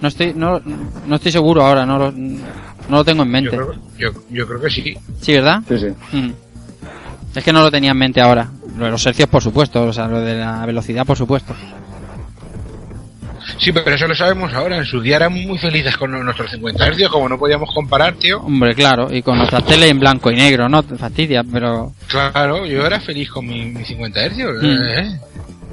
No 0.00 0.06
estoy, 0.06 0.32
no, 0.34 0.60
no 1.08 1.16
estoy 1.16 1.32
seguro 1.32 1.64
ahora, 1.66 1.84
no 1.84 1.98
lo, 1.98 2.12
no 2.12 2.38
lo 2.88 3.04
tengo 3.04 3.24
en 3.24 3.28
Yo 3.28 3.32
mente. 3.32 3.50
creo, 3.50 3.74
yo, 3.98 4.10
yo 4.30 4.46
creo 4.46 4.60
que 4.60 4.70
sí. 4.70 4.96
Sí, 5.20 5.32
¿verdad? 5.32 5.60
Sí, 5.68 5.76
sí. 5.78 5.86
Ujú. 6.16 6.32
Es 7.34 7.42
que 7.42 7.52
no 7.52 7.62
lo 7.62 7.70
tenía 7.72 7.90
en 7.90 7.96
mente 7.98 8.20
ahora. 8.20 8.48
Lo 8.78 8.84
de 8.84 8.92
los 8.92 9.04
hercios, 9.06 9.28
por 9.28 9.42
supuesto, 9.42 9.82
o 9.82 9.92
sea, 9.92 10.06
lo 10.06 10.20
de 10.20 10.36
la 10.36 10.64
velocidad, 10.66 11.04
por 11.04 11.16
supuesto. 11.16 11.52
Sí, 13.58 13.72
pero 13.72 13.94
eso 13.94 14.06
lo 14.06 14.14
sabemos 14.14 14.52
ahora. 14.54 14.76
En 14.78 14.84
su 14.84 15.00
día 15.00 15.16
éramos 15.16 15.40
muy 15.42 15.58
felices 15.58 15.96
con 15.96 16.12
nuestros 16.12 16.50
50 16.50 16.92
Hz, 16.92 17.08
como 17.08 17.28
no 17.28 17.38
podíamos 17.38 17.72
comparar, 17.74 18.14
tío. 18.14 18.40
Hombre, 18.40 18.74
claro, 18.74 19.12
y 19.12 19.22
con 19.22 19.36
nuestras 19.38 19.64
tele 19.66 19.88
en 19.88 19.98
blanco 19.98 20.30
y 20.30 20.36
negro, 20.36 20.68
¿no? 20.68 20.82
Te 20.82 20.96
fastidia, 20.96 21.42
pero... 21.44 21.92
Claro, 22.06 22.64
yo 22.66 22.86
era 22.86 23.00
feliz 23.00 23.30
con 23.30 23.46
mi, 23.46 23.66
mis 23.66 23.88
50 23.88 24.28
Hz. 24.28 24.36
Mm. 24.62 24.82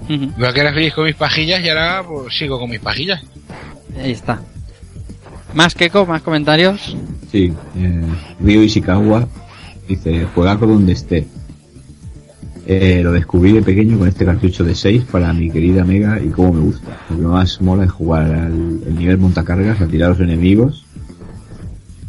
¿eh? 0.09 0.53
Que 0.53 0.59
era 0.59 0.73
feliz 0.73 0.93
con 0.93 1.05
mis 1.05 1.15
pajillas 1.15 1.61
y 1.61 1.69
ahora 1.69 2.03
pues, 2.07 2.35
sigo 2.35 2.59
con 2.59 2.69
mis 2.69 2.79
pajillas. 2.79 3.21
Ahí 4.01 4.11
está. 4.11 4.41
¿Más 5.53 5.73
Keko? 5.73 6.05
¿Más 6.05 6.21
comentarios? 6.21 6.95
Sí, 7.31 7.53
eh, 7.77 8.01
Ryo 8.39 8.61
Ishikawa 8.61 9.27
dice, 9.87 10.25
juegaco 10.33 10.67
donde 10.67 10.93
esté. 10.93 11.27
Eh, 12.67 13.01
lo 13.03 13.11
descubrí 13.11 13.51
de 13.51 13.61
pequeño 13.61 13.99
con 13.99 14.07
este 14.07 14.25
cartucho 14.25 14.63
de 14.63 14.73
6 14.73 15.03
para 15.11 15.31
mi 15.33 15.51
querida 15.51 15.83
Mega 15.83 16.19
y 16.19 16.29
cómo 16.29 16.53
me 16.53 16.59
gusta. 16.61 16.97
Lo 17.11 17.17
que 17.17 17.23
más 17.23 17.61
mola 17.61 17.83
es 17.83 17.91
jugar 17.91 18.23
al 18.23 18.81
el 18.87 18.95
nivel 18.95 19.19
montacargas, 19.19 19.81
a 19.81 19.87
tirar 19.87 20.07
a 20.07 20.13
los 20.13 20.21
enemigos. 20.21 20.83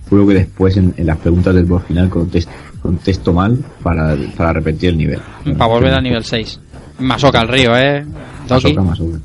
Juro 0.08 0.26
que 0.26 0.34
después 0.34 0.76
en, 0.76 0.94
en 0.96 1.06
las 1.06 1.18
preguntas 1.18 1.54
del 1.54 1.66
boss 1.66 1.84
final 1.84 2.08
contesto, 2.08 2.50
contesto 2.80 3.32
mal 3.32 3.58
para, 3.82 4.16
para 4.36 4.54
repetir 4.54 4.90
el 4.90 4.98
nivel. 4.98 5.20
Para 5.58 5.66
volver 5.66 5.92
al 5.92 6.02
nivel 6.02 6.24
6. 6.24 6.60
Masoca 7.00 7.40
al 7.40 7.48
río, 7.48 7.76
¿eh? 7.76 8.06
Masoca, 8.48 8.82
Masoca. 8.82 9.18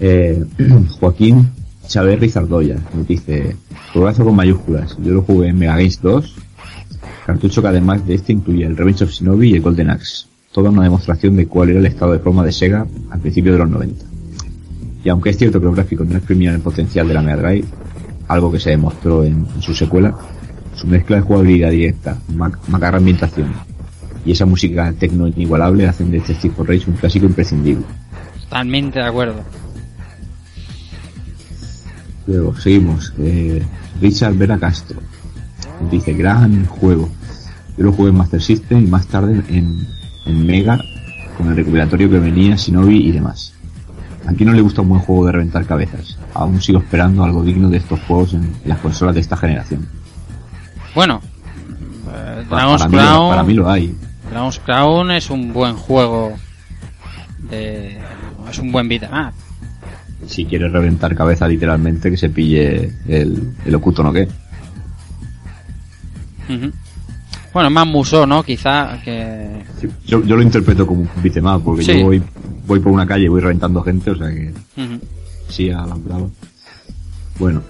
Eh, 0.00 0.44
Joaquín 1.00 1.48
Chaverri 1.86 2.28
Zardoya 2.28 2.76
nos 2.94 3.06
dice, 3.06 3.56
juegazo 3.92 4.24
con 4.24 4.36
mayúsculas. 4.36 4.96
Yo 5.02 5.14
lo 5.14 5.22
jugué 5.22 5.48
en 5.48 5.58
Mega 5.58 5.76
Games 5.76 6.00
2, 6.02 6.34
cartucho 7.26 7.62
que 7.62 7.68
además 7.68 8.06
de 8.06 8.14
este 8.14 8.32
incluía 8.32 8.66
el 8.66 8.76
Revenge 8.76 9.04
of 9.04 9.10
Shinobi 9.10 9.50
y 9.50 9.54
el 9.54 9.60
Golden 9.62 9.90
Axe. 9.90 10.26
Toda 10.52 10.70
una 10.70 10.82
demostración 10.82 11.36
de 11.36 11.46
cuál 11.46 11.70
era 11.70 11.78
el 11.78 11.86
estado 11.86 12.12
de 12.12 12.18
forma 12.18 12.44
de 12.44 12.52
Sega 12.52 12.86
al 13.10 13.20
principio 13.20 13.52
de 13.52 13.58
los 13.58 13.70
90. 13.70 14.04
Y 15.04 15.08
aunque 15.08 15.30
es 15.30 15.38
cierto 15.38 15.60
que 15.60 15.66
los 15.66 15.74
gráficos 15.76 16.06
no 16.08 16.16
exprimían 16.16 16.54
el 16.56 16.60
potencial 16.60 17.06
de 17.08 17.14
la 17.14 17.22
Mega 17.22 17.36
Drive, 17.42 17.66
algo 18.28 18.50
que 18.52 18.58
se 18.60 18.70
demostró 18.70 19.24
en, 19.24 19.46
en 19.54 19.62
su 19.62 19.74
secuela, 19.74 20.14
su 20.74 20.86
mezcla 20.86 21.16
de 21.16 21.22
jugabilidad 21.22 21.70
directa, 21.70 22.18
mac- 22.34 22.58
macarra 22.68 22.98
ambientación 22.98 23.52
y 24.24 24.32
esa 24.32 24.44
música 24.44 24.92
tecno 24.98 25.26
inigualable 25.28 25.86
hacen 25.88 26.10
de 26.10 26.18
este 26.18 26.50
for 26.50 26.68
Rage 26.68 26.90
un 26.90 26.96
clásico 26.96 27.26
imprescindible. 27.26 27.84
Totalmente 28.42 28.98
de 28.98 29.06
acuerdo. 29.06 29.40
Luego, 32.26 32.54
seguimos. 32.56 33.12
Eh, 33.18 33.62
Richard 34.00 34.34
Vera 34.34 34.58
Castro. 34.58 35.00
Dice, 35.90 36.12
gran 36.12 36.66
juego. 36.66 37.08
Yo 37.76 37.84
lo 37.84 37.92
jugué 37.92 38.10
en 38.10 38.16
Master 38.16 38.42
System 38.42 38.84
y 38.84 38.86
más 38.86 39.06
tarde 39.06 39.42
en, 39.48 39.86
en 40.26 40.46
Mega 40.46 40.78
con 41.36 41.48
el 41.48 41.56
recuperatorio 41.56 42.10
que 42.10 42.18
venía, 42.18 42.56
Shinobi 42.56 43.08
y 43.08 43.12
demás. 43.12 43.54
¿A 44.26 44.32
quién 44.34 44.48
no 44.50 44.54
le 44.54 44.60
gusta 44.60 44.82
un 44.82 44.90
buen 44.90 45.00
juego 45.00 45.26
de 45.26 45.32
reventar 45.32 45.64
cabezas? 45.64 46.18
Aún 46.34 46.60
sigo 46.60 46.78
esperando 46.80 47.24
algo 47.24 47.42
digno 47.42 47.70
de 47.70 47.78
estos 47.78 47.98
juegos 48.00 48.34
en, 48.34 48.52
las 48.66 48.78
consolas 48.78 49.14
de 49.14 49.22
esta 49.22 49.36
generación. 49.36 49.88
Bueno, 50.94 51.22
eh, 52.12 52.44
Para, 52.48 52.64
Dragon's 52.64 52.82
para 52.82 52.88
mí, 52.90 52.96
lo- 52.96 53.02
Crown, 53.02 53.30
para 53.30 53.42
mí 53.42 53.54
lo 53.54 53.70
hay. 53.70 53.96
Dragon's 54.30 54.58
Crown 54.58 55.10
es 55.12 55.30
un 55.30 55.52
buen 55.52 55.74
juego. 55.74 56.34
De, 57.50 57.98
es 58.50 58.58
un 58.58 58.70
buen 58.70 58.86
beat'em 58.88 59.10
up. 59.12 59.32
Si 60.26 60.44
quieres 60.44 60.70
reventar 60.70 61.16
cabeza 61.16 61.48
literalmente, 61.48 62.10
que 62.10 62.16
se 62.18 62.28
pille 62.28 62.92
el, 63.08 63.54
el 63.64 63.74
Okuto 63.74 64.02
no 64.02 64.12
que. 64.12 64.28
Bueno, 67.52 67.70
más 67.70 67.86
Musou, 67.86 68.26
¿no? 68.26 68.42
Quizá 68.44 69.00
que... 69.04 69.62
Yo, 70.06 70.22
yo 70.24 70.36
lo 70.36 70.42
interpreto 70.42 70.86
como 70.86 71.00
un 71.02 71.08
beat'em 71.22 71.46
up, 71.46 71.62
porque 71.64 71.82
Sí. 71.82 71.98
yo 71.98 72.04
voy, 72.06 72.22
voy 72.66 72.78
por 72.78 72.92
una 72.92 73.06
calle 73.06 73.24
y 73.24 73.28
voy 73.28 73.40
reventando 73.40 73.82
gente, 73.82 74.10
o 74.12 74.16
sea 74.16 74.28
que 74.30 74.52
sí, 75.48 75.68
a 75.70 75.84
la 75.84 75.94
brava. 75.96 76.28
Bueno, 77.38 77.62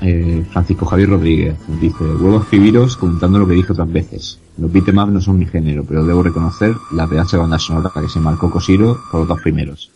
eh, 0.00 0.44
Francisco 0.52 0.86
Javier 0.86 1.10
Rodríguez 1.10 1.54
dice, 1.80 2.02
vuelvo 2.04 2.38
a 2.38 2.42
escribiros 2.42 2.96
comentando 2.96 3.38
lo 3.38 3.46
que 3.46 3.54
dije 3.54 3.72
otras 3.72 3.92
veces. 3.92 4.38
Los 4.58 4.72
beat'em 4.72 4.98
up 4.98 5.08
no 5.10 5.20
son 5.20 5.38
mi 5.38 5.46
género, 5.46 5.84
pero 5.84 6.04
debo 6.04 6.22
reconocer 6.22 6.74
la 6.92 7.06
pedazo 7.06 7.36
de 7.36 7.42
banda 7.42 7.58
sonora 7.60 7.90
que 7.94 8.08
se 8.08 8.18
marcó 8.18 8.50
Cosiro 8.50 8.98
por 9.10 9.20
los 9.20 9.28
dos 9.28 9.40
primeros. 9.40 9.90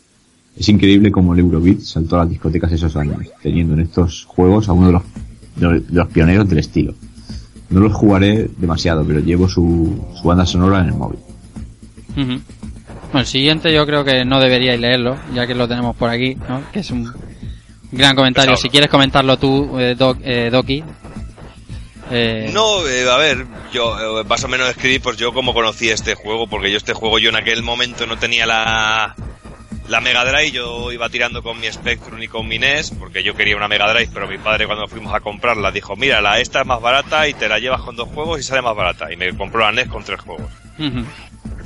Es 0.57 0.69
increíble 0.69 1.11
cómo 1.11 1.33
el 1.35 1.41
Eurobeat 1.41 1.81
saltó 1.81 2.17
a 2.17 2.21
las 2.21 2.29
discotecas 2.31 2.71
esos 2.71 2.95
años, 2.95 3.19
teniendo 3.43 3.75
en 3.75 3.81
estos 3.81 4.25
juegos 4.27 4.69
a 4.69 4.73
uno 4.73 4.87
de 4.89 4.93
los- 4.93 5.03
de 5.57 5.85
los 5.91 6.09
pioneros 6.09 6.49
del 6.49 6.59
estilo. 6.59 6.95
No 7.73 7.81
los 7.81 7.93
jugaré 7.95 8.49
demasiado, 8.59 9.05
pero 9.05 9.21
llevo 9.21 9.49
su, 9.49 10.05
su 10.21 10.23
banda 10.29 10.47
sonora 10.47 10.81
en 10.81 10.87
el 10.89 10.95
móvil. 10.95 11.19
Ujú. 12.17 12.41
Bueno, 13.05 13.21
el 13.21 13.27
siguiente 13.27 13.73
yo 13.73 13.85
creo 13.87 14.05
que 14.05 14.25
no 14.25 14.41
deberíais 14.41 14.79
leerlo, 14.81 15.17
ya 15.35 15.47
que 15.47 15.55
lo 15.55 15.67
tenemos 15.69 15.97
por 15.97 16.09
aquí, 16.11 16.37
¿no? 16.49 16.63
Que 16.73 16.81
es 16.81 16.91
un 16.91 17.11
gran 17.91 18.15
comentario. 18.15 18.51
Pesado. 18.53 18.63
Si 18.63 18.71
quieres 18.71 18.89
comentarlo 18.91 19.37
tú, 19.39 19.79
eh, 19.79 19.95
Doc- 19.99 20.21
eh, 20.23 20.49
Doki. 20.51 20.83
Eh, 22.11 22.51
No, 22.53 22.87
eh, 22.87 23.09
a 23.11 23.17
ver, 23.17 23.47
yo 23.73 24.21
eh, 24.21 24.25
más 24.25 24.45
o 24.45 24.49
menos 24.49 24.69
escribí 24.69 24.99
pues 24.99 25.17
yo 25.17 25.33
como 25.33 25.55
conocí 25.55 25.89
este 25.89 26.15
juego, 26.15 26.47
porque 26.47 26.71
yo 26.71 26.77
este 26.77 26.93
juego 26.93 27.19
yo 27.19 27.31
en 27.31 27.37
aquel 27.37 27.63
momento 27.63 28.07
no 28.07 28.19
tenía 28.19 28.45
la 28.47 29.15
la 29.93 30.01
Mega 30.01 30.25
Drive, 30.25 30.53
yo 30.53 30.91
iba 30.91 31.11
tirando 31.11 31.43
con 31.43 31.61
mi 31.61 31.71
Spectrum 31.71 32.23
y 32.23 32.27
con 32.27 32.49
mi 32.49 32.59
NES, 32.59 32.93
porque 32.93 33.23
yo 33.23 33.35
quería 33.35 33.59
una 33.59 33.69
Mega 33.69 33.93
Drive, 33.93 34.09
pero 34.11 34.27
mi 34.27 34.39
padre 34.39 34.65
cuando 34.65 34.89
fuimos 34.89 35.13
a 35.13 35.21
comprarla 35.21 35.71
dijo, 35.71 35.97
mira, 35.97 36.23
la 36.23 36.41
esta 36.41 36.63
es 36.63 36.67
más 36.67 36.81
barata 36.81 37.29
y 37.29 37.35
te 37.35 37.47
la 37.47 37.59
llevas 37.59 37.83
con 37.83 37.95
dos 37.95 38.09
juegos 38.09 38.41
y 38.41 38.43
sale 38.43 38.63
más 38.63 38.75
barata, 38.75 39.13
y 39.13 39.19
me 39.19 39.37
compró 39.37 39.61
la 39.61 39.71
NES 39.71 39.89
con 39.89 40.03
tres 40.03 40.19
juegos. 40.23 40.51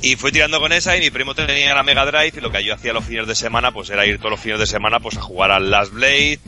Y 0.03 0.17
fui 0.17 0.33
tirando 0.33 0.59
con 0.59 0.73
esa 0.73 0.97
y 0.97 1.01
mi 1.01 1.11
primo 1.11 1.37
tenía 1.37 1.73
la 1.73 1.85
Mega 1.85 2.05
Drive 2.05 2.33
y 2.37 2.41
lo 2.41 2.51
que 2.51 2.65
yo 2.65 2.75
hacía 2.75 2.93
los 2.93 3.05
fines 3.05 3.29
de 3.29 3.37
semana 3.37 3.71
pues 3.71 3.91
era 3.91 4.05
ir 4.05 4.19
todos 4.19 4.33
los 4.33 4.41
fines 4.41 4.59
de 4.59 4.67
semana 4.67 4.99
pues 4.99 5.17
a 5.17 5.21
jugar 5.21 5.53
al 5.53 5.71
Last 5.71 5.93
Blade, 5.93 6.41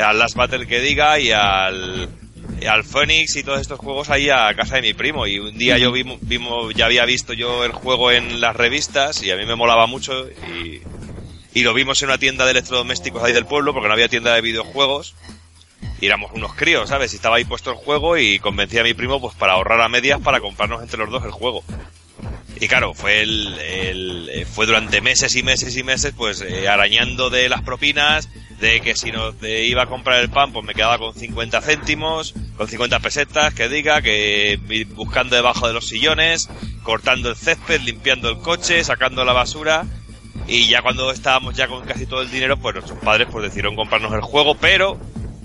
al 0.00 0.18
Last 0.18 0.36
Battle 0.36 0.66
que 0.66 0.80
diga 0.80 1.20
y 1.20 1.32
al, 1.32 2.08
y 2.62 2.64
al 2.64 2.82
Phoenix 2.82 3.36
y 3.36 3.42
todos 3.42 3.60
estos 3.60 3.78
juegos 3.78 4.08
ahí 4.08 4.30
a 4.30 4.54
casa 4.54 4.76
de 4.76 4.82
mi 4.82 4.94
primo. 4.94 5.26
Y 5.26 5.38
un 5.38 5.58
día 5.58 5.76
yo 5.76 5.92
vimos, 5.92 6.18
vimos, 6.22 6.74
ya 6.74 6.86
había 6.86 7.04
visto 7.04 7.34
yo 7.34 7.62
el 7.62 7.72
juego 7.72 8.10
en 8.10 8.40
las 8.40 8.56
revistas 8.56 9.22
y 9.22 9.30
a 9.30 9.36
mí 9.36 9.44
me 9.44 9.54
molaba 9.54 9.86
mucho 9.86 10.26
y, 10.28 10.80
y 11.56 11.62
lo 11.62 11.72
vimos 11.72 12.02
en 12.02 12.10
una 12.10 12.18
tienda 12.18 12.44
de 12.44 12.50
electrodomésticos 12.50 13.24
ahí 13.24 13.32
del 13.32 13.46
pueblo 13.46 13.72
porque 13.72 13.88
no 13.88 13.94
había 13.94 14.10
tienda 14.10 14.34
de 14.34 14.42
videojuegos 14.42 15.14
y 16.02 16.04
éramos 16.04 16.32
unos 16.34 16.54
críos, 16.54 16.90
¿sabes? 16.90 17.14
Y 17.14 17.16
estaba 17.16 17.36
ahí 17.36 17.46
puesto 17.46 17.70
el 17.70 17.78
juego 17.78 18.18
y 18.18 18.38
convencí 18.38 18.76
a 18.76 18.82
mi 18.82 18.92
primo 18.92 19.22
pues 19.22 19.34
para 19.36 19.54
ahorrar 19.54 19.80
a 19.80 19.88
medias 19.88 20.20
para 20.20 20.40
comprarnos 20.40 20.82
entre 20.82 20.98
los 20.98 21.10
dos 21.10 21.24
el 21.24 21.30
juego. 21.30 21.64
Y 22.60 22.68
claro, 22.68 22.92
fue 22.92 23.22
el, 23.22 23.56
eh, 23.58 24.44
fue 24.44 24.66
durante 24.66 25.00
meses 25.00 25.34
y 25.34 25.42
meses 25.42 25.74
y 25.78 25.82
meses, 25.82 26.12
pues 26.14 26.42
eh, 26.42 26.68
arañando 26.68 27.30
de 27.30 27.48
las 27.48 27.62
propinas, 27.62 28.28
de 28.60 28.82
que 28.82 28.94
si 28.94 29.10
no 29.10 29.32
te 29.32 29.64
iba 29.64 29.84
a 29.84 29.86
comprar 29.86 30.20
el 30.20 30.28
pan, 30.28 30.52
pues 30.52 30.62
me 30.62 30.74
quedaba 30.74 30.98
con 30.98 31.14
50 31.14 31.62
céntimos, 31.62 32.34
con 32.58 32.68
50 32.68 33.00
pesetas, 33.00 33.54
que 33.54 33.70
diga, 33.70 34.02
que 34.02 34.60
buscando 34.94 35.36
debajo 35.36 35.66
de 35.66 35.72
los 35.72 35.88
sillones, 35.88 36.50
cortando 36.82 37.30
el 37.30 37.36
césped, 37.36 37.80
limpiando 37.80 38.28
el 38.28 38.40
coche, 38.40 38.84
sacando 38.84 39.24
la 39.24 39.32
basura. 39.32 39.86
Y 40.48 40.68
ya 40.68 40.80
cuando 40.82 41.10
estábamos 41.10 41.54
ya 41.54 41.66
con 41.66 41.84
casi 41.84 42.06
todo 42.06 42.22
el 42.22 42.30
dinero, 42.30 42.56
pues 42.56 42.74
nuestros 42.74 42.98
padres 43.00 43.26
pues 43.30 43.44
decidieron 43.44 43.74
comprarnos 43.74 44.12
el 44.12 44.20
juego, 44.20 44.54
pero 44.54 44.96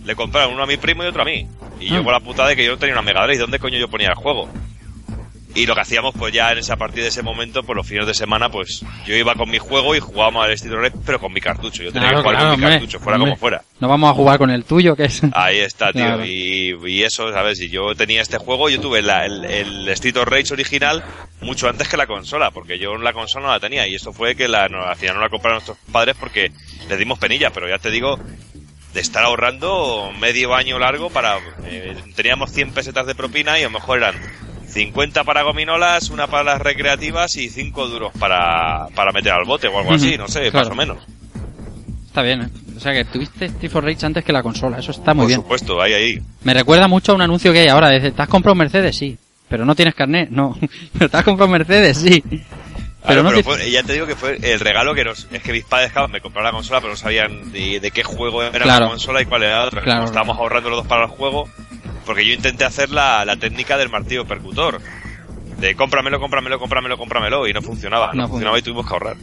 le 0.06 0.16
compraron 0.16 0.54
uno 0.54 0.64
a 0.64 0.68
mi 0.68 0.78
primo 0.78 1.04
y 1.04 1.08
otro 1.08 1.22
a 1.24 1.26
mí. 1.26 1.48
Y 1.80 1.88
yo 1.90 1.98
Ah. 2.02 2.04
con 2.04 2.14
la 2.14 2.20
putada 2.20 2.50
de 2.50 2.56
que 2.56 2.64
yo 2.66 2.72
no 2.72 2.78
tenía 2.78 2.94
una 2.94 3.02
Mega 3.02 3.24
Drive, 3.26 3.40
¿dónde 3.40 3.60
coño 3.60 3.78
yo 3.80 3.88
ponía 3.88 4.10
el 4.10 4.16
juego? 4.16 4.48
Y 5.54 5.66
lo 5.66 5.76
que 5.76 5.82
hacíamos, 5.82 6.14
pues 6.18 6.34
ya 6.34 6.52
en 6.54 6.60
esa, 6.60 6.76
a 6.76 6.78
partir 6.78 7.04
de 7.04 7.10
ese 7.10 7.22
momento, 7.24 7.64
pues 7.64 7.76
los 7.76 7.86
fines 7.86 8.08
de 8.08 8.14
semana, 8.14 8.50
pues 8.50 8.86
yo 9.06 9.16
iba 9.16 9.36
con 9.36 9.50
mi 9.50 9.58
juego 9.58 9.94
y 9.96 10.00
jugábamos 10.00 10.46
al 10.46 10.52
estilo 10.52 10.80
Red, 10.80 10.94
pero 11.06 11.20
con 11.20 11.34
mi 11.34 11.42
cartucho. 11.42 11.84
Yo 11.84 11.92
tenía 11.92 12.10
Claro, 12.10 12.18
que 12.18 12.24
jugar 12.24 12.36
claro, 12.38 12.52
con 12.52 12.60
mi 12.60 12.66
hombre, 12.66 12.80
cartucho, 12.80 13.00
fuera 13.00 13.16
hombre. 13.18 13.32
como 13.32 13.40
fuera. 13.40 13.62
No 13.82 13.88
vamos 13.90 14.10
a 14.12 14.14
jugar 14.14 14.38
con 14.38 14.50
el 14.50 14.64
tuyo, 14.64 14.96
que 14.96 15.06
es... 15.06 15.22
Ahí 15.34 15.60
está, 15.60 15.92
tío. 15.92 16.06
Claro. 16.06 16.26
Y, 16.26 16.76
y 16.88 17.04
eso, 17.04 17.32
¿sabes? 17.34 17.60
Y 17.60 17.70
yo 17.70 17.94
tenía 17.96 18.22
este 18.22 18.38
juego, 18.38 18.70
yo 18.70 18.80
tuve 18.80 19.02
la- 19.02 19.26
el, 19.26 19.44
el 19.44 19.90
Street 19.90 20.16
of 20.18 20.28
Rage 20.28 20.54
original 20.54 21.04
mucho 21.42 21.68
antes 21.68 21.90
que 21.90 21.98
la 21.98 22.08
consola, 22.08 22.52
porque 22.52 22.80
yo 22.80 22.96
la 22.98 23.12
consola 23.12 23.48
no 23.48 23.52
la 23.52 23.60
tenía. 23.60 23.86
Y 23.88 23.96
eso 23.96 24.14
fue 24.14 24.36
que 24.36 24.48
la, 24.48 24.70
no, 24.70 24.84
al 24.84 24.96
final 24.96 25.16
no 25.16 25.22
la 25.22 25.30
compraron 25.30 25.56
nuestros 25.58 25.78
padres 25.92 26.16
porque 26.18 26.52
les 26.88 26.98
dimos 26.98 27.20
penilla, 27.20 27.50
pero 27.50 27.68
ya 27.68 27.78
te 27.78 27.92
digo, 27.92 28.18
de 28.94 29.00
estar 29.02 29.24
ahorrando 29.26 30.12
medio 30.18 30.56
año 30.56 30.80
largo 30.80 31.10
para... 31.10 31.40
eh, 31.66 31.96
teníamos 32.16 32.52
100 32.52 32.72
pesetas 32.74 33.06
de 33.06 33.16
propina 33.16 33.58
y 33.60 33.64
a 33.64 33.66
lo 33.66 33.72
mejor 33.72 33.98
eran 33.98 34.16
50 34.72 35.24
para 35.24 35.44
gominolas, 35.44 36.10
una 36.10 36.28
para 36.28 36.44
las 36.44 36.62
recreativas 36.62 37.36
y 37.38 37.50
5 37.50 37.88
duros 37.88 38.12
para, 38.20 38.88
para 38.96 39.12
meter 39.12 39.34
al 39.34 39.46
bote 39.46 39.68
o 39.68 39.78
algo 39.78 39.94
así, 39.94 40.18
no 40.18 40.28
sé, 40.28 40.50
claro. 40.52 40.70
más 40.70 40.74
o 40.74 40.76
menos. 40.76 40.98
Está 42.08 42.22
bien, 42.24 42.42
¿eh? 42.42 42.50
O 42.76 42.80
sea 42.80 42.94
que 42.94 43.06
tuviste 43.06 43.46
Street 43.46 43.72
for 43.72 43.84
Rage 43.84 44.06
antes 44.06 44.24
que 44.26 44.34
la 44.34 44.42
consola, 44.42 44.80
eso 44.80 44.92
está 44.92 45.14
muy 45.14 45.24
Por 45.24 45.28
bien. 45.28 45.42
supuesto, 45.42 45.82
ahí, 45.82 45.94
ahí. 45.94 46.22
Me 46.44 46.54
recuerda 46.54 46.88
mucho 46.88 47.12
a 47.12 47.16
un 47.16 47.22
anuncio 47.22 47.54
que 47.54 47.60
hay 47.60 47.68
ahora, 47.68 47.90
¿te 48.00 48.14
has 48.22 48.28
comprado 48.30 48.54
un 48.54 48.60
Mercedes? 48.60 48.98
Sí. 48.98 49.18
Pero 49.48 49.66
no 49.66 49.76
tienes 49.76 49.94
carnet, 49.94 50.30
no. 50.30 50.58
¿Pero 50.98 51.10
te 51.12 51.18
has 51.18 51.24
comprado 51.24 51.46
un 51.48 51.58
Mercedes? 51.58 51.98
Sí. 51.98 52.24
Pero, 53.04 53.08
Pero 53.08 53.24
no 53.24 53.30
pero 53.30 53.38
te- 53.40 53.44
fue- 53.44 53.72
ya 53.72 53.82
te 53.84 53.94
digo 53.94 54.06
que 54.06 54.16
fue 54.16 54.38
el 54.42 54.60
regalo 54.60 54.94
que 54.94 55.04
nos... 55.04 55.28
Es 55.32 55.42
que 55.42 55.52
mis 55.52 55.64
padres 55.64 55.92
claro, 55.92 56.08
me 56.08 56.22
compraron 56.22 56.52
la 56.52 56.58
consola, 56.58 56.82
pero 56.82 56.94
no 56.94 56.98
sabían 56.98 57.52
de, 57.52 57.80
de 57.80 57.92
qué 57.92 58.04
juego 58.04 58.44
era 58.44 58.60
Claro. 58.60 58.86
la 58.86 58.92
consola 58.92 59.22
y 59.22 59.26
cuál 59.26 59.42
era 59.44 59.60
la 59.62 59.66
otra. 59.66 60.04
Estábamos 60.06 60.38
ahorrando 60.38 60.70
los 60.70 60.80
dos 60.80 60.88
para 60.88 61.06
el 61.06 61.10
juego, 61.10 61.50
porque 62.06 62.26
yo 62.28 62.34
intenté 62.34 62.64
hacer 62.64 62.92
la, 62.92 63.26
la 63.26 63.38
técnica 63.38 63.78
del 63.78 63.90
martillo 63.90 64.26
percutor. 64.26 64.80
De 65.60 65.76
cómpramelo, 65.76 66.20
cómpramelo, 66.20 66.60
cómpramelo, 66.60 66.98
cómpramelo, 66.98 67.48
y 67.48 67.54
no 67.54 67.62
funcionaba. 67.62 68.12
No, 68.14 68.24
No 68.24 68.28
funcionaba 68.30 68.60
y 68.60 68.62
tuvimos 68.62 68.86
que 68.88 68.94
ahorrar. 68.94 69.16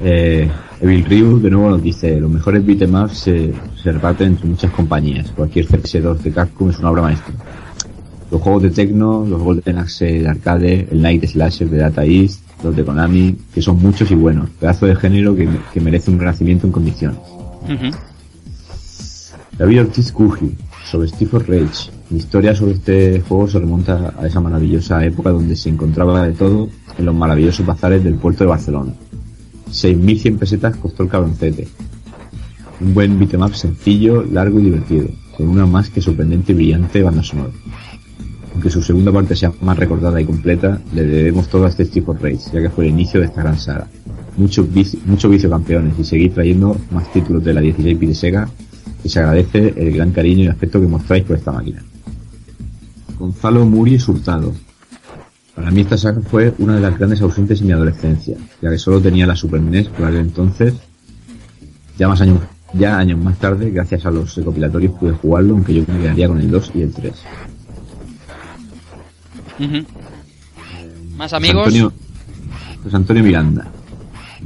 Eh, 0.00 0.48
Evil 0.80 1.04
Ryu 1.04 1.40
de 1.40 1.50
nuevo 1.50 1.70
nos 1.70 1.82
dice, 1.82 2.20
los 2.20 2.30
mejores 2.30 2.64
beatemaps 2.64 3.18
se, 3.18 3.52
se 3.82 3.90
reparten 3.92 4.28
entre 4.28 4.46
muchas 4.46 4.70
compañías. 4.70 5.30
Cualquier 5.32 5.66
CS2 5.66 6.18
de 6.18 6.32
Capcom 6.32 6.70
es 6.70 6.78
una 6.78 6.90
obra 6.90 7.02
maestra. 7.02 7.34
Los 8.30 8.42
juegos 8.42 8.62
de 8.62 8.70
Tecno, 8.70 9.24
los 9.26 9.40
Golden 9.40 9.78
Axe 9.78 10.20
de 10.20 10.28
arcade, 10.28 10.88
el 10.90 11.00
Night 11.00 11.24
Slasher 11.24 11.70
de 11.70 11.78
Data 11.78 12.04
East, 12.04 12.42
los 12.62 12.76
de 12.76 12.84
Konami, 12.84 13.36
que 13.54 13.62
son 13.62 13.80
muchos 13.80 14.10
y 14.10 14.14
buenos. 14.14 14.50
Pedazo 14.50 14.86
de 14.86 14.96
género 14.96 15.34
que, 15.34 15.48
que 15.72 15.80
merece 15.80 16.10
un 16.10 16.18
renacimiento 16.18 16.66
en 16.66 16.72
condiciones. 16.72 17.18
Ujú. 17.64 17.96
David 19.58 19.80
Ortiz 19.80 20.12
Cuji, 20.12 20.54
sobre 20.84 21.08
Steve 21.08 21.38
Rage. 21.38 21.90
Mi 22.10 22.18
historia 22.18 22.54
sobre 22.54 22.72
este 22.72 23.20
juego 23.20 23.48
se 23.48 23.58
remonta 23.58 24.14
a 24.18 24.26
esa 24.26 24.40
maravillosa 24.40 25.04
época 25.04 25.30
donde 25.30 25.56
se 25.56 25.68
encontraba 25.68 26.26
de 26.26 26.32
todo 26.32 26.68
en 26.96 27.04
los 27.04 27.14
maravillosos 27.14 27.66
bazares 27.66 28.02
del 28.02 28.14
puerto 28.14 28.44
de 28.44 28.50
Barcelona. 28.50 28.92
6.100 29.70 30.38
pesetas 30.38 30.76
costó 30.76 31.02
el 31.02 31.08
cabroncete. 31.08 31.68
Un 32.80 32.94
buen 32.94 33.18
beatmap 33.18 33.52
sencillo, 33.52 34.22
largo 34.22 34.60
y 34.60 34.64
divertido, 34.64 35.08
con 35.36 35.48
una 35.48 35.66
más 35.66 35.90
que 35.90 36.00
sorprendente 36.00 36.52
y 36.52 36.54
brillante 36.54 37.02
banda 37.02 37.22
sonora. 37.22 37.50
Aunque 38.58 38.70
su 38.70 38.82
segunda 38.82 39.12
parte 39.12 39.36
sea 39.36 39.52
más 39.60 39.78
recordada 39.78 40.20
y 40.20 40.24
completa, 40.24 40.80
le 40.92 41.04
debemos 41.04 41.46
todo 41.46 41.64
a 41.64 41.68
este 41.68 41.84
of 42.04 42.20
Rage, 42.20 42.50
ya 42.52 42.60
que 42.60 42.68
fue 42.68 42.86
el 42.86 42.90
inicio 42.90 43.20
de 43.20 43.26
esta 43.26 43.40
gran 43.40 43.56
saga. 43.56 43.86
Mucho 44.36 44.64
vicio, 44.64 44.98
mucho 45.06 45.28
vicio 45.28 45.48
campeones 45.48 45.96
y 45.96 46.02
seguir 46.02 46.34
trayendo 46.34 46.76
más 46.90 47.12
títulos 47.12 47.44
de 47.44 47.54
la 47.54 47.60
16 47.60 48.00
de 48.00 48.14
Sega, 48.16 48.48
que 49.00 49.08
se 49.08 49.20
agradece 49.20 49.74
el 49.76 49.92
gran 49.92 50.10
cariño 50.10 50.42
y 50.42 50.48
afecto 50.48 50.80
que 50.80 50.88
mostráis 50.88 51.22
por 51.22 51.36
esta 51.36 51.52
máquina. 51.52 51.84
Gonzalo 53.16 53.64
Muri 53.64 53.96
Hurtado. 54.04 54.52
Para 55.54 55.70
mí 55.70 55.82
esta 55.82 55.96
saga 55.96 56.20
fue 56.22 56.52
una 56.58 56.74
de 56.74 56.80
las 56.80 56.98
grandes 56.98 57.20
ausentes 57.20 57.60
en 57.60 57.68
mi 57.68 57.74
adolescencia, 57.74 58.38
ya 58.60 58.70
que 58.70 58.78
solo 58.78 59.00
tenía 59.00 59.24
la 59.24 59.36
Super 59.36 59.62
NES 59.62 59.86
por 59.86 60.04
aquel 60.06 60.22
entonces. 60.22 60.74
Ya 61.96 62.10
años, 62.10 62.40
ya 62.74 62.98
años 62.98 63.20
más 63.20 63.38
tarde, 63.38 63.70
gracias 63.70 64.04
a 64.04 64.10
los 64.10 64.34
recopilatorios 64.34 64.94
pude 64.98 65.12
jugarlo, 65.12 65.54
aunque 65.54 65.74
yo 65.74 65.84
me 65.86 66.00
quedaría 66.00 66.26
con 66.26 66.40
el 66.40 66.50
2 66.50 66.72
y 66.74 66.82
el 66.82 66.92
3. 66.92 67.14
Más 71.16 71.32
amigos. 71.32 71.66
Antonio, 71.66 71.92
José 72.82 72.96
Antonio 72.96 73.22
Miranda. 73.22 73.66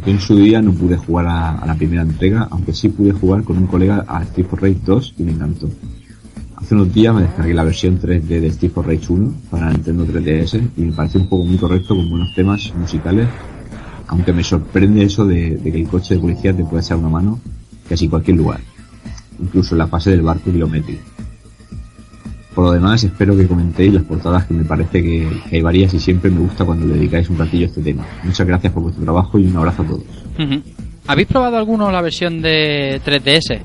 Yo 0.06 0.12
en 0.12 0.20
su 0.20 0.36
día 0.36 0.62
no 0.62 0.72
pude 0.72 0.96
jugar 0.96 1.26
a, 1.26 1.58
a 1.58 1.66
la 1.66 1.74
primera 1.74 2.02
entrega, 2.02 2.48
aunque 2.50 2.72
sí 2.72 2.88
pude 2.88 3.12
jugar 3.12 3.44
con 3.44 3.58
un 3.58 3.66
colega 3.66 4.04
a 4.08 4.22
Street 4.22 4.46
for 4.46 4.62
Rage 4.62 4.78
2 4.84 5.14
y 5.18 5.22
me 5.22 5.32
encantó. 5.32 5.68
Hace 6.56 6.74
unos 6.74 6.94
días 6.94 7.14
me 7.14 7.22
descargué 7.22 7.52
la 7.54 7.64
versión 7.64 8.00
3D 8.00 8.22
de 8.22 8.46
Street 8.46 8.72
for 8.72 8.86
Rage 8.86 9.12
1 9.12 9.34
para 9.50 9.70
Nintendo 9.70 10.06
3DS 10.06 10.70
y 10.76 10.80
me 10.82 10.92
pareció 10.92 11.20
un 11.20 11.28
juego 11.28 11.44
muy 11.44 11.58
correcto 11.58 11.94
con 11.94 12.08
buenos 12.08 12.34
temas 12.34 12.72
musicales, 12.74 13.28
aunque 14.06 14.32
me 14.32 14.42
sorprende 14.42 15.02
eso 15.02 15.26
de, 15.26 15.56
de 15.56 15.72
que 15.72 15.80
el 15.80 15.88
coche 15.88 16.14
de 16.14 16.20
policía 16.20 16.56
te 16.56 16.64
pueda 16.64 16.80
echar 16.80 16.96
una 16.96 17.08
mano 17.08 17.40
casi 17.88 18.04
en 18.04 18.10
cualquier 18.10 18.38
lugar, 18.38 18.60
incluso 19.40 19.74
en 19.74 19.78
la 19.80 19.88
fase 19.88 20.10
del 20.12 20.22
barco 20.22 20.50
kilométrico. 20.50 21.02
Por 22.54 22.64
lo 22.64 22.72
demás, 22.72 23.02
espero 23.02 23.36
que 23.36 23.46
comentéis 23.46 23.92
las 23.94 24.02
portadas 24.04 24.44
que 24.46 24.54
me 24.54 24.64
parece 24.64 25.02
que, 25.02 25.28
que 25.48 25.56
hay 25.56 25.62
varias 25.62 25.94
y 25.94 26.00
siempre 26.00 26.30
me 26.30 26.40
gusta 26.40 26.64
cuando 26.64 26.86
le 26.86 26.94
dedicáis 26.94 27.28
un 27.30 27.38
ratillo 27.38 27.64
a 27.64 27.68
este 27.68 27.82
tema. 27.82 28.06
Muchas 28.22 28.46
gracias 28.46 28.72
por 28.72 28.82
vuestro 28.82 29.02
trabajo 29.04 29.38
y 29.38 29.46
un 29.46 29.56
abrazo 29.56 29.82
a 29.82 29.86
todos. 29.86 30.02
¿Habéis 31.06 31.28
probado 31.28 31.56
alguno 31.56 31.90
la 31.90 32.02
versión 32.02 32.42
de 32.42 33.00
3DS? 33.04 33.60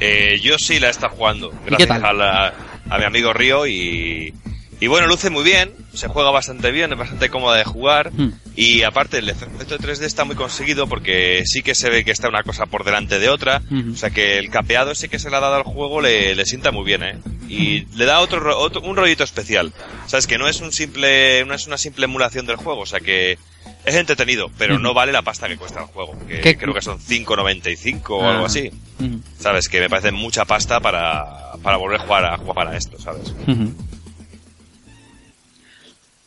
Eh, 0.00 0.38
yo 0.42 0.56
sí 0.58 0.78
la 0.78 0.88
he 0.88 0.90
estado 0.90 1.14
jugando, 1.16 1.52
gracias 1.66 1.90
a, 2.02 2.12
la- 2.12 2.52
a 2.88 2.98
mi 2.98 3.04
amigo 3.04 3.32
Río 3.32 3.66
y, 3.66 4.32
y 4.78 4.86
bueno, 4.88 5.06
luce 5.06 5.30
muy 5.30 5.42
bien, 5.42 5.70
se 5.94 6.06
juega 6.08 6.30
bastante 6.30 6.70
bien, 6.70 6.92
es 6.92 6.98
bastante 6.98 7.30
cómoda 7.30 7.56
de 7.56 7.64
jugar 7.64 8.12
Hmm. 8.12 8.28
y 8.54 8.82
aparte 8.82 9.18
el 9.18 9.28
efecto 9.30 9.78
3D 9.78 10.02
está 10.04 10.24
muy 10.24 10.36
conseguido 10.36 10.86
porque 10.86 11.42
sí 11.46 11.62
que 11.62 11.74
se 11.74 11.88
ve 11.88 12.04
que 12.04 12.10
está 12.10 12.28
una 12.28 12.42
cosa 12.42 12.66
por 12.66 12.84
delante 12.84 13.18
de 13.18 13.30
otra, 13.30 13.62
Ujú. 13.70 13.92
o 13.92 13.96
sea 13.96 14.10
que 14.10 14.38
el 14.38 14.50
capeado 14.50 14.94
sí 14.94 15.08
que 15.08 15.18
se 15.18 15.30
le 15.30 15.36
ha 15.36 15.40
dado 15.40 15.54
al 15.56 15.62
juego 15.62 16.02
le, 16.02 16.34
le 16.34 16.44
sienta 16.44 16.70
muy 16.72 16.84
bien, 16.84 17.02
¿eh? 17.02 17.16
Y 17.48 17.86
le 17.96 18.04
da 18.06 18.20
otro, 18.20 18.40
ro- 18.40 18.58
otro 18.58 18.80
un 18.82 18.96
rollito 18.96 19.24
especial, 19.24 19.72
sabes 20.06 20.26
que 20.26 20.38
no 20.38 20.48
es 20.48 20.60
un 20.60 20.72
simple, 20.72 21.44
no 21.44 21.54
es 21.54 21.66
una 21.66 21.78
simple 21.78 22.04
emulación 22.06 22.46
del 22.46 22.56
juego, 22.56 22.80
o 22.80 22.86
sea 22.86 23.00
que 23.00 23.38
es 23.84 23.94
entretenido, 23.94 24.50
pero 24.58 24.78
no 24.78 24.94
vale 24.94 25.12
la 25.12 25.22
pasta 25.22 25.46
que 25.48 25.56
cuesta 25.56 25.80
el 25.80 25.86
juego, 25.86 26.16
que 26.26 26.40
¿Qué- 26.40 26.56
creo 26.58 26.74
que 26.74 26.82
son 26.82 26.98
5.95 26.98 28.10
o 28.10 28.24
Ah. 28.24 28.32
algo 28.32 28.46
así. 28.46 28.70
Ujú. 28.98 29.20
¿Sabes? 29.38 29.68
Que 29.68 29.80
me 29.80 29.88
parece 29.88 30.10
mucha 30.12 30.44
pasta 30.44 30.80
para, 30.80 31.52
para 31.62 31.76
volver 31.76 32.00
a 32.00 32.04
jugar, 32.04 32.24
a 32.24 32.36
jugar 32.38 32.54
para 32.54 32.76
esto, 32.76 32.98
¿sabes? 32.98 33.32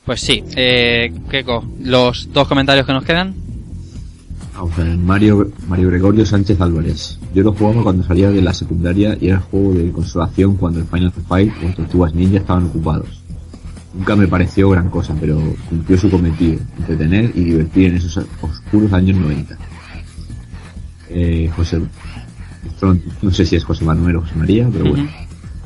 Pues 0.06 0.22
sí, 0.22 0.44
eh, 0.56 1.12
Keiko, 1.30 1.64
los 1.82 2.32
dos 2.34 2.48
comentarios 2.48 2.86
que 2.86 2.94
nos 2.94 3.04
quedan. 3.06 3.36
Mario, 4.98 5.52
Mario 5.68 5.90
Gregorio 5.90 6.26
Sánchez 6.26 6.60
Álvarez. 6.62 7.20
Yo 7.34 7.44
lo 7.44 7.54
jugaba 7.54 7.84
cuando 7.84 8.04
salía 8.04 8.30
de 8.30 8.42
la 8.42 8.54
secundaria 8.54 9.18
y 9.20 9.28
era 9.28 9.38
el 9.38 9.44
juego 9.44 9.74
de 9.74 9.92
consolación 9.92 10.56
cuando 10.56 10.80
el 10.80 10.86
Final 10.86 11.12
Fight 11.12 11.54
o 11.64 11.76
Tortugas 11.76 12.14
Ninja 12.14 12.38
estaban 12.38 12.66
ocupados. 12.66 13.22
Nunca 13.94 14.16
me 14.16 14.28
pareció 14.28 14.70
gran 14.70 14.90
cosa, 14.90 15.16
pero 15.20 15.42
cumplió 15.68 15.98
su 15.98 16.10
cometido, 16.10 16.60
entretener 16.78 17.32
y 17.36 17.44
divertir 17.44 17.88
en 17.88 17.98
esos 17.98 18.26
oscuros 18.42 18.94
años 18.94 19.18
90. 19.18 19.58
Eh, 21.10 21.52
José, 21.56 21.82
no 23.22 23.32
sé 23.32 23.46
si 23.46 23.56
es 23.56 23.64
José 23.64 23.84
Manuel 23.84 24.18
o 24.18 24.22
José 24.22 24.36
María, 24.36 24.70
pero 24.72 24.90
bueno. 24.90 25.10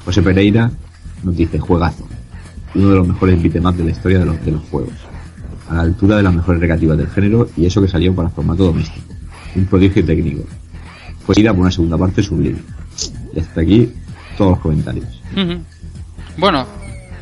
José 0.06 0.22
Pereira 0.22 0.72
nos 1.24 1.36
dice, 1.36 1.60
juegazo. 1.60 2.08
Uno 2.76 2.90
de 2.90 2.96
los 2.96 3.08
mejores 3.08 3.42
beatemaps 3.42 3.78
de 3.78 3.84
la 3.84 3.92
historia 3.92 4.20
de 4.20 4.26
los, 4.26 4.46
de 4.46 4.52
los 4.52 4.62
juegos. 4.70 4.94
A 5.70 5.76
la 5.76 5.82
altura 5.82 6.18
de 6.18 6.24
las 6.24 6.34
mejores 6.34 6.60
recreativas 6.62 6.98
del 6.98 7.08
género 7.08 7.50
y 7.56 7.66
eso 7.66 7.82
que 7.82 7.88
salió 7.88 8.14
para 8.14 8.30
formato 8.30 8.66
doméstico. 8.66 9.06
Un 9.56 9.66
prodigio 9.66 10.06
técnico. 10.06 10.44
Fue 11.26 11.36
ida 11.40 11.52
por 11.52 11.62
una 11.62 11.72
segunda 11.72 11.98
parte 11.98 12.22
sublime. 12.22 12.60
Y 13.34 13.40
hasta 13.40 13.62
aquí 13.62 13.92
todos 14.38 14.52
los 14.52 14.60
comentarios. 14.60 15.22
Bueno, 16.38 16.66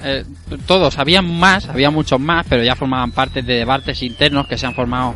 eh, 0.04 0.24
todos, 0.66 0.98
había 0.98 1.22
más, 1.22 1.70
había 1.70 1.92
muchos 1.92 2.20
más, 2.20 2.46
pero 2.50 2.64
ya 2.64 2.76
formaban 2.76 3.12
parte 3.12 3.42
de 3.42 3.56
debates 3.56 4.02
internos 4.02 4.48
que 4.48 4.58
se 4.58 4.66
han 4.66 4.74
formado 4.74 5.14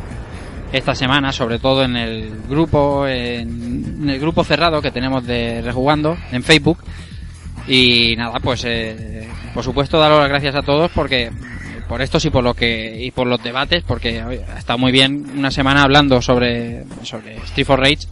esta 0.72 0.94
semana, 0.94 1.32
sobre 1.32 1.58
todo 1.58 1.84
en 1.84 1.96
el 1.96 2.30
grupo, 2.48 3.06
en 3.06 4.08
el 4.08 4.20
grupo 4.20 4.44
cerrado 4.44 4.82
que 4.82 4.90
tenemos 4.90 5.26
de 5.26 5.62
Rejugando 5.62 6.16
en 6.32 6.42
Facebook. 6.42 6.78
Y 7.66 8.14
nada, 8.16 8.38
pues 8.40 8.64
eh, 8.64 9.28
por 9.54 9.64
supuesto 9.64 9.98
daros 9.98 10.20
las 10.20 10.28
gracias 10.28 10.54
a 10.54 10.62
todos 10.62 10.90
porque 10.92 11.30
por 11.88 12.02
estos 12.02 12.24
y 12.24 12.30
por 12.30 12.42
lo 12.44 12.54
que 12.54 12.96
y 13.04 13.10
por 13.12 13.26
los 13.26 13.42
debates 13.42 13.84
porque 13.86 14.20
ha 14.20 14.58
estado 14.58 14.78
muy 14.78 14.90
bien 14.92 15.24
una 15.36 15.50
semana 15.50 15.82
hablando 15.82 16.20
sobre 16.20 16.84
sobre 17.02 17.36
Street 17.38 17.66
for 17.66 17.78
Rage 17.80 18.06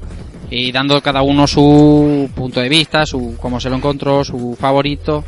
y 0.51 0.71
dando 0.73 1.01
cada 1.03 1.23
uno 1.23 1.47
su 1.47 2.31
punto 2.35 2.61
de 2.61 2.69
vista, 2.69 3.05
su 3.07 3.37
cómo 3.41 3.59
se 3.61 3.71
lo 3.71 3.77
encontró, 3.77 4.25
su 4.25 4.57
favorito. 4.61 5.25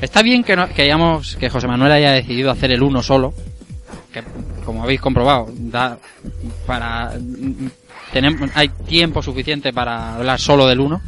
Está 0.00 0.22
bien 0.22 0.44
que, 0.44 0.54
no- 0.56 0.68
que 0.68 0.82
hayamos 0.82 1.36
que 1.36 1.50
José 1.50 1.66
Manuel 1.66 1.90
haya 1.92 2.12
decidido 2.12 2.50
hacer 2.52 2.70
el 2.70 2.82
uno 2.82 3.02
solo, 3.02 3.34
que 4.12 4.22
como 4.64 4.82
habéis 4.84 5.00
comprobado 5.00 5.48
da 5.58 5.98
para 6.66 7.12
tenemos 8.12 8.48
hay 8.54 8.68
tiempo 8.68 9.22
suficiente 9.22 9.72
para 9.72 10.14
hablar 10.14 10.38
solo 10.40 10.66
del 10.66 10.80
uno 10.80 11.02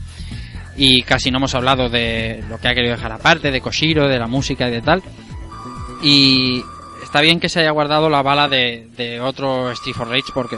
y 0.76 1.02
casi 1.02 1.30
no 1.30 1.38
hemos 1.38 1.54
hablado 1.54 1.88
de 1.88 2.42
lo 2.48 2.58
que 2.58 2.68
ha 2.68 2.74
querido 2.74 2.94
dejar 2.96 3.12
aparte, 3.12 3.50
de 3.50 3.60
Koshiro, 3.60 4.08
de 4.08 4.18
la 4.18 4.26
música 4.26 4.68
y 4.68 4.72
de 4.72 4.82
tal. 4.82 5.02
Y 6.02 6.62
está 7.02 7.20
bien 7.20 7.40
que 7.40 7.48
se 7.48 7.60
haya 7.60 7.70
guardado 7.70 8.08
la 8.08 8.22
bala 8.22 8.48
de, 8.48 8.88
de 8.96 9.20
otro 9.20 9.70
Street 9.72 9.94
for 9.96 10.08
Rage 10.08 10.32
porque 10.34 10.56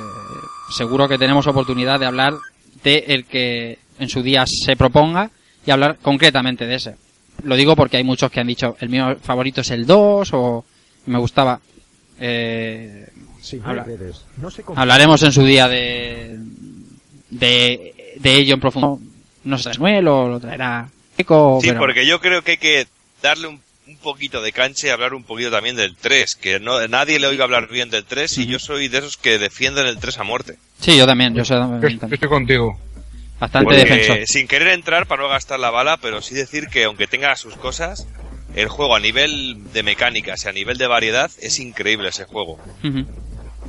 seguro 0.70 1.08
que 1.08 1.18
tenemos 1.18 1.46
oportunidad 1.46 1.98
de 2.00 2.06
hablar 2.06 2.34
de 2.84 3.04
el 3.08 3.24
que 3.24 3.78
en 3.98 4.08
su 4.08 4.22
día 4.22 4.44
se 4.46 4.76
proponga 4.76 5.30
y 5.66 5.70
hablar 5.70 5.98
concretamente 6.02 6.66
de 6.66 6.74
ese. 6.76 6.96
Lo 7.44 7.56
digo 7.56 7.74
porque 7.76 7.96
hay 7.96 8.04
muchos 8.04 8.30
que 8.30 8.40
han 8.40 8.46
dicho 8.46 8.76
el 8.80 8.88
mío 8.88 9.16
favorito 9.22 9.60
es 9.62 9.70
el 9.70 9.86
2 9.86 10.30
o 10.32 10.64
me 11.06 11.18
gustaba. 11.18 11.60
Eh, 12.20 13.08
habla- 13.64 13.84
hablaremos 14.76 15.22
en 15.24 15.32
su 15.32 15.44
día 15.44 15.66
de, 15.68 16.38
de, 17.30 18.14
de 18.16 18.34
ello 18.36 18.54
en 18.54 18.60
profundo. 18.60 19.00
No 19.44 19.58
sé, 19.58 19.70
Manuel 19.78 20.06
o 20.08 20.28
lo 20.28 20.40
traerá 20.40 20.88
Eco, 21.18 21.58
Sí, 21.60 21.68
pero- 21.68 21.80
porque 21.80 22.06
yo 22.06 22.20
creo 22.20 22.42
que 22.42 22.52
hay 22.52 22.56
que 22.58 22.86
darle 23.20 23.48
un 23.48 23.60
un 23.86 23.96
poquito 23.96 24.40
de 24.40 24.52
cancha 24.52 24.86
y 24.86 24.90
hablar 24.90 25.14
un 25.14 25.24
poquito 25.24 25.50
también 25.50 25.76
del 25.76 25.96
3, 25.96 26.36
que 26.36 26.60
no, 26.60 26.86
nadie 26.88 27.18
le 27.18 27.26
oiga 27.26 27.44
hablar 27.44 27.68
bien 27.68 27.90
del 27.90 28.04
3 28.04 28.38
y 28.38 28.46
yo 28.46 28.58
soy 28.58 28.88
de 28.88 28.98
esos 28.98 29.16
que 29.16 29.38
defienden 29.38 29.86
el 29.86 29.98
3 29.98 30.18
a 30.18 30.22
muerte. 30.24 30.56
Sí, 30.80 30.96
yo 30.96 31.06
también, 31.06 31.34
yo 31.34 31.44
soy 31.44 31.58
también. 31.58 31.92
estoy 31.94 32.12
estoy 32.12 32.28
contigo. 32.28 32.78
bastante 33.40 33.64
Porque, 33.64 33.80
defensor. 33.84 34.18
sin 34.26 34.46
querer 34.46 34.68
entrar 34.68 35.06
para 35.06 35.22
no 35.22 35.28
gastar 35.28 35.58
la 35.58 35.70
bala, 35.70 35.96
pero 35.96 36.22
sí 36.22 36.34
decir 36.34 36.68
que 36.68 36.84
aunque 36.84 37.06
tenga 37.06 37.34
sus 37.36 37.56
cosas, 37.56 38.06
el 38.54 38.68
juego 38.68 38.94
a 38.94 39.00
nivel 39.00 39.72
de 39.72 39.82
mecánicas 39.82 40.44
y 40.44 40.48
a 40.48 40.52
nivel 40.52 40.78
de 40.78 40.86
variedad 40.86 41.30
es 41.40 41.58
increíble 41.58 42.08
ese 42.10 42.24
juego. 42.24 42.58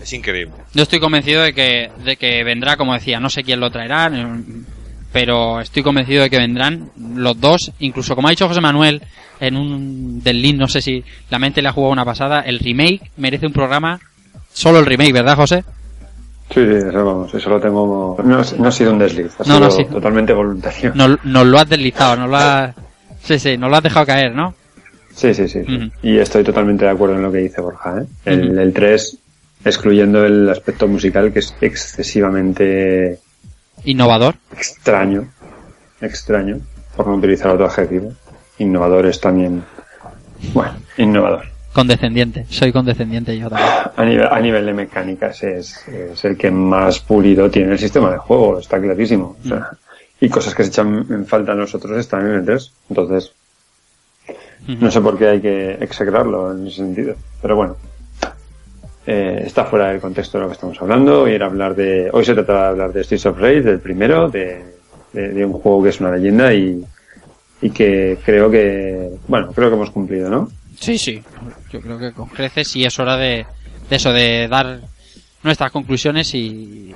Es 0.01 0.13
increíble. 0.13 0.53
Yo 0.73 0.83
estoy 0.83 0.99
convencido 0.99 1.41
de 1.41 1.53
que, 1.53 1.89
de 2.03 2.17
que 2.17 2.43
vendrá, 2.43 2.77
como 2.77 2.93
decía, 2.93 3.19
no 3.19 3.29
sé 3.29 3.43
quién 3.43 3.59
lo 3.59 3.71
traerá, 3.71 4.11
pero 5.11 5.61
estoy 5.61 5.83
convencido 5.83 6.23
de 6.23 6.29
que 6.29 6.37
vendrán 6.37 6.91
los 7.15 7.39
dos, 7.39 7.71
incluso 7.79 8.15
como 8.15 8.27
ha 8.27 8.31
dicho 8.31 8.47
José 8.47 8.61
Manuel 8.61 9.01
en 9.39 9.57
un 9.57 10.21
del 10.23 10.41
link, 10.41 10.57
no 10.57 10.67
sé 10.67 10.81
si 10.81 11.03
la 11.29 11.39
mente 11.39 11.61
le 11.61 11.69
ha 11.69 11.73
jugado 11.73 11.91
una 11.93 12.05
pasada, 12.05 12.41
el 12.41 12.59
remake 12.59 13.11
merece 13.17 13.45
un 13.47 13.53
programa, 13.53 13.99
solo 14.53 14.79
el 14.79 14.85
remake, 14.85 15.13
¿verdad 15.13 15.35
José? 15.35 15.63
Sí, 16.49 16.59
sí, 16.65 16.75
eso 16.87 17.05
vamos, 17.05 17.33
eso 17.33 17.49
lo 17.49 17.59
tengo. 17.59 18.15
No, 18.23 18.39
ha- 18.39 18.45
no 18.59 18.67
ha 18.67 18.71
sido 18.71 18.91
un 18.93 18.99
desliz, 18.99 19.31
ha 19.39 19.43
No, 19.45 19.59
no, 19.59 19.71
sido 19.71 19.87
sí. 19.87 19.93
totalmente 19.93 20.33
voluntario. 20.33 20.91
Nos, 20.93 21.23
nos 21.25 21.45
lo 21.47 21.57
has 21.57 21.67
deslizado, 21.69 22.15
nos 22.17 22.29
lo 22.29 22.37
has... 22.37 22.75
Sí, 23.23 23.39
sí, 23.39 23.57
nos 23.57 23.69
lo 23.71 23.77
has 23.77 23.83
dejado 23.83 24.05
caer, 24.05 24.35
¿no? 24.35 24.53
Sí, 25.15 25.33
sí, 25.33 25.47
sí. 25.47 25.61
Y 26.01 26.17
estoy 26.17 26.43
totalmente 26.43 26.85
de 26.85 26.91
acuerdo 26.91 27.15
en 27.15 27.21
lo 27.23 27.31
que 27.31 27.37
dice 27.39 27.61
Borja. 27.61 28.01
¿eh? 28.01 28.05
El, 28.25 28.49
Ujú. 28.51 28.59
el 28.59 28.73
3, 28.73 29.17
excluyendo 29.65 30.25
el 30.25 30.49
aspecto 30.49 30.87
musical, 30.87 31.31
que 31.31 31.39
es 31.39 31.55
excesivamente 31.61 33.19
Innovador. 33.85 34.35
extraño, 34.57 35.27
extraño, 36.01 36.59
por 36.95 37.07
no 37.07 37.15
utilizar 37.15 37.51
otro 37.51 37.65
adjetivo. 37.65 38.11
Innovador 38.59 39.05
es 39.07 39.19
también, 39.19 39.63
bueno, 40.53 40.73
innovador. 40.97 41.45
Condescendiente, 41.73 42.45
soy 42.49 42.71
condescendiente 42.71 43.35
yo 43.37 43.49
también. 43.49 43.69
A 43.95 44.05
nivel, 44.05 44.27
a 44.27 44.39
nivel 44.39 44.65
de 44.67 44.73
mecánicas 44.73 45.41
es, 45.41 45.87
es 45.87 46.23
el 46.23 46.37
que 46.37 46.51
más 46.51 46.99
pulido 46.99 47.49
tiene 47.49 47.71
el 47.71 47.79
sistema 47.79 48.11
de 48.11 48.17
juego, 48.17 48.59
está 48.59 48.79
clarísimo. 48.79 49.37
O 49.43 49.47
sea, 49.47 49.71
y 50.21 50.29
cosas 50.29 50.53
que 50.53 50.63
se 50.63 50.69
echan 50.69 51.05
en 51.09 51.25
falta 51.25 51.53
a 51.53 51.55
nosotros 51.55 51.97
están 51.97 52.27
en 52.27 52.35
el 52.35 52.45
3. 52.45 52.71
Entonces, 52.89 53.33
no 54.67 54.91
sé 54.91 55.01
por 55.01 55.17
qué 55.17 55.27
hay 55.27 55.41
que 55.41 55.71
execrarlo 55.81 56.51
en 56.51 56.67
ese 56.67 56.77
sentido. 56.77 57.15
Pero 57.41 57.55
bueno, 57.55 57.75
eh, 59.05 59.43
está 59.45 59.65
fuera 59.65 59.89
del 59.89 59.99
contexto 59.99 60.37
de 60.37 60.43
lo 60.43 60.47
que 60.49 60.53
estamos 60.53 60.81
hablando. 60.81 61.27
Y 61.27 61.33
era 61.33 61.47
hablar 61.47 61.75
de, 61.75 62.09
hoy 62.13 62.23
se 62.23 62.35
trata 62.35 62.53
de 62.53 62.67
hablar 62.67 62.93
de 62.93 63.03
Streets 63.03 63.25
of 63.25 63.39
Rage, 63.39 63.63
del 63.63 63.79
primero, 63.79 64.29
de, 64.29 64.63
de, 65.11 65.29
de 65.29 65.45
un 65.45 65.53
juego 65.53 65.83
que 65.83 65.89
es 65.89 65.99
una 65.99 66.15
leyenda 66.15 66.53
y, 66.53 66.85
y 67.63 67.69
que 67.71 68.17
creo 68.25 68.51
que, 68.51 69.09
bueno, 69.27 69.51
creo 69.53 69.69
que 69.69 69.75
hemos 69.75 69.91
cumplido, 69.91 70.29
¿no? 70.29 70.51
Sí, 70.79 70.97
sí, 70.97 71.21
yo 71.71 71.79
creo 71.81 71.97
que 71.97 72.11
con 72.11 72.27
creces 72.27 72.75
y 72.75 72.83
es 72.85 72.97
hora 72.99 73.15
de, 73.17 73.45
de 73.89 73.95
eso, 73.95 74.11
de 74.11 74.47
dar 74.47 74.81
nuestras 75.43 75.71
conclusiones 75.71 76.33
y 76.35 76.93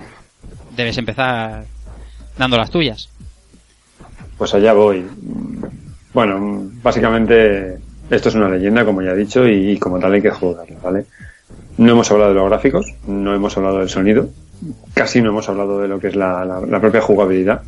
debes 0.76 0.98
empezar 0.98 1.66
dando 2.38 2.58
las 2.58 2.70
tuyas. 2.70 3.10
Pues 4.38 4.54
allá 4.54 4.74
voy. 4.74 5.06
Bueno, 6.14 6.70
básicamente 6.84 7.78
esto 8.10 8.30
es 8.30 8.36
una 8.36 8.50
leyenda, 8.50 8.86
como 8.86 9.02
ya 9.02 9.12
he 9.12 9.16
dicho, 9.18 9.48
y, 9.48 9.72
y 9.72 9.78
como 9.80 10.00
tal 10.00 10.14
hay 10.14 10.22
que 10.22 10.32
jugarlo, 10.32 10.78
¿vale? 10.84 11.06
No 11.78 11.92
hemos 11.94 12.10
hablado 12.12 12.34
de 12.34 12.40
los 12.40 12.50
gráficos, 12.50 12.94
no 13.08 13.34
hemos 13.36 13.56
hablado 13.58 13.80
del 13.80 13.90
sonido, 13.90 14.30
casi 14.94 15.22
no 15.22 15.30
hemos 15.30 15.48
hablado 15.50 15.80
de 15.80 15.88
lo 15.88 16.00
que 16.00 16.08
es 16.08 16.16
la, 16.16 16.44
la- 16.44 16.62
la 16.62 16.80
propia 16.82 17.02
jugabilidad. 17.02 17.62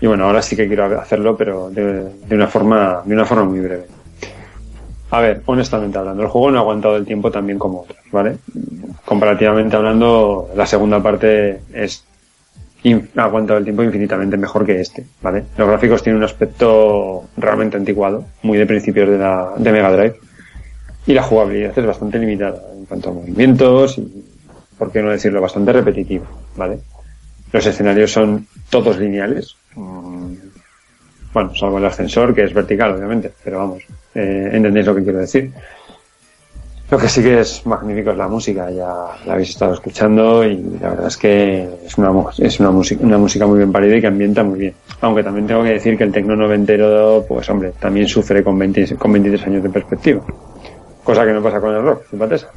Y 0.00 0.06
bueno, 0.06 0.24
ahora 0.24 0.42
sí 0.42 0.54
que 0.54 0.66
quiero 0.66 0.84
hacerlo, 1.00 1.36
pero 1.36 1.70
de, 1.70 2.04
de 2.26 2.34
una 2.34 2.46
forma, 2.46 3.02
de 3.04 3.14
una 3.14 3.24
forma 3.24 3.44
muy 3.44 3.60
breve. 3.60 3.86
A 5.10 5.20
ver, 5.20 5.42
honestamente 5.46 5.98
hablando, 5.98 6.22
el 6.22 6.28
juego 6.28 6.50
no 6.50 6.58
ha 6.58 6.60
aguantado 6.60 6.96
el 6.96 7.06
tiempo 7.06 7.30
tan 7.30 7.46
bien 7.46 7.58
como 7.58 7.80
otros, 7.80 7.98
¿vale? 8.12 8.36
Comparativamente 9.04 9.74
hablando, 9.74 10.50
la 10.54 10.66
segunda 10.66 11.02
parte 11.02 11.60
es 11.72 12.04
ha 13.16 13.22
aguantado 13.24 13.58
el 13.58 13.64
tiempo 13.64 13.82
infinitamente 13.82 14.36
mejor 14.36 14.64
que 14.64 14.80
este, 14.80 15.04
¿vale? 15.20 15.44
Los 15.56 15.68
gráficos 15.68 16.02
tienen 16.02 16.18
un 16.18 16.24
aspecto 16.24 17.24
realmente 17.36 17.76
anticuado, 17.76 18.24
muy 18.42 18.56
de 18.56 18.66
principios 18.66 19.08
de 19.08 19.18
la 19.18 19.52
de 19.56 19.72
Mega 19.72 19.92
Drive, 19.92 20.16
y 21.06 21.12
la 21.14 21.22
jugabilidad 21.22 21.76
es 21.76 21.86
bastante 21.86 22.18
limitada 22.18 22.62
en 22.76 22.84
cuanto 22.84 23.10
a 23.10 23.12
movimientos 23.12 23.98
y, 23.98 24.24
por 24.78 24.92
qué 24.92 25.02
no 25.02 25.10
decirlo, 25.10 25.40
bastante 25.40 25.72
repetitivo, 25.72 26.26
¿vale? 26.56 26.78
Los 27.52 27.66
escenarios 27.66 28.12
son 28.12 28.46
todos 28.70 28.98
lineales, 28.98 29.56
bueno, 31.32 31.54
salvo 31.54 31.78
el 31.78 31.84
ascensor, 31.84 32.34
que 32.34 32.44
es 32.44 32.54
vertical, 32.54 32.92
obviamente, 32.92 33.32
pero 33.44 33.58
vamos, 33.58 33.82
eh, 34.14 34.50
entendéis 34.52 34.86
lo 34.86 34.94
que 34.94 35.02
quiero 35.02 35.18
decir. 35.18 35.52
Lo 36.90 36.96
que 36.96 37.06
sí 37.06 37.22
que 37.22 37.40
es 37.40 37.66
magnífico 37.66 38.12
es 38.12 38.16
la 38.16 38.28
música, 38.28 38.70
ya 38.70 38.88
la 39.26 39.34
habéis 39.34 39.50
estado 39.50 39.74
escuchando 39.74 40.42
y 40.42 40.56
la 40.80 40.88
verdad 40.88 41.08
es 41.08 41.18
que 41.18 41.68
es 41.84 41.98
una, 41.98 42.10
es 42.38 42.60
una, 42.60 42.70
música, 42.70 43.04
una 43.04 43.18
música 43.18 43.46
muy 43.46 43.58
bien 43.58 43.70
parida 43.70 43.96
y 43.96 44.00
que 44.00 44.06
ambienta 44.06 44.42
muy 44.42 44.58
bien. 44.58 44.74
Aunque 45.02 45.22
también 45.22 45.46
tengo 45.46 45.62
que 45.62 45.74
decir 45.74 45.98
que 45.98 46.04
el 46.04 46.12
tecno 46.12 46.34
noventero, 46.34 47.26
pues 47.28 47.50
hombre, 47.50 47.72
también 47.78 48.08
sufre 48.08 48.42
con, 48.42 48.58
20 48.58 48.96
con 48.96 49.12
23 49.12 49.46
años 49.48 49.62
de 49.64 49.68
perspectiva. 49.68 50.22
Cosa 51.04 51.26
que 51.26 51.32
no 51.32 51.42
pasa 51.42 51.60
con 51.60 51.74
el 51.74 51.82
rock, 51.82 52.08
simpatesa. 52.08 52.48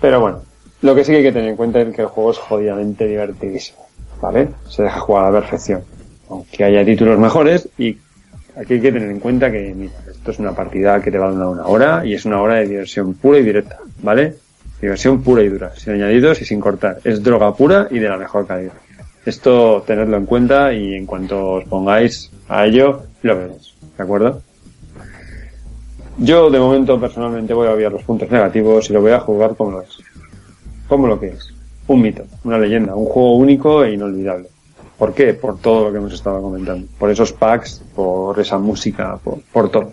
Pero 0.00 0.20
bueno, 0.20 0.42
lo 0.82 0.94
que 0.94 1.04
sí 1.04 1.12
que 1.12 1.18
hay 1.18 1.22
que 1.24 1.32
tener 1.32 1.50
en 1.50 1.56
cuenta 1.56 1.80
es 1.80 1.94
que 1.94 2.02
el 2.02 2.08
juego 2.08 2.32
es 2.32 2.38
jodidamente 2.38 3.06
divertidísimo, 3.06 3.78
¿vale? 4.20 4.48
Se 4.68 4.82
deja 4.82 5.00
jugar 5.00 5.26
a 5.26 5.30
la 5.30 5.40
perfección. 5.40 5.82
Aunque 6.28 6.64
haya 6.64 6.84
títulos 6.84 7.18
mejores 7.18 7.68
y 7.78 7.96
aquí 8.56 8.74
hay 8.74 8.80
que 8.80 8.92
tener 8.92 9.10
en 9.10 9.20
cuenta 9.20 9.50
que, 9.50 9.72
mira, 9.74 9.92
esto 10.10 10.30
es 10.30 10.38
una 10.38 10.52
partida 10.54 11.00
que 11.00 11.10
te 11.10 11.18
va 11.18 11.28
a 11.28 11.30
durar 11.30 11.48
una 11.48 11.66
hora 11.66 12.06
y 12.06 12.14
es 12.14 12.24
una 12.24 12.40
hora 12.40 12.56
de 12.56 12.66
diversión 12.66 13.14
pura 13.14 13.38
y 13.38 13.42
directa, 13.42 13.78
¿vale? 14.02 14.34
Diversión 14.80 15.22
pura 15.22 15.42
y 15.42 15.48
dura, 15.48 15.72
sin 15.74 15.94
añadidos 15.94 16.40
y 16.42 16.44
sin 16.44 16.60
cortar. 16.60 16.98
Es 17.04 17.22
droga 17.22 17.54
pura 17.54 17.88
y 17.90 17.98
de 17.98 18.08
la 18.08 18.16
mejor 18.16 18.46
calidad. 18.46 18.74
Esto 19.24 19.82
tenedlo 19.86 20.16
en 20.16 20.26
cuenta 20.26 20.72
y 20.72 20.94
en 20.94 21.06
cuanto 21.06 21.52
os 21.54 21.64
pongáis 21.64 22.30
a 22.48 22.64
ello, 22.66 23.02
lo 23.22 23.36
veréis, 23.36 23.74
¿de 23.96 24.02
acuerdo? 24.02 24.42
Yo 26.18 26.50
de 26.50 26.58
momento 26.58 26.98
personalmente 26.98 27.54
voy 27.54 27.68
a 27.68 27.72
obviar 27.72 27.92
los 27.92 28.02
puntos 28.02 28.30
negativos 28.30 28.90
y 28.90 28.92
lo 28.92 29.00
voy 29.00 29.12
a 29.12 29.20
jugar 29.20 29.54
como 29.54 29.72
lo 29.72 29.82
es. 29.82 29.98
Como 30.88 31.06
lo 31.06 31.20
que 31.20 31.28
es. 31.28 31.54
Un 31.88 32.02
mito, 32.02 32.24
una 32.44 32.58
leyenda, 32.58 32.94
un 32.94 33.06
juego 33.06 33.36
único 33.36 33.82
e 33.82 33.94
inolvidable. 33.94 34.46
¿Por 34.98 35.14
qué? 35.14 35.34
Por 35.34 35.58
todo 35.58 35.86
lo 35.86 35.92
que 35.92 35.98
hemos 35.98 36.12
estado 36.12 36.42
comentando. 36.42 36.86
Por 36.98 37.10
esos 37.10 37.32
packs, 37.32 37.82
por 37.94 38.38
esa 38.38 38.58
música, 38.58 39.18
por, 39.22 39.40
por 39.52 39.70
todo. 39.70 39.92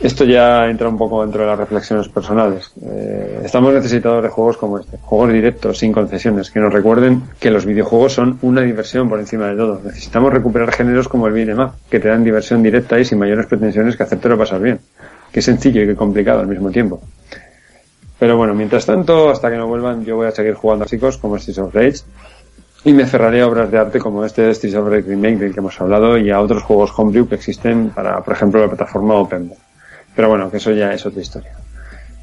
Esto 0.00 0.24
ya 0.24 0.66
entra 0.70 0.88
un 0.88 0.96
poco 0.96 1.20
dentro 1.22 1.42
de 1.42 1.48
las 1.48 1.58
reflexiones 1.58 2.08
personales. 2.08 2.72
Eh, 2.82 3.42
estamos 3.44 3.74
necesitados 3.74 4.22
de 4.22 4.30
juegos 4.30 4.56
como 4.56 4.78
este, 4.78 4.96
juegos 4.96 5.30
directos, 5.30 5.78
sin 5.78 5.92
concesiones, 5.92 6.50
que 6.50 6.58
nos 6.58 6.72
recuerden 6.72 7.22
que 7.38 7.50
los 7.50 7.66
videojuegos 7.66 8.14
son 8.14 8.38
una 8.40 8.62
diversión 8.62 9.10
por 9.10 9.20
encima 9.20 9.48
de 9.48 9.56
todo. 9.56 9.82
Necesitamos 9.84 10.32
recuperar 10.32 10.72
géneros 10.72 11.06
como 11.06 11.26
el 11.26 11.34
beat'em 11.34 11.68
que 11.90 12.00
te 12.00 12.08
dan 12.08 12.24
diversión 12.24 12.62
directa 12.62 12.98
y 12.98 13.04
sin 13.04 13.18
mayores 13.18 13.44
pretensiones 13.44 13.94
que 13.94 14.02
hacértelo 14.04 14.38
pasar 14.38 14.62
bien. 14.62 14.80
Que 15.30 15.42
sencillo 15.42 15.82
y 15.82 15.86
que 15.86 15.94
complicado 15.94 16.40
al 16.40 16.46
mismo 16.46 16.70
tiempo. 16.70 17.02
Pero 18.20 18.36
bueno, 18.36 18.54
mientras 18.54 18.84
tanto, 18.84 19.30
hasta 19.30 19.50
que 19.50 19.56
no 19.56 19.66
vuelvan, 19.66 20.04
yo 20.04 20.16
voy 20.16 20.26
a 20.26 20.30
seguir 20.30 20.52
jugando 20.52 20.84
a 20.84 20.88
chicos 20.88 21.16
como 21.16 21.38
Streets 21.38 21.58
of 21.58 21.74
Rage 21.74 22.00
y 22.84 22.92
me 22.92 23.04
aferraré 23.04 23.40
a 23.40 23.46
obras 23.46 23.70
de 23.70 23.78
arte 23.78 23.98
como 23.98 24.24
este 24.26 24.54
Streets 24.54 24.76
of 24.76 24.88
Rage 24.88 25.08
Remake 25.08 25.36
del 25.38 25.54
que 25.54 25.60
hemos 25.60 25.80
hablado 25.80 26.18
y 26.18 26.30
a 26.30 26.38
otros 26.38 26.62
juegos 26.62 26.92
homebrew 26.94 27.26
que 27.26 27.36
existen 27.36 27.88
para, 27.90 28.22
por 28.22 28.34
ejemplo, 28.34 28.60
la 28.60 28.68
plataforma 28.68 29.14
Open. 29.14 29.50
Pero 30.14 30.28
bueno, 30.28 30.50
que 30.50 30.58
eso 30.58 30.70
ya 30.72 30.92
es 30.92 31.04
otra 31.06 31.22
historia. 31.22 31.52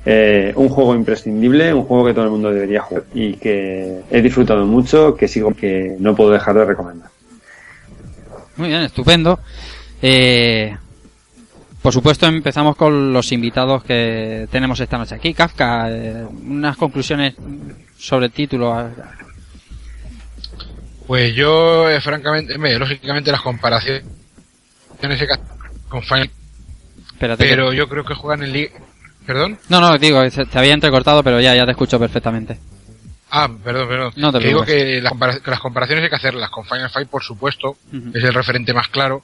Eh, 0.05 0.53
un 0.55 0.69
juego 0.69 0.93
imprescindible, 0.93 1.73
un 1.73 1.83
juego 1.83 2.05
que 2.05 2.13
todo 2.13 2.25
el 2.25 2.31
mundo 2.31 2.51
debería 2.51 2.81
jugar 2.81 3.03
y 3.15 3.33
que 3.33 4.03
he 4.11 4.21
disfrutado 4.21 4.65
mucho, 4.67 5.15
que 5.15 5.27
sigo, 5.27 5.53
que 5.55 5.95
no 5.99 6.15
puedo 6.15 6.29
dejar 6.29 6.55
de 6.55 6.65
recomendar. 6.65 7.09
Muy 8.55 8.69
bien, 8.69 8.83
estupendo. 8.83 9.39
Eh, 10.01 10.77
por 11.81 11.93
supuesto, 11.93 12.25
empezamos 12.27 12.75
con 12.75 13.13
los 13.13 13.31
invitados 13.31 13.83
que 13.83 14.47
tenemos 14.51 14.79
esta 14.79 14.97
noche 14.97 15.15
aquí. 15.15 15.33
Kafka, 15.33 15.89
eh, 15.89 16.25
unas 16.43 16.75
conclusiones 16.77 17.35
sobre 17.97 18.27
el 18.27 18.31
título. 18.31 18.89
Pues 21.05 21.33
yo, 21.35 21.89
eh, 21.89 22.01
francamente, 22.01 22.57
lógicamente 22.77 23.31
las 23.31 23.41
comparaciones 23.41 24.03
con 25.87 26.03
Final, 26.03 26.29
Espérate 27.13 27.43
que- 27.45 27.49
pero 27.49 27.71
yo 27.71 27.87
creo 27.87 28.03
que 28.03 28.13
juegan 28.13 28.43
en 28.43 28.53
Liga... 28.53 28.71
¿Perdón? 29.25 29.59
No, 29.67 29.81
no, 29.81 29.97
digo, 29.97 30.21
te 30.29 30.57
había 30.57 30.73
entrecortado, 30.73 31.21
pero 31.21 31.41
ya, 31.41 31.53
ya 31.53 31.65
te 31.65 31.71
escucho 31.71 31.99
perfectamente. 31.99 32.57
Ah, 33.29 33.49
perdón, 33.61 33.87
perdón. 33.89 34.13
No 34.15 34.31
te 34.31 34.39
Que 34.39 34.47
digo 34.47 34.63
que 34.63 35.01
las, 35.01 35.59
comparaciones 35.59 36.03
hay 36.05 36.09
que 36.09 36.15
hacerlas 36.15 36.49
con 36.49 36.63
Final 36.63 36.89
Fight, 36.89 37.09
por 37.09 37.21
supuesto, 37.23 37.75
es 38.13 38.23
el 38.23 38.33
referente 38.33 38.73
más 38.73 38.87
claro, 38.87 39.23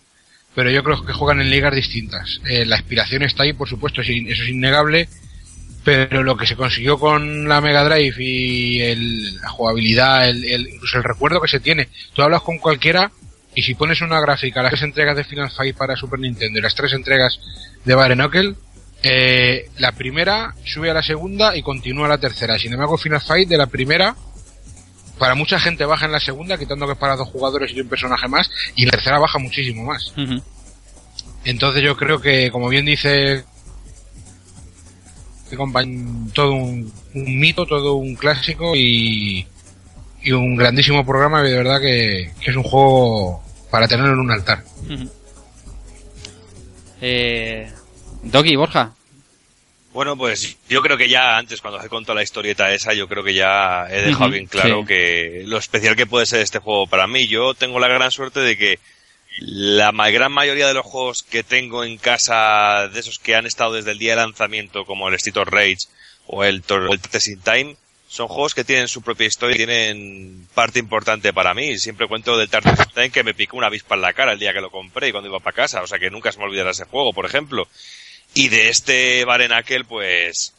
pero 0.55 0.69
yo 0.69 0.83
creo 0.83 1.03
que 1.05 1.13
juegan 1.13 1.41
en 1.41 1.49
ligas 1.49 1.73
distintas. 1.75 2.39
Eh, 2.49 2.65
la 2.65 2.77
inspiración 2.77 3.23
está 3.23 3.43
ahí, 3.43 3.53
por 3.53 3.67
supuesto, 3.69 4.01
eso 4.01 4.11
es 4.11 4.49
innegable, 4.49 5.07
pero 5.83 6.23
lo 6.23 6.37
que 6.37 6.45
se 6.47 6.55
consiguió 6.55 6.97
con 6.97 7.47
la 7.49 7.59
Mega 7.59 7.83
Drive 7.83 8.15
y 8.23 8.81
el- 8.81 9.35
la 9.41 9.49
jugabilidad, 9.49 10.29
el, 10.29 10.43
el- 10.45 10.69
incluso 10.69 10.97
el 10.97 11.03
recuerdo 11.03 11.41
que 11.41 11.47
se 11.49 11.59
tiene, 11.59 11.89
tú 12.13 12.21
hablas 12.21 12.41
con 12.41 12.57
cualquiera 12.59 13.11
Y 13.55 13.61
si 13.61 13.75
pones 13.75 14.01
una 14.01 14.19
gráfica, 14.19 14.63
las 14.63 14.71
tres 14.71 14.81
entregas 14.81 15.15
de 15.15 15.23
Final 15.23 15.51
Fight 15.51 15.77
para 15.77 15.95
Super 15.95 16.19
Nintendo 16.19 16.57
y 16.57 16.61
las 16.63 16.73
tres 16.73 16.91
entregas 16.93 17.39
de 17.85 17.93
Bare 17.93 18.15
Knuckle, 18.15 18.55
eh, 19.03 19.69
la 19.77 19.91
primera 19.91 20.55
sube 20.65 20.89
a 20.89 20.93
la 20.95 21.03
segunda 21.03 21.55
y 21.55 21.61
continúa 21.61 22.07
a 22.07 22.09
la 22.09 22.17
tercera. 22.17 22.57
Sin 22.57 22.73
embargo, 22.73 22.97
Final 22.97 23.21
Fight 23.21 23.47
de 23.47 23.57
la 23.59 23.67
primera, 23.67 24.15
para 25.23 25.35
mucha 25.35 25.57
gente 25.57 25.85
baja 25.85 26.05
en 26.05 26.11
la 26.11 26.19
segunda, 26.19 26.57
quitando 26.57 26.85
que 26.85 26.91
es 26.91 26.97
para 26.97 27.15
dos 27.15 27.29
jugadores 27.29 27.71
y 27.73 27.79
un 27.79 27.87
personaje 27.87 28.27
más, 28.27 28.51
y 28.75 28.83
la 28.83 28.91
tercera 28.91 29.19
baja 29.19 29.39
muchísimo 29.39 29.85
más. 29.85 30.13
Entonces 31.45 31.81
yo 31.81 31.95
creo 31.95 32.19
que, 32.19 32.51
como 32.51 32.67
bien 32.67 32.83
dice 32.83 33.45
todo 36.33 36.51
un, 36.51 36.91
un 37.13 37.39
mito, 37.39 37.65
todo 37.65 37.93
un 37.93 38.15
clásico 38.15 38.75
y, 38.75 39.47
y 40.21 40.33
un 40.33 40.57
grandísimo 40.57 41.05
programa 41.05 41.39
y 41.39 41.51
de 41.51 41.55
verdad 41.57 41.79
que, 41.79 42.33
que 42.41 42.51
es 42.51 42.57
un 42.57 42.63
juego 42.63 43.41
para 43.71 43.87
tenerlo 43.87 44.15
en 44.15 44.19
un 44.19 44.31
altar. 44.31 44.61
Eh, 46.99 47.71
Doggy, 48.23 48.57
Borja. 48.57 48.91
Bueno, 49.93 50.17
pues 50.17 50.57
yo 50.67 50.81
creo 50.81 50.97
que 50.97 51.07
ya 51.07 51.37
antes, 51.37 51.61
cuando 51.61 51.79
he 51.81 51.87
contado 51.87 52.15
la 52.15 52.23
historieta 52.23 52.73
esa, 52.73 52.93
yo 52.93 53.07
creo 53.07 53.23
que 53.23 53.35
ya 53.35 53.85
he 53.89 54.01
dejado 54.01 54.31
bien 54.31 54.47
claro 54.47 54.81
sí. 54.81 54.87
que 54.87 55.43
lo 55.45 55.57
especial 55.57 55.95
que 55.95 56.07
puede 56.07 56.25
ser 56.25 56.41
este 56.41 56.59
juego 56.59 56.87
para 56.87 57.05
mí. 57.07 57.27
Yo 57.27 57.53
tengo 57.53 57.79
la 57.79 57.87
gran 57.87 58.09
suerte 58.11 58.39
de 58.39 58.57
que 58.57 58.79
la 59.39 59.91
gran 60.11 60.31
mayoría 60.31 60.67
de 60.67 60.73
los 60.73 60.85
juegos 60.85 61.23
que 61.23 61.43
tengo 61.43 61.83
en 61.83 61.97
casa, 61.97 62.87
de 62.91 62.99
esos 62.99 63.19
que 63.19 63.35
han 63.35 63.45
estado 63.45 63.73
desde 63.73 63.91
el 63.91 63.99
día 63.99 64.11
de 64.11 64.17
lanzamiento, 64.21 64.85
como 64.85 65.07
el 65.09 65.15
Street 65.15 65.37
of 65.37 65.47
Rage 65.49 65.77
o 66.27 66.43
el, 66.43 66.63
Tor- 66.63 66.89
o 66.89 66.93
el 66.93 66.99
in 67.27 67.41
Time, 67.41 67.75
son 68.07 68.27
juegos 68.27 68.53
que 68.53 68.63
tienen 68.63 68.87
su 68.87 69.01
propia 69.01 69.25
historia 69.27 69.55
y 69.55 69.57
tienen 69.57 70.47
parte 70.53 70.79
importante 70.79 71.33
para 71.33 71.53
mí. 71.53 71.77
Siempre 71.79 72.07
cuento 72.07 72.37
del 72.37 72.49
Time 72.49 73.09
que 73.11 73.23
me 73.23 73.33
picó 73.33 73.57
una 73.57 73.67
avispa 73.67 73.95
en 73.95 74.01
la 74.01 74.13
cara 74.13 74.33
el 74.33 74.39
día 74.39 74.53
que 74.53 74.61
lo 74.61 74.69
compré 74.69 75.07
y 75.07 75.11
cuando 75.11 75.29
iba 75.29 75.39
para 75.39 75.55
casa. 75.55 75.81
O 75.81 75.87
sea 75.87 75.97
que 75.99 76.11
nunca 76.11 76.31
se 76.31 76.37
me 76.39 76.45
olvidará 76.45 76.71
ese 76.71 76.85
juego, 76.85 77.11
por 77.13 77.25
ejemplo. 77.25 77.67
Y 78.33 78.49
de 78.49 78.69
este 78.69 79.25
Barenakel, 79.25 79.85
pues 79.85 80.53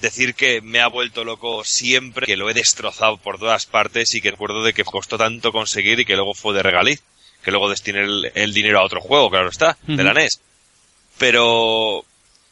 decir 0.00 0.34
que 0.34 0.60
me 0.60 0.80
ha 0.80 0.88
vuelto 0.88 1.24
loco 1.24 1.64
siempre, 1.64 2.26
que 2.26 2.36
lo 2.36 2.50
he 2.50 2.54
destrozado 2.54 3.16
por 3.16 3.38
todas 3.38 3.66
partes 3.66 4.14
y 4.14 4.20
que 4.20 4.30
recuerdo 4.30 4.62
de 4.62 4.74
que 4.74 4.84
costó 4.84 5.16
tanto 5.16 5.52
conseguir 5.52 6.00
y 6.00 6.04
que 6.04 6.16
luego 6.16 6.34
fue 6.34 6.54
de 6.54 6.62
regaliz, 6.62 7.02
que 7.42 7.50
luego 7.50 7.70
destiné 7.70 8.00
el, 8.00 8.32
el 8.34 8.52
dinero 8.52 8.80
a 8.80 8.84
otro 8.84 9.00
juego, 9.00 9.30
claro 9.30 9.48
está, 9.48 9.78
de 9.86 10.04
la. 10.04 10.12
NES. 10.12 10.40
Pero 11.18 12.04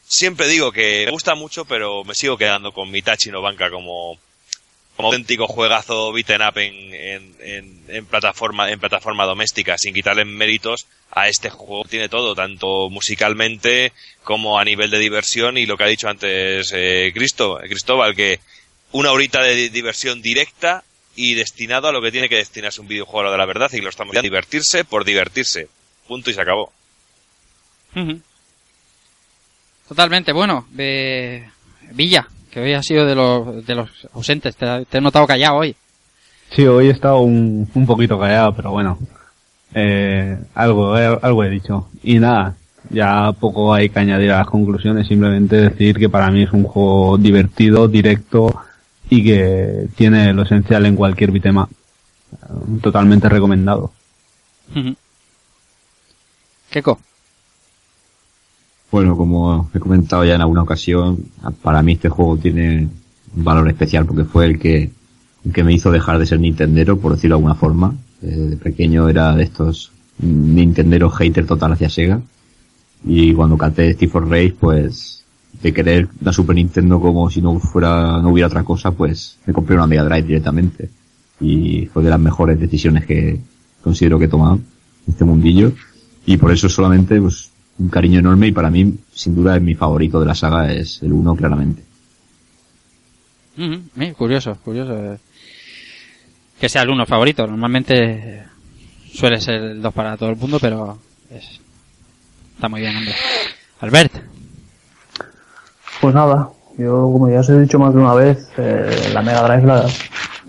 siempre 0.07 0.47
digo 0.47 0.71
que 0.71 1.03
me 1.05 1.11
gusta 1.11 1.35
mucho, 1.35 1.65
pero 1.65 2.03
me 2.03 2.15
sigo 2.15 2.37
quedando 2.37 2.71
con 2.71 2.89
mi 2.89 3.01
Tachi 3.01 3.29
no 3.29 3.41
Banca 3.41 3.69
como, 3.69 4.17
como 4.95 5.09
auténtico 5.09 5.47
juegazo 5.47 6.11
beaten 6.13 6.41
up 6.41 6.57
en, 6.57 6.93
en, 6.93 7.35
en, 7.39 7.83
en 7.89 8.05
plataforma, 8.05 8.71
en 8.71 8.79
plataforma 8.79 9.25
doméstica, 9.25 9.77
sin 9.77 9.93
quitarle 9.93 10.23
méritos 10.25 10.87
a 11.11 11.27
este 11.27 11.49
juego. 11.49 11.83
Tiene 11.83 12.07
todo, 12.09 12.33
tanto 12.35 12.89
musicalmente 12.89 13.91
como 14.23 14.57
a 14.57 14.63
nivel 14.65 14.89
de 14.89 14.99
diversión 14.99 15.57
y 15.57 15.65
lo 15.65 15.75
que 15.77 15.83
ha 15.83 15.87
dicho 15.87 16.07
antes 16.07 16.71
eh, 16.73 17.11
Cristo, 17.13 17.59
Cristóbal, 17.63 18.15
que 18.15 18.39
una 18.91 19.11
horita 19.11 19.41
de 19.43 19.55
di- 19.55 19.69
diversión 19.69 20.21
directa 20.21 20.83
y 21.17 21.33
destinado 21.35 21.87
a 21.87 21.91
lo 21.91 22.01
que 22.01 22.11
tiene 22.11 22.27
que 22.29 22.35
destinarse 22.37 22.81
un 22.81 22.87
videojuego 22.87 23.31
de 23.31 23.37
la 23.37 23.45
verdad 23.45 23.71
y 23.73 23.81
lo 23.81 23.89
estamos 23.89 24.15
a 24.15 24.21
divertirse 24.21 24.83
por 24.85 25.03
divertirse. 25.05 25.67
Punto 26.07 26.29
y 26.29 26.33
se 26.33 26.41
acabó. 26.41 26.71
Totalmente, 29.87 30.31
bueno, 30.33 30.67
eh, 30.77 31.47
Villa, 31.91 32.27
que 32.55 32.61
hoy 32.61 32.71
ha 32.71 32.81
sido 32.81 33.05
de 33.05 33.15
los, 33.15 33.65
de 33.65 33.75
los 33.75 33.89
ausentes, 34.13 34.55
te, 34.55 34.85
te 34.85 34.97
he 34.97 35.01
notado 35.01 35.27
callado 35.27 35.57
hoy. 35.57 35.75
Sí, 36.51 36.65
hoy 36.65 36.87
he 36.87 36.91
estado 36.91 37.19
un, 37.19 37.69
un 37.75 37.85
poquito 37.85 38.17
callado, 38.17 38.55
pero 38.55 38.71
bueno. 38.71 38.97
Eh, 39.73 40.37
algo, 40.53 40.97
eh, 40.97 41.19
algo 41.21 41.43
he 41.43 41.49
dicho. 41.49 41.89
Y 42.01 42.17
nada, 42.17 42.55
ya 42.89 43.33
poco 43.33 43.73
hay 43.73 43.89
que 43.89 43.99
añadir 43.99 44.31
a 44.31 44.37
las 44.37 44.47
conclusiones, 44.47 45.05
simplemente 45.05 45.69
decir 45.69 45.97
que 45.97 46.07
para 46.07 46.31
mí 46.31 46.43
es 46.43 46.53
un 46.53 46.63
juego 46.63 47.17
divertido, 47.17 47.89
directo 47.89 48.55
y 49.09 49.21
que 49.21 49.87
tiene 49.97 50.31
lo 50.31 50.43
esencial 50.43 50.85
en 50.85 50.95
cualquier 50.95 51.31
bitema. 51.31 51.67
Totalmente 52.81 53.27
recomendado. 53.27 53.91
Ujú. 54.73 54.95
Bueno, 58.91 59.17
como 59.17 59.69
he 59.73 59.79
comentado 59.79 60.23
ya 60.23 60.35
en 60.35 60.41
alguna 60.41 60.61
ocasión, 60.61 61.17
para 61.61 61.81
mí 61.81 61.93
este 61.93 62.09
juego 62.09 62.37
tiene 62.37 62.87
un 63.35 63.43
valor 63.43 63.67
especial 63.67 64.05
porque 64.05 64.23
fue 64.23 64.45
el 64.45 64.59
que, 64.59 64.89
que 65.53 65.63
me 65.63 65.73
hizo 65.73 65.91
dejar 65.91 66.19
de 66.19 66.25
ser 66.25 66.39
Nintendero, 66.39 66.97
por 66.97 67.13
decirlo 67.13 67.35
de 67.35 67.39
alguna 67.39 67.55
forma. 67.55 67.95
Eh, 68.21 68.27
De 68.27 68.57
pequeño 68.57 69.09
era 69.09 69.35
de 69.35 69.43
estos 69.43 69.91
Nintendero 70.19 71.09
hater 71.09 71.45
total 71.45 71.73
hacia 71.73 71.89
Sega. 71.89 72.21
Y 73.05 73.33
cuando 73.33 73.57
canté 73.57 73.93
Steve 73.93 74.11
for 74.11 74.29
Race, 74.29 74.55
pues, 74.59 75.23
de 75.61 75.73
querer 75.73 76.07
la 76.21 76.33
Super 76.33 76.55
Nintendo 76.55 76.99
como 76.99 77.29
si 77.29 77.41
no 77.41 77.59
fuera, 77.59 78.21
no 78.21 78.29
hubiera 78.29 78.47
otra 78.47 78.63
cosa, 78.63 78.91
pues 78.91 79.37
me 79.45 79.53
compré 79.53 79.75
una 79.75 79.87
Mega 79.87 80.03
Drive 80.03 80.23
directamente. 80.23 80.89
Y 81.39 81.85
fue 81.87 82.03
de 82.03 82.09
las 82.09 82.19
mejores 82.19 82.59
decisiones 82.59 83.05
que 83.05 83.39
considero 83.81 84.17
que 84.17 84.25
he 84.25 84.29
tomado 84.29 84.55
en 84.55 84.63
este 85.07 85.25
mundillo. 85.25 85.71
Y 86.25 86.37
por 86.37 86.51
eso 86.51 86.69
solamente, 86.69 87.19
pues, 87.19 87.51
un 87.79 87.89
cariño 87.89 88.19
enorme 88.19 88.47
y 88.47 88.51
para 88.51 88.69
mí, 88.69 88.95
sin 89.13 89.35
duda, 89.35 89.55
es 89.57 89.61
mi 89.61 89.75
favorito 89.75 90.19
de 90.19 90.25
la 90.25 90.35
saga, 90.35 90.71
es 90.71 91.01
el 91.03 91.11
1 91.13 91.35
claramente. 91.35 91.83
Ujú, 93.57 93.81
eh, 94.01 94.13
curioso, 94.17 94.57
curioso. 94.63 94.93
eh, 94.95 95.17
Que 96.59 96.69
sea 96.69 96.83
el 96.83 96.89
uno 96.89 97.05
favorito. 97.05 97.45
Normalmente 97.45 98.43
suele 99.13 99.41
ser 99.41 99.61
el 99.61 99.81
2 99.81 99.93
para 99.93 100.15
todo 100.15 100.29
el 100.29 100.37
mundo, 100.37 100.57
pero 100.59 100.97
es- 101.29 101.59
está 102.55 102.69
muy 102.69 102.79
bien, 102.81 102.95
hombre. 102.95 103.13
Albert. 103.81 104.13
Pues 106.01 106.15
nada, 106.15 106.49
yo 106.77 106.91
como 107.11 107.29
ya 107.29 107.39
os 107.41 107.49
he 107.49 107.59
dicho 107.59 107.77
más 107.79 107.93
de 107.93 107.99
una 107.99 108.13
vez, 108.13 108.47
eh, 108.57 109.09
la 109.13 109.21
Mega 109.21 109.41
Drive 109.43 109.65
la, 109.67 109.85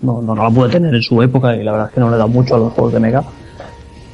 no, 0.01 0.21
no, 0.21 0.33
no 0.35 0.43
la 0.43 0.49
pude 0.49 0.69
tener 0.69 0.93
en 0.95 1.01
su 1.01 1.21
época 1.21 1.55
y 1.55 1.63
la 1.63 1.71
verdad 1.73 1.87
es 1.89 1.93
que 1.93 1.99
no 1.99 2.09
le 2.09 2.15
he 2.15 2.17
dado 2.17 2.29
mucho 2.29 2.55
a 2.55 2.59
los 2.59 2.73
juegos 2.73 2.93
de 2.93 2.99
Mega. 2.99 3.23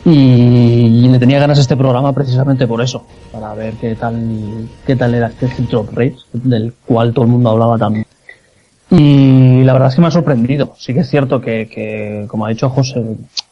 Y, 0.05 1.07
le 1.07 1.19
tenía 1.19 1.39
ganas 1.39 1.57
a 1.59 1.61
este 1.61 1.77
programa 1.77 2.11
precisamente 2.13 2.67
por 2.67 2.81
eso, 2.81 3.05
para 3.31 3.53
ver 3.53 3.75
qué 3.75 3.95
tal, 3.95 4.67
qué 4.85 4.95
tal 4.95 5.13
era 5.15 5.27
este 5.27 5.45
Street 5.45 5.73
of 5.75 5.93
Rage, 5.93 6.15
del 6.33 6.73
cual 6.85 7.13
todo 7.13 7.25
el 7.25 7.31
mundo 7.31 7.51
hablaba 7.51 7.77
también. 7.77 8.05
Y 8.89 9.63
la 9.63 9.73
verdad 9.73 9.89
es 9.89 9.95
que 9.95 10.01
me 10.01 10.07
ha 10.07 10.11
sorprendido. 10.11 10.73
Sí 10.77 10.93
que 10.93 10.99
es 11.01 11.09
cierto 11.09 11.39
que, 11.41 11.67
que 11.67 12.25
como 12.27 12.45
ha 12.45 12.49
dicho 12.49 12.69
José, 12.69 13.01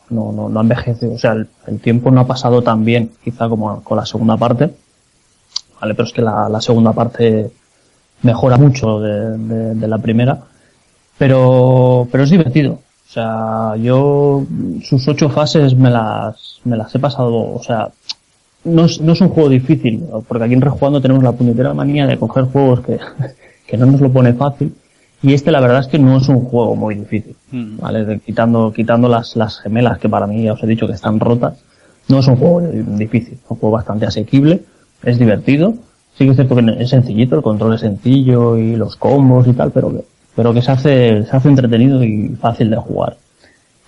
no, 0.10 0.32
no, 0.32 0.50
no 0.50 0.60
ha 0.60 0.64
envejecido. 0.64 1.14
O 1.14 1.18
sea, 1.18 1.32
el, 1.32 1.48
el 1.68 1.80
tiempo 1.80 2.12
no 2.12 2.22
ha 2.22 2.28
pasado 2.28 2.62
tan 2.62 2.84
bien, 2.84 3.12
quizá 3.24 3.48
como 3.48 3.82
con 3.84 3.98
la 3.98 4.06
segunda 4.06 4.36
parte. 4.38 4.70
Vale, 5.80 5.96
pero 5.96 6.04
es 6.08 6.14
que 6.14 6.22
la, 6.22 6.48
la 6.50 6.62
segunda 6.62 6.92
parte 6.94 7.50
mejora 8.24 8.58
mucho 8.58 9.00
de, 9.00 9.38
de- 9.38 9.76
de 9.76 9.88
la 9.88 9.98
primera. 9.98 10.42
Pero, 11.18 12.08
pero 12.12 12.24
es 12.24 12.30
divertido. 12.30 12.80
O 13.12 13.14
sea, 13.14 13.76
yo 13.76 14.46
sus 14.84 15.06
ocho 15.10 15.28
fases 15.30 15.76
me 15.76 15.90
las, 15.90 16.62
me 16.64 16.78
las 16.78 16.96
he 16.96 17.00
pasado, 17.00 17.36
o 17.56 17.62
sea, 17.62 17.90
no 18.64 18.86
es, 18.86 19.02
no 19.02 19.12
es 19.12 19.20
un 19.20 19.28
juego 19.28 19.50
difícil, 19.50 20.02
porque 20.30 20.46
aquí 20.46 20.54
en 20.54 20.62
Rejugando 20.62 21.02
tenemos 21.02 21.22
la 21.22 21.34
puñetera 21.34 21.74
manía 21.74 22.08
de 22.08 22.18
coger 22.18 22.46
juegos 22.46 22.80
que, 22.80 23.00
que 23.68 23.76
no 23.76 23.86
nos 23.88 24.00
lo 24.00 24.14
pone 24.14 24.32
fácil. 24.34 24.74
Y 25.22 25.34
este 25.34 25.52
la 25.52 25.60
verdad 25.60 25.82
es 25.82 25.88
que 25.88 26.00
no 26.00 26.16
es 26.18 26.30
un 26.30 26.46
juego 26.46 26.74
muy 26.78 26.96
difícil, 26.96 27.36
Mm. 27.52 27.80
¿vale? 27.82 28.06
De- 28.06 28.20
quitando, 28.22 28.72
quitando 28.72 29.10
las, 29.10 29.36
las 29.36 29.60
gemelas 29.60 30.00
que 30.00 30.08
para 30.08 30.26
mí 30.26 30.44
ya 30.44 30.54
os 30.54 30.64
he 30.64 30.68
dicho 30.68 30.88
que 30.88 30.94
están 30.94 31.20
rotas, 31.20 31.56
no 32.08 32.20
es 32.20 32.28
un 32.28 32.38
juego 32.38 32.62
difícil, 32.62 33.34
es 33.34 33.52
un 33.52 33.58
juego 33.58 33.76
bastante 33.76 34.06
asequible, 34.06 34.62
es 35.04 35.20
divertido, 35.20 35.74
sí 36.18 36.24
que 36.24 36.30
es 36.30 36.36
cierto 36.38 36.56
que 36.56 36.76
es 36.80 36.90
sencillito, 36.90 37.36
el 37.36 37.42
control 37.42 37.74
es 37.76 37.82
sencillo 37.82 38.58
y 38.58 38.78
los 38.78 38.96
combos 38.96 39.48
y 39.48 39.52
tal, 39.54 39.72
pero 39.72 39.90
que, 39.92 40.06
pero 40.36 40.54
que 40.54 40.62
se 40.62 40.72
hace, 40.72 41.24
se 41.26 41.36
hace 41.36 41.48
entretenido 41.50 42.04
y 42.04 42.30
fácil 42.40 42.70
de 42.70 42.78
jugar. 42.78 43.18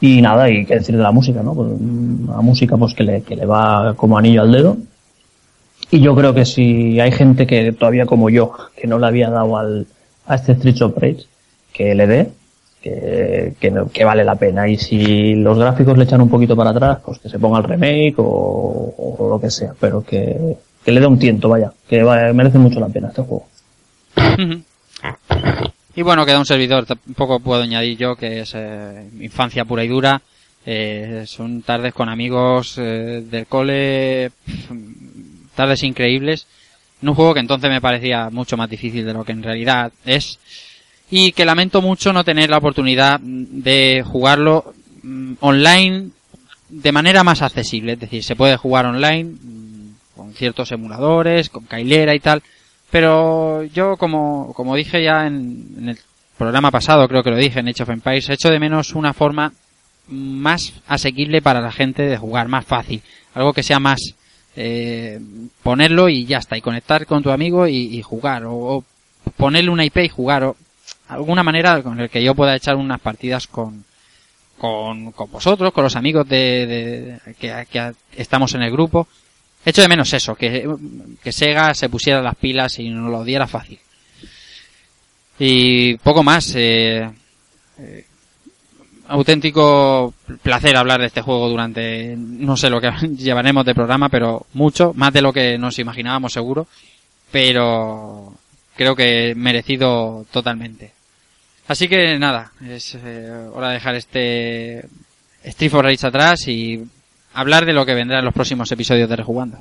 Y 0.01 0.21
nada, 0.21 0.49
y 0.49 0.65
qué 0.65 0.75
decir 0.75 0.97
de 0.97 1.03
la 1.03 1.11
música, 1.11 1.41
¿no? 1.41 1.53
Pues 1.53 1.69
una 1.79 2.41
música 2.41 2.75
pues 2.77 2.93
que 2.93 3.03
le, 3.03 3.21
que 3.21 3.35
le 3.35 3.45
va 3.45 3.93
como 3.95 4.17
anillo 4.17 4.41
al 4.41 4.51
dedo. 4.51 4.77
Y 5.91 6.01
yo 6.01 6.15
creo 6.15 6.33
que 6.33 6.45
si 6.45 6.99
hay 6.99 7.11
gente 7.11 7.45
que 7.47 7.71
todavía 7.71 8.05
como 8.05 8.29
yo, 8.29 8.51
que 8.75 8.87
no 8.87 8.99
le 8.99 9.07
había 9.07 9.29
dado 9.29 9.57
al, 9.57 9.85
a 10.27 10.35
este 10.35 10.53
Street 10.53 10.81
of 10.81 10.97
Rage, 10.97 11.25
que 11.71 11.93
le 11.95 12.07
dé, 12.07 12.29
que, 12.81 13.53
que, 13.59 13.71
no- 13.71 13.87
que 13.89 14.03
vale 14.03 14.23
la 14.25 14.35
pena. 14.35 14.67
Y 14.67 14.77
si 14.77 15.35
los 15.35 15.57
gráficos 15.57 15.97
le 15.97 16.03
echan 16.03 16.21
un 16.21 16.29
poquito 16.29 16.55
para 16.55 16.71
atrás, 16.71 16.97
pues 17.05 17.19
que 17.19 17.29
se 17.29 17.39
ponga 17.39 17.59
el 17.59 17.63
remake 17.65 18.15
o, 18.17 18.93
o 19.19 19.29
lo 19.29 19.39
que 19.39 19.49
sea, 19.51 19.73
pero 19.79 20.03
que, 20.03 20.57
que 20.83 20.91
le 20.91 20.99
dé 20.99 21.07
un 21.07 21.19
tiento, 21.19 21.47
vaya, 21.47 21.71
que 21.87 22.03
va- 22.03 22.33
merece 22.33 22.57
mucho 22.57 22.79
la 22.81 22.87
pena 22.89 23.07
este 23.09 23.21
juego. 23.21 23.45
Y 25.95 26.01
bueno, 26.01 26.25
queda 26.25 26.39
un 26.39 26.45
servidor, 26.45 26.85
tampoco 26.87 27.39
puedo 27.39 27.61
añadir 27.61 27.97
yo 27.97 28.15
que 28.15 28.39
es 28.39 28.53
eh, 28.55 29.09
infancia 29.19 29.65
pura 29.65 29.83
y 29.83 29.87
dura. 29.87 30.21
Eh, 30.65 31.25
son 31.27 31.61
tardes 31.61 31.93
con 31.93 32.09
amigos 32.09 32.75
eh, 32.77 33.23
del 33.29 33.45
cole, 33.45 34.31
tardes 35.55 35.83
increíbles. 35.83 36.47
En 37.01 37.09
un 37.09 37.15
juego 37.15 37.33
que 37.33 37.41
entonces 37.41 37.69
me 37.69 37.81
parecía 37.81 38.29
mucho 38.31 38.57
más 38.57 38.69
difícil 38.69 39.05
de 39.05 39.13
lo 39.13 39.23
que 39.23 39.33
en 39.33 39.43
realidad 39.43 39.91
es. 40.05 40.39
Y 41.11 41.31
que 41.33 41.45
lamento 41.45 41.81
mucho 41.81 42.11
no 42.11 42.23
tener 42.23 42.49
la 42.49 42.57
oportunidad 42.57 43.19
de 43.19 44.03
jugarlo 44.07 44.73
mm, 45.03 45.33
online 45.41 46.09
de 46.69 46.91
manera 46.91 47.23
más 47.23 47.43
accesible. 47.43 47.93
Es 47.93 47.99
decir, 47.99 48.23
se 48.23 48.35
puede 48.35 48.57
jugar 48.57 48.87
online 48.87 49.25
mm, 49.25 49.95
con 50.15 50.33
ciertos 50.33 50.71
emuladores, 50.71 51.49
con 51.49 51.65
Kailera 51.65 52.15
y 52.15 52.19
tal. 52.19 52.41
Pero 52.93 53.63
yo, 53.63 53.97
como, 53.97 54.53
como 54.55 54.75
dije 54.75 55.03
ya 55.03 55.25
en, 55.25 55.65
en 55.79 55.89
el 55.89 55.97
programa 56.37 56.69
pasado, 56.69 57.07
creo 57.07 57.23
que 57.23 57.31
lo 57.31 57.37
dije 57.37 57.59
en 57.59 57.67
Age 57.67 57.81
of 57.81 57.89
Empires, 57.89 58.29
echo 58.29 58.51
de 58.51 58.59
menos 58.59 58.93
una 58.93 59.13
forma 59.13 59.51
más 60.09 60.73
asequible 60.87 61.41
para 61.41 61.59
la 61.59 61.71
gente 61.71 62.03
de 62.03 62.17
jugar, 62.17 62.49
más 62.49 62.65
fácil. 62.65 63.01
Algo 63.33 63.51
que 63.51 63.63
sea 63.63 63.79
más 63.79 63.99
eh, 64.55 65.19
ponerlo 65.63 66.07
y 66.07 66.25
ya 66.25 66.37
está, 66.37 66.55
y 66.55 66.61
conectar 66.61 67.07
con 67.07 67.23
tu 67.23 67.31
amigo 67.31 67.67
y, 67.67 67.99
jugar, 68.03 68.43
o, 68.45 68.83
ponerle 69.37 69.71
una 69.71 69.85
IP 69.85 69.97
y 69.97 70.09
jugar, 70.09 70.43
o 70.43 70.55
alguna 71.07 71.41
manera 71.41 71.81
con 71.81 71.99
el 71.99 72.11
que 72.11 72.23
yo 72.23 72.35
pueda 72.35 72.55
echar 72.55 72.75
unas 72.75 73.01
partidas 73.01 73.47
con, 73.47 73.85
con, 74.59 75.13
con 75.13 75.31
vosotros, 75.31 75.73
con 75.73 75.83
los 75.83 75.95
amigos 75.95 76.29
de, 76.29 77.19
de- 77.25 77.33
que 77.39 77.91
estamos 78.15 78.53
en 78.53 78.61
el 78.61 78.71
grupo. 78.71 79.07
Echo 79.65 79.81
de 79.81 79.87
menos 79.87 80.11
eso, 80.13 80.35
que, 80.35 80.69
que 81.23 81.31
Sega 81.31 81.73
se 81.73 81.89
pusiera 81.89 82.21
las 82.21 82.35
pilas 82.35 82.79
y 82.79 82.89
nos 82.89 83.09
lo 83.09 83.23
diera 83.23 83.47
fácil. 83.47 83.79
Y 85.39 85.95
poco 85.97 86.23
más. 86.23 86.53
eh, 86.55 87.09
eh, 87.79 88.05
auténtico 89.07 90.13
placer 90.41 90.75
hablar 90.75 91.01
de 91.01 91.07
este 91.07 91.21
juego 91.21 91.49
durante 91.49 92.15
no 92.17 92.55
sé 92.57 92.69
lo 92.69 92.79
que 92.81 92.91
llevaremos 93.17 93.65
de 93.65 93.75
programa, 93.75 94.09
pero 94.09 94.45
mucho, 94.53 94.93
más 94.95 95.13
de 95.13 95.21
lo 95.21 95.33
que 95.33 95.57
nos 95.57 95.79
imaginábamos 95.79 96.33
seguro, 96.33 96.67
pero 97.31 98.33
creo 98.75 98.95
que 98.95 99.33
merecido 99.35 100.25
totalmente. 100.31 100.93
Así 101.67 101.87
que 101.87 102.19
nada, 102.19 102.51
es 102.65 102.95
eh, 102.95 103.29
hora 103.53 103.69
de 103.69 103.73
dejar 103.75 103.95
este 103.95 104.85
Street 105.43 105.71
for 105.71 105.85
Rage 105.85 106.07
atrás 106.07 106.47
y 106.47 106.83
hablar 107.33 107.65
de 107.65 107.73
lo 107.73 107.85
que 107.85 107.93
vendrá 107.93 108.19
en 108.19 108.25
los 108.25 108.33
próximos 108.33 108.71
episodios 108.71 109.09
de 109.09 109.15
Rejugando. 109.15 109.57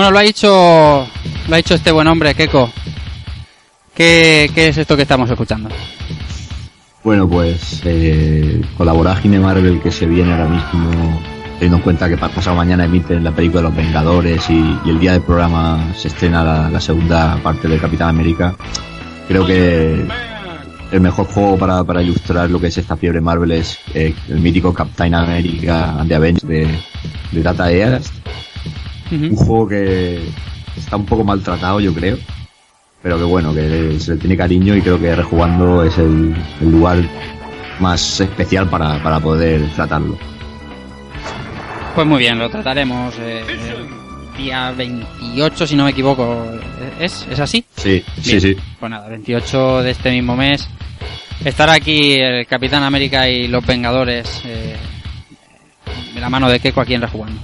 Bueno, 0.00 0.12
lo 0.12 0.18
ha 0.20 0.22
dicho, 0.22 1.06
lo 1.46 1.54
ha 1.54 1.56
dicho 1.58 1.74
este 1.74 1.92
buen 1.92 2.06
hombre, 2.06 2.34
Keko. 2.34 2.72
¿Qué, 3.94 4.50
qué 4.54 4.68
es 4.68 4.78
esto 4.78 4.96
que 4.96 5.02
estamos 5.02 5.28
escuchando? 5.28 5.68
Bueno, 7.04 7.28
pues 7.28 7.82
eh, 7.84 8.62
con 8.78 8.86
la 8.86 8.94
Marvel 8.94 9.78
que 9.82 9.92
se 9.92 10.06
viene 10.06 10.32
ahora 10.32 10.46
mismo, 10.48 11.20
teniendo 11.58 11.76
en 11.76 11.82
cuenta 11.82 12.08
que 12.08 12.16
pa- 12.16 12.30
pasado 12.30 12.56
mañana 12.56 12.86
emiten 12.86 13.22
la 13.22 13.30
película 13.32 13.60
de 13.60 13.68
los 13.68 13.76
Vengadores 13.76 14.48
y, 14.48 14.78
el 14.88 14.98
día 14.98 15.12
del 15.12 15.20
programa 15.20 15.92
se 15.94 16.08
estrena 16.08 16.42
la, 16.42 16.70
la 16.70 16.80
segunda 16.80 17.36
parte 17.42 17.68
de 17.68 17.76
Capitán 17.76 18.08
América, 18.08 18.54
creo 19.28 19.44
que 19.44 20.06
el 20.92 21.00
mejor 21.02 21.26
juego 21.26 21.58
para, 21.58 21.84
para 21.84 22.00
ilustrar 22.02 22.48
lo 22.48 22.58
que 22.58 22.68
es 22.68 22.78
esta 22.78 22.96
fiebre 22.96 23.20
Marvel 23.20 23.52
es 23.52 23.78
eh, 23.92 24.14
el 24.30 24.40
mítico 24.40 24.72
Captain 24.72 25.14
America 25.14 25.96
and 26.00 26.08
the 26.08 26.14
Avengers 26.14 26.48
de, 26.48 26.74
de 27.32 27.42
Data 27.42 27.70
East. 27.70 28.14
Un 29.10 29.36
juego 29.36 29.68
que 29.68 30.20
está 30.76 30.96
un 30.96 31.06
poco 31.06 31.24
maltratado, 31.24 31.80
yo 31.80 31.92
creo 31.92 32.16
pero 33.02 33.16
que 33.16 33.24
bueno, 33.24 33.54
que 33.54 33.98
se 33.98 34.12
le 34.12 34.18
tiene 34.18 34.36
cariño 34.36 34.76
y 34.76 34.82
creo 34.82 35.00
que 35.00 35.14
rejugando 35.14 35.82
es 35.82 35.96
el, 35.98 36.34
el 36.60 36.70
lugar 36.70 36.98
más 37.78 38.20
especial 38.20 38.68
para, 38.68 39.02
para 39.02 39.20
poder 39.20 39.66
tratarlo. 39.74 40.18
Pues 41.94 42.06
muy 42.06 42.18
bien, 42.18 42.38
lo 42.38 42.50
trataremos 42.50 43.14
eh, 43.18 43.42
el 43.48 44.36
día 44.36 44.70
28, 44.72 45.66
si 45.66 45.76
no 45.76 45.84
me 45.84 45.90
equivoco. 45.90 46.46
¿Es, 47.00 47.26
¿Es 47.30 47.40
así? 47.40 47.64
Sí, 47.76 48.04
sí, 48.20 48.40
sí. 48.40 48.56
Pues 48.78 48.90
nada, 48.90 49.08
28 49.08 49.82
de 49.82 49.90
este 49.90 50.10
mismo 50.10 50.36
mes. 50.36 50.68
Estará 51.42 51.72
aquí 51.72 52.12
el 52.20 52.46
Capitán 52.46 52.82
América 52.82 53.28
y 53.28 53.48
los 53.48 53.64
Vengadores 53.64 54.42
eh, 54.44 54.76
de 56.14 56.20
la 56.20 56.28
mano 56.28 56.50
de 56.50 56.60
Keiko 56.60 56.82
aquí 56.82 56.94
en 56.94 57.00
Rejugando. 57.00 57.40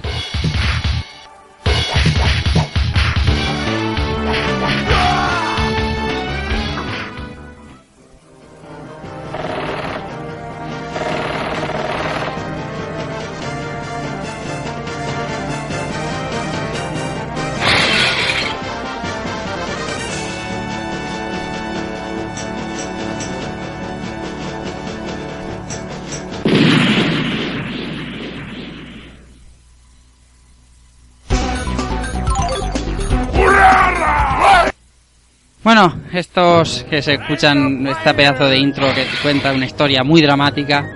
Bueno, 35.66 35.92
estos 36.12 36.86
que 36.88 37.02
se 37.02 37.14
escuchan, 37.14 37.84
este 37.88 38.14
pedazo 38.14 38.44
de 38.44 38.56
intro 38.56 38.86
que 38.94 39.02
cuenta 39.20 39.52
una 39.52 39.66
historia 39.66 40.04
muy 40.04 40.22
dramática, 40.22 40.86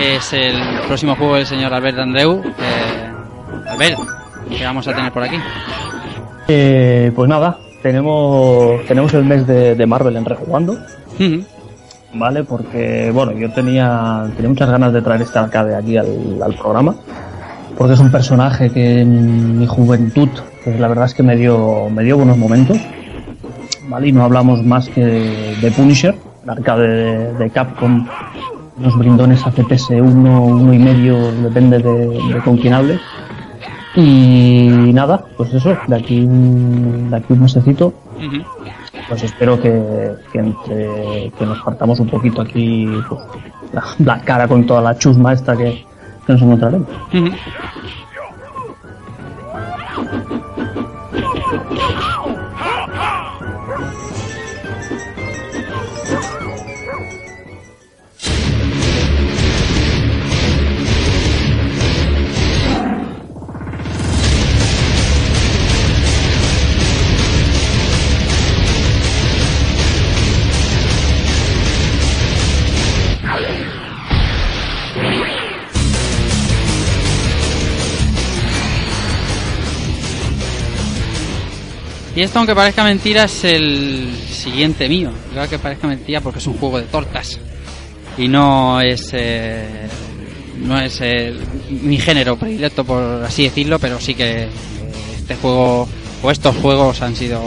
es 0.00 0.32
el 0.34 0.54
próximo 0.86 1.16
juego 1.16 1.34
del 1.34 1.46
señor 1.46 1.74
Albert 1.74 1.98
Andreu. 1.98 2.44
Eh, 2.44 3.68
Albert, 3.68 3.98
¿qué 4.56 4.64
vamos 4.64 4.86
a 4.86 4.94
tener 4.94 5.10
por 5.10 5.24
aquí? 5.24 5.34
Eh, 6.46 7.10
pues 7.12 7.28
nada, 7.28 7.58
tenemos, 7.82 8.86
tenemos 8.86 9.12
el 9.14 9.24
mes 9.24 9.48
de, 9.48 9.74
de 9.74 9.84
Marvel 9.84 10.16
en 10.16 10.26
Rejugando, 10.26 10.78
¿vale? 12.14 12.44
Porque, 12.44 13.10
bueno, 13.12 13.32
yo 13.32 13.50
tenía, 13.50 14.30
tenía 14.36 14.48
muchas 14.48 14.70
ganas 14.70 14.92
de 14.92 15.02
traer 15.02 15.22
este 15.22 15.40
arcade 15.40 15.74
aquí 15.74 15.96
al, 15.96 16.40
al 16.40 16.54
programa, 16.54 16.94
porque 17.76 17.94
es 17.94 17.98
un 17.98 18.12
personaje 18.12 18.70
que 18.70 19.00
en 19.00 19.58
mi 19.58 19.66
juventud, 19.66 20.28
pues 20.62 20.78
la 20.78 20.86
verdad 20.86 21.06
es 21.06 21.14
que 21.14 21.24
me 21.24 21.34
dio, 21.34 21.90
me 21.90 22.04
dio 22.04 22.16
buenos 22.16 22.38
momentos, 22.38 22.78
¿vale? 23.92 24.08
Y 24.08 24.12
no 24.12 24.24
hablamos 24.24 24.64
más 24.64 24.88
que 24.88 25.04
de 25.04 25.70
Punisher, 25.70 26.16
el 26.44 26.50
arcade 26.50 26.88
de, 26.88 27.32
de 27.34 27.50
Capcom, 27.50 28.06
nos 28.78 28.98
brindó 28.98 29.24
en 29.24 29.32
esa 29.32 29.50
CPS 29.52 29.90
1, 30.00 30.42
uno 30.44 30.72
y 30.72 30.78
medio, 30.78 31.30
depende 31.42 31.78
de, 31.78 32.08
de 32.08 32.40
con 32.44 32.56
quién 32.56 32.74
hable. 32.74 32.98
Y 33.94 34.90
nada, 34.94 35.22
pues 35.36 35.52
eso, 35.52 35.76
de 35.86 35.96
aquí, 35.96 36.20
un- 36.22 37.10
de 37.10 37.16
aquí 37.16 37.32
un 37.34 37.42
mesecito, 37.42 37.92
pues 39.08 39.22
espero 39.22 39.60
que, 39.60 40.12
que 40.32 40.38
entre 40.38 41.30
que 41.38 41.44
nos 41.44 41.60
partamos 41.60 42.00
un 42.00 42.08
poquito 42.08 42.40
aquí 42.40 42.88
pues, 43.08 43.20
la, 43.72 43.84
la 43.98 44.20
cara 44.22 44.48
con 44.48 44.64
toda 44.66 44.80
la 44.80 44.96
chusma 44.96 45.34
esta 45.34 45.54
que, 45.56 45.84
que 46.26 46.32
nos 46.32 46.40
encontraremos. 46.42 46.88
Y 82.22 82.24
esto, 82.24 82.38
aunque 82.38 82.54
parezca 82.54 82.84
mentira, 82.84 83.24
es 83.24 83.42
el 83.42 84.14
siguiente 84.30 84.88
mío. 84.88 85.10
Creo 85.32 85.50
que 85.50 85.58
parezca 85.58 85.88
mentira 85.88 86.20
porque 86.20 86.38
es 86.38 86.46
un 86.46 86.56
juego 86.56 86.78
de 86.78 86.84
tortas. 86.84 87.40
Y 88.16 88.28
no 88.28 88.80
es. 88.80 89.10
eh, 89.12 89.88
no 90.58 90.80
es 90.80 91.00
eh, 91.00 91.34
mi 91.68 91.98
género 91.98 92.36
predilecto, 92.36 92.84
por 92.84 93.24
así 93.24 93.42
decirlo, 93.42 93.80
pero 93.80 93.98
sí 93.98 94.14
que 94.14 94.44
eh, 94.44 94.48
este 95.16 95.34
juego 95.34 95.88
o 96.22 96.30
estos 96.30 96.54
juegos 96.58 97.02
han 97.02 97.16
sido 97.16 97.42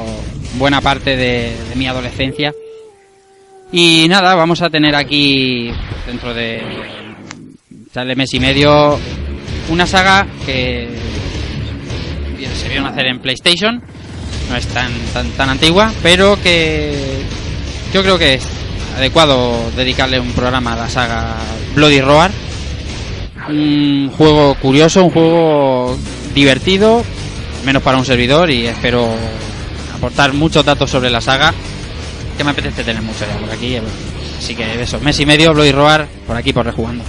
buena 0.58 0.82
parte 0.82 1.12
de, 1.16 1.56
de 1.70 1.76
mi 1.78 1.88
adolescencia. 1.88 2.54
Y 3.72 4.08
nada, 4.10 4.36
vamos 4.36 4.62
a 4.62 4.70
tener 4.70 4.94
aquí, 4.94 5.72
dentro 6.06 6.34
de 6.34 6.62
tal 7.94 8.14
mes 8.14 8.34
y 8.34 8.42
medio, 8.42 9.00
una 9.70 9.88
saga 9.88 10.28
que 10.46 10.90
se 12.56 12.68
vio 12.68 12.82
nacer 12.82 13.06
en 13.06 13.20
PlayStation, 13.20 13.82
es 14.56 14.68
tan, 14.68 14.92
tan, 15.14 15.30
tan 15.32 15.50
antigua, 15.50 15.92
pero 16.02 16.42
que 16.42 17.24
yo 17.94 18.02
creo 18.02 18.18
que 18.18 18.36
es 18.36 18.44
adecuado 18.98 19.72
dedicarle 19.76 20.20
un 20.20 20.32
programa 20.32 20.74
a 20.74 20.76
la 20.76 20.90
saga 20.90 21.36
Bloody 21.76 22.02
Roar. 22.02 22.32
Un 23.50 24.12
juego 24.18 24.56
curioso, 24.56 25.04
un 25.04 25.12
juego 25.12 25.98
divertido, 26.34 27.04
menos 27.66 27.84
para 27.84 27.98
un 27.98 28.06
servidor 28.06 28.50
y 28.50 28.66
espero 28.66 29.08
aportar 29.96 30.34
muchos 30.34 30.66
datos 30.66 30.90
sobre 30.90 31.10
la 31.10 31.22
saga 31.22 31.54
que 32.38 32.44
me 32.44 32.52
apetece 32.52 32.84
tener 32.84 33.02
mucho 33.02 33.26
ya 33.26 33.38
por 33.38 33.50
aquí. 33.52 33.78
Así 34.38 34.56
que 34.56 34.82
eso, 34.82 35.00
mes 35.00 35.20
y 35.20 35.26
medio 35.26 35.54
Bloody 35.54 35.72
Roar 35.72 36.08
por 36.28 36.36
aquí 36.36 36.54
por 36.54 36.66
rejugando. 36.66 37.04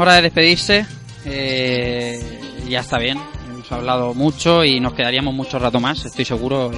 Hora 0.00 0.14
de 0.14 0.22
despedirse. 0.22 0.86
Eh, 1.24 2.40
ya 2.68 2.80
está 2.80 2.98
bien. 2.98 3.18
Hemos 3.52 3.70
hablado 3.72 4.14
mucho 4.14 4.64
y 4.64 4.80
nos 4.80 4.94
quedaríamos 4.94 5.34
mucho 5.34 5.58
rato 5.58 5.80
más, 5.80 6.04
estoy 6.04 6.24
seguro. 6.24 6.70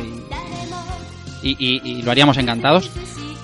Y, 1.43 1.57
y, 1.59 1.81
y, 1.85 2.03
lo 2.03 2.11
haríamos 2.11 2.37
encantados. 2.39 2.91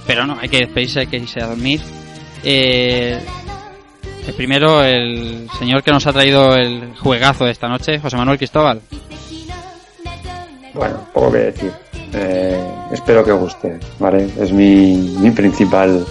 Pero 0.06 0.26
no, 0.26 0.38
hay 0.40 0.48
que 0.48 0.58
despedirse, 0.58 1.00
hay 1.00 1.06
que 1.06 1.16
irse 1.18 1.42
a 1.42 1.48
dormir. 1.48 1.80
Eh, 2.44 3.18
el 4.26 4.34
primero, 4.34 4.82
el 4.82 5.48
señor 5.58 5.82
que 5.82 5.90
nos 5.90 6.06
ha 6.06 6.12
traído 6.12 6.54
el 6.54 6.94
juegazo 6.96 7.44
de 7.44 7.50
esta 7.50 7.68
noche, 7.68 7.98
José 7.98 8.16
Manuel 8.16 8.38
Cristóbal. 8.38 8.80
Bueno, 10.74 11.06
poco 11.12 11.32
que 11.32 11.38
decir. 11.38 11.72
Eh, 12.14 12.58
espero 12.92 13.24
que 13.24 13.32
os 13.32 13.40
guste, 13.40 13.78
¿vale? 13.98 14.28
Es 14.40 14.52
mi, 14.52 14.96
mi 15.20 15.30
principal 15.30 16.06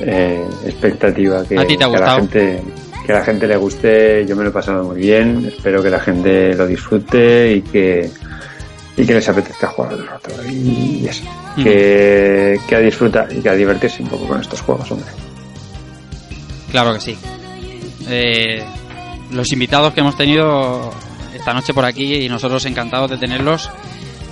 eh, 0.00 0.44
expectativa 0.64 1.44
que, 1.44 1.58
¿A 1.58 1.66
ti 1.66 1.76
te 1.76 1.84
ha 1.84 1.90
que 1.90 1.96
a 1.96 2.00
la 2.00 2.14
gente 2.16 2.62
que 3.06 3.12
la 3.12 3.24
gente 3.24 3.46
le 3.46 3.56
guste 3.56 4.26
yo 4.26 4.36
me 4.36 4.42
lo 4.44 4.50
he 4.50 4.52
pasado 4.52 4.84
muy 4.84 5.00
bien 5.00 5.52
espero 5.56 5.82
que 5.82 5.90
la 5.90 6.00
gente 6.00 6.54
lo 6.54 6.66
disfrute 6.66 7.52
y 7.56 7.62
que 7.62 8.10
y 8.96 9.06
que 9.06 9.14
les 9.14 9.28
apetezca 9.28 9.68
jugar 9.68 9.94
un 9.94 10.06
rato 10.06 10.30
y, 10.48 11.00
y 11.02 11.08
eso 11.08 11.24
Mm. 11.56 11.64
que, 11.64 12.60
que 12.68 12.76
a 12.76 12.78
disfrutar 12.78 13.32
y 13.32 13.40
que 13.40 13.48
a 13.48 13.54
divertirse 13.54 14.02
un 14.02 14.08
poco 14.08 14.26
con 14.26 14.40
estos 14.40 14.60
juegos 14.60 14.90
hombre 14.92 15.08
Claro 16.70 16.94
que 16.94 17.00
sí. 17.00 17.18
Eh, 18.08 18.62
los 19.32 19.50
invitados 19.50 19.92
que 19.92 20.00
hemos 20.00 20.16
tenido 20.16 20.92
esta 21.34 21.52
noche 21.52 21.74
por 21.74 21.84
aquí 21.84 22.14
y 22.14 22.28
nosotros 22.28 22.64
encantados 22.64 23.10
de 23.10 23.16
tenerlos. 23.18 23.68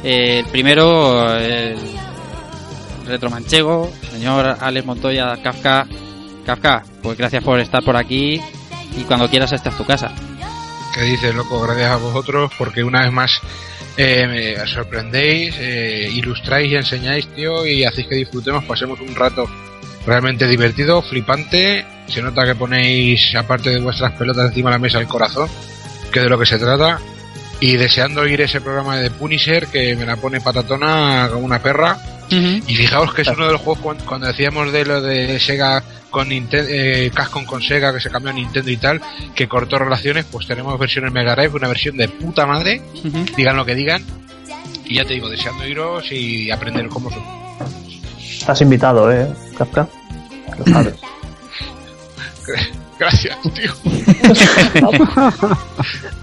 Eh, 0.05 0.39
el 0.39 0.45
primero, 0.47 1.35
el 1.37 1.77
retromanchego, 3.09 3.91
señor 4.11 4.57
Alex 4.61 4.87
Montoya 4.87 5.37
Kafka. 5.43 5.87
Kafka, 6.47 6.85
pues 7.03 7.19
gracias 7.19 7.43
por 7.43 7.61
estar 7.61 7.83
por 7.83 7.97
aquí 7.97 8.41
y 8.97 9.03
cuando 9.05 9.28
quieras 9.28 9.53
esta 9.53 9.70
es 9.70 9.77
tu 9.77 9.85
casa. 9.85 10.11
¿Qué 10.95 11.03
dices, 11.03 11.35
loco? 11.35 11.61
Gracias 11.61 11.91
a 11.91 11.97
vosotros 11.97 12.51
porque 12.57 12.83
una 12.83 13.03
vez 13.03 13.12
más 13.12 13.41
eh, 13.97 14.27
me 14.57 14.67
sorprendéis, 14.67 15.55
eh, 15.59 16.09
ilustráis 16.12 16.73
y 16.73 16.77
enseñáis, 16.77 17.27
tío, 17.35 17.67
y 17.67 17.85
hacéis 17.85 18.07
que 18.07 18.15
disfrutemos, 18.15 18.65
pasemos 18.65 19.01
un 19.01 19.15
rato 19.15 19.49
realmente 20.07 20.47
divertido, 20.47 21.03
flipante. 21.03 21.85
Se 22.07 22.23
nota 22.23 22.47
que 22.47 22.55
ponéis, 22.55 23.35
aparte 23.35 23.70
de 23.70 23.81
vuestras 23.81 24.12
pelotas 24.12 24.47
encima 24.47 24.70
de 24.70 24.77
la 24.77 24.81
mesa, 24.81 24.99
el 24.99 25.07
corazón, 25.07 25.49
que 26.11 26.20
de 26.20 26.28
lo 26.28 26.39
que 26.39 26.47
se 26.47 26.59
trata. 26.59 26.99
Y 27.61 27.77
deseando 27.77 28.20
oír 28.20 28.41
ese 28.41 28.61
programa 28.61 28.97
de 28.97 29.11
Punisher 29.11 29.67
que 29.67 29.97
me 29.97 30.07
la 30.07 30.17
pone 30.17 30.41
patatona 30.41 31.28
como 31.31 31.45
una 31.45 31.61
perra. 31.61 31.99
Y 32.31 32.74
fijaos 32.74 33.15
que 33.15 33.23
es 33.23 33.28
uno 33.28 33.47
de 33.47 33.52
los 33.52 33.60
juegos 33.60 33.82
cuando, 33.82 34.05
cuando 34.05 34.26
decíamos 34.26 34.73
de 34.73 34.84
lo 34.84 35.00
de 35.00 35.40
Sega 35.40 35.82
con 36.10 36.28
Nintendo, 36.28 36.68
eh, 36.70 37.10
Capcom 37.15 37.44
con 37.44 37.62
Sega 37.62 37.92
que 37.92 38.00
se 38.00 38.10
cambió 38.10 38.31
a 38.31 38.34
Nintendo 38.34 38.70
y 38.70 38.76
tal, 38.76 39.00
que 39.34 39.48
cortó 39.48 39.78
relaciones, 39.78 40.24
pues 40.31 40.47
tenemos 40.47 40.78
versiones 40.78 41.12
Mega 41.12 41.34
Drive, 41.34 41.55
una 41.55 41.68
versión 41.68 41.97
de 41.97 42.08
puta 42.08 42.47
madre, 42.47 42.82
digan 43.36 43.57
lo 43.57 43.65
que 43.65 43.74
digan. 43.74 44.05
Y 44.84 44.94
ya 44.97 45.05
te 45.05 45.15
digo, 45.15 45.28
deseando 45.28 45.66
iros 45.66 46.10
y 46.10 46.50
aprender 46.50 46.89
cómo 46.89 47.10
son. 47.10 47.23
Estás 48.18 48.60
invitado, 48.62 49.12
¿eh, 49.12 49.28
Kafka? 49.57 49.86
Lo 50.58 50.65
sabes. 50.73 50.94
Gracias, 52.98 53.36
tío. 53.55 53.73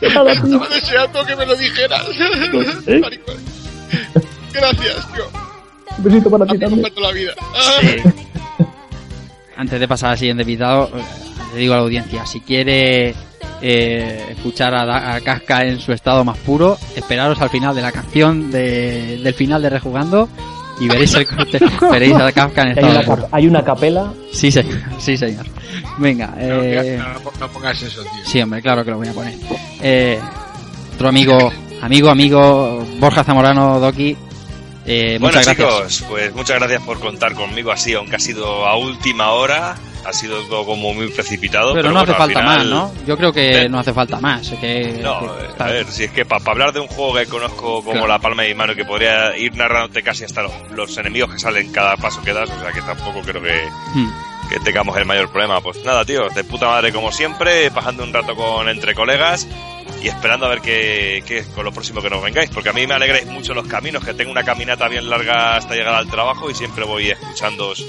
Estaba 0.01 0.31
Estaba 0.31 0.69
deseando 0.69 1.25
que 1.25 1.35
me 1.35 1.45
lo 1.45 1.55
dijeras. 1.55 2.05
¿Eh? 2.87 3.01
Gracias, 4.51 5.13
tío. 5.13 5.44
Un 5.97 6.03
besito 6.03 6.29
para 6.29 6.45
ti 6.45 6.57
también. 6.57 6.81
comparto 6.81 7.01
la 7.01 7.11
vida. 7.11 7.31
Antes 9.57 9.79
de 9.79 9.87
pasar 9.87 10.11
al 10.11 10.17
siguiente 10.17 10.43
invitado, 10.43 10.89
eh, 10.95 11.01
le 11.53 11.59
digo 11.61 11.73
a 11.73 11.77
la 11.77 11.83
audiencia, 11.83 12.25
si 12.25 12.41
quiere 12.41 13.15
eh, 13.61 14.25
escuchar 14.31 14.73
a, 14.75 15.15
a 15.15 15.21
Casca 15.21 15.63
en 15.65 15.79
su 15.79 15.93
estado 15.93 16.25
más 16.25 16.37
puro, 16.39 16.77
esperaros 16.95 17.39
al 17.41 17.49
final 17.49 17.73
de 17.73 17.81
la 17.81 17.91
canción 17.93 18.51
de- 18.51 19.17
del 19.23 19.33
final 19.33 19.61
de 19.61 19.69
Rejugando 19.69 20.27
y 20.81 20.89
veréis, 20.89 21.13
el 21.13 21.25
corte- 21.25 21.59
veréis 21.89 22.15
a 22.15 22.31
Kafka 22.33 22.63
en 22.63 22.67
Hay 22.67 22.73
estado 22.73 22.91
una, 22.91 23.01
puro. 23.05 23.27
hay 23.31 23.47
una 23.47 23.63
capela. 23.63 24.11
Sí, 24.33 24.51
señor. 24.51 24.77
Sí, 24.99 25.15
señor. 25.15 25.45
Venga, 25.99 26.27
No, 26.27 26.35
eh, 26.41 26.99
no, 26.99 27.31
no 27.39 27.47
pongas 27.53 27.81
eso, 27.81 28.01
tío. 28.01 28.11
sí, 28.25 28.41
hombre, 28.41 28.61
claro 28.61 28.83
que 28.83 28.91
lo 28.91 28.97
voy 28.97 29.07
a 29.07 29.13
poner. 29.13 29.35
Eh, 29.81 30.19
otro 30.95 31.07
amigo, 31.07 31.49
amigo, 31.81 32.09
amigo, 32.09 32.85
Borja 32.99 33.23
Zamorano, 33.23 33.79
Doki. 33.79 34.17
Eh, 34.87 35.17
Bueno 35.19 35.37
muchas 35.37 35.57
gracias. 35.57 35.97
chicos, 35.97 36.05
pues 36.09 36.33
muchas 36.35 36.59
gracias 36.59 36.81
por 36.83 36.99
contar 36.99 37.33
conmigo 37.33 37.71
así, 37.71 37.93
aunque 37.93 38.17
ha 38.17 38.19
sido 38.19 38.67
a 38.67 38.77
última 38.77 39.31
hora, 39.31 39.75
ha 40.05 40.13
sido 40.13 40.39
todo 40.43 40.63
como 40.65 40.93
muy 40.93 41.07
precipitado. 41.09 41.73
Pero, 41.73 41.81
Pero, 41.89 41.93
no 41.93 41.99
hace 42.01 42.11
bueno, 42.11 42.23
al 42.23 42.31
falta 42.33 42.39
final- 42.39 42.57
más, 42.57 42.93
¿no? 42.95 43.05
Yo 43.07 43.17
creo 43.17 43.33
que 43.33 43.61
¿Eh? 43.63 43.69
no 43.69 43.79
hace 43.79 43.93
falta 43.93 44.19
más. 44.19 44.47
Que, 44.61 44.99
No, 45.01 45.35
que 45.37 45.45
está- 45.47 45.65
a 45.65 45.69
ver, 45.71 45.87
si 45.87 46.03
es 46.03 46.11
que 46.11 46.23
para 46.25 46.43
hablar 46.51 46.71
de 46.71 46.81
un 46.81 46.87
juego 46.87 47.15
que 47.15 47.25
conozco 47.25 47.77
como 47.81 47.91
Claro. 47.93 48.07
la 48.07 48.19
palma 48.19 48.43
de 48.43 48.49
mi 48.49 48.53
mano 48.55 48.75
que 48.75 48.85
podría 48.85 49.35
ir 49.35 49.55
narrándote 49.55 50.03
casi 50.03 50.23
hasta 50.23 50.43
los, 50.43 50.51
los 50.75 50.95
enemigos 50.99 51.31
que 51.33 51.39
salen 51.39 51.71
cada 51.71 51.97
paso 51.97 52.21
que 52.21 52.33
das, 52.33 52.49
o 52.51 52.59
sea 52.59 52.71
que 52.71 52.81
tampoco 52.81 53.21
creo 53.21 53.41
que, 53.41 53.67
Hmm. 53.95 54.09
que 54.49 54.59
tengamos 54.59 54.95
el 54.97 55.05
mayor 55.05 55.31
problema. 55.31 55.59
Pues 55.61 55.83
nada, 55.83 56.05
tío, 56.05 56.29
de 56.29 56.43
puta 56.43 56.67
madre 56.67 56.91
como 56.93 57.11
siempre, 57.11 57.71
pasando 57.71 58.03
un 58.03 58.13
rato 58.13 58.35
con 58.35 58.69
entre 58.69 58.93
colegas 58.93 59.47
y 60.05 60.07
esperando 60.07 60.45
a 60.45 60.49
ver 60.49 60.61
qué, 60.61 61.23
qué 61.25 61.39
es 61.39 61.47
con 61.47 61.65
lo 61.65 61.71
próximo 61.71 61.99
que 61.99 62.11
nos 62.11 62.21
vengáis, 62.21 62.51
porque 62.51 62.69
a 62.69 62.73
mí 62.73 62.85
me 62.85 62.93
alegráis 62.93 63.25
mucho 63.25 63.55
los 63.55 63.65
caminos, 63.65 64.05
que 64.05 64.13
tengo 64.13 64.29
una 64.29 64.43
caminata 64.43 64.87
bien 64.87 65.09
larga 65.09 65.55
hasta 65.55 65.73
llegar 65.73 65.95
al 65.95 66.07
trabajo 66.07 66.47
y 66.47 66.53
siempre 66.53 66.85
voy 66.85 67.09
escuchándoos 67.09 67.83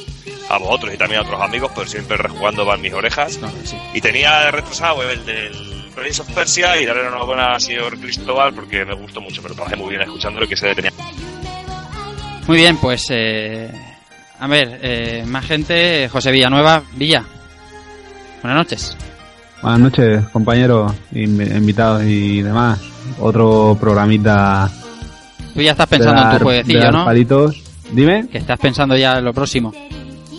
a 0.48 0.56
vosotros 0.56 0.94
y 0.94 0.96
también 0.96 1.20
a 1.20 1.24
otros 1.24 1.42
amigos, 1.42 1.72
pero 1.74 1.86
siempre 1.86 2.16
rejugando 2.16 2.64
van 2.64 2.80
mis 2.80 2.94
orejas. 2.94 3.38
Sí. 3.64 3.76
Y 3.92 4.00
tenía 4.00 4.50
retrasado 4.50 5.02
el 5.02 5.26
del 5.26 5.90
Prince 5.94 6.22
of 6.22 6.32
Persia 6.32 6.80
y 6.80 6.86
darle 6.86 7.06
una 7.06 7.22
buena 7.22 7.52
al 7.52 7.60
señor 7.60 7.98
Cristóbal 8.00 8.54
porque 8.54 8.86
me 8.86 8.94
gustó 8.94 9.20
mucho, 9.20 9.42
me 9.42 9.50
lo 9.50 9.54
pasé 9.54 9.76
muy 9.76 9.90
bien 9.90 10.00
escuchándolo 10.00 10.46
y 10.46 10.48
que 10.48 10.56
se 10.56 10.68
detenía. 10.68 10.92
Muy 12.46 12.56
bien, 12.56 12.78
pues 12.78 13.08
eh, 13.10 13.70
a 14.40 14.46
ver, 14.46 14.80
eh, 14.82 15.22
más 15.26 15.44
gente, 15.44 16.08
José 16.08 16.30
Villanueva, 16.30 16.82
Villa. 16.94 17.26
Buenas 18.40 18.56
noches. 18.56 18.96
Buenas 19.62 19.80
noches, 19.80 20.24
compañeros, 20.32 20.92
inv- 21.12 21.56
invitados 21.56 22.02
y 22.04 22.42
demás. 22.42 22.80
Otro 23.20 23.76
programita. 23.80 24.70
Tú 25.54 25.60
ya 25.62 25.72
estás 25.72 25.86
pensando 25.88 26.22
en 26.22 26.38
tu 26.38 26.44
jueguecillo, 26.44 26.92
¿no? 26.92 27.04
palitos. 27.04 27.62
Dime. 27.92 28.26
Que 28.30 28.38
estás 28.38 28.58
pensando 28.58 28.96
ya 28.96 29.18
en 29.18 29.24
lo 29.24 29.32
próximo. 29.32 29.72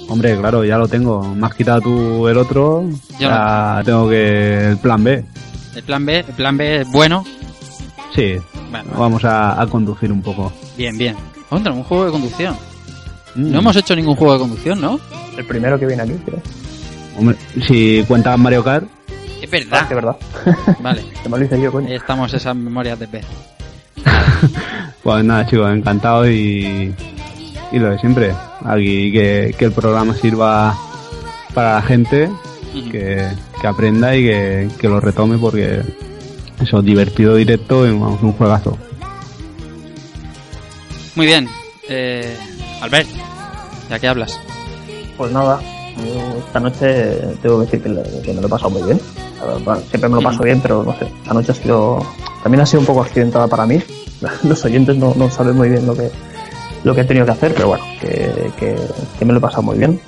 Hombre, 0.10 0.38
claro, 0.38 0.64
ya 0.64 0.78
lo 0.78 0.88
tengo. 0.88 1.24
Me 1.36 1.48
has 1.48 1.56
quitado 1.56 1.82
tú 1.82 2.28
el 2.28 2.38
otro. 2.38 2.84
Yo 3.20 3.30
ya 3.30 3.82
tengo 3.84 4.08
que. 4.10 4.70
El 4.70 4.78
plan 4.78 5.04
B. 5.04 5.24
El 5.76 5.84
plan 5.84 6.06
B, 6.06 6.20
el 6.20 6.26
plan 6.34 6.58
B 6.58 6.82
es 6.82 6.92
bueno. 6.92 7.26
Sí. 8.16 8.36
Bueno, 8.72 8.92
Vamos 8.98 9.24
a, 9.26 9.60
a 9.62 9.68
conducir 9.68 10.12
un 10.12 10.22
poco. 10.22 10.52
bien, 10.78 10.98
bien. 10.98 11.16
Contra, 11.50 11.72
un 11.72 11.84
juego 11.84 12.06
de 12.06 12.12
conducción. 12.12 12.56
No 13.36 13.60
hemos 13.60 13.76
hecho 13.76 13.96
ningún 13.96 14.16
juego 14.16 14.34
de 14.34 14.40
conducción, 14.40 14.82
¿no? 14.82 15.00
El 15.38 15.46
primero 15.46 15.80
que 15.80 15.86
viene 15.86 16.04
aquí, 16.04 16.14
creo. 16.26 16.42
Hombre, 17.18 17.38
si 17.68 18.04
cuentas 18.08 18.38
Mario 18.38 18.64
Kart, 18.64 18.86
Es 19.50 19.52
verdad. 19.52 19.82
Ah, 19.84 19.88
de 19.90 19.96
verdad. 19.96 20.16
Vale. 20.82 21.06
Me 21.30 21.38
lo 21.38 21.44
hice 21.46 21.62
yo, 21.62 21.72
coño. 21.72 21.88
Estamos 21.90 22.34
esas 22.34 22.56
memorias 22.56 23.00
de 23.00 23.08
pez. 23.08 23.26
pues 25.04 25.24
nada, 25.24 25.46
chicos, 25.48 25.72
encantado 25.72 26.30
y, 26.30 26.94
y 27.72 27.80
lo 27.80 27.90
de 27.92 28.00
siempre. 28.00 28.34
Aquí 28.66 29.12
que, 29.12 29.56
que 29.58 29.66
el 29.66 29.72
programa 29.72 30.14
sirva 30.16 30.78
para 31.54 31.76
la 31.76 31.82
gente, 31.82 32.30
que, 32.92 33.28
que 33.62 33.68
aprenda 33.68 34.16
y 34.16 34.24
que, 34.24 34.70
que 34.78 34.88
lo 34.90 35.00
retome 35.00 35.38
porque 35.38 35.82
eso, 36.62 36.82
divertido, 36.82 37.36
directo 37.36 37.88
y 37.88 37.92
vamos, 37.92 38.22
un 38.22 38.34
juegazo. 38.34 38.78
Muy 41.16 41.26
bien. 41.26 41.48
Eh, 41.90 42.38
Albert, 42.82 43.08
¿ya 43.90 43.98
qué 44.00 44.08
hablas? 44.08 44.40
Pues 45.18 45.32
nada, 45.32 45.60
yo 45.98 46.38
esta 46.46 46.60
noche 46.60 47.16
tengo 47.42 47.60
que 47.60 47.66
decir 47.66 47.82
que, 47.84 47.90
le- 47.90 48.22
que 48.22 48.34
me 48.34 48.42
lo 48.42 48.48
he 48.48 48.50
pasado 48.50 48.70
muy 48.72 48.84
bien. 48.84 49.00
Bueno, 49.64 49.82
siempre 49.90 50.10
me 50.10 50.16
lo 50.16 50.22
paso 50.22 50.44
bien, 50.44 50.60
pero 50.62 50.84
no 50.84 50.94
sé, 50.98 51.06
esta 51.06 51.34
noche 51.34 51.52
ha 51.52 51.56
sido, 51.56 52.06
también 52.44 52.62
ha 52.62 52.66
sido 52.66 52.80
un 52.82 52.86
poco 52.86 53.02
accidentada 53.02 53.48
para 53.48 53.66
mí. 53.66 53.80
Los 54.44 54.64
oyentes 54.66 54.98
no, 54.98 55.14
no 55.16 55.30
saben 55.30 55.56
muy 55.56 55.70
bien 55.70 55.86
lo 55.86 55.96
que, 55.96 56.10
lo 56.84 56.96
que 56.96 57.02
he 57.02 57.06
tenido 57.06 57.26
que 57.26 57.32
hacer, 57.34 57.54
pero 57.54 57.68
bueno, 57.70 57.84
que, 58.02 58.52
que, 58.58 58.76
que 59.20 59.26
me 59.26 59.32
lo 59.34 59.40
he 59.40 59.42
pasado 59.42 59.62
muy 59.64 59.78
bien. 59.78 60.00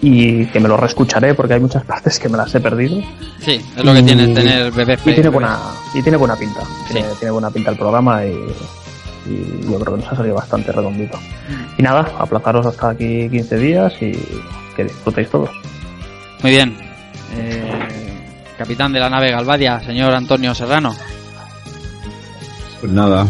Y 0.00 0.46
que 0.46 0.60
me 0.60 0.68
lo 0.68 0.76
reescucharé 0.76 1.34
porque 1.34 1.54
hay 1.54 1.60
muchas 1.60 1.84
partes 1.86 2.18
que 2.18 2.28
me 2.28 2.36
las 2.36 2.54
he 2.54 2.60
perdido. 2.60 3.00
Sí, 3.40 3.60
es 3.76 3.84
lo 3.84 3.92
que 3.92 4.00
Y- 4.00 4.04
tiene 4.04 4.28
tener 4.34 4.70
bebés. 4.72 5.00
Y 5.04 5.12
tiene 5.14 5.28
buena, 5.28 5.58
y 5.94 6.02
tiene 6.02 6.16
buena 6.18 6.36
pinta. 6.36 6.60
Tiene, 6.90 7.08
tiene 7.18 7.30
buena 7.32 7.50
pinta 7.50 7.70
el 7.72 7.76
programa 7.78 8.24
y, 8.24 8.30
y 9.26 9.60
yo 9.70 9.78
creo 9.80 9.96
que 9.96 10.02
nos 10.02 10.12
ha 10.12 10.16
salido 10.16 10.34
bastante 10.36 10.70
redondito. 10.72 11.18
Y 11.76 11.82
nada, 11.82 12.12
aplazaros 12.18 12.66
hasta 12.66 12.90
aquí 12.90 13.28
15 13.28 13.58
días 13.58 13.92
y 14.00 14.12
que 14.76 14.84
disfrutéis 14.84 15.28
todos. 15.30 15.50
Muy 16.42 16.52
bien. 16.52 16.76
Eh, 17.36 18.07
capitán 18.58 18.92
de 18.92 19.00
la 19.00 19.08
nave 19.08 19.30
Galvadia, 19.30 19.80
señor 19.80 20.12
Antonio 20.14 20.54
Serrano. 20.54 20.94
Pues 22.80 22.92
nada, 22.92 23.26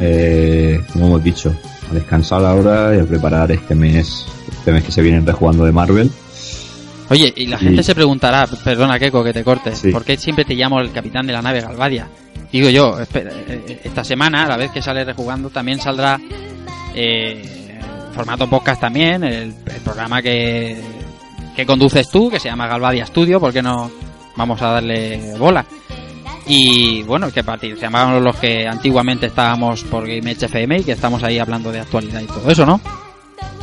eh, 0.00 0.80
como 0.92 1.06
hemos 1.06 1.22
dicho, 1.24 1.54
a 1.90 1.94
descansar 1.94 2.44
ahora 2.44 2.96
y 2.96 3.00
a 3.00 3.04
preparar 3.04 3.52
este 3.52 3.74
mes, 3.74 4.26
este 4.50 4.72
mes 4.72 4.84
que 4.84 4.92
se 4.92 5.02
viene 5.02 5.20
rejugando 5.20 5.64
de 5.64 5.72
Marvel. 5.72 6.10
Oye, 7.10 7.32
y 7.36 7.46
la 7.46 7.58
gente 7.58 7.82
se 7.82 7.94
preguntará, 7.94 8.46
perdona 8.46 8.98
Keiko 8.98 9.24
que 9.24 9.32
te 9.32 9.42
corte, 9.44 9.74
Sí. 9.74 9.90
¿por 9.90 10.04
qué 10.04 10.16
siempre 10.16 10.44
te 10.44 10.54
llamo 10.54 10.80
el 10.80 10.92
capitán 10.92 11.26
de 11.26 11.32
la 11.32 11.42
nave 11.42 11.60
Galvadia? 11.60 12.08
Digo 12.52 12.68
yo, 12.68 12.98
eh, 13.00 13.80
esta 13.84 14.04
semana, 14.04 14.44
a 14.44 14.48
la 14.48 14.56
vez 14.56 14.70
que 14.70 14.82
sale 14.82 15.04
rejugando, 15.04 15.50
también 15.50 15.80
saldrá 15.80 16.20
eh, 16.94 17.42
formato 18.14 18.48
podcast 18.48 18.80
también, 18.80 19.24
el, 19.24 19.54
el 19.66 19.80
programa 19.84 20.20
que, 20.22 20.80
que 21.56 21.66
conduces 21.66 22.08
tú, 22.10 22.30
que 22.30 22.38
se 22.40 22.48
llama 22.48 22.66
Galvadia 22.68 23.06
Studio, 23.06 23.40
porque 23.40 23.62
no 23.62 23.90
vamos 24.36 24.60
a 24.62 24.66
darle 24.66 25.34
bola. 25.38 25.64
Y 26.46 27.02
bueno, 27.04 27.30
que 27.30 27.44
participamos 27.44 28.22
los 28.22 28.36
que 28.36 28.66
antiguamente 28.66 29.26
estábamos 29.26 29.84
por 29.84 30.06
Game 30.06 30.32
FM 30.32 30.78
y 30.78 30.84
que 30.84 30.92
estamos 30.92 31.22
ahí 31.22 31.38
hablando 31.38 31.70
de 31.70 31.80
actualidad 31.80 32.20
y 32.20 32.26
todo 32.26 32.50
eso, 32.50 32.66
¿no? 32.66 32.80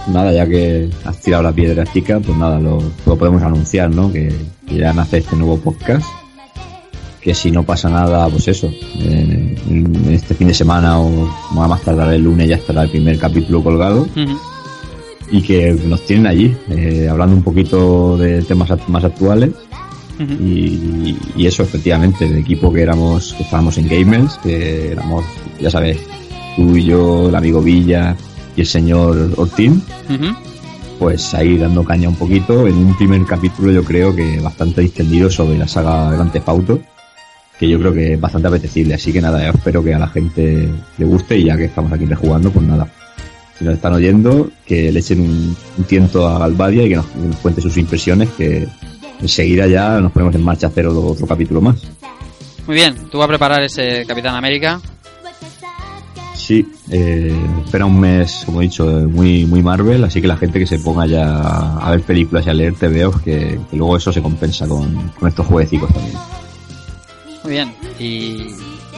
Nada, 0.08 0.32
ya 0.32 0.48
que 0.48 0.90
has 1.04 1.22
tirado 1.22 1.44
la 1.44 1.52
piedra 1.52 1.86
chica, 1.86 2.20
pues 2.20 2.38
nada, 2.38 2.60
lo, 2.60 2.82
lo 3.06 3.18
podemos 3.18 3.44
anunciar, 3.44 3.90
¿no? 3.90 4.12
Que, 4.12 4.34
que 4.66 4.76
ya 4.76 4.94
nace 4.94 5.18
este 5.18 5.36
nuevo 5.36 5.60
podcast. 5.60 6.06
Que 7.20 7.36
si 7.36 7.52
no 7.52 7.64
pasa 7.64 7.90
nada, 7.90 8.30
pues 8.30 8.48
eso, 8.48 8.68
eh, 8.68 9.56
en 9.70 10.14
este 10.14 10.34
fin 10.34 10.48
de 10.48 10.54
semana 10.54 10.98
o 11.00 11.30
más 11.52 11.82
tardar 11.82 12.14
el 12.14 12.24
lunes 12.24 12.48
ya 12.48 12.56
estará 12.56 12.84
el 12.84 12.90
primer 12.90 13.20
capítulo 13.20 13.62
colgado. 13.62 14.08
y 15.30 15.42
que 15.42 15.74
nos 15.74 16.06
tienen 16.06 16.26
allí, 16.26 16.56
eh, 16.70 17.10
hablando 17.12 17.36
un 17.36 17.44
poquito 17.44 18.18
de 18.18 18.44
temas 18.44 18.70
más 18.88 19.04
actuales. 19.04 19.50
Y, 20.20 21.16
y 21.36 21.46
eso, 21.46 21.64
efectivamente, 21.64 22.26
el 22.26 22.38
equipo 22.38 22.74
que 22.74 22.82
éramos, 22.82 23.34
que 23.34 23.44
estábamos 23.44 23.78
en 23.78 23.88
Gamers, 23.88 24.38
que 24.40 24.92
éramos, 24.92 25.24
ya 25.62 25.70
sabes, 25.70 26.00
tú 26.56 26.76
y 26.76 26.86
yo, 26.86 27.30
el 27.30 27.36
amigo 27.36 27.62
Villa 27.62 28.16
y 28.56 28.62
el 28.62 28.68
señor 28.68 29.34
Ortín, 29.38 29.82
pues 30.98 31.34
ahí 31.34 31.58
dando 31.58 31.84
caña 31.84 32.10
un 32.10 32.16
poquito 32.16 32.66
en 32.66 32.76
un 32.76 32.98
primer 32.98 33.24
capítulo 33.26 33.72
yo 33.72 33.84
creo 33.84 34.16
que 34.16 34.40
bastante 34.40 34.82
distendido 34.82 35.30
sobre 35.30 35.58
la 35.58 35.68
saga 35.68 36.12
Grand 36.12 36.32
Theft 36.32 36.50
Auto 36.50 36.80
que 37.60 37.68
yo 37.68 37.80
creo 37.80 37.94
que 37.94 38.14
es 38.14 38.22
bastante 38.22 38.48
apetecible. 38.48 38.94
Así 38.94 39.12
que 39.12 39.22
nada 39.22 39.44
yo 39.44 39.52
espero 39.52 39.84
que 39.84 39.94
a 39.94 40.00
la 40.00 40.08
gente 40.08 40.70
le 40.98 41.06
guste 41.06 41.38
y 41.38 41.46
ya 41.46 41.58
que 41.58 41.66
estamos 41.66 41.92
aquí 41.92 42.06
rejugando 42.06 42.52
pues 42.52 42.66
nada. 42.66 42.88
Si 43.58 43.66
nos 43.66 43.74
están 43.74 43.94
oyendo 43.94 44.50
que 44.66 44.92
le 44.92 45.00
echen 45.00 45.22
un, 45.22 45.58
un 45.78 45.84
tiento 45.86 46.28
a 46.28 46.38
Galvadia 46.40 46.84
y 46.84 46.90
que 46.90 46.96
nos, 46.96 47.08
que 47.08 47.20
nos 47.20 47.36
cuente 47.38 47.62
sus 47.62 47.78
impresiones 47.78 48.30
que 48.38 48.68
enseguida 49.22 49.68
ya 49.68 50.00
nos 50.00 50.12
ponemos 50.12 50.36
en 50.36 50.44
marcha 50.44 50.68
a 50.68 50.70
hacer 50.70 50.88
otro, 50.88 51.06
otro 51.06 51.28
capítulo 51.28 51.62
más 51.62 51.76
Muy 52.66 52.76
bien, 52.76 52.96
tú 53.12 53.18
vas 53.18 53.26
a 53.26 53.30
preparar 53.30 53.64
ese 53.64 54.06
Capitán 54.06 54.36
América. 54.36 54.80
Sí, 56.36 56.66
eh, 56.92 57.36
espera 57.66 57.86
un 57.86 58.00
mes, 58.00 58.44
como 58.46 58.62
he 58.62 58.66
dicho, 58.66 58.90
eh, 59.02 59.06
muy 59.06 59.46
muy 59.46 59.62
Marvel, 59.62 60.04
así 60.06 60.22
que 60.22 60.28
la 60.28 60.38
gente 60.38 60.60
que 60.60 60.68
se 60.68 60.80
ponga 60.80 61.06
ya 61.06 61.78
a 61.78 61.92
ver 61.92 62.02
películas 62.04 62.46
y 62.46 62.50
a 62.50 62.54
leer 62.54 62.74
TVOs, 62.74 63.22
que, 63.22 63.60
que 63.70 63.76
luego 63.76 63.98
eso 63.98 64.14
se 64.14 64.22
compensa 64.22 64.66
con, 64.66 65.10
con 65.20 65.28
estos 65.28 65.46
jueguecicos 65.46 65.94
también. 65.94 66.18
Muy 67.44 67.52
bien, 67.52 67.74
y 68.00 68.54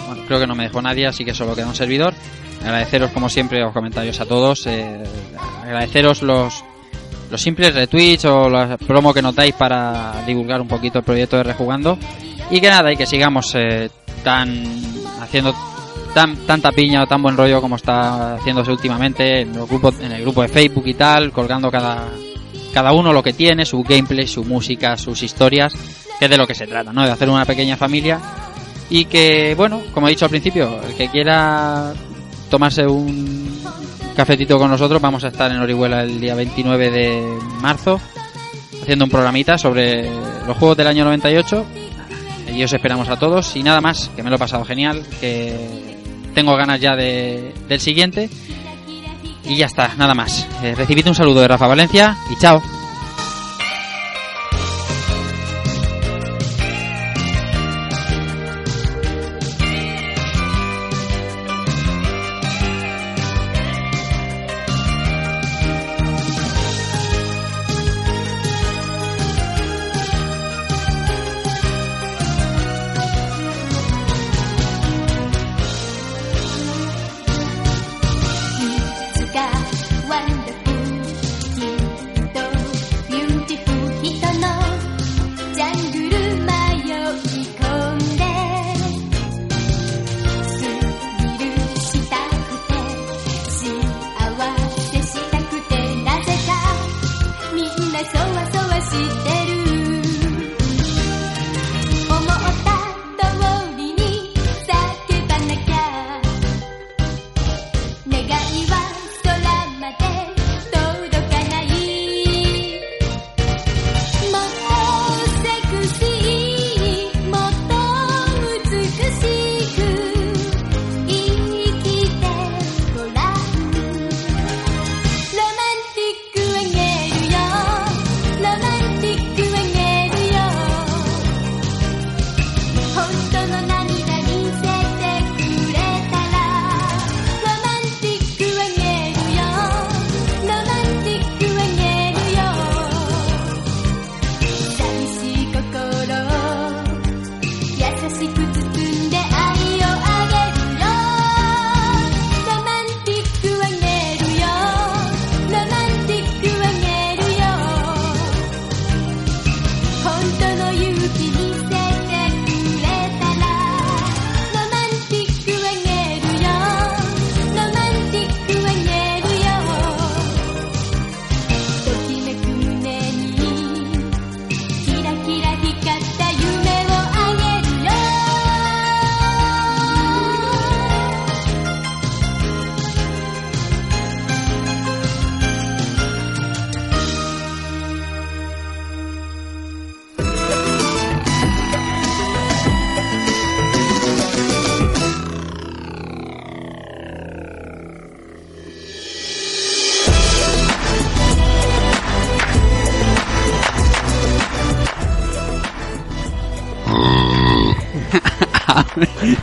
bueno, 0.08 0.24
creo 0.28 0.40
que 0.40 0.48
no 0.48 0.54
me 0.54 0.64
dejó 0.64 0.82
nadie, 0.82 1.08
así 1.08 1.26
que 1.26 1.34
solo 1.34 1.56
queda 1.56 1.68
un 1.68 1.76
servidor. 1.76 2.14
Agradeceros 2.62 3.12
como 3.12 3.30
siempre 3.30 3.60
los 3.60 3.74
comentarios 3.74 4.20
a 4.20 4.26
todos, 4.26 4.68
eh, 4.68 5.04
agradeceros 5.64 6.22
los, 6.22 6.64
los 7.30 7.42
simples 7.42 7.74
retweets 7.74 8.26
o 8.26 8.50
la 8.50 8.78
promo 8.78 9.14
que 9.14 9.22
notáis 9.22 9.54
para 9.54 10.24
divulgar 10.26 10.62
un 10.62 10.68
poquito 10.68 11.00
el 11.00 11.06
proyecto 11.06 11.38
de 11.38 11.44
Rejugando. 11.44 11.98
Y 12.52 12.60
que 12.60 12.70
nada, 12.70 12.92
y 12.92 12.98
que 12.98 13.06
sigamos 13.06 13.54
eh, 13.56 13.90
tan 14.24 14.64
haciendo 15.22 15.54
tan, 16.14 16.36
tanta 16.48 16.72
piña 16.72 17.04
o 17.04 17.08
tan 17.08 17.22
buen 17.22 17.38
rollo 17.38 17.62
como 17.62 17.76
está 17.76 18.36
haciéndose 18.36 18.72
últimamente 18.72 19.42
en, 19.42 19.56
los 19.56 19.70
grupos, 19.70 20.00
en 20.00 20.12
el 20.12 20.22
grupo 20.22 20.42
de 20.42 20.48
Facebook 20.48 20.88
y 20.88 20.96
tal, 20.96 21.32
colgando 21.32 21.70
cada, 21.70 22.08
cada 22.74 22.92
uno 22.92 23.14
lo 23.14 23.22
que 23.22 23.34
tiene, 23.34 23.66
su 23.66 23.84
gameplay, 23.84 24.28
su 24.28 24.44
música, 24.44 24.98
sus 24.98 25.22
historias, 25.22 25.74
que 26.18 26.26
es 26.26 26.32
de 26.32 26.38
lo 26.38 26.48
que 26.48 26.56
se 26.56 26.66
trata, 26.66 26.92
¿no? 26.92 27.06
De 27.06 27.12
hacer 27.12 27.30
una 27.30 27.46
pequeña 27.46 27.78
familia 27.78 28.20
y 28.90 29.06
que, 29.06 29.54
bueno, 29.56 29.82
como 29.94 30.08
he 30.08 30.12
dicho 30.12 30.26
al 30.26 30.32
principio, 30.32 30.82
el 30.82 30.96
que 30.96 31.10
quiera 31.10 31.94
tomarse 32.50 32.88
un 32.88 33.49
cafetito 34.20 34.60
con 34.60 34.70
nosotros, 34.70 35.02
vamos 35.02 35.24
a 35.24 35.30
estar 35.30 35.50
en 35.50 35.60
Orihuela 35.60 36.04
el 36.04 36.20
día 36.20 36.36
29 36.36 36.92
de 36.92 37.40
marzo 37.62 38.02
haciendo 38.82 39.06
un 39.06 39.10
programita 39.10 39.58
sobre 39.58 40.10
los 40.46 40.58
juegos 40.58 40.76
del 40.76 40.88
año 40.88 41.06
98 41.06 41.66
y 42.54 42.62
os 42.62 42.74
esperamos 42.74 43.08
a 43.08 43.18
todos 43.18 43.56
y 43.56 43.64
nada 43.64 43.80
más, 43.80 44.12
que 44.18 44.22
me 44.22 44.30
lo 44.30 44.36
he 44.36 44.40
pasado 44.40 44.66
genial, 44.66 45.06
que 45.22 45.56
tengo 46.36 46.54
ganas 46.58 46.82
ya 46.82 46.98
de, 46.98 47.54
del 47.70 47.80
siguiente 47.80 48.30
y 49.46 49.56
ya 49.56 49.68
está, 49.68 49.96
nada 49.98 50.14
más. 50.14 50.46
Eh, 50.64 50.76
recibid 50.76 51.08
un 51.08 51.16
saludo 51.16 51.40
de 51.40 51.48
Rafa 51.48 51.68
Valencia 51.68 52.18
y 52.30 52.36
chao. 52.42 52.62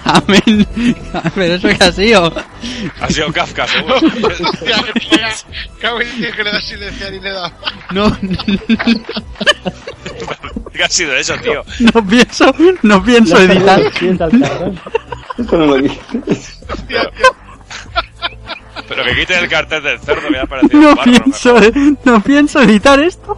Amén. 0.07 0.67
Pero 1.35 1.55
eso 1.55 1.69
que 1.69 1.85
ha 1.85 1.93
sido. 1.93 2.33
Ha 3.01 3.09
sido 3.09 3.33
Kafka, 3.33 3.67
seguro. 3.67 3.97
Cago 5.81 6.01
en 6.01 6.33
que 6.33 6.45
le 6.45 6.53
da 6.53 6.61
silenciar 6.61 7.13
y 7.13 7.21
le 7.21 7.31
da. 7.31 7.53
No, 7.91 8.17
¿Qué 10.73 10.85
ha 10.85 10.89
sido 10.89 11.17
eso, 11.17 11.35
tío? 11.39 11.65
no 11.93 12.07
pienso, 12.07 12.55
no 12.83 13.03
pienso 13.03 13.39
editar. 13.39 13.81
Esto 13.81 15.57
no 15.59 15.67
lo 15.67 15.77
dije. 15.77 16.01
Pero 18.89 19.05
que 19.05 19.15
quiten 19.17 19.39
el 19.43 19.49
cartel 19.49 19.83
del 19.83 19.99
cerdo 20.01 20.23
que 20.23 20.31
me 20.31 20.39
ha 20.39 20.47
parecido 20.47 20.81
No 20.81 20.91
un 20.91 20.95
barro, 20.95 21.11
pienso, 21.11 21.61
no 22.05 22.23
pienso 22.23 22.63
editar 22.63 23.01
esto. 23.01 23.37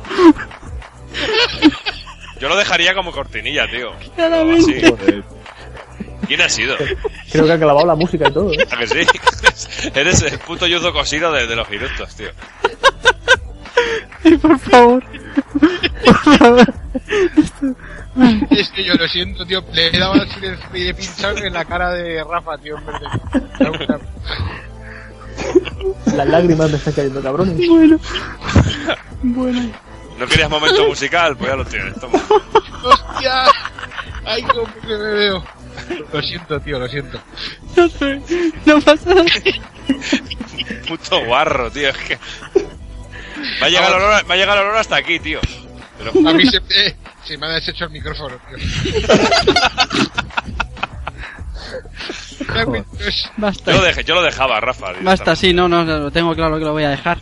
Yo 2.41 2.49
lo 2.49 2.57
dejaría 2.57 2.95
como 2.95 3.11
cortinilla, 3.11 3.67
tío. 3.71 3.93
Claramente. 4.15 5.25
Algo 6.39 6.47
así. 6.47 6.62
¿Quién 6.65 6.73
ha 6.73 6.76
sido? 6.76 6.76
Creo 7.33 7.47
que 7.47 7.52
ha 7.52 7.58
clavado 7.58 7.86
la 7.86 7.94
música 7.94 8.28
y 8.28 8.33
todo. 8.33 8.52
¿eh? 8.52 8.67
¿A 8.70 8.76
que 8.78 8.86
sí? 8.86 9.00
Eres 9.94 10.23
el 10.23 10.39
puto 10.39 10.67
yuzo 10.67 10.92
cosido 10.92 11.33
de, 11.33 11.47
de 11.47 11.57
los 11.57 11.67
girutos, 11.68 12.15
tío. 12.17 12.31
Ay, 14.25 14.36
por 14.39 14.58
favor. 14.58 15.05
Por 16.05 16.39
favor. 16.39 16.75
Es 18.50 18.68
que 18.70 18.83
yo 18.84 18.94
lo 18.94 19.07
siento, 19.08 19.47
tío. 19.47 19.62
Le 19.73 19.89
he 19.89 19.99
dado 19.99 20.15
al 20.15 20.28
silencio 20.31 20.68
y 20.75 20.81
le 20.84 20.89
he 20.91 20.94
pinchado 20.94 21.36
en 21.39 21.52
la 21.52 21.65
cara 21.65 21.91
de 21.92 22.23
Rafa, 22.25 22.58
tío. 22.58 22.76
en 22.78 22.86
vez 22.86 22.94
de- 23.89 23.99
Las 26.17 26.26
lágrimas 26.28 26.70
me 26.70 26.76
están 26.76 26.92
cayendo, 26.94 27.23
cabrones. 27.23 27.68
Bueno. 27.68 27.99
Bueno. 29.23 29.70
¿No 30.18 30.26
querías 30.26 30.50
momento 30.50 30.84
musical? 30.89 31.36
Pues 31.36 31.50
ya 31.50 31.57
lo 31.57 31.65
tienes, 31.65 31.94
toma. 32.00 32.18
¡Hostia! 32.83 33.44
¡Ay, 34.25 34.42
cómo 34.42 34.65
que 34.81 34.86
me 34.89 34.97
veo! 34.97 35.44
Lo 36.12 36.23
siento, 36.23 36.61
tío, 36.61 36.78
lo 36.78 36.89
siento. 36.89 37.20
No 37.77 37.89
sé. 37.89 38.20
No 38.65 38.81
pasa 38.81 39.15
nada. 39.15 39.25
Puto 40.89 41.25
guarro, 41.25 41.70
tío. 41.70 41.91
Es 41.91 41.97
que... 41.99 42.19
Me 43.61 43.67
ha 43.67 43.69
llegado 43.69 43.97
el 43.97 44.03
olor, 44.03 44.27
me 44.27 44.35
ha 44.35 44.37
llegado 44.37 44.61
el 44.61 44.67
olor 44.67 44.78
hasta 44.78 44.97
aquí, 44.97 45.19
tío. 45.19 45.41
Pero... 45.99 46.28
A 46.28 46.33
mí 46.33 46.47
se, 46.47 46.57
eh, 46.57 46.97
se 47.25 47.37
me 47.37 47.47
ha 47.47 47.51
deshecho 47.51 47.85
el 47.85 47.91
micrófono, 47.91 48.39
tío. 48.49 48.59
Basta. 53.37 53.73
Yo 53.73 53.78
lo, 53.78 53.85
dejé, 53.85 54.05
yo 54.05 54.15
lo 54.15 54.23
dejaba, 54.23 54.61
Rafa. 54.61 54.93
Basta, 55.03 55.37
sí, 55.37 55.53
no, 55.53 55.69
no, 55.69 55.85
lo 55.85 56.11
tengo 56.11 56.35
claro 56.35 56.59
que 56.59 56.65
lo 56.65 56.73
voy 56.73 56.85
a 56.85 56.91
dejar. 56.91 57.19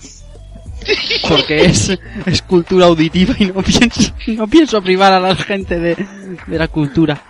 Porque 1.28 1.64
es, 1.64 1.98
es 2.26 2.42
cultura 2.42 2.86
auditiva 2.86 3.34
y 3.38 3.46
no 3.46 3.62
pienso, 3.62 4.12
no 4.28 4.46
pienso 4.46 4.80
privar 4.82 5.12
a 5.12 5.20
la 5.20 5.34
gente 5.34 5.80
de, 5.80 5.96
de 6.46 6.58
la 6.58 6.68
cultura. 6.68 7.20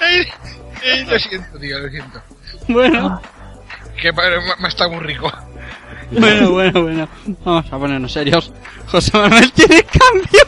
Ay, 0.00 0.26
ay, 0.82 1.04
lo 1.04 1.18
siento, 1.18 1.58
tío, 1.58 1.78
lo 1.80 1.88
siento. 1.88 2.22
Bueno, 2.68 3.20
Que 4.00 4.12
me, 4.12 4.68
estado 4.68 4.90
muy 4.90 5.00
rico. 5.00 5.32
bueno, 6.12 6.50
bueno, 6.52 6.82
bueno. 6.82 7.08
Vamos 7.44 7.72
a 7.72 7.78
ponernos 7.78 8.12
serios. 8.12 8.52
José 8.86 9.10
Manuel 9.18 9.52
tiene 9.52 9.82
cambio. 9.82 10.40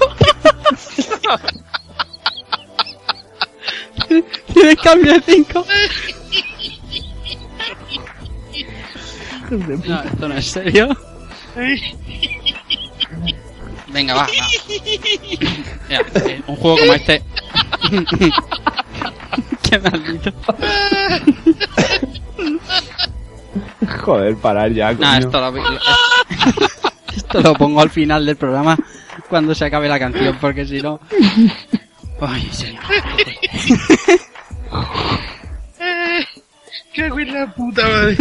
Tiene 4.55 4.76
cambio 4.76 5.14
de 5.14 5.20
5. 5.20 5.66
No, 9.50 10.02
esto 10.02 10.28
no 10.28 10.34
es 10.34 10.47
serio. 10.47 10.97
Venga, 13.93 14.15
va, 14.15 14.23
va. 14.23 14.28
Mira, 15.89 16.02
eh, 16.27 16.43
un 16.47 16.57
juego 16.57 16.78
como 16.78 16.93
este. 16.94 17.23
Qué 19.70 19.78
maldito. 19.78 20.33
Joder, 24.05 24.36
parar 24.36 24.73
ya, 24.73 24.94
coño. 24.97 25.10
No, 25.10 25.17
esto 25.19 25.41
lo, 25.41 25.51
lo- 25.52 25.81
esto 27.17 27.41
lo 27.41 27.55
pongo 27.55 27.81
al 27.81 27.91
final 27.91 28.25
del 28.27 28.36
programa 28.36 28.77
cuando 29.28 29.55
se 29.55 29.65
acabe 29.65 29.89
la 29.89 29.99
canción, 29.99 30.36
porque 30.41 30.65
si 30.67 30.81
no. 30.81 31.01
Ay, 32.20 32.49
señor. 32.52 32.83
Cago 36.94 37.19
en 37.20 37.35
la 37.35 37.47
puta 37.55 37.89
madre. 37.89 38.17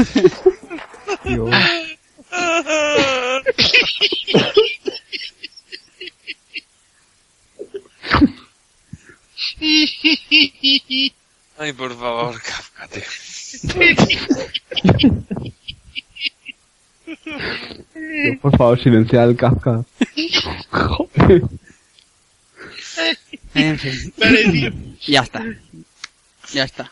Tío. 1.23 1.45
Ay, 11.57 11.73
por 11.73 11.97
favor, 11.97 12.41
Kafka, 12.41 12.87
tío. 12.87 13.03
Por 18.41 18.57
favor, 18.57 18.81
silencia 18.81 19.23
el 19.23 19.35
Kafka. 19.35 19.83
En 23.53 23.77
fin. 23.77 24.13
Tío. 24.51 24.71
Ya 25.05 25.21
está. 25.21 25.43
Ya 26.53 26.63
está. 26.63 26.91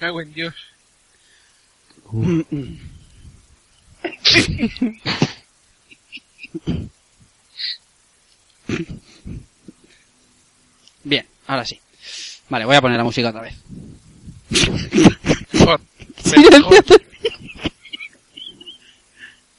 Cago 0.00 0.20
en 0.20 0.32
Dios. 0.32 0.54
Bien, 11.04 11.26
ahora 11.46 11.64
sí. 11.64 11.80
Vale, 12.48 12.64
voy 12.64 12.76
a 12.76 12.80
poner 12.80 12.98
la 12.98 13.04
música 13.04 13.28
otra 13.28 13.42
vez. 13.42 13.54
Mejor. 15.52 15.80
Silenciate. 16.22 17.06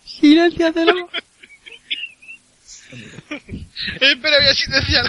Silenciatelo. 0.05 1.09
Espera, 3.99 4.37
voy 4.37 4.47
a 4.47 4.53
silenciar 4.53 5.05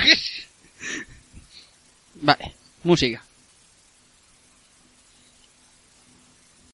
Vale, 2.22 2.52
música. 2.82 3.25